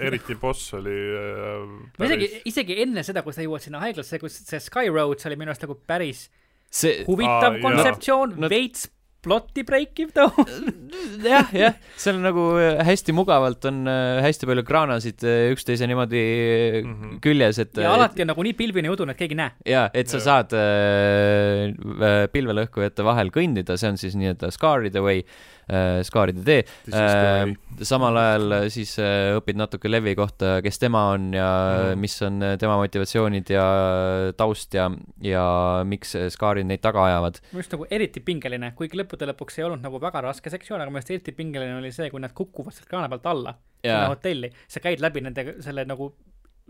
eriti 0.07 0.35
boss 0.39 0.73
oli 0.79 0.95
äh, 1.19 1.67
päris... 1.97 2.15
isegi 2.15 2.41
isegi 2.53 2.81
enne 2.87 3.03
seda, 3.03 3.23
kui 3.23 3.35
sa 3.35 3.43
jõuad 3.43 3.63
sinna 3.63 3.83
haiglasse, 3.83 4.19
kus 4.19 4.39
see 4.47 4.63
Sky 4.63 4.87
Roads 4.93 5.27
oli 5.27 5.39
minu 5.39 5.51
arust 5.51 5.67
nagu 5.67 5.75
päris 5.87 6.29
see 6.73 7.03
huvitav 7.07 7.57
aa, 7.57 7.61
kontseptsioon 7.61 8.37
no,, 8.39 8.49
veits 8.49 8.87
plotti 9.23 9.63
breikiv 9.67 10.11
too 10.15 10.45
jah, 11.33 11.49
jah, 11.55 11.77
seal 11.99 12.19
nagu 12.23 12.49
äh, 12.59 12.81
hästi 12.85 13.15
mugavalt 13.15 13.65
on 13.69 13.83
äh, 13.89 14.19
hästi 14.25 14.49
palju 14.49 14.65
kraanasid 14.67 15.25
äh, 15.27 15.47
üksteise 15.53 15.87
niimoodi 15.89 16.23
mm 16.83 16.93
-hmm. 16.93 17.15
küljes, 17.23 17.59
et 17.63 17.81
ja 17.83 17.93
alati 17.95 18.25
on 18.25 18.33
nagu 18.33 18.43
nii 18.43 18.57
pilvine 18.59 18.91
udune, 18.93 19.15
et 19.15 19.23
keegi 19.23 19.37
ei 19.37 19.41
näe. 19.41 19.51
jaa, 19.75 19.87
et 19.93 20.11
sa 20.11 20.19
ja. 20.19 20.25
saad 20.27 20.53
äh, 20.59 22.27
pilvelõhkujate 22.33 23.03
vahel 23.03 23.31
kõndida, 23.33 23.77
see 23.77 23.89
on 23.89 23.97
siis 23.97 24.15
nii-öelda 24.19 24.51
Scaride 24.51 25.01
way 25.01 25.23
äh, 25.23 25.43
skaaride 26.03 26.43
tee 26.45 26.63
äh,. 26.93 27.53
samal 27.81 28.17
ajal 28.19 28.55
äh, 28.57 28.65
siis 28.73 28.95
äh, 29.01 29.33
õpid 29.37 29.57
natuke 29.59 29.91
Levi 29.91 30.15
kohta, 30.17 30.57
kes 30.65 30.79
tema 30.81 31.05
on 31.13 31.31
ja 31.35 31.47
mm. 31.93 32.01
mis 32.03 32.17
on 32.25 32.41
äh, 32.43 32.55
tema 32.61 32.77
motivatsioonid 32.81 33.53
ja 33.53 33.65
taust 34.37 34.75
ja, 34.77 34.89
ja 35.23 35.45
miks 35.87 36.15
skaarid 36.35 36.67
neid 36.69 36.83
taga 36.83 37.07
ajavad. 37.09 37.39
minu 37.51 37.63
arust 37.63 37.77
nagu 37.77 37.87
eriti 37.89 38.23
pingeline, 38.25 38.73
kuigi 38.77 38.99
lõppude 38.99 39.29
lõpuks 39.31 39.59
ei 39.59 39.67
olnud 39.67 39.83
nagu 39.85 40.01
väga 40.03 40.23
raske 40.27 40.53
sektsioon, 40.53 40.81
aga 40.81 40.91
minu 40.91 41.01
arust 41.01 41.13
eriti 41.15 41.35
pingeline 41.37 41.79
oli 41.79 41.93
see, 41.95 42.09
kui 42.13 42.23
nad 42.23 42.35
kukuvad 42.35 42.75
sealt 42.75 42.89
kraana 42.91 43.11
pealt 43.11 43.31
alla 43.31 43.57
sinna 43.83 44.11
hotelli, 44.13 44.51
sa 44.71 44.79
käid 44.83 45.01
läbi 45.03 45.23
nende, 45.25 45.57
selle 45.63 45.83
nagu 45.87 46.13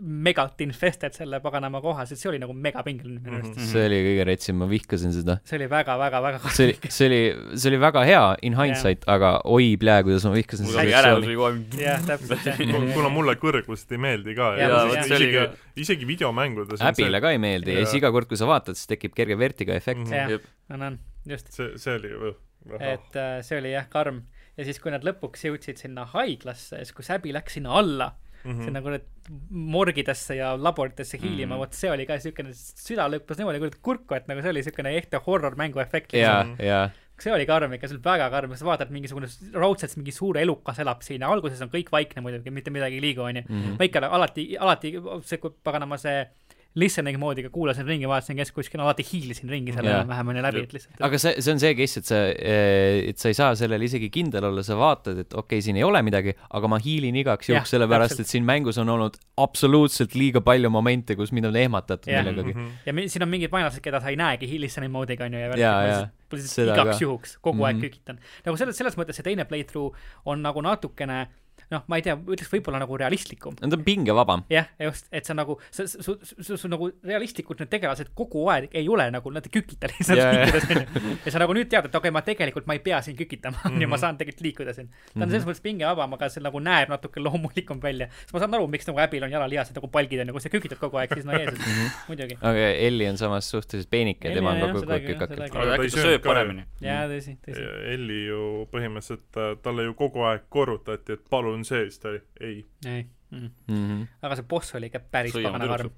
megalt 0.02 0.58
infested 0.64 1.14
selle 1.14 1.38
paganama 1.42 1.78
kohas, 1.82 2.10
et 2.10 2.18
see 2.18 2.26
oli 2.32 2.40
nagu 2.42 2.54
megapingeline 2.56 3.20
minu 3.22 3.36
arust 3.36 3.52
mm 3.52 3.60
-hmm.. 3.60 3.68
see 3.70 3.84
oli 3.86 3.98
kõige 4.02 4.24
retsim, 4.26 4.56
ma 4.58 4.66
vihkasin 4.66 5.12
seda. 5.14 5.36
see 5.46 5.54
oli 5.60 5.68
väga-väga-väga 5.70 6.50
see 6.56 6.66
oli, 6.66 6.74
see 6.96 7.06
oli, 7.06 7.20
see 7.54 7.70
oli 7.70 7.78
väga 7.84 8.02
hea 8.08 8.24
in 8.42 8.56
hindsight 8.58 9.06
yeah., 9.06 9.14
aga 9.14 9.30
oi 9.44 9.76
plee, 9.78 10.02
kuidas 10.08 10.26
ma 10.26 10.32
vihkasin 10.34 10.66
seda. 10.66 10.86
ärevus 11.00 11.28
oli 11.28 11.36
kogu 11.38 11.46
aeg. 11.46 11.78
jah, 11.78 12.02
täpselt 12.08 12.64
kuna 12.96 13.12
mulle 13.14 13.36
kõrgust 13.38 13.94
ei 13.94 14.02
meeldi 14.02 14.34
ka 14.34 14.50
ja, 14.58 14.66
ja, 14.66 14.80
ja 14.96 15.04
isegi, 15.06 15.46
isegi 15.86 16.10
videomängudes 16.10 16.82
äpile 16.90 17.22
ka 17.22 17.30
ei 17.30 17.38
meeldi 17.38 17.78
ja 17.78 17.86
siis 17.86 18.00
iga 18.02 18.10
kord, 18.10 18.26
kui 18.26 18.40
sa 18.40 18.50
vaatad, 18.50 18.74
siis 18.74 18.90
tekib 18.90 19.14
kerge 19.14 19.38
vertigo 19.38 19.78
efekt 19.78 20.08
mm. 20.08 20.10
-hmm. 20.10 20.34
jah, 20.34 20.50
on, 20.74 20.82
on, 20.90 20.98
just. 21.30 21.54
see, 21.54 21.70
see 21.78 21.94
oli 22.00 22.10
ju 22.10 22.34
et 22.80 23.14
äh, 23.14 23.38
see 23.46 23.62
oli 23.62 23.76
jah, 23.76 23.86
karm. 23.86 24.24
ja 24.58 24.66
siis, 24.66 24.82
kui 24.82 24.90
nad 24.90 25.06
lõpuks 25.06 25.46
jõudsid 25.46 25.78
sinna 25.78 26.08
haiglasse, 26.16 26.82
siis 26.82 26.92
kui 26.96 27.06
Säbi 27.06 27.30
läks 27.30 27.60
sinna 27.60 27.78
alla 27.78 28.10
mm, 28.44 28.50
-hmm. 28.52 28.64
see 28.64 28.74
nagu 28.74 28.92
need 28.94 29.06
morgidesse 29.50 30.36
ja 30.36 30.54
laboritesse 30.56 31.18
hiilima 31.18 31.46
mm, 31.46 31.52
-hmm. 31.52 31.62
vot 31.64 31.72
see 31.80 31.90
oli 31.90 32.06
ka 32.06 32.18
siukene, 32.20 32.52
süda 32.54 33.08
lõppes 33.08 33.40
niimoodi 33.40 33.62
kurat 33.62 33.80
kurku, 33.82 34.18
et 34.18 34.28
nagu 34.28 34.42
see 34.44 34.54
oli 34.54 34.66
siukene 34.66 34.96
ehte 34.98 35.22
horror 35.26 35.56
mängu 35.56 35.80
efekt. 35.80 36.12
jaa, 36.12 36.44
jaa 36.58 36.90
see 37.20 37.32
oli 37.32 37.46
karm 37.46 37.74
ikka, 37.76 37.88
see 37.88 37.96
oli 37.96 38.04
väga 38.04 38.26
karm, 38.32 38.54
sa 38.58 38.66
vaatad 38.66 38.90
mingisugune 38.94 39.28
raudselt 39.54 39.94
mingi 40.00 40.12
suur 40.14 40.38
elukas 40.40 40.80
elab 40.82 41.04
siin 41.06 41.22
alguses 41.22 41.62
on 41.62 41.70
kõik 41.70 41.92
vaikne 41.94 42.24
muidugi, 42.24 42.50
mitte 42.54 42.72
midagi 42.74 42.98
ei 42.98 43.04
liigu, 43.04 43.22
onju. 43.22 43.44
Mhm. 43.48 43.76
ma 43.78 43.88
ikka 43.88 44.02
alati, 44.08 44.46
alati 44.58 44.94
see, 45.22 45.38
kui 45.42 45.54
paganama 45.64 45.98
see 46.00 46.24
listening 46.74 47.18
moodiga 47.22 47.50
kuulasin 47.54 47.86
ringi, 47.86 48.08
vaatasin, 48.10 48.38
kes 48.40 48.50
kuskil, 48.54 48.82
alati 48.82 49.04
hiilisin 49.06 49.50
ringi 49.50 49.74
seal 49.74 49.86
enam-vähem 49.86 50.32
onju 50.32 50.42
läbi, 50.42 50.62
et 50.66 50.72
lihtsalt. 50.74 50.96
aga 51.06 51.20
see, 51.22 51.34
see 51.44 51.52
on 51.54 51.62
see 51.62 51.76
case, 51.78 52.00
et 52.02 52.10
sa, 52.10 52.20
eh, 52.34 53.10
et 53.12 53.22
sa 53.22 53.30
ei 53.30 53.38
saa 53.38 53.52
sellel 53.58 53.84
isegi 53.86 54.10
kindel 54.14 54.48
olla, 54.50 54.64
sa 54.66 54.78
vaatad, 54.78 55.20
et 55.22 55.30
okei 55.30 55.60
okay,, 55.60 55.64
siin 55.64 55.78
ei 55.78 55.86
ole 55.86 56.02
midagi, 56.06 56.34
aga 56.58 56.70
ma 56.70 56.80
hiilin 56.82 57.20
igaks 57.22 57.52
juhuks, 57.52 57.74
sellepärast 57.76 58.24
et 58.24 58.30
siin 58.30 58.46
mängus 58.48 58.80
on 58.82 58.90
olnud 58.96 59.20
absoluutselt 59.44 60.18
liiga 60.18 60.42
palju 60.44 60.72
momente, 60.74 61.14
kus 61.18 61.30
mind 61.36 61.52
on 61.52 61.60
ehmatatud 61.62 62.10
ja. 62.10 62.24
millegagi 62.24 62.56
mm. 62.56 62.66
-hmm. 62.66 62.90
ja 63.04 63.08
siin 63.14 63.26
on 63.26 63.30
mingid 63.36 63.54
vaenlased, 63.54 63.82
keda 63.84 64.02
sa 64.02 64.10
ei 64.10 64.18
näegi 64.18 64.50
listening 64.58 64.92
moodiga 64.92 65.30
onju 65.30 65.38
ja, 65.38 65.54
ja, 65.58 65.72
ja 65.86 66.02
igaks 66.34 66.98
ka. 66.98 66.98
juhuks 67.00 67.38
kogu 67.38 67.56
mm 67.56 67.60
-hmm. 67.60 67.66
aeg 67.66 67.76
mhm. 67.76 67.84
kükitan. 67.84 68.18
nagu 68.44 68.56
selles, 68.56 68.76
selles 68.76 68.98
mõttes 68.98 69.16
see 69.16 69.22
teine 69.22 69.44
playthrough 69.44 69.94
on 70.24 70.42
nagu 70.42 70.60
natukene 70.60 71.28
noh, 71.72 71.84
ma 71.88 71.98
ei 71.98 72.04
tea, 72.04 72.16
ütleks 72.16 72.50
võib-olla 72.52 72.80
nagu 72.82 72.96
realistlikum. 73.00 73.56
ta 73.60 73.68
on 73.68 73.84
pingevabam. 73.86 74.44
jah, 74.52 74.68
just, 74.86 75.08
et 75.12 75.26
sa 75.26 75.36
nagu, 75.36 75.56
sa, 75.70 75.86
su, 75.88 76.02
su, 76.02 76.36
su, 76.40 76.58
su 76.60 76.70
nagu 76.70 76.90
realistlikult 77.04 77.62
need 77.62 77.72
tegelased 77.72 78.12
kogu 78.18 78.44
aeg 78.52 78.68
ei 78.76 78.88
ole 78.90 79.06
nagu, 79.14 79.32
nad 79.34 79.46
ei 79.46 79.54
kükita 79.54 79.90
lihtsalt 79.92 80.20
yeah, 80.20 80.34
liikudes 80.38 80.68
onju. 80.70 81.16
ja 81.24 81.34
sa 81.34 81.42
nagu 81.42 81.56
nüüd 81.56 81.70
tead, 81.70 81.88
et 81.88 81.94
okei 81.94 82.10
okay,, 82.10 82.14
ma 82.14 82.24
tegelikult, 82.26 82.68
ma 82.70 82.76
ei 82.78 82.82
pea 82.84 83.00
siin 83.04 83.16
kükitama 83.18 83.58
mm, 83.60 83.70
-hmm. 83.70 83.84
ja 83.84 83.90
ma 83.90 84.00
saan 84.00 84.18
tegelikult 84.20 84.46
liikuda 84.48 84.74
siin. 84.76 84.88
ta 84.88 84.94
on 84.96 85.04
mm 85.04 85.22
-hmm. 85.22 85.30
selles 85.30 85.48
mõttes 85.48 85.64
pingevabam, 85.64 86.16
aga 86.18 86.28
see 86.32 86.44
nagu 86.44 86.60
näeb 86.60 86.92
natuke 86.92 87.20
loomulikum 87.20 87.82
välja. 87.82 88.08
siis 88.20 88.32
ma 88.32 88.44
saan 88.44 88.58
aru, 88.58 88.68
miks 88.68 88.88
nagu 88.90 89.00
Abby'l 89.04 89.28
on 89.28 89.36
jalalihased 89.36 89.76
nagu 89.78 89.88
palgid 89.88 90.24
onju, 90.24 90.36
kui 90.36 90.44
sa 90.44 90.52
kükitad 90.52 90.80
kogu 90.80 91.00
aeg, 91.00 91.14
siis 91.14 91.26
no 91.28 91.32
Jeesus 91.32 91.58
mm, 91.58 91.72
-hmm. 91.72 91.90
muidugi. 92.08 92.38
aga 92.40 92.68
Elli 92.88 93.08
on 93.08 93.18
samas 93.18 93.50
suhteliselt 93.50 93.90
peenike, 93.90 94.34
tema 94.34 94.50
on 94.50 94.60
kogu 94.60 94.92
aeg 94.92 95.06
kükake. 95.06 95.42
aga 95.44 95.78
äkki 95.78 95.90
ta 95.94 96.06
sööb 96.08 96.22
paremini. 96.26 96.66
jaa, 96.80 97.06
tõsi, 97.08 97.36
tõsi. 97.46 97.66
Elli 97.94 98.20
ju 98.26 98.68
põhimõtteliselt, 98.72 99.62
talle 99.62 99.88
ju 99.88 99.94
kogu 99.94 100.24
aeg 100.28 100.48
korrutati, 100.48 101.18
et 101.18 101.24
palun 101.30 101.53
see, 101.64 101.84
siis 101.88 102.00
ta 102.02 102.10
oli 102.10 102.22
ei. 102.40 102.64
ei 102.86 103.04
mm. 103.30 103.50
-hmm. 103.68 104.06
aga 104.22 104.38
see 104.40 104.48
boss 104.54 104.74
oli 104.74 104.90
ikka 104.90 105.00
päris 105.16 105.36
pagana 105.36 105.68
karm. 105.70 105.92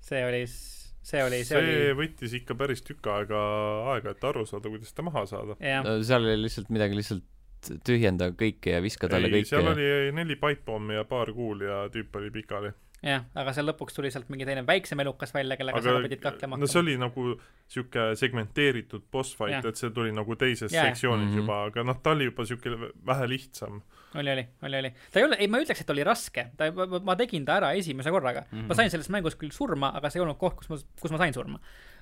see 0.00 0.22
oli, 0.26 0.44
see 0.46 1.24
oli, 1.24 1.42
see 1.44 1.58
oli 1.58 1.74
see 1.74 1.96
võttis 1.98 2.36
ikka 2.40 2.54
päris 2.54 2.84
tükk 2.86 3.10
aega 3.16 3.42
aega, 3.94 4.14
et 4.14 4.24
aru 4.30 4.46
saada, 4.46 4.72
kuidas 4.72 4.94
ta 4.94 5.06
maha 5.06 5.26
saada. 5.26 5.58
seal 6.06 6.28
oli 6.28 6.38
lihtsalt 6.44 6.70
midagi 6.70 7.00
lihtsalt 7.00 7.26
tühjenda 7.84 8.30
kõike 8.32 8.76
ja 8.76 8.84
viska 8.84 9.08
talle 9.08 9.32
kõike. 9.32 9.50
seal 9.50 9.72
oli 9.72 10.12
neli 10.16 10.36
pipepommi 10.36 10.96
ja 10.96 11.04
paar 11.04 11.32
kuuli 11.36 11.68
ja 11.68 11.82
tüüp 11.92 12.16
oli 12.22 12.30
pikali 12.38 12.72
jah, 13.04 13.24
aga 13.38 13.52
seal 13.56 13.68
lõpuks 13.70 13.96
tuli 13.96 14.10
sealt 14.12 14.28
mingi 14.32 14.46
teine 14.48 14.62
väiksem 14.66 15.00
elukas 15.04 15.32
välja, 15.34 15.56
kellega 15.60 15.80
aga, 15.80 15.94
sa 15.96 16.04
pidid 16.04 16.20
kaklema 16.20 16.56
hakkama. 16.56 16.60
no 16.60 16.68
see 16.70 16.82
oli 16.82 16.96
nagu 17.00 17.26
sihuke 17.70 18.10
segmenteeritud 18.20 19.06
boss 19.12 19.36
fight, 19.38 19.64
et 19.66 19.80
see 19.80 19.92
tuli 19.96 20.12
nagu 20.14 20.36
teises 20.40 20.72
ja, 20.72 20.88
sektsioonis 20.88 21.30
mm 21.30 21.32
-hmm. 21.32 21.42
juba, 21.42 21.62
aga 21.70 21.84
noh, 21.86 22.00
ta 22.02 22.14
oli 22.16 22.28
juba 22.28 22.46
sihuke 22.48 22.92
vähe 23.06 23.28
lihtsam. 23.28 23.82
Oli, 24.14 24.30
oli, 24.30 24.44
oli, 24.62 24.78
oli. 24.78 24.90
ta 25.12 25.20
ei 25.20 25.24
ole, 25.24 25.38
ei 25.38 25.48
ma 25.50 25.60
ei 25.60 25.66
ütleks, 25.66 25.84
et 25.84 25.92
oli 25.94 26.04
raske, 26.06 26.46
ta, 26.58 26.70
ma 27.06 27.16
tegin 27.18 27.46
ta 27.46 27.60
ära 27.60 27.72
esimese 27.78 28.10
korraga 28.10 28.42
mm. 28.46 28.58
-hmm. 28.58 28.68
ma 28.68 28.78
sain 28.78 28.90
selles 28.90 29.10
mängus 29.12 29.38
küll 29.38 29.54
surma, 29.54 29.92
aga 29.94 30.10
see 30.10 30.20
ei 30.20 30.26
olnud 30.26 30.38
koht, 30.40 30.58
kus 30.58 30.70
ma, 30.72 30.78
kus 31.00 31.14
ma 31.14 31.22
sain 31.22 31.36
surma. 31.36 31.60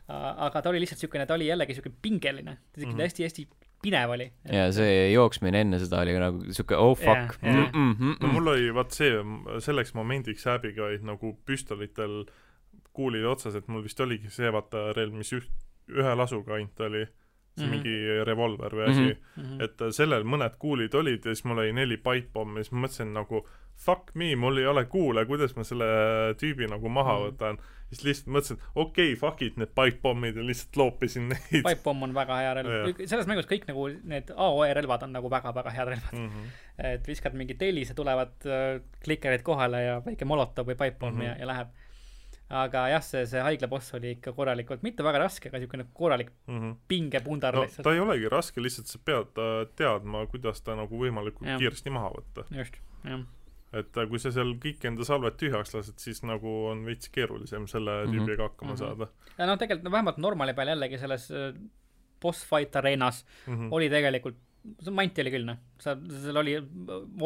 aga 0.08 0.62
ta 0.62 0.70
oli 0.70 0.80
lihtsalt 0.80 1.02
siukene, 1.04 1.26
ta 1.28 1.34
oli 1.36 1.50
jällegi 1.50 1.74
siuke 1.76 1.90
pingeline, 2.02 2.54
ta 2.72 2.80
tegi 2.80 2.86
mm 2.86 2.94
-hmm. 2.96 3.02
hästi-hästi 3.02 3.48
pinev 3.82 4.10
oli. 4.10 4.32
ja 4.52 4.72
see 4.72 5.12
jooksmine 5.12 5.60
enne 5.60 5.78
seda 5.78 6.00
oli 6.00 6.16
nagu 6.18 6.52
siuke 6.52 6.76
oh 6.76 6.96
fuck 6.96 7.38
yeah,. 7.42 7.56
Yeah. 7.56 7.72
Mm 7.72 7.92
-mm, 7.92 7.96
mm 8.00 8.16
no 8.20 8.32
mul 8.32 8.52
oli 8.54 8.74
vaat 8.74 8.90
see, 8.90 9.12
selleks 9.60 9.94
momendiks 9.94 10.46
häbiga 10.48 10.84
olid 10.88 11.04
nagu 11.04 11.38
püstolitel 11.46 12.24
kuulid 12.92 13.24
otsas, 13.24 13.54
et 13.54 13.68
mul 13.68 13.84
vist 13.84 14.00
oligi 14.00 14.30
see 14.30 14.50
vaata 14.52 14.92
relv, 14.96 15.14
mis 15.14 15.32
üht, 15.32 15.50
ühe 15.88 16.14
lasuga 16.18 16.56
ainult 16.56 16.80
oli 16.80 17.06
see 17.58 17.66
mm 17.66 17.72
-hmm. 17.72 17.84
mingi 17.84 18.24
revolver 18.24 18.76
või 18.80 18.90
asi 18.90 19.06
mm, 19.08 19.44
-hmm. 19.44 19.64
et 19.64 19.94
sellel 19.94 20.24
mõned 20.24 20.58
kuulid 20.58 20.94
olid 20.94 21.24
ja 21.24 21.34
siis 21.34 21.44
mul 21.44 21.64
oli 21.64 21.72
neli 21.72 21.96
pipepommi 21.96 22.60
ja 22.60 22.64
siis 22.64 22.72
ma 22.72 22.86
mõtlesin 22.86 23.12
nagu 23.14 23.46
fuck 23.78 24.14
me, 24.14 24.34
mul 24.36 24.58
ei 24.58 24.66
ole 24.66 24.84
kuule, 24.90 25.24
kuidas 25.26 25.54
ma 25.56 25.64
selle 25.64 25.86
tüübi 26.40 26.66
nagu 26.70 26.88
maha 26.88 27.18
mm 27.18 27.24
-hmm. 27.24 27.32
võtan 27.32 27.60
siis 27.88 28.04
lihtsalt 28.04 28.32
mõtlesin, 28.34 28.58
et 28.58 28.64
okei 28.74 29.12
okay,, 29.12 29.18
fuck 29.20 29.42
it, 29.42 29.56
need 29.60 29.72
pipe-pommid 29.76 30.36
ja 30.36 30.44
lihtsalt 30.44 30.76
loopisin 30.76 31.28
neid. 31.32 31.62
Pipe-pomm 31.64 32.08
on 32.08 32.14
väga 32.14 32.40
hea 32.42 32.54
relv. 32.58 33.02
selles 33.04 33.28
mängus 33.30 33.48
kõik 33.50 33.68
nagu 33.70 33.88
need 34.12 34.32
AOE 34.34 34.72
relvad 34.76 35.06
on 35.06 35.14
nagu 35.16 35.30
väga-väga 35.32 35.74
head 35.76 35.92
relvad 35.94 36.16
mm. 36.18 36.28
-hmm. 36.28 36.56
et 36.92 37.08
viskad 37.08 37.36
mingi 37.38 37.54
tellise, 37.54 37.94
tulevad 37.94 38.34
äh, 38.46 38.80
klikerid 39.04 39.44
kohale 39.46 39.82
ja 39.82 40.00
väike 40.04 40.28
molotov 40.28 40.68
või 40.68 40.76
pipe-pomm 40.76 41.14
mm 41.14 41.20
-hmm. 41.20 41.30
ja, 41.30 41.36
ja 41.38 41.52
läheb. 41.52 41.76
Aga 42.48 42.84
jah, 42.88 43.02
see, 43.04 43.24
see 43.28 43.40
haigla 43.44 43.68
boss 43.68 43.94
oli 43.98 44.14
ikka 44.16 44.32
korralikult, 44.36 44.84
mitte 44.86 45.04
väga 45.04 45.24
raske, 45.26 45.50
aga 45.50 45.60
niisugune 45.60 45.88
korralik 45.94 46.30
mm 46.46 46.60
-hmm. 46.60 46.76
pingepundar 46.88 47.54
no, 47.54 47.64
lihtsalt. 47.66 47.84
ta 47.84 47.92
ei 47.92 48.00
olegi 48.00 48.28
raske, 48.28 48.62
lihtsalt 48.62 48.86
sa 48.86 48.98
pead 49.04 49.42
äh, 49.42 49.66
teadma, 49.76 50.26
kuidas 50.26 50.62
ta 50.62 50.76
nagu 50.76 50.98
võimalikult 50.98 51.48
ja. 51.48 51.58
kiiresti 51.58 51.90
maha 51.90 52.14
võtta. 52.14 52.46
just, 52.50 52.80
jah 53.04 53.26
et 53.72 53.98
äh, 54.00 54.08
kui 54.08 54.18
sa 54.18 54.32
seal 54.32 54.54
kõik 54.62 54.84
enda 54.88 55.04
salved 55.04 55.36
tühjaks 55.40 55.74
lased, 55.74 55.98
siis 56.00 56.22
nagu 56.24 56.52
on 56.70 56.86
veits 56.88 57.10
keerulisem 57.12 57.66
selle 57.68 58.06
tüübiga 58.06 58.24
mm 58.24 58.28
-hmm. 58.28 58.42
hakkama 58.48 58.72
mm 58.72 58.76
-hmm. 58.76 58.78
saada. 58.78 59.08
ja 59.38 59.46
noh, 59.46 59.58
tegelikult 59.58 59.84
no 59.84 59.90
vähemalt 59.90 60.18
normali 60.18 60.54
peal 60.54 60.68
jällegi 60.68 60.98
selles 60.98 61.30
äh, 61.30 61.52
boss 62.20 62.46
fight 62.46 62.76
areenas 62.76 63.26
mm 63.46 63.54
-hmm. 63.54 63.68
oli 63.70 63.90
tegelikult 63.90 64.36
see 64.82 64.94
manti 64.94 65.22
oli 65.24 65.32
küll, 65.34 65.46
noh, 65.48 65.58
sa, 65.82 65.94
seal 66.24 66.40
oli 66.40 66.54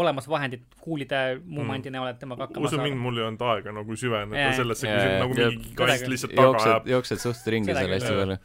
olemas 0.03 0.29
vahendid 0.31 0.65
kuulide 0.83 1.21
muu 1.43 1.67
mandi 1.69 1.91
mm. 1.91 1.97
näol, 1.97 2.11
et 2.13 2.19
temaga 2.23 2.47
hakkama 2.47 2.71
usu 2.71 2.81
mind, 2.83 3.01
mul 3.03 3.21
ei 3.21 3.27
olnud 3.29 3.45
aega 3.53 3.77
nagu 3.77 3.99
süveneda 3.99 4.57
sellesse, 4.59 4.89
kui 4.89 5.05
siin 5.05 5.23
nagu 5.25 5.39
mingi 5.39 5.77
kast 5.79 6.11
lihtsalt 6.13 6.37
taga 6.39 6.65
ajab. 6.65 6.91
jooksed 6.97 7.23
suht 7.27 7.53
ringi 7.55 7.77
seal 7.77 7.95
hästi 7.97 8.17
palju. 8.19 8.41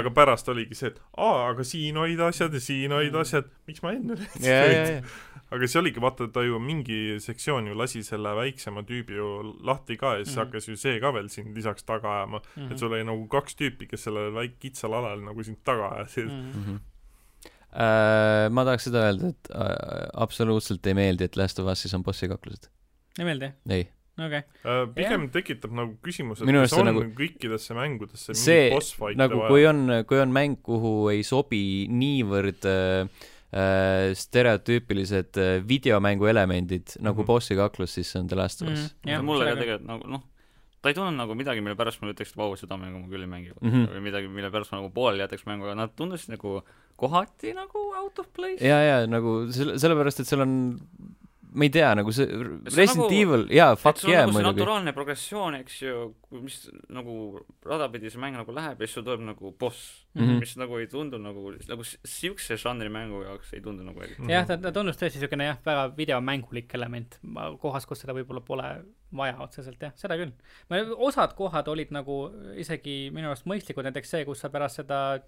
aga 0.00 0.14
pärast 0.14 0.52
oligi 0.54 0.78
see, 0.78 0.92
et 0.92 1.00
aa, 1.16 1.48
aga 1.52 1.66
siin 1.66 1.98
olid 2.02 2.22
asjad 2.28 2.54
ja 2.54 2.62
siin 2.62 2.94
olid 2.94 3.14
mm. 3.14 3.24
asjad, 3.26 3.50
miks 3.70 3.84
ma 3.84 3.94
enne 3.96 4.18
läksin 4.18 5.02
aga 5.54 5.68
see 5.68 5.80
oligi, 5.80 6.02
vaata, 6.02 6.28
ta 6.32 6.42
ju 6.44 6.58
mingi 6.60 7.16
sektsioon 7.24 7.70
ju 7.70 7.76
lasi 7.78 8.02
selle 8.06 8.34
väiksema 8.36 8.84
tüübi 8.88 9.16
ju 9.16 9.28
lahti 9.64 9.96
ka 9.96 10.18
ja 10.18 10.24
siis 10.24 10.34
mm 10.34 10.40
-hmm. 10.40 10.44
hakkas 10.44 10.68
ju 10.68 10.76
see 10.76 11.00
ka 11.00 11.12
veel 11.14 11.28
sind 11.28 11.56
lisaks 11.56 11.84
taga 11.84 12.12
ajama 12.16 12.38
mm. 12.38 12.62
-hmm. 12.62 12.72
et 12.72 12.78
sul 12.78 12.92
oli 12.92 13.04
nagu 13.04 13.26
kaks 13.28 13.56
tüüpi, 13.56 13.88
kes 13.88 14.04
sellel 14.04 14.32
väik-, 14.32 14.58
kitsal 14.60 14.92
alal 14.92 15.24
nagu 15.24 15.42
sind 15.42 15.58
taga 15.64 15.88
ajasid 15.88 16.28
mm. 16.28 16.52
-hmm. 16.52 16.78
Äh, 17.68 18.48
ma 18.48 18.64
tahaks 18.64 18.88
seda 18.88 19.04
öelda, 19.10 19.28
et 19.34 19.52
äh, 19.52 20.08
absoluutselt 20.24 20.86
ei 20.88 20.96
meeldi, 20.96 21.28
et 21.28 21.36
Last 21.36 21.58
of 21.60 21.68
Us'is 21.68 21.92
on 21.94 22.02
bossi 22.06 22.28
kaklused. 22.30 22.70
ei 23.18 23.26
meeldi? 23.28 23.52
ei 23.68 23.88
okay. 24.18 24.42
Uh, 24.64 24.86
pigem 24.94 25.26
yeah. 25.26 25.32
tekitab 25.34 25.74
nagu 25.76 25.96
küsimuse, 26.04 26.46
et 26.46 26.58
kas 26.64 26.76
on 26.78 26.88
nagu, 26.90 27.02
kõikidesse 27.18 27.76
mängudesse 27.76 28.36
see, 28.38 28.70
nagu 29.18 29.42
vaja? 29.42 29.50
kui 29.52 29.66
on, 29.68 29.82
kui 30.08 30.22
on 30.22 30.32
mäng, 30.34 30.58
kuhu 30.64 31.10
ei 31.12 31.20
sobi 31.26 31.60
niivõrd 31.92 32.66
äh, 32.72 33.28
äh, 33.52 34.08
stereotüüpilised 34.18 35.38
äh, 35.40 35.52
videomängu 35.68 36.30
elemendid 36.30 36.96
nagu 36.98 37.20
mm 37.20 37.22
-hmm. 37.22 37.30
bossi 37.30 37.58
kaklus, 37.58 37.94
siis 37.94 38.10
see 38.12 38.22
on 38.22 38.32
The 38.32 38.40
Last 38.40 38.62
of 38.62 38.72
Us 38.72 38.88
mm. 39.04 39.12
-hmm. 39.12 39.22
mulle 39.22 39.44
ka 39.44 39.60
tegelikult 39.60 39.88
nagu 39.92 40.10
noh, 40.16 40.26
ta 40.82 40.90
ei 40.90 40.94
tundunud 40.94 41.18
nagu 41.18 41.34
midagi, 41.34 41.60
mille 41.60 41.76
pärast 41.76 42.02
ma 42.02 42.10
ütleks, 42.10 42.34
et 42.34 42.36
vau, 42.36 42.56
seda 42.56 42.76
mängu 42.76 43.04
ma 43.04 43.08
küll 43.12 43.22
ei 43.22 43.30
mängi 43.30 43.52
mm. 43.60 43.70
-hmm. 43.70 43.88
või 43.94 44.00
midagi, 44.10 44.28
mille 44.28 44.50
pärast 44.50 44.72
ma 44.72 44.82
nagu 44.82 44.90
pooleli 44.90 45.22
jätaks 45.22 45.46
mängu, 45.46 45.64
aga 45.64 45.74
nad 45.74 45.96
tundusid 45.96 46.34
nagu 46.34 46.62
kohati 46.98 47.54
nagu 47.56 47.84
out 48.00 48.18
of 48.18 48.28
place. 48.34 48.58
ja, 48.64 48.80
ja 48.82 48.98
nagu 49.06 49.40
selle, 49.54 49.78
sellepärast, 49.80 50.24
et 50.24 50.30
seal 50.30 50.44
on 50.46 50.58
ma 51.58 51.64
ei 51.64 51.70
tea, 51.72 51.88
nagu 51.96 52.12
see 52.12 52.26
Resident 52.28 53.06
nagu, 53.06 53.14
Evil, 53.14 53.44
jaa, 53.54 53.76
fuck 53.80 54.02
yeah 54.04 54.26
nagu 54.26 54.34
muidugi. 54.36 54.60
naturaalne 54.60 54.92
progressioon, 54.96 55.56
eks 55.62 55.78
ju, 55.80 55.94
mis 56.42 56.58
nagu 56.92 57.40
rada 57.66 57.88
pidi 57.92 58.12
see 58.12 58.20
mäng 58.20 58.36
nagu 58.36 58.54
läheb 58.54 58.82
ja 58.82 58.88
siis 58.88 58.98
sul 58.98 59.06
tuleb 59.06 59.24
nagu 59.30 59.52
boss 59.60 60.04
mm, 60.14 60.22
-hmm. 60.22 60.40
mis 60.44 60.54
nagu 60.60 60.78
ei 60.78 60.88
tundu 60.92 61.20
nagu, 61.22 61.52
nagu 61.70 61.88
siukse 61.88 62.58
žanri 62.60 62.92
mängu 62.92 63.22
jaoks 63.24 63.52
ei 63.56 63.64
tundu 63.64 63.86
nagu 63.86 64.00
eriti 64.02 64.20
mm 64.20 64.26
-hmm.. 64.26 64.32
jah, 64.36 64.46
ta, 64.46 64.56
ta 64.56 64.72
tundus 64.72 65.00
tõesti 65.00 65.24
siukene 65.24 65.48
jah, 65.48 65.60
väga 65.64 65.88
videomängulik 65.96 66.74
element, 66.74 67.20
kohas, 67.60 67.86
kus 67.86 68.04
seda 68.04 68.12
võib-olla 68.12 68.44
pole 68.44 68.70
vaja 69.16 69.38
otseselt 69.40 69.82
jah, 69.82 69.92
seda 69.96 70.16
küll. 70.20 70.32
osad 70.96 71.34
kohad 71.34 71.68
olid 71.68 71.90
nagu 71.90 72.28
isegi 72.56 73.10
minu 73.12 73.32
arust 73.32 73.46
mõistlikud, 73.46 73.88
näiteks 73.88 74.10
see, 74.10 74.24
kus 74.28 74.44
sa 74.44 74.52
pärast 74.52 74.82
seda 74.82 75.14
äh, 75.14 75.22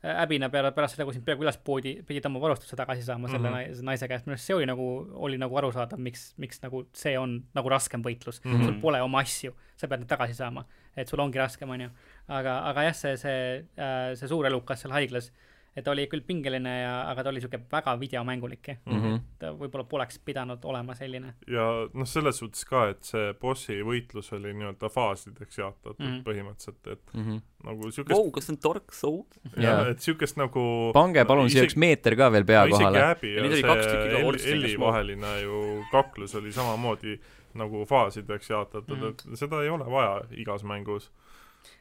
häbina 0.00 0.48
peale 0.48 0.70
pärast 0.72 0.96
seda, 0.96 1.04
kui 1.04 1.12
sind 1.12 1.26
peaaegu 1.26 1.44
ülaspoodi 1.44 1.92
pidid 2.08 2.24
oma 2.28 2.40
varustuse 2.40 2.76
tagasi 2.76 3.02
saama 3.04 3.28
mm 3.28 3.34
-hmm. 3.34 3.36
selle 3.36 3.50
mhm. 3.50 3.84
naise 3.84 4.08
käest, 4.08 4.26
minu 4.26 4.34
arust 4.34 4.46
see 4.48 4.56
oli 4.56 4.66
nagu, 4.66 4.86
oli 5.12 5.38
nagu 5.38 5.56
arusaadav, 5.56 5.98
miks, 5.98 6.32
miks 6.36 6.62
nagu 6.62 6.86
see 6.92 7.18
on 7.18 7.42
nagu 7.54 7.68
raskem 7.68 8.02
võitlus 8.02 8.40
mm. 8.44 8.52
-hmm. 8.52 8.64
sul 8.64 8.80
pole 8.80 9.02
oma 9.02 9.20
asju, 9.20 9.54
sa 9.76 9.88
pead 9.88 10.00
need 10.00 10.08
tagasi 10.08 10.34
saama. 10.34 10.64
et 10.96 11.08
sul 11.08 11.20
ongi 11.20 11.38
raskem, 11.38 11.70
on 11.70 11.80
ju. 11.80 11.90
aga, 12.28 12.58
aga 12.70 12.82
jah, 12.82 12.94
see, 12.94 13.16
see, 13.16 13.64
äh, 13.78 14.14
see 14.14 14.28
suur 14.28 14.46
elukas 14.46 14.80
seal 14.80 14.92
haiglas 14.92 15.32
et 15.80 15.86
ta 15.86 15.94
oli 15.94 16.06
küll 16.10 16.22
pingeline 16.26 16.72
ja, 16.82 16.94
aga 17.10 17.24
ta 17.24 17.32
oli 17.32 17.42
siuke 17.42 17.60
väga 17.72 17.94
videomängulik 18.00 18.68
mm. 18.74 19.00
-hmm. 19.02 19.20
ta 19.40 19.52
võib-olla 19.56 19.86
poleks 19.88 20.20
pidanud 20.24 20.64
olema 20.64 20.94
selline. 20.98 21.34
ja 21.48 21.66
noh, 21.94 22.08
selles 22.08 22.40
suhtes 22.42 22.64
ka, 22.68 22.86
et 22.92 23.02
see 23.04 23.32
bossi 23.40 23.80
võitlus 23.86 24.32
oli 24.36 24.52
nii-öelda 24.54 24.92
faasideks 24.92 25.58
jaotatud 25.58 25.98
mm 25.98 26.12
-hmm. 26.12 26.22
põhimõtteliselt, 26.28 26.92
et 26.92 27.14
mm 27.14 27.26
-hmm. 27.26 27.42
nagu 27.70 27.90
siukest 27.90 28.16
wow, 28.18 28.30
kas 28.30 28.46
see 28.46 28.56
on 28.56 28.60
Dark 28.68 28.92
Souls? 28.92 29.40
jaa, 29.56 29.88
et 29.94 30.00
siukest 30.00 30.36
nagu 30.40 30.64
pange 30.94 31.24
palun 31.24 31.46
isegi... 31.46 31.58
siia 31.58 31.70
üks 31.70 31.76
meeter 31.76 32.16
ka 32.16 32.32
veel 32.32 32.44
pea 32.44 32.66
kohale. 32.68 32.98
isegi 32.98 33.10
Abby 33.10 33.34
ja, 33.34 33.44
ja 33.44 34.38
see 34.38 34.52
Elli 34.52 34.76
vaheline 34.78 35.34
ju 35.40 35.84
kaklus 35.90 36.34
oli 36.34 36.52
samamoodi 36.52 37.18
nagu 37.54 37.84
faasideks 37.86 38.50
jaotatud 38.50 38.96
mm, 38.96 39.02
-hmm. 39.02 39.32
et 39.32 39.38
seda 39.38 39.62
ei 39.62 39.68
ole 39.68 39.86
vaja 39.90 40.22
igas 40.30 40.62
mängus. 40.64 41.10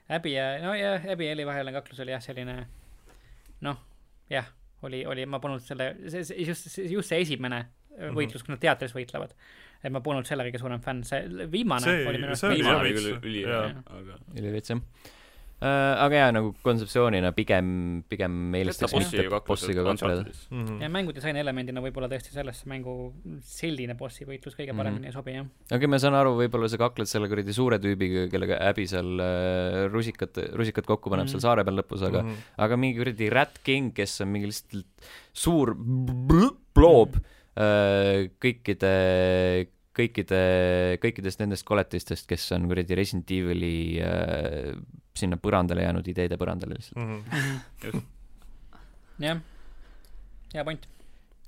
Abby 0.10 0.34
ja, 0.34 0.62
no 0.62 0.74
jah, 0.74 1.06
Abby 1.12 1.26
ja 1.26 1.32
Elli 1.32 1.46
vaheline 1.46 1.78
kaklus 1.78 2.00
oli 2.00 2.12
jah, 2.12 2.22
selline 2.22 2.68
noh, 3.62 3.78
jah, 4.30 4.48
oli, 4.88 5.04
oli, 5.06 5.26
ma 5.26 5.42
polnud 5.44 5.64
selle, 5.64 5.92
see, 6.08 6.24
just, 6.46 6.72
just 6.86 7.10
see 7.10 7.22
esimene 7.26 7.60
mm 7.60 8.02
-hmm. 8.02 8.16
võitlus, 8.16 8.46
kui 8.46 8.56
nad 8.56 8.64
teatris 8.64 8.96
võitlevad. 8.96 9.36
et 9.84 9.92
ma 9.92 10.02
polnud 10.02 10.28
selle 10.28 10.44
kõige 10.44 10.60
suurem 10.60 10.82
fänn, 10.82 11.04
see 11.04 11.48
viimane 11.52 11.84
see, 11.84 12.08
oli 12.08 12.18
minu 12.18 12.34
arust 12.34 12.50
viimane 12.50 12.92
küll 12.94 13.16
ülihea, 13.24 13.64
aga 14.00 14.20
ülivits 14.36 14.70
jah 14.70 14.82
äh, 14.82 15.16
aga 15.60 16.22
jaa, 16.22 16.32
nagu 16.32 16.54
kontseptsioonina 16.64 17.34
pigem, 17.36 17.72
pigem 18.08 18.56
eelistaks 18.56 18.94
mitte 18.96 19.26
bossiga 19.48 19.84
kakleda 19.84 20.24
mm. 20.24 20.62
-hmm. 20.64 20.78
ja 20.84 20.90
mängudisaini 20.94 21.42
elemendina 21.42 21.84
võib-olla 21.84 22.08
tõesti 22.12 22.32
sellesse 22.32 22.70
mängu 22.72 22.94
selline 23.44 23.98
bossi 24.00 24.28
võitlus 24.28 24.56
kõige 24.56 24.72
mhm. 24.72 24.78
paremini 24.80 25.02
mm 25.02 25.04
-hmm. 25.04 25.12
ei 25.12 25.18
sobi, 25.18 25.36
jah. 25.36 25.50
okei 25.68 25.78
okay,, 25.78 25.92
ma 25.92 26.00
saan 26.00 26.16
aru, 26.16 26.36
võib-olla 26.40 26.70
sa 26.72 26.80
kakled 26.80 27.12
selle 27.12 27.28
kuradi 27.28 27.54
suure 27.54 27.80
tüübiga, 27.84 28.28
kellega 28.32 28.60
Abby 28.70 28.88
seal 28.88 29.20
äh, 29.20 29.90
rusikat, 29.92 30.40
rusikat 30.54 30.86
kokku 30.86 31.10
paneb 31.10 31.26
mm 31.26 31.28
-hmm. 31.28 31.32
seal 31.32 31.48
saare 31.48 31.68
peal 31.68 31.82
lõpus, 31.82 32.06
aga 32.08 32.24
mm, 32.24 32.30
-hmm. 32.30 32.54
aga 32.68 32.78
mingi 32.78 32.98
kuradi 33.04 33.30
Rat 33.30 33.60
King, 33.64 33.92
kes 33.94 34.22
on 34.22 34.32
mingi 34.32 34.48
lihtsalt 34.54 35.12
suur 35.34 35.76
bloob 35.76 37.16
mm, 37.16 37.20
-hmm 37.20 37.38
kõikide 37.60 38.94
kõikide, 40.00 40.42
kõikidest 41.04 41.42
nendest 41.44 41.66
koletistest, 41.68 42.28
kes 42.30 42.48
on 42.56 42.68
kuradi 42.72 42.98
Resident 42.98 43.32
Evil'i 43.36 44.00
äh, 44.04 44.74
sinna 45.18 45.40
põrandale 45.42 45.86
jäänud, 45.86 46.08
ideede 46.08 46.40
põrandale 46.40 46.80
lihtsalt 46.80 47.00
mm. 47.00 47.24
-hmm. 47.86 48.04
jah, 49.28 49.42
hea 50.54 50.68
point. 50.68 50.88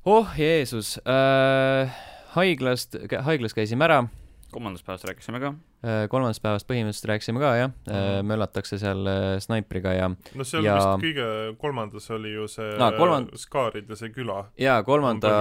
oh 0.05 0.37
Jeesus 0.37 0.97
äh,, 1.05 2.01
haiglast, 2.35 2.97
haiglas 3.27 3.57
käisime 3.57 3.87
ära 3.87 4.03
kolmandast 4.51 4.85
päevast 4.85 5.07
rääkisime 5.07 5.39
ka. 5.41 5.51
Äh, 5.85 6.03
kolmandast 6.11 6.43
päevast 6.43 6.67
põhimõtteliselt 6.69 7.09
rääkisime 7.11 7.41
ka 7.41 7.51
jah 7.57 7.71
mm, 7.71 7.91
-hmm. 7.93 8.29
möllatakse 8.29 8.79
seal 8.81 9.07
äh, 9.07 9.39
snaipriga 9.43 9.93
ja 9.95 10.09
no 10.11 10.47
seal 10.47 10.65
ja... 10.65 10.75
vist 10.77 11.05
kõige 11.05 11.27
kolmandas 11.61 12.09
oli 12.11 12.33
ju 12.33 12.47
see 12.51 12.75
no, 12.79 12.91
kolmand... 12.97 13.35
Skaaride 13.39 13.95
see 13.95 14.13
küla. 14.15 14.45
jaa, 14.59 14.83
kolmanda 14.83 15.31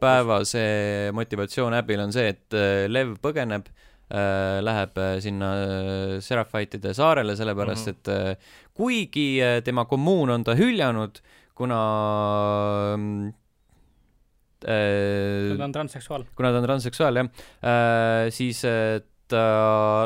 päeva 0.00 0.42
see 0.44 1.10
motivatsioon 1.16 1.78
äbil 1.80 2.04
on 2.04 2.12
see, 2.12 2.34
et 2.34 2.58
Lev 2.88 3.16
põgeneb 3.22 3.68
äh,, 4.12 4.60
läheb 4.60 5.02
sinna 5.20 5.50
Seraphitide 6.20 6.94
saarele, 6.94 7.36
sellepärast 7.36 7.86
mm 7.86 7.92
-hmm. 7.92 8.30
et 8.32 8.38
kuigi 8.74 9.40
tema 9.64 9.84
kommuun 9.84 10.30
on 10.30 10.44
ta 10.44 10.54
hüljanud, 10.54 11.20
kuna 11.54 11.80
äh, 14.68 15.56
ta 15.56 15.68
on 15.68 15.76
transseksuaal. 15.76 16.26
kuna 16.36 16.52
ta 16.52 16.60
on 16.62 16.68
transseksuaal, 16.68 17.20
jah 17.22 17.28
äh,, 17.62 18.30
siis 18.34 18.64
äh, 18.68 19.00
ta 19.30 19.44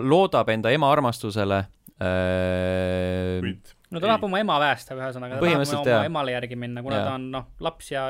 loodab 0.05 0.53
enda 0.55 0.73
ema 0.75 0.93
armastusele 0.93 1.63
äh,. 1.99 3.41
no 3.91 4.01
ta 4.01 4.07
tahab 4.07 4.29
oma 4.29 4.43
ema 4.43 4.61
päästa, 4.63 4.99
ühesõnaga, 4.99 5.41
ta 5.41 5.43
tahab 5.45 5.89
oma 5.89 6.05
emale 6.11 6.37
järgi 6.37 6.59
minna, 6.61 6.85
kuna 6.87 7.01
ja. 7.01 7.09
ta 7.09 7.19
on 7.19 7.31
noh, 7.35 7.51
laps 7.65 7.93
ja 7.95 8.09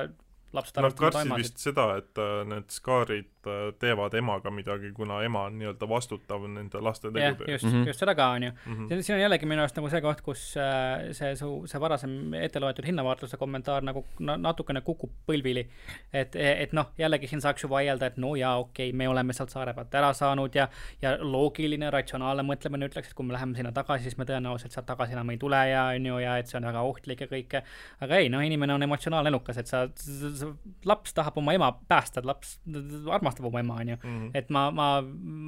lapsed 0.54 0.80
Nad 0.82 0.96
kartsid 0.98 1.32
vist 1.36 1.62
seda, 1.62 1.86
et 2.00 2.20
äh, 2.20 2.42
need 2.48 2.70
skaarid 2.72 3.48
äh, 3.50 3.72
teevad 3.80 4.14
emaga 4.18 4.52
midagi, 4.54 4.92
kuna 4.96 5.20
ema 5.26 5.46
on 5.48 5.58
nii-öelda 5.58 5.88
vastutav 5.88 6.46
nende 6.50 6.80
laste 6.84 7.10
tegude 7.10 7.46
eest. 7.46 7.50
just 7.52 7.64
mm, 7.64 7.72
-hmm. 7.72 7.86
just 7.90 8.00
seda 8.04 8.14
ka, 8.14 8.28
on 8.36 8.42
ju 8.42 8.50
mm. 8.50 8.88
-hmm. 8.88 9.02
siin 9.02 9.16
on 9.16 9.22
jällegi 9.22 9.46
minu 9.46 9.62
arust 9.62 9.76
nagu 9.76 9.90
see 9.90 10.00
koht, 10.00 10.20
kus 10.20 10.56
äh, 10.56 11.12
see 11.12 11.36
su, 11.36 11.50
see 11.66 11.80
varasem 11.80 12.34
ette 12.34 12.60
loetud 12.60 12.86
hinnavaatluse 12.86 13.36
kommentaar 13.36 13.82
nagu 13.82 14.04
natukene 14.18 14.80
kukub 14.80 15.10
põlvili. 15.26 15.66
et, 16.12 16.36
et 16.36 16.72
noh, 16.72 16.92
jällegi 16.98 17.26
siin 17.26 17.40
saaks 17.40 17.64
ju 17.64 17.70
vaielda, 17.70 18.06
et 18.06 18.16
no 18.16 18.34
jaa, 18.36 18.56
okei 18.58 18.88
okay,, 18.88 18.96
me 18.96 19.08
oleme 19.08 19.32
sealt 19.32 19.50
saare 19.50 19.74
pealt 19.74 19.94
ära 19.94 20.12
saanud 20.12 20.54
ja, 20.54 20.68
ja 21.02 21.16
loogiline, 21.20 21.90
ratsionaalne 21.90 22.42
mõtlemine 22.42 22.88
ütleks, 22.88 23.08
et 23.08 23.14
kui 23.14 23.26
me 23.26 23.32
läheme 23.32 23.56
sinna 23.56 23.72
tagasi, 23.72 24.02
siis 24.08 24.18
me 24.18 24.24
tõenäoliselt 24.24 24.72
sealt 24.72 24.86
tagasi 24.86 25.12
enam 25.12 25.30
ei 25.30 25.38
tule 25.38 25.68
ja 25.68 25.84
on 25.84 26.06
ju, 26.06 26.18
ja 26.18 26.38
et 26.38 26.50
see 26.50 26.58
on 26.58 26.68
väga 26.70 26.82
ohtlik 26.82 27.20
ja 27.20 27.26
kõike. 27.30 27.62
aga 28.00 28.16
ei, 28.16 28.28
noh, 28.28 28.42
inimene 28.44 28.74
on 28.74 28.82
emotsionaalne 28.82 29.32
elukas, 29.32 29.58
et 29.58 29.70
sa, 29.70 29.86
sa 29.94 30.43
laps 30.84 31.14
tahab 31.14 31.38
oma 31.40 31.54
ema 31.56 31.70
päästa, 31.88 32.22
laps 32.24 32.58
armastab 33.12 33.48
oma 33.50 33.62
ema, 33.64 33.78
onju. 33.84 33.96
Mhm. 34.02 34.30
et 34.34 34.50
ma, 34.50 34.68
ma, 34.70 34.88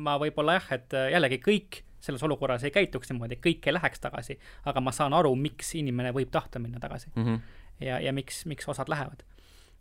ma 0.07 0.17
võib-olla 0.23 0.59
jah, 0.61 0.73
et 0.79 0.97
äh, 0.97 1.11
jällegi 1.15 1.41
kõik 1.45 1.83
selles 2.07 2.23
olukorras 2.23 2.65
ei 2.67 2.75
käituks 2.75 3.11
niimoodi, 3.11 3.39
kõik 3.43 3.67
ei 3.67 3.75
läheks 3.75 4.03
tagasi, 4.03 4.39
aga 4.69 4.83
ma 4.85 4.93
saan 4.95 5.17
aru, 5.17 5.33
miks 5.41 5.75
inimene 5.79 6.13
võib 6.17 6.31
tahta 6.35 6.63
minna 6.63 6.81
tagasi 6.83 7.11
mm. 7.15 7.25
-hmm. 7.25 7.41
ja, 7.87 8.01
ja 8.01 8.13
miks, 8.13 8.45
miks 8.47 8.69
osad 8.69 8.89
lähevad. 8.93 9.25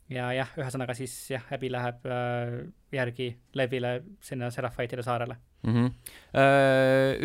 ja 0.10 0.32
jah, 0.34 0.50
ühesõnaga 0.58 0.94
siis 0.94 1.14
jah, 1.32 1.46
Abby 1.52 1.72
läheb 1.72 2.06
äh, 2.06 2.72
järgi 2.92 3.36
Levile 3.54 4.04
sinna 4.22 4.52
Seraphitide 4.52 5.04
saarele 5.04 5.38
mm. 5.66 5.74
-hmm. 5.74 5.92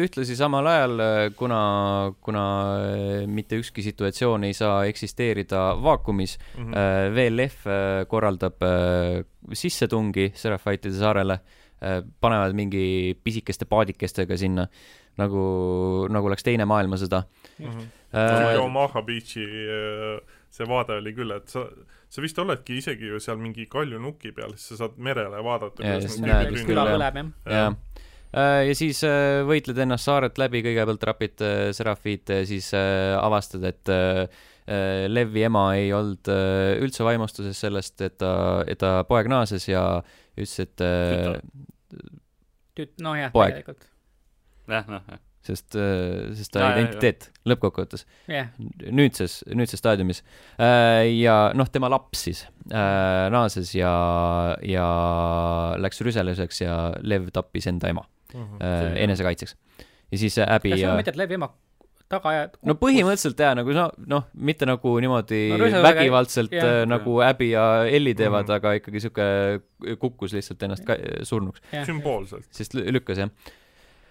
Ühtlasi 0.01 0.37
samal 0.37 0.67
ajal, 0.67 1.01
äh, 1.01 1.33
kuna, 1.37 2.13
kuna 2.21 2.45
äh, 2.79 3.27
mitte 3.27 3.59
ükski 3.59 3.83
situatsioon 3.83 4.45
ei 4.45 4.55
saa 4.55 4.85
eksisteerida 4.85 5.77
vaakumis 5.83 6.39
mm, 6.59 6.73
-hmm. 6.73 7.15
VLF 7.15 7.65
korraldab 8.09 8.63
sissetungi 9.53 10.33
Seraphitide 10.35 10.95
saarele, 10.95 11.39
panevad 12.21 12.53
mingi 12.55 13.19
pisikeste 13.25 13.65
paadikestega 13.65 14.37
sinna, 14.37 14.67
nagu, 15.17 16.07
nagu 16.09 16.27
oleks 16.27 16.43
Teine 16.43 16.65
maailmasõda 16.65 17.23
mm. 17.59 17.67
-hmm. 17.67 17.89
Äh, 18.11 18.61
Omaha 18.65 19.03
Beachi 19.03 19.47
see 20.51 20.67
vaade 20.67 20.97
oli 20.99 21.13
küll, 21.15 21.31
et 21.31 21.49
sa, 21.49 21.65
sa 22.11 22.23
vist 22.23 22.39
oledki 22.39 22.81
isegi 22.81 23.07
ju 23.07 23.21
seal 23.23 23.39
mingi 23.39 23.67
kaljunuki 23.71 24.33
peal, 24.33 24.57
siis 24.57 24.73
sa 24.73 24.85
saad 24.85 24.99
merele 24.99 25.43
vaadata. 25.47 25.83
küla 26.67 26.87
põleb, 26.91 27.21
jah. 27.47 27.55
jah 27.55 27.69
Äh, 27.71 28.09
ja 28.37 28.75
siis 28.79 29.03
äh, 29.07 29.41
võitled 29.49 29.79
ennast 29.83 30.07
saarelt 30.09 30.39
läbi, 30.39 30.63
kõigepealt 30.67 31.07
rapid 31.09 31.45
äh, 31.47 31.71
Serafit, 31.77 32.33
siis 32.49 32.73
avastad, 32.75 33.67
et 33.71 33.95
Levi 35.11 35.43
ema 35.43 35.65
ei 35.75 35.89
olnud 35.97 36.29
üldse 36.31 37.03
vaimustuses 37.03 37.59
sellest, 37.59 37.97
et 38.07 38.21
ta, 38.23 38.35
et 38.71 38.79
ta 38.79 39.01
poeg 39.09 39.27
naases 39.33 39.65
ja 39.67 39.83
ütles, 40.37 40.61
et 40.63 40.85
tüt-, 42.79 42.95
noh 43.03 43.19
jah, 43.19 43.35
tegelikult. 43.35 43.89
jah, 44.71 44.87
noh, 44.87 45.03
jah 45.11 45.25
sest, 45.47 45.77
sest 46.37 46.53
ta 46.53 46.63
no, 46.63 46.71
identiteet 46.75 47.31
lõppkokkuvõttes 47.49 48.05
yeah. 48.29 48.51
nüüdses, 48.93 49.41
nüüdses 49.49 49.81
staadiumis. 49.81 50.21
ja 50.59 51.37
noh, 51.57 51.71
tema 51.73 51.89
laps 51.89 52.27
siis 52.29 52.45
naases 52.69 53.73
ja, 53.75 53.93
ja 54.61 54.87
läks 55.81 56.05
rüseluseks 56.05 56.61
ja 56.65 56.77
Lev 57.03 57.31
tappis 57.33 57.71
enda 57.73 57.89
ema 57.89 58.05
mm 58.35 58.45
-hmm. 58.45 58.63
äh, 58.63 59.03
enesekaitseks. 59.03 59.57
ja 60.13 60.19
siis 60.19 60.39
Abby 60.39 60.71
kas 60.71 60.81
sa 60.81 60.97
mõtled 60.97 61.17
Levi 61.17 61.35
ema 61.35 61.51
tagaajad 62.11 62.57
no 62.67 62.75
põhimõtteliselt 62.75 63.39
jaa, 63.39 63.55
nagu 63.55 63.73
no, 63.73 63.87
noh, 64.07 64.27
mitte 64.35 64.67
nagu 64.67 64.97
niimoodi 65.01 65.41
no, 65.59 65.83
vägivaldselt 65.83 66.53
ja, 66.53 66.67
äh, 66.67 66.87
nagu 66.87 67.21
Abby 67.23 67.51
ja 67.51 67.87
Ellie 67.87 68.15
teevad 68.15 68.45
mm, 68.45 68.49
-hmm. 68.49 68.57
aga 68.57 68.73
ikkagi 68.81 69.01
sihuke 69.01 69.97
kukkus 69.99 70.33
lihtsalt 70.33 70.63
ennast 70.63 70.85
ka 70.85 70.97
surnuks. 71.23 71.61
sümboolselt. 71.87 72.47
sest 72.51 72.75
lükkas, 72.75 73.19
jah 73.19 73.29
äh, 73.29 73.60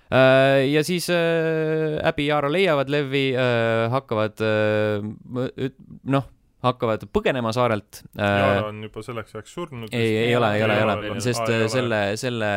ja 0.10 0.84
siis 0.84 1.10
äh, 1.14 1.99
Abby 2.03 2.26
ja 2.26 2.36
Yara 2.36 2.49
leiavad 2.49 2.90
Levi 2.90 3.36
äh,, 3.38 3.91
hakkavad 3.94 4.41
äh, 4.41 5.03
noh, 6.03 6.26
hakkavad 6.64 7.06
põgenema 7.15 7.52
saarelt. 7.56 8.02
Jaara 8.19 8.68
on 8.68 8.81
juba 8.84 9.03
selleks 9.03 9.36
ajaks 9.36 9.53
surnud. 9.56 9.94
ei, 9.95 10.11
ei 10.26 10.36
ole, 10.36 10.49
ei 10.57 10.64
ole, 10.65 10.76
ei 10.76 10.86
ole, 10.86 11.22
sest 11.23 11.44
aa, 11.45 11.68
selle, 11.72 11.99
selle 12.19 12.49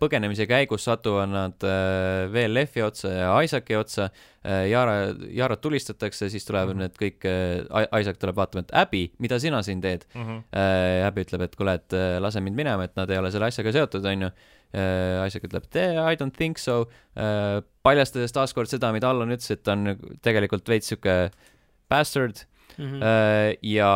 põgenemise 0.00 0.46
käigus 0.50 0.86
satuvad 0.88 1.30
nad 1.30 1.66
äh, 1.68 2.24
VLF-i 2.34 2.82
otsa 2.86 3.12
ja 3.12 3.34
Isaaci 3.46 3.78
otsa. 3.78 4.08
Jaara, 4.44 4.96
äh, 5.12 5.28
Jaarat 5.38 5.62
tulistatakse, 5.64 6.28
siis 6.32 6.44
tulevad 6.44 6.74
mm 6.74 6.80
-hmm. 6.80 6.82
need 6.82 6.98
kõik, 6.98 7.28
äh, 7.30 8.00
Isaac 8.00 8.18
tuleb 8.18 8.36
vaatama, 8.36 8.64
et 8.66 8.74
Abby, 8.82 9.04
mida 9.22 9.38
sina 9.38 9.62
siin 9.62 9.80
teed 9.80 10.04
mm? 10.14 10.22
-hmm. 10.22 10.42
Abby 11.06 11.22
ütleb, 11.22 11.46
et 11.46 11.56
kuule, 11.56 11.74
et 11.74 11.96
lase 12.20 12.40
mind 12.40 12.56
minema, 12.56 12.84
et 12.84 12.96
nad 12.96 13.10
ei 13.10 13.18
ole 13.18 13.30
selle 13.30 13.46
asjaga 13.46 13.72
seotud, 13.72 14.04
onju. 14.04 14.30
Isaac 15.26 15.44
ütleb, 15.46 15.64
et 15.70 15.76
I 15.76 16.16
don't 16.18 16.34
think 16.34 16.58
so, 16.58 16.88
paljastades 17.82 18.32
taaskord 18.32 18.66
seda, 18.66 18.90
mida 18.92 19.06
Allan 19.10 19.30
ütles, 19.30 19.52
et 19.52 19.68
on 19.68 19.94
tegelikult 20.22 20.68
veits 20.68 20.90
sihuke 20.90 21.30
bastard 21.88 22.42
mm. 22.78 22.90
-hmm. 22.90 23.56
ja 23.74 23.92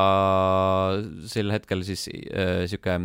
sel 1.27 1.53
hetkel 1.55 1.85
siis 1.87 2.09
äh, 2.09 2.65
sihuke 2.71 2.97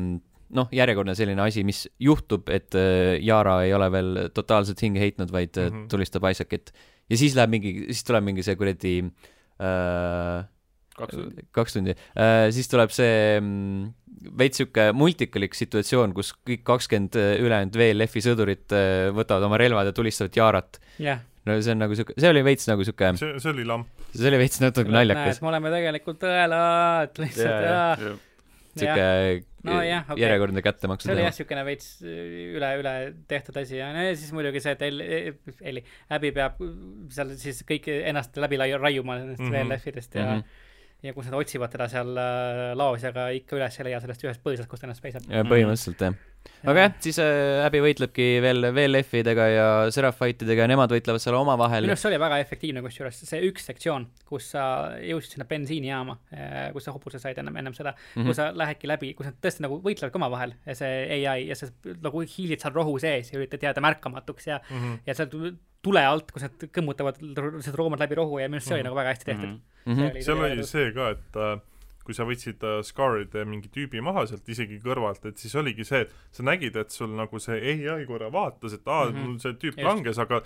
noh, 0.53 0.69
järjekordne 0.71 1.15
selline 1.17 1.41
asi, 1.41 1.63
mis 1.65 1.85
juhtub, 1.99 2.49
et 2.53 2.75
äh, 2.77 3.17
Yara 3.23 3.61
ei 3.65 3.73
ole 3.73 3.89
veel 3.91 4.11
totaalselt 4.33 4.81
hinge 4.81 5.01
heitnud, 5.01 5.31
vaid 5.33 5.57
mm 5.57 5.69
-hmm. 5.69 5.87
tulistab 5.89 6.29
Isaacit. 6.29 6.73
ja 7.09 7.17
siis 7.17 7.35
läheb 7.35 7.49
mingi, 7.49 7.73
siis 7.91 8.03
tuleb 8.03 8.23
mingi 8.23 8.43
see 8.43 8.55
kuradi 8.55 8.95
äh, 9.61 10.45
kaks 10.95 11.15
tundi, 11.15 11.43
kaks 11.51 11.73
tundi., 11.73 11.93
siis 12.53 12.67
tuleb 12.69 12.91
see 12.93 13.41
mm, 13.41 13.93
veits 14.37 14.57
sihuke 14.61 14.91
multikalik 14.93 15.55
situatsioon, 15.57 16.13
kus 16.13 16.33
kõik 16.45 16.61
kakskümmend 16.63 17.17
ülejäänud 17.17 17.75
VLF-i 17.75 18.21
sõdurit 18.21 18.69
võtavad 19.17 19.43
oma 19.49 19.57
relvad 19.57 19.89
ja 19.89 19.91
tulistavad 19.91 20.37
Yarat 20.37 20.79
yeah 20.99 21.19
no 21.47 21.55
see 21.59 21.73
on 21.75 21.81
nagu 21.83 21.97
siuke, 21.97 22.15
see 22.19 22.29
oli 22.31 22.43
veits 22.45 22.67
nagu 22.69 22.85
siuke 22.87 23.13
see, 23.19 23.39
see 23.43 23.53
oli 23.53 23.65
lamp. 23.67 23.89
see 24.11 24.29
oli 24.29 24.39
veits 24.41 24.61
natuke 24.63 24.93
naljakas. 24.93 25.41
me 25.43 25.51
oleme 25.51 25.73
tegelikult 25.73 26.21
tõelad, 26.23 27.17
lihtsalt 27.23 27.67
jaa. 27.67 28.13
siuke 28.73 29.07
no, 29.67 29.77
jah, 29.85 30.03
okay. 30.07 30.23
järjekordne 30.23 30.63
kättemaksu 30.65 31.09
see 31.09 31.15
oli 31.15 31.25
jah, 31.25 31.35
siukene 31.35 31.63
veits 31.67 31.93
üle, 32.03 32.73
üle 32.81 32.95
tehtud 33.31 33.59
asi 33.61 33.79
ja 33.79 33.91
no 33.95 34.03
ja 34.07 34.17
siis 34.19 34.33
muidugi 34.35 34.63
see, 34.63 34.75
et 34.77 34.85
Elli, 34.87 35.07
Elli, 35.61 35.85
Abby 36.15 36.33
peab 36.35 36.59
seal 37.13 37.33
siis 37.39 37.63
kõik 37.67 37.89
ennast 37.95 38.39
läbi 38.39 38.59
raiuma 38.59 39.19
nendest 39.21 39.43
mm 39.43 39.49
-hmm. 39.51 39.73
VLF-idest 39.73 40.19
ja 40.19 40.29
mm 40.29 40.37
-hmm 40.43 40.69
ja 41.03 41.11
kus 41.11 41.25
nad 41.27 41.35
otsivad 41.35 41.67
teda 41.67 41.89
seal 41.91 42.15
äh, 42.15 42.77
laos 42.79 43.03
ja 43.03 43.09
ka 43.11 43.27
ikka 43.35 43.57
üles 43.57 43.79
ei 43.79 43.89
leia 43.89 43.99
sellest 43.99 44.23
ühest 44.23 44.39
põõsast, 44.39 44.69
kus 44.71 44.79
ta 44.79 44.87
ennast 44.87 45.03
peisab. 45.03 45.25
põhimõtteliselt 45.27 45.99
jah 45.99 46.15
aga 46.63 46.85
jah, 46.85 46.93
siis 47.03 47.19
äh, 47.21 47.63
Abby 47.65 47.81
võitlebki 47.83 48.27
veel 48.43 48.69
VLF-idega 48.75 49.47
ja 49.51 49.65
Seraphitidega 49.93 50.63
ja 50.65 50.69
nemad 50.71 50.93
võitlevad 50.93 51.23
seal 51.23 51.37
omavahel. 51.39 51.85
minu 51.85 51.95
arust 51.95 52.05
see 52.05 52.11
oli 52.13 52.21
väga 52.23 52.39
efektiivne, 52.43 52.83
kusjuures 52.85 53.19
see 53.29 53.41
üks 53.49 53.67
sektsioon, 53.71 54.07
kus 54.29 54.51
sa 54.55 54.63
jõudsid 55.03 55.37
sinna 55.37 55.47
bensiinijaama, 55.49 56.17
äh, 56.35 56.69
kus 56.75 56.87
sa 56.87 56.95
hobuse 56.95 57.21
said 57.23 57.39
ennem, 57.41 57.59
ennem 57.61 57.75
seda 57.77 57.93
mm, 57.95 58.05
-hmm. 58.15 58.29
kus 58.29 58.39
sa 58.39 58.49
lähedki 58.55 58.91
läbi, 58.91 59.11
kus 59.17 59.29
nad 59.29 59.39
tõesti 59.43 59.65
nagu 59.65 59.81
võitlevad 59.83 60.13
ka 60.13 60.21
omavahel 60.21 60.55
ja 60.65 60.77
see 60.79 61.03
ai 61.19 61.49
ja 61.49 61.59
sa 61.59 61.69
nagu 62.03 62.23
hiilid 62.23 62.63
seal 62.63 62.75
rohu 62.75 62.95
sees 63.01 63.33
ja 63.33 63.39
üritad 63.39 63.63
jääda 63.63 63.83
märkamatuks 63.83 64.47
ja 64.47 64.59
mm, 64.63 64.79
-hmm. 64.79 64.97
ja 65.07 65.17
sealt 65.19 65.35
tule 65.83 66.05
alt, 66.07 66.31
kus 66.31 66.45
nad 66.45 66.65
kõmmutavad 66.75 67.19
lihtsalt 67.19 67.75
roomad 67.75 67.99
läbi 67.99 68.15
rohu 68.15 68.39
ja 68.39 68.47
minu 68.47 68.61
arust 68.61 68.71
see 68.71 68.79
mm 68.79 68.87
-hmm. 68.87 68.87
oli 68.87 68.87
mhm. 68.87 68.87
nagu 68.87 69.01
väga 69.01 69.09
hästi 69.13 69.25
tehtud 69.25 69.49
mm. 69.49 69.59
-hmm. 69.85 70.21
seal 70.23 70.43
oli 70.47 70.65
see 70.67 70.91
ka, 70.95 71.09
et 71.09 71.35
äh, 71.35 71.59
kui 72.03 72.15
sa 72.15 72.25
võtsid 72.27 72.63
äh, 72.67 72.79
Scaride 72.85 73.45
mingi 73.47 73.69
tüübi 73.73 74.01
maha 74.03 74.25
sealt 74.29 74.47
isegi 74.51 74.79
kõrvalt, 74.83 75.25
et 75.29 75.39
siis 75.39 75.53
oligi 75.59 75.85
see, 75.87 76.03
et 76.05 76.35
sa 76.35 76.45
nägid, 76.45 76.75
et 76.79 76.93
sul 76.93 77.13
nagu 77.15 77.39
see 77.41 77.75
ai 77.93 78.07
korra 78.09 78.29
vaatas, 78.33 78.75
et 78.77 78.87
aa 78.87 79.05
mm, 79.05 79.13
-hmm. 79.13 79.27
mul 79.27 79.39
see 79.43 79.57
tüüp 79.61 79.77
Just. 79.77 79.87
langes, 79.87 80.19
aga 80.19 80.41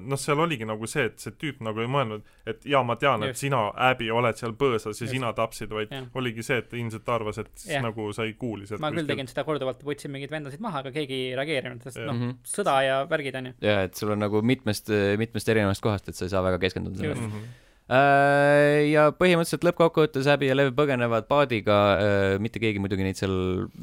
noh, 0.00 0.20
seal 0.20 0.40
oligi 0.40 0.68
nagu 0.68 0.88
see, 0.90 1.06
et 1.10 1.18
see 1.20 1.34
tüüp 1.42 1.60
nagu 1.66 1.82
ei 1.84 1.90
mõelnud, 1.90 2.24
et 2.46 2.64
jaa, 2.66 2.82
ma 2.86 2.96
tean, 3.00 3.26
et 3.28 3.36
sina, 3.36 3.66
Abby, 3.88 4.10
oled 4.10 4.40
seal 4.40 4.56
põõsas 4.56 5.00
ja 5.00 5.04
Just. 5.04 5.12
sina 5.12 5.32
tapsid, 5.36 5.70
vaid 5.70 5.92
ja. 5.92 6.04
oligi 6.14 6.46
see, 6.46 6.62
et 6.64 6.72
ilmselt 6.72 7.08
arvas, 7.08 7.42
et 7.44 7.66
ja. 7.68 7.82
nagu 7.84 8.08
sa 8.16 8.24
ei 8.24 8.34
kuuli 8.34 8.66
sealt 8.66 8.80
ma 8.80 8.92
küll 8.94 9.08
tegin 9.08 9.28
seda 9.28 9.44
korduvalt, 9.44 9.84
võtsin 9.84 10.14
mingeid 10.14 10.32
vendasid 10.32 10.64
maha, 10.64 10.84
aga 10.84 10.94
keegi 10.96 11.20
ei 11.28 11.36
reageerinud, 11.36 11.84
sest 11.84 12.00
noh, 12.00 12.16
mhm. 12.16 12.40
sõda 12.56 12.80
ja 12.86 12.96
värgid, 13.10 13.36
on 13.42 13.52
ju. 13.52 13.58
jaa, 13.68 13.86
et 13.90 13.94
sul 13.94 14.16
on 14.16 14.24
nagu 14.24 14.42
mitmest, 14.42 14.90
mitmest 15.20 15.48
erinevast 15.48 15.84
kohast, 15.84 16.08
et 16.08 16.16
sa 16.18 16.24
ei 16.24 16.32
saa 16.32 16.44
väga 16.46 16.62
keskenduda 16.66 17.02
sellele. 17.02 17.20
Mm 17.20 17.32
-hmm 17.32 17.62
ja 17.86 19.04
põhimõtteliselt 19.14 19.62
lõppkokkuvõttes 19.68 20.26
Abby 20.32 20.48
ja 20.48 20.56
Lev 20.56 20.72
põgenevad 20.74 21.28
paadiga, 21.30 21.76
äh, 21.94 22.24
mitte 22.42 22.58
keegi 22.58 22.80
muidugi 22.82 23.06
neid 23.06 23.18
seal 23.20 23.36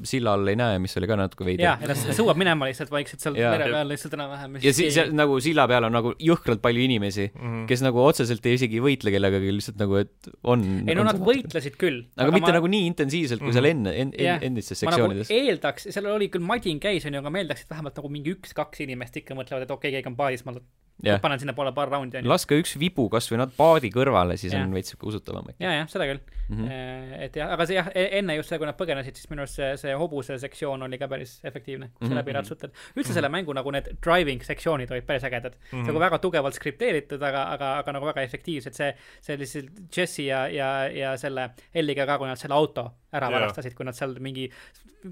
silla 0.07 0.33
all 0.35 0.49
ei 0.51 0.57
näe, 0.59 0.81
mis 0.83 0.95
oli 0.99 1.07
ka 1.07 1.15
natuke 1.19 1.47
veider. 1.47 1.63
jah, 1.63 1.79
ja 1.79 1.87
ta 1.93 2.15
sõuab 2.17 2.39
minema 2.39 2.67
lihtsalt 2.67 2.91
vaikselt 2.91 3.23
sealt 3.23 3.39
mere 3.39 3.69
peal 3.71 3.87
lihtsalt 3.93 4.17
enam-vähem. 4.17 4.59
ja 4.59 4.75
siis 4.75 4.97
keegi... 4.99 5.15
nagu 5.15 5.39
silla 5.45 5.67
peal 5.71 5.87
on 5.87 5.95
nagu 5.95 6.11
jõhkralt 6.19 6.59
palju 6.65 6.83
inimesi 6.83 7.29
mm, 7.29 7.39
-hmm. 7.45 7.63
kes 7.71 7.85
nagu 7.87 8.03
otseselt 8.03 8.45
ei 8.51 8.59
isegi 8.59 8.83
võitle 8.83 9.15
kellegagi, 9.15 9.55
lihtsalt 9.55 9.79
nagu, 9.79 10.01
et 10.03 10.31
on. 10.43 10.67
ei 10.83 10.99
no 10.99 11.07
nad 11.07 11.23
võitlesid 11.23 11.79
küll. 11.79 12.03
aga, 12.17 12.27
aga 12.27 12.35
mitte 12.35 12.51
ma... 12.51 12.57
nagu 12.59 12.71
nii 12.75 12.91
intensiivselt, 12.91 13.39
kui 13.39 13.53
mm 13.53 13.55
-hmm. 13.55 13.61
seal 13.61 13.71
enne 13.71 13.95
en,, 14.03 14.13
en, 14.19 14.47
endistes 14.51 14.83
nagu 14.83 14.91
sektsioonides. 14.91 15.31
Nagu 15.31 15.47
eeldaks, 15.47 15.87
seal 15.95 16.11
oli 16.11 16.27
küll 16.33 16.43
madin 16.43 16.83
käis, 16.83 17.07
onju, 17.07 17.23
aga 17.23 17.31
ma 17.31 17.39
eeldaks, 17.39 17.63
et 17.63 17.71
vähemalt 17.71 18.03
nagu 18.03 18.11
mingi 18.11 18.35
üks-kaks 18.35 18.83
inimest 18.83 19.23
ikka 19.23 19.37
mõtlevad, 19.39 19.63
et 19.63 19.71
okei 19.71 19.87
okay,, 19.93 20.01
keegi 20.01 20.11
on 20.11 20.19
paadis, 20.19 20.43
ma 20.43 20.59
yeah. 21.03 21.19
panen 21.21 21.39
sinnapoole 21.41 21.73
paar 21.75 21.91
raundi, 21.91 22.17
onju. 22.19 22.29
laske 22.29 22.57
üks 22.61 22.75
vibu 22.79 23.05
kasvõi 23.11 23.39
nad 23.41 23.53
paadi 23.57 23.91
kõrvale, 23.93 24.37
siis 24.39 24.53
yeah. 24.53 24.65
on 24.65 24.75
veits 24.75 24.93
siuke 24.93 25.07
usutavam 25.09 25.49
ja, 25.57 25.73
jah, 25.79 25.89
seda 25.91 26.07
küll 26.09 26.19
mm. 26.21 26.59
-hmm. 26.59 27.15
et 27.25 27.39
jah, 27.39 27.53
aga 27.55 27.67
see 27.69 27.77
jah, 27.77 27.89
e-, 27.95 28.09
enne 28.19 28.37
just 28.37 28.51
see, 28.51 28.59
kui 28.61 28.69
nad 28.69 28.77
põgenesid, 28.79 29.17
siis 29.19 29.29
minu 29.31 29.45
arust 29.45 29.59
see, 29.59 29.71
see 29.81 29.95
hobuse 29.99 30.37
sektsioon 30.41 30.85
oli 30.87 30.99
ka 31.01 31.09
päris 31.11 31.35
efektiivne, 31.43 31.91
kus 31.93 32.07
mm 32.07 32.11
-hmm. 32.11 32.21
läbi 32.21 32.37
ratsutad. 32.37 32.71
üldse 32.71 32.93
mm 32.93 33.01
-hmm. 33.03 33.13
selle 33.13 33.29
mängu 33.29 33.53
nagu 33.53 33.71
need 33.71 33.89
driving 34.03 34.43
sektsioonid 34.43 34.91
olid 34.91 35.05
päris 35.05 35.23
ägedad 35.23 35.55
mm. 35.55 35.79
-hmm. 35.79 35.87
nagu 35.87 35.99
väga 35.99 36.19
tugevalt 36.19 36.55
skripteeritud, 36.55 37.21
aga, 37.21 37.43
aga, 37.53 37.77
aga 37.79 37.91
nagu 37.91 38.05
väga 38.05 38.21
efektiivsed, 38.21 38.73
see, 38.73 38.93
see 39.21 39.37
lihtsalt 39.37 39.97
Jesse 39.97 40.23
ja, 40.23 40.47
ja, 40.47 40.87
ja 40.87 41.17
selle 41.17 41.49
Elliga 41.73 42.05
ka, 42.05 42.17
kui 42.17 42.27
nad 42.27 42.37
selle 42.37 42.55
auto 42.55 42.91
ära 43.13 43.29
yeah. 43.29 43.39
varastasid, 43.39 43.73
kui 43.73 43.85
nad 43.85 43.95
seal 43.95 44.15
mingi, 44.19 44.49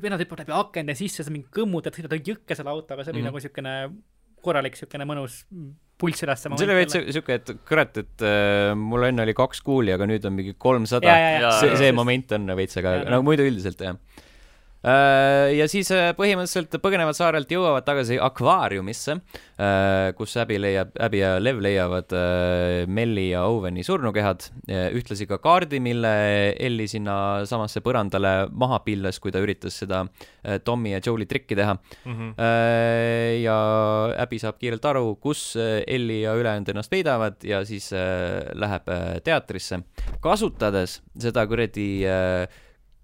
vennad 0.01 0.21
hüppavad 0.21 0.45
läbi 0.45 0.57
akende 0.57 0.95
sisse, 0.95 1.23
sa 1.23 1.31
mingi 1.31 1.47
kõmmutad, 1.53 1.93
sõidad 1.93 2.27
jõkke 2.27 2.55
selle 2.57 2.69
autoga, 2.69 3.03
see 3.03 3.13
oli 3.13 3.21
mm 3.21 3.27
-hmm. 3.27 3.31
nagu 3.31 3.39
siukene 3.39 3.73
korralik 4.43 4.77
siukene 4.79 5.07
mõnus 5.09 5.43
pulss 6.01 6.25
üles. 6.25 6.41
see 6.41 6.65
oli 6.65 6.79
veits 6.79 6.97
siuke, 7.13 7.37
et 7.37 7.53
kurat, 7.67 8.01
et 8.01 8.25
äh, 8.25 8.71
mul 8.77 9.05
enne 9.09 9.25
oli 9.25 9.35
kaks 9.37 9.61
kuuli, 9.65 9.93
aga 9.93 10.07
nüüd 10.09 10.25
on 10.27 10.37
mingi 10.37 10.55
kolmsada. 10.57 11.15
see, 11.59 11.77
see 11.79 11.95
moment 11.95 12.37
on 12.37 12.53
veits, 12.57 12.77
aga 12.81 13.01
nagu 13.09 13.25
muidu 13.27 13.45
üldiselt 13.47 13.81
jah 13.85 13.97
ja 14.81 15.67
siis 15.69 15.91
äh, 15.93 16.09
põhimõtteliselt 16.17 16.73
põgenevad 16.81 17.13
saarelt, 17.13 17.51
jõuavad 17.53 17.85
tagasi 17.85 18.17
akvaariumisse, 18.21 19.17
äh, 19.61 20.09
kus 20.17 20.33
Abby 20.41 20.57
leiab, 20.57 20.95
Abby 20.97 21.21
ja 21.21 21.35
Lev 21.41 21.61
leiavad 21.61 22.15
Melli 22.89 23.27
ja 23.29 23.43
Oweni 23.49 23.85
surnukehad, 23.85 24.47
ühtlasi 24.97 25.27
ka 25.29 25.37
kaardi, 25.43 25.79
mille 25.83 26.11
Elli 26.57 26.87
sinna 26.89 27.45
samasse 27.49 27.83
põrandale 27.85 28.49
maha 28.49 28.81
pilles, 28.85 29.19
kui 29.21 29.33
ta 29.33 29.41
üritas 29.43 29.77
seda 29.83 30.01
Tommy 30.65 30.95
ja 30.95 31.01
Joe'i 31.03 31.27
trikki 31.29 31.55
teha 31.57 31.75
mm. 31.75 32.15
-hmm. 32.15 32.33
ja 33.43 33.57
Abby 34.17 34.39
saab 34.41 34.57
kiirelt 34.57 34.85
aru, 34.85 35.15
kus 35.21 35.55
Elli 35.57 36.21
ja 36.23 36.33
ülejäänud 36.35 36.73
ennast 36.73 36.89
peidavad 36.89 37.43
ja 37.43 37.61
siis 37.65 37.91
läheb 38.53 38.89
teatrisse, 39.23 39.83
kasutades 40.21 41.01
seda 41.19 41.45
kuradi 41.47 42.01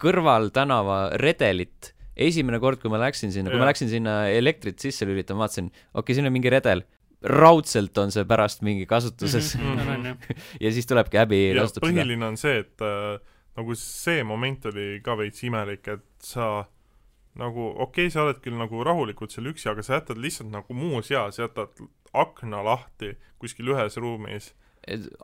kõrvaltänava 0.02 1.18
redelit. 1.22 1.94
esimene 2.18 2.58
kord, 2.58 2.80
kui 2.82 2.90
ma 2.90 2.98
läksin 2.98 3.30
sinna, 3.30 3.52
kui 3.54 3.60
ma 3.62 3.68
läksin 3.70 3.90
sinna 3.92 4.28
elektrit 4.34 4.82
sisse 4.82 5.06
lülitama, 5.06 5.46
vaatasin, 5.46 5.68
okei 5.70 6.00
okay,, 6.02 6.16
siin 6.18 6.26
on 6.26 6.34
mingi 6.34 6.50
redel 6.50 6.82
raudselt 7.22 7.98
on 7.98 8.12
see 8.14 8.26
pärast 8.30 8.62
mingi 8.66 8.86
kasutuses 8.86 9.56
mm. 9.58 9.78
-hmm. 9.78 10.18
ja 10.64 10.72
siis 10.72 10.86
tulebki 10.86 11.18
häbi 11.18 11.40
ja 11.50 11.66
põhiline 11.82 12.18
seda. 12.18 12.28
on 12.28 12.38
see, 12.38 12.58
et 12.60 12.82
äh, 12.82 13.20
nagu 13.58 13.76
see 13.76 14.24
moment 14.24 14.66
oli 14.66 15.02
ka 15.04 15.18
veits 15.18 15.44
imelik, 15.44 15.88
et 15.88 16.06
sa 16.22 16.68
nagu 17.38 17.68
okei 17.70 18.08
okay,, 18.08 18.10
sa 18.14 18.24
oled 18.24 18.40
küll 18.42 18.58
nagu 18.58 18.84
rahulikult 18.84 19.34
seal 19.34 19.50
üksi, 19.50 19.70
aga 19.70 19.84
sa 19.86 19.98
jätad 19.98 20.22
lihtsalt 20.22 20.52
nagu 20.54 20.74
muus 20.74 21.12
eas, 21.12 21.40
jätad 21.40 21.74
akna 22.14 22.64
lahti 22.64 23.16
kuskil 23.38 23.74
ühes 23.74 23.98
ruumis. 23.98 24.54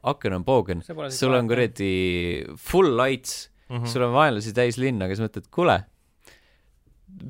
aken 0.04 0.34
on 0.34 0.44
poogen, 0.44 0.84
sul 1.10 1.34
on 1.34 1.48
kuradi 1.48 2.46
full 2.58 2.98
lights 2.98 3.50
mm, 3.74 3.84
-hmm. 3.84 3.94
sul 3.94 4.06
on 4.06 4.14
vaenlasi 4.14 4.54
täis 4.54 4.78
linn, 4.78 5.02
aga 5.02 5.16
siis 5.16 5.26
mõtled, 5.26 5.50
kuule, 5.54 5.82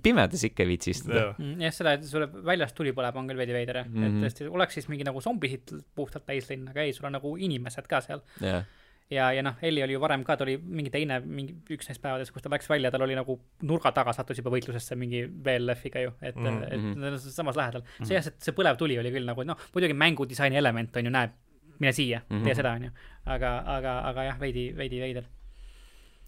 pimedas 0.04 0.44
ikka 0.48 0.64
ei 0.64 0.70
viitsi 0.74 0.94
istuda. 0.94 1.26
Mm, 1.38 1.58
jah, 1.66 1.74
seda, 1.76 1.96
et 1.98 2.06
sul 2.08 2.26
väljas 2.46 2.76
tuli 2.78 2.94
põleb, 2.96 3.18
on 3.20 3.28
küll 3.30 3.40
veidi 3.40 3.56
veider 3.56 3.82
jah 3.82 3.90
mm 3.90 3.98
-hmm., 3.98 4.06
et 4.06 4.14
mhm. 4.14 4.24
tõesti 4.24 4.48
oleks 4.50 4.80
siis 4.80 4.88
mingi 4.92 5.08
nagu 5.08 5.22
zombisid 5.22 5.76
puhtalt 5.96 6.26
täislinn, 6.26 6.70
aga 6.70 6.86
ei, 6.86 6.94
sul 6.94 7.10
on 7.10 7.18
nagu 7.18 7.36
inimesed 7.38 7.88
ka 7.90 8.02
seal 8.02 8.22
yeah. 8.42 8.64
ja, 9.10 9.32
ja 9.34 9.44
noh, 9.44 9.58
Elli 9.62 9.84
oli 9.84 9.94
ju 9.94 10.02
varem 10.02 10.24
ka, 10.24 10.38
ta 10.38 10.44
oli 10.48 10.58
mingi 10.58 10.90
teine, 10.94 11.20
mingi 11.20 11.56
üks 11.76 11.90
neist 11.90 12.02
päevadest, 12.02 12.32
kus 12.32 12.46
ta 12.46 12.50
läks 12.54 12.70
välja, 12.70 12.92
tal 12.92 13.02
oli 13.02 13.16
nagu 13.16 13.40
nurga 13.62 13.92
taga 13.92 14.14
sattus 14.14 14.38
juba 14.38 14.54
võitlusesse 14.56 14.96
mingi 14.96 15.26
VLF-iga 15.28 16.00
ju, 16.00 16.14
et 16.22 16.36
mm, 16.36 16.46
-hmm. 16.48 16.74
et 16.74 16.80
mhm. 16.80 17.00
nad 17.00 17.14
on 17.14 17.20
samas 17.20 17.56
lähedal 17.56 17.82
mm. 17.82 17.88
-hmm. 18.00 18.08
see 18.08 18.16
jah, 18.16 18.24
see, 18.24 18.34
see 18.40 18.56
põlev 18.56 18.78
tuli 18.78 19.00
oli 19.00 19.12
küll 19.12 19.26
nagu 19.26 19.44
noh, 19.44 19.58
muidugi 19.74 19.94
mängudisaini 19.94 20.58
element 20.58 20.96
on 20.96 21.06
ju, 21.06 21.12
näeb, 21.12 21.32
mine 21.80 21.92
siia 21.92 22.22
mm, 22.30 22.38
-hmm. 22.38 22.44
tee 22.44 22.56
seda, 22.56 22.72
on 22.72 22.84
ju. 22.84 22.92
aga, 23.26 23.64
aga, 23.66 24.00
aga 24.10 24.24
jah, 24.24 24.40
veidi, 24.40 24.72
veidi 24.78 25.00
veider 25.00 25.24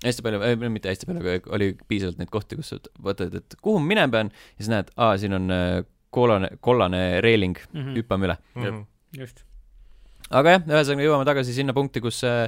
hästi 0.04 0.26
palju 0.26 0.42
äh,, 0.44 0.70
mitte 0.70 0.92
hästi 0.92 1.08
palju, 1.10 1.24
aga 1.24 1.56
oli 1.56 1.72
piisavalt 1.90 2.20
neid 2.20 2.32
kohti, 2.34 2.60
kus 2.60 2.74
sa 2.74 2.80
võtad, 3.04 3.36
et 3.40 3.58
kuhu 3.62 3.80
ma 3.80 3.92
minema 3.94 4.12
pean 4.18 4.32
ja 4.34 4.64
siis 4.64 4.72
näed, 4.74 4.92
aa, 4.98 5.16
siin 5.22 5.38
on 5.38 5.52
äh, 5.54 5.82
kollane, 6.16 6.52
kollane 6.60 7.02
reeling 7.22 7.58
mm, 7.58 7.82
-hmm. 7.82 7.98
hüppame 8.00 8.30
üle 8.30 8.38
mm. 8.56 8.64
-hmm. 8.64 8.86
just. 9.20 9.44
aga 10.30 10.56
jah, 10.58 10.64
ühesõnaga 10.68 11.10
jõuame 11.10 11.28
tagasi 11.32 11.58
sinna 11.58 11.74
punkti, 11.74 12.02
kus 12.04 12.24
äh, 12.24 12.48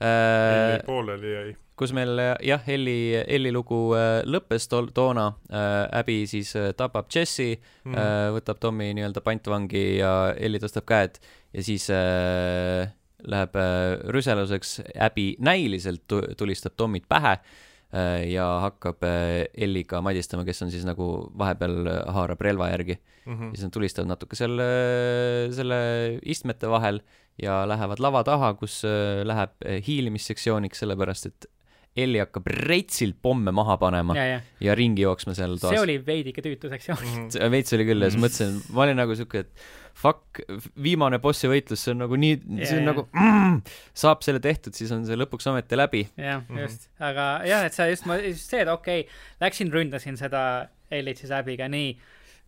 äh 0.00 0.78
pooleli 0.86 1.34
jäi. 1.34 1.56
kus 1.76 1.92
meil 1.96 2.18
jah, 2.44 2.68
Elli, 2.68 3.16
Elli 3.26 3.52
lugu 3.52 3.80
äh, 3.96 4.20
lõppes 4.26 4.68
tol-, 4.72 4.92
toona 4.94 5.26
äh,, 5.48 5.98
Abby 6.00 6.26
siis 6.26 6.54
äh, 6.56 6.72
tapab 6.76 7.06
Jesse 7.14 7.56
mm, 7.56 7.92
-hmm. 7.92 7.98
äh, 7.98 8.30
võtab 8.36 8.60
Tommy 8.60 8.94
nii-öelda 8.94 9.20
pantvangi 9.20 9.84
ja 9.98 10.34
Elli 10.36 10.58
tõstab 10.58 10.86
käed 10.86 11.22
ja 11.52 11.62
siis 11.62 11.90
äh, 11.90 12.90
läheb 13.28 13.56
äh, 13.58 13.98
rüseluseks, 14.14 14.80
Abby 15.00 15.34
näiliselt 15.42 16.06
tulistab 16.38 16.76
Tomit 16.76 17.08
pähe 17.08 17.36
äh, 17.36 18.24
ja 18.30 18.46
hakkab 18.66 19.04
äh, 19.06 19.46
Elliga 19.54 20.02
madistama, 20.04 20.44
kes 20.48 20.62
on 20.66 20.72
siis 20.72 20.86
nagu 20.88 21.30
vahepeal 21.38 21.88
haarab 22.16 22.40
relva 22.40 22.70
järgi 22.72 22.98
mm. 22.98 23.32
-hmm. 23.32 23.54
siis 23.54 23.68
nad 23.68 23.76
tulistavad 23.76 24.12
natuke 24.12 24.36
selle, 24.36 24.68
selle 25.56 25.80
istmete 26.22 26.70
vahel 26.70 27.00
ja 27.42 27.62
lähevad 27.68 28.00
lava 28.00 28.24
taha, 28.24 28.54
kus 28.54 28.82
läheb 29.24 29.56
hiilimissektsiooniks, 29.86 30.78
sellepärast 30.84 31.26
et 31.26 31.48
Elli 31.98 32.20
hakkab 32.22 32.46
reitsilt 32.46 33.16
pomme 33.22 33.50
maha 33.50 33.74
panema 33.80 34.14
ja, 34.14 34.24
ja. 34.28 34.40
ja 34.62 34.74
ringi 34.78 35.02
jooksma 35.02 35.34
seal 35.34 35.56
toas. 35.58 35.74
see 35.74 35.82
oli 35.82 35.96
veidike 36.06 36.42
tüütu 36.44 36.70
sektsioon 36.70 37.00
mm. 37.02 37.24
-hmm. 37.28 37.50
veits 37.50 37.74
oli 37.74 37.86
küll 37.88 38.06
ja 38.06 38.10
siis 38.12 38.22
mõtlesin, 38.22 38.60
ma 38.70 38.84
olin 38.84 39.00
nagu 39.02 39.16
siuke, 39.18 39.42
et 39.42 39.64
fuck, 39.96 40.40
viimane 40.80 41.18
bossi 41.22 41.50
võitlus, 41.50 41.82
see 41.84 41.94
on 41.94 42.04
nagu 42.04 42.18
nii 42.20 42.36
yeah,, 42.36 42.62
see 42.66 42.78
on 42.78 42.84
yeah. 42.84 42.90
nagu 42.90 43.06
mm, 43.10 43.58
saab 44.04 44.24
selle 44.26 44.42
tehtud, 44.44 44.76
siis 44.76 44.92
on 44.94 45.04
see 45.08 45.18
lõpuks 45.18 45.50
ometi 45.50 45.78
läbi. 45.78 46.04
jah, 46.16 46.44
mhm. 46.46 46.62
just, 46.64 46.88
aga 46.98 47.32
jah, 47.48 47.66
et 47.68 47.76
sa 47.76 47.88
just, 47.90 48.06
ma, 48.10 48.20
just 48.22 48.52
see, 48.52 48.62
et 48.64 48.70
okei 48.72 49.04
okay,, 49.04 49.20
läksin, 49.42 49.72
ründasin 49.74 50.20
seda 50.20 50.44
Elitsi 50.90 51.28
läbiga, 51.30 51.68
nii, 51.70 51.92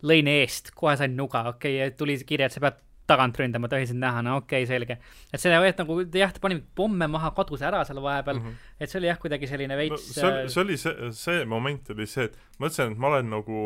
lõin 0.08 0.30
eest, 0.32 0.72
kohe 0.74 0.96
sain 0.98 1.14
nuga, 1.18 1.44
okei 1.54 1.78
okay,, 1.78 1.94
tuli 1.98 2.18
kirja, 2.26 2.48
et 2.50 2.56
sa 2.56 2.62
pead 2.64 2.80
tagant 3.12 3.38
ründama, 3.38 3.68
tohisin 3.70 3.98
näha, 4.00 4.22
no 4.24 4.36
okei 4.40 4.62
okay,, 4.62 4.68
selge. 4.70 4.98
et 5.32 5.42
see, 5.42 5.52
et 5.52 5.80
nagu 5.82 5.98
jah, 6.14 6.32
ta 6.34 6.42
pani 6.42 6.60
pomme 6.76 7.08
maha, 7.10 7.32
kadus 7.36 7.64
ära 7.66 7.82
seal 7.88 8.00
vahepeal 8.02 8.38
mm, 8.38 8.46
-hmm. 8.46 8.70
et 8.80 8.90
see 8.90 9.00
oli 9.00 9.10
jah, 9.10 9.18
kuidagi 9.18 9.50
selline 9.50 9.76
veits 9.78 10.06
no, 10.08 10.14
see 10.14 10.28
oli, 10.28 10.48
see 10.48 10.62
oli 10.62 10.78
see, 10.84 11.10
see 11.18 11.44
moment 11.44 11.90
oli 11.94 12.06
see, 12.06 12.30
et 12.30 12.38
ma 12.58 12.66
mõtlesin, 12.66 12.94
et 12.94 13.02
ma 13.02 13.12
olen 13.12 13.30
nagu 13.32 13.58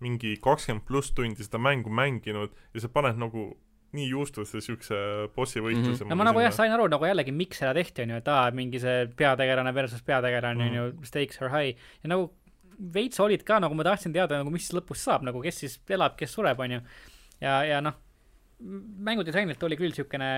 mingi 0.00 0.36
kakskümmend 0.42 0.86
pluss 0.88 1.12
tundi 1.16 1.44
seda 1.44 1.60
mängu 1.62 1.90
mänginud 1.92 2.54
ja 2.74 2.80
sa 2.80 2.88
paned 2.92 3.18
nagu 3.20 3.50
nii 3.96 4.06
juustusse 4.06 4.60
siukse 4.62 4.98
bossi 5.34 5.62
võitluse 5.62 6.04
mm. 6.04 6.04
-hmm. 6.04 6.10
no 6.12 6.18
ma 6.18 6.26
nagu 6.28 6.42
jah, 6.42 6.52
sain 6.54 6.72
aru 6.72 6.86
nagu 6.92 7.06
jällegi, 7.06 7.32
miks 7.34 7.58
seda 7.58 7.72
tehti, 7.74 8.04
on 8.04 8.14
ju, 8.14 8.20
et 8.22 8.28
aa, 8.30 8.50
mingi 8.54 8.82
see 8.82 9.06
peategelane 9.18 9.72
versus 9.74 10.04
peategelane, 10.06 10.68
on 10.68 10.76
ju, 10.78 10.84
stakes 11.08 11.40
are 11.42 11.50
high. 11.50 11.88
ja 12.04 12.12
nagu 12.12 12.28
veits 12.94 13.20
olid 13.20 13.42
ka, 13.46 13.58
nagu 13.60 13.74
ma 13.76 13.84
tahtsin 13.84 14.14
teada, 14.14 14.38
nagu 14.40 14.52
mis 14.54 14.70
lõpus 14.72 15.02
saab, 15.08 15.26
nagu 15.26 15.42
kes 15.42 15.58
siis 15.64 15.80
elab, 15.90 16.14
kes 16.20 16.32
sureb, 16.38 16.60
on 16.60 16.78
ju. 16.78 16.80
ja, 17.42 17.56
ja 17.66 17.80
noh, 17.84 17.98
mängudisainilt 18.60 19.62
oli 19.66 19.78
küll 19.80 19.92
niisugune 19.92 20.30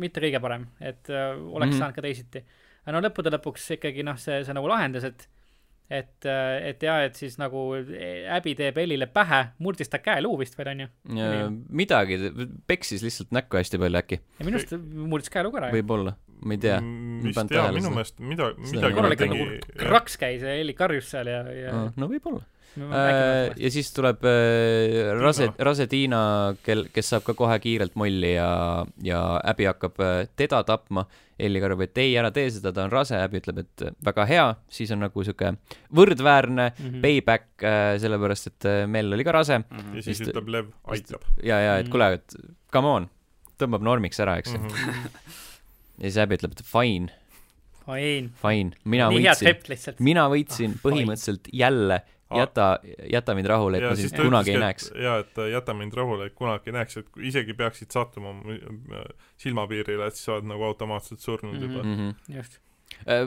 mitte 0.00 0.20
kõige 0.24 0.40
parem, 0.42 0.66
et 0.80 1.10
äh, 1.12 1.36
oleks 1.36 1.70
mm 1.70 1.72
-hmm. 1.72 1.78
saanud 1.78 1.94
ka 1.94 2.02
teisiti. 2.02 2.44
aga 2.82 2.96
no 2.96 3.06
lõppude 3.06 3.32
lõpuks 3.36 3.70
ikkagi 3.76 4.02
noh, 4.02 4.18
see, 4.18 4.42
see 4.44 4.54
nagu 4.56 4.68
lahendas, 4.68 5.04
et 5.04 5.28
et, 5.90 6.26
äh, 6.28 6.68
et 6.70 6.82
jaa, 6.86 6.98
et 7.06 7.18
siis 7.18 7.38
nagu 7.40 7.64
Abby 8.36 8.54
teeb 8.58 8.78
Ellile 8.82 9.08
pähe, 9.12 9.42
murdis 9.62 9.92
ta 9.92 10.00
käeluu 10.02 10.36
vist 10.40 10.58
veel, 10.58 10.72
onju. 10.74 10.90
midagi, 11.82 12.18
peksis 12.70 13.04
lihtsalt 13.06 13.34
näkku 13.34 13.60
hästi 13.60 13.80
palju 13.82 14.02
äkki. 14.02 14.20
ja 14.38 14.48
minu 14.48 14.60
arust 14.60 14.76
murdis 14.76 15.32
käeluu 15.32 15.54
ka 15.54 15.64
ära. 15.64 15.72
võib-olla. 15.74 16.16
ma 16.42 16.56
ei 16.56 16.62
tea. 16.62 16.78
vist 17.26 17.56
jaa, 17.58 17.68
minu 17.74 17.94
meelest 17.94 18.22
mida, 18.22 18.52
midagi 18.62 18.98
korralikult 18.98 19.36
nagu 19.36 19.84
kraks 19.84 20.18
käis 20.20 20.46
ja 20.46 20.56
Elli 20.62 20.74
karjus 20.78 21.10
seal 21.12 21.30
ja, 21.30 21.44
ja 21.56 21.84
no 21.96 22.10
võib-olla 22.10 22.44
Äh, 22.80 23.52
ja 23.60 23.70
siis 23.70 23.90
tuleb 23.92 24.22
äh, 24.24 25.12
rase, 25.20 25.50
rase 25.60 25.86
Tiina, 25.90 26.22
kel, 26.64 26.86
kes 26.92 27.10
saab 27.12 27.26
ka 27.26 27.34
kohe 27.36 27.58
kiirelt 27.60 27.98
molli 28.00 28.32
ja, 28.32 28.48
ja 29.04 29.20
Abby 29.44 29.68
hakkab 29.68 30.00
äh, 30.00 30.16
teda 30.38 30.62
tapma. 30.68 31.04
Elli 31.42 31.58
karjub, 31.58 31.80
et 31.82 31.98
ei, 31.98 32.12
ära 32.20 32.28
tee 32.30 32.46
seda, 32.54 32.70
ta 32.76 32.84
on 32.84 32.92
rase, 32.92 33.16
Abby 33.18 33.40
ütleb, 33.40 33.62
et 33.64 33.82
väga 34.04 34.26
hea, 34.30 34.44
siis 34.70 34.92
on 34.94 35.00
nagu 35.02 35.24
sihuke 35.26 35.54
võrdväärne 35.96 36.68
mm 36.68 36.84
-hmm. 36.84 37.00
payback, 37.02 37.64
sellepärast 37.98 38.50
et 38.52 38.68
Mel 38.86 39.10
oli 39.16 39.24
ka 39.26 39.32
rase 39.34 39.58
mm. 39.58 39.64
-hmm. 39.64 39.96
ja 39.96 40.02
siis 40.02 40.20
Vist, 40.20 40.30
ütleb 40.30 40.52
Lev, 40.54 40.68
aitab. 40.84 41.24
ja, 41.42 41.58
ja, 41.58 41.78
et 41.78 41.88
mhm. 41.88 41.90
kuule, 41.90 42.12
et 42.12 42.36
come 42.72 42.88
on, 42.88 43.08
tõmbab 43.58 43.82
normiks 43.82 44.20
ära, 44.20 44.36
eks 44.38 44.54
ju 44.54 44.60
mm. 44.60 44.68
-hmm. 44.68 45.18
ja 46.04 46.04
siis 46.04 46.18
Abby 46.18 46.38
ütleb, 46.38 46.52
et 46.52 46.64
fine 46.64 47.10
Fine. 47.82 48.30
Fine, 48.38 48.76
mina 48.84 49.08
Nii 49.10 49.24
võitsin, 49.26 49.96
mina 49.98 50.28
võitsin 50.30 50.78
põhimõtteliselt 50.82 51.48
jälle 51.52 52.02
jäta, 52.38 52.66
jäta 53.10 53.36
mind 53.38 53.50
rahule, 53.50 53.78
et 53.78 53.86
ja 53.86 53.92
ma 53.92 54.00
siis 54.00 54.14
kunagi 54.16 54.54
ei 54.54 54.60
näeks. 54.62 54.90
jaa, 54.96 55.18
et 55.24 55.38
äh, 55.38 55.52
jäta 55.52 55.74
mind 55.76 55.96
rahule, 55.98 56.28
et 56.30 56.36
kunagi 56.38 56.72
ei 56.72 56.76
näeks, 56.78 56.98
et 57.02 57.22
isegi 57.30 57.56
peaksid 57.58 57.94
sattuma 57.94 58.34
silmapiirile, 59.40 60.06
et 60.06 60.18
siis 60.18 60.28
sa 60.28 60.36
oled 60.36 60.50
nagu 60.50 60.68
automaatselt 60.68 61.20
surnud 61.20 61.54
mm 61.54 61.58
-hmm. 61.58 61.72
juba 61.72 61.82
mm. 61.82 61.96
-hmm. 61.96 62.36
just 62.36 62.58
äh, 63.06 63.26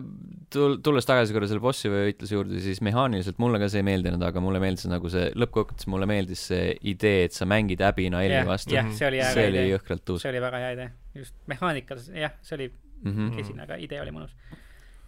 tul-, 0.56 0.78
tulles 0.84 1.06
tagasi 1.06 1.34
korra 1.34 1.48
selle 1.48 1.64
bossi 1.64 1.92
või 1.92 2.10
võitluse 2.10 2.38
juurde, 2.38 2.60
siis 2.64 2.82
mehaaniliselt 2.82 3.40
mulle 3.42 3.60
ka 3.60 3.70
see 3.70 3.84
ei 3.84 3.90
meeldinud, 3.92 4.24
aga 4.24 4.44
mulle 4.44 4.60
meeldis 4.60 4.88
nagu 4.92 5.10
see, 5.10 5.32
lõppkokkuvõttes 5.36 5.88
mulle 5.88 6.10
meeldis 6.10 6.48
see 6.52 6.76
idee, 6.82 7.26
et 7.30 7.34
sa 7.34 7.46
mängid 7.46 7.82
äbina 7.82 8.24
Elli 8.24 8.40
yeah, 8.42 8.48
vastu 8.48 8.74
yeah,. 8.74 8.92
see 8.92 9.08
oli 9.08 9.24
see 9.34 9.48
oli 9.48 9.70
jõhkralt 9.72 10.10
uus. 10.10 10.22
see 10.22 10.34
oli 10.34 10.42
väga 10.42 10.58
hea 10.66 10.76
idee, 10.78 10.92
just 11.16 11.36
mehaanikas, 11.48 12.10
jah, 12.10 12.38
see 12.42 12.56
oli 12.56 12.72
mm 13.04 13.12
-hmm. 13.12 13.36
kesine, 13.36 13.64
aga 13.64 13.76
idee 13.76 14.02
oli 14.02 14.12
mõnus 14.12 14.36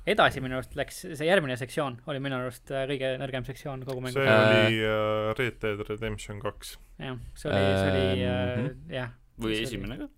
edasi 0.08 0.42
minu 0.44 0.58
arust 0.58 0.76
läks, 0.80 1.02
see 1.20 1.28
järgmine 1.28 1.58
sektsioon 1.60 1.98
oli 2.12 2.22
minu 2.24 2.38
arust 2.40 2.72
äh, 2.72 2.86
kõige 2.90 3.14
nõrgem 3.22 3.48
sektsioon 3.48 3.84
kogu 3.88 4.04
mängu. 4.04 4.16
see 4.16 4.38
oli 4.38 4.78
uh, 4.84 5.32
Red 5.38 5.58
Dead 5.64 5.84
Redemption 5.90 6.40
kaks. 6.44 6.78
jah, 7.02 7.18
see 7.36 7.52
oli, 7.52 7.66
see 7.66 7.90
oli 7.92 8.30
uh, 8.30 8.70
jah. 8.94 9.12
või 9.44 9.60
esimene 9.66 10.00
ka? 10.04 10.10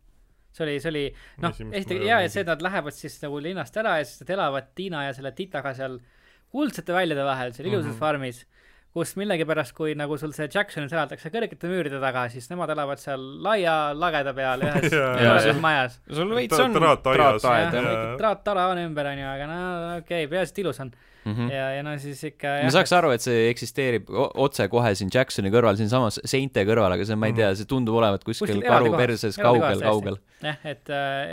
see 0.54 0.66
oli, 0.66 0.78
see 0.84 0.94
oli, 0.94 1.04
noh, 1.46 1.58
esiteks 1.82 2.06
jaa, 2.06 2.22
et 2.26 2.34
see, 2.34 2.46
et 2.46 2.52
nad 2.52 2.64
lähevad 2.66 2.96
siis 2.98 3.18
nagu 3.24 3.42
linnast 3.44 3.82
ära 3.82 3.98
ja 4.00 4.08
siis 4.08 4.24
nad 4.24 4.34
elavad 4.38 4.72
Tiina 4.78 5.08
ja 5.08 5.18
selle 5.18 5.34
Titaga 5.38 5.74
seal 5.78 6.00
kuldsete 6.54 6.96
väljade 6.96 7.26
vahel 7.26 7.54
seal 7.54 7.70
ilusas 7.70 7.92
mm 7.92 7.96
-hmm. 7.96 8.02
farmis 8.02 8.46
kus 8.94 9.14
millegipärast, 9.20 9.74
kui 9.78 9.94
nagu 9.98 10.18
sul 10.18 10.32
see 10.34 10.48
Jacksonis 10.50 10.94
elatakse 10.96 11.30
kõrgete 11.34 11.70
müüride 11.70 12.00
taga, 12.02 12.26
siis 12.34 12.50
nemad 12.50 12.72
elavad 12.74 13.02
seal 13.02 13.22
laia 13.46 13.76
lageda 13.94 14.34
peal 14.38 14.66
ühes 14.66 14.90
ühes 14.90 15.62
majas. 15.62 16.00
sul 16.10 16.34
veits 16.34 16.58
on 16.60 16.74
traataed. 16.74 18.18
traattara 18.22 18.70
on 18.74 18.82
ümber, 18.88 19.12
onju, 19.14 19.30
aga 19.36 19.50
no 19.50 19.62
okei 20.00 20.26
okay,, 20.26 20.32
peaasi, 20.32 20.56
et 20.56 20.64
ilus 20.66 20.82
on 20.86 20.94
mm. 21.26 21.34
-hmm. 21.34 21.52
ja, 21.52 21.66
ja 21.78 21.84
no 21.86 21.96
siis 22.02 22.22
ikka 22.32 22.56
ma 22.64 22.72
saaks 22.74 22.94
aru, 22.96 23.12
et 23.16 23.24
see 23.24 23.48
eksisteerib 23.50 24.10
otsekohe 24.10 24.94
siin 24.98 25.12
Jacksoni 25.14 25.52
kõrval, 25.54 25.78
siinsamas 25.80 26.20
seinte 26.24 26.66
kõrval, 26.68 26.96
aga 26.96 27.08
see, 27.08 27.20
ma 27.20 27.30
ei 27.30 27.38
tea, 27.38 27.52
see 27.58 27.70
tundub 27.70 28.00
olevat 28.00 28.26
kuskil, 28.28 28.56
kuskil 28.56 28.66
karu 28.66 28.92
perses 28.98 29.40
kaugel, 29.40 29.84
kaugel. 29.84 30.20
jah, 30.46 30.60
et, 30.64 30.92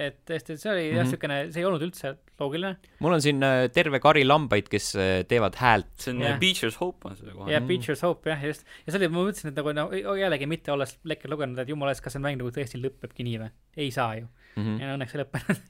et 0.09 0.21
tõesti, 0.29 0.59
see 0.61 0.73
oli 0.73 0.87
jah 0.87 0.93
mm 0.93 1.01
-hmm., 1.01 1.11
niisugune, 1.11 1.41
see 1.53 1.63
ei 1.63 1.69
olnud 1.69 1.87
üldse 1.89 2.15
loogiline. 2.41 2.77
mul 3.05 3.17
on 3.17 3.23
siin 3.25 3.43
äh, 3.43 3.67
terve 3.73 4.01
kari 4.03 4.25
lambaid, 4.27 4.71
kes 4.73 4.95
äh, 4.97 5.13
teevad 5.29 5.59
häält. 5.61 5.93
see 5.99 6.15
on 6.15 6.23
yeah. 6.23 6.39
Beecher's 6.41 6.81
Hope 6.81 7.09
on 7.09 7.17
see 7.17 7.33
kohe. 7.33 7.51
jah, 7.53 7.63
Beecher's 7.63 8.03
Hope 8.03 8.31
jah, 8.31 8.45
just. 8.45 8.67
ja 8.87 8.93
see 8.93 9.01
oli, 9.01 9.09
ma 9.09 9.23
mõtlesin, 9.25 9.53
et 9.53 9.61
nagu 9.61 9.77
no 9.77 10.17
jällegi 10.17 10.47
mitte 10.51 10.73
olles 10.73 10.99
lekker 11.05 11.31
lugenud, 11.31 11.59
et 11.59 11.69
jumala 11.69 11.95
eest, 11.95 12.05
kas 12.05 12.17
see 12.17 12.25
mäng 12.25 12.41
nagu 12.41 12.51
tõesti 12.55 12.81
lõpebki 12.83 13.27
nii 13.27 13.45
või? 13.45 13.53
ei 13.77 13.91
saa 13.91 14.17
ju 14.19 14.27
mm. 14.27 14.63
-hmm. 14.63 14.81
ja 14.83 14.97
õnneks 14.97 15.17
ei 15.17 15.23
lõppenud 15.25 15.63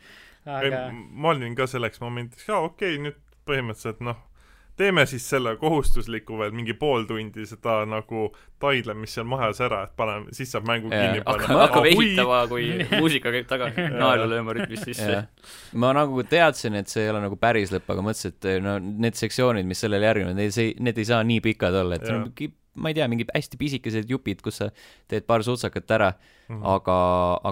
aga 0.47 0.83
ma 0.95 1.33
olin 1.35 1.55
ka 1.59 1.67
selleks 1.71 2.01
momendiks, 2.03 2.47
jaa, 2.49 2.63
okei 2.67 2.97
okay,, 2.97 3.03
nüüd 3.09 3.23
põhimõtteliselt 3.47 4.03
noh, 4.05 4.19
teeme 4.77 5.07
siis 5.09 5.25
selle 5.31 5.55
kohustusliku 5.57 6.39
veel 6.39 6.53
mingi 6.57 6.75
pool 6.77 7.07
tundi 7.09 7.47
seda 7.49 7.79
nagu 7.89 8.27
taidlemist 8.61 9.17
seal 9.17 9.29
majas 9.29 9.61
ära, 9.65 9.83
et 9.87 9.95
paneme, 9.97 10.35
siis 10.37 10.53
saab 10.53 10.67
mängu 10.69 10.91
yeah, 10.93 11.07
kinni 11.07 11.25
panna. 11.25 11.61
hakkab 11.63 11.89
ehitama, 11.89 12.43
kui 12.51 12.69
muusika 13.01 13.33
käib 13.35 13.49
taga, 13.51 13.71
naelu 13.73 14.29
lööma 14.31 14.57
rütmis 14.57 14.85
sisse. 14.89 15.23
Ma 15.81 15.95
nagu 15.97 16.25
teadsin, 16.29 16.77
et 16.81 16.93
see 16.93 17.07
ei 17.07 17.13
ole 17.13 17.23
nagu 17.25 17.39
päris 17.41 17.73
lõpp, 17.75 17.89
aga 17.95 18.05
mõtlesin, 18.05 18.37
et 18.37 18.51
no 18.65 18.77
need 18.83 19.19
sektsioonid, 19.19 19.69
mis 19.69 19.81
sellele 19.85 20.11
järgnevad, 20.11 20.37
need 20.39 20.61
ei, 20.63 20.75
need 20.89 21.01
ei 21.01 21.09
saa 21.09 21.23
nii 21.27 21.41
pikad 21.49 21.81
olla, 21.83 22.01
et 22.01 22.09
no, 22.13 22.51
ma 22.77 22.93
ei 22.93 22.99
tea, 22.99 23.09
mingid 23.09 23.33
hästi 23.33 23.61
pisikesed 23.61 24.13
jupid, 24.13 24.45
kus 24.45 24.61
sa 24.61 24.69
teed 25.09 25.25
paar 25.29 25.45
sutsakat 25.47 25.97
ära 25.97 26.11
mm, 26.13 26.59
-hmm. 26.59 26.69
aga, 26.75 26.99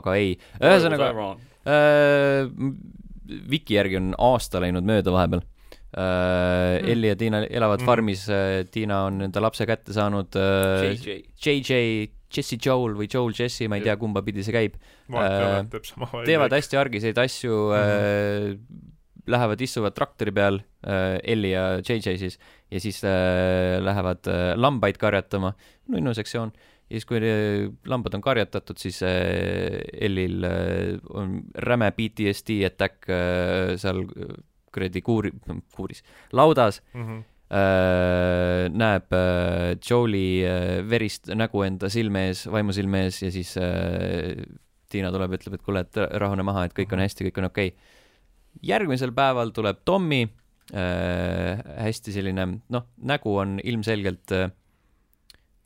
aga 0.01 0.19
ei. 0.21 0.37
ühesõnaga 0.61 1.11
äh,, 1.65 2.53
Viki 3.25 3.79
järgi 3.79 3.97
on 3.97 4.11
aasta 4.21 4.61
läinud 4.61 4.85
mööda 4.85 5.09
vahepeal 5.09 5.41
mm. 5.95 6.91
Elli 6.93 7.11
ja 7.13 7.17
Tiina 7.19 7.45
elavad 7.47 7.83
mm. 7.83 7.89
farmis 7.89 8.27
uh,, 8.29 8.65
Tiina 8.71 9.05
on 9.09 9.29
enda 9.29 9.43
lapse 9.43 9.67
kätte 9.69 9.95
saanud. 9.97 10.35
JJ. 10.35 11.21
JJ, 11.45 12.11
Jesse 12.35 12.59
Joel 12.59 12.97
või 12.99 13.09
Joel 13.11 13.35
Jesse, 13.39 13.69
ma 13.71 13.79
ei 13.79 13.87
tea, 13.87 13.95
kumba 14.01 14.25
pidi 14.27 14.43
see 14.43 14.55
käib. 14.55 14.77
Teevad 16.27 16.57
hästi 16.57 16.81
argiseid 16.81 17.21
asju 17.23 17.61
mm, 17.71 17.79
uh, 17.79 18.93
lähevad, 19.31 19.63
istuvad 19.65 19.95
traktori 19.97 20.35
peal 20.35 20.61
uh,, 20.61 21.17
Elli 21.23 21.55
ja 21.55 21.67
JJ 21.79 22.19
siis, 22.21 22.39
ja 22.73 22.83
siis 22.83 23.03
uh, 23.07 23.81
lähevad 23.85 24.27
uh, 24.31 24.53
lambaid 24.59 24.99
karjatama, 25.01 25.55
nunnu 25.95 26.15
sektsioon 26.17 26.55
ja 26.91 26.99
siis, 26.99 27.07
kui 27.09 27.21
lambad 27.91 28.17
on 28.17 28.25
karjatatud, 28.25 28.79
siis 28.81 29.01
äh, 29.07 29.81
Ellil 30.05 30.45
äh, 30.45 30.99
on 31.17 31.41
räme 31.65 31.91
PTSD 31.97 32.61
attack 32.69 33.09
äh, 33.09 33.75
seal 33.81 34.05
kuradi 34.75 35.03
kuuri, 35.05 35.33
kuuris, 35.77 36.05
laudas 36.33 36.83
mm. 36.93 37.07
-hmm. 37.07 37.23
Äh, 37.55 38.67
näeb 38.73 39.13
äh, 39.13 39.77
Joe'i 39.77 40.43
äh, 40.49 40.81
verist 40.91 41.29
nägu 41.29 41.61
enda 41.63 41.91
silme 41.93 42.23
ees, 42.31 42.47
vaimusilme 42.51 43.03
ees 43.05 43.21
ja 43.23 43.29
siis 43.31 43.53
äh, 43.61 44.33
Tiina 44.91 45.11
tuleb, 45.13 45.37
ütleb, 45.37 45.59
et 45.59 45.63
kuule, 45.63 45.83
et 45.85 45.99
rahune 46.19 46.43
maha, 46.43 46.65
et 46.65 46.75
kõik 46.75 46.95
on 46.95 46.99
mhm. 46.99 47.05
hästi, 47.05 47.27
kõik 47.29 47.39
on 47.43 47.49
okei 47.51 47.69
okay.. 47.75 48.01
järgmisel 48.63 49.13
päeval 49.15 49.53
tuleb 49.55 49.85
Tommy 49.85 50.23
äh,, 50.25 51.61
hästi 51.85 52.17
selline, 52.17 52.49
noh, 52.73 52.89
nägu 52.97 53.37
on 53.45 53.59
ilmselgelt 53.63 54.35
äh, 54.35 54.49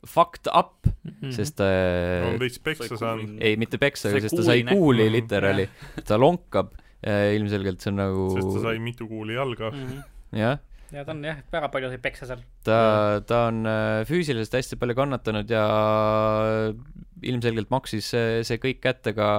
fucked 0.07 0.51
up 0.53 0.85
mm, 0.85 1.11
-hmm. 1.11 1.31
sest 1.31 1.59
äh, 1.59 2.27
on 2.33 2.39
veits 2.39 2.59
peksa 2.59 2.97
saanud. 2.97 3.37
ei, 3.39 3.57
mitte 3.57 3.77
peksa, 3.77 4.11
sest 4.11 4.35
ta 4.35 4.43
sai 4.43 4.63
kuuli 4.63 5.11
literaali, 5.11 5.69
ta 6.07 6.19
lonkab 6.19 6.73
ilmselgelt 7.07 7.83
see 7.83 7.93
on 7.93 8.01
nagu 8.01 8.25
sest 8.35 8.49
ta 8.57 8.65
sai 8.67 8.79
mitu 8.83 9.07
kuuli 9.07 9.37
jalga 9.37 9.71
mm. 9.71 9.85
-hmm. 9.85 10.01
jah. 10.39 10.59
ja 10.91 11.05
ta 11.05 11.13
on 11.15 11.23
jah, 11.23 11.41
väga 11.51 11.69
palju 11.71 11.91
sai 11.93 12.01
peksa 12.03 12.27
seal. 12.27 12.41
ta, 12.63 12.79
ta 13.25 13.45
on 13.47 13.65
äh, 13.65 14.03
füüsiliselt 14.09 14.59
hästi 14.59 14.79
palju 14.79 14.95
kannatanud 14.95 15.49
ja 15.49 15.63
ilmselgelt 17.19 17.69
maksis 17.71 18.11
see, 18.11 18.43
see 18.47 18.59
kõik 18.63 18.79
kätte 18.79 19.11
ka 19.11 19.29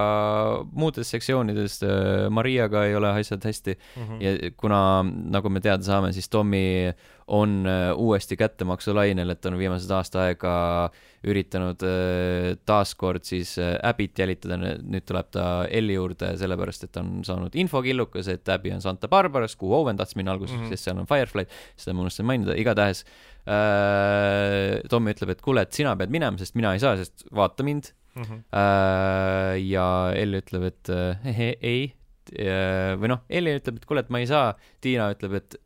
muudes 0.71 1.09
sektsioonides. 1.09 1.79
Äh, 1.81 2.27
Mariaga 2.29 2.85
ei 2.85 2.95
ole 2.95 3.09
asjad 3.09 3.45
hästi 3.45 3.77
mm 3.77 4.03
-hmm. 4.03 4.21
ja 4.21 4.51
kuna, 4.57 5.03
nagu 5.05 5.49
me 5.49 5.59
teada 5.59 5.83
saame, 5.83 6.13
siis 6.13 6.29
Tommy 6.29 6.93
on 7.27 7.65
uuesti 7.95 8.37
kättemaksulainel, 8.37 9.29
et 9.29 9.45
on 9.45 9.57
viimased 9.57 9.91
aasta 9.91 10.25
aega 10.27 10.53
äh, 10.85 11.10
üritanud 11.27 11.83
äh, 11.85 12.55
taaskord 12.65 13.25
siis 13.27 13.53
äh, 13.61 13.75
Abby't 13.85 14.17
jälitada, 14.23 14.57
nüüd 14.57 15.05
tuleb 15.05 15.29
ta 15.33 15.45
Elli 15.69 15.93
juurde 15.93 16.31
sellepärast, 16.39 16.87
et 16.87 16.97
on 17.01 17.19
saanud 17.25 17.55
infokillukas, 17.61 18.29
et 18.33 18.49
Abby 18.49 18.73
on 18.73 18.81
Santa 18.81 19.09
Barbaras, 19.11 19.55
kuhu 19.59 19.77
Owen 19.81 19.99
tahtis 19.99 20.17
minna 20.17 20.33
alguses 20.33 20.57
mm, 20.57 20.65
-hmm. 20.65 20.73
sest 20.73 20.89
seal 20.89 20.97
on 20.97 21.09
Firefly, 21.09 21.45
seda 21.77 21.95
ma 21.95 22.05
unustasin 22.07 22.29
mainida, 22.29 22.57
igatahes 22.57 23.05
äh, 23.45 24.81
Tommy 24.89 25.13
ütleb, 25.13 25.35
et 25.35 25.45
kuule, 25.45 25.65
et 25.67 25.77
sina 25.77 25.95
pead 25.95 26.13
minema, 26.13 26.41
sest 26.41 26.57
mina 26.57 26.73
ei 26.73 26.81
saa, 26.81 26.97
sest 26.97 27.27
vaata 27.29 27.63
mind 27.63 27.93
mm. 28.15 28.23
-hmm. 28.23 28.43
Äh, 28.57 29.55
ja 29.69 29.87
Elli 30.15 30.41
ütleb, 30.41 30.69
et 30.73 30.89
äh, 30.89 31.57
ei, 31.73 31.93
või 32.31 33.09
noh, 33.11 33.25
Elli 33.29 33.57
ütleb, 33.59 33.77
et 33.77 33.85
kuule, 33.85 34.01
et 34.01 34.09
ma 34.09 34.19
ei 34.19 34.27
saa, 34.29 34.55
Tiina 34.81 35.11
ütleb, 35.13 35.37
et 35.37 35.61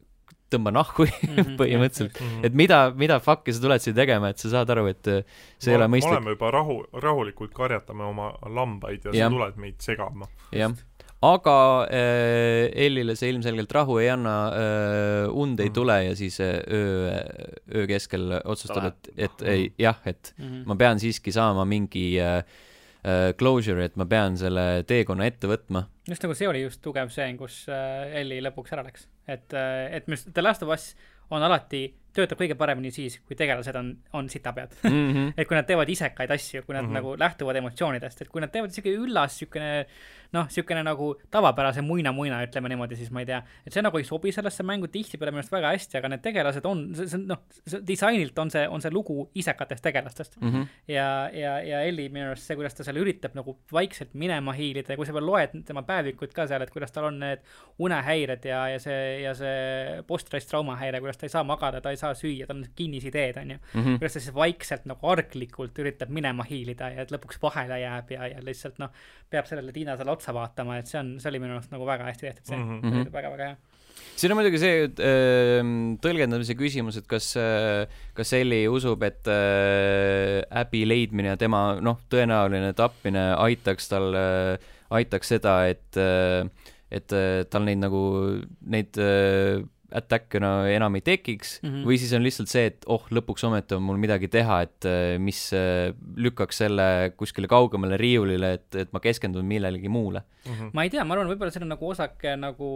tõmba 0.56 0.74
nahku 0.76 1.06
mm 1.08 1.36
-hmm, 1.36 1.54
põhimõtteliselt 1.60 2.18
mm. 2.20 2.32
-hmm. 2.32 2.50
et 2.50 2.58
mida, 2.64 2.80
mida 2.96 3.20
fuck'i 3.24 3.54
sa 3.54 3.62
tuled 3.64 3.84
siia 3.84 3.98
tegema, 3.98 4.34
et 4.34 4.42
sa 4.42 4.52
saad 4.56 4.74
aru, 4.76 4.88
et 4.92 5.12
äh, 5.12 5.24
see 5.60 5.74
ei 5.74 5.80
ole 5.80 5.88
mõistlik. 5.92 6.16
me 6.16 6.22
oleme 6.22 6.36
juba 6.36 6.52
rahu, 6.56 6.82
rahulikult 7.06 7.54
karjatame 7.54 8.04
oma 8.08 8.34
lambaid 8.46 9.06
ja, 9.06 9.14
ja. 9.14 9.30
sa 9.30 9.38
tuled 9.38 9.62
meid 9.62 9.80
segama. 9.80 10.30
jah, 10.52 10.76
aga 11.26 11.58
äh, 11.90 12.86
Ellile 12.86 13.16
see 13.16 13.32
ilmselgelt 13.34 13.72
rahu 13.72 13.98
ei 14.02 14.10
anna 14.14 14.36
äh,, 14.52 15.30
und 15.30 15.60
ei 15.60 15.66
mm 15.66 15.70
-hmm. 15.70 15.74
tule 15.74 16.04
ja 16.04 16.16
siis 16.16 16.40
äh, 16.40 16.62
öö, 16.68 17.24
öö 17.76 17.88
keskel 17.88 18.42
otsustab, 18.44 18.86
et, 18.86 19.10
et 19.18 19.42
ei, 19.42 19.74
jah, 19.80 19.98
et 20.06 20.34
mm 20.38 20.46
-hmm. 20.46 20.66
ma 20.66 20.76
pean 20.76 21.00
siiski 21.00 21.32
saama 21.32 21.66
mingi 21.66 22.20
äh, 22.20 22.44
uh, 23.06 23.34
closure, 23.38 23.86
et 23.86 23.96
ma 24.00 24.08
pean 24.10 24.38
selle 24.40 24.84
teekonna 24.88 25.28
ette 25.30 25.50
võtma. 25.50 25.86
just 26.10 26.26
nagu 26.26 26.38
see 26.38 26.50
oli 26.50 26.64
just 26.66 26.82
tugev 26.86 27.12
stseen, 27.14 27.38
kus 27.38 27.64
uh, 27.70 28.06
Ellie 28.20 28.42
lõpuks 28.46 28.74
ära 28.76 28.86
läks, 28.86 29.08
et 29.28 29.54
et 29.54 30.08
minu 30.08 30.16
arust 30.18 30.34
The 30.34 30.42
Last 30.42 30.64
of 30.64 30.70
Us 30.74 30.96
on 31.30 31.44
alati 31.44 31.94
töötab 32.16 32.40
kõige 32.42 32.58
paremini 32.60 32.92
siis, 32.96 33.20
kui 33.28 33.38
tegelased 33.40 33.76
on, 33.80 33.94
on 34.14 34.30
sitapead 34.32 34.76
mm. 34.84 34.90
-hmm. 34.90 35.34
et 35.38 35.48
kui 35.48 35.58
nad 35.58 35.68
teevad 35.68 35.90
isekaid 35.90 36.32
asju, 36.32 36.64
kui 36.64 36.76
nad 36.76 36.84
mm 36.84 36.90
-hmm. 36.90 36.94
nagu 37.02 37.16
lähtuvad 37.20 37.56
emotsioonidest, 37.62 38.22
et 38.22 38.30
kui 38.30 38.42
nad 38.42 38.52
teevad 38.52 38.72
isegi 38.72 38.96
üllas 38.96 39.40
siukene 39.40 39.86
noh, 40.36 40.48
niisugune 40.50 40.84
nagu 40.86 41.10
tavapärase 41.32 41.84
muina-muina, 41.86 42.42
ütleme 42.46 42.70
niimoodi, 42.72 42.98
siis 43.00 43.12
ma 43.14 43.24
ei 43.24 43.30
tea, 43.30 43.42
et 43.66 43.76
see 43.76 43.84
nagu 43.86 44.00
ei 44.00 44.08
sobi 44.08 44.34
sellesse 44.36 44.66
mängu 44.68 44.90
tihtipeale 44.92 45.34
minu 45.34 45.44
arust 45.44 45.54
väga 45.54 45.72
hästi, 45.76 46.00
aga 46.00 46.12
need 46.12 46.24
tegelased 46.26 46.68
on, 46.70 46.84
see, 46.98 47.08
see 47.12 47.22
noh, 47.24 47.42
disainilt 47.88 48.40
on 48.42 48.52
see, 48.54 48.66
on 48.72 48.84
see 48.84 48.94
lugu 48.94 49.28
isekatest 49.42 49.84
tegelastest 49.86 50.38
mm. 50.42 50.52
-hmm. 50.52 50.68
ja, 50.92 51.08
ja, 51.34 51.56
ja 51.64 51.82
Elli 51.88 52.08
minu 52.10 52.32
arust 52.32 52.48
see, 52.50 52.58
kuidas 52.60 52.76
ta 52.78 52.88
seal 52.88 53.00
üritab 53.02 53.38
nagu 53.38 53.58
vaikselt 53.74 54.14
minema 54.14 54.54
hiilida 54.58 54.94
ja 54.94 55.00
kui 55.00 55.08
sa 55.08 55.16
veel 55.16 55.28
loed 55.30 55.56
tema 55.66 55.84
päevikut 55.88 56.34
ka 56.34 56.48
seal, 56.48 56.66
et 56.66 56.74
kuidas 56.74 56.92
tal 56.96 57.10
on 57.12 57.20
need 57.20 57.44
unehäired 57.80 58.46
ja, 58.46 58.66
ja 58.76 58.80
see, 58.80 59.22
ja 59.24 59.36
see 59.38 60.04
post-stress 60.08 60.50
traumahäire, 60.52 61.00
kuidas 61.00 61.18
ta 61.18 61.30
ei 61.30 61.36
saa 61.36 61.44
magada, 61.44 61.82
ta 61.82 61.94
ei 61.94 62.02
saa 62.02 62.05
süüa, 62.18 62.48
tal 62.48 62.62
on 62.62 62.66
kinnisideed, 62.76 63.38
on 63.42 63.52
ju 63.52 63.58
mm. 63.58 63.82
-hmm. 63.82 64.00
kuidas 64.00 64.14
ta 64.14 64.20
siis 64.20 64.36
vaikselt 64.36 64.86
nagu 64.86 65.08
arglikult 65.12 65.80
üritab 65.80 66.10
minema 66.10 66.44
hiilida 66.44 66.90
ja 66.94 67.06
et 67.06 67.12
lõpuks 67.12 67.42
vahele 67.42 67.80
jääb 67.80 68.12
ja, 68.12 68.28
ja 68.28 68.44
lihtsalt 68.44 68.80
noh, 68.80 68.92
peab 69.30 69.46
sellele 69.50 69.72
Tiina 69.72 69.98
seal 69.98 70.10
otsa 70.10 70.34
vaatama, 70.34 70.78
et 70.78 70.88
see 70.88 71.00
on, 71.00 71.16
see 71.20 71.30
oli 71.30 71.40
minu 71.40 71.58
arust 71.58 71.72
nagu 71.72 71.86
väga 71.86 72.12
hästi 72.12 72.28
tehtud, 72.28 72.46
see 72.46 72.58
mm 72.58 72.82
-hmm. 72.82 73.02
oli 73.02 73.12
väga-väga 73.12 73.50
hea 73.50 73.56
siin 74.16 74.32
on 74.32 74.40
muidugi 74.40 74.60
see 74.60 74.84
äh, 74.86 75.62
tõlgendamise 76.04 76.56
küsimus, 76.60 77.00
et 77.00 77.08
kas 77.08 77.34
äh,, 77.40 77.88
kas 78.14 78.34
Elli 78.34 78.68
usub, 78.68 79.04
et 79.04 79.28
äh, 79.28 80.44
äbi 80.62 80.86
leidmine 80.88 81.34
ja 81.34 81.38
tema 81.38 81.80
noh, 81.82 82.00
tõenäoline 82.12 82.74
tapmine 82.78 83.34
aitaks 83.48 83.92
tal 83.92 84.14
äh,, 84.16 84.72
aitaks 84.90 85.36
seda, 85.36 85.66
et 85.72 86.00
äh,, 86.00 86.48
et 86.96 87.16
äh, 87.16 87.44
tal 87.50 87.66
neid 87.68 87.82
nagu, 87.82 88.02
neid 88.62 89.00
äh, 89.02 89.64
attack'e 89.96 90.42
no 90.42 90.52
enam 90.70 90.98
ei 90.98 91.04
tekiks 91.06 91.60
mm 91.62 91.70
-hmm. 91.70 91.88
või 91.88 91.98
siis 92.02 92.14
on 92.18 92.24
lihtsalt 92.26 92.52
see, 92.52 92.66
et 92.72 92.86
oh, 92.88 93.04
lõpuks 93.12 93.46
ometi 93.48 93.78
on 93.78 93.84
mul 93.86 94.00
midagi 94.02 94.28
teha, 94.32 94.62
et 94.66 94.88
äh, 94.90 95.18
mis 95.22 95.42
äh, 95.54 95.94
lükkaks 96.16 96.64
selle 96.66 96.88
kuskile 97.18 97.48
kaugemale 97.48 97.98
riiulile, 97.98 98.54
et, 98.60 98.70
et 98.76 98.94
ma 98.94 99.00
keskendun 99.00 99.46
millelegi 99.46 99.90
muule 99.90 100.24
mm. 100.24 100.54
-hmm. 100.54 100.72
ma 100.74 100.84
ei 100.84 100.90
tea, 100.90 101.04
ma 101.04 101.14
arvan, 101.14 101.30
võib-olla 101.30 101.52
seal 101.52 101.68
on 101.68 101.76
nagu 101.76 101.90
osake 101.90 102.36
nagu 102.36 102.72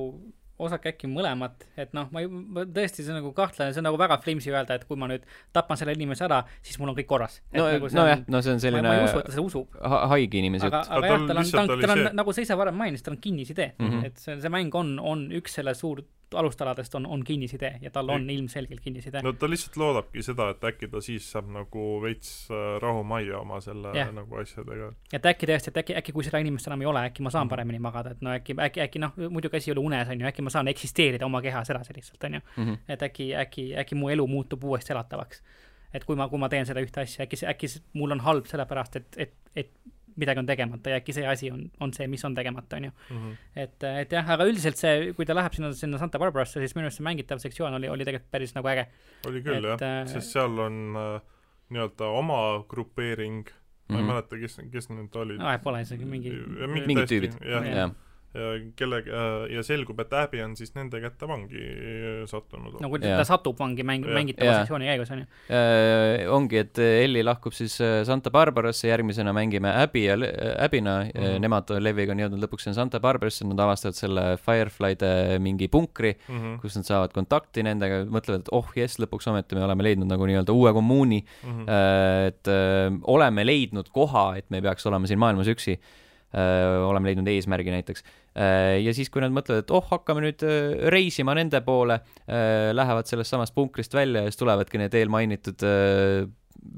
osake 0.60 0.91
äkki 0.91 1.07
mõlemat, 1.10 1.64
et 1.80 1.94
noh, 1.95 2.10
ma, 2.11 2.22
ma 2.27 2.65
tõesti, 2.68 3.03
see 3.03 3.14
on 3.14 3.19
nagu 3.22 3.31
kahtlane, 3.36 3.72
see 3.72 3.80
on 3.80 3.88
nagu 3.88 3.99
väga 3.99 4.18
flimsi 4.23 4.52
öelda, 4.52 4.76
et 4.76 4.86
kui 4.90 4.99
ma 4.99 5.07
nüüd 5.07 5.23
tapan 5.56 5.80
selle 5.80 5.95
inimese 5.95 6.26
ära, 6.27 6.41
siis 6.65 6.80
mul 6.81 6.91
on 6.91 6.98
kõik 6.98 7.07
korras. 7.07 7.40
no, 7.56 7.64
nagu 7.72 7.91
nojah, 7.95 8.26
no 8.27 8.41
see 8.44 8.56
on 8.57 8.64
selline 8.64 8.84
ma, 8.84 8.91
ma 8.91 8.99
ei 8.99 9.07
usu, 9.07 9.22
et 9.22 9.30
ta 9.30 9.36
seda 9.38 9.45
usub 9.45 9.80
ha. 9.80 10.02
haige 10.14 10.41
inimese 10.41 10.68
jutt. 10.68 10.76
aga, 10.76 10.98
aga 10.99 11.11
jah, 11.14 11.26
tal 11.31 11.41
on, 11.41 11.52
tal 11.53 11.64
on, 11.64 11.84
tal 11.86 11.95
on, 11.95 12.06
nagu 12.19 12.36
sa 12.36 12.44
ise 12.44 12.60
varem 12.60 12.80
mainisid, 12.81 13.07
tal 13.07 13.15
on 13.15 13.22
kinnisidee 13.23 13.69
mm, 13.77 13.90
-hmm. 13.90 14.10
et 14.10 14.26
see, 14.26 14.40
see 14.44 14.53
mäng 14.53 14.76
on, 14.76 14.98
on 14.99 15.27
üks 15.40 15.56
selle 15.61 15.76
suur 15.80 16.03
alustaladest 16.35 16.95
on, 16.95 17.06
on 17.06 17.23
kinnisidee 17.23 17.77
ja 17.81 17.91
tal 17.91 18.10
on 18.10 18.30
ilmselgelt 18.30 18.80
kinnisidee. 18.80 19.22
no 19.23 19.34
ta 19.34 19.49
lihtsalt 19.49 19.77
loodabki 19.77 20.23
seda, 20.23 20.49
et 20.49 20.64
äkki 20.64 20.88
ta 20.88 21.01
siis 21.01 21.31
saab 21.31 21.49
nagu 21.53 21.85
veits 22.03 22.31
äh, 22.51 22.81
rahu 22.81 23.03
majja 23.03 23.39
oma 23.39 23.61
selle 23.61 23.93
yeah. 23.95 24.11
nagu 24.14 24.35
asjadega. 24.41 24.91
et 25.14 25.26
äkki 25.26 25.49
tõesti, 25.49 25.73
et 25.73 25.80
äkki, 25.84 25.95
äkki 26.01 26.15
kui 26.15 26.27
seda 26.27 26.41
inimest 26.43 26.69
enam 26.69 26.85
ei 26.85 26.89
ole, 26.91 27.06
äkki 27.11 27.26
ma 27.26 27.34
saan 27.34 27.47
mm. 27.47 27.53
paremini 27.56 27.80
magada, 27.84 28.14
et 28.15 28.22
no 28.26 28.34
äkki, 28.35 28.56
äkki, 28.68 28.84
äkki 28.85 29.03
noh, 29.03 29.15
muidugi 29.30 29.57
asi 29.57 29.72
ei 29.72 29.77
ole 29.77 29.85
unes, 29.85 30.10
on 30.10 30.22
ju, 30.22 30.30
äkki 30.30 30.45
ma 30.45 30.53
saan 30.53 30.72
eksisteerida 30.72 31.26
oma 31.26 31.41
kehas 31.45 31.69
edasi 31.73 31.95
lihtsalt, 31.95 32.23
on 32.23 32.39
ju 32.39 32.41
mm. 32.45 32.65
-hmm. 32.65 32.77
et 32.88 33.03
äkki, 33.10 33.31
äkki, 33.35 33.69
äkki 33.84 33.95
mu 33.95 34.10
elu 34.10 34.27
muutub 34.27 34.64
uuesti 34.64 34.93
elatavaks. 34.93 35.43
et 35.93 36.03
kui 36.06 36.15
ma, 36.15 36.27
kui 36.30 36.39
ma 36.39 36.49
teen 36.49 36.65
seda 36.65 36.81
ühte 36.81 37.01
asja, 37.01 37.23
äkki, 37.23 37.45
äkki 37.45 37.68
mul 37.93 38.11
on 38.11 38.19
halb 38.19 38.45
sellepärast, 38.45 38.95
et, 38.95 39.15
et, 39.18 39.34
et 39.56 39.72
midagi 40.19 40.41
on 40.41 40.49
tegemata 40.49 40.93
ja 40.93 40.99
äkki 41.01 41.15
see 41.15 41.27
asi 41.27 41.51
on, 41.53 41.63
on 41.83 41.93
see, 41.95 42.07
mis 42.11 42.25
on 42.27 42.35
tegemata, 42.35 42.77
on 42.77 42.89
ju 42.89 42.91
mm. 42.91 43.17
-hmm. 43.17 43.37
et, 43.63 43.87
et 44.03 44.17
jah, 44.17 44.33
aga 44.35 44.47
üldiselt 44.49 44.77
see, 44.79 45.13
kui 45.17 45.25
ta 45.25 45.37
läheb 45.37 45.55
sinna, 45.55 45.71
sinna 45.73 46.01
Santa 46.01 46.19
Barbarasse, 46.19 46.59
siis 46.59 46.75
minu 46.75 46.89
arust 46.89 47.01
see 47.01 47.07
mängitav 47.07 47.41
sektsioon 47.43 47.79
oli, 47.79 47.89
oli 47.89 48.07
tegelikult 48.07 48.31
päris 48.31 48.55
nagu 48.55 48.67
äge. 48.67 48.87
oli 49.27 49.43
küll 49.45 49.71
jah, 49.71 49.79
äh, 49.81 50.03
sest 50.11 50.35
seal 50.35 50.59
on 50.65 50.99
äh, 50.99 51.21
nii-öelda 51.69 52.11
oma 52.19 52.41
grupeering 52.69 53.45
mm, 53.45 53.55
-hmm. 53.55 53.93
ma 53.93 53.97
ei 53.97 54.03
mhm. 54.03 54.11
mäleta, 54.11 54.37
kes, 54.37 54.61
kes 54.71 54.89
need 54.89 55.15
olid 55.15 55.39
no,. 55.39 55.57
Pole 55.63 55.81
isegi 55.81 56.05
mingi 56.05 56.35
mingid 56.85 57.09
tüübid, 57.09 57.41
jah 57.45 57.65
ja. 57.65 57.75
ja 57.83 57.89
kellega 58.77 59.22
ja 59.49 59.64
selgub, 59.65 59.97
et 60.03 60.11
Abby 60.14 60.41
on 60.45 60.51
siis 60.57 60.69
nende 60.76 60.99
kätte 61.01 61.26
vangi 61.26 61.64
sattunud. 62.30 62.76
no 62.77 62.89
kui 62.91 63.01
ta 63.01 63.10
yeah. 63.10 63.23
satub 63.26 63.57
vangi 63.57 63.81
mäng, 63.81 64.06
mängitava 64.06 64.51
yeah. 64.51 64.60
sessiooni 64.61 64.89
käigus, 64.89 65.10
on 65.15 65.23
ju 65.23 65.26
äh,. 65.49 66.27
ongi, 66.30 66.60
et 66.61 66.81
Elli 66.84 67.23
lahkub 67.26 67.56
siis 67.57 67.80
äh, 67.81 68.03
Santa 68.06 68.30
Barbarasse, 68.34 68.85
järgmisena 68.91 69.34
mängime 69.34 69.72
Abby 69.81 70.03
ja 70.03 70.18
Abby'na 70.61 70.95
mm, 71.07 71.15
-hmm. 71.15 71.39
nemad 71.41 71.73
Leviga 71.81 72.14
on 72.14 72.22
jõudnud 72.22 72.43
lõpuks 72.45 72.68
sinna 72.68 72.77
Santa 72.77 73.01
Barbarasse, 73.01 73.47
nad 73.49 73.64
avastavad 73.65 73.97
selle 73.97 74.26
Fireflyde 74.38 75.39
mingi 75.41 75.68
punkri 75.68 76.14
mm, 76.14 76.35
-hmm. 76.35 76.60
kus 76.61 76.77
nad 76.77 76.85
saavad 76.85 77.15
kontakti 77.15 77.64
nendega, 77.65 78.03
mõtlevad, 78.06 78.45
et 78.45 78.51
oh 78.53 78.69
jess, 78.76 78.99
lõpuks 79.01 79.30
ometi 79.31 79.57
me 79.57 79.65
oleme 79.65 79.88
leidnud 79.88 80.11
nagu 80.11 80.30
nii-öelda 80.30 80.53
uue 80.53 80.73
kommuuni 80.73 81.23
mm, 81.26 81.49
-hmm. 81.49 82.27
et 82.27 82.53
äh, 82.53 82.93
oleme 83.10 83.45
leidnud 83.45 83.89
koha, 83.89 84.35
et 84.38 84.45
me 84.49 84.61
ei 84.61 84.68
peaks 84.69 84.85
olema 84.85 85.10
siin 85.10 85.19
maailmas 85.19 85.49
üksi 85.49 85.80
Äh, 85.80 86.06
oleme 86.34 87.10
leidnud 87.10 87.30
eesmärgi 87.31 87.73
näiteks. 87.73 88.03
Äh, 88.38 88.80
ja 88.84 88.93
siis, 88.93 89.10
kui 89.10 89.23
nad 89.23 89.34
mõtlevad, 89.34 89.65
et 89.65 89.73
oh, 89.73 89.85
hakkame 89.89 90.23
nüüd 90.27 90.43
äh, 90.45 90.76
reisima 90.93 91.34
nende 91.38 91.61
poole, 91.65 91.99
lähevad 92.30 93.10
sellest 93.10 93.34
samast 93.34 93.56
punkrist 93.56 93.95
välja 93.97 94.23
ja 94.23 94.30
siis 94.30 94.39
tulevadki 94.39 94.81
need 94.81 94.93
eelmainitud 94.99 95.65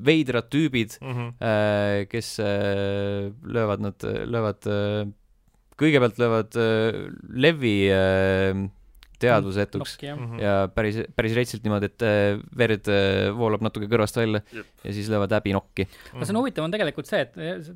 veidrad 0.06 0.48
tüübid 0.54 0.96
mm, 1.02 1.16
-hmm. 1.18 2.06
kes 2.12 2.30
löövad 2.40 3.84
nad, 3.84 4.06
löövad, 4.30 4.70
kõigepealt 5.82 6.22
löövad 6.22 6.60
Levi 7.34 7.76
teadvusetuks 9.22 9.98
mm 10.02 10.24
-hmm. 10.26 10.42
ja 10.42 10.54
päris, 10.76 11.02
päris 11.16 11.36
retsilt 11.38 11.64
niimoodi, 11.66 11.90
et 11.92 12.06
äh, 12.06 12.40
verd 12.58 12.90
äh, 12.92 13.30
voolab 13.38 13.64
natuke 13.66 13.90
kõrvast 13.92 14.18
välja 14.18 14.42
Jep. 14.52 14.66
ja 14.84 14.94
siis 14.94 15.10
löövad 15.10 15.32
häbi 15.38 15.54
nokki. 15.54 15.88
aga 16.14 16.26
see 16.26 16.36
on 16.36 16.42
huvitav, 16.42 16.66
on 16.66 16.74
tegelikult 16.74 17.10
see, 17.10 17.22
et 17.22 17.36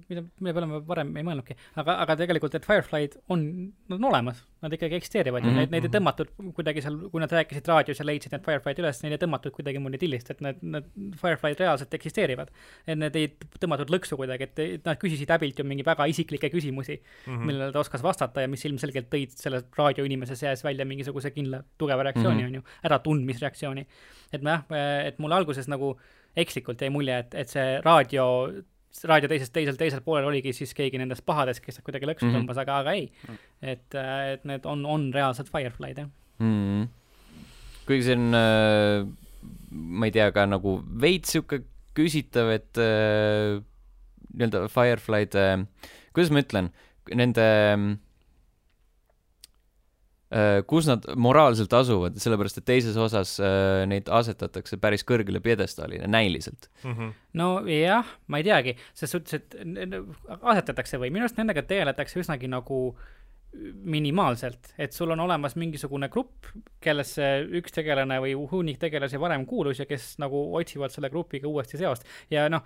mida, 0.09 0.25
mille 0.39 0.53
peale 0.57 0.69
ma 0.69 0.81
varem 0.87 1.15
ei 1.17 1.23
mõelnudki, 1.27 1.57
aga, 1.75 1.97
aga 2.05 2.17
tegelikult, 2.23 2.55
et 2.55 2.65
Firefly'd 2.65 3.17
on, 3.29 3.45
nad 3.89 3.97
on 3.99 4.09
olemas, 4.11 4.43
nad 4.61 4.73
ikkagi 4.73 4.97
eksisteerivad 4.99 5.43
mm, 5.43 5.49
-hmm. 5.49 5.61
neid, 5.61 5.73
neid 5.75 5.87
ei 5.87 5.93
tõmmatud 5.97 6.31
kuidagi 6.57 6.81
seal, 6.81 6.97
kui 7.11 7.21
nad 7.21 7.31
rääkisid 7.31 7.67
raadios 7.69 7.99
ja 8.01 8.05
leidsid 8.05 8.33
need 8.33 8.45
Firefly'd 8.45 8.81
üles, 8.83 9.01
neid 9.03 9.17
ei 9.17 9.21
tõmmatud 9.21 9.55
kuidagi 9.55 9.81
mulle 9.83 9.99
tillist, 10.01 10.31
et 10.33 10.41
need, 10.41 10.61
need 10.61 10.89
Firefly'd 11.21 11.61
reaalselt 11.61 11.93
eksisteerivad. 11.93 12.51
et 12.87 12.97
need 12.97 13.15
ei 13.15 13.31
tõmmatud 13.59 13.91
lõksu 13.93 14.17
kuidagi, 14.19 14.49
et 14.49 14.85
nad 14.85 14.99
küsisid 15.01 15.31
Abbilt 15.35 15.59
ju 15.59 15.65
mingi 15.67 15.85
väga 15.85 16.07
isiklikke 16.09 16.49
küsimusi 16.49 16.97
mm, 16.97 17.35
-hmm. 17.35 17.45
millele 17.45 17.71
ta 17.71 17.79
oskas 17.79 18.03
vastata 18.03 18.41
ja 18.41 18.47
mis 18.51 18.65
ilmselgelt 18.65 19.09
tõid 19.11 19.35
selle 19.35 19.61
raadioinimese 19.77 20.35
seas 20.35 20.63
välja 20.63 20.85
mingisuguse 20.85 21.31
kindla 21.35 21.61
tugeva 21.79 22.03
reaktsiooni 22.07 22.43
mm, 22.43 22.47
-hmm. 22.47 22.47
on 22.47 22.55
ju, 22.55 22.87
äratundmisreaktsiooni. 22.89 23.87
et 24.33 24.41
ma 24.43 24.57
jah, 24.57 24.77
et 25.07 25.19
mulle 25.19 25.35
alguses 25.35 25.67
nagu 25.71 25.95
ekslikult 26.35 26.81
jäi 26.81 26.89
mulje, 26.91 27.17
et, 27.17 27.35
et 27.35 27.49
see 27.49 27.79
raadio, 27.85 28.25
raadio 29.07 29.29
teisest, 29.31 29.53
teisel, 29.55 29.77
teisel 29.79 30.01
poolel 30.01 30.27
oligi 30.31 30.53
siis 30.53 30.73
keegi 30.73 30.99
nendest 30.99 31.25
pahadest, 31.25 31.63
kes 31.63 31.79
kuidagi 31.83 32.09
lõksu 32.09 32.27
mhm. 32.27 32.35
tõmbas 32.35 32.55
mm, 32.55 32.59
-hmm. 32.59 32.61
aga, 32.61 32.77
aga 32.79 32.91
ei. 32.91 33.11
-hmm. 33.27 33.37
et, 33.61 33.99
et 34.33 34.45
need 34.45 34.65
on, 34.65 34.85
on 34.85 35.13
reaalsed 35.13 35.51
Firefly'd, 35.51 35.97
jah 35.97 36.09
mm. 36.39 36.81
-hmm. 36.81 36.87
kuigi 37.85 38.03
see 38.03 38.15
on 38.15 38.33
äh,, 38.33 39.07
ma 39.71 40.05
ei 40.05 40.11
tea, 40.11 40.31
ka 40.31 40.45
nagu 40.45 40.83
veits 41.01 41.31
sihuke 41.31 41.63
küsitav, 41.95 42.49
et 42.51 42.77
äh, 42.77 43.61
nii-öelda 44.33 44.67
Firefly'd 44.67 45.35
äh,, 45.35 45.67
kuidas 46.13 46.31
ma 46.31 46.43
ütlen, 46.43 46.73
nende 47.13 47.45
Äh, 47.45 48.04
kus 50.67 50.87
nad 50.89 51.05
moraalselt 51.21 51.73
asuvad, 51.77 52.15
sellepärast 52.19 52.57
et 52.57 52.65
teises 52.65 52.95
osas 52.97 53.35
äh, 53.39 53.83
neid 53.89 54.09
asetatakse 54.09 54.79
päris 54.81 55.05
kõrgele 55.07 55.39
pjedestaalile 55.43 56.09
näiliselt 56.09 56.69
mm. 56.83 56.93
-hmm. 56.93 57.11
nojah, 57.37 58.09
ma 58.27 58.41
ei 58.41 58.47
teagi, 58.47 58.75
ses 58.93 59.13
suhtes, 59.13 59.37
et 59.37 59.55
asetatakse 60.41 60.97
või 60.97 61.13
minu 61.13 61.27
arust 61.27 61.37
nendega 61.37 61.61
tegeletakse 61.61 62.19
üsnagi 62.19 62.49
nagu 62.49 62.79
äh, 62.89 63.24
minimaalselt, 63.83 64.73
et 64.77 64.93
sul 64.93 65.11
on 65.13 65.19
olemas 65.19 65.55
mingisugune 65.55 66.09
grupp, 66.13 66.49
kellesse 66.83 67.25
üks 67.59 67.73
tegelane 67.75 68.17
või 68.21 68.35
hunnik 68.51 68.79
tegelasi 68.81 69.19
varem 69.21 69.45
kuulus 69.49 69.79
ja 69.81 69.87
kes 69.89 70.15
nagu 70.21 70.41
otsivad 70.57 70.93
selle 70.93 71.09
grupiga 71.09 71.47
uuesti 71.49 71.79
seost. 71.81 72.05
ja 72.29 72.47
noh, 72.49 72.65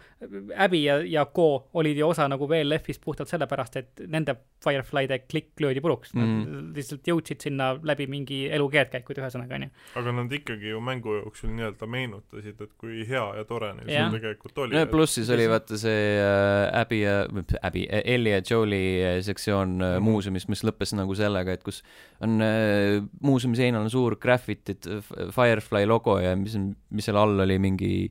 Abby 0.57 0.83
ja, 0.83 0.99
ja 1.05 1.25
Co 1.25 1.69
olid 1.79 1.97
ju 1.97 2.07
osa 2.07 2.27
nagu 2.27 2.47
VLF-ist 2.49 3.01
puhtalt 3.03 3.29
sellepärast, 3.31 3.75
et 3.79 4.03
nende 4.07 4.35
Firefly'de 4.63 5.21
klikk 5.29 5.61
löödi 5.63 5.81
puruks 5.81 6.13
mm. 6.13 6.21
-hmm. 6.23 6.49
Nad 6.49 6.75
lihtsalt 6.75 7.07
jõudsid 7.07 7.41
sinna 7.43 7.69
läbi 7.83 8.07
mingi 8.07 8.39
elu 8.51 8.69
keerdkäikud, 8.69 9.21
ühesõnaga, 9.21 9.55
onju. 9.55 9.69
aga 10.01 10.11
nad 10.11 10.33
ikkagi 10.33 10.73
ju 10.73 10.81
mängu 10.81 11.15
jooksul 11.21 11.53
nii-öelda 11.53 11.87
meenutasid, 11.87 12.61
et 12.61 12.73
kui 12.77 13.05
hea 13.07 13.25
ja 13.37 13.45
tore 13.45 13.73
neil 13.73 13.87
seal 13.87 14.11
tegelikult 14.11 14.57
oli. 14.65 14.85
pluss 14.91 15.15
siis 15.15 15.29
oli 15.29 15.47
vaata 15.49 15.77
see 15.77 16.19
äh, 16.19 16.81
Abby 16.81 17.01
ja, 17.01 17.25
Abby, 17.61 17.85
Ellie 17.89 18.35
ja 18.35 18.41
Jolie 18.49 19.17
äh, 19.17 19.21
sektsioon 19.23 19.69
mm 19.77 19.81
-hmm. 19.81 19.99
muuseumis, 19.99 20.47
mis 20.47 20.63
lõppes 20.63 20.78
lõppes 20.79 20.95
nagu 20.95 21.15
sellega, 21.15 21.53
et 21.53 21.63
kus 21.63 21.81
on 22.23 22.39
äh, 22.41 22.99
muuseumi 23.21 23.57
seinal 23.59 23.83
on 23.83 23.91
suur 23.91 24.17
graffitit, 24.19 24.87
Firefly 25.35 25.85
logo 25.85 26.19
ja 26.19 26.35
mis 26.39 26.55
on, 26.55 26.71
mis 26.91 27.05
seal 27.05 27.17
all 27.19 27.39
oli 27.43 27.59
mingi 27.59 28.09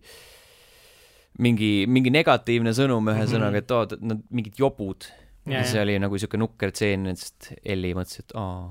mingi, 1.38 1.86
mingi 1.88 2.10
negatiivne 2.10 2.74
sõnum 2.74 3.08
ühesõnaga 3.08 3.50
mm 3.50 3.54
-hmm., 3.54 3.62
et 3.62 3.70
oo, 3.70 4.10
nad 4.12 4.22
mingid 4.30 4.58
jobud. 4.58 5.08
ja 5.48 5.64
see 5.64 5.80
oli 5.80 5.96
nagu 5.98 6.18
siuke 6.18 6.36
nukker 6.36 6.70
tseen, 6.72 7.06
et 7.06 7.54
Elli 7.64 7.94
mõtles, 7.94 8.20
et 8.20 8.32
aa 8.36 8.68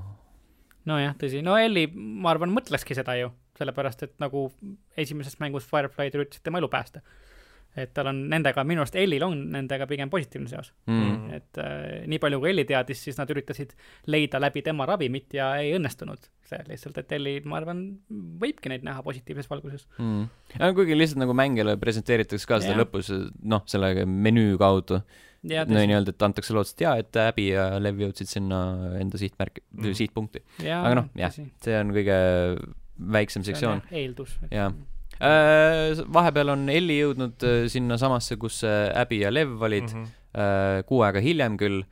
nojah, 0.86 1.16
tõsi, 1.18 1.42
no 1.42 1.56
Ellie, 1.58 1.90
ma 1.92 2.30
arvan, 2.30 2.52
mõtleski 2.54 2.94
seda 2.94 3.16
ju, 3.18 3.32
sellepärast 3.58 4.02
et 4.02 4.14
nagu 4.22 4.52
esimeses 4.96 5.40
mängus 5.40 5.66
Firefly 5.66 6.12
üritas 6.14 6.40
tema 6.40 6.58
elu 6.58 6.68
päästa 6.68 7.02
et 7.76 7.92
tal 7.94 8.10
on 8.10 8.20
nendega, 8.30 8.64
minu 8.66 8.82
arust 8.82 8.96
Ellil 8.98 9.22
on 9.26 9.36
nendega 9.52 9.86
pigem 9.90 10.10
positiivne 10.12 10.50
seos 10.50 10.70
mm.. 10.88 11.36
et 11.36 11.60
äh, 11.62 12.00
nii 12.10 12.20
palju, 12.22 12.40
kui 12.42 12.50
Elli 12.52 12.64
teadis, 12.68 13.02
siis 13.04 13.18
nad 13.20 13.30
üritasid 13.32 13.74
leida 14.10 14.40
läbi 14.40 14.62
tema 14.66 14.86
ravimit 14.88 15.36
ja 15.36 15.50
ei 15.60 15.74
õnnestunud 15.76 16.28
see 16.48 16.64
lihtsalt, 16.70 16.98
et 17.02 17.14
Elli, 17.18 17.36
ma 17.48 17.60
arvan, 17.60 17.84
võibki 18.40 18.72
neid 18.72 18.86
näha 18.86 19.04
positiivses 19.06 19.50
valguses 19.50 19.86
mm.. 19.98 20.28
kuigi 20.78 20.96
lihtsalt 20.96 21.22
nagu 21.22 21.36
mängijale 21.36 21.76
presenteeritakse 21.80 22.48
ka 22.48 22.60
seda 22.64 22.74
ja. 22.74 22.82
lõpus, 22.82 23.12
noh, 23.44 23.64
selle 23.70 23.92
menüü 24.08 24.58
kaudu. 24.60 25.02
no 25.44 25.64
nii-öelda, 25.78 26.14
et 26.14 26.26
antakse 26.26 26.56
lootust, 26.56 26.80
jaa, 26.82 26.96
et 27.02 27.20
Abby 27.22 27.50
ja 27.52 27.70
Lev 27.82 28.00
jõudsid 28.02 28.30
sinna 28.30 28.60
enda 28.98 29.20
sihtmärki 29.20 29.64
mm., 29.64 29.96
sihtpunkti. 30.00 30.44
aga 30.66 30.94
noh, 31.02 31.10
jah, 31.18 31.34
see 31.36 31.78
on 31.78 31.92
kõige 31.94 32.20
väiksem 33.18 33.44
sektsioon. 33.46 33.84
eeldus. 33.94 34.38
jah 34.50 34.72
vahepeal 35.20 36.54
on 36.54 36.68
Elli 36.72 37.00
jõudnud 37.00 37.46
äh, 37.46 37.62
sinnasamasse, 37.70 38.38
kus 38.40 38.62
äh, 38.66 38.88
Abby 38.96 39.22
ja 39.24 39.32
Lev 39.34 39.56
olid 39.62 39.88
mm, 39.90 40.04
-hmm. 40.04 40.84
kuu 40.86 41.02
aega 41.02 41.20
hiljem 41.24 41.56
küll. 41.58 41.82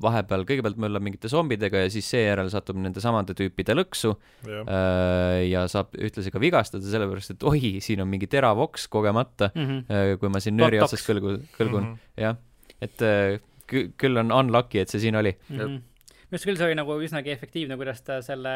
vahepeal 0.00 0.46
kõigepealt 0.48 0.78
möllab 0.80 1.02
mingite 1.04 1.28
zombidega 1.28 1.82
ja 1.82 1.90
siis 1.92 2.06
seejärel 2.10 2.48
satub 2.50 2.78
nende 2.80 3.00
samade 3.00 3.34
tüüpide 3.36 3.74
lõksu 3.76 4.14
ja, 4.48 4.78
ja 5.44 5.66
saab 5.68 5.92
ühtlasi 6.00 6.32
ka 6.32 6.40
vigastada, 6.40 6.88
sellepärast 6.88 7.34
et 7.34 7.44
oi, 7.44 7.76
siin 7.84 8.00
on 8.00 8.08
mingi 8.08 8.26
terav 8.26 8.58
oks 8.58 8.88
kogemata 8.88 9.50
mm, 9.52 9.66
-hmm. 9.68 10.16
kui 10.16 10.32
ma 10.32 10.40
siin 10.40 10.56
nööri 10.56 10.80
otsas 10.80 11.04
kõlgu, 11.04 11.36
kõlgun 11.58 11.84
mm, 11.84 11.92
-hmm. 11.92 12.24
jah. 12.24 12.40
et 12.80 13.92
küll 14.00 14.16
on 14.16 14.32
unlucky, 14.32 14.80
et 14.80 14.88
see 14.88 15.04
siin 15.04 15.20
oli 15.20 15.36
mm. 15.36 15.58
-hmm 15.60 15.89
minu 16.30 16.38
arust 16.38 16.46
küll 16.46 16.58
see 16.60 16.68
oli 16.68 16.78
nagu 16.78 16.96
üsnagi 17.02 17.32
efektiivne, 17.34 17.76
kuidas 17.78 18.04
ta 18.06 18.20
selle, 18.22 18.54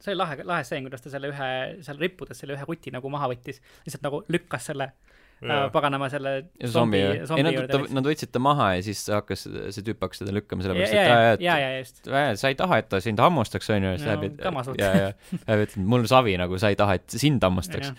see 0.00 0.14
oli 0.14 0.20
lahe, 0.22 0.36
lahe 0.48 0.64
stseen, 0.64 0.86
kuidas 0.88 1.04
ta 1.04 1.12
selle 1.12 1.28
ühe, 1.28 1.48
seal 1.84 1.98
rippudes 2.00 2.38
selle 2.40 2.56
ühe 2.56 2.68
kuti 2.68 2.92
nagu 2.94 3.12
maha 3.12 3.28
võttis, 3.34 3.60
lihtsalt 3.84 4.06
nagu 4.06 4.22
lükkas 4.32 4.70
selle 4.70 4.86
äh, 4.88 5.66
paganama 5.74 6.08
selle 6.12 6.32
zombi, 6.64 7.02
zombi 7.28 7.42
ei 7.44 7.58
nad, 7.60 7.84
nad 7.98 8.08
võtsid 8.08 8.32
ta 8.32 8.40
maha 8.40 8.70
ja 8.78 8.86
siis 8.88 9.02
hakkas, 9.12 9.44
see 9.44 9.84
tüüp 9.84 10.00
hakkas 10.06 10.22
teda 10.22 10.32
lükkama, 10.38 10.64
sellepärast 10.64 10.96
et 10.96 11.44
ja, 11.44 11.58
ja, 11.58 11.58
ja, 11.60 11.82
just. 11.82 12.00
sa 12.40 12.52
ei 12.52 12.56
taha, 12.62 12.80
et 12.80 12.88
ta 12.94 13.02
sind 13.04 13.20
hammustaks, 13.20 13.68
onju, 13.76 13.92
ja 13.92 14.00
siis 14.00 14.08
läheb, 14.08 14.40
ja, 14.80 14.94
ja, 15.04 15.12
ja 15.44 15.60
ütled, 15.66 15.84
mul 15.92 16.08
savi 16.08 16.38
nagu, 16.40 16.56
sa 16.62 16.72
ei 16.72 16.80
taha, 16.80 16.96
et 17.02 17.20
sind 17.20 17.44
hammustaks. 17.44 17.92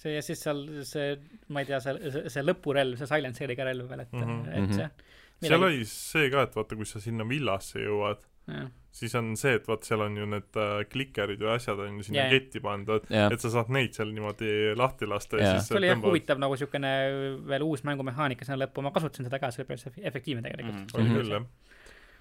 See 0.00 0.16
ja 0.16 0.24
siis 0.24 0.40
seal 0.40 0.64
see, 0.88 1.14
ma 1.52 1.62
ei 1.62 1.68
tea, 1.68 1.78
see, 1.84 2.10
see, 2.10 2.30
see 2.32 2.42
lõpurelv, 2.42 2.96
see 2.96 3.06
silencer'iga 3.06 3.66
relv 3.68 3.86
veel, 3.86 4.06
et 4.06 4.14
mm, 4.16 4.36
-hmm. 4.48 4.54
et 4.56 4.78
see 4.80 4.86
Midagi... 4.88 5.18
seal 5.40 5.64
oli 5.66 5.86
see 5.88 6.28
ka, 6.32 6.44
et 6.48 6.58
vaata, 6.58 6.76
kui 6.78 6.88
sa 6.88 7.02
sinna 7.02 7.26
villasse 7.28 7.80
jõuad, 7.82 8.22
siis 9.00 9.14
on 9.18 9.32
see, 9.38 9.54
et 9.60 9.66
vaat 9.68 9.86
seal 9.86 10.02
on 10.04 10.16
ju 10.18 10.26
need 10.28 10.58
äh, 10.58 10.76
klikerid 10.90 11.42
või 11.42 11.52
asjad 11.54 11.80
on 11.84 12.00
ju 12.00 12.08
sinna 12.08 12.24
yeah. 12.24 12.32
ketti 12.34 12.62
pandud, 12.64 13.06
et 13.08 13.44
sa 13.44 13.52
saad 13.54 13.70
neid 13.74 13.94
seal 13.96 14.10
niimoodi 14.14 14.76
lahti 14.78 15.08
lasta 15.10 15.40
ja 15.40 15.52
siis 15.54 15.70
see 15.70 15.78
oli 15.78 15.90
jah 15.92 16.00
huvitav 16.02 16.42
nagu 16.42 16.56
niisugune 16.56 16.92
veel 17.52 17.66
uus 17.66 17.84
mängumehaanika 17.86 18.48
sinna 18.48 18.58
lõppu, 18.64 18.82
ma 18.84 18.92
kasutasin 18.94 19.28
seda 19.30 19.38
ka, 19.42 19.52
see 19.54 19.62
oli 19.62 19.70
päris 19.70 19.86
efektiivne 19.88 20.44
tegelikult. 20.46 20.82
Mm,. 20.82 20.96
oli 20.98 21.20
küll, 21.20 21.36
jah 21.38 21.48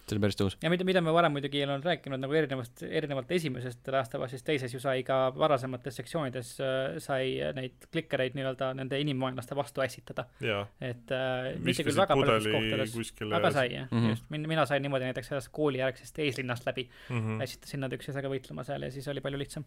see 0.09 0.17
oli 0.17 0.23
päris 0.25 0.39
tõus. 0.39 0.57
ja 0.63 0.71
mida, 0.73 0.85
mida 0.87 1.03
me 1.05 1.13
varem 1.15 1.35
muidugi 1.35 1.61
ei 1.61 1.65
olnud 1.67 1.85
rääkinud 1.85 2.21
nagu 2.21 2.37
erinevast, 2.39 2.83
erinevalt 2.83 3.31
esimesest 3.37 3.91
Last 3.93 4.15
of 4.17 4.25
Us'ist, 4.25 4.45
teises 4.47 4.73
ju 4.73 4.81
sai 4.83 5.03
ka 5.07 5.19
varasemates 5.35 5.99
sektsioonides 6.01 6.51
äh, 6.65 6.97
sai 7.03 7.37
neid 7.57 7.87
klikkereid 7.93 8.37
nii-öelda 8.37 8.73
nende 8.79 8.99
inimvaenlaste 9.03 9.57
vastu 9.59 9.85
ässitada. 9.85 10.27
et 10.41 11.15
äh, 11.15 11.53
mitte 11.63 11.85
küll 11.87 11.99
väga 11.99 12.17
paljudes 12.17 12.49
kohtades, 12.49 13.31
aga 13.39 13.53
sai 13.55 13.67
jah 13.73 13.87
mm, 13.87 13.97
-hmm. 13.97 14.09
just, 14.15 14.29
mina 14.29 14.65
sain 14.65 14.85
niimoodi 14.85 15.09
näiteks 15.09 15.33
sellest 15.33 15.53
koolijärgsest 15.55 16.19
eeslinnast 16.19 16.65
läbi 16.65 16.89
mm, 17.09 17.19
-hmm. 17.19 17.43
ässitasin 17.43 17.85
nad 17.85 17.93
üksteisega 17.93 18.29
võitlema 18.29 18.63
seal 18.67 18.87
ja 18.87 18.91
siis 18.91 19.07
oli 19.07 19.21
palju 19.21 19.39
lihtsam 19.39 19.65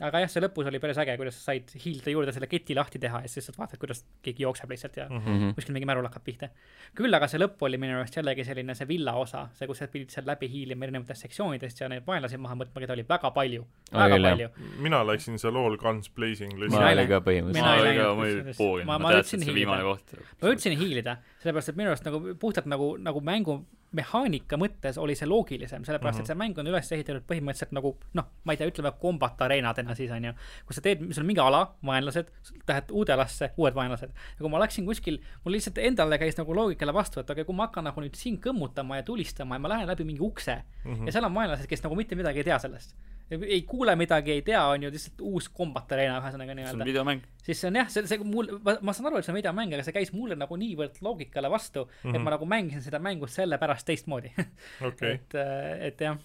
aga 0.00 0.22
jah, 0.22 0.30
see 0.30 0.42
lõpus 0.42 0.68
oli 0.68 0.80
päris 0.82 0.98
äge, 1.02 1.14
kuidas 1.20 1.36
sa 1.38 1.52
said 1.52 1.72
hiilda 1.82 2.12
juurde 2.14 2.34
selle 2.34 2.48
keti 2.50 2.74
lahti 2.76 3.00
teha 3.02 3.20
ja 3.22 3.28
siis 3.28 3.42
lihtsalt 3.42 3.58
vaatad, 3.60 3.80
kuidas 3.82 4.02
keegi 4.24 4.46
jookseb 4.46 4.72
lihtsalt 4.72 4.96
ja 4.98 5.06
mm 5.10 5.20
-hmm. 5.24 5.54
kuskil 5.58 5.76
mingi 5.76 5.88
märul 5.88 6.06
hakkab 6.08 6.24
pihta. 6.24 6.48
küll 6.98 7.14
aga 7.14 7.28
see 7.28 7.40
lõpp 7.42 7.62
oli 7.66 7.78
minu 7.78 7.98
arust 7.98 8.16
jällegi 8.16 8.44
selline 8.44 8.74
see 8.74 8.88
villa 8.88 9.14
osa, 9.20 9.48
see, 9.62 9.70
kus 9.70 9.82
sa 9.82 9.88
pidid 9.92 10.14
seal 10.14 10.26
läbi 10.28 10.48
hiilima 10.52 10.86
erinevatest 10.86 11.26
sektsioonidest 11.26 11.82
ja 11.82 11.90
neid 11.92 12.06
vaenlasi 12.06 12.40
maha 12.42 12.58
mõtma, 12.62 12.82
keda 12.84 12.96
oli 12.96 13.04
väga 13.08 13.32
palju, 13.34 13.66
väga 13.92 14.18
oh, 14.18 14.26
palju. 14.28 14.48
mina 14.84 15.02
läksin 15.06 15.38
seal 15.42 15.58
all 15.60 15.78
guns 15.80 16.10
blazing 16.16 16.56
lihtsalt. 16.58 16.80
ma 16.80 16.90
olin 16.92 17.10
ka 17.10 17.20
põhimõtteliselt. 17.28 17.68
ma 17.68 17.76
olin 17.82 18.00
ka, 18.00 18.08
ma 18.18 18.26
olin 18.26 18.56
pool, 18.58 18.82
ma 18.88 19.14
teadsin, 19.18 19.44
et 19.44 19.50
see 19.50 19.58
viimane 19.60 19.86
koht. 19.86 20.16
ma 20.42 20.50
üritasin 20.50 20.78
hiilida, 20.80 21.16
sellepärast 21.44 21.72
et 21.72 21.80
minu 21.80 21.94
arust 21.94 22.08
nagu 22.08 22.24
puhtalt 22.42 22.68
nagu, 22.70 22.94
nagu 23.02 23.24
mängu 23.24 23.62
mehaanika 23.96 24.56
mõttes 24.60 24.98
oli 25.00 25.14
see 25.18 25.28
loogilisem, 25.28 25.84
sellepärast 25.84 26.18
mm 26.18 26.22
-hmm. 26.22 26.30
et 26.30 26.32
see 26.32 26.40
mäng 26.40 26.58
on 26.58 26.70
üles 26.70 26.92
ehitatud 26.96 27.24
põhimõtteliselt 27.28 27.74
nagu 27.76 27.94
noh, 28.18 28.28
ma 28.44 28.54
ei 28.54 28.60
tea, 28.60 28.68
ütleme 28.70 28.92
combat 29.02 29.42
areenadena 29.46 29.94
siis 29.94 30.10
on 30.10 30.24
ju, 30.24 30.32
kus 30.66 30.80
sa 30.80 30.84
teed, 30.84 31.04
sul 31.12 31.22
on 31.24 31.28
mingi 31.28 31.44
ala, 31.44 31.62
vaenlased, 31.84 32.32
lähed 32.68 32.90
uude 32.90 33.12
alasse, 33.12 33.52
uued 33.56 33.74
vaenlased. 33.74 34.10
ja 34.10 34.38
kui 34.38 34.50
ma 34.50 34.60
läksin 34.62 34.86
kuskil, 34.86 35.20
mul 35.44 35.56
lihtsalt 35.56 35.78
endale 35.78 36.18
käis 36.18 36.38
nagu 36.40 36.54
loogikale 36.56 36.94
vastu, 36.94 37.20
et 37.20 37.30
okay,, 37.30 37.44
kui 37.44 37.56
ma 37.56 37.68
hakkan 37.68 37.84
nagu 37.84 38.00
nüüd 38.00 38.16
siin 38.18 38.40
kõmmutama 38.40 39.00
ja 39.00 39.02
tulistama 39.02 39.54
ja 39.54 39.64
ma 39.64 39.68
lähen 39.68 39.88
läbi 39.88 40.04
mingi 40.04 40.20
ukse 40.24 40.62
mm 40.84 40.94
-hmm. 40.94 41.06
ja 41.06 41.12
seal 41.12 41.24
on 41.24 41.34
vaenlased, 41.34 41.66
kes 41.66 41.82
nagu 41.82 41.94
mitte 41.94 42.14
midagi 42.14 42.38
ei 42.38 42.44
tea 42.44 42.58
sellest 42.58 42.96
ei 43.40 43.62
kuule 43.68 43.94
midagi, 43.96 44.32
ei 44.36 44.42
tea, 44.46 44.60
on 44.68 44.82
ju 44.86 44.90
lihtsalt 44.92 45.22
uus 45.28 45.48
combat 45.54 45.92
arena, 45.96 46.18
ühesõnaga 46.20 46.56
nii-öelda. 46.56 46.74
see 46.74 46.82
on 46.82 46.90
videomäng. 46.90 47.24
siis 47.46 47.62
see 47.62 47.70
on 47.70 47.78
jah, 47.80 47.88
see, 47.92 48.04
see 48.10 48.26
mul, 48.26 48.50
ma 48.62 48.94
saan 48.96 49.08
aru, 49.10 49.20
et 49.20 49.26
see 49.28 49.34
on 49.34 49.38
videomäng, 49.38 49.72
aga 49.76 49.86
see 49.86 49.96
käis 49.96 50.12
mulle 50.16 50.36
nagu 50.38 50.58
niivõrd 50.60 51.00
loogikale 51.04 51.50
vastu 51.52 51.84
mm, 51.86 51.94
-hmm. 51.94 52.10
et 52.10 52.18
mhm. 52.18 52.26
ma 52.26 52.34
nagu 52.36 52.48
mängisin 52.48 52.84
seda 52.84 53.00
mängu 53.02 53.30
sellepärast 53.30 53.88
teistmoodi 53.88 54.34
okay. 54.88 55.16
et, 55.16 55.38
äh, 55.38 55.88
et 55.88 56.06
jah 56.08 56.20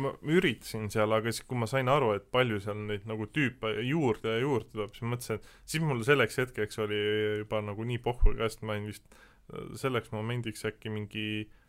ma 0.00 0.08
üritasin 0.24 0.88
seal, 0.88 1.12
aga 1.12 1.32
siis, 1.32 1.44
kui 1.44 1.58
ma 1.60 1.66
sain 1.68 1.88
aru, 1.92 2.14
et 2.16 2.30
palju 2.32 2.60
seal 2.64 2.78
neid 2.88 3.02
nagu 3.08 3.26
tüüpe 3.28 3.74
juurde 3.84 4.38
ja 4.38 4.40
juurde 4.40 4.70
tuleb, 4.72 4.94
siis 4.96 5.08
mõtlesin, 5.08 5.40
et 5.40 5.74
siis 5.74 5.84
mul 5.84 6.00
selleks 6.06 6.38
hetkeks 6.40 6.80
oli 6.80 7.00
juba 7.42 7.60
nagu 7.60 7.84
nii 7.84 8.00
pohhu 8.00 8.32
ka, 8.38 8.48
sest 8.48 8.64
ma 8.64 8.76
olin 8.76 8.88
vist 8.88 9.04
äh, 9.12 9.66
selleks 9.82 10.14
momendiks 10.14 10.64
äkki 10.64 10.92
mingi 10.92 11.26
äh, 11.42 11.61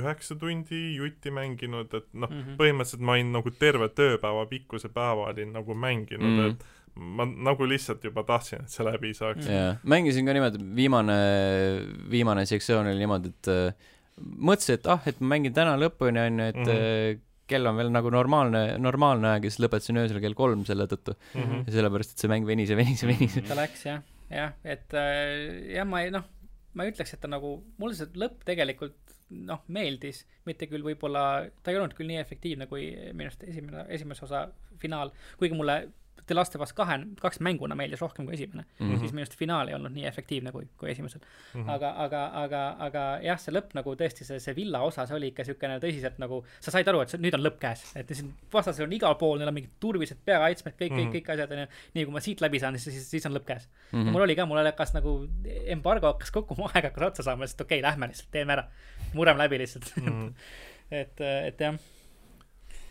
üheksa 0.00 0.36
tundi 0.40 0.96
jutti 0.96 1.30
mänginud, 1.30 1.92
et 1.94 2.08
noh 2.12 2.30
mm 2.30 2.42
-hmm., 2.42 2.58
põhimõtteliselt 2.60 3.04
ma 3.06 3.16
olin 3.18 3.32
nagu 3.36 3.50
terve 3.50 3.88
tööpäeva 3.88 4.46
pikkuse 4.50 4.88
päeva 4.88 5.30
olin 5.30 5.52
nagu 5.52 5.74
mänginud 5.74 6.26
mm, 6.26 6.38
-hmm. 6.38 6.50
et 6.50 6.64
ma 6.96 7.24
nagu 7.24 7.66
lihtsalt 7.68 8.04
juba 8.04 8.24
tahtsin, 8.26 8.64
et 8.64 8.74
see 8.74 8.84
läbi 8.86 9.12
saaks. 9.16 9.46
jaa, 9.46 9.72
mängisin 9.82 10.26
ka 10.26 10.34
niimoodi, 10.36 10.60
viimane, 10.76 11.16
viimane 12.10 12.46
sektsioon 12.46 12.90
oli 12.90 12.98
niimoodi, 12.98 13.32
et 13.34 13.50
äh, 13.52 13.90
mõtlesin, 14.20 14.78
et 14.78 14.88
ah, 14.90 15.02
et 15.08 15.20
ma 15.20 15.34
mängin 15.34 15.54
täna 15.56 15.76
lõpuni, 15.80 16.20
on 16.26 16.40
ju, 16.42 16.48
et 16.52 16.60
mm 16.60 16.72
-hmm. 16.72 17.20
kell 17.50 17.66
on 17.66 17.76
veel 17.76 17.92
nagu 17.94 18.10
normaalne, 18.10 18.64
normaalne 18.78 19.28
aeg 19.34 19.44
ja 19.44 19.50
siis 19.50 19.64
lõpetasin 19.64 20.02
öösel 20.02 20.20
kell 20.20 20.34
kolm 20.34 20.64
selle 20.64 20.86
tõttu 20.90 21.14
mm. 21.34 21.40
-hmm. 21.40 21.62
ja 21.66 21.72
sellepärast, 21.78 22.12
et 22.12 22.18
see 22.18 22.30
mäng 22.30 22.46
venis 22.46 22.70
ja 22.70 22.76
venis 22.76 23.02
ja 23.02 23.08
venis. 23.08 23.38
ta 23.48 23.56
läks 23.58 23.86
jah, 23.86 24.02
jah, 24.30 24.52
et 24.64 24.94
äh, 24.94 25.74
jah, 25.76 25.86
ma 25.86 26.02
ei 26.02 26.10
noh, 26.10 26.26
ma 26.74 26.84
ei 26.84 26.92
ütleks, 26.92 27.14
et 27.14 27.22
ta 27.22 27.30
nagu, 27.30 27.56
mulle 27.80 27.96
see 27.98 28.10
lõpp 28.20 28.44
tegelikult 28.48 29.14
noh, 29.30 29.62
meeldis, 29.70 30.24
mitte 30.46 30.68
küll 30.70 30.84
võib-olla, 30.86 31.24
ta 31.62 31.72
ei 31.72 31.78
olnud 31.78 31.94
küll 31.98 32.10
nii 32.10 32.20
efektiivne 32.22 32.66
kui 32.70 32.90
minu 33.12 33.28
arust 33.28 33.46
esimene, 33.46 33.84
esimese 33.94 34.26
osa 34.26 34.44
finaal, 34.82 35.12
kuigi 35.38 35.58
mulle 35.58 35.76
The 36.30 36.36
Last 36.38 36.54
of 36.56 36.62
Us 36.64 36.72
kahe, 36.76 36.96
kaks 37.20 37.40
mänguna 37.44 37.76
meeldis 37.78 38.00
rohkem 38.02 38.26
kui 38.28 38.36
esimene 38.36 38.64
mm, 38.64 38.86
-hmm. 38.86 39.00
siis 39.02 39.14
minu 39.14 39.24
arust 39.24 39.36
finaal 39.38 39.68
ei 39.68 39.74
olnud 39.76 39.94
nii 39.96 40.06
efektiivne 40.10 40.52
kui, 40.54 40.68
kui 40.78 40.90
esimesel 40.90 41.20
mm. 41.20 41.64
-hmm. 41.64 41.70
aga, 41.74 41.90
aga, 42.04 42.22
aga, 42.42 42.62
aga 42.86 43.04
jah, 43.24 43.40
see 43.42 43.54
lõpp 43.54 43.74
nagu 43.78 43.94
tõesti, 44.02 44.26
see, 44.28 44.40
see 44.40 44.56
villa 44.56 44.82
osa, 44.86 45.06
see 45.06 45.16
oli 45.16 45.32
ikka 45.32 45.44
niisugune 45.44 45.78
tõsiselt 45.82 46.22
nagu, 46.22 46.40
sa 46.60 46.74
said 46.74 46.88
aru, 46.88 47.02
et 47.04 47.14
see, 47.14 47.20
nüüd 47.26 47.36
on 47.38 47.44
lõpp 47.44 47.60
käes, 47.66 47.84
et 47.98 48.14
siin 48.14 48.32
vastasel 48.52 48.86
on 48.86 48.96
igal 48.96 49.18
pool, 49.20 49.38
neil 49.38 49.52
on 49.52 49.58
mingid 49.58 49.76
turvised 49.80 50.22
peakaitsmed, 50.24 50.78
kõik 50.80 50.90
mm, 50.90 50.98
-hmm. 50.98 51.12
kõik, 51.12 51.26
kõik 51.26 51.34
asjad, 51.34 51.54
onju. 51.58 51.68
nii 51.94 52.08
kui 52.08 52.18
ma 52.18 52.24
siit 52.26 52.40
läbi 52.46 52.62
saan, 52.62 52.78
siis, 52.78 52.94
siis, 52.94 53.10
siis 53.16 53.26
on 53.26 53.36
lõpp 53.36 53.46
käes 53.52 53.68
mm. 53.68 53.98
-hmm. 53.98 54.10
mul 54.16 54.26
oli 54.26 54.36
ka, 54.36 54.46
mul 54.46 54.64
hakkas 54.64 54.94
nagu, 54.94 55.16
embargo 55.76 56.12
hakkas 56.14 56.30
kokku, 56.30 56.58
mu 56.58 56.68
aeg 56.72 56.90
hakkas 56.90 57.08
otsa 57.12 57.28
saama, 57.30 57.44
lihtsalt 57.44 57.66
okei 57.66 57.80
okay,, 57.80 57.90
lähme 57.90 58.12
lihtsalt, 58.12 58.30
teeme 58.30 58.58
ära. 58.58 58.68
murem 59.14 59.38
läbi 59.38 59.58
lihtsalt 59.58 59.92
mm. 59.96 60.06
-hmm. 60.06 60.34
et, 61.02 61.20
et 61.20 61.60
jah 61.60 61.74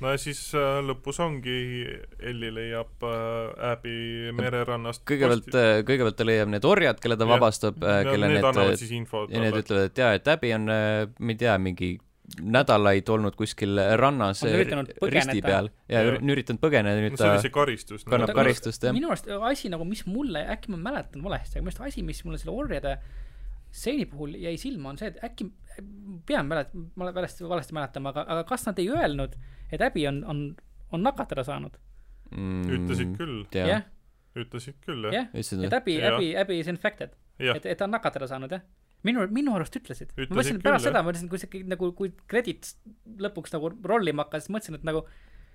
no 0.04 0.12
ja 0.14 0.20
siis 0.22 0.42
äh, 0.58 0.80
lõpus 0.86 1.20
ongi, 1.24 1.60
Elli 2.32 2.52
leiab 2.56 3.06
äh, 3.08 3.72
Abby 3.72 4.34
mererannast 4.36 5.06
kõigepealt, 5.10 5.50
äh, 5.54 5.72
kõigepealt 5.88 6.20
ta 6.20 6.28
leiab 6.28 6.52
need 6.54 6.68
orjad, 6.68 7.00
kelle 7.04 7.18
ta 7.20 7.28
ja, 7.28 7.34
vabastab 7.36 7.80
äh,, 7.84 8.04
kelle 8.08 8.30
need, 8.32 8.46
need, 8.46 8.78
siis 8.82 8.94
infot, 8.98 9.32
ja 9.34 9.42
need 9.44 9.58
ütlevad, 9.62 9.90
et 9.92 10.04
jaa, 10.04 10.14
et 10.20 10.32
Abby 10.36 10.54
on 10.58 10.70
äh,, 10.74 11.02
ma 11.20 11.36
ei 11.36 11.42
tea, 11.42 11.58
mingi 11.62 11.96
nädalaid 12.30 13.08
olnud 13.10 13.34
kuskil 13.34 13.80
rannas 13.98 14.44
risti 14.46 15.42
peal. 15.42 15.72
Ja, 15.90 16.04
ja. 16.06 16.18
üritanud 16.22 16.62
põgeneda, 16.62 17.02
nüüd 17.02 17.16
no, 17.16 17.22
ta 17.24 17.40
see 17.42 17.54
karistus, 17.54 18.04
kannab 18.06 18.36
karistust, 18.38 18.86
jah. 18.86 18.94
minu 18.94 19.10
arust 19.10 19.32
asi 19.50 19.72
nagu, 19.74 19.88
mis 19.90 20.04
mulle, 20.06 20.44
äkki 20.54 20.76
ma 20.76 20.78
mäletan 20.92 21.26
valesti, 21.26 21.58
aga 21.58 21.66
minu 21.66 21.74
arust 21.74 21.88
asi, 21.90 22.06
mis 22.06 22.22
mulle 22.28 22.38
selle 22.38 22.54
orjade 22.54 23.00
stseeni 23.72 24.08
puhul 24.10 24.34
jäi 24.40 24.56
silma, 24.58 24.94
on 24.94 24.98
see, 25.00 25.12
et 25.12 25.22
äkki, 25.26 25.50
pean 26.30 26.50
mälet-, 26.50 26.74
ma 27.00 27.12
valesti, 27.16 27.46
valesti 27.50 27.76
mäletama, 27.78 28.14
aga, 28.14 28.26
aga 28.36 28.48
kas 28.50 28.66
nad 28.68 28.82
ei 28.82 28.90
öelnud, 28.94 29.38
et 29.72 29.86
Abby 29.86 30.08
on, 30.10 30.24
on, 30.30 30.44
on 30.96 31.06
nakatada 31.06 31.46
saanud? 31.48 31.78
Mm,. 32.32 32.66
ütlesid 32.78 33.16
küll. 33.18 33.40
jah. 33.56 33.88
Ütlesid 34.38 34.78
küll, 34.86 35.10
jah. 35.10 35.32
Yeah.. 35.34 35.64
et 35.66 35.74
Abby, 35.74 35.98
Abby, 36.06 36.36
Abby 36.38 36.60
is 36.62 36.70
infected. 36.72 37.16
et, 37.40 37.66
et 37.66 37.78
ta 37.78 37.88
on 37.88 37.96
nakatada 37.98 38.30
saanud, 38.30 38.54
jah. 38.58 38.66
Minu, 39.08 39.24
minu 39.32 39.54
arust 39.56 39.78
ütlesid. 39.80 40.12
ma 40.18 40.26
mõtlesin 40.28 40.60
pärast 40.60 40.84
küll, 40.84 40.90
seda, 40.92 41.02
ma 41.04 41.08
mõtlesin, 41.12 41.30
kui 41.32 41.40
see 41.40 41.64
nagu, 41.70 41.92
kui 41.96 42.12
credits 42.28 42.76
lõpuks 43.22 43.54
nagu 43.56 43.72
rollima 43.88 44.26
hakkas, 44.26 44.46
siis 44.46 44.54
mõtlesin, 44.54 44.76
et 44.76 44.88
nagu 44.88 45.06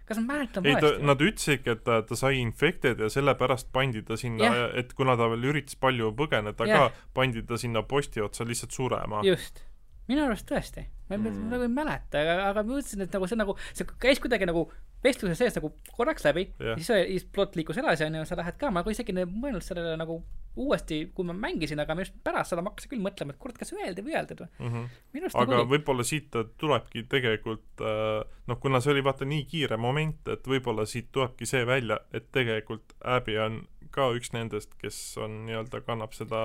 kas 0.09 0.21
ma 0.21 0.35
mäletan 0.35 0.67
valesti? 0.67 1.05
Nad 1.09 1.23
ütlesidki, 1.25 1.75
et 1.77 1.85
ta, 1.87 2.01
ta 2.07 2.19
sai 2.19 2.39
infected 2.43 3.01
ja 3.01 3.11
sellepärast 3.13 3.71
pandi 3.75 4.05
ta 4.07 4.19
sinna 4.21 4.51
yeah., 4.51 4.65
et 4.81 4.93
kuna 4.97 5.17
ta 5.21 5.29
veel 5.33 5.51
üritas 5.53 5.79
palju 5.81 6.13
põgeneda 6.19 6.69
yeah. 6.69 6.89
ka, 6.89 7.07
pandi 7.17 7.45
ta 7.49 7.59
sinna 7.61 7.85
posti 7.89 8.25
otsa 8.25 8.47
lihtsalt 8.49 8.77
surema. 8.77 9.23
just. 9.27 9.63
minu 10.11 10.27
arust 10.27 10.49
tõesti. 10.51 10.87
ma 11.09 11.19
mm. 11.21 11.47
nagu 11.53 11.69
ei 11.69 11.73
mäleta, 11.73 12.21
aga, 12.21 12.41
aga 12.51 12.65
ma 12.65 12.75
mõtlesin, 12.75 13.07
et 13.07 13.17
nagu 13.17 13.31
see 13.31 13.41
nagu, 13.41 13.57
see 13.73 13.89
käis 14.01 14.21
kuidagi 14.25 14.49
nagu 14.51 14.69
vestluse 15.05 15.37
sees 15.39 15.59
nagu 15.59 15.71
korraks 15.97 16.25
läbi 16.27 16.47
yeah., 16.61 16.79
siis, 16.81 16.89
siis 17.11 17.27
plott 17.35 17.57
liikus 17.59 17.79
edasi, 17.81 18.07
onju, 18.09 18.25
sa 18.29 18.39
lähed 18.41 18.59
ka, 18.61 18.71
ma 18.73 18.83
nagu 18.83 18.95
isegi 18.95 19.15
mõelnud 19.15 19.65
sellele 19.65 19.99
nagu 20.01 20.19
uuesti, 20.61 21.01
kui 21.15 21.27
ma 21.27 21.35
mängisin, 21.35 21.81
aga 21.83 21.97
minu 21.97 22.07
arust 22.07 22.17
pärast 22.27 22.53
seda 22.53 22.63
ma 22.63 22.71
hakkasin 22.71 22.93
küll 22.93 23.03
mõtlema, 23.03 23.35
et 23.35 23.41
kurat, 23.43 23.59
kas 23.59 23.75
öeldi 23.75 24.05
või 24.07 24.15
ei 24.15 24.19
öeldud 24.21 24.43
või 24.45 24.51
mm. 24.69 24.75
-hmm. 24.75 25.29
aga 25.43 25.59
oli... 25.59 25.71
võib-olla 25.75 26.07
siit 26.07 26.39
tulebki 26.63 27.05
tegelikult 27.11 27.83
äh, 27.83 28.23
noh, 28.51 28.61
kuna 28.63 28.81
see 28.85 28.95
oli 28.95 29.05
vaata 29.05 29.27
nii 29.29 29.45
kiire 29.51 29.79
moment, 29.81 30.23
et 30.31 30.47
võib-olla 30.47 30.87
siit 30.87 31.11
tulebki 31.13 31.49
see 31.51 31.67
välja, 31.67 31.99
et 32.15 32.31
tegelikult 32.33 32.95
Abby 33.03 33.39
on 33.43 33.65
ka 33.95 34.11
üks 34.15 34.33
nendest, 34.35 34.75
kes 34.79 35.01
on 35.23 35.45
nii-öelda, 35.49 35.83
kannab 35.87 36.15
seda 36.15 36.45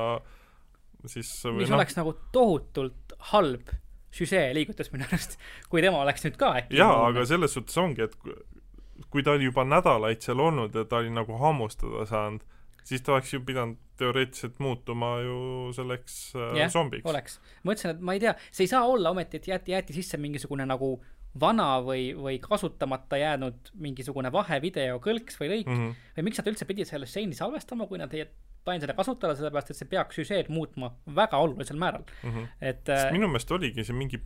siis 1.07 1.29
mis 1.55 1.69
no, 1.69 1.77
oleks 1.77 1.95
nagu 1.97 2.15
tohutult 2.35 3.13
halb 3.31 3.71
süžee 4.13 4.49
liigutas 4.57 4.89
minu 4.93 5.05
arust, 5.05 5.38
kui 5.69 5.83
tema 5.85 6.01
oleks 6.01 6.25
nüüd 6.25 6.38
ka 6.39 6.55
äkki 6.63 6.79
jaa, 6.79 6.95
aga 7.11 7.25
selles 7.29 7.53
suhtes 7.55 7.77
ongi, 7.77 8.07
et 8.07 8.15
kui 9.09 9.23
ta 9.23 9.31
oli 9.37 9.49
juba 9.49 9.63
nädalaid 9.67 10.21
seal 10.25 10.39
olnud 10.39 10.75
ja 10.75 10.85
ta 10.85 11.03
oli 11.03 11.11
nagu 11.13 11.37
hammustada 11.39 12.05
saanud, 12.09 12.43
siis 12.83 13.01
ta 13.05 13.15
oleks 13.15 13.33
ju 13.33 13.41
pidanud 13.45 13.77
teoreetiliselt 13.99 14.59
muutuma 14.63 15.13
ju 15.21 15.37
selleks 15.75 16.17
äh, 16.35 16.55
yeah, 16.55 16.71
zombiks. 16.71 17.05
oleks. 17.09 17.39
ma 17.63 17.75
ütlesin, 17.75 17.95
et 17.95 18.03
ma 18.03 18.15
ei 18.15 18.23
tea, 18.23 18.35
see 18.51 18.65
ei 18.65 18.73
saa 18.73 18.83
olla 18.87 19.13
ometi, 19.13 19.39
et 19.39 19.47
jäeti, 19.51 19.75
jäeti 19.75 19.95
sisse 19.95 20.19
mingisugune 20.21 20.65
nagu 20.69 20.93
vana 21.39 21.67
või, 21.85 22.09
või 22.17 22.39
kasutamata 22.41 23.19
jäänud 23.19 23.73
mingisugune 23.77 24.31
vahevideo 24.33 24.97
kõlks 25.03 25.37
või 25.39 25.51
lõik 25.53 25.67
mm 25.69 25.81
-hmm. 25.81 26.07
või 26.17 26.27
miks 26.29 26.41
nad 26.41 26.49
üldse 26.51 26.65
pidid 26.69 26.89
selle 26.89 27.09
stseeni 27.09 27.37
salvestama, 27.37 27.87
kui 27.87 28.01
nad 28.01 28.13
ei 28.17 28.25
plaaninud 28.63 28.87
seda 28.87 28.97
kasutada, 28.97 29.35
sellepärast 29.37 29.71
et 29.71 29.79
see 29.79 29.91
peaks 29.91 30.19
süžeed 30.19 30.49
muutma 30.53 30.91
väga 31.15 31.37
olulisel 31.37 31.77
määral 31.77 32.03
mm. 32.23 32.31
-hmm. 32.31 32.47
et 32.61 32.89
äh, 32.89 33.11
minu 33.11 33.27
meelest 33.27 33.51
oligi 33.51 33.83
see 33.83 33.95
mingi, 33.95 34.21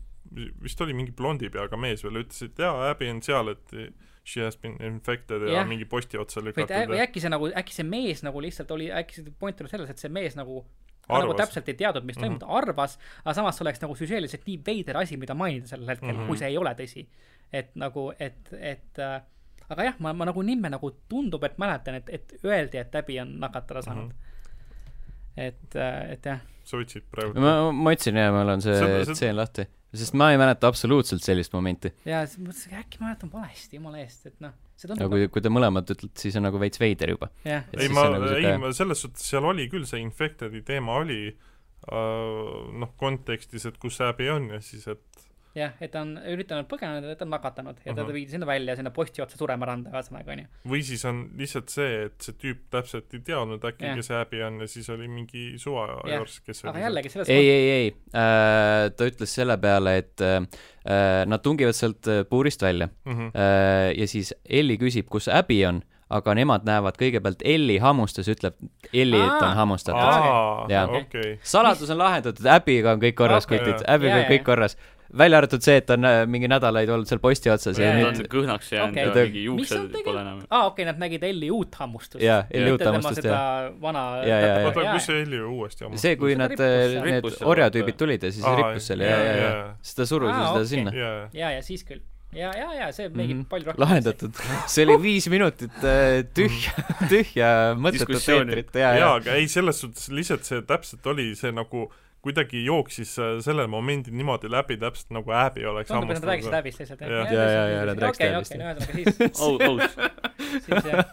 vist 0.64 0.82
oli 0.82 0.94
mingi 0.94 1.12
blondi 1.12 1.50
peaga 1.50 1.78
mees 1.78 2.04
veel, 2.04 2.24
ütles, 2.24 2.42
et 2.46 2.60
jaa, 2.60 2.90
Abby 2.90 3.10
on 3.10 3.22
seal, 3.22 3.52
et 3.58 3.78
she 4.24 4.44
has 4.44 4.58
been 4.58 4.78
infected 4.80 5.42
ja, 5.48 5.60
ja 5.60 5.66
mingi 5.68 5.86
posti 5.86 6.18
otsa 6.18 6.44
lükatud. 6.44 6.72
või 6.88 7.02
äkki 7.04 7.24
see 7.24 7.32
nagu, 7.32 7.50
äkki 7.60 7.76
see 7.76 7.88
mees 7.88 8.24
nagu 8.24 8.42
lihtsalt 8.44 8.72
oli, 8.72 8.88
äkki 8.92 9.20
see 9.20 9.36
point 9.40 9.62
oli 9.62 9.72
selles, 9.72 9.92
et 9.92 10.00
see 10.00 10.12
mees 10.14 10.38
nagu 10.40 10.64
nagu 11.12 11.36
täpselt 11.36 11.68
ei 11.68 11.76
teadnud, 11.76 12.06
mis 12.08 12.16
toimub 12.16 12.38
mm, 12.38 12.46
-hmm. 12.46 12.48
ta 12.48 12.58
arvas, 12.62 12.96
aga 13.26 13.34
samas 13.36 13.58
see 13.58 13.66
oleks 13.66 13.82
nagu 13.84 13.96
süžeeliselt 14.00 14.48
nii 14.48 14.62
veider 14.66 14.98
asi, 14.98 15.18
mida 15.20 15.36
mainida 15.36 15.68
sellel 15.68 15.92
hetkel 15.92 16.14
mm, 16.14 16.20
-hmm. 16.20 16.28
kui 16.28 16.40
see 16.40 16.48
ei 16.48 16.58
ole 16.58 16.72
tõsi. 16.80 17.06
et 17.54 17.76
nagu, 17.76 18.14
et, 18.20 18.54
et 18.54 19.00
äh, 19.00 19.22
aga 19.70 19.84
jah, 19.84 20.00
ma, 20.00 20.14
ma 20.14 20.26
nagu 20.26 20.42
nimme 20.42 20.70
nagu 20.74 20.90
tundub, 21.10 21.44
et 21.44 21.58
mäletan, 21.62 22.00
et, 22.00 22.10
et 22.10 22.34
öeldi, 22.44 22.78
et 22.78 22.96
Abby 22.96 23.20
on 23.20 23.36
nakatada 23.40 23.82
saanud 23.82 24.04
mm. 24.04 24.10
-hmm. 24.10 25.48
et, 25.48 25.76
äh, 25.76 26.12
et 26.12 26.26
jah. 26.26 26.40
Sa 26.68 26.80
otsid 26.80 27.08
praegu? 27.12 27.40
ma, 27.40 27.72
ma 27.72 27.96
otsin 27.96 28.20
ja 28.20 28.34
mul 28.36 28.56
on 28.56 28.66
see 28.66 29.06
tseen 29.14 29.38
lahti 29.40 29.68
sest 29.94 30.16
ma 30.18 30.32
ei 30.34 30.40
mäleta 30.42 30.70
absoluutselt 30.72 31.24
sellist 31.24 31.54
momenti. 31.54 31.92
jaa, 32.08 32.24
siis 32.26 32.42
mõtlesin, 32.42 32.78
äkki 32.82 33.00
ma 33.00 33.12
mäletan 33.12 33.32
valesti, 33.34 33.78
jumala 33.78 34.02
eest, 34.02 34.26
et 34.32 34.40
noh, 34.44 34.54
see 34.74 34.90
tundub 34.90 35.06
aga 35.06 35.14
kui, 35.14 35.30
kui 35.36 35.46
te 35.46 35.52
mõlemad 35.54 35.94
ütlete, 35.94 36.24
siis 36.24 36.38
on 36.40 36.48
nagu 36.48 36.62
veits 36.62 36.82
veider 36.82 37.14
juba. 37.14 37.30
ei, 37.46 37.90
ma, 37.94 38.08
nagu 38.16 38.30
ei 38.32 38.42
siuke..., 38.42 38.56
ma 38.64 38.72
selles 38.74 39.04
suhtes, 39.06 39.28
seal 39.30 39.50
oli 39.50 39.68
küll 39.72 39.86
see 39.90 40.02
infected'i 40.02 40.64
teema 40.66 40.98
oli 41.04 41.20
uh, 41.30 42.72
noh, 42.74 42.96
kontekstis, 42.98 43.68
et 43.70 43.78
kus 43.82 44.02
Abby 44.06 44.32
on 44.34 44.50
ja 44.56 44.62
siis, 44.66 44.88
et 44.90 45.30
jah, 45.58 45.74
et 45.82 45.92
ta 45.94 46.02
on 46.02 46.16
üritanud 46.18 46.68
põgeneda, 46.70 47.14
et 47.14 47.20
ta 47.20 47.26
on 47.28 47.32
nakatanud 47.34 47.80
ja 47.84 47.92
uh 47.92 47.98
-huh. 47.98 48.08
ta 48.08 48.16
viidi 48.16 48.32
sinna 48.32 48.46
välja, 48.50 48.76
sinna 48.76 48.92
posti 48.92 49.22
otsa 49.22 49.38
surema 49.38 49.66
randa, 49.70 49.92
ühesõnaga, 49.94 50.32
onju. 50.34 50.48
või 50.74 50.82
siis 50.84 51.06
on 51.06 51.24
lihtsalt 51.38 51.70
see, 51.70 52.04
et 52.08 52.28
see 52.28 52.36
tüüp 52.44 52.66
täpselt 52.74 53.14
ei 53.14 53.20
teadnud 53.20 53.64
äkki, 53.70 53.94
kes 53.96 54.12
Abby 54.12 54.44
on 54.44 54.60
ja 54.62 54.68
siis 54.68 54.90
oli 54.90 55.08
mingi 55.08 55.54
suvajors, 55.58 56.40
kes 56.40 56.66
aga 56.66 56.80
jällegi 56.88 57.10
selles 57.10 57.30
ei, 57.30 57.50
ei, 57.50 57.70
ei 57.70 57.88
äh,, 58.16 58.90
ta 58.98 59.10
ütles 59.10 59.36
selle 59.36 59.58
peale, 59.58 59.98
et 59.98 60.22
äh, 60.22 61.26
nad 61.26 61.42
tungivad 61.42 61.78
sealt 61.78 62.08
äh, 62.08 62.26
puurist 62.30 62.62
välja 62.62 62.90
uh. 63.06 63.14
-huh. 63.14 63.32
Äh, 63.34 63.94
ja 63.98 64.08
siis 64.08 64.34
Elli 64.50 64.78
küsib, 64.78 65.10
kus 65.10 65.28
Abby 65.28 65.66
on 65.66 65.84
aga 66.14 66.36
nemad 66.38 66.66
näevad 66.68 66.98
kõigepealt 67.00 67.44
Elli 67.48 67.78
hammustas, 67.82 68.28
ütleb 68.32 68.58
Elli, 68.92 69.20
et 69.20 69.46
on 69.46 69.56
hammustatud. 69.58 70.70
jah 70.72 70.92
okay., 71.00 71.38
saladus 71.42 71.90
on 71.94 72.00
lahendatud, 72.02 72.46
äpiga 72.58 72.94
on 72.94 73.02
kõik 73.02 73.18
korras 73.18 73.48
okay,, 73.48 73.62
kutid, 73.62 73.86
äpiga 73.90 74.20
on 74.22 74.28
kõik 74.30 74.46
korras 74.48 74.78
välja 75.18 75.38
arvatud 75.38 75.64
see, 75.66 75.76
et 75.82 75.90
on 75.94 76.08
äh, 76.08 76.20
mingi 76.30 76.50
nädalaid 76.52 76.90
olnud 76.94 77.10
seal 77.10 77.22
posti 77.24 77.52
otsas 77.54 77.80
ja, 77.82 77.92
ja 78.00 78.12
nüüd 78.14 78.30
kõhnaks 78.32 78.72
jäänud 78.74 78.96
okay. 78.98 79.10
ja 79.10 79.26
mingi 79.28 79.44
juuksed 79.48 79.98
pole 80.06 80.22
enam. 80.22 80.40
aa, 80.48 80.64
okei 80.70 80.84
okay,, 80.84 80.88
nad 80.90 81.02
nägid 81.04 81.26
Elli 81.28 81.52
uut 81.54 81.76
hammustust. 81.82 82.24
jaa, 82.24 82.44
Elli 82.52 82.72
uut 82.74 82.86
hammustust, 82.88 83.28
jah. 83.30 83.68
vana 83.82 84.06
oota, 84.22 84.88
kus 84.94 85.10
see 85.10 85.20
Elli 85.26 85.42
uuesti 85.42 85.88
hammustus? 85.88 86.08
see, 86.08 86.16
kui 86.22 86.38
nad, 86.40 86.56
äh, 86.58 86.98
need 87.10 87.30
orjatüübid 87.54 88.00
tulid 88.00 88.26
ja 88.26 88.34
siis 88.34 88.48
rippus 88.48 88.90
seal 88.90 89.06
ja, 89.06 89.20
ja, 89.20 89.36
ja, 89.42 89.54
siis 89.82 90.02
ta 90.02 90.10
surus 90.10 90.34
ju 90.34 90.50
seda 90.50 90.66
sinna. 90.74 90.98
ja, 91.34 91.54
ja 91.58 91.62
siis 91.66 91.86
küll 91.88 92.02
ja, 92.34 92.52
ja, 92.58 92.70
ja 92.74 92.92
see 92.94 93.10
mängib 93.10 93.38
mm 93.38 93.42
-hmm. 93.42 93.50
palju 93.50 93.66
rohkem. 93.66 93.82
lahendatud. 93.84 94.32
see 94.68 94.86
oli 94.86 95.02
viis 95.02 95.30
minutit 95.30 95.84
äh, 95.84 96.24
tühja, 96.34 96.74
tühja 97.12 97.50
mõttetut 97.78 98.30
eetrit 98.38 98.76
ja, 98.76 98.90
ja. 98.90 99.00
jaa, 99.00 99.16
aga 99.22 99.38
ei, 99.38 99.48
selles 99.48 99.82
suhtes 99.82 100.10
lihtsalt 100.10 100.44
see 100.44 100.62
täpselt 100.62 101.06
oli 101.08 101.36
see 101.36 101.52
nagu 101.52 101.92
kuidagi 102.24 102.62
jooksis 102.64 103.18
äh, 103.20 103.34
sellel 103.44 103.68
momendil 103.72 104.16
niimoodi 104.16 104.48
läbi, 104.52 104.78
täpselt 104.80 105.12
nagu 105.16 105.34
Abby 105.36 105.66
oleks 105.68 105.92
tundub, 105.92 106.14
et 106.14 106.22
nad 106.22 106.30
rääkisid 106.30 106.54
Abby'st 106.56 106.84
lihtsalt, 106.84 107.02
jah? 107.04 107.32
ja, 107.34 107.48
ja, 107.48 107.64
ja 107.68 107.82
nad 107.90 108.00
rääkisid 108.00 108.38
Abby'st. 108.38 108.54
okei, 108.56 108.62
okei, 108.62 108.62
no 108.62 108.70
ühesõnaga 108.70 109.26
siis 109.34 109.42
aus. 109.68 109.98
siis 110.66 110.88
jah, 110.88 111.10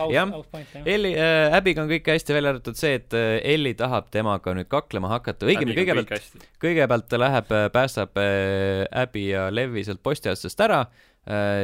aus, 0.00 0.14
aus 0.38 0.46
point, 0.48 0.70
jah. 0.72 0.86
Elli 0.94 1.10
äh,, 1.18 1.56
Abby'ga 1.58 1.84
on 1.84 1.90
kõik 1.92 2.08
hästi, 2.14 2.36
välja 2.36 2.54
arvatud 2.54 2.80
see, 2.80 2.94
et 3.00 3.16
äh, 3.18 3.34
Elli 3.54 3.74
tahab 3.76 4.08
temaga 4.14 4.54
nüüd 4.56 4.70
kaklema 4.72 5.10
hakata, 5.12 5.50
õigemini 5.50 5.76
kõigepealt, 5.82 6.46
kõigepealt 6.64 7.10
ta 7.12 7.20
läheb, 7.20 7.52
äh, 7.52 7.66
päästab 7.74 8.16
Abby 8.24 9.26
ja 9.34 9.50
Levi 9.52 9.84
sealt 9.84 10.00
posti 10.04 10.32
otsast 10.32 10.64
ära 10.64 10.86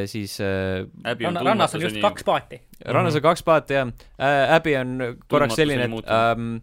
siis 0.09 0.39
äh, 0.41 0.87
Ranna, 1.05 1.43
rannas 1.45 1.75
on 1.77 1.83
just 1.85 1.99
kaks 2.01 2.25
paati. 2.25 2.63
rannas 2.85 3.17
on 3.17 3.25
kaks 3.25 3.45
paati, 3.45 3.77
jah. 3.77 3.91
Abby 4.57 4.77
on 4.81 4.95
korraks 5.29 5.59
selline, 5.61 5.89
et 5.89 6.15
ähm, 6.17 6.55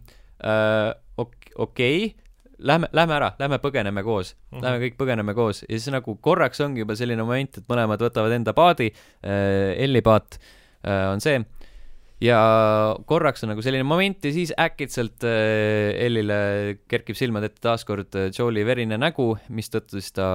äh, 0.42 0.94
okei 1.18 1.54
okay, 1.58 2.27
lähme, 2.58 2.88
lähme 2.92 3.14
ära, 3.14 3.32
lähme 3.38 3.58
põgeneme 3.62 4.02
koos. 4.04 4.34
Mm, 4.34 4.58
-hmm. 4.58 4.64
lähme 4.64 4.84
kõik 4.86 4.96
põgeneme 4.98 5.34
koos. 5.34 5.62
Ja 5.62 5.78
siis 5.78 5.92
nagu 5.94 6.16
korraks 6.20 6.60
ongi 6.60 6.84
juba 6.84 6.96
selline 6.96 7.22
moment, 7.22 7.58
et 7.58 7.68
mõlemad 7.68 8.02
võtavad 8.02 8.34
enda 8.34 8.54
paadi. 8.54 8.92
Äh,, 9.24 9.84
Elli 9.84 10.02
paat 10.02 10.38
äh, 10.86 11.12
on 11.12 11.20
see, 11.20 11.44
ja 12.22 12.38
korraks 13.06 13.44
on 13.44 13.52
nagu 13.52 13.62
selline 13.62 13.86
moment 13.86 14.24
ja 14.26 14.32
siis 14.34 14.50
äkitselt 14.58 15.24
äh, 15.26 15.94
Ellile 16.06 16.38
kerkib 16.90 17.18
silmade 17.18 17.50
ette 17.50 17.62
taaskord 17.62 18.16
äh, 18.18 18.28
Joe'i 18.34 18.64
verine 18.66 18.98
nägu, 18.98 19.30
mistõttu 19.54 20.00
siis 20.00 20.14
ta 20.16 20.28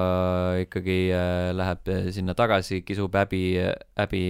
ikkagi 0.64 0.98
äh, 1.12 1.50
läheb 1.56 1.92
äh, 1.92 2.08
sinna 2.16 2.36
tagasi, 2.40 2.82
kisub 2.88 3.16
häbi, 3.20 3.44
häbi, 4.00 4.24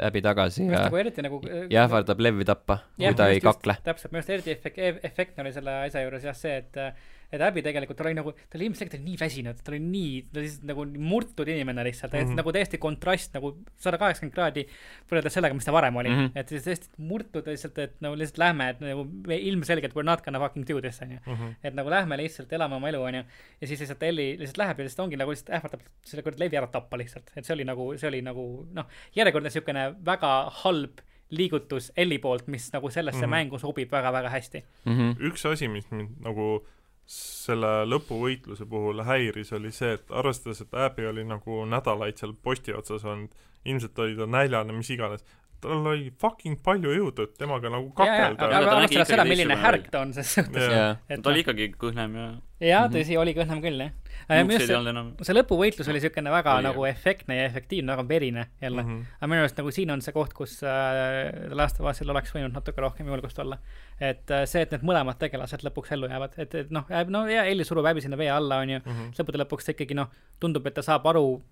häbi 0.00 0.24
tagasi 0.24 0.64
ja, 0.64 0.86
nagu 0.86 1.02
nagu, 1.28 1.42
äh, 1.48 1.66
ja 1.72 1.84
ähvardab 1.84 2.24
Levi 2.24 2.48
tappa, 2.48 2.80
kui 2.96 3.12
ta 3.18 3.28
ei 3.32 3.42
kakle. 3.44 3.76
täpselt, 3.84 4.14
minu 4.14 4.22
arust 4.22 4.36
eriti 4.38 4.56
efekt-, 4.56 5.04
efektne 5.04 5.44
oli 5.44 5.52
selle 5.56 5.82
asja 5.84 6.06
juures 6.06 6.24
jah 6.24 6.38
see, 6.38 6.56
et 6.62 6.80
et 7.34 7.42
Abby 7.42 7.62
tegelikult 7.64 8.00
oli 8.04 8.14
nagu, 8.16 8.32
ta 8.34 8.58
oli 8.58 8.68
ilmselgelt 8.70 9.02
nii 9.04 9.16
väsinud, 9.18 9.60
ta 9.64 9.72
oli 9.72 9.80
nii, 9.82 10.10
ta 10.30 10.40
oli 10.40 10.46
lihtsalt 10.48 10.68
nagu 10.70 10.84
murtud 11.10 11.50
inimene 11.50 11.84
lihtsalt 11.88 12.14
mm, 12.14 12.28
-hmm. 12.28 12.40
nagu 12.40 12.54
täiesti 12.54 12.80
kontrast 12.82 13.34
nagu 13.34 13.54
sada 13.80 13.98
kaheksakümmend 14.00 14.34
kraadi 14.36 14.66
võrreldes 15.10 15.34
sellega, 15.38 15.56
mis 15.56 15.66
ta 15.66 15.74
varem 15.74 15.96
oli 16.02 16.12
mm. 16.12 16.20
-hmm. 16.20 16.38
et 16.40 16.52
siis 16.52 16.68
täiesti 16.68 16.93
murtud 16.98 17.46
lihtsalt, 17.48 17.78
et 17.78 17.94
nagu 18.04 18.16
lihtsalt 18.18 18.38
lähme, 18.42 18.68
et 18.74 18.82
nagu 18.84 19.04
me 19.26 19.38
ilmselgelt 19.50 19.96
we 19.96 20.02
are 20.02 20.06
not 20.06 20.24
gonna 20.24 20.40
fucking 20.42 20.66
do 20.68 20.80
this, 20.80 21.00
onju. 21.02 21.18
Mhm. 21.26 21.54
et 21.62 21.74
nagu 21.74 21.90
lähme 21.90 22.18
lihtsalt 22.20 22.52
elame 22.52 22.78
oma 22.78 22.88
elu, 22.88 23.02
onju. 23.02 23.24
ja 23.60 23.66
siis 23.66 23.80
lihtsalt 23.80 24.02
Elli 24.02 24.28
lihtsalt 24.38 24.58
läheb 24.62 24.78
ja 24.78 24.84
lihtsalt 24.84 25.06
ongi 25.06 25.16
nagu 25.20 25.30
lihtsalt 25.30 25.56
ähvardab 25.58 25.88
selle 26.02 26.22
kuradi 26.22 26.44
Levi 26.44 26.60
ära 26.60 26.66
tappa 26.66 26.98
lihtsalt, 27.00 27.32
et 27.36 27.44
see 27.44 27.54
oli 27.54 27.64
nagu, 27.64 27.90
see 27.98 28.08
oli 28.08 28.22
nagu 28.22 28.46
noh, 28.74 28.86
järjekordne 29.16 29.50
siukene 29.50 29.88
väga 30.04 30.32
halb 30.62 31.02
liigutus 31.34 31.92
Elli 31.96 32.18
poolt, 32.18 32.46
mis 32.46 32.70
nagu 32.72 32.90
sellesse 32.90 33.18
mm 33.18 33.24
-hmm. 33.24 33.30
mängu 33.30 33.58
sobib 33.58 33.92
väga-väga 33.92 34.28
hästi 34.28 34.64
mm. 34.84 34.92
-hmm. 34.92 35.30
üks 35.30 35.46
asi, 35.50 35.68
mis 35.68 35.90
mind 35.90 36.20
nagu 36.20 36.66
selle 37.06 37.84
lõpuvõitluse 37.84 38.66
puhul 38.68 39.02
häiris, 39.04 39.52
oli 39.52 39.72
see, 39.72 39.92
et 39.98 40.10
arvestades, 40.10 40.60
et 40.60 40.74
Abby 40.74 41.06
oli 41.06 41.24
nagu 41.24 41.64
nädalaid 41.68 42.16
seal 42.20 42.32
posti 42.32 42.72
otsas 42.72 43.04
olnud, 43.04 43.34
ilmselt 43.64 43.98
oli 43.98 44.16
ta 44.16 44.26
näljane, 44.26 44.72
mis 44.72 44.90
iganes, 44.90 45.24
tal 45.64 45.90
oli 45.90 46.10
fucking 46.20 46.60
palju 46.64 46.94
jõudu, 46.94 47.26
et 47.28 47.36
temaga 47.40 47.70
nagu 47.72 47.90
kakelda. 47.96 48.48
aga 48.48 48.72
arvestades 48.78 49.10
seda, 49.12 49.26
milline 49.28 49.56
härk 49.60 49.90
ta 49.92 50.02
on 50.04 50.12
ses 50.16 50.32
suhtes. 50.36 50.66
ta 51.08 51.30
oli 51.32 51.44
ikkagi 51.44 51.70
kõhnem 51.80 52.16
ja. 52.18 52.26
jaa, 52.68 52.82
tõsi, 52.92 53.16
oli 53.20 53.34
kõhnem 53.36 53.62
küll, 53.64 53.84
jah. 53.84 53.94
minu 54.46 54.58
arust 54.58 55.26
see 55.28 55.36
lõpuvõitlus 55.36 55.88
oli 55.90 56.00
niisugune 56.00 56.32
väga 56.34 56.56
oli, 56.58 56.68
nagu 56.68 56.86
efektne 56.88 57.38
ja 57.38 57.46
efektiivne, 57.48 57.92
väga 57.92 58.06
verine 58.08 58.46
jälle 58.62 58.82
mm. 58.82 58.90
-hmm. 58.90 59.16
aga 59.18 59.30
minu 59.32 59.46
arust 59.46 59.58
nagu 59.62 59.74
siin 59.78 59.94
on 59.96 60.04
see 60.04 60.14
koht, 60.16 60.36
kus 60.36 60.60
äh, 60.62 61.50
Last 61.56 61.80
of 61.80 61.90
Usil 61.90 62.10
oleks 62.14 62.34
võinud 62.36 62.54
natuke 62.54 62.84
rohkem 62.84 63.08
julgust 63.08 63.38
olla. 63.38 63.58
et 64.00 64.30
äh, 64.30 64.44
see, 64.50 64.62
et 64.62 64.76
need 64.76 64.84
mõlemad 64.84 65.18
tegelased 65.20 65.64
lõpuks 65.66 65.92
ellu 65.96 66.10
jäävad, 66.12 66.38
et, 66.38 66.54
et 66.54 66.70
noh, 66.70 66.88
no 67.08 67.26
ja 67.30 67.44
Elli 67.44 67.64
surub 67.64 67.86
häbi 67.86 68.04
sinna 68.04 68.20
vee 68.20 68.30
alla, 68.30 68.62
onju 68.64 68.78
mm 68.78 68.92
-hmm., 68.92 69.18
lõppude 69.18 69.44
lõpuks 69.44 69.74
ikkagi 69.74 69.94
noh, 69.94 70.12
tundub, 70.40 70.66
et 70.66 70.74
ta 70.74 70.82
saab 70.82 71.06
aru 71.06 71.42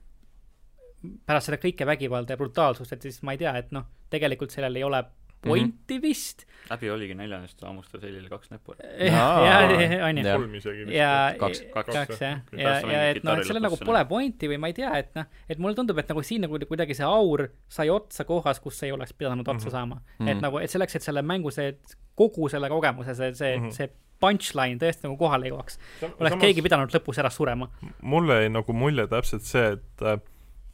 pärast 1.27 1.51
seda 1.51 1.59
kõike 1.63 1.87
vägivalda 1.87 2.35
ja 2.35 2.41
brutaalsust, 2.41 2.93
et 2.93 3.03
siis 3.03 3.23
ma 3.27 3.35
ei 3.35 3.43
tea, 3.43 3.57
et 3.59 3.73
noh, 3.75 3.89
tegelikult 4.13 4.55
sellel 4.55 4.77
ei 4.77 4.85
ole 4.87 5.05
pointi 5.43 5.95
mm 5.95 5.99
-hmm. 5.99 6.03
vist. 6.03 6.47
häbi 6.71 6.91
oligi 6.91 7.15
neljandas, 7.15 7.55
ta 7.55 7.67
hammustas 7.67 8.03
Helile 8.03 8.29
kaks 8.29 8.51
näppu. 8.51 8.75
jah, 9.07 10.07
on 10.09 10.19
ju. 10.19 10.25
kolm 10.25 10.55
isegi 10.55 10.87
vist. 10.87 10.97
ja, 10.97 11.35
kaks, 11.39 11.63
kaks, 11.75 11.95
kaks 11.95 12.21
jah, 12.21 12.39
ja, 12.53 12.69
ja, 12.69 12.93
ja 12.93 13.11
et 13.11 13.25
noh, 13.25 13.39
et 13.39 13.47
sellel 13.47 13.63
nagu 13.63 13.77
pole 13.85 14.05
pointi 14.05 14.49
või 14.49 14.59
ma 14.63 14.71
ei 14.71 14.77
tea, 14.77 14.93
et 14.99 15.11
noh, 15.19 15.27
et 15.49 15.59
mulle 15.59 15.75
tundub, 15.75 15.99
et 15.99 16.09
nagu 16.09 16.23
siin 16.23 16.47
nagu 16.47 16.59
kuidagi 16.69 16.95
see 16.95 17.07
aur 17.07 17.49
sai 17.69 17.91
otsa 17.91 18.25
kohas, 18.25 18.61
kus 18.61 18.83
ei 18.83 18.93
oleks 18.93 19.13
pidanud 19.13 19.49
otsa 19.49 19.67
mm 19.67 19.69
-hmm. 19.69 19.71
saama 19.71 19.95
mm. 19.95 20.27
-hmm. 20.27 20.31
et 20.31 20.41
nagu, 20.41 20.59
et 20.59 20.71
selleks, 20.71 20.97
et 20.97 21.03
selle 21.03 21.23
mängu 21.23 21.51
see, 21.51 21.75
kogu 22.15 22.49
selle 22.49 22.69
kogemuse, 22.69 23.15
see, 23.15 23.35
see 23.35 23.59
mm, 23.59 23.67
-hmm. 23.67 23.73
see 23.73 23.91
punchline 24.21 24.79
tõesti 24.79 25.09
nagu 25.09 25.17
kohale 25.19 25.51
jõuaks, 25.51 25.79
oleks 26.03 26.31
samas, 26.31 26.41
keegi 26.41 26.63
pidanud 26.63 26.95
lõpus 26.95 27.19
ära 27.19 27.31
surema. 27.31 27.69
mulle 28.03 28.43
jäi 28.43 28.49
nagu 28.49 28.73
mulje 28.73 29.07
täpselt 29.07 29.43
see, 29.43 29.73
et 29.73 30.03
äh, 30.03 30.21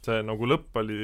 see 0.05 0.23
nagu 0.25 0.47
lõpp 0.47 0.79
oli 0.81 0.97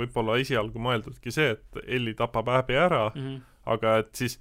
võib-olla 0.00 0.38
esialgu 0.42 0.82
mõeldudki 0.82 1.32
see, 1.34 1.54
et 1.56 1.80
Elli 1.86 2.14
tapab 2.18 2.48
Abby 2.54 2.78
ära 2.80 3.06
mm, 3.14 3.22
-hmm. 3.22 3.40
aga 3.74 3.98
et 4.02 4.12
siis 4.18 4.38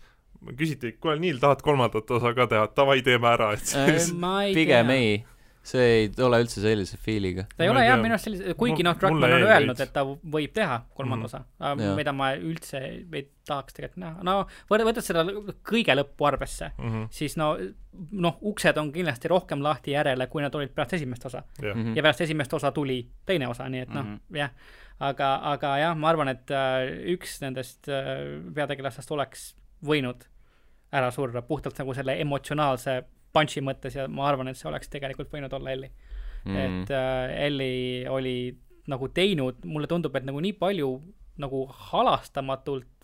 küsiti, 0.58 0.96
kuule 1.02 1.20
Niil, 1.20 1.40
tahad 1.42 1.62
kolmandat 1.66 2.12
osa 2.12 2.34
ka 2.38 2.48
teha, 2.52 2.68
davai, 2.78 3.02
teeme 3.06 3.30
ära, 3.32 3.54
et 3.54 3.66
siis 3.66 4.12
äh, 4.14 4.54
pigem 4.54 4.92
ei 4.94 5.24
see 5.66 5.86
ei 5.96 6.10
ole 6.24 6.40
üldse 6.44 6.62
sellise 6.62 6.98
feel'iga. 7.02 7.48
ta 7.58 7.66
ei 7.66 7.72
ole 7.72 7.86
jah, 7.86 7.98
minu 8.02 8.16
arust 8.16 8.30
sellise, 8.30 8.54
kuigi 8.60 8.86
noh, 8.86 8.98
Druckmann 9.00 9.38
on 9.38 9.48
öelnud, 9.48 9.80
et 9.82 9.94
ta 9.96 10.04
võib 10.06 10.54
teha 10.54 10.82
kolmanda 10.98 11.26
mm 11.26 11.32
-hmm. 11.32 11.82
osa, 11.82 11.96
mida 11.98 12.14
ma 12.14 12.32
üldse 12.38 12.82
ei 12.86 13.26
tahaks 13.48 13.74
tegelikult 13.74 14.02
näha, 14.04 14.26
no 14.26 14.36
võttes 14.70 15.10
seda 15.10 15.26
kõige 15.66 15.96
lõppu 15.98 16.28
arvesse 16.30 16.72
mm, 16.78 16.92
-hmm. 16.92 17.08
siis 17.12 17.38
no 17.38 17.56
noh, 18.12 18.38
uksed 18.42 18.78
on 18.78 18.92
kindlasti 18.94 19.32
rohkem 19.32 19.64
lahti 19.64 19.96
järele, 19.96 20.28
kui 20.28 20.44
nad 20.44 20.56
olid 20.56 20.74
pärast 20.76 20.94
esimest 21.00 21.26
osa 21.26 21.44
yeah.. 21.62 21.76
Mm 21.76 21.84
-hmm. 21.84 21.98
ja 21.98 22.04
pärast 22.04 22.22
esimest 22.22 22.54
osa 22.54 22.72
tuli 22.72 23.10
teine 23.26 23.48
osa, 23.48 23.70
nii 23.70 23.82
et 23.82 23.90
noh 23.90 24.06
mm 24.06 24.16
-hmm., 24.16 24.38
jah. 24.38 24.52
aga, 25.00 25.40
aga 25.44 25.78
jah, 25.78 25.98
ma 25.98 26.10
arvan, 26.10 26.28
et 26.28 26.52
äh, 26.52 27.12
üks 27.14 27.42
nendest 27.42 27.90
äh, 27.90 28.42
peategelastest 28.56 29.12
oleks 29.12 29.56
võinud 29.86 30.26
ära 30.92 31.12
surra 31.12 31.42
puhtalt 31.42 31.78
nagu 31.78 31.94
selle 31.94 32.20
emotsionaalse 32.22 33.04
punch'i 33.36 33.64
mõttes 33.66 33.98
ja 34.00 34.08
ma 34.12 34.30
arvan, 34.30 34.50
et 34.50 34.60
see 34.60 34.70
oleks 34.72 34.92
tegelikult 34.92 35.32
võinud 35.34 35.54
olla 35.58 35.76
Elli. 35.76 35.92
Mm.. 36.46 36.58
et 36.62 36.92
äh, 36.94 37.46
Elli 37.48 38.06
oli 38.10 38.38
nagu 38.92 39.10
teinud, 39.10 39.64
mulle 39.66 39.90
tundub, 39.90 40.16
et 40.16 40.28
nagu 40.28 40.42
nii 40.46 40.54
palju 40.60 40.90
nagu 41.42 41.64
halastamatult 41.90 42.95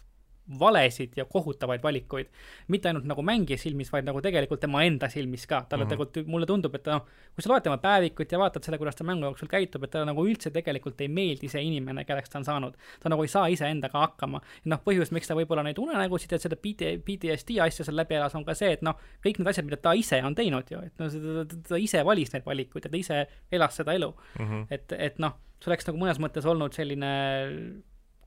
valesid 0.59 1.17
ja 1.17 1.25
kohutavaid 1.25 1.83
valikuid. 1.83 2.27
mitte 2.67 2.89
ainult 2.89 3.05
nagu 3.05 3.21
mängija 3.21 3.57
silmis, 3.57 3.91
vaid 3.91 4.05
nagu 4.05 4.21
tegelikult 4.21 4.59
tema 4.59 4.83
enda 4.83 5.09
silmis 5.09 5.47
ka. 5.47 5.65
talle 5.69 5.83
mm 5.83 5.87
-hmm. 5.87 5.89
tegelikult, 5.89 6.27
mulle 6.27 6.45
tundub, 6.45 6.75
et 6.75 6.85
noh, 6.85 7.05
kui 7.35 7.43
sa 7.43 7.49
loed 7.49 7.63
tema 7.63 7.77
päevikut 7.77 8.31
ja 8.31 8.39
vaatad 8.39 8.63
seda, 8.63 8.77
kuidas 8.77 8.95
ta 8.95 9.03
mängu 9.03 9.25
jooksul 9.25 9.47
käitub, 9.47 9.83
et 9.83 9.91
talle 9.91 10.05
nagu 10.05 10.25
üldse 10.27 10.51
tegelikult 10.51 11.01
ei 11.01 11.07
meeldi 11.07 11.49
see 11.49 11.61
inimene, 11.63 12.05
kelleks 12.05 12.29
ta 12.29 12.39
on 12.39 12.45
saanud. 12.45 12.73
ta 12.99 13.09
nagu 13.09 13.21
ei 13.23 13.27
saa 13.27 13.47
iseendaga 13.47 13.99
hakkama. 13.99 14.41
noh, 14.65 14.79
põhjus, 14.85 15.11
miks 15.11 15.27
ta 15.27 15.35
võib-olla 15.35 15.63
neid 15.63 15.77
unenägusid 15.77 16.31
ja 16.31 16.39
seda 16.39 16.55
PTSD 16.55 17.59
asja 17.61 17.85
seal 17.85 17.95
läbi 17.95 18.15
elas, 18.15 18.35
on 18.35 18.45
ka 18.45 18.53
see, 18.53 18.71
et 18.71 18.81
noh, 18.81 18.95
kõik 19.25 19.39
need 19.39 19.47
asjad, 19.47 19.65
mida 19.65 19.77
ta 19.77 19.93
ise 19.93 20.23
on 20.23 20.35
teinud 20.35 20.71
ju, 20.71 20.79
et 20.79 20.99
no 20.99 21.09
ta, 21.09 21.45
ta, 21.45 21.61
ta 21.69 21.77
ise 21.77 22.03
valis 22.05 22.33
neid 22.33 22.45
valikuid 22.45 22.85
ja 22.85 22.91
ta 22.91 22.97
ise 22.97 23.27
elas 23.51 23.75
seda 23.75 23.93
elu 23.93 24.11
mm. 24.39 24.45
-hmm. 24.45 24.65
et, 24.69 24.91
et 24.91 25.19
noh, 25.19 25.37
see 25.61 25.71
oleks 25.71 25.87
nagu 25.87 26.01
mõnes 26.01 26.19
mõttes 26.21 26.47
olnud 26.49 26.73
selline 26.73 27.11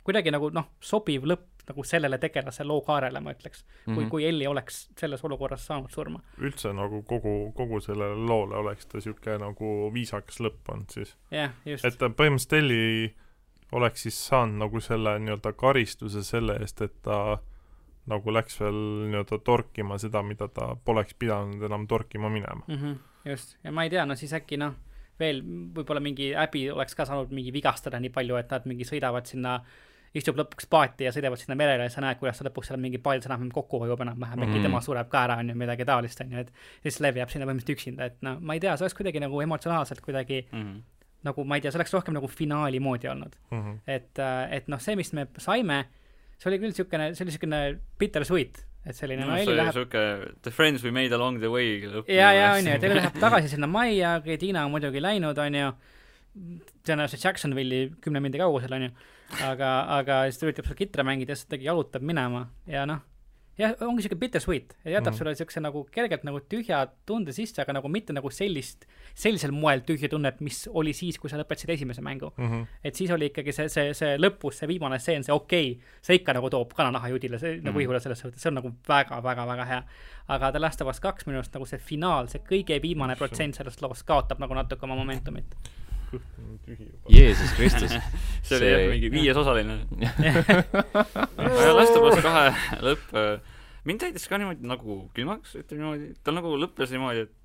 kuidagi 0.04 0.32
nagu 0.34 0.50
noh, 0.52 0.68
sobiv 0.84 1.24
lõpp 1.28 1.54
nagu 1.68 1.84
sellele 1.84 2.18
tegelase 2.20 2.64
loo 2.64 2.82
kaarele, 2.84 3.20
ma 3.24 3.32
ütleks 3.32 3.64
mm. 3.64 3.68
-hmm. 3.70 3.94
kui, 3.94 4.02
mhm. 4.02 4.10
kui 4.10 4.26
Elli 4.28 4.46
oleks 4.46 4.88
selles 5.00 5.24
olukorras 5.24 5.66
saanud 5.66 5.90
surma. 5.90 6.20
üldse 6.38 6.72
nagu 6.72 7.02
kogu, 7.02 7.52
kogu 7.56 7.80
sellele 7.80 8.26
loole 8.28 8.56
oleks 8.56 8.86
ta 8.86 8.98
niisugune 8.98 9.38
nagu 9.38 9.90
viisakas 9.94 10.40
lõpp 10.40 10.68
olnud 10.72 10.90
siis. 10.90 11.16
jah, 11.30 11.52
just. 11.64 11.84
et 11.84 12.00
põhimõtteliselt 12.00 12.58
Elli 12.58 13.14
oleks 13.72 14.02
siis 14.02 14.20
saanud 14.26 14.58
nagu 14.58 14.80
selle 14.80 15.18
nii-öelda 15.18 15.52
karistuse 15.52 16.22
selle 16.22 16.58
eest, 16.60 16.82
et 16.82 17.02
ta 17.02 17.38
nagu 18.06 18.32
läks 18.32 18.60
veel 18.60 18.80
nii-öelda 19.08 19.38
torkima 19.44 19.98
seda, 19.98 20.22
mida 20.22 20.48
ta 20.48 20.76
poleks 20.84 21.14
pidanud 21.14 21.62
enam 21.62 21.86
torkima 21.88 22.28
minema 22.28 22.64
mm. 22.66 22.74
-hmm, 22.74 22.98
just, 23.30 23.56
ja 23.64 23.72
ma 23.72 23.84
ei 23.84 23.90
tea, 23.90 24.04
no 24.06 24.14
siis 24.14 24.32
äkki 24.32 24.60
noh, 24.60 24.76
veel 25.18 25.40
võib-olla 25.74 26.00
mingi 26.00 26.34
äbi 26.36 26.70
oleks 26.70 26.94
ka 26.94 27.08
saanud 27.08 27.32
mingi 27.32 27.52
vigastada 27.52 28.00
nii 28.00 28.10
palju, 28.10 28.36
et 28.36 28.50
nad 28.50 28.66
mingi 28.66 28.84
sõidavad 28.84 29.26
sinna 29.26 29.54
äh, 29.54 29.93
istub 30.14 30.38
lõpuks 30.38 30.68
paati 30.70 31.08
ja 31.08 31.12
sõidavad 31.14 31.40
sinna 31.40 31.56
merele 31.58 31.88
ja 31.88 31.92
sa 31.92 32.02
näed, 32.04 32.18
kuidas 32.20 32.38
ta 32.38 32.46
lõpuks 32.46 32.70
seal 32.70 32.80
mingi 32.80 33.00
paadis 33.02 33.26
enam-vähem 33.26 33.50
kokku 33.54 33.80
hoiab 33.82 34.02
enam-vähem 34.04 34.38
mm, 34.38 34.44
-hmm. 34.44 34.54
äkki 34.54 34.66
tema 34.68 34.80
sureb 34.84 35.08
ka 35.10 35.24
ära, 35.26 35.38
on 35.42 35.50
ju, 35.50 35.56
midagi 35.58 35.86
taolist, 35.88 36.20
on 36.22 36.32
ju, 36.32 36.44
et 36.44 36.52
siis 36.82 37.00
Lev 37.02 37.18
jääb 37.18 37.32
sinna 37.32 37.48
põhimõtteliselt 37.48 37.78
üksinda, 37.78 38.10
et 38.10 38.20
no 38.22 38.36
ma 38.40 38.54
ei 38.54 38.62
tea, 38.62 38.76
see 38.76 38.86
oleks 38.86 38.94
kuidagi 39.00 39.22
nagu 39.24 39.40
emotsionaalselt 39.42 40.00
kuidagi 40.04 40.44
mm 40.44 40.60
-hmm. 40.60 40.82
nagu 41.28 41.44
ma 41.44 41.58
ei 41.58 41.64
tea, 41.64 41.72
see 41.72 41.80
oleks 41.80 41.94
rohkem 41.96 42.14
nagu 42.14 42.30
finaali 42.30 42.80
moodi 42.80 43.08
olnud 43.10 43.34
mm. 43.50 43.62
-hmm. 43.62 43.80
et, 43.86 44.18
äh, 44.18 44.52
et 44.52 44.68
noh, 44.68 44.80
see, 44.80 44.96
mis 44.96 45.12
me 45.12 45.26
saime, 45.38 45.84
see 46.38 46.50
oli 46.50 46.58
küll 46.58 46.70
niisugune, 46.70 47.14
see 47.14 47.24
oli 47.24 47.30
niisugune 47.32 47.78
bittersweet, 47.98 48.66
et 48.86 48.96
selline 48.96 49.26
no, 49.26 49.34
no 49.34 49.56
läheb 49.56 49.72
sihuke 49.72 50.04
The 50.42 50.50
friends 50.50 50.84
we 50.84 50.90
made 50.90 51.14
along 51.14 51.38
the 51.38 51.50
way 51.50 51.82
ja, 52.08 52.30
ja 52.32 52.52
on 52.52 52.66
ju, 52.66 52.76
et 52.76 52.84
Elu 52.84 52.94
läheb 53.00 53.18
tagasi 53.26 53.48
sinna 53.48 53.66
majja, 53.66 54.20
Tiina 54.38 54.64
on 54.64 54.70
muidugi 54.70 55.02
läinud, 55.02 55.38
on 55.38 55.54
ju, 55.54 55.72
tõenäoliselt 56.86 57.24
Jacksonville'i 57.24 57.90
kümne 58.00 58.20
mindi 58.20 58.38
kaugusel, 58.38 58.72
on 58.72 58.82
ju 58.82 58.90
aga, 59.44 59.72
aga 59.98 60.22
siis 60.28 60.38
ta 60.40 60.48
üritab 60.48 60.68
seda 60.68 60.78
kitra 60.78 61.06
mängida 61.06 61.34
ja 61.34 61.40
siis 61.40 61.50
ta 61.50 61.60
jalutab 61.60 62.04
minema 62.06 62.46
ja 62.70 62.84
noh, 62.88 63.02
jah, 63.58 63.74
ongi 63.86 64.04
siuke 64.04 64.16
bittersweet 64.18 64.74
ja 64.84 64.96
jätab 64.96 65.12
mm. 65.12 65.18
sulle 65.18 65.34
siukse 65.38 65.62
nagu 65.62 65.84
kergelt 65.94 66.24
nagu 66.26 66.40
tühja 66.50 66.80
tunde 67.06 67.32
sisse, 67.34 67.60
aga 67.62 67.76
nagu 67.76 67.90
mitte 67.92 68.14
nagu 68.16 68.30
sellist, 68.34 68.86
sellisel 69.18 69.54
moel 69.54 69.84
tühja 69.86 70.10
tunnet, 70.10 70.40
mis 70.44 70.64
oli 70.72 70.94
siis, 70.96 71.18
kui 71.22 71.30
sa 71.30 71.38
lõpetasid 71.38 71.74
esimese 71.76 72.02
mängu 72.04 72.32
mm. 72.36 72.50
-hmm. 72.50 72.80
et 72.84 72.94
siis 72.94 73.10
oli 73.14 73.30
ikkagi 73.30 73.54
see, 73.54 73.68
see, 73.72 73.94
see 73.94 74.16
lõpus, 74.18 74.58
see 74.58 74.70
viimane 74.70 74.98
stseen, 74.98 75.24
see 75.26 75.34
okei 75.34 75.70
okay,, 75.76 75.94
see 76.02 76.18
ikka 76.20 76.34
nagu 76.34 76.50
toob 76.50 76.74
kananaha 76.74 77.12
judile, 77.14 77.38
see 77.38 77.54
mm 77.54 77.60
-hmm. 77.60 77.70
nagu 77.70 77.80
ihule 77.86 78.00
selles 78.00 78.20
suhtes, 78.20 78.42
see 78.42 78.50
on 78.50 78.60
nagu 78.60 78.74
väga-väga-väga 78.88 79.64
hea. 79.64 79.82
aga 80.28 80.50
The 80.52 80.58
Last 80.58 80.80
of 80.80 80.88
Us 80.88 81.00
kaks 81.00 81.26
minu 81.26 81.38
arust 81.38 81.54
nagu 81.54 81.66
see 81.66 81.78
finaal, 81.78 82.26
see 82.26 82.42
kõige 82.50 82.82
viimane 82.82 83.16
protsent 83.16 83.54
sellest 83.54 83.82
loost 83.82 84.06
kaotab 84.06 84.38
nagu 84.38 84.54
natuke 84.54 84.84
oma 84.84 84.96
momentumit 84.96 85.54
kõht 86.10 86.38
on 86.42 86.60
tühi 86.66 86.88
juba. 86.88 87.12
Jeesus 87.12 87.52
Kristus. 87.58 87.96
See 88.46 88.58
oli 88.58 88.70
jah 88.70 88.84
mingi 88.92 89.10
viiesosaline 89.14 89.78
aga 91.44 91.72
Last 91.76 91.98
of 91.98 92.08
Us 92.10 92.20
kahe 92.24 92.52
lõpp, 92.84 93.14
äh, 93.18 93.38
mind 93.88 94.04
täitis 94.04 94.28
ka 94.30 94.40
niimoodi 94.40 94.68
nagu 94.68 95.00
külmaks, 95.16 95.56
ütleme 95.60 95.82
niimoodi, 95.82 96.12
ta 96.24 96.34
nagu 96.36 96.54
lõppes 96.60 96.94
niimoodi, 96.94 97.26
et 97.28 97.43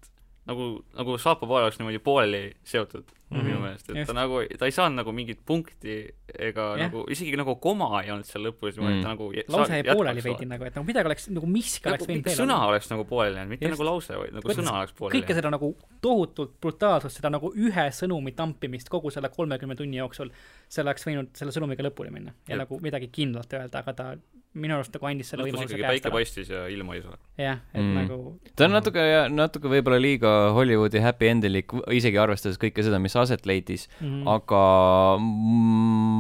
nagu, 0.50 0.68
nagu 0.98 1.16
saapapael 1.22 1.68
oleks 1.68 1.80
niimoodi 1.80 2.00
pooleli 2.04 2.42
seotud 2.68 3.06
mm 3.30 3.38
-hmm. 3.38 3.44
minu 3.46 3.60
meelest, 3.62 3.90
et 3.90 3.96
Just. 3.96 4.08
ta 4.08 4.14
nagu, 4.14 4.42
ta 4.60 4.66
ei 4.66 4.72
saanud 4.72 4.98
nagu 5.02 5.12
mingit 5.12 5.40
punkti 5.46 5.98
ega 6.40 6.66
yeah. 6.76 6.80
nagu, 6.80 7.06
isegi 7.14 7.38
nagu 7.38 7.56
koma 7.56 8.02
ei 8.02 8.12
olnud 8.12 8.26
seal 8.26 8.44
lõpus 8.48 8.78
mm, 8.78 8.88
-hmm. 8.88 9.04
ta 9.04 9.14
nagu 9.14 9.32
lause 9.56 9.78
jäi 9.78 9.84
pooleli 9.92 10.24
veidi 10.24 10.50
nagu, 10.50 10.66
et 10.66 10.76
nagu 10.76 10.88
midagi 10.88 11.12
oleks, 11.12 11.30
nagu 11.30 11.52
miski 11.58 11.86
nagu, 11.86 11.94
oleks 11.94 12.10
võinud 12.10 12.30
veel 12.30 12.40
sõna 12.42 12.58
oleks 12.72 12.90
nagu 12.90 13.06
pooleli 13.06 13.38
jäänud, 13.38 13.54
mitte 13.54 13.66
Just. 13.66 13.78
nagu 13.78 13.90
lause, 13.92 14.18
vaid 14.24 14.34
nagu 14.34 14.48
Võttes 14.48 14.62
sõna 14.64 14.76
oleks 14.80 14.94
pooleli 14.98 15.22
kõike 15.22 15.38
seda 15.40 15.54
nagu 15.54 15.72
tohutult 16.02 16.58
brutaalsust, 16.62 17.22
seda 17.22 17.30
nagu 17.30 17.54
ühe 17.68 17.88
sõnumi 18.02 18.36
tampimist 18.36 18.90
kogu 18.90 19.12
selle 19.12 19.30
kolmekümne 19.30 19.76
tunni 19.76 20.02
jooksul, 20.02 20.34
see 20.68 20.84
oleks 20.84 21.08
võinud 21.08 21.34
selle 21.34 21.56
sõnumiga 21.56 21.86
lõpuni 21.86 22.12
minna 22.12 22.34
ja 22.48 22.56
Jep. 22.56 22.66
nagu 22.66 22.80
midagi 22.82 23.08
kindlalt 23.14 23.54
öelda, 23.54 23.86
aga 23.86 23.94
ta 23.94 24.12
minu 24.58 24.74
arust 24.80 24.96
nagu 24.96 25.06
andis 25.06 25.28
selle 25.30 25.46
võimaluse 25.46 25.76
käest 25.76 25.84
ära. 25.84 25.92
päike 25.94 26.12
paistis 26.14 26.48
ja 26.50 26.64
ilma 26.74 26.96
ei 26.98 27.04
saa. 27.04 27.18
jah, 27.38 27.60
et 27.70 27.84
mm. 27.84 27.98
nagu 28.00 28.18
ta 28.58 28.66
on 28.66 28.74
natuke, 28.74 29.04
natuke 29.30 29.70
võib-olla 29.70 30.00
liiga 30.02 30.32
Hollywoodi 30.56 31.04
happy 31.04 31.30
end'ilik, 31.30 31.76
isegi 31.94 32.18
arvestades 32.22 32.58
kõike 32.62 32.82
seda, 32.86 32.98
mis 33.04 33.14
aset 33.20 33.46
leidis 33.50 33.86
mm, 34.00 34.08
-hmm. 34.08 34.32
aga 34.34 34.64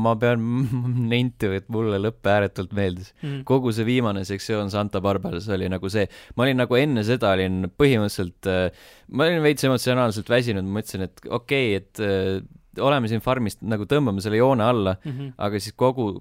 ma 0.05 0.13
pean 0.21 0.45
nentima, 1.13 1.57
et 1.57 1.73
mulle 1.73 1.97
lõpp 2.03 2.29
ääretult 2.29 2.75
meeldis 2.77 3.15
mm. 3.15 3.25
-hmm. 3.25 3.41
kogu 3.49 3.73
see 3.73 3.87
viimane 3.89 4.21
sektsioon 4.29 4.69
Santa 4.69 5.01
Barbaras 5.01 5.49
oli 5.49 5.71
nagu 5.73 5.89
see, 5.89 6.05
ma 6.35 6.45
olin 6.45 6.61
nagu 6.61 6.77
enne 6.77 7.03
seda 7.07 7.33
olin 7.33 7.65
põhimõtteliselt, 7.73 8.45
äh, 8.45 8.69
ma 9.09 9.25
olin 9.25 9.41
veits 9.41 9.65
emotsionaalselt 9.65 10.29
väsinud, 10.29 10.69
ma 10.69 10.79
mõtlesin, 10.79 11.09
et 11.09 11.25
okei 11.25 11.73
okay,, 11.73 11.81
et 11.81 12.05
äh, 12.05 12.45
oleme 12.83 13.09
siin 13.11 13.23
farmist, 13.23 13.61
nagu 13.61 13.87
tõmbame 13.89 14.23
selle 14.23 14.41
joone 14.41 14.65
alla 14.65 14.97
mm, 14.97 15.11
-hmm. 15.11 15.31
aga 15.37 15.59
siis 15.59 15.75
kogu, 15.77 16.11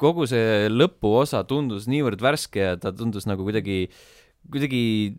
kogu 0.00 0.26
see 0.30 0.68
lõpuosa 0.72 1.44
tundus 1.48 1.88
niivõrd 1.90 2.22
värske 2.22 2.60
ja 2.60 2.76
ta 2.80 2.92
tundus 2.92 3.28
nagu 3.30 3.46
kuidagi 3.46 3.88
kuidagi 4.50 5.16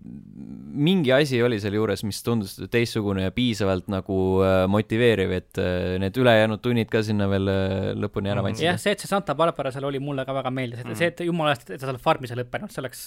mingi 0.85 1.11
asi 1.15 1.39
oli 1.43 1.57
seal 1.61 1.77
juures, 1.77 2.03
mis 2.05 2.19
tundus 2.25 2.55
teistsugune 2.71 3.25
ja 3.25 3.33
piisavalt 3.33 3.87
nagu 3.91 4.17
äh, 4.45 4.65
motiveeriv, 4.69 5.33
et 5.39 5.61
äh, 5.61 5.95
need 6.01 6.17
ülejäänud 6.21 6.61
tunnid 6.61 6.91
ka 6.91 7.01
sinna 7.05 7.27
veel 7.31 7.49
äh, 7.49 7.91
lõpuni 7.97 8.31
ära 8.33 8.43
vantsida. 8.45 8.73
jah, 8.73 8.81
see, 8.81 8.93
et 8.95 9.01
see 9.01 9.09
Santa 9.09 9.35
Barbara 9.37 9.73
seal 9.73 9.87
oli, 9.89 10.01
mulle 10.03 10.27
ka 10.27 10.35
väga 10.35 10.53
meeldis, 10.53 10.83
et 10.83 10.89
mm. 10.91 10.99
see, 10.99 11.11
et 11.13 11.25
jumala 11.25 11.55
eest, 11.55 11.69
et 11.69 11.81
ta 11.81 11.89
seal 11.89 12.01
farmis 12.01 12.35
ei 12.35 12.41
lõppenud, 12.43 12.73
see 12.73 12.83
oleks 12.83 13.05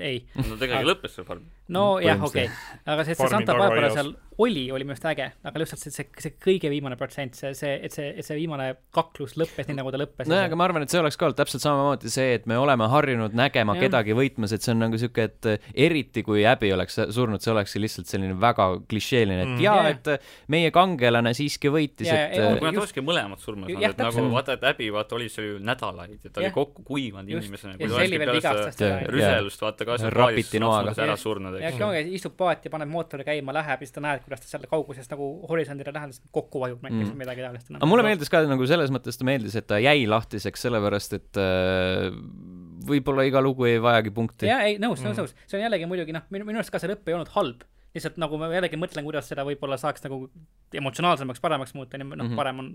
ei. 0.00 0.22
no 0.40 0.56
tegelikult 0.56 0.88
lõppes 0.94 1.18
see 1.18 1.26
farm. 1.26 1.44
nojah, 1.74 2.24
okei 2.26 2.48
okay., 2.48 2.84
aga 2.94 3.06
see, 3.06 3.18
see 3.18 3.30
Santa 3.34 3.58
Barbara 3.58 3.92
seal 3.94 4.14
oli, 4.40 4.64
oli 4.72 4.86
minu 4.86 4.94
arust 4.94 5.06
äge, 5.10 5.26
aga 5.46 5.60
lihtsalt 5.60 5.82
see, 5.82 5.92
see, 5.94 6.06
see 6.22 6.34
kõige 6.40 6.70
viimane 6.72 6.96
protsent, 7.00 7.36
see, 7.36 7.52
see, 7.56 7.74
et 7.84 7.94
see, 7.94 8.08
et 8.16 8.26
see 8.26 8.36
viimane 8.38 8.70
kaklus 8.94 9.36
lõppes 9.40 9.68
nii, 9.68 9.76
nagu 9.78 9.92
ta 9.92 10.00
lõppes. 10.00 10.28
nojah, 10.30 10.46
aga 10.48 10.58
ma 10.58 10.66
arvan, 10.68 10.84
et 10.86 10.92
see 10.92 11.00
oleks 11.00 11.18
ka 11.20 11.28
olnud 11.28 11.38
täpselt 11.38 11.64
samamoodi 11.64 12.12
see, 12.12 12.36
et 12.38 12.46
me 12.50 12.56
oleme 12.60 12.88
harjunud 12.90 13.36
nägema 13.36 13.76
ja. 13.76 13.84
kedagi 13.86 14.16
võitmas, 14.16 14.54
et 14.56 14.64
see 14.64 14.72
on 14.74 14.80
nagu 14.86 15.00
sihuke, 15.00 15.26
et 15.28 15.50
eriti 15.86 16.24
kui 16.26 16.44
Abby 16.48 16.72
oleks 16.74 16.98
surnud, 17.12 17.42
see 17.44 17.52
olekski 17.52 17.82
lihtsalt 17.84 18.10
selline 18.10 18.36
väga 18.40 18.68
klišeeline, 18.90 19.44
et 19.44 19.52
mm. 19.52 19.64
jaa 19.64 19.76
ja., 19.84 19.94
et 19.94 20.50
meie 20.52 20.72
kangelane 20.74 21.34
siiski 21.36 21.72
võitis, 21.72 22.08
et 22.08 22.36
kui 22.38 22.70
nad 22.70 22.80
olekski 22.80 23.04
mõlemad 23.04 23.42
surma 23.42 23.68
saanud, 23.68 23.88
et 23.90 24.02
nagu 24.04 24.26
vaata, 24.36 24.56
et 24.56 24.66
Abby 24.72 24.90
vaata 24.94 25.18
oli 25.18 25.28
seal 25.32 25.50
ju 25.52 25.60
nädalaid 25.64 26.24
ja 26.24 26.32
ta 26.32 26.44
oli 26.44 26.52
kokku 26.54 26.86
kuivanud 26.88 27.28
inimesena, 27.36 27.76
kui 27.76 27.90
ta 27.90 28.00
olekski 28.00 28.22
peale 28.24 28.72
seda 28.72 28.92
rüselust 29.10 29.66
vaata 29.66 29.88
ka 29.88 30.00
seal 30.00 30.16
paadis 30.16 31.04
ära 31.04 31.18
surnud, 31.20 31.60
eks. 31.60 31.80
ja 31.80 32.04
istub 32.16 32.36
paati, 32.38 32.72
paneb 32.72 32.90
mootori 32.90 33.26
käima, 33.26 33.54
läheb 33.54 33.82
ja 33.82 33.88
siis 33.88 33.94
ta 33.96 34.02
näeb, 34.04 34.29
kuidas 34.30 34.44
ta 34.44 34.52
seal 34.52 34.66
kaugusest 34.70 35.10
nagu 35.10 35.26
horisondile 35.50 35.92
lähedalt 35.94 36.20
kokku 36.34 36.62
vajub 36.62 36.84
näiteks 36.86 37.08
mm. 37.10 37.18
midagi 37.18 37.42
taolist. 37.42 37.72
aga 37.74 37.88
mulle 37.90 38.04
meeldis 38.06 38.30
ka 38.30 38.44
nagu 38.46 38.68
selles 38.70 38.92
mõttes 38.94 39.18
ta 39.18 39.26
meeldis, 39.26 39.56
et 39.58 39.66
ta 39.66 39.80
jäi 39.82 40.06
lahtiseks, 40.10 40.66
sellepärast 40.66 41.18
et 41.18 41.40
äh, 41.42 42.06
võib-olla 42.86 43.26
iga 43.28 43.42
lugu 43.42 43.66
ei 43.68 43.82
vajagi 43.82 44.14
punkti. 44.14 44.48
jaa, 44.50 44.62
ei, 44.68 44.78
nõus, 44.78 45.02
nõus, 45.02 45.16
mm. 45.16 45.26
nõus. 45.26 45.34
see 45.50 45.58
on 45.58 45.66
jällegi 45.66 45.90
muidugi 45.90 46.14
noh, 46.14 46.24
minu, 46.30 46.46
minu 46.48 46.62
arust 46.62 46.74
ka 46.74 46.82
see 46.82 46.92
lõpp 46.92 47.10
ei 47.10 47.18
olnud 47.18 47.34
halb. 47.34 47.66
lihtsalt 47.96 48.22
nagu 48.22 48.38
ma 48.38 48.52
jällegi 48.54 48.78
mõtlen, 48.78 49.06
kuidas 49.08 49.28
seda 49.32 49.44
võib-olla 49.48 49.80
saaks 49.80 50.06
nagu 50.06 50.22
emotsionaalsemaks, 50.78 51.42
paremaks 51.42 51.74
muuta, 51.74 51.98
noh 51.98 52.06
mm 52.06 52.20
-hmm., 52.22 52.38
parem 52.38 52.62
on 52.62 52.72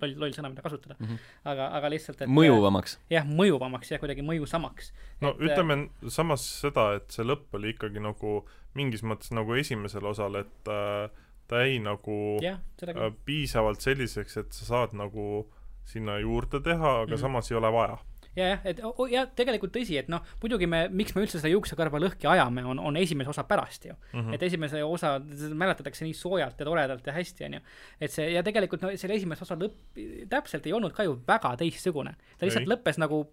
loll, 0.00 0.14
loll 0.24 0.34
sõna, 0.34 0.50
mida 0.52 0.64
kasutada 0.64 0.96
mm. 0.98 1.06
-hmm. 1.06 1.32
aga, 1.52 1.68
aga 1.78 1.90
lihtsalt, 1.92 2.24
et 2.24 2.30
mõjuvamaks. 2.30 2.98
jah, 3.12 3.26
mõjuvamaks 3.28 3.92
ja 3.92 4.00
kuidagi 4.02 4.24
mõjusamaks. 4.26 4.92
no 5.20 5.34
et, 5.34 5.44
ütleme 5.48 5.78
samas 6.08 6.46
seda, 6.64 6.94
et 6.98 7.10
see 7.14 7.26
lõpp 7.26 7.58
oli 7.58 7.74
ikkagi 7.74 8.02
nagu 8.02 8.42
mingis 8.74 9.04
mõttes 9.06 9.32
nagu 9.34 9.54
esimesel 9.54 10.06
osal, 10.06 10.40
et 10.40 10.70
äh, 10.70 11.10
ta 11.48 11.64
jäi 11.64 11.78
nagu 11.84 12.38
yeah, 12.42 12.58
äh, 12.88 13.12
piisavalt 13.24 13.84
selliseks, 13.84 14.36
et 14.40 14.52
sa 14.52 14.70
saad 14.70 14.96
nagu 14.96 15.46
sinna 15.84 16.18
juurde 16.18 16.60
teha, 16.60 17.00
aga 17.02 17.06
mm 17.06 17.14
-hmm. 17.14 17.20
samas 17.20 17.50
ei 17.50 17.56
ole 17.56 17.72
vaja 17.72 17.98
ja, 18.36 18.48
jah, 18.48 18.64
et 18.66 18.80
oh, 18.84 19.06
ja 19.10 19.24
tegelikult 19.36 19.72
tõsi, 19.74 19.96
et 20.00 20.08
noh, 20.12 20.24
muidugi 20.42 20.66
me, 20.70 20.84
miks 20.94 21.14
me 21.14 21.22
üldse 21.24 21.38
seda 21.38 21.52
juuksekarva 21.52 22.00
lõhki 22.02 22.28
ajame, 22.30 22.64
on, 22.66 22.80
on 22.90 22.98
esimese 22.98 23.30
osa 23.30 23.44
pärast 23.48 23.86
ju 23.88 23.94
mm. 23.94 24.20
-hmm. 24.20 24.34
et 24.34 24.42
esimese 24.42 24.82
osa 24.84 25.14
mäletatakse 25.62 26.04
nii 26.04 26.16
soojalt 26.18 26.60
ja 26.60 26.66
toredalt 26.66 27.06
ja 27.06 27.12
hästi, 27.12 27.44
onju. 27.44 27.60
et 28.00 28.10
see 28.10 28.32
ja 28.32 28.42
tegelikult 28.42 28.82
no 28.82 28.92
selle 28.96 29.14
esimese 29.14 29.46
osa 29.46 29.58
lõpp 29.60 30.02
täpselt 30.28 30.66
ei 30.66 30.72
olnud 30.72 30.92
ka 30.92 31.06
ju 31.06 31.16
väga 31.26 31.56
teistsugune. 31.62 32.16
ta 32.38 32.46
lihtsalt 32.46 32.66
ei. 32.66 32.74
lõppes 32.74 32.98
nagu, 32.98 33.24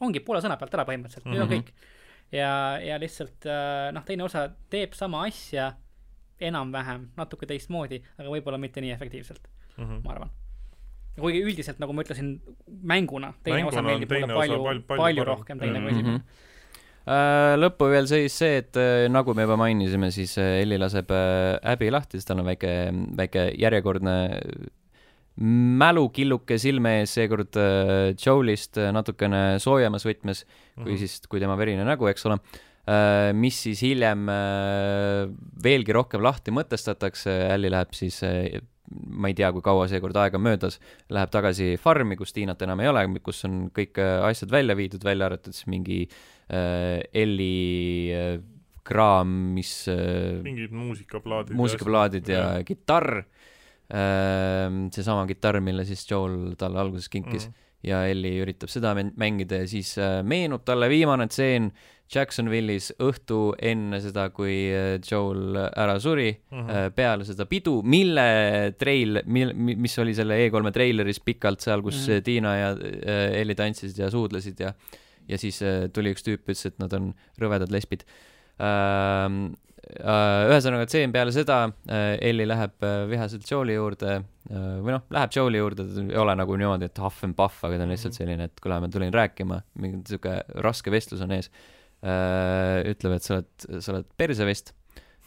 ongi 0.00 0.20
poole 0.20 0.40
sõna 0.44 0.58
pealt 0.60 0.74
ära 0.74 0.84
põhimõtteliselt 0.84 1.24
mm, 1.24 1.32
-hmm. 1.32 1.38
nüüd 1.38 1.42
on 1.42 1.48
mhm. 1.48 1.54
kõik. 1.54 1.92
Ja, 2.32 2.78
ja 2.82 2.98
lihtsalt 3.00 3.46
äh, 3.48 3.90
noh, 3.94 4.04
teine 4.06 4.26
osa 4.26 4.46
teeb 4.70 4.94
sama 4.96 5.24
asja 5.28 5.72
enam-vähem, 6.44 7.08
natuke 7.18 7.48
teistmoodi, 7.48 8.00
aga 8.18 8.30
võib-olla 8.30 8.58
mitte 8.60 8.82
nii 8.84 8.94
efektiivselt 8.94 9.46
mm, 9.76 9.84
-hmm. 9.84 10.00
ma 10.04 10.16
arvan. 10.16 10.32
kuigi 11.20 11.44
üldiselt, 11.46 11.78
nagu 11.78 11.92
ma 11.94 12.02
ütlesin, 12.02 12.34
mänguna 12.82 13.34
teine 13.42 13.62
mänguna 13.62 13.72
osa 13.72 13.86
meeldib 13.86 14.10
mulle 14.10 14.34
palju, 14.34 14.58
palju, 14.64 14.82
palju, 14.88 15.02
palju 15.02 15.24
rohkem 15.30 15.62
teine 15.62 15.80
kui 15.80 15.94
esimene 15.94 16.18
mm. 16.18 16.24
-hmm. 16.24 16.50
Lõppu 17.60 17.90
veel 17.92 18.06
seis 18.08 18.32
see, 18.32 18.62
et 18.62 18.76
äh, 18.80 19.06
nagu 19.12 19.34
me 19.36 19.44
juba 19.44 19.58
mainisime, 19.60 20.08
siis 20.10 20.38
Elli 20.38 20.78
laseb 20.80 21.10
Abby 21.12 21.90
lahti, 21.90 22.16
sest 22.16 22.30
tal 22.30 22.40
on 22.40 22.48
väike, 22.48 22.70
väike 23.16 23.50
järjekordne 23.60 24.14
mälukilluke 25.40 26.58
silme 26.62 27.00
ees, 27.00 27.16
seekord 27.16 27.56
Joelist 28.20 28.78
natukene 28.94 29.58
soojemas 29.58 30.06
võtmes, 30.06 30.44
kui 30.44 30.84
mm 30.84 30.92
-hmm. 30.92 30.98
siis, 30.98 31.26
kui 31.28 31.40
tema 31.40 31.56
verine 31.58 31.84
nägu, 31.84 32.06
eks 32.06 32.26
ole 32.26 32.38
Äh, 32.84 33.30
mis 33.32 33.56
siis 33.64 33.80
hiljem 33.80 34.26
äh, 34.28 35.24
veelgi 35.64 35.94
rohkem 35.96 36.20
lahti 36.24 36.52
mõtestatakse, 36.52 37.32
Alli 37.54 37.70
läheb 37.72 37.94
siis 37.96 38.18
äh, 38.28 38.58
ma 39.08 39.30
ei 39.30 39.36
tea, 39.38 39.48
kui 39.56 39.64
kaua 39.64 39.86
seekord 39.88 40.18
aega 40.20 40.36
möödas, 40.36 40.76
läheb 41.08 41.32
tagasi 41.32 41.78
farmi, 41.80 42.18
kus 42.20 42.36
Tiinat 42.36 42.60
enam 42.66 42.82
ei 42.84 42.90
ole, 42.90 43.06
kus 43.24 43.40
on 43.48 43.70
kõik 43.72 43.96
asjad 44.28 44.52
välja 44.52 44.76
viidud, 44.76 45.00
välja 45.06 45.30
arvatud 45.30 45.56
siis 45.56 45.70
mingi 45.72 46.02
äh, 46.04 47.00
Elli 47.08 48.12
äh, 48.12 48.36
kraam, 48.84 49.32
mis 49.56 49.72
äh, 49.88 50.42
mingid 50.44 50.76
muusikaplaadid 50.76 51.56
muusikaplaadid 51.56 52.28
ja, 52.28 52.44
ja 52.58 52.68
kitarr 52.68 53.22
äh,, 53.22 53.33
seesama 53.94 55.26
kitarr, 55.28 55.60
mille 55.62 55.84
siis 55.86 56.04
Joel 56.10 56.54
talle 56.58 56.80
alguses 56.82 57.08
kinkis 57.08 57.48
mm. 57.48 57.52
-hmm. 57.52 57.66
ja 57.90 58.04
Elli 58.10 58.36
üritab 58.42 58.72
seda 58.72 58.94
mängida 58.94 59.60
ja 59.62 59.68
siis 59.68 59.96
äh, 59.98 60.22
meenub 60.22 60.64
talle 60.64 60.88
viimane 60.88 61.28
tseen 61.28 61.70
Jacksonvilis 62.14 62.90
õhtu 63.00 63.54
enne 63.62 64.00
seda, 64.00 64.28
kui 64.30 64.56
äh, 64.72 64.98
Joel 65.10 65.56
ära 65.56 65.98
suri 66.00 66.32
mm, 66.32 66.60
-hmm. 66.60 66.90
peale 66.96 67.24
seda 67.24 67.46
pidu, 67.46 67.82
mille 67.82 68.74
treil, 68.78 69.22
mil-, 69.26 69.54
mis 69.54 69.98
oli 69.98 70.14
selle 70.14 70.38
E3-e 70.46 70.72
treileris 70.72 71.20
pikalt 71.20 71.60
seal, 71.60 71.82
kus 71.82 72.06
mm 72.08 72.12
-hmm. 72.12 72.22
Tiina 72.22 72.56
ja 72.56 72.70
äh, 72.72 73.40
Elli 73.40 73.54
tantsisid 73.54 73.98
ja 73.98 74.10
suudlesid 74.10 74.60
ja 74.60 74.74
ja 75.28 75.38
siis 75.38 75.60
tuli 75.92 76.10
üks 76.12 76.20
tüüp, 76.20 76.42
ütles, 76.44 76.66
et 76.66 76.78
nad 76.78 76.92
on 76.92 77.14
rõvedad 77.40 77.70
lesbid 77.72 78.02
ähm, 78.60 79.54
ühesõnaga, 79.84 80.86
tseen 80.88 81.12
peale 81.12 81.32
seda 81.34 81.58
Elli 81.88 82.46
läheb 82.48 82.86
vihaselt 83.10 83.44
Joel'i 83.50 83.76
juurde 83.76 84.18
või 84.48 84.94
noh, 84.94 85.04
läheb 85.12 85.32
Joel'i 85.36 85.60
juurde, 85.60 85.86
ei 86.06 86.20
ole 86.20 86.34
nagu 86.36 86.56
niimoodi, 86.60 86.88
et 86.88 87.00
ahv 87.00 87.24
and 87.26 87.36
puhh, 87.36 87.62
aga 87.68 87.78
ta 87.78 87.86
on 87.86 87.92
lihtsalt 87.92 88.14
mhm. 88.14 88.18
selline, 88.20 88.50
et 88.50 88.60
kuule, 88.64 88.80
ma 88.80 88.90
tulin 88.92 89.14
rääkima, 89.14 89.60
mingi 89.80 90.02
sihuke 90.08 90.38
raske 90.64 90.92
vestlus 90.94 91.24
on 91.24 91.36
ees 91.36 91.50
Äh, 92.04 92.84
ütleb, 92.92 93.16
et 93.16 93.24
sa 93.24 93.38
oled, 93.38 93.68
sa 93.80 93.92
oled 93.94 94.08
persevest. 94.20 94.74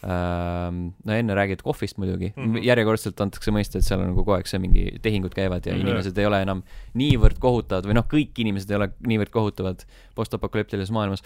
Ähm, 0.05 0.91
no 1.09 1.13
enne 1.15 1.33
räägid 1.33 1.63
kohvist 1.65 1.97
muidugi 1.97 2.27
mm, 2.35 2.43
-hmm. 2.43 2.65
järjekordselt 2.67 3.21
antakse 3.23 3.49
mõista, 3.49 3.79
et 3.79 3.85
seal 3.87 4.03
on 4.03 4.11
nagu 4.11 4.21
kogu 4.21 4.35
aeg 4.35 4.45
see 4.45 4.59
mingi 4.61 4.83
tehingud 5.01 5.33
käivad 5.33 5.65
ja 5.65 5.73
mm 5.73 5.79
-hmm. 5.79 5.87
inimesed 5.87 6.19
ei 6.21 6.27
ole 6.29 6.41
enam 6.45 6.61
niivõrd 6.93 7.39
kohutavad 7.41 7.89
või 7.89 7.97
noh, 7.97 8.05
kõik 8.05 8.37
inimesed 8.37 8.69
ei 8.69 8.77
ole 8.77 8.91
niivõrd 9.09 9.33
kohutavad 9.33 9.81
postapokalüptilises 10.13 10.93
maailmas 10.93 11.25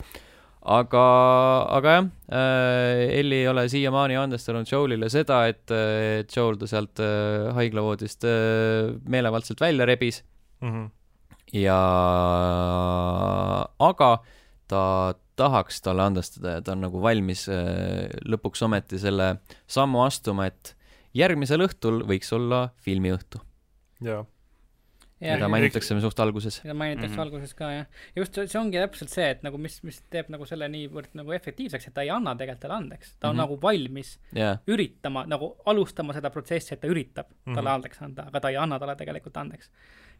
aga, 0.61 1.05
aga 1.77 1.93
jah 1.95 2.07
äh,, 2.29 3.19
Elli 3.19 3.41
ei 3.41 3.47
ole 3.49 3.65
siiamaani 3.69 4.17
andestanud 4.21 4.69
Joelile 4.69 5.09
seda, 5.09 5.43
et, 5.49 5.65
et 5.71 6.35
Joel 6.35 6.59
ta 6.61 6.69
sealt 6.69 7.01
äh, 7.01 7.49
haiglavoodist 7.57 8.27
äh, 8.29 8.91
meelevaldselt 9.09 9.61
välja 9.61 9.85
rebis 9.89 10.21
mm. 10.61 10.69
-hmm. 10.69 10.89
ja, 11.53 11.79
aga 13.79 14.11
ta 14.67 14.83
tahaks 15.35 15.81
talle 15.81 16.03
andestada 16.03 16.57
ja 16.57 16.61
ta 16.61 16.75
on 16.75 16.85
nagu 16.85 17.01
valmis 17.01 17.47
äh, 17.49 18.09
lõpuks 18.25 18.61
ometi 18.65 18.99
selle 18.99 19.35
sammu 19.67 20.05
astuma, 20.05 20.45
et 20.45 20.75
järgmisel 21.13 21.65
õhtul 21.65 22.03
võiks 22.05 22.29
olla 22.35 22.69
filmiõhtu. 22.85 23.41
jaa 24.01 24.25
mida 25.21 25.49
mainitakse 25.51 25.97
suht 26.01 26.19
alguses. 26.23 26.57
seda 26.63 26.73
mainitakse 26.73 27.13
mm 27.13 27.17
-hmm. 27.17 27.21
alguses 27.21 27.53
ka 27.53 27.71
jah. 27.71 27.85
just 28.15 28.39
see 28.41 28.59
ongi 28.59 28.81
täpselt 28.81 29.13
see, 29.13 29.29
et 29.35 29.43
nagu 29.45 29.57
mis, 29.61 29.77
mis 29.83 30.01
teeb 30.09 30.31
nagu 30.33 30.45
selle 30.49 30.67
niivõrd 30.73 31.13
nagu 31.19 31.31
efektiivseks, 31.37 31.87
et 31.87 31.93
ta 31.93 32.05
ei 32.05 32.09
anna 32.09 32.35
tegelikult 32.35 32.61
talle 32.65 32.77
andeks. 32.77 33.15
ta 33.19 33.29
on 33.29 33.35
mm 33.35 33.37
-hmm. 33.37 33.41
nagu 33.43 33.61
valmis 33.61 34.19
yeah. 34.35 34.59
üritama, 34.67 35.25
nagu 35.27 35.55
alustama 35.65 36.13
seda 36.13 36.29
protsessi, 36.29 36.73
et 36.73 36.81
ta 36.81 36.87
üritab 36.87 37.29
mm 37.29 37.35
-hmm. 37.51 37.55
talle 37.55 37.69
andeks 37.69 38.01
anda, 38.01 38.27
aga 38.27 38.39
ta 38.39 38.49
ei 38.49 38.57
anna 38.57 38.79
talle 38.79 38.95
tegelikult 38.95 39.37
andeks. 39.37 39.71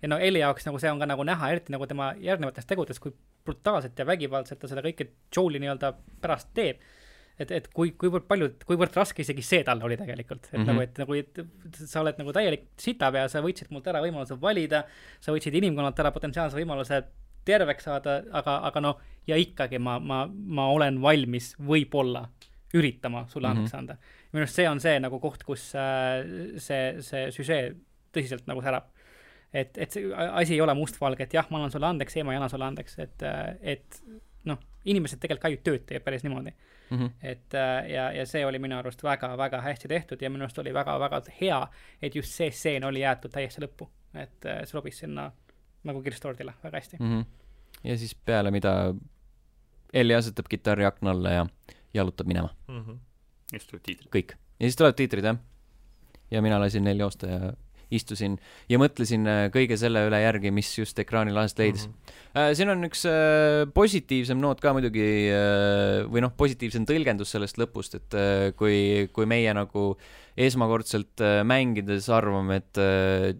ja 0.01 0.07
no 0.07 0.17
Elli 0.17 0.39
jaoks 0.39 0.65
nagu 0.65 0.79
see 0.79 0.91
on 0.91 0.99
ka 0.99 1.05
nagu 1.05 1.23
näha, 1.23 1.49
eriti 1.49 1.71
nagu 1.71 1.87
tema 1.87 2.13
järgnevates 2.17 2.65
tegudes, 2.65 2.99
kui 2.99 3.11
brutaalselt 3.45 3.99
ja 3.99 4.05
vägivaldselt 4.05 4.59
ta 4.59 4.67
seda 4.67 4.81
kõike 4.81 5.07
Joel'i 5.35 5.59
nii-öelda 5.59 5.93
pärast 6.21 6.49
teeb 6.53 6.77
et, 7.39 7.51
et 7.51 7.67
kui, 7.73 7.93
kuivõrd 7.99 8.27
palju, 8.29 8.49
kuivõrd 8.67 8.95
raske 8.95 9.23
isegi 9.23 9.43
see 9.45 9.63
talle 9.67 9.85
oli 9.87 9.97
tegelikult, 9.99 10.49
et 10.51 10.59
mm 10.59 10.63
-hmm. 10.63 10.67
nagu, 10.67 10.81
et 10.81 11.01
nagu, 11.01 11.13
et 11.13 11.81
sa 11.85 12.01
oled 12.01 12.19
nagu 12.19 12.33
täielik 12.33 12.67
sitapea, 12.77 13.27
sa 13.29 13.41
võtsid 13.41 13.71
mult 13.71 13.87
ära 13.87 14.01
võimaluse 14.03 14.37
valida, 14.41 14.83
sa 15.19 15.31
võtsid 15.31 15.55
inimkonnalt 15.61 15.99
ära 15.99 16.11
potentsiaalse 16.11 16.57
võimaluse 16.57 17.03
terveks 17.45 17.83
saada, 17.83 18.21
aga, 18.31 18.57
aga 18.69 18.81
noh, 18.81 19.01
ja 19.27 19.37
ikkagi 19.39 19.79
ma, 19.79 19.97
ma, 19.99 20.25
ma 20.29 20.67
olen 20.69 21.01
valmis 21.01 21.55
võib-olla 21.59 22.27
üritama 22.73 23.25
sulle 23.27 23.47
mm 23.47 23.53
-hmm. 23.53 23.59
andeks 23.59 23.75
anda. 23.75 23.97
minu 24.31 24.43
arust 24.43 24.55
see 24.55 24.69
on 24.69 24.79
see 24.79 24.99
nagu 24.99 25.19
koht, 25.19 25.43
kus 25.43 25.73
äh, 25.75 26.23
see, 26.57 27.01
see 27.01 27.31
süžee 27.31 27.75
tõsiselt 28.13 28.47
nagu 28.47 28.61
särab. 28.61 28.83
et, 29.53 29.77
et 29.77 29.91
see 29.91 30.13
asi 30.15 30.53
ei 30.53 30.61
ole 30.61 30.73
mustvalge, 30.73 31.23
et 31.23 31.33
jah, 31.33 31.47
ma 31.49 31.57
annan 31.57 31.71
sulle 31.71 31.85
andeks, 31.85 32.15
ei, 32.15 32.23
ma 32.23 32.31
ei 32.31 32.37
anna 32.37 32.49
sulle 32.49 32.65
andeks, 32.65 32.99
et, 32.99 33.23
äh, 33.23 33.55
et 33.61 34.03
noh, 34.45 34.57
inimesed 34.85 35.19
tegelikult 35.19 35.41
ka 35.41 35.49
ju 35.49 35.57
tööd 35.57 35.85
teevad 35.85 36.05
päris 36.05 36.23
niimoodi 36.23 36.53
mm. 36.91 36.97
-hmm. 36.97 37.11
et 37.21 37.53
äh, 37.53 37.89
ja, 37.89 38.11
ja 38.11 38.25
see 38.25 38.45
oli 38.45 38.59
minu 38.59 38.77
arust 38.77 39.03
väga-väga 39.03 39.61
hästi 39.61 39.87
tehtud 39.87 40.21
ja 40.21 40.29
minu 40.29 40.43
arust 40.43 40.59
oli 40.59 40.73
väga-väga 40.73 41.21
hea, 41.41 41.67
et 42.01 42.15
just 42.15 42.33
see 42.33 42.51
stseen 42.51 42.83
oli 42.83 43.01
jäetud 43.01 43.31
täiesti 43.31 43.63
lõppu, 43.65 43.89
et 44.13 44.45
äh, 44.45 44.63
see 44.63 44.75
sobis 44.75 44.99
sinna 44.99 45.31
nagu 45.83 46.01
kirstordile 46.01 46.53
väga 46.63 46.77
hästi 46.77 46.97
mm. 46.99 47.21
-hmm. 47.21 47.25
ja 47.83 47.97
siis 47.97 48.15
peale 48.15 48.51
mida 48.51 48.93
Elli 49.93 50.15
asetab 50.15 50.45
kitarri 50.49 50.85
akna 50.85 51.11
alla 51.11 51.29
ja 51.29 51.45
jalutab 51.93 52.27
minema 52.27 52.49
mm. 52.67 52.85
-hmm. 52.85 52.99
ja 53.53 53.59
siis 53.59 53.67
tulevad 53.67 53.85
tiitrid. 53.85 54.09
kõik. 54.15 54.35
ja 54.59 54.65
siis 54.65 54.75
tulevad 54.75 54.95
tiitrid, 54.95 55.23
jah. 55.23 55.37
ja 56.31 56.41
mina 56.41 56.59
lasin 56.59 56.83
neil 56.83 56.99
joosta 56.99 57.27
ja 57.27 57.53
istusin 57.91 58.37
ja 58.71 58.79
mõtlesin 58.81 59.27
äh, 59.27 59.41
kõige 59.53 59.77
selle 59.79 60.05
üle 60.07 60.21
järgi, 60.23 60.51
mis 60.53 60.69
just 60.77 60.99
ekraanil 61.01 61.37
aset 61.41 61.61
leidis 61.63 61.87
mm. 61.87 61.93
-hmm. 61.93 62.55
siin 62.57 62.73
on 62.73 62.87
üks 62.87 63.05
äh, 63.09 63.67
positiivsem 63.73 64.41
noot 64.41 64.61
ka 64.63 64.73
muidugi 64.77 65.05
või 66.11 66.23
noh, 66.23 66.33
positiivsem 66.37 66.85
tõlgendus 66.89 67.35
sellest 67.35 67.59
lõpust, 67.61 67.99
et 67.99 68.17
kui, 68.57 69.07
kui 69.13 69.27
meie 69.29 69.53
nagu 69.53 69.95
esmakordselt 70.41 71.21
mängides 71.43 72.07
arvame, 72.09 72.61
et 72.61 72.79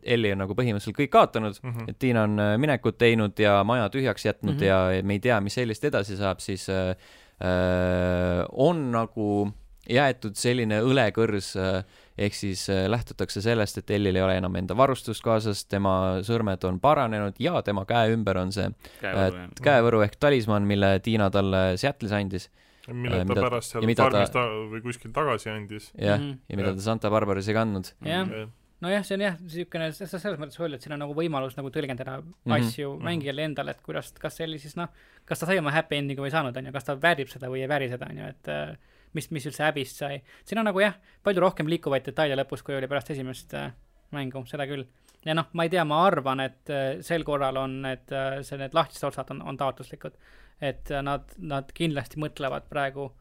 Elli 0.03 0.33
on 0.33 0.43
nagu 0.43 0.55
põhimõtteliselt 0.57 0.97
kõik 0.97 1.13
kaotanud 1.13 1.55
mm, 1.61 1.71
-hmm. 1.71 1.89
et 1.89 1.99
Tiina 1.99 2.25
on 2.27 2.35
minekut 2.59 2.97
teinud 2.99 3.39
ja 3.39 3.61
maja 3.63 3.87
tühjaks 3.89 4.25
jätnud 4.25 4.55
mm 4.55 4.59
-hmm. 4.59 4.97
ja 4.97 5.03
me 5.03 5.13
ei 5.13 5.23
tea, 5.23 5.39
mis 5.41 5.57
Ellist 5.57 5.83
edasi 5.87 6.17
saab, 6.17 6.39
siis 6.39 6.67
äh, 6.69 8.45
on 8.51 8.91
nagu 8.93 9.51
jäetud 9.89 10.37
selline 10.37 10.81
õlekõrs 10.85 11.55
äh, 11.57 11.81
ehk 12.25 12.37
siis 12.37 12.63
äh, 12.71 12.85
lähtutakse 12.91 13.41
sellest, 13.43 13.81
et 13.81 13.91
Ellil 13.97 14.17
ei 14.17 14.23
ole 14.25 14.37
enam 14.39 14.55
enda 14.59 14.77
varustust 14.77 15.23
kaasas, 15.25 15.65
tema 15.69 15.93
sõrmed 16.27 16.63
on 16.69 16.79
paranenud 16.83 17.39
ja 17.41 17.61
tema 17.65 17.85
käe 17.89 18.13
ümber 18.15 18.39
on 18.41 18.53
see 18.55 18.69
käevõru, 19.01 19.43
äh, 19.43 19.61
käevõru 19.65 20.05
ehk 20.07 20.17
talismann, 20.21 20.67
mille 20.69 20.93
Tiina 21.03 21.29
talle 21.33 21.63
Seattle'is 21.81 22.15
andis. 22.17 22.49
mille 22.87 23.21
äh, 23.21 23.27
ta 23.27 23.37
pärast 23.41 23.75
seal 23.75 23.85
farmis 23.97 24.33
ta... 24.33 24.47
või 24.71 24.81
kuskil 24.85 25.13
tagasi 25.15 25.51
andis. 25.53 25.91
jah 25.97 26.19
mm, 26.19 26.31
-hmm. 26.31 26.39
ja 26.49 26.57
mida 26.57 26.73
ta 26.75 26.81
Santa 26.81 27.09
Barbaras 27.13 27.47
ei 27.47 27.57
kandnud. 27.57 27.93
jah 28.01 28.25
mm 28.25 28.33
-hmm 28.33 28.57
nojah, 28.81 29.03
see 29.05 29.17
on 29.17 29.21
jah, 29.21 29.35
niisugune, 29.37 29.91
selles 29.93 30.39
mõttes 30.41 30.59
öelda, 30.59 30.77
et 30.79 30.85
siin 30.85 30.95
on 30.95 31.03
nagu 31.03 31.13
võimalus 31.17 31.57
nagu 31.57 31.69
tõlgendada 31.69 32.17
mm 32.21 32.31
-hmm. 32.31 32.55
asju 32.57 32.87
mm 32.89 32.97
-hmm. 32.97 33.05
mängijale 33.05 33.43
endale, 33.45 33.71
et 33.71 33.81
kuidas, 33.85 34.11
kas 34.11 34.37
see 34.37 34.47
oli 34.47 34.59
siis 34.59 34.75
noh, 34.75 34.89
kas 35.25 35.39
ta 35.39 35.45
sai 35.45 35.59
oma 35.59 35.71
happy 35.71 35.95
ending'u 35.95 36.23
või 36.23 36.31
ei 36.31 36.37
saanud, 36.37 36.57
on 36.57 36.65
ju, 36.65 36.71
kas 36.71 36.83
ta 36.83 36.97
väärib 37.01 37.29
seda 37.29 37.49
või 37.49 37.61
ei 37.61 37.69
vääri 37.69 37.89
seda, 37.89 38.07
on 38.09 38.17
ju, 38.17 38.25
et 38.25 38.47
äh, 38.47 38.77
mis, 39.17 39.29
mis 39.31 39.45
üldse 39.49 39.65
häbist 39.65 40.01
sai. 40.01 40.21
siin 40.47 40.61
on 40.61 40.67
nagu 40.69 40.81
jah, 40.83 40.97
palju 41.25 41.43
rohkem 41.43 41.69
liikuvaid 41.71 42.05
detaile 42.07 42.37
lõpus, 42.39 42.63
kui 42.65 42.77
oli 42.77 42.89
pärast 42.91 43.11
esimest 43.13 43.55
äh, 43.57 43.71
mängu, 44.15 44.43
seda 44.49 44.67
küll. 44.69 44.85
ja 45.25 45.35
noh, 45.37 45.49
ma 45.53 45.67
ei 45.67 45.73
tea, 45.73 45.85
ma 45.87 46.03
arvan, 46.05 46.43
et 46.45 46.71
äh, 46.73 47.01
sel 47.05 47.25
korral 47.27 47.59
on 47.61 47.81
need 47.85 48.13
äh,, 48.15 48.39
see, 48.47 48.59
need 48.61 48.77
lahtised 48.77 49.09
otsad 49.11 49.33
on, 49.35 49.43
on 49.47 49.59
taotluslikud. 49.59 50.17
et 50.61 50.93
nad, 51.01 51.31
nad 51.41 51.71
kindlasti 51.73 52.21
mõtlevad 52.21 52.67
praegu, 52.69 53.11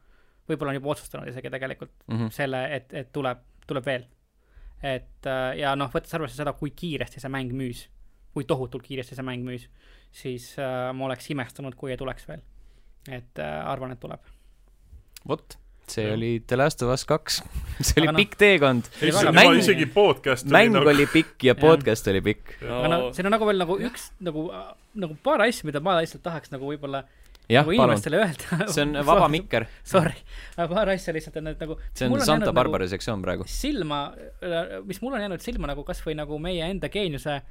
võib-olla 0.49 0.75
on 0.75 0.81
juba 0.81 0.91
otsustanud 0.95 1.29
isegi 1.31 1.49
tegelikult 1.49 1.93
mm 2.07 2.17
-hmm. 2.17 2.33
selle, 2.35 2.65
et, 2.75 2.93
et 2.93 3.13
tuleb, 3.13 3.41
tuleb 3.67 3.85
veel. 3.85 4.05
et 4.83 5.27
ja 5.57 5.75
noh, 5.75 5.89
võttes 5.93 6.13
arvesse 6.13 6.35
seda, 6.35 6.53
kui 6.53 6.71
kiiresti 6.75 7.19
see 7.21 7.29
mäng 7.29 7.53
müüs, 7.53 7.87
kui 8.33 8.45
tohutult 8.47 8.83
kiiresti 8.83 9.15
see 9.15 9.25
mäng 9.25 9.43
müüs, 9.45 9.67
siis 10.11 10.53
äh, 10.59 10.91
ma 10.93 11.07
oleks 11.07 11.29
imestanud, 11.31 11.75
kui 11.79 11.91
ei 11.91 11.99
tuleks 11.99 12.27
veel. 12.27 12.43
et 13.09 13.39
äh, 13.39 13.67
arvan, 13.67 13.91
et 13.95 13.99
tuleb. 13.99 14.21
vot 15.27 15.57
see 15.91 16.07
ja. 16.07 16.15
oli 16.15 16.31
The 16.47 16.59
Last 16.59 16.83
of 16.85 16.93
Us 16.93 17.05
kaks 17.09 17.41
see 17.87 18.01
oli 18.01 18.11
no, 18.11 18.17
pikk 18.19 18.37
teekond. 18.39 18.91
mäng, 19.35 19.57
isegi 19.59 19.87
podcast 19.91 20.47
oli 20.47 20.57
mäng 20.57 20.75
nagu... 20.75 20.91
oli 20.91 21.07
pikk 21.11 21.47
ja 21.49 21.55
podcast 21.59 22.07
ja. 22.07 22.15
oli 22.15 22.23
pikk. 22.31 22.55
aga 22.61 22.91
no 22.91 23.01
siin 23.15 23.29
on 23.29 23.35
nagu 23.37 23.49
veel 23.49 23.61
nagu 23.61 23.79
üks 23.89 24.11
nagu, 24.23 24.47
nagu 25.05 25.17
paar 25.23 25.43
asja, 25.47 25.67
mida 25.69 25.83
ma 25.83 25.99
lihtsalt 25.99 26.23
tahaks 26.25 26.53
nagu 26.53 26.69
võib-olla 26.71 27.03
jah 27.51 27.65
nagu, 27.65 27.77
palun. 27.77 28.67
see 28.71 28.83
on 28.83 28.93
vaba 29.05 29.27
mikker. 29.31 29.65
Sorry, 29.87 30.13
paar 30.55 30.91
asja 30.93 31.13
lihtsalt 31.15 31.39
on, 31.41 31.51
et 31.51 31.63
nagu. 31.63 31.77
see 31.93 32.07
on 32.07 32.21
Santa 32.23 32.53
Barbara 32.55 32.85
nagu, 32.85 32.93
sektsioon 32.93 33.23
praegu. 33.25 33.47
silma, 33.49 34.03
mis 34.87 35.01
mul 35.03 35.17
on 35.17 35.25
jäänud 35.25 35.43
silma 35.43 35.71
nagu 35.71 35.85
kasvõi 35.87 36.15
nagu 36.17 36.39
meie 36.41 36.69
enda 36.71 36.89
geeniuse 36.91 37.41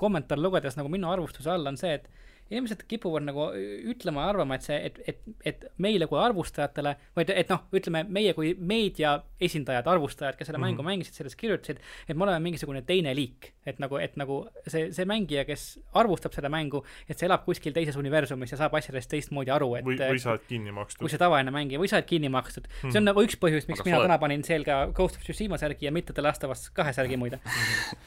kommentaar 0.00 0.40
lugedes 0.40 0.78
nagu 0.78 0.88
minu 0.92 1.10
arvustuse 1.12 1.50
all 1.52 1.66
on 1.68 1.76
see, 1.80 1.98
et 1.98 2.08
inimesed 2.50 2.82
kipuvad 2.90 3.24
nagu 3.24 3.46
ütlema 3.90 4.24
ja 4.24 4.32
arvama, 4.32 4.56
et 4.58 4.66
see, 4.66 4.76
et, 4.88 4.98
et, 5.08 5.20
et 5.46 5.66
meile 5.82 6.08
kui 6.10 6.18
arvustajatele, 6.18 6.96
või 7.16 7.24
et, 7.24 7.32
et 7.44 7.52
noh, 7.52 7.62
ütleme 7.76 8.02
meie 8.10 8.34
kui 8.34 8.52
meedia 8.58 9.14
esindajad, 9.40 9.86
arvustajad, 9.90 10.38
kes 10.38 10.50
selle 10.50 10.58
mm 10.58 10.64
-hmm. 10.64 10.80
mängu 10.80 10.86
mängisid, 10.86 11.14
sellest 11.14 11.38
kirjutasid, 11.38 11.78
et 12.08 12.16
me 12.16 12.26
oleme 12.26 12.40
mingisugune 12.48 12.82
teine 12.82 13.14
liik. 13.14 13.52
et 13.66 13.78
nagu, 13.78 13.96
et 13.96 14.16
nagu 14.16 14.48
see, 14.66 14.88
see 14.92 15.04
mängija, 15.04 15.44
kes 15.44 15.78
arvustab 15.94 16.32
seda 16.32 16.48
mängu, 16.48 16.80
et 17.08 17.18
see 17.18 17.26
elab 17.26 17.44
kuskil 17.44 17.72
teises 17.72 17.96
universumis 17.96 18.50
ja 18.50 18.56
saab 18.58 18.74
asjadest 18.74 19.10
teistmoodi 19.10 19.50
aru, 19.50 19.74
et 19.76 19.84
või, 19.84 19.98
või 20.00 20.18
sa 20.18 20.32
oled 20.32 20.46
kinni 20.48 20.72
makstud. 20.72 20.98
kui 20.98 21.10
see 21.12 21.18
tavaline 21.18 21.52
mängija, 21.54 21.78
või 21.78 21.88
sa 21.88 22.00
oled 22.00 22.08
kinni 22.08 22.28
makstud 22.28 22.66
mm. 22.66 22.72
-hmm. 22.72 22.92
see 22.92 22.98
on 22.98 23.04
nagu 23.04 23.22
üks 23.22 23.36
põhjus, 23.38 23.68
miks 23.68 23.80
Aga 23.80 23.90
mina 23.90 24.00
täna 24.02 24.18
panin 24.18 24.42
selga 24.44 24.88
Ghost 24.96 25.16
of 25.16 25.22
Tsushima 25.22 25.58
särgi 25.58 25.86
ja 25.86 25.92
mitte 25.92 26.12
The 26.12 26.22
Last 26.22 26.44
of 26.44 26.50
Us 26.50 26.70
kahe 26.70 26.92
särgi 26.92 27.16
muide. 27.16 27.38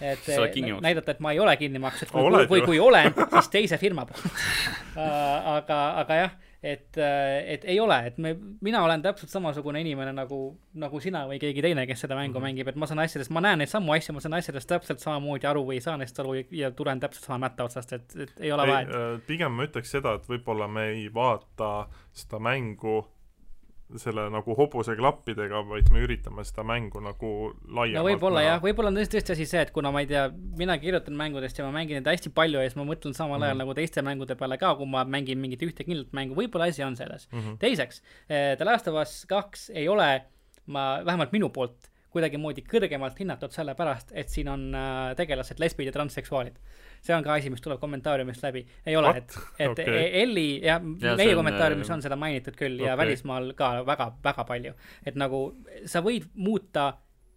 et 0.01 0.27
näidata, 0.81 1.11
et 1.11 1.19
ma 1.19 1.31
ei 1.31 1.39
ole 1.39 1.55
kinni 1.57 1.79
makstud, 1.79 2.09
või, 2.11 2.47
või 2.49 2.65
kui 2.65 2.79
olen, 2.79 3.13
siis 3.13 3.49
teise 3.49 3.77
firma 3.77 4.05
poolt 4.05 4.32
Äh, 4.32 4.32
aga, 4.95 5.79
aga 6.03 6.17
jah, 6.19 6.33
et, 6.63 6.97
äh, 6.97 7.53
et 7.53 7.65
ei 7.65 7.79
ole, 7.79 7.97
et 8.07 8.17
me, 8.17 8.33
mina 8.63 8.83
olen 8.85 9.01
täpselt 9.03 9.31
samasugune 9.33 9.81
inimene 9.83 10.13
nagu, 10.15 10.39
nagu 10.79 11.01
sina 11.03 11.25
või 11.27 11.39
keegi 11.41 11.63
teine, 11.65 11.83
kes 11.89 12.05
seda 12.05 12.15
mängu 12.15 12.31
mm 12.31 12.39
-hmm. 12.39 12.47
mängib, 12.47 12.67
et 12.71 12.79
ma 12.79 12.87
saan 12.87 13.03
asjadest, 13.03 13.31
ma 13.35 13.43
näen 13.43 13.59
neid 13.59 13.71
samu 13.71 13.93
asju, 13.93 14.15
ma 14.15 14.23
saan 14.23 14.37
asjadest 14.39 14.69
täpselt 14.69 15.03
samamoodi 15.03 15.47
aru 15.47 15.65
või 15.67 15.79
ei 15.79 15.81
saa 15.81 15.97
neist 15.97 16.19
aru 16.19 16.37
ja 16.51 16.71
tulen 16.71 16.99
täpselt 16.99 17.25
sama 17.25 17.47
mätta 17.47 17.67
otsast, 17.67 17.93
et, 17.93 18.15
et 18.15 18.39
ei 18.39 18.51
ole 18.51 18.67
vahet. 18.67 18.89
Äh, 18.89 19.19
pigem 19.27 19.51
ma 19.51 19.67
ütleks 19.67 19.91
seda, 19.91 20.15
et 20.15 20.29
võib-olla 20.29 20.67
me 20.67 20.87
ei 20.95 21.09
vaata 21.13 21.87
seda 22.13 22.39
mängu 22.39 23.03
selle 24.01 24.25
nagu 24.33 24.55
hobuse 24.57 24.95
klappidega, 24.97 25.61
vaid 25.69 25.89
me 25.93 26.03
üritame 26.05 26.45
seda 26.47 26.65
mängu 26.67 27.01
nagu 27.03 27.31
laiemalt 27.67 27.99
no 27.99 28.03
võib-olla 28.07 28.43
jah, 28.45 28.59
võib-olla 28.63 28.91
on 28.93 28.99
tõesti, 28.99 29.23
asi 29.35 29.47
see, 29.49 29.61
et 29.65 29.71
kuna 29.75 29.91
ma 29.93 30.03
ei 30.03 30.09
tea, 30.09 30.25
mina 30.59 30.77
kirjutan 30.81 31.17
mängudest 31.19 31.59
ja 31.59 31.67
ma 31.67 31.75
mängin 31.77 31.99
neid 31.99 32.09
hästi 32.11 32.33
palju 32.35 32.61
ja 32.61 32.69
siis 32.69 32.79
ma 32.79 32.87
mõtlen 32.87 33.15
samal 33.17 33.37
ajal 33.37 33.53
mm 33.53 33.61
-hmm. 33.61 33.63
nagu 33.65 33.77
teiste 33.79 34.05
mängude 34.05 34.37
peale 34.39 34.57
ka, 34.57 34.75
kui 34.79 34.89
ma 34.89 35.05
mängin 35.05 35.41
mingit 35.41 35.63
ühte 35.65 35.85
kindlat 35.87 36.13
mängu, 36.13 36.37
võib-olla 36.37 36.69
asi 36.69 36.83
on 36.83 36.95
selles 36.95 37.27
mm. 37.31 37.39
-hmm. 37.39 37.57
teiseks, 37.59 38.03
eh, 38.29 38.55
The 38.57 38.65
Last 38.65 38.87
of 38.87 39.01
Us 39.01 39.25
kaks 39.29 39.69
ei 39.69 39.87
ole 39.87 40.25
ma, 40.65 41.01
vähemalt 41.05 41.31
minu 41.31 41.49
poolt, 41.49 41.89
kuidagimoodi 42.13 42.63
kõrgemalt 42.69 43.17
hinnatud 43.19 43.51
sellepärast, 43.51 44.11
et 44.13 44.29
siin 44.29 44.49
on 44.53 44.67
äh, 44.77 45.15
tegelased 45.17 45.59
lesbid 45.59 45.89
ja 45.89 45.95
transseksuaalid 45.95 46.59
see 47.03 47.15
on 47.15 47.23
ka 47.25 47.35
asi, 47.35 47.51
mis 47.51 47.61
tuleb 47.63 47.81
kommentaariumist 47.81 48.43
läbi. 48.45 48.63
ei 48.85 48.95
ole, 48.95 49.11
et, 49.19 49.35
et 49.59 49.71
okay. 49.73 49.97
E- 49.99 50.23
Elli, 50.23 50.47
jah 50.63 50.83
ja, 51.03 51.15
meie 51.19 51.35
kommentaariumis 51.35 51.89
äh, 51.89 51.97
on 51.97 52.05
seda 52.05 52.17
mainitud 52.19 52.57
küll 52.59 52.79
okay. 52.79 52.89
ja 52.89 52.97
välismaal 52.99 53.51
ka 53.59 53.73
väga, 53.87 54.11
väga 54.23 54.47
palju. 54.49 54.75
et 55.05 55.19
nagu 55.19 55.43
sa 55.89 56.03
võid 56.05 56.29
muuta 56.35 56.93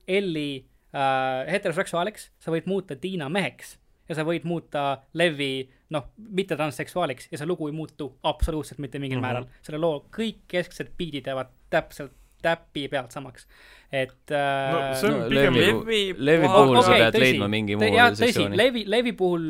Elli 0.06 0.50
äh, 0.94 1.50
heteroseksuaaliks, 1.50 2.30
sa 2.38 2.54
võid 2.54 2.70
muuta 2.70 2.96
Tiina 3.00 3.28
meheks 3.32 3.76
ja 4.06 4.14
sa 4.18 4.26
võid 4.26 4.46
muuta 4.46 4.84
Levi, 5.18 5.66
noh, 5.94 6.12
mitte 6.16 6.58
transseksuaaliks 6.58 7.30
ja 7.32 7.40
see 7.40 7.48
lugu 7.48 7.66
ei 7.70 7.74
muutu 7.74 8.12
absoluutselt 8.26 8.78
mitte 8.82 9.00
mingil 9.02 9.18
mm 9.18 9.24
-hmm. 9.24 9.26
määral. 9.26 9.46
selle 9.62 9.82
loo 9.82 10.06
kõik 10.16 10.46
kesksed 10.48 10.94
biidid 10.98 11.26
jäävad 11.26 11.50
täpselt 11.70 12.14
täpi 12.46 12.86
pealt 12.92 13.14
samaks 13.14 13.48
et 13.92 14.34
äh, 14.34 14.72
no 14.72 14.80
see 14.98 15.12
on 15.12 15.20
no, 15.20 15.28
pigem 15.30 15.54
Levi, 15.60 16.02
Levi 16.18 16.50
puhul 16.50 16.80
okay, 16.80 16.82
sa 16.82 16.96
pead 16.96 17.14
tõsi, 17.14 17.24
leidma 17.26 17.48
mingi 17.50 17.78
muu 17.78 18.02
sektsiooni. 18.18 18.58
Levi, 18.58 18.82
Levi 18.90 19.14
puhul 19.16 19.46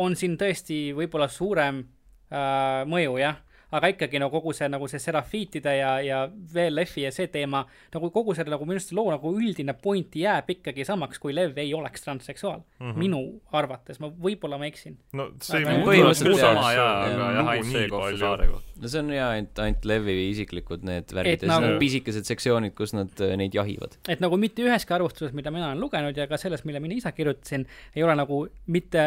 on 0.00 0.16
siin 0.16 0.38
tõesti 0.40 0.80
võib-olla 0.96 1.28
suurem 1.32 1.84
äh, 2.30 2.82
mõju, 2.88 3.18
jah 3.20 3.40
aga 3.70 3.90
ikkagi 3.92 4.18
no 4.18 4.28
kogu 4.32 4.52
see 4.56 4.68
nagu 4.70 4.88
see 4.90 5.00
serafiitide 5.02 5.74
ja, 5.78 5.90
ja 6.02 6.20
VLF-i 6.54 7.04
ja 7.04 7.12
see 7.14 7.28
teema, 7.30 7.62
nagu 7.94 8.10
kogu 8.14 8.34
selle 8.34 8.50
nagu 8.54 8.66
minu 8.66 8.80
arust 8.80 8.94
loo 8.96 9.06
nagu 9.12 9.32
üldine 9.36 9.76
point 9.78 10.16
jääb 10.18 10.50
ikkagi 10.56 10.86
samaks, 10.88 11.20
kui 11.22 11.34
Lev 11.36 11.58
ei 11.60 11.70
oleks 11.76 12.02
transseksuaal 12.06 12.60
mm. 12.60 12.90
-hmm. 12.90 12.98
minu 12.98 13.22
arvates, 13.52 14.00
ma, 14.02 14.10
võib-olla 14.10 14.58
ma 14.58 14.66
eksin. 14.66 14.98
no 15.12 15.30
see 15.42 15.62
ei 15.62 15.78
muuda 15.84 16.14
sama 16.14 16.72
jaa, 16.74 16.90
aga 17.04 17.30
jah, 17.36 17.52
ainult 17.54 17.72
see 17.72 17.88
kohta 17.94 18.18
saare 18.24 18.50
kohta. 18.50 18.69
No 18.80 18.90
see 18.90 19.02
on 19.02 19.12
jaa, 19.14 19.28
ainult, 19.36 19.60
ainult 19.62 19.86
Levi 19.88 20.16
isiklikud 20.30 20.84
need 20.88 21.12
värgid 21.16 21.44
ja 21.44 21.46
siis 21.46 21.52
nagu, 21.52 21.76
pisikesed 21.82 22.28
sektsioonid, 22.28 22.74
kus 22.78 22.94
nad 22.96 23.22
äh, 23.24 23.34
neid 23.40 23.56
jahivad. 23.56 23.96
et 24.10 24.22
nagu 24.24 24.38
mitte 24.40 24.64
üheski 24.66 24.96
arvustuses, 24.96 25.34
mida 25.36 25.52
mina 25.54 25.70
olen 25.70 25.82
lugenud 25.82 26.16
ja 26.16 26.26
ka 26.30 26.38
selles, 26.40 26.64
mille 26.68 26.82
mina 26.82 26.96
ise 26.98 27.12
kirjutasin, 27.16 27.66
ei 27.96 28.06
ole 28.06 28.16
nagu 28.18 28.42
mitte 28.72 29.06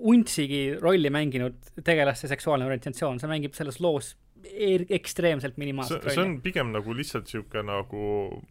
untsigi 0.00 0.64
rolli 0.80 1.12
mänginud 1.12 1.74
tegelaste 1.84 2.30
seksuaalne 2.30 2.68
orientatsioon, 2.68 3.20
see 3.22 3.30
mängib 3.30 3.56
selles 3.58 3.80
loos 3.84 4.14
ekstreemselt 4.94 5.56
minimaalset 5.60 6.02
rolli. 6.02 6.14
see 6.14 6.24
on 6.24 6.34
pigem 6.44 6.72
nagu 6.74 6.94
lihtsalt 6.96 7.26
niisugune 7.28 7.62
nagu 7.68 8.02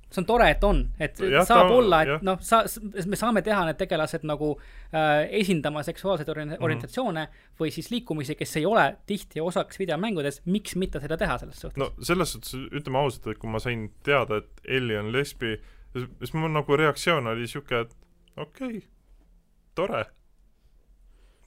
see 0.10 0.22
on 0.22 0.28
tore, 0.30 0.50
et 0.54 0.64
on, 0.68 0.82
et 1.00 1.20
ja, 1.20 1.44
saab 1.48 1.70
ta, 1.70 1.78
olla, 1.78 2.02
et 2.04 2.26
noh, 2.26 2.40
sa, 2.44 2.64
me 3.10 3.20
saame 3.20 3.44
teha 3.46 3.64
need 3.70 3.80
tegelased 3.80 4.26
nagu 4.28 4.54
äh, 4.58 5.26
esindama 5.42 5.84
seksuaalseid 5.88 6.30
ori-, 6.34 6.48
orientatsioone 6.60 7.26
mm 7.26 7.32
-hmm. 7.32 7.60
või 7.60 7.74
siis 7.76 7.92
liikumisi, 7.92 8.36
kes 8.40 8.58
ei 8.62 8.66
ole 8.66 8.88
tihti 9.06 9.42
osaks 9.42 9.80
videomängudes, 9.80 10.42
miks 10.46 10.76
mitte 10.76 11.00
seda 11.04 11.18
teha 11.18 11.38
selles 11.38 11.62
suhtes? 11.62 11.78
no 11.78 11.92
selles 12.02 12.34
suhtes, 12.34 12.56
ütleme 12.72 12.98
ausalt, 12.98 13.28
et 13.28 13.38
kui 13.38 13.50
ma 13.50 13.60
sain 13.60 13.92
teada, 14.04 14.38
et 14.44 14.50
Elli 14.64 14.98
on 14.98 15.12
lesbi, 15.12 15.58
siis 15.94 16.34
mul 16.34 16.52
nagu 16.52 16.78
reaktsioon 16.78 17.28
oli 17.28 17.48
niisugune, 17.48 17.82
et 17.82 17.96
okei 18.38 18.78
okay,, 18.78 18.82
tore 19.76 20.06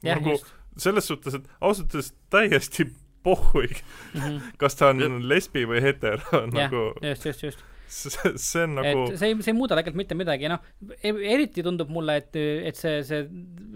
nagu 0.03 0.31
just. 0.31 0.55
selles 0.77 1.07
suhtes, 1.07 1.35
et 1.35 1.49
ausalt 1.61 1.95
öeldes 1.95 2.15
täiesti 2.31 2.87
pohhuig 3.27 3.79
mm, 3.79 4.21
-hmm. 4.21 4.53
kas 4.61 4.79
ta 4.79 4.93
on 4.95 5.23
lesbi 5.29 5.67
või 5.69 5.83
hetero 5.85 6.47
nagu 6.55 6.93
just, 7.03 7.27
just, 7.27 7.49
just 7.51 7.65
see, 7.89 8.33
see 8.37 8.63
on 8.65 8.77
nagu 8.79 9.05
et 9.07 9.21
see 9.21 9.31
ei, 9.31 9.39
see 9.45 9.53
ei 9.53 9.57
muuda 9.57 9.77
tegelikult 9.79 10.01
mitte 10.01 10.19
midagi, 10.19 10.51
noh, 10.51 10.63
e-, 10.97 11.15
eriti 11.35 11.65
tundub 11.67 11.91
mulle, 11.93 12.19
et, 12.23 12.39
et 12.71 12.79
see, 12.79 13.01
see 13.07 13.25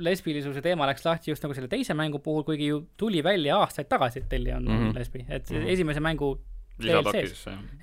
lesbilisuse 0.07 0.63
teema 0.65 0.89
läks 0.91 1.07
lahti 1.07 1.33
just 1.33 1.45
nagu 1.47 1.57
selle 1.57 1.71
teise 1.73 1.97
mängu 1.99 2.23
puhul, 2.25 2.45
kuigi 2.49 2.71
ju 2.73 2.83
tuli 3.01 3.23
välja 3.25 3.61
aastaid 3.63 3.91
tagasi, 3.91 4.25
et 4.25 4.31
Telli 4.33 4.55
on 4.57 4.67
mm 4.67 4.79
-hmm. 4.79 4.99
lesbi, 4.99 5.25
et 5.29 5.51
mm 5.51 5.57
-hmm. 5.57 5.75
esimese 5.75 6.01
mängu 6.01 6.39
jah. 6.81 7.05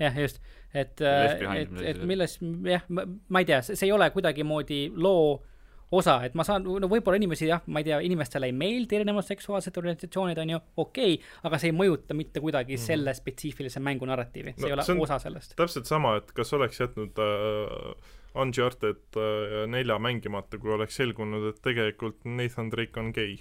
jah, 0.00 0.18
just, 0.18 0.40
et, 0.74 1.00
et, 1.00 1.70
et 1.92 2.02
milles, 2.04 2.38
jah, 2.64 2.82
ma 3.28 3.38
ei 3.38 3.44
tea, 3.44 3.62
see 3.62 3.86
ei 3.86 3.92
ole 3.92 4.10
kuidagimoodi 4.10 4.88
loo 4.94 5.42
osa, 5.90 6.18
et 6.26 6.36
ma 6.38 6.44
saan, 6.46 6.66
no 6.66 6.90
võib-olla 6.90 7.18
inimesi 7.20 7.48
jah, 7.48 7.62
ma 7.72 7.82
ei 7.82 7.88
tea, 7.88 7.98
inimestele 8.04 8.50
ei 8.50 8.54
meeldi 8.56 8.98
erinevad 9.00 9.26
seksuaalsed 9.26 9.76
organisatsioonid, 9.80 10.40
on 10.42 10.54
ju, 10.54 10.60
okei 10.84 11.16
okay,, 11.16 11.34
aga 11.48 11.60
see 11.60 11.72
ei 11.72 11.76
mõjuta 11.76 12.16
mitte 12.18 12.42
kuidagi 12.44 12.76
mm. 12.76 12.84
selle 12.84 13.14
spetsiifilise 13.16 13.82
mängu 13.84 14.08
narratiivi, 14.08 14.54
see 14.56 14.66
no, 14.66 14.72
ei 14.72 14.76
ole 14.76 14.86
see 14.86 15.02
osa 15.08 15.20
sellest. 15.22 15.56
täpselt 15.58 15.90
sama, 15.90 16.16
et 16.20 16.32
kas 16.36 16.52
oleks 16.58 16.80
jätnud 16.82 17.22
äh, 17.24 18.16
Uncharted 18.38 19.16
äh, 19.16 19.62
nelja 19.70 19.98
mängimata, 20.02 20.60
kui 20.60 20.74
oleks 20.76 21.00
selgunud, 21.00 21.48
et 21.52 21.62
tegelikult 21.64 22.26
Nathan 22.28 22.72
Drake 22.74 23.00
on 23.00 23.14
gei 23.16 23.38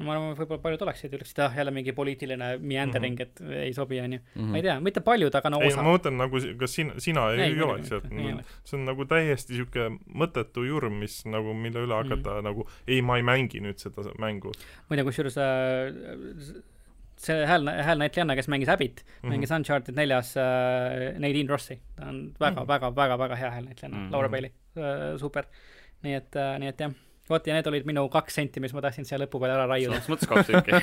ma 0.00 0.14
arvan, 0.14 0.32
võib-olla 0.36 0.62
paljud 0.62 0.82
oleksid, 0.86 1.12
ütleksid, 1.18 1.40
ah, 1.44 1.56
jälle 1.56 1.72
mingi 1.74 1.92
poliitiline 1.92 2.48
meandering 2.58 3.18
mm, 3.18 3.28
-hmm. 3.44 3.56
et 3.58 3.66
ei 3.66 3.74
sobi, 3.76 4.00
on 4.00 4.16
ju. 4.16 4.20
ma 4.48 4.56
ei 4.56 4.64
tea, 4.64 4.78
mitte 4.80 5.02
paljud, 5.04 5.34
aga 5.34 5.52
no 5.52 5.60
osa. 5.60 5.68
ei, 5.68 5.76
ma 5.76 5.84
mõtlen 5.90 6.18
nagu, 6.20 6.42
kas 6.60 6.76
sina, 6.78 6.96
sina 7.02 7.26
ei, 7.34 7.50
ei 7.50 7.62
oleks, 7.62 7.92
et 7.92 8.08
see 8.64 8.78
on 8.78 8.86
nagu 8.88 9.06
täiesti 9.08 9.52
niisugune 9.52 10.00
mõttetu 10.24 10.64
jurm, 10.64 10.96
mis 11.02 11.20
nagu, 11.28 11.52
mille 11.54 11.84
üle 11.84 11.98
hakata 11.98 12.38
mm 12.38 12.38
-hmm. 12.38 12.48
nagu, 12.48 12.68
ei, 12.86 13.02
ma 13.02 13.20
ei 13.20 13.26
mängi 13.26 13.60
nüüd 13.60 13.78
seda 13.84 14.06
mängu. 14.18 14.52
muide, 14.88 15.04
kusjuures 15.04 15.36
äh, 15.36 16.64
see 17.22 17.46
hääl, 17.46 17.68
häälnäitlejanna, 17.68 18.36
kes 18.36 18.48
mängis 18.48 18.68
Abbit 18.68 19.04
mm, 19.04 19.12
-hmm. 19.12 19.28
mängis 19.34 19.50
Uncharted 19.50 19.94
neljas 19.96 20.36
äh, 20.36 21.18
Nadine 21.18 21.48
Rossi. 21.48 21.80
ta 21.96 22.08
on 22.08 22.34
väga 22.40 22.50
mm, 22.50 22.64
-hmm. 22.64 22.68
väga, 22.68 22.96
väga, 22.96 23.18
väga 23.18 23.36
hea 23.36 23.50
häälnäitlejanna 23.50 23.98
mm, 23.98 24.08
-hmm. 24.08 24.12
Laura 24.12 24.28
Bailey 24.28 24.50
äh,, 24.76 25.18
super. 25.18 25.44
nii 26.02 26.14
et 26.14 26.36
äh,, 26.36 26.58
nii 26.58 26.68
et 26.68 26.80
jah 26.80 26.92
vot 27.32 27.44
ja 27.48 27.54
need 27.56 27.68
olid 27.70 27.84
minu 27.88 28.02
kaks 28.12 28.32
senti, 28.40 28.58
mis 28.62 28.74
ma 28.76 28.80
tahtsin 28.84 29.06
siia 29.08 29.18
lõpu 29.22 29.36
peale 29.42 29.54
ära 29.56 29.66
raiuda. 29.70 29.94
selles 30.00 30.12
mõttes 30.12 30.30
kaks 30.30 30.46
tükki 30.52 30.72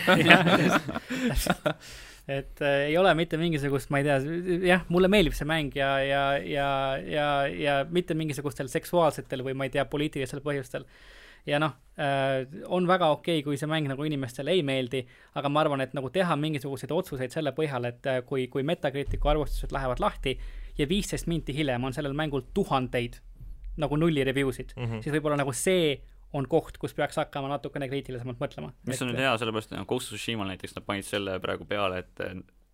et 2.29 2.61
äh, 2.61 2.87
ei 2.89 2.97
ole 2.97 3.11
mitte 3.17 3.37
mingisugust, 3.41 3.89
ma 3.93 4.01
ei 4.01 4.07
tea, 4.07 4.17
jah, 4.67 4.83
mulle 4.93 5.09
meeldib 5.11 5.35
see 5.37 5.47
mäng 5.49 5.73
ja, 5.77 5.91
ja, 6.05 6.23
ja, 6.45 6.67
ja, 7.01 7.29
ja 7.49 7.77
mitte 7.89 8.13
mingisugustel 8.17 8.69
seksuaalsetel 8.71 9.43
või 9.45 9.55
ma 9.57 9.65
ei 9.65 9.73
tea, 9.73 9.85
poliitilistel 9.89 10.43
põhjustel. 10.45 10.85
ja 11.49 11.57
noh 11.63 11.73
äh,, 11.97 12.43
on 12.67 12.87
väga 12.87 13.09
okei 13.15 13.39
okay,, 13.39 13.45
kui 13.47 13.57
see 13.57 13.69
mäng 13.71 13.87
nagu 13.89 14.05
inimestele 14.05 14.53
ei 14.53 14.61
meeldi, 14.65 15.01
aga 15.39 15.49
ma 15.49 15.63
arvan, 15.63 15.81
et 15.81 15.95
nagu 15.97 16.11
teha 16.13 16.35
mingisuguseid 16.37 16.91
otsuseid 16.93 17.31
selle 17.33 17.51
põhjal, 17.57 17.89
et 17.89 18.11
äh, 18.11 18.21
kui, 18.27 18.45
kui 18.47 18.63
Metacriticu 18.67 19.31
arvustused 19.31 19.73
lähevad 19.73 20.03
lahti 20.03 20.37
ja 20.77 20.87
viisteist 20.89 21.27
minti 21.27 21.55
hiljem 21.55 21.83
on 21.83 21.95
sellel 21.95 22.13
mängul 22.13 22.45
tuhandeid 22.53 23.17
nagu 23.79 23.97
nulli 23.97 24.23
review 24.23 24.51
sid 24.51 24.75
mm, 24.75 24.85
-hmm. 24.85 25.03
siis 25.03 25.15
võib-olla 25.15 25.39
nagu 25.39 25.53
see 25.55 25.97
on 26.33 26.47
koht, 26.49 26.77
kus 26.81 26.93
peaks 26.97 27.17
hakkama 27.19 27.49
natukene 27.55 27.89
kriitilisemalt 27.89 28.41
mõtlema. 28.41 28.71
mis 28.87 29.01
on 29.01 29.11
nüüd 29.11 29.21
hea, 29.23 29.33
sellepärast 29.41 29.73
et 29.73 29.89
Ghost 29.89 30.11
of 30.11 30.17
Tsushimal 30.19 30.49
näiteks 30.51 30.77
nad 30.77 30.85
panid 30.87 31.07
selle 31.07 31.39
praegu 31.43 31.67
peale, 31.69 32.03
et 32.05 32.25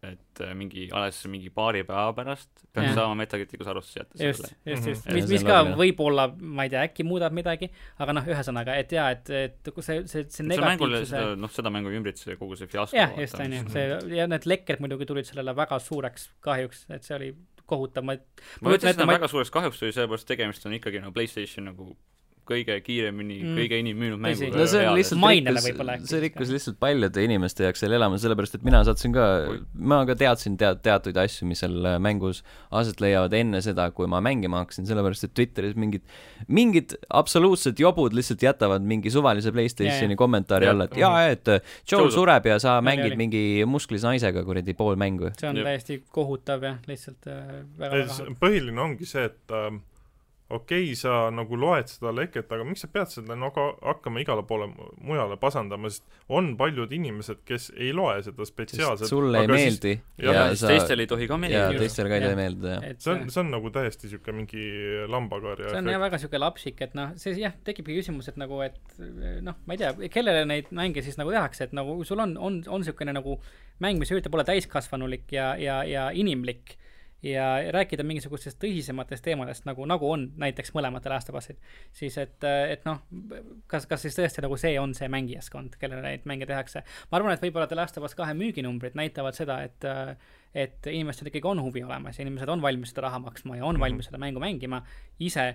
et 0.06 0.42
mingi, 0.54 0.84
alles 0.94 1.18
mingi 1.32 1.50
paari 1.54 1.82
päeva 1.88 2.12
pärast 2.14 2.50
peaks 2.76 2.92
ja. 2.92 2.94
saama 3.00 3.16
Metacriticus 3.18 3.70
arvustuse 3.72 4.02
jätta 4.02 4.20
just, 4.28 4.50
just, 4.68 4.88
just, 4.92 5.08
mis, 5.16 5.28
mis 5.32 5.46
ka 5.48 5.62
võib-olla, 5.80 6.28
ma 6.36 6.68
ei 6.68 6.74
tea, 6.74 6.84
äkki 6.90 7.06
muudab 7.08 7.34
midagi, 7.34 7.72
aga 8.04 8.16
noh, 8.18 8.28
ühesõnaga, 8.30 8.76
et 8.82 8.94
jaa, 8.94 9.08
et, 9.16 9.32
et 9.40 9.72
kui 9.74 9.86
see, 9.86 10.04
see, 10.12 10.28
see 10.30 10.46
negatiivsuse 10.46 11.24
noh, 11.40 11.54
seda 11.54 11.74
mängu 11.74 11.90
ei 11.90 12.00
ümbritse 12.02 12.38
kogu 12.40 12.60
see 12.60 12.70
fiasko. 12.72 12.98
jah, 12.98 13.16
just, 13.22 13.40
on 13.42 13.58
ju, 13.58 13.64
see, 13.74 13.86
ja 14.20 14.30
need 14.30 14.46
lekked 14.50 14.84
muidugi 14.84 15.10
tulid 15.10 15.30
sellele 15.30 15.56
väga 15.58 15.80
suureks 15.82 16.30
kahjuks, 16.46 16.86
et 16.94 17.08
see 17.08 17.18
oli 17.18 17.32
kohutav, 17.66 18.06
ma 18.06 18.18
ma 18.62 18.76
ütlen, 18.76 18.94
et 18.94 19.08
väga 19.16 19.32
suureks 19.32 19.54
kahjuks 19.54 19.82
tuli, 19.82 19.96
sellepärast 19.96 20.30
tegemist 20.30 20.68
on 20.70 20.78
ikkagi 20.78 21.02
nagu 21.02 21.16
PlayStation 21.16 21.72
nagu 21.72 21.96
kõige 22.46 22.78
kiiremini 22.86 23.38
mm., 23.42 23.58
kõige 23.60 23.80
enim 23.82 23.98
müünud 24.00 24.22
mängu. 24.22 24.50
no 24.54 24.66
see 24.70 24.86
on 24.86 24.98
lihtsalt 24.98 25.22
rikkus, 25.66 26.10
see 26.10 26.22
rikkus 26.24 26.52
lihtsalt 26.54 26.78
paljude 26.82 27.24
inimeste 27.26 27.66
jaoks 27.66 27.82
seal 27.84 27.96
elama, 27.98 28.20
sellepärast 28.22 28.60
et 28.60 28.66
mina 28.68 28.82
sattusin 28.88 29.16
ka, 29.16 29.26
ma 29.74 30.02
ka 30.10 30.18
teadsin 30.20 30.58
tead-, 30.62 30.82
teatuid 30.86 31.18
asju, 31.22 31.48
mis 31.50 31.64
seal 31.64 31.76
äh, 31.82 31.98
mängus 32.02 32.44
aset 32.76 33.02
leiavad 33.04 33.34
enne 33.38 33.62
seda, 33.66 33.88
kui 33.96 34.10
ma 34.12 34.22
mängima 34.24 34.62
hakkasin, 34.64 34.88
sellepärast 34.90 35.28
et 35.28 35.34
Twitteris 35.38 35.76
mingid, 35.80 36.06
mingid 36.48 36.96
absoluutsed 37.10 37.82
jobud 37.82 38.16
lihtsalt 38.18 38.46
jätavad 38.46 38.86
mingi 38.86 39.14
suvalise 39.14 39.54
Playstationi 39.56 40.14
yeah, 40.14 40.20
kommentaari 40.20 40.70
alla, 40.70 40.90
et 40.90 41.00
jaa, 41.02 41.26
et 41.34 41.54
äh, 41.56 41.76
Joel 41.92 42.14
sureb 42.14 42.52
ja 42.52 42.60
sa 42.62 42.78
mängid 42.86 43.18
mingi 43.20 43.44
musklis 43.70 44.06
naisega 44.06 44.46
kuradi 44.46 44.78
pool 44.78 45.00
mängu. 45.00 45.34
see 45.40 45.50
on 45.50 45.64
täiesti 45.66 46.02
kohutav 46.14 46.64
jah, 46.66 46.80
lihtsalt 46.90 47.30
äh, 47.32 47.60
väga, 47.80 48.06
väga 48.06 48.38
põhiline 48.42 48.82
ongi 48.82 49.10
see, 49.10 49.26
et 49.32 49.56
äh, 49.56 49.74
okei 50.50 50.84
okay,, 50.84 50.96
sa 50.98 51.32
nagu 51.34 51.58
loed 51.58 51.90
seda 51.90 52.12
leket, 52.14 52.52
aga 52.54 52.66
miks 52.68 52.84
sa 52.86 52.90
pead 52.94 53.10
seda 53.10 53.38
nagu 53.40 53.64
hakkama 53.82 54.22
igale 54.22 54.44
poole 54.46 54.68
mujale 55.02 55.40
pasandama, 55.42 55.90
sest 55.90 56.06
on 56.30 56.52
paljud 56.60 56.94
inimesed, 56.94 57.42
kes 57.50 57.72
ei 57.74 57.90
loe 57.98 58.20
seda 58.28 58.46
spetsiaalselt. 58.46 59.10
sulle 59.10 59.42
ei 59.42 59.50
meeldi. 59.50 59.96
ja 60.22 60.46
sa... 60.54 60.70
teistele 60.70 61.08
ei 61.08 61.10
tohi 61.10 61.30
ka 61.32 61.40
meeldida. 61.42 61.74
ja 61.74 61.82
teistele 61.82 62.14
ka 62.14 62.22
ei 62.22 62.38
meeldi, 62.38 62.72
jah. 62.76 62.86
see 63.02 63.16
on, 63.16 63.26
see 63.34 63.42
on 63.42 63.52
nagu 63.56 63.74
täiesti 63.74 64.06
niisugune 64.06 64.38
mingi 64.44 64.70
lambakarja 65.10 65.74
see 65.74 65.82
on 65.82 65.92
jah, 65.96 66.04
väga 66.06 66.22
niisugune 66.22 66.44
lapsik, 66.46 66.86
et 66.86 66.96
noh, 67.02 67.18
see 67.22 67.34
jah, 67.42 67.58
tekibki 67.66 67.98
küsimus, 67.98 68.30
et 68.30 68.38
nagu, 68.42 68.62
et 68.68 68.80
noh, 69.46 69.58
ma 69.66 69.78
ei 69.78 69.82
tea, 69.82 69.96
kellele 70.14 70.46
neid 70.46 70.70
mänge 70.78 71.02
siis 71.06 71.18
nagu 71.22 71.34
tehakse, 71.34 71.72
et 71.72 71.78
nagu 71.78 71.98
sul 72.06 72.22
on, 72.22 72.38
on, 72.38 72.62
on 72.70 72.86
niisugune 72.86 73.18
nagu 73.18 73.40
mäng, 73.82 73.98
mis 73.98 74.14
üritab 74.14 74.38
olla 74.38 74.46
täiskasvanulik 74.46 75.34
ja, 75.34 75.56
ja, 75.58 75.82
ja 75.90 76.12
inimlik 76.14 76.78
ja 77.26 77.46
rääkida 77.74 78.04
mingisugustest 78.06 78.60
tõsisematest 78.62 79.24
teemadest, 79.26 79.66
nagu, 79.66 79.86
nagu 79.90 80.10
on 80.12 80.28
näiteks 80.42 80.74
of 81.32 81.40
Us'id, 81.40 81.60
siis 81.96 82.18
et, 82.22 82.38
et 82.46 82.86
noh, 82.86 83.02
kas, 83.72 83.88
kas 83.90 84.06
siis 84.06 84.18
tõesti 84.18 84.44
nagu 84.46 84.58
see 84.62 84.76
on 84.82 84.94
see 84.98 85.10
mängijaskond, 85.12 85.78
kellele 85.82 86.04
neid 86.06 86.26
mänge 86.30 86.48
tehakse. 86.50 86.84
ma 87.12 87.20
arvan, 87.20 87.34
et 87.34 87.46
võib-olla 87.46 87.68
The 87.72 87.80
Last 87.80 87.98
of 87.98 88.06
Us 88.06 88.18
kahe 88.18 88.36
müüginumbrid 88.38 88.98
näitavad 88.98 89.38
seda, 89.38 89.62
et 89.66 89.90
et 90.56 90.88
inimestel 90.88 91.28
ikkagi 91.28 91.50
on 91.50 91.60
huvi 91.60 91.82
olemas 91.84 92.16
ja 92.16 92.24
inimesed 92.24 92.50
on 92.50 92.62
valmis 92.64 92.94
seda 92.94 93.10
raha 93.10 93.20
maksma 93.20 93.58
ja 93.58 93.66
on 93.68 93.80
valmis 93.80 94.08
seda 94.08 94.22
mängu 94.22 94.40
mängima. 94.40 94.80
Ise 95.20 95.50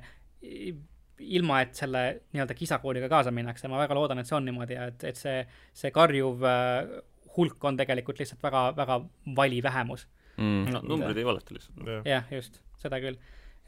ilma, 1.20 1.60
et 1.64 1.74
selle 1.76 2.02
nii-öelda 2.34 2.56
kisakooliga 2.56 3.08
kaasa 3.08 3.32
minnakse, 3.32 3.68
ma 3.68 3.80
väga 3.80 3.96
loodan, 3.96 4.20
et 4.20 4.28
see 4.28 4.36
on 4.36 4.44
niimoodi 4.44 4.76
ja 4.76 4.90
et, 4.90 5.04
et 5.08 5.16
see, 5.16 5.40
see 5.76 5.92
karjuv 5.94 6.44
äh, 6.48 6.92
hulk 7.36 7.64
on 7.64 7.78
tegelikult 7.80 8.20
lihtsalt 8.20 8.42
väga, 8.44 8.64
väga 8.76 9.00
vali 9.36 9.62
vähemus 9.62 10.06
mm.. 10.40 10.72
no 10.74 10.82
numbrid 10.94 11.20
ei 11.20 11.26
valeta 11.26 11.54
lihtsalt. 11.54 11.92
jah, 12.08 12.26
just, 12.32 12.60
seda 12.80 13.00
küll. 13.02 13.18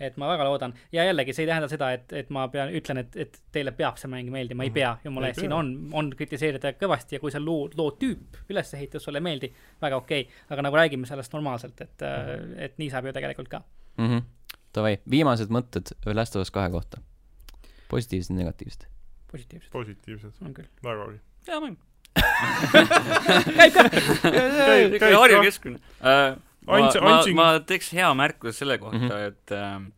et 0.02 0.16
ma 0.18 0.28
väga 0.32 0.46
loodan 0.48 0.74
ja 0.92 1.04
jällegi 1.06 1.34
see 1.36 1.44
ei 1.44 1.50
tähenda 1.52 1.68
seda, 1.70 1.92
et, 1.94 2.12
et 2.16 2.30
ma 2.34 2.46
pean, 2.52 2.72
ütlen, 2.74 3.02
et, 3.04 3.16
et 3.24 3.38
teile 3.54 3.74
peab 3.76 4.00
see 4.00 4.10
mäng 4.10 4.32
meeldima, 4.34 4.64
ei 4.64 4.72
mhm. 4.72 4.78
pea, 4.78 4.92
jumala 5.04 5.30
eest, 5.30 5.42
siin 5.44 5.54
on, 5.56 5.72
on 5.98 6.10
kritiseerida 6.16 6.74
kõvasti 6.80 7.18
ja 7.18 7.22
kui 7.22 7.34
see 7.34 7.42
loo, 7.42 7.68
loo 7.78 7.94
tüüp, 8.00 8.40
ülesehitus 8.50 9.06
sulle 9.06 9.22
ei 9.22 9.28
meeldi, 9.28 9.52
väga 9.82 10.00
okei 10.00 10.26
okay., 10.26 10.46
aga 10.54 10.66
nagu 10.66 10.80
räägime 10.80 11.08
sellest 11.08 11.36
normaalselt, 11.36 11.80
et 11.84 12.06
mm, 12.06 12.30
-hmm. 12.32 12.56
et 12.68 12.80
nii 12.82 12.90
saab 12.90 13.10
ju 13.10 13.14
tegelikult 13.18 13.52
ka 13.52 13.62
mm. 13.62 14.08
-hmm. 14.08 14.30
Davai, 14.72 14.98
viimased 15.10 15.52
mõtted 15.52 15.92
Last 16.16 16.36
of 16.36 16.46
Us 16.46 16.50
kahe 16.50 16.70
kohta. 16.70 17.02
positiivsed, 17.88 18.36
negatiivsed? 18.36 18.88
positiivsed. 19.32 19.70
positiivsed. 19.72 20.32
on 20.44 20.54
küll. 20.54 20.68
väga 20.84 21.04
oli. 21.04 21.20
hea 21.48 21.60
mäng 21.60 21.76
käib 23.56 23.72
ka 23.72 23.84
käib, 23.88 24.96
käib 25.00 25.14
Harju 25.16 25.40
keskmine 25.46 25.78
uh, 26.00 26.36
ma, 26.66 26.78
ma, 27.02 27.16
ma 27.38 27.48
teeks 27.66 27.92
hea 27.96 28.08
märkuse 28.18 28.62
selle 28.62 28.78
kohta 28.82 28.98
mm, 28.98 29.10
-hmm. 29.10 29.28
et 29.28 29.54
ähm, 29.56 29.90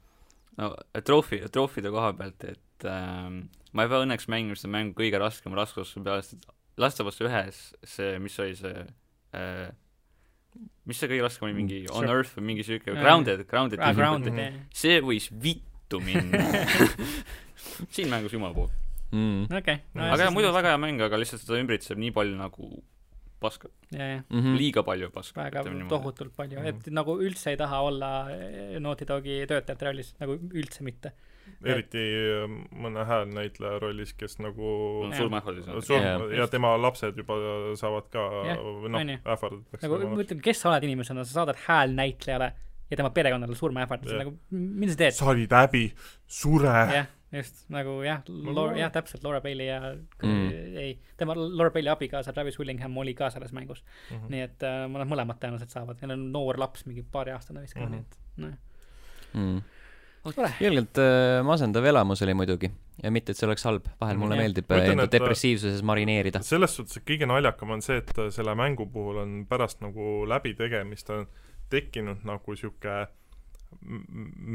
no 0.60 0.72
troofi, 1.04 1.42
troofide 1.52 1.92
koha 1.94 2.12
pealt, 2.18 2.44
et 2.48 2.88
ähm, 2.88 3.46
ma 3.72 3.86
ei 3.86 3.92
pea 3.92 4.04
õnneks 4.06 4.28
mängima 4.32 4.58
seda 4.58 4.74
mängu 4.76 4.96
kõige 4.98 5.20
raskema 5.22 5.58
raskuse 5.60 6.02
peale, 6.02 6.26
sest 6.26 6.50
Last 6.80 7.00
of 7.00 7.10
Us 7.10 7.20
ühes 7.22 7.64
see, 7.86 8.18
mis 8.22 8.38
oli 8.42 8.56
see 8.58 8.86
äh, 9.36 9.68
mis 10.86 11.00
see 11.00 11.10
kõige 11.10 11.26
raskem 11.26 11.48
oli, 11.48 11.56
mingi 11.56 11.82
On 11.94 12.06
Earth 12.06 12.36
või 12.38 12.52
mingi 12.52 12.66
siuke 12.66 12.94
Grounded, 12.94 13.44
Grounded 13.50 13.82
ah,, 13.82 13.94
grounded 13.96 14.40
see 14.74 15.00
võis 15.02 15.28
vittu 15.30 16.00
minna. 16.02 16.44
Siin 17.94 18.10
mängus 18.10 18.34
jumala 18.34 18.54
poolt 18.54 18.74
mm.. 19.14 19.44
okei 19.50 19.58
okay, 19.60 19.78
no,. 19.94 20.08
aga 20.10 20.26
jah, 20.26 20.34
muidu 20.34 20.50
väga 20.54 20.74
hea 20.74 20.80
mäng, 20.82 21.00
aga 21.04 21.20
lihtsalt 21.20 21.42
seda 21.44 21.60
ümbritseb 21.60 22.00
nii 22.00 22.12
palju 22.14 22.36
nagu 22.38 22.70
paska. 23.44 23.68
Mm 23.92 24.24
-hmm. 24.30 24.56
liiga 24.60 24.82
palju 24.86 25.10
paska. 25.14 25.44
väga 25.44 25.62
tohutult 25.92 26.34
palju 26.36 26.58
mm, 26.58 26.64
-hmm. 26.64 26.86
et 26.86 26.92
nagu 26.98 27.18
üldse 27.26 27.52
ei 27.52 27.60
taha 27.60 27.82
olla 27.90 28.10
eh, 28.32 28.80
Naughty 28.80 29.06
Dogi 29.08 29.44
töötajate 29.50 29.86
rollis, 29.88 30.14
nagu 30.20 30.38
üldse 30.62 30.84
mitte. 30.88 31.12
eriti 31.64 32.00
eh, 32.00 32.44
mõne 32.84 33.04
häälnäitleja 33.08 33.78
rollis, 33.78 34.12
kes 34.20 34.38
nagu 34.38 34.68
surmaähvardis 35.16 35.68
on. 35.68 35.82
surm- 35.82 36.04
ja, 36.04 36.36
ja 36.40 36.46
tema 36.48 36.76
lapsed 36.80 37.16
juba 37.16 37.34
saavad 37.76 38.08
ka, 38.10 38.22
noh, 38.88 39.00
ähvardatakse. 39.00 39.82
nagu 39.88 40.14
ma 40.16 40.22
ütlen, 40.22 40.40
kes 40.44 40.60
sa 40.60 40.70
oled 40.70 40.88
inimesena, 40.88 41.24
sa 41.24 41.40
saadad 41.40 41.60
häälnäitlejale 41.66 42.52
ja 42.90 42.96
tema 42.96 43.10
perekonnale 43.10 43.56
surmaähvarduse, 43.56 44.16
nagu 44.22 44.38
mida 44.50 44.92
sa 44.92 44.98
teed? 45.04 45.18
sa 45.20 45.30
olid 45.34 45.52
häbi, 45.60 45.84
sure. 46.26 46.72
jah 46.98 47.06
just 47.34 47.64
nagu 47.72 47.96
jah, 48.04 48.22
jah, 48.78 48.92
täpselt, 48.94 49.24
Laura 49.24 49.40
Bailey 49.44 49.66
ja 49.68 49.80
mm. 49.94 50.76
ei, 50.80 50.98
tema, 51.20 51.36
Laura 51.36 51.72
Bailey 51.74 51.92
abikaasa 51.92 52.32
Travis 52.32 52.58
Willingham 52.60 52.96
oli 53.00 53.14
ka 53.18 53.30
selles 53.34 53.52
mängus 53.52 53.84
mm. 53.84 54.16
-hmm. 54.16 54.30
nii 54.34 54.44
et 54.48 54.66
äh, 54.66 54.84
nad 54.92 55.10
mõlemad 55.10 55.40
tõenäoliselt 55.42 55.74
saavad, 55.74 56.00
neil 56.02 56.16
on 56.16 56.26
noor 56.32 56.60
laps, 56.60 56.86
mingi 56.86 57.02
paariaastane 57.02 57.64
vist 57.64 57.74
ka 57.74 57.86
mm, 57.86 57.86
-hmm. 57.86 58.04
nii 58.42 58.48
et 58.48 58.62
noh 59.34 59.60
mm.. 60.34 60.54
ilgelt 60.60 60.98
äh, 61.02 61.42
masendav 61.46 61.84
elamus 61.84 62.22
oli 62.22 62.34
muidugi 62.34 62.70
ja 63.02 63.10
mitte, 63.10 63.32
et 63.32 63.38
see 63.38 63.48
oleks 63.48 63.64
halb, 63.66 63.88
vahel 64.00 64.20
mulle 64.20 64.38
ja. 64.38 64.44
meeldib 64.44 64.70
äh, 64.70 64.90
enda 64.92 65.08
depressiivsuses 65.10 65.82
marineerida. 65.82 66.42
selles 66.42 66.76
suhtes 66.76 67.02
kõige 67.02 67.26
naljakam 67.26 67.74
on 67.76 67.82
see, 67.82 67.98
et 68.02 68.14
selle 68.30 68.54
mängu 68.54 68.86
puhul 68.86 69.22
on 69.24 69.42
pärast 69.50 69.82
nagu 69.82 70.22
läbitegemist 70.30 71.10
on 71.10 71.26
tekkinud 71.70 72.24
nagu 72.28 72.56
sihuke 72.56 73.06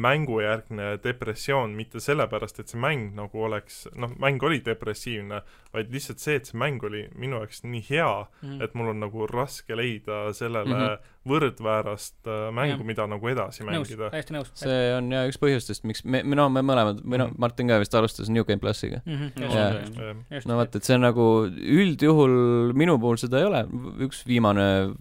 mängujärgne 0.06 0.98
depressioon, 1.04 1.74
mitte 1.78 2.02
sellepärast, 2.04 2.60
et 2.62 2.72
see 2.72 2.80
mäng 2.82 3.14
nagu 3.18 3.44
oleks, 3.46 3.84
noh, 4.00 4.12
mäng 4.22 4.44
oli 4.46 4.62
depressiivne, 4.66 5.42
vaid 5.74 5.92
lihtsalt 5.94 6.24
see, 6.24 6.38
et 6.40 6.50
see 6.50 6.60
mäng 6.60 6.84
oli 6.86 7.06
minu 7.20 7.42
jaoks 7.42 7.64
nii 7.64 7.84
hea 7.90 8.10
mm, 8.10 8.50
-hmm. 8.50 8.64
et 8.64 8.74
mul 8.78 8.92
on 8.94 9.00
nagu 9.04 9.28
raske 9.30 9.78
leida 9.78 10.34
sellele 10.34 10.76
mm 10.76 10.82
-hmm. 10.82 11.14
võrdväärast 11.30 12.28
äh, 12.28 12.50
mängu, 12.54 12.84
mida 12.84 13.08
nagu 13.08 13.28
edasi 13.28 13.64
nõus, 13.64 13.90
mängida. 13.90 14.10
täiesti 14.10 14.34
nõus. 14.34 14.52
see 14.56 14.96
on 14.96 15.12
jah 15.12 15.28
üks 15.30 15.40
põhjustest, 15.42 15.84
miks 15.84 16.04
me, 16.04 16.24
mina, 16.24 16.50
me 16.50 16.62
mõlemad, 16.62 17.04
või 17.04 17.22
noh, 17.22 17.30
mhm. 17.30 17.40
Martin 17.40 17.68
ka 17.68 17.80
vist 17.80 17.96
alustas 17.96 18.30
New 18.30 18.44
Game 18.44 18.60
plussiga 18.60 19.02
mm. 19.06 19.32
-hmm. 19.38 20.46
no 20.46 20.58
vot, 20.58 20.76
et 20.76 20.84
see 20.84 20.96
on 20.96 21.02
nagu 21.02 21.30
üldjuhul 21.50 22.74
minu 22.74 23.00
puhul 23.00 23.18
seda 23.18 23.40
ei 23.40 23.46
ole, 23.46 23.66
üks 24.08 24.26
viimane 24.28 24.94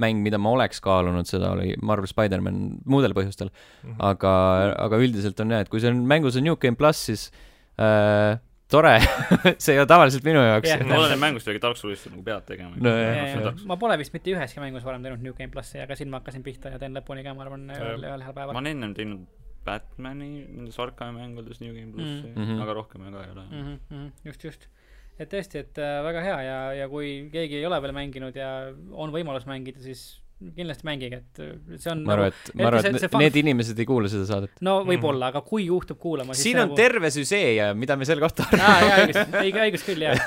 mäng, 0.00 0.22
mida 0.24 0.40
ma 0.42 0.52
oleks 0.56 0.82
kaalunud, 0.84 1.28
seda 1.28 1.52
oli 1.54 1.74
Marvel 1.82 2.10
Spider-man 2.10 2.58
muudel 2.88 3.14
põhjustel 3.16 3.50
mm. 3.50 3.88
-hmm. 3.90 4.02
aga, 4.10 4.34
aga 4.88 5.00
üldiselt 5.04 5.40
on 5.44 5.56
jah, 5.56 5.64
et 5.64 5.72
kui 5.72 5.82
see 5.82 5.92
on 5.92 6.04
mängus 6.08 6.38
on 6.38 6.46
New 6.48 6.58
Game 6.60 6.78
pluss, 6.78 7.08
siis 7.10 7.28
äh, 7.80 8.38
tore 8.68 8.94
see 9.62 9.74
ei 9.74 9.80
ole 9.80 9.88
tavaliselt 9.88 10.26
minu 10.28 10.42
jaoks 10.44 10.68
yeah,. 10.68 10.84
No. 10.84 11.00
oleneb 11.00 11.22
mängust, 11.22 11.48
aga 11.48 11.62
Dark 11.62 11.80
Soulist 11.80 12.10
nagu 12.10 12.22
pead 12.24 12.46
tegema 12.50 12.76
no,. 12.76 13.52
ma 13.70 13.78
pole 13.80 13.96
vist 14.00 14.14
mitte 14.16 14.34
üheski 14.34 14.62
mängus 14.62 14.86
varem 14.86 15.04
teinud 15.04 15.24
New 15.24 15.36
Game 15.38 15.52
plussi, 15.54 15.80
aga 15.82 15.96
siin 15.98 16.12
ma 16.12 16.20
hakkasin 16.20 16.44
pihta 16.46 16.74
ja 16.74 16.80
teen 16.82 16.96
lõpuni 16.96 17.24
ka, 17.26 17.34
ma 17.36 17.46
arvan, 17.46 17.68
ühel, 17.74 18.04
ühel 18.04 18.26
heal 18.26 18.36
päeval. 18.36 18.56
ma 18.56 18.62
olen 18.62 18.76
ennem 18.76 18.96
teinud 18.98 19.26
Batman'i 19.68 20.30
nendes 20.46 20.78
Arkami 20.80 21.18
mängudes 21.20 21.62
New 21.62 21.74
Game 21.76 21.92
plussi 21.92 22.28
mm, 22.28 22.44
-hmm. 22.44 22.62
aga 22.64 22.76
rohkem 22.78 23.08
ka 23.08 23.24
ei 23.24 23.32
ole 23.32 23.46
mm. 23.50 23.78
-hmm, 23.90 24.10
just, 24.24 24.44
just 24.44 24.68
et 25.18 25.30
tõesti, 25.32 25.64
et 25.64 25.80
äh, 25.82 25.98
väga 26.06 26.22
hea 26.24 26.38
ja, 26.46 26.56
ja 26.82 26.88
kui 26.90 27.28
keegi 27.32 27.58
ei 27.60 27.66
ole 27.66 27.80
veel 27.82 27.94
mänginud 27.96 28.36
ja 28.38 28.50
on 28.92 29.14
võimalus 29.14 29.48
mängida, 29.50 29.82
siis 29.82 30.20
kindlasti 30.38 30.86
mängige, 30.86 31.18
et 31.18 31.40
äh, 31.42 31.78
see 31.82 31.90
on 31.90 32.04
ma 32.06 32.14
arvan, 32.14 32.30
et, 32.30 32.50
ma 32.54 32.68
arvan, 32.68 32.94
et 32.94 33.04
fan... 33.10 33.22
need 33.24 33.38
inimesed 33.40 33.80
ei 33.82 33.86
kuula 33.88 34.10
seda 34.12 34.26
saadet. 34.28 34.52
no 34.62 34.76
võib-olla 34.86 35.26
mm., 35.26 35.32
aga 35.32 35.42
kui 35.46 35.64
juhtub 35.66 35.98
kuulama, 35.98 36.36
siis 36.36 36.50
siin 36.50 36.60
on 36.62 36.70
nagu... 36.70 36.78
terve 36.78 37.10
süžee 37.10 37.56
ja 37.56 37.66
mida 37.74 37.96
me 37.98 38.06
selle 38.06 38.22
kohta 38.22 38.46
arvame 38.46 38.68
aa, 38.68 38.84
jaa, 38.84 39.00
õigus, 39.02 39.34
õige, 39.42 39.64
õigus 39.64 39.86
küll, 39.88 40.04
jah. 40.06 40.22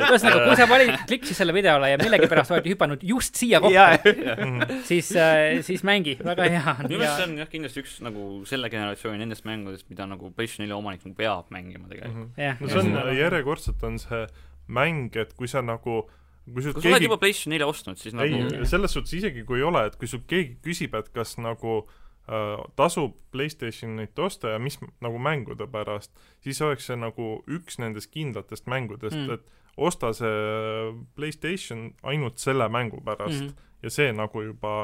ühesõnaga, 0.00 0.40
kui 0.46 0.56
sa 0.62 0.68
valid, 0.70 0.94
klikkisid 1.12 1.40
selle 1.42 1.56
videole 1.56 1.92
ja 1.92 2.00
millegipärast 2.00 2.56
oled 2.56 2.70
hüpanud 2.72 3.04
just 3.12 3.36
siia 3.36 3.60
kohta 3.60 4.16
siis 4.90 5.12
äh,, 5.20 5.60
siis 5.66 5.84
mängi, 5.86 6.16
väga 6.24 6.48
hea 6.56 6.64
on. 6.78 6.82
minu 6.88 7.02
meelest 7.02 7.20
see 7.20 7.28
on 7.28 7.38
jah, 7.42 7.52
kindlasti 7.52 7.84
üks 7.84 8.00
nagu 8.08 8.26
selle 8.48 8.72
generatsiooni 8.72 9.20
nendest 9.20 9.44
mängudest, 9.48 9.84
mida 9.92 10.08
nagu 10.08 10.32
PlayStation 10.32 10.64
4 10.64 10.80
omanik 10.80 11.04
nagu 11.04 11.16
peab 11.18 11.52
mängima 11.52 11.92
tegelikult 11.92 12.32
mm. 12.32 12.40
-hmm. 12.40 12.64
no 12.64 12.72
see 12.72 12.84
on, 12.86 13.16
järjekordselt 13.20 13.84
on 13.84 14.00
see 14.00 14.24
mäng, 14.66 15.12
et 15.20 15.36
kui 15.36 15.48
sa 15.50 15.60
nagu 15.62 16.06
kui 16.46 16.62
sul 16.62 16.76
keegi... 16.76 16.92
oled 16.92 17.06
juba 17.06 17.18
PlayStation 17.22 17.54
nelja 17.54 17.68
ostnud, 17.70 17.98
siis 18.00 18.14
nagu 18.16 18.40
ei, 18.40 18.66
selles 18.70 18.94
suhtes 18.96 19.16
isegi 19.18 19.44
kui 19.48 19.60
ei 19.60 19.66
ole, 19.66 19.86
et 19.90 19.98
kui 20.00 20.10
sul 20.10 20.22
keegi 20.28 20.58
küsib, 20.64 20.94
et 20.98 21.10
kas 21.14 21.36
nagu 21.42 21.76
äh, 21.82 22.62
tasub 22.78 23.16
PlayStationit 23.34 24.18
osta 24.22 24.54
ja 24.54 24.62
mis 24.62 24.78
nagu 25.04 25.20
mängude 25.22 25.68
pärast, 25.72 26.14
siis 26.44 26.62
oleks 26.62 26.88
see 26.90 26.98
nagu 27.00 27.36
üks 27.58 27.80
nendest 27.82 28.12
kindlatest 28.14 28.70
mängudest 28.70 29.18
mm., 29.18 29.38
et 29.38 29.76
osta 29.76 30.12
see 30.16 30.96
PlayStation 31.18 31.90
ainult 32.06 32.40
selle 32.40 32.68
mängu 32.72 33.02
pärast 33.04 33.42
mm. 33.42 33.70
ja 33.84 33.92
see 33.92 34.12
nagu 34.16 34.46
juba 34.46 34.76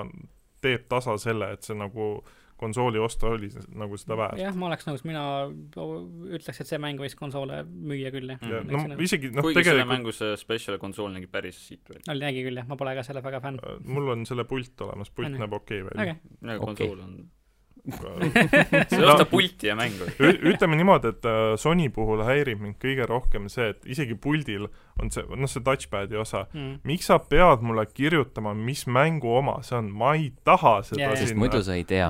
teeb 0.62 0.84
tasa 0.90 1.16
selle, 1.18 1.48
et 1.54 1.66
see 1.66 1.78
nagu 1.78 2.14
äh, 2.20 2.38
konsooli 2.62 3.02
osta 3.02 3.32
oli 3.34 3.50
nagu 3.78 3.98
seda 4.00 4.18
väärt. 4.20 4.40
jah, 4.40 4.56
ma 4.58 4.70
oleks 4.70 4.88
nõus, 4.88 5.04
mina 5.08 5.24
ütleks, 5.50 6.62
et 6.62 6.70
see 6.70 6.80
mäng 6.82 7.02
võiks 7.02 7.18
konsoole 7.18 7.62
müüa 7.66 8.12
küll, 8.14 8.32
jah 8.34 8.48
ja,. 8.48 8.62
no 8.68 8.98
isegi 9.02 9.32
noh, 9.32 9.42
tegelikult 9.42 9.70
selle 9.72 9.88
mängu 9.90 10.16
see 10.16 10.38
special 10.40 10.80
konsool 10.82 11.12
nägi 11.14 11.30
päris 11.32 11.60
siit 11.68 11.84
välja. 11.90 12.06
oli, 12.14 12.26
nägi 12.28 12.46
küll 12.48 12.62
jah, 12.62 12.68
ma 12.70 12.78
pole 12.80 12.96
ka 12.98 13.06
selle 13.06 13.24
väga 13.24 13.42
fänn. 13.44 13.60
Äh, 13.62 13.78
mul 13.92 14.10
on 14.14 14.26
selle 14.28 14.46
pult 14.48 14.86
olemas, 14.86 15.12
pult 15.14 15.34
näeb 15.34 15.60
okei 15.60 15.84
okay 15.84 15.90
välja 15.92 16.18
okay.. 16.18 16.58
konsool 16.62 16.98
okay. 16.98 17.06
on 17.06 17.41
sa 17.90 18.96
ei 18.96 19.04
osta 19.04 19.24
pulti 19.26 19.66
ja 19.66 19.74
mängu. 19.76 20.06
ütleme 20.20 20.76
niimoodi, 20.78 21.10
et 21.10 21.26
äh, 21.26 21.40
Sony 21.58 21.88
puhul 21.90 22.22
häirib 22.26 22.60
mind 22.62 22.78
kõige 22.82 23.06
rohkem 23.10 23.48
see, 23.50 23.72
et 23.74 23.82
isegi 23.90 24.14
puldil 24.14 24.68
on 25.02 25.10
see, 25.10 25.24
noh, 25.26 25.50
see 25.50 25.64
touchpad'i 25.66 26.18
osa 26.20 26.44
mm., 26.52 26.76
miks 26.86 27.10
sa 27.10 27.18
pead 27.18 27.64
mulle 27.66 27.84
kirjutama, 27.90 28.54
mis 28.54 28.84
mängu 28.86 29.32
oma 29.34 29.58
see 29.66 29.80
on, 29.80 29.90
ma 29.98 30.12
ei 30.18 30.30
taha 30.46 30.76
seda 30.86 31.02
yeah, 31.02 31.16
sinna. 31.18 31.40
muidu 31.42 31.62
sa 31.66 31.74
ei 31.78 31.84
tea. 31.88 32.06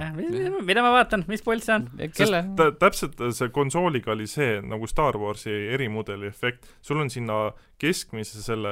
mida 0.61 0.85
ma 0.85 0.93
vaatan, 0.99 1.25
mis 1.31 1.45
pult 1.47 1.65
see 1.65 1.79
on? 1.79 1.89
tä, 1.97 2.69
täpselt 2.83 3.17
see 3.33 3.53
konsooliga 3.55 4.13
oli 4.13 4.29
see 4.31 4.61
nagu 4.61 4.89
Star 4.91 5.17
Warsi 5.17 5.55
erimudeli 5.73 6.29
efekt, 6.29 6.69
sul 6.85 7.01
on 7.01 7.11
sinna 7.13 7.47
keskmise 7.81 8.45
selle 8.45 8.71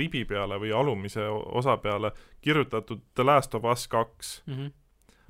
ribi 0.00 0.24
peale 0.26 0.56
või 0.58 0.72
alumise 0.74 1.28
osa 1.28 1.76
peale 1.82 2.14
kirjutatud 2.40 3.04
The 3.14 3.26
Last 3.26 3.54
of 3.54 3.68
Us 3.68 3.84
kaks 3.90 4.42
mm. 4.46 4.54
-hmm 4.54 4.76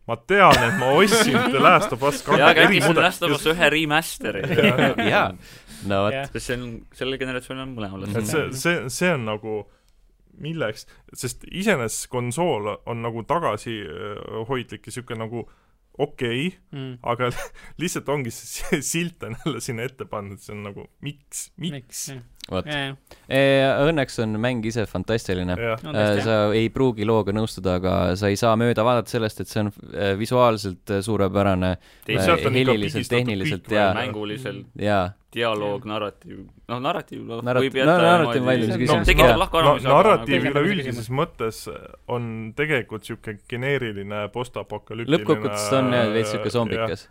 ma 0.09 0.17
tean, 0.29 0.59
et 0.65 0.77
ma 0.81 0.93
ostsin 0.97 1.39
The 1.53 1.63
Last 1.63 1.95
of 1.95 2.05
Us 2.09 2.23
kaks 2.27 2.39
see 2.41 2.95
Last 2.97 3.25
of 3.27 3.35
Us 3.37 3.49
ühe 3.53 3.71
remaster'i. 3.75 4.45
jaa, 5.13 5.27
no 5.91 6.05
vot. 6.07 6.17
sest 6.33 6.47
see 6.49 6.57
on, 6.59 6.69
sellel 6.97 7.21
generatsioonil 7.21 7.67
on 7.67 7.75
mõlemal. 7.77 8.09
et 8.09 8.31
see, 8.31 8.47
see, 8.57 8.79
see 8.93 9.13
on 9.15 9.29
nagu 9.29 9.61
milleks, 10.39 10.87
sest 11.19 11.47
iseenesest 11.51 12.09
konsool 12.13 12.71
on 12.79 13.03
nagu 13.03 13.25
tagasihoidlik 13.27 14.87
ja 14.87 14.95
sihuke 14.95 15.19
nagu 15.19 15.45
okei 15.99 16.47
okay, 16.47 16.59
mm., 16.73 16.93
aga 17.11 17.31
lihtsalt 17.83 18.09
ongi 18.15 18.33
see 18.35 18.81
silt 18.87 19.23
on 19.27 19.37
jälle 19.43 19.63
sinna 19.65 19.87
ette 19.89 20.07
pandud, 20.09 20.41
see 20.43 20.55
on 20.55 20.63
nagu 20.71 20.87
miks, 21.05 21.49
miks, 21.59 22.09
miks? 22.15 22.38
Vot. 22.51 22.69
Õnneks 23.89 24.19
on 24.25 24.39
mäng 24.41 24.67
ise 24.69 24.87
fantastiline. 24.89 25.57
Äh, 25.59 26.23
sa 26.25 26.39
ei 26.57 26.71
pruugi 26.73 27.07
looga 27.09 27.35
nõustuda, 27.37 27.79
aga 27.81 27.95
sa 28.19 28.33
ei 28.33 28.39
saa 28.41 28.57
mööda 28.61 28.85
vaadata 28.87 29.13
sellest, 29.13 29.45
et 29.45 29.53
see 29.53 29.65
on 29.67 29.73
äh, 29.93 30.15
visuaalselt 30.19 30.97
äh, 30.97 31.05
suurepärane, 31.05 31.77
heliliselt, 32.09 33.09
tehniliselt 33.13 33.73
ja 33.73 33.91
mänguliselt. 33.97 34.67
jaa 34.79 35.09
dialoog, 35.35 35.85
narratiiv, 35.89 36.39
noh, 36.71 36.79
narratiiv 36.81 37.25
noh, 37.29 37.43
võib 37.61 37.75
jätta 37.77 37.97
no, 37.99 38.05
narratiiv 38.07 38.47
valmis 38.49 38.71
küsimus. 38.81 39.09
tekitab 39.11 39.41
lahkarvamusi 39.43 39.85
no,. 39.85 39.97
narratiiv 39.99 40.47
üleüldises 40.49 41.11
mõttes 41.13 41.59
on 42.15 42.31
tegelikult 42.57 43.05
niisugune 43.05 43.45
geneeriline 43.53 44.23
postapokalüptiline 44.33 45.19
lõppkokkuvõttes 45.19 45.67
on 45.77 45.93
jah, 45.93 46.09
veits 46.15 46.33
niisugune 46.33 46.55
zombikas, 46.55 47.05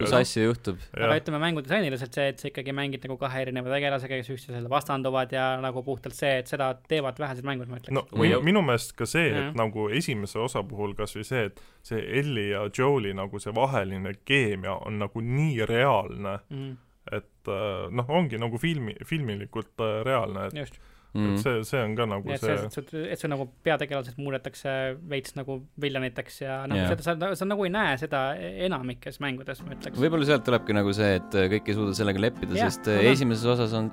kus 0.00 0.16
asju 0.18 0.48
juhtub. 0.48 0.82
aga 0.98 1.20
ütleme, 1.20 1.42
mängudisainiliselt 1.44 2.18
see, 2.18 2.26
et 2.34 2.42
sa 2.42 2.50
ikkagi 2.50 2.74
mängid 2.74 3.06
nagu 3.06 3.18
kahe 3.20 3.44
erineva 3.46 3.70
tegelasega, 3.76 4.18
kes 4.24 4.34
üksteisele 4.34 4.71
vastanduvad 4.72 5.32
ja 5.32 5.46
nagu 5.62 5.82
puhtalt 5.86 6.16
see, 6.16 6.38
et 6.42 6.50
seda 6.50 6.72
teevad 6.88 7.20
vähesed 7.20 7.46
mängud, 7.46 7.70
ma 7.70 7.80
ütleks. 7.80 7.94
no 7.94 8.06
minu, 8.18 8.40
minu 8.44 8.62
meelest 8.66 8.96
ka 8.98 9.08
see, 9.08 9.28
et 9.30 9.58
nagu 9.58 9.88
esimese 9.92 10.40
osa 10.42 10.64
puhul 10.66 10.96
kas 10.98 11.16
või 11.18 11.28
see, 11.28 11.44
et 11.50 11.60
see 11.86 12.00
Ellie 12.20 12.50
ja 12.52 12.64
Joe'i 12.68 13.14
nagu 13.16 13.40
see 13.42 13.54
vaheline 13.54 14.16
keemia 14.24 14.78
on 14.86 14.98
nagu 15.02 15.20
nii 15.20 15.68
reaalne 15.68 16.38
mm, 16.48 16.56
-hmm 16.56 16.80
et 17.10 17.50
äh, 17.50 17.90
noh, 17.90 18.10
ongi 18.14 18.38
nagu 18.38 18.58
filmi, 18.62 18.94
filmilikult 19.06 19.82
äh, 19.82 20.00
reaalne, 20.06 20.46
et 20.46 20.60
Just. 20.62 20.78
Mm. 21.12 21.34
et 21.34 21.42
see, 21.44 21.58
see 21.68 21.80
on 21.84 21.92
ka 21.92 22.06
nagu 22.08 22.30
et 22.32 22.40
see, 22.40 22.54
see, 22.72 23.00
et 23.12 23.20
see 23.20 23.28
nagu 23.28 23.44
peategelased 23.66 24.16
muudetakse 24.16 24.72
veits 25.10 25.34
nagu 25.36 25.58
viljaniteks 25.84 26.38
ja 26.40 26.54
noh 26.70 26.78
yeah., 26.78 26.94
seda, 26.94 27.04
sa, 27.04 27.36
sa 27.36 27.48
nagu 27.50 27.66
ei 27.68 27.72
näe 27.74 27.98
seda 28.00 28.22
enamikes 28.40 29.20
mängudes, 29.20 29.60
ma 29.60 29.74
ütleks. 29.76 30.00
võib-olla 30.00 30.28
sealt 30.30 30.46
tulebki 30.46 30.76
nagu 30.78 30.94
see, 30.96 31.18
et 31.18 31.36
kõik 31.52 31.68
ei 31.68 31.76
suuda 31.76 31.92
sellega 31.98 32.22
leppida 32.24 32.56
yeah,, 32.56 32.72
sest 32.72 32.88
-huh. 32.88 33.10
esimeses 33.10 33.44
osas 33.44 33.76
on, 33.76 33.90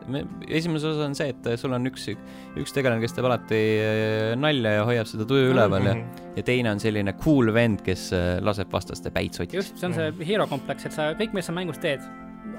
esimeses 0.48 0.88
osas 0.94 1.10
on 1.10 1.20
see, 1.20 1.36
et 1.36 1.52
sul 1.60 1.76
on 1.76 1.92
üks, 1.92 2.08
üks 2.64 2.78
tegelane, 2.78 3.04
kes 3.04 3.18
teeb 3.18 3.28
alati 3.28 3.62
nalja 4.40 4.78
ja 4.78 4.88
hoiab 4.88 5.12
seda 5.12 5.28
tuju 5.28 5.52
üleval 5.52 5.84
mm 5.84 5.92
-hmm. 5.92 6.24
ja, 6.24 6.40
ja 6.40 6.48
teine 6.54 6.72
on 6.72 6.80
selline 6.80 7.18
cool 7.20 7.52
vend, 7.52 7.84
kes 7.84 8.14
laseb 8.48 8.72
vastaste 8.72 9.12
päid 9.12 9.36
sotis. 9.36 9.60
just, 9.60 9.76
see 9.76 9.92
on 9.92 10.00
see 10.00 10.32
hero 10.32 10.48
kompleks, 10.48 10.88
et 10.88 10.96
sa 10.96 11.12
kõik, 11.20 11.36
mis 11.36 11.52
sa 11.52 11.52
mängus 11.52 11.84
teed 11.84 12.00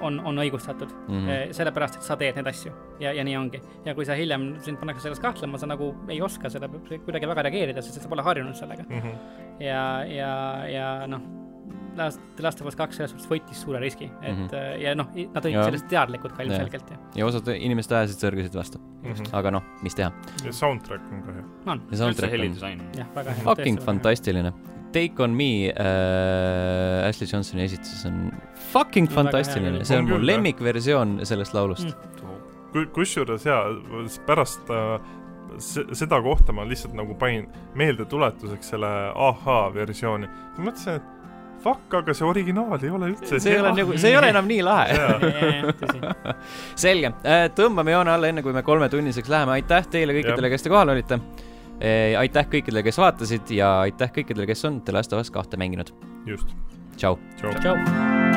on, 0.00 0.20
on 0.24 0.38
õigustatud 0.38 0.92
mm. 1.08 1.18
-hmm. 1.18 1.52
sellepärast, 1.56 1.96
et 1.96 2.06
sa 2.06 2.16
teed 2.20 2.38
neid 2.38 2.48
asju 2.50 2.72
ja, 3.00 3.12
ja 3.16 3.24
nii 3.24 3.36
ongi. 3.36 3.60
ja 3.84 3.94
kui 3.94 4.04
sa 4.04 4.16
hiljem, 4.18 4.54
sind 4.64 4.80
pannakse 4.80 5.02
selles 5.08 5.20
kahtlema, 5.20 5.58
sa 5.58 5.66
nagu 5.70 5.92
ei 6.08 6.20
oska 6.22 6.50
seda 6.50 6.68
kuidagi 6.68 7.28
väga 7.28 7.42
reageerida, 7.48 7.82
sest 7.82 8.02
sa 8.02 8.08
pole 8.08 8.22
harjunud 8.22 8.54
sellega 8.54 8.84
mm. 8.88 9.00
-hmm. 9.00 9.62
ja, 9.64 9.84
ja, 10.04 10.32
ja 10.68 10.88
noh, 11.06 11.20
Last, 11.96 12.20
Last 12.38 12.60
of 12.60 12.66
Us 12.66 12.76
kaks 12.78 12.96
selles 12.96 13.10
suhtes 13.10 13.28
võttis 13.30 13.62
suure 13.64 13.80
riski, 13.80 14.10
et 14.22 14.36
mm 14.36 14.46
-hmm. 14.46 14.80
ja 14.80 14.94
noh, 14.94 15.08
nad 15.34 15.44
olid 15.44 15.64
sellest 15.64 15.88
teadlikud 15.88 16.32
ka 16.32 16.42
ilmselgelt 16.42 16.90
ja. 16.90 16.98
ja 17.14 17.26
osad 17.26 17.48
inimesed 17.48 17.92
ajasid 17.92 18.24
sõrgesid 18.24 18.56
vastu 18.56 18.78
mm. 18.78 19.12
-hmm. 19.12 19.30
aga 19.32 19.50
noh, 19.50 19.62
mis 19.82 19.94
teha. 19.94 20.12
ja 20.44 20.52
soundtrack 20.52 21.12
on 21.12 21.22
ka 21.22 21.32
hea. 21.32 21.44
on. 21.66 21.82
ja 21.90 21.96
soundtrack 21.96 22.32
on. 22.34 22.82
jah, 22.98 23.08
väga 23.14 23.30
hea. 23.30 23.44
Fucking 23.44 23.80
fantastiline 23.80 24.52
Take 24.92 25.22
on 25.22 25.36
me 25.38 25.70
äh, 25.70 27.08
Ashley 27.08 27.28
Johnsoni 27.30 27.62
esitus 27.68 28.04
on 28.08 28.32
fucking 28.72 29.06
no, 29.10 29.14
fantastiline, 29.20 29.84
see 29.86 29.98
on 29.98 30.08
mu 30.10 30.18
lemmikversioon 30.18 31.20
sellest 31.28 31.54
laulust. 31.54 31.94
Mm.. 32.74 32.90
kusjuures 32.94 33.46
jaa, 33.46 33.62
pärast 34.26 34.70
äh, 34.74 34.98
seda 35.92 36.20
kohta 36.22 36.54
ma 36.54 36.66
lihtsalt 36.68 36.94
nagu 36.98 37.14
panin 37.18 37.48
meeldetuletuseks 37.78 38.74
selle 38.74 38.90
ahhaa 39.14 39.70
versiooni. 39.74 40.28
ma 40.58 40.68
mõtlesin, 40.68 41.00
et 41.00 41.20
fuck, 41.64 41.94
aga 41.94 42.14
see 42.16 42.26
originaal 42.26 42.78
ei 42.80 42.92
ole 42.94 43.12
üldse 43.12 43.40
see 43.42 43.54
ei 43.54 43.60
ole 43.60 43.74
nagu, 43.76 43.96
see 44.00 44.12
ei 44.12 44.18
ole 44.18 44.30
enam 44.32 44.48
nii 44.48 44.64
lahe. 44.64 44.98
Selge, 46.82 47.12
äh, 47.26 47.46
tõmbame 47.56 47.94
joone 47.94 48.14
alla, 48.14 48.30
enne 48.30 48.44
kui 48.46 48.54
me 48.56 48.64
kolmetunniseks 48.66 49.30
läheme, 49.32 49.58
aitäh 49.58 49.88
teile 49.92 50.16
kõikidele, 50.16 50.52
kes 50.52 50.66
te 50.66 50.72
kohal 50.72 50.94
olite. 50.94 51.20
Äh, 51.80 52.12
aitäh 52.20 52.44
kõikidele, 52.44 52.82
kes 52.84 52.98
vaatasid 53.00 53.52
ja 53.56 53.78
aitäh 53.86 54.12
kõikidele, 54.12 54.44
kes 54.50 54.66
on 54.68 54.82
The 54.84 54.98
Last 54.98 55.16
of 55.16 55.24
Us 55.24 55.32
kahte 55.32 55.56
mänginud. 55.60 55.94
just. 56.28 56.52
tšau. 56.96 57.16
tšau, 57.40 57.56
tšau.. 57.62 58.29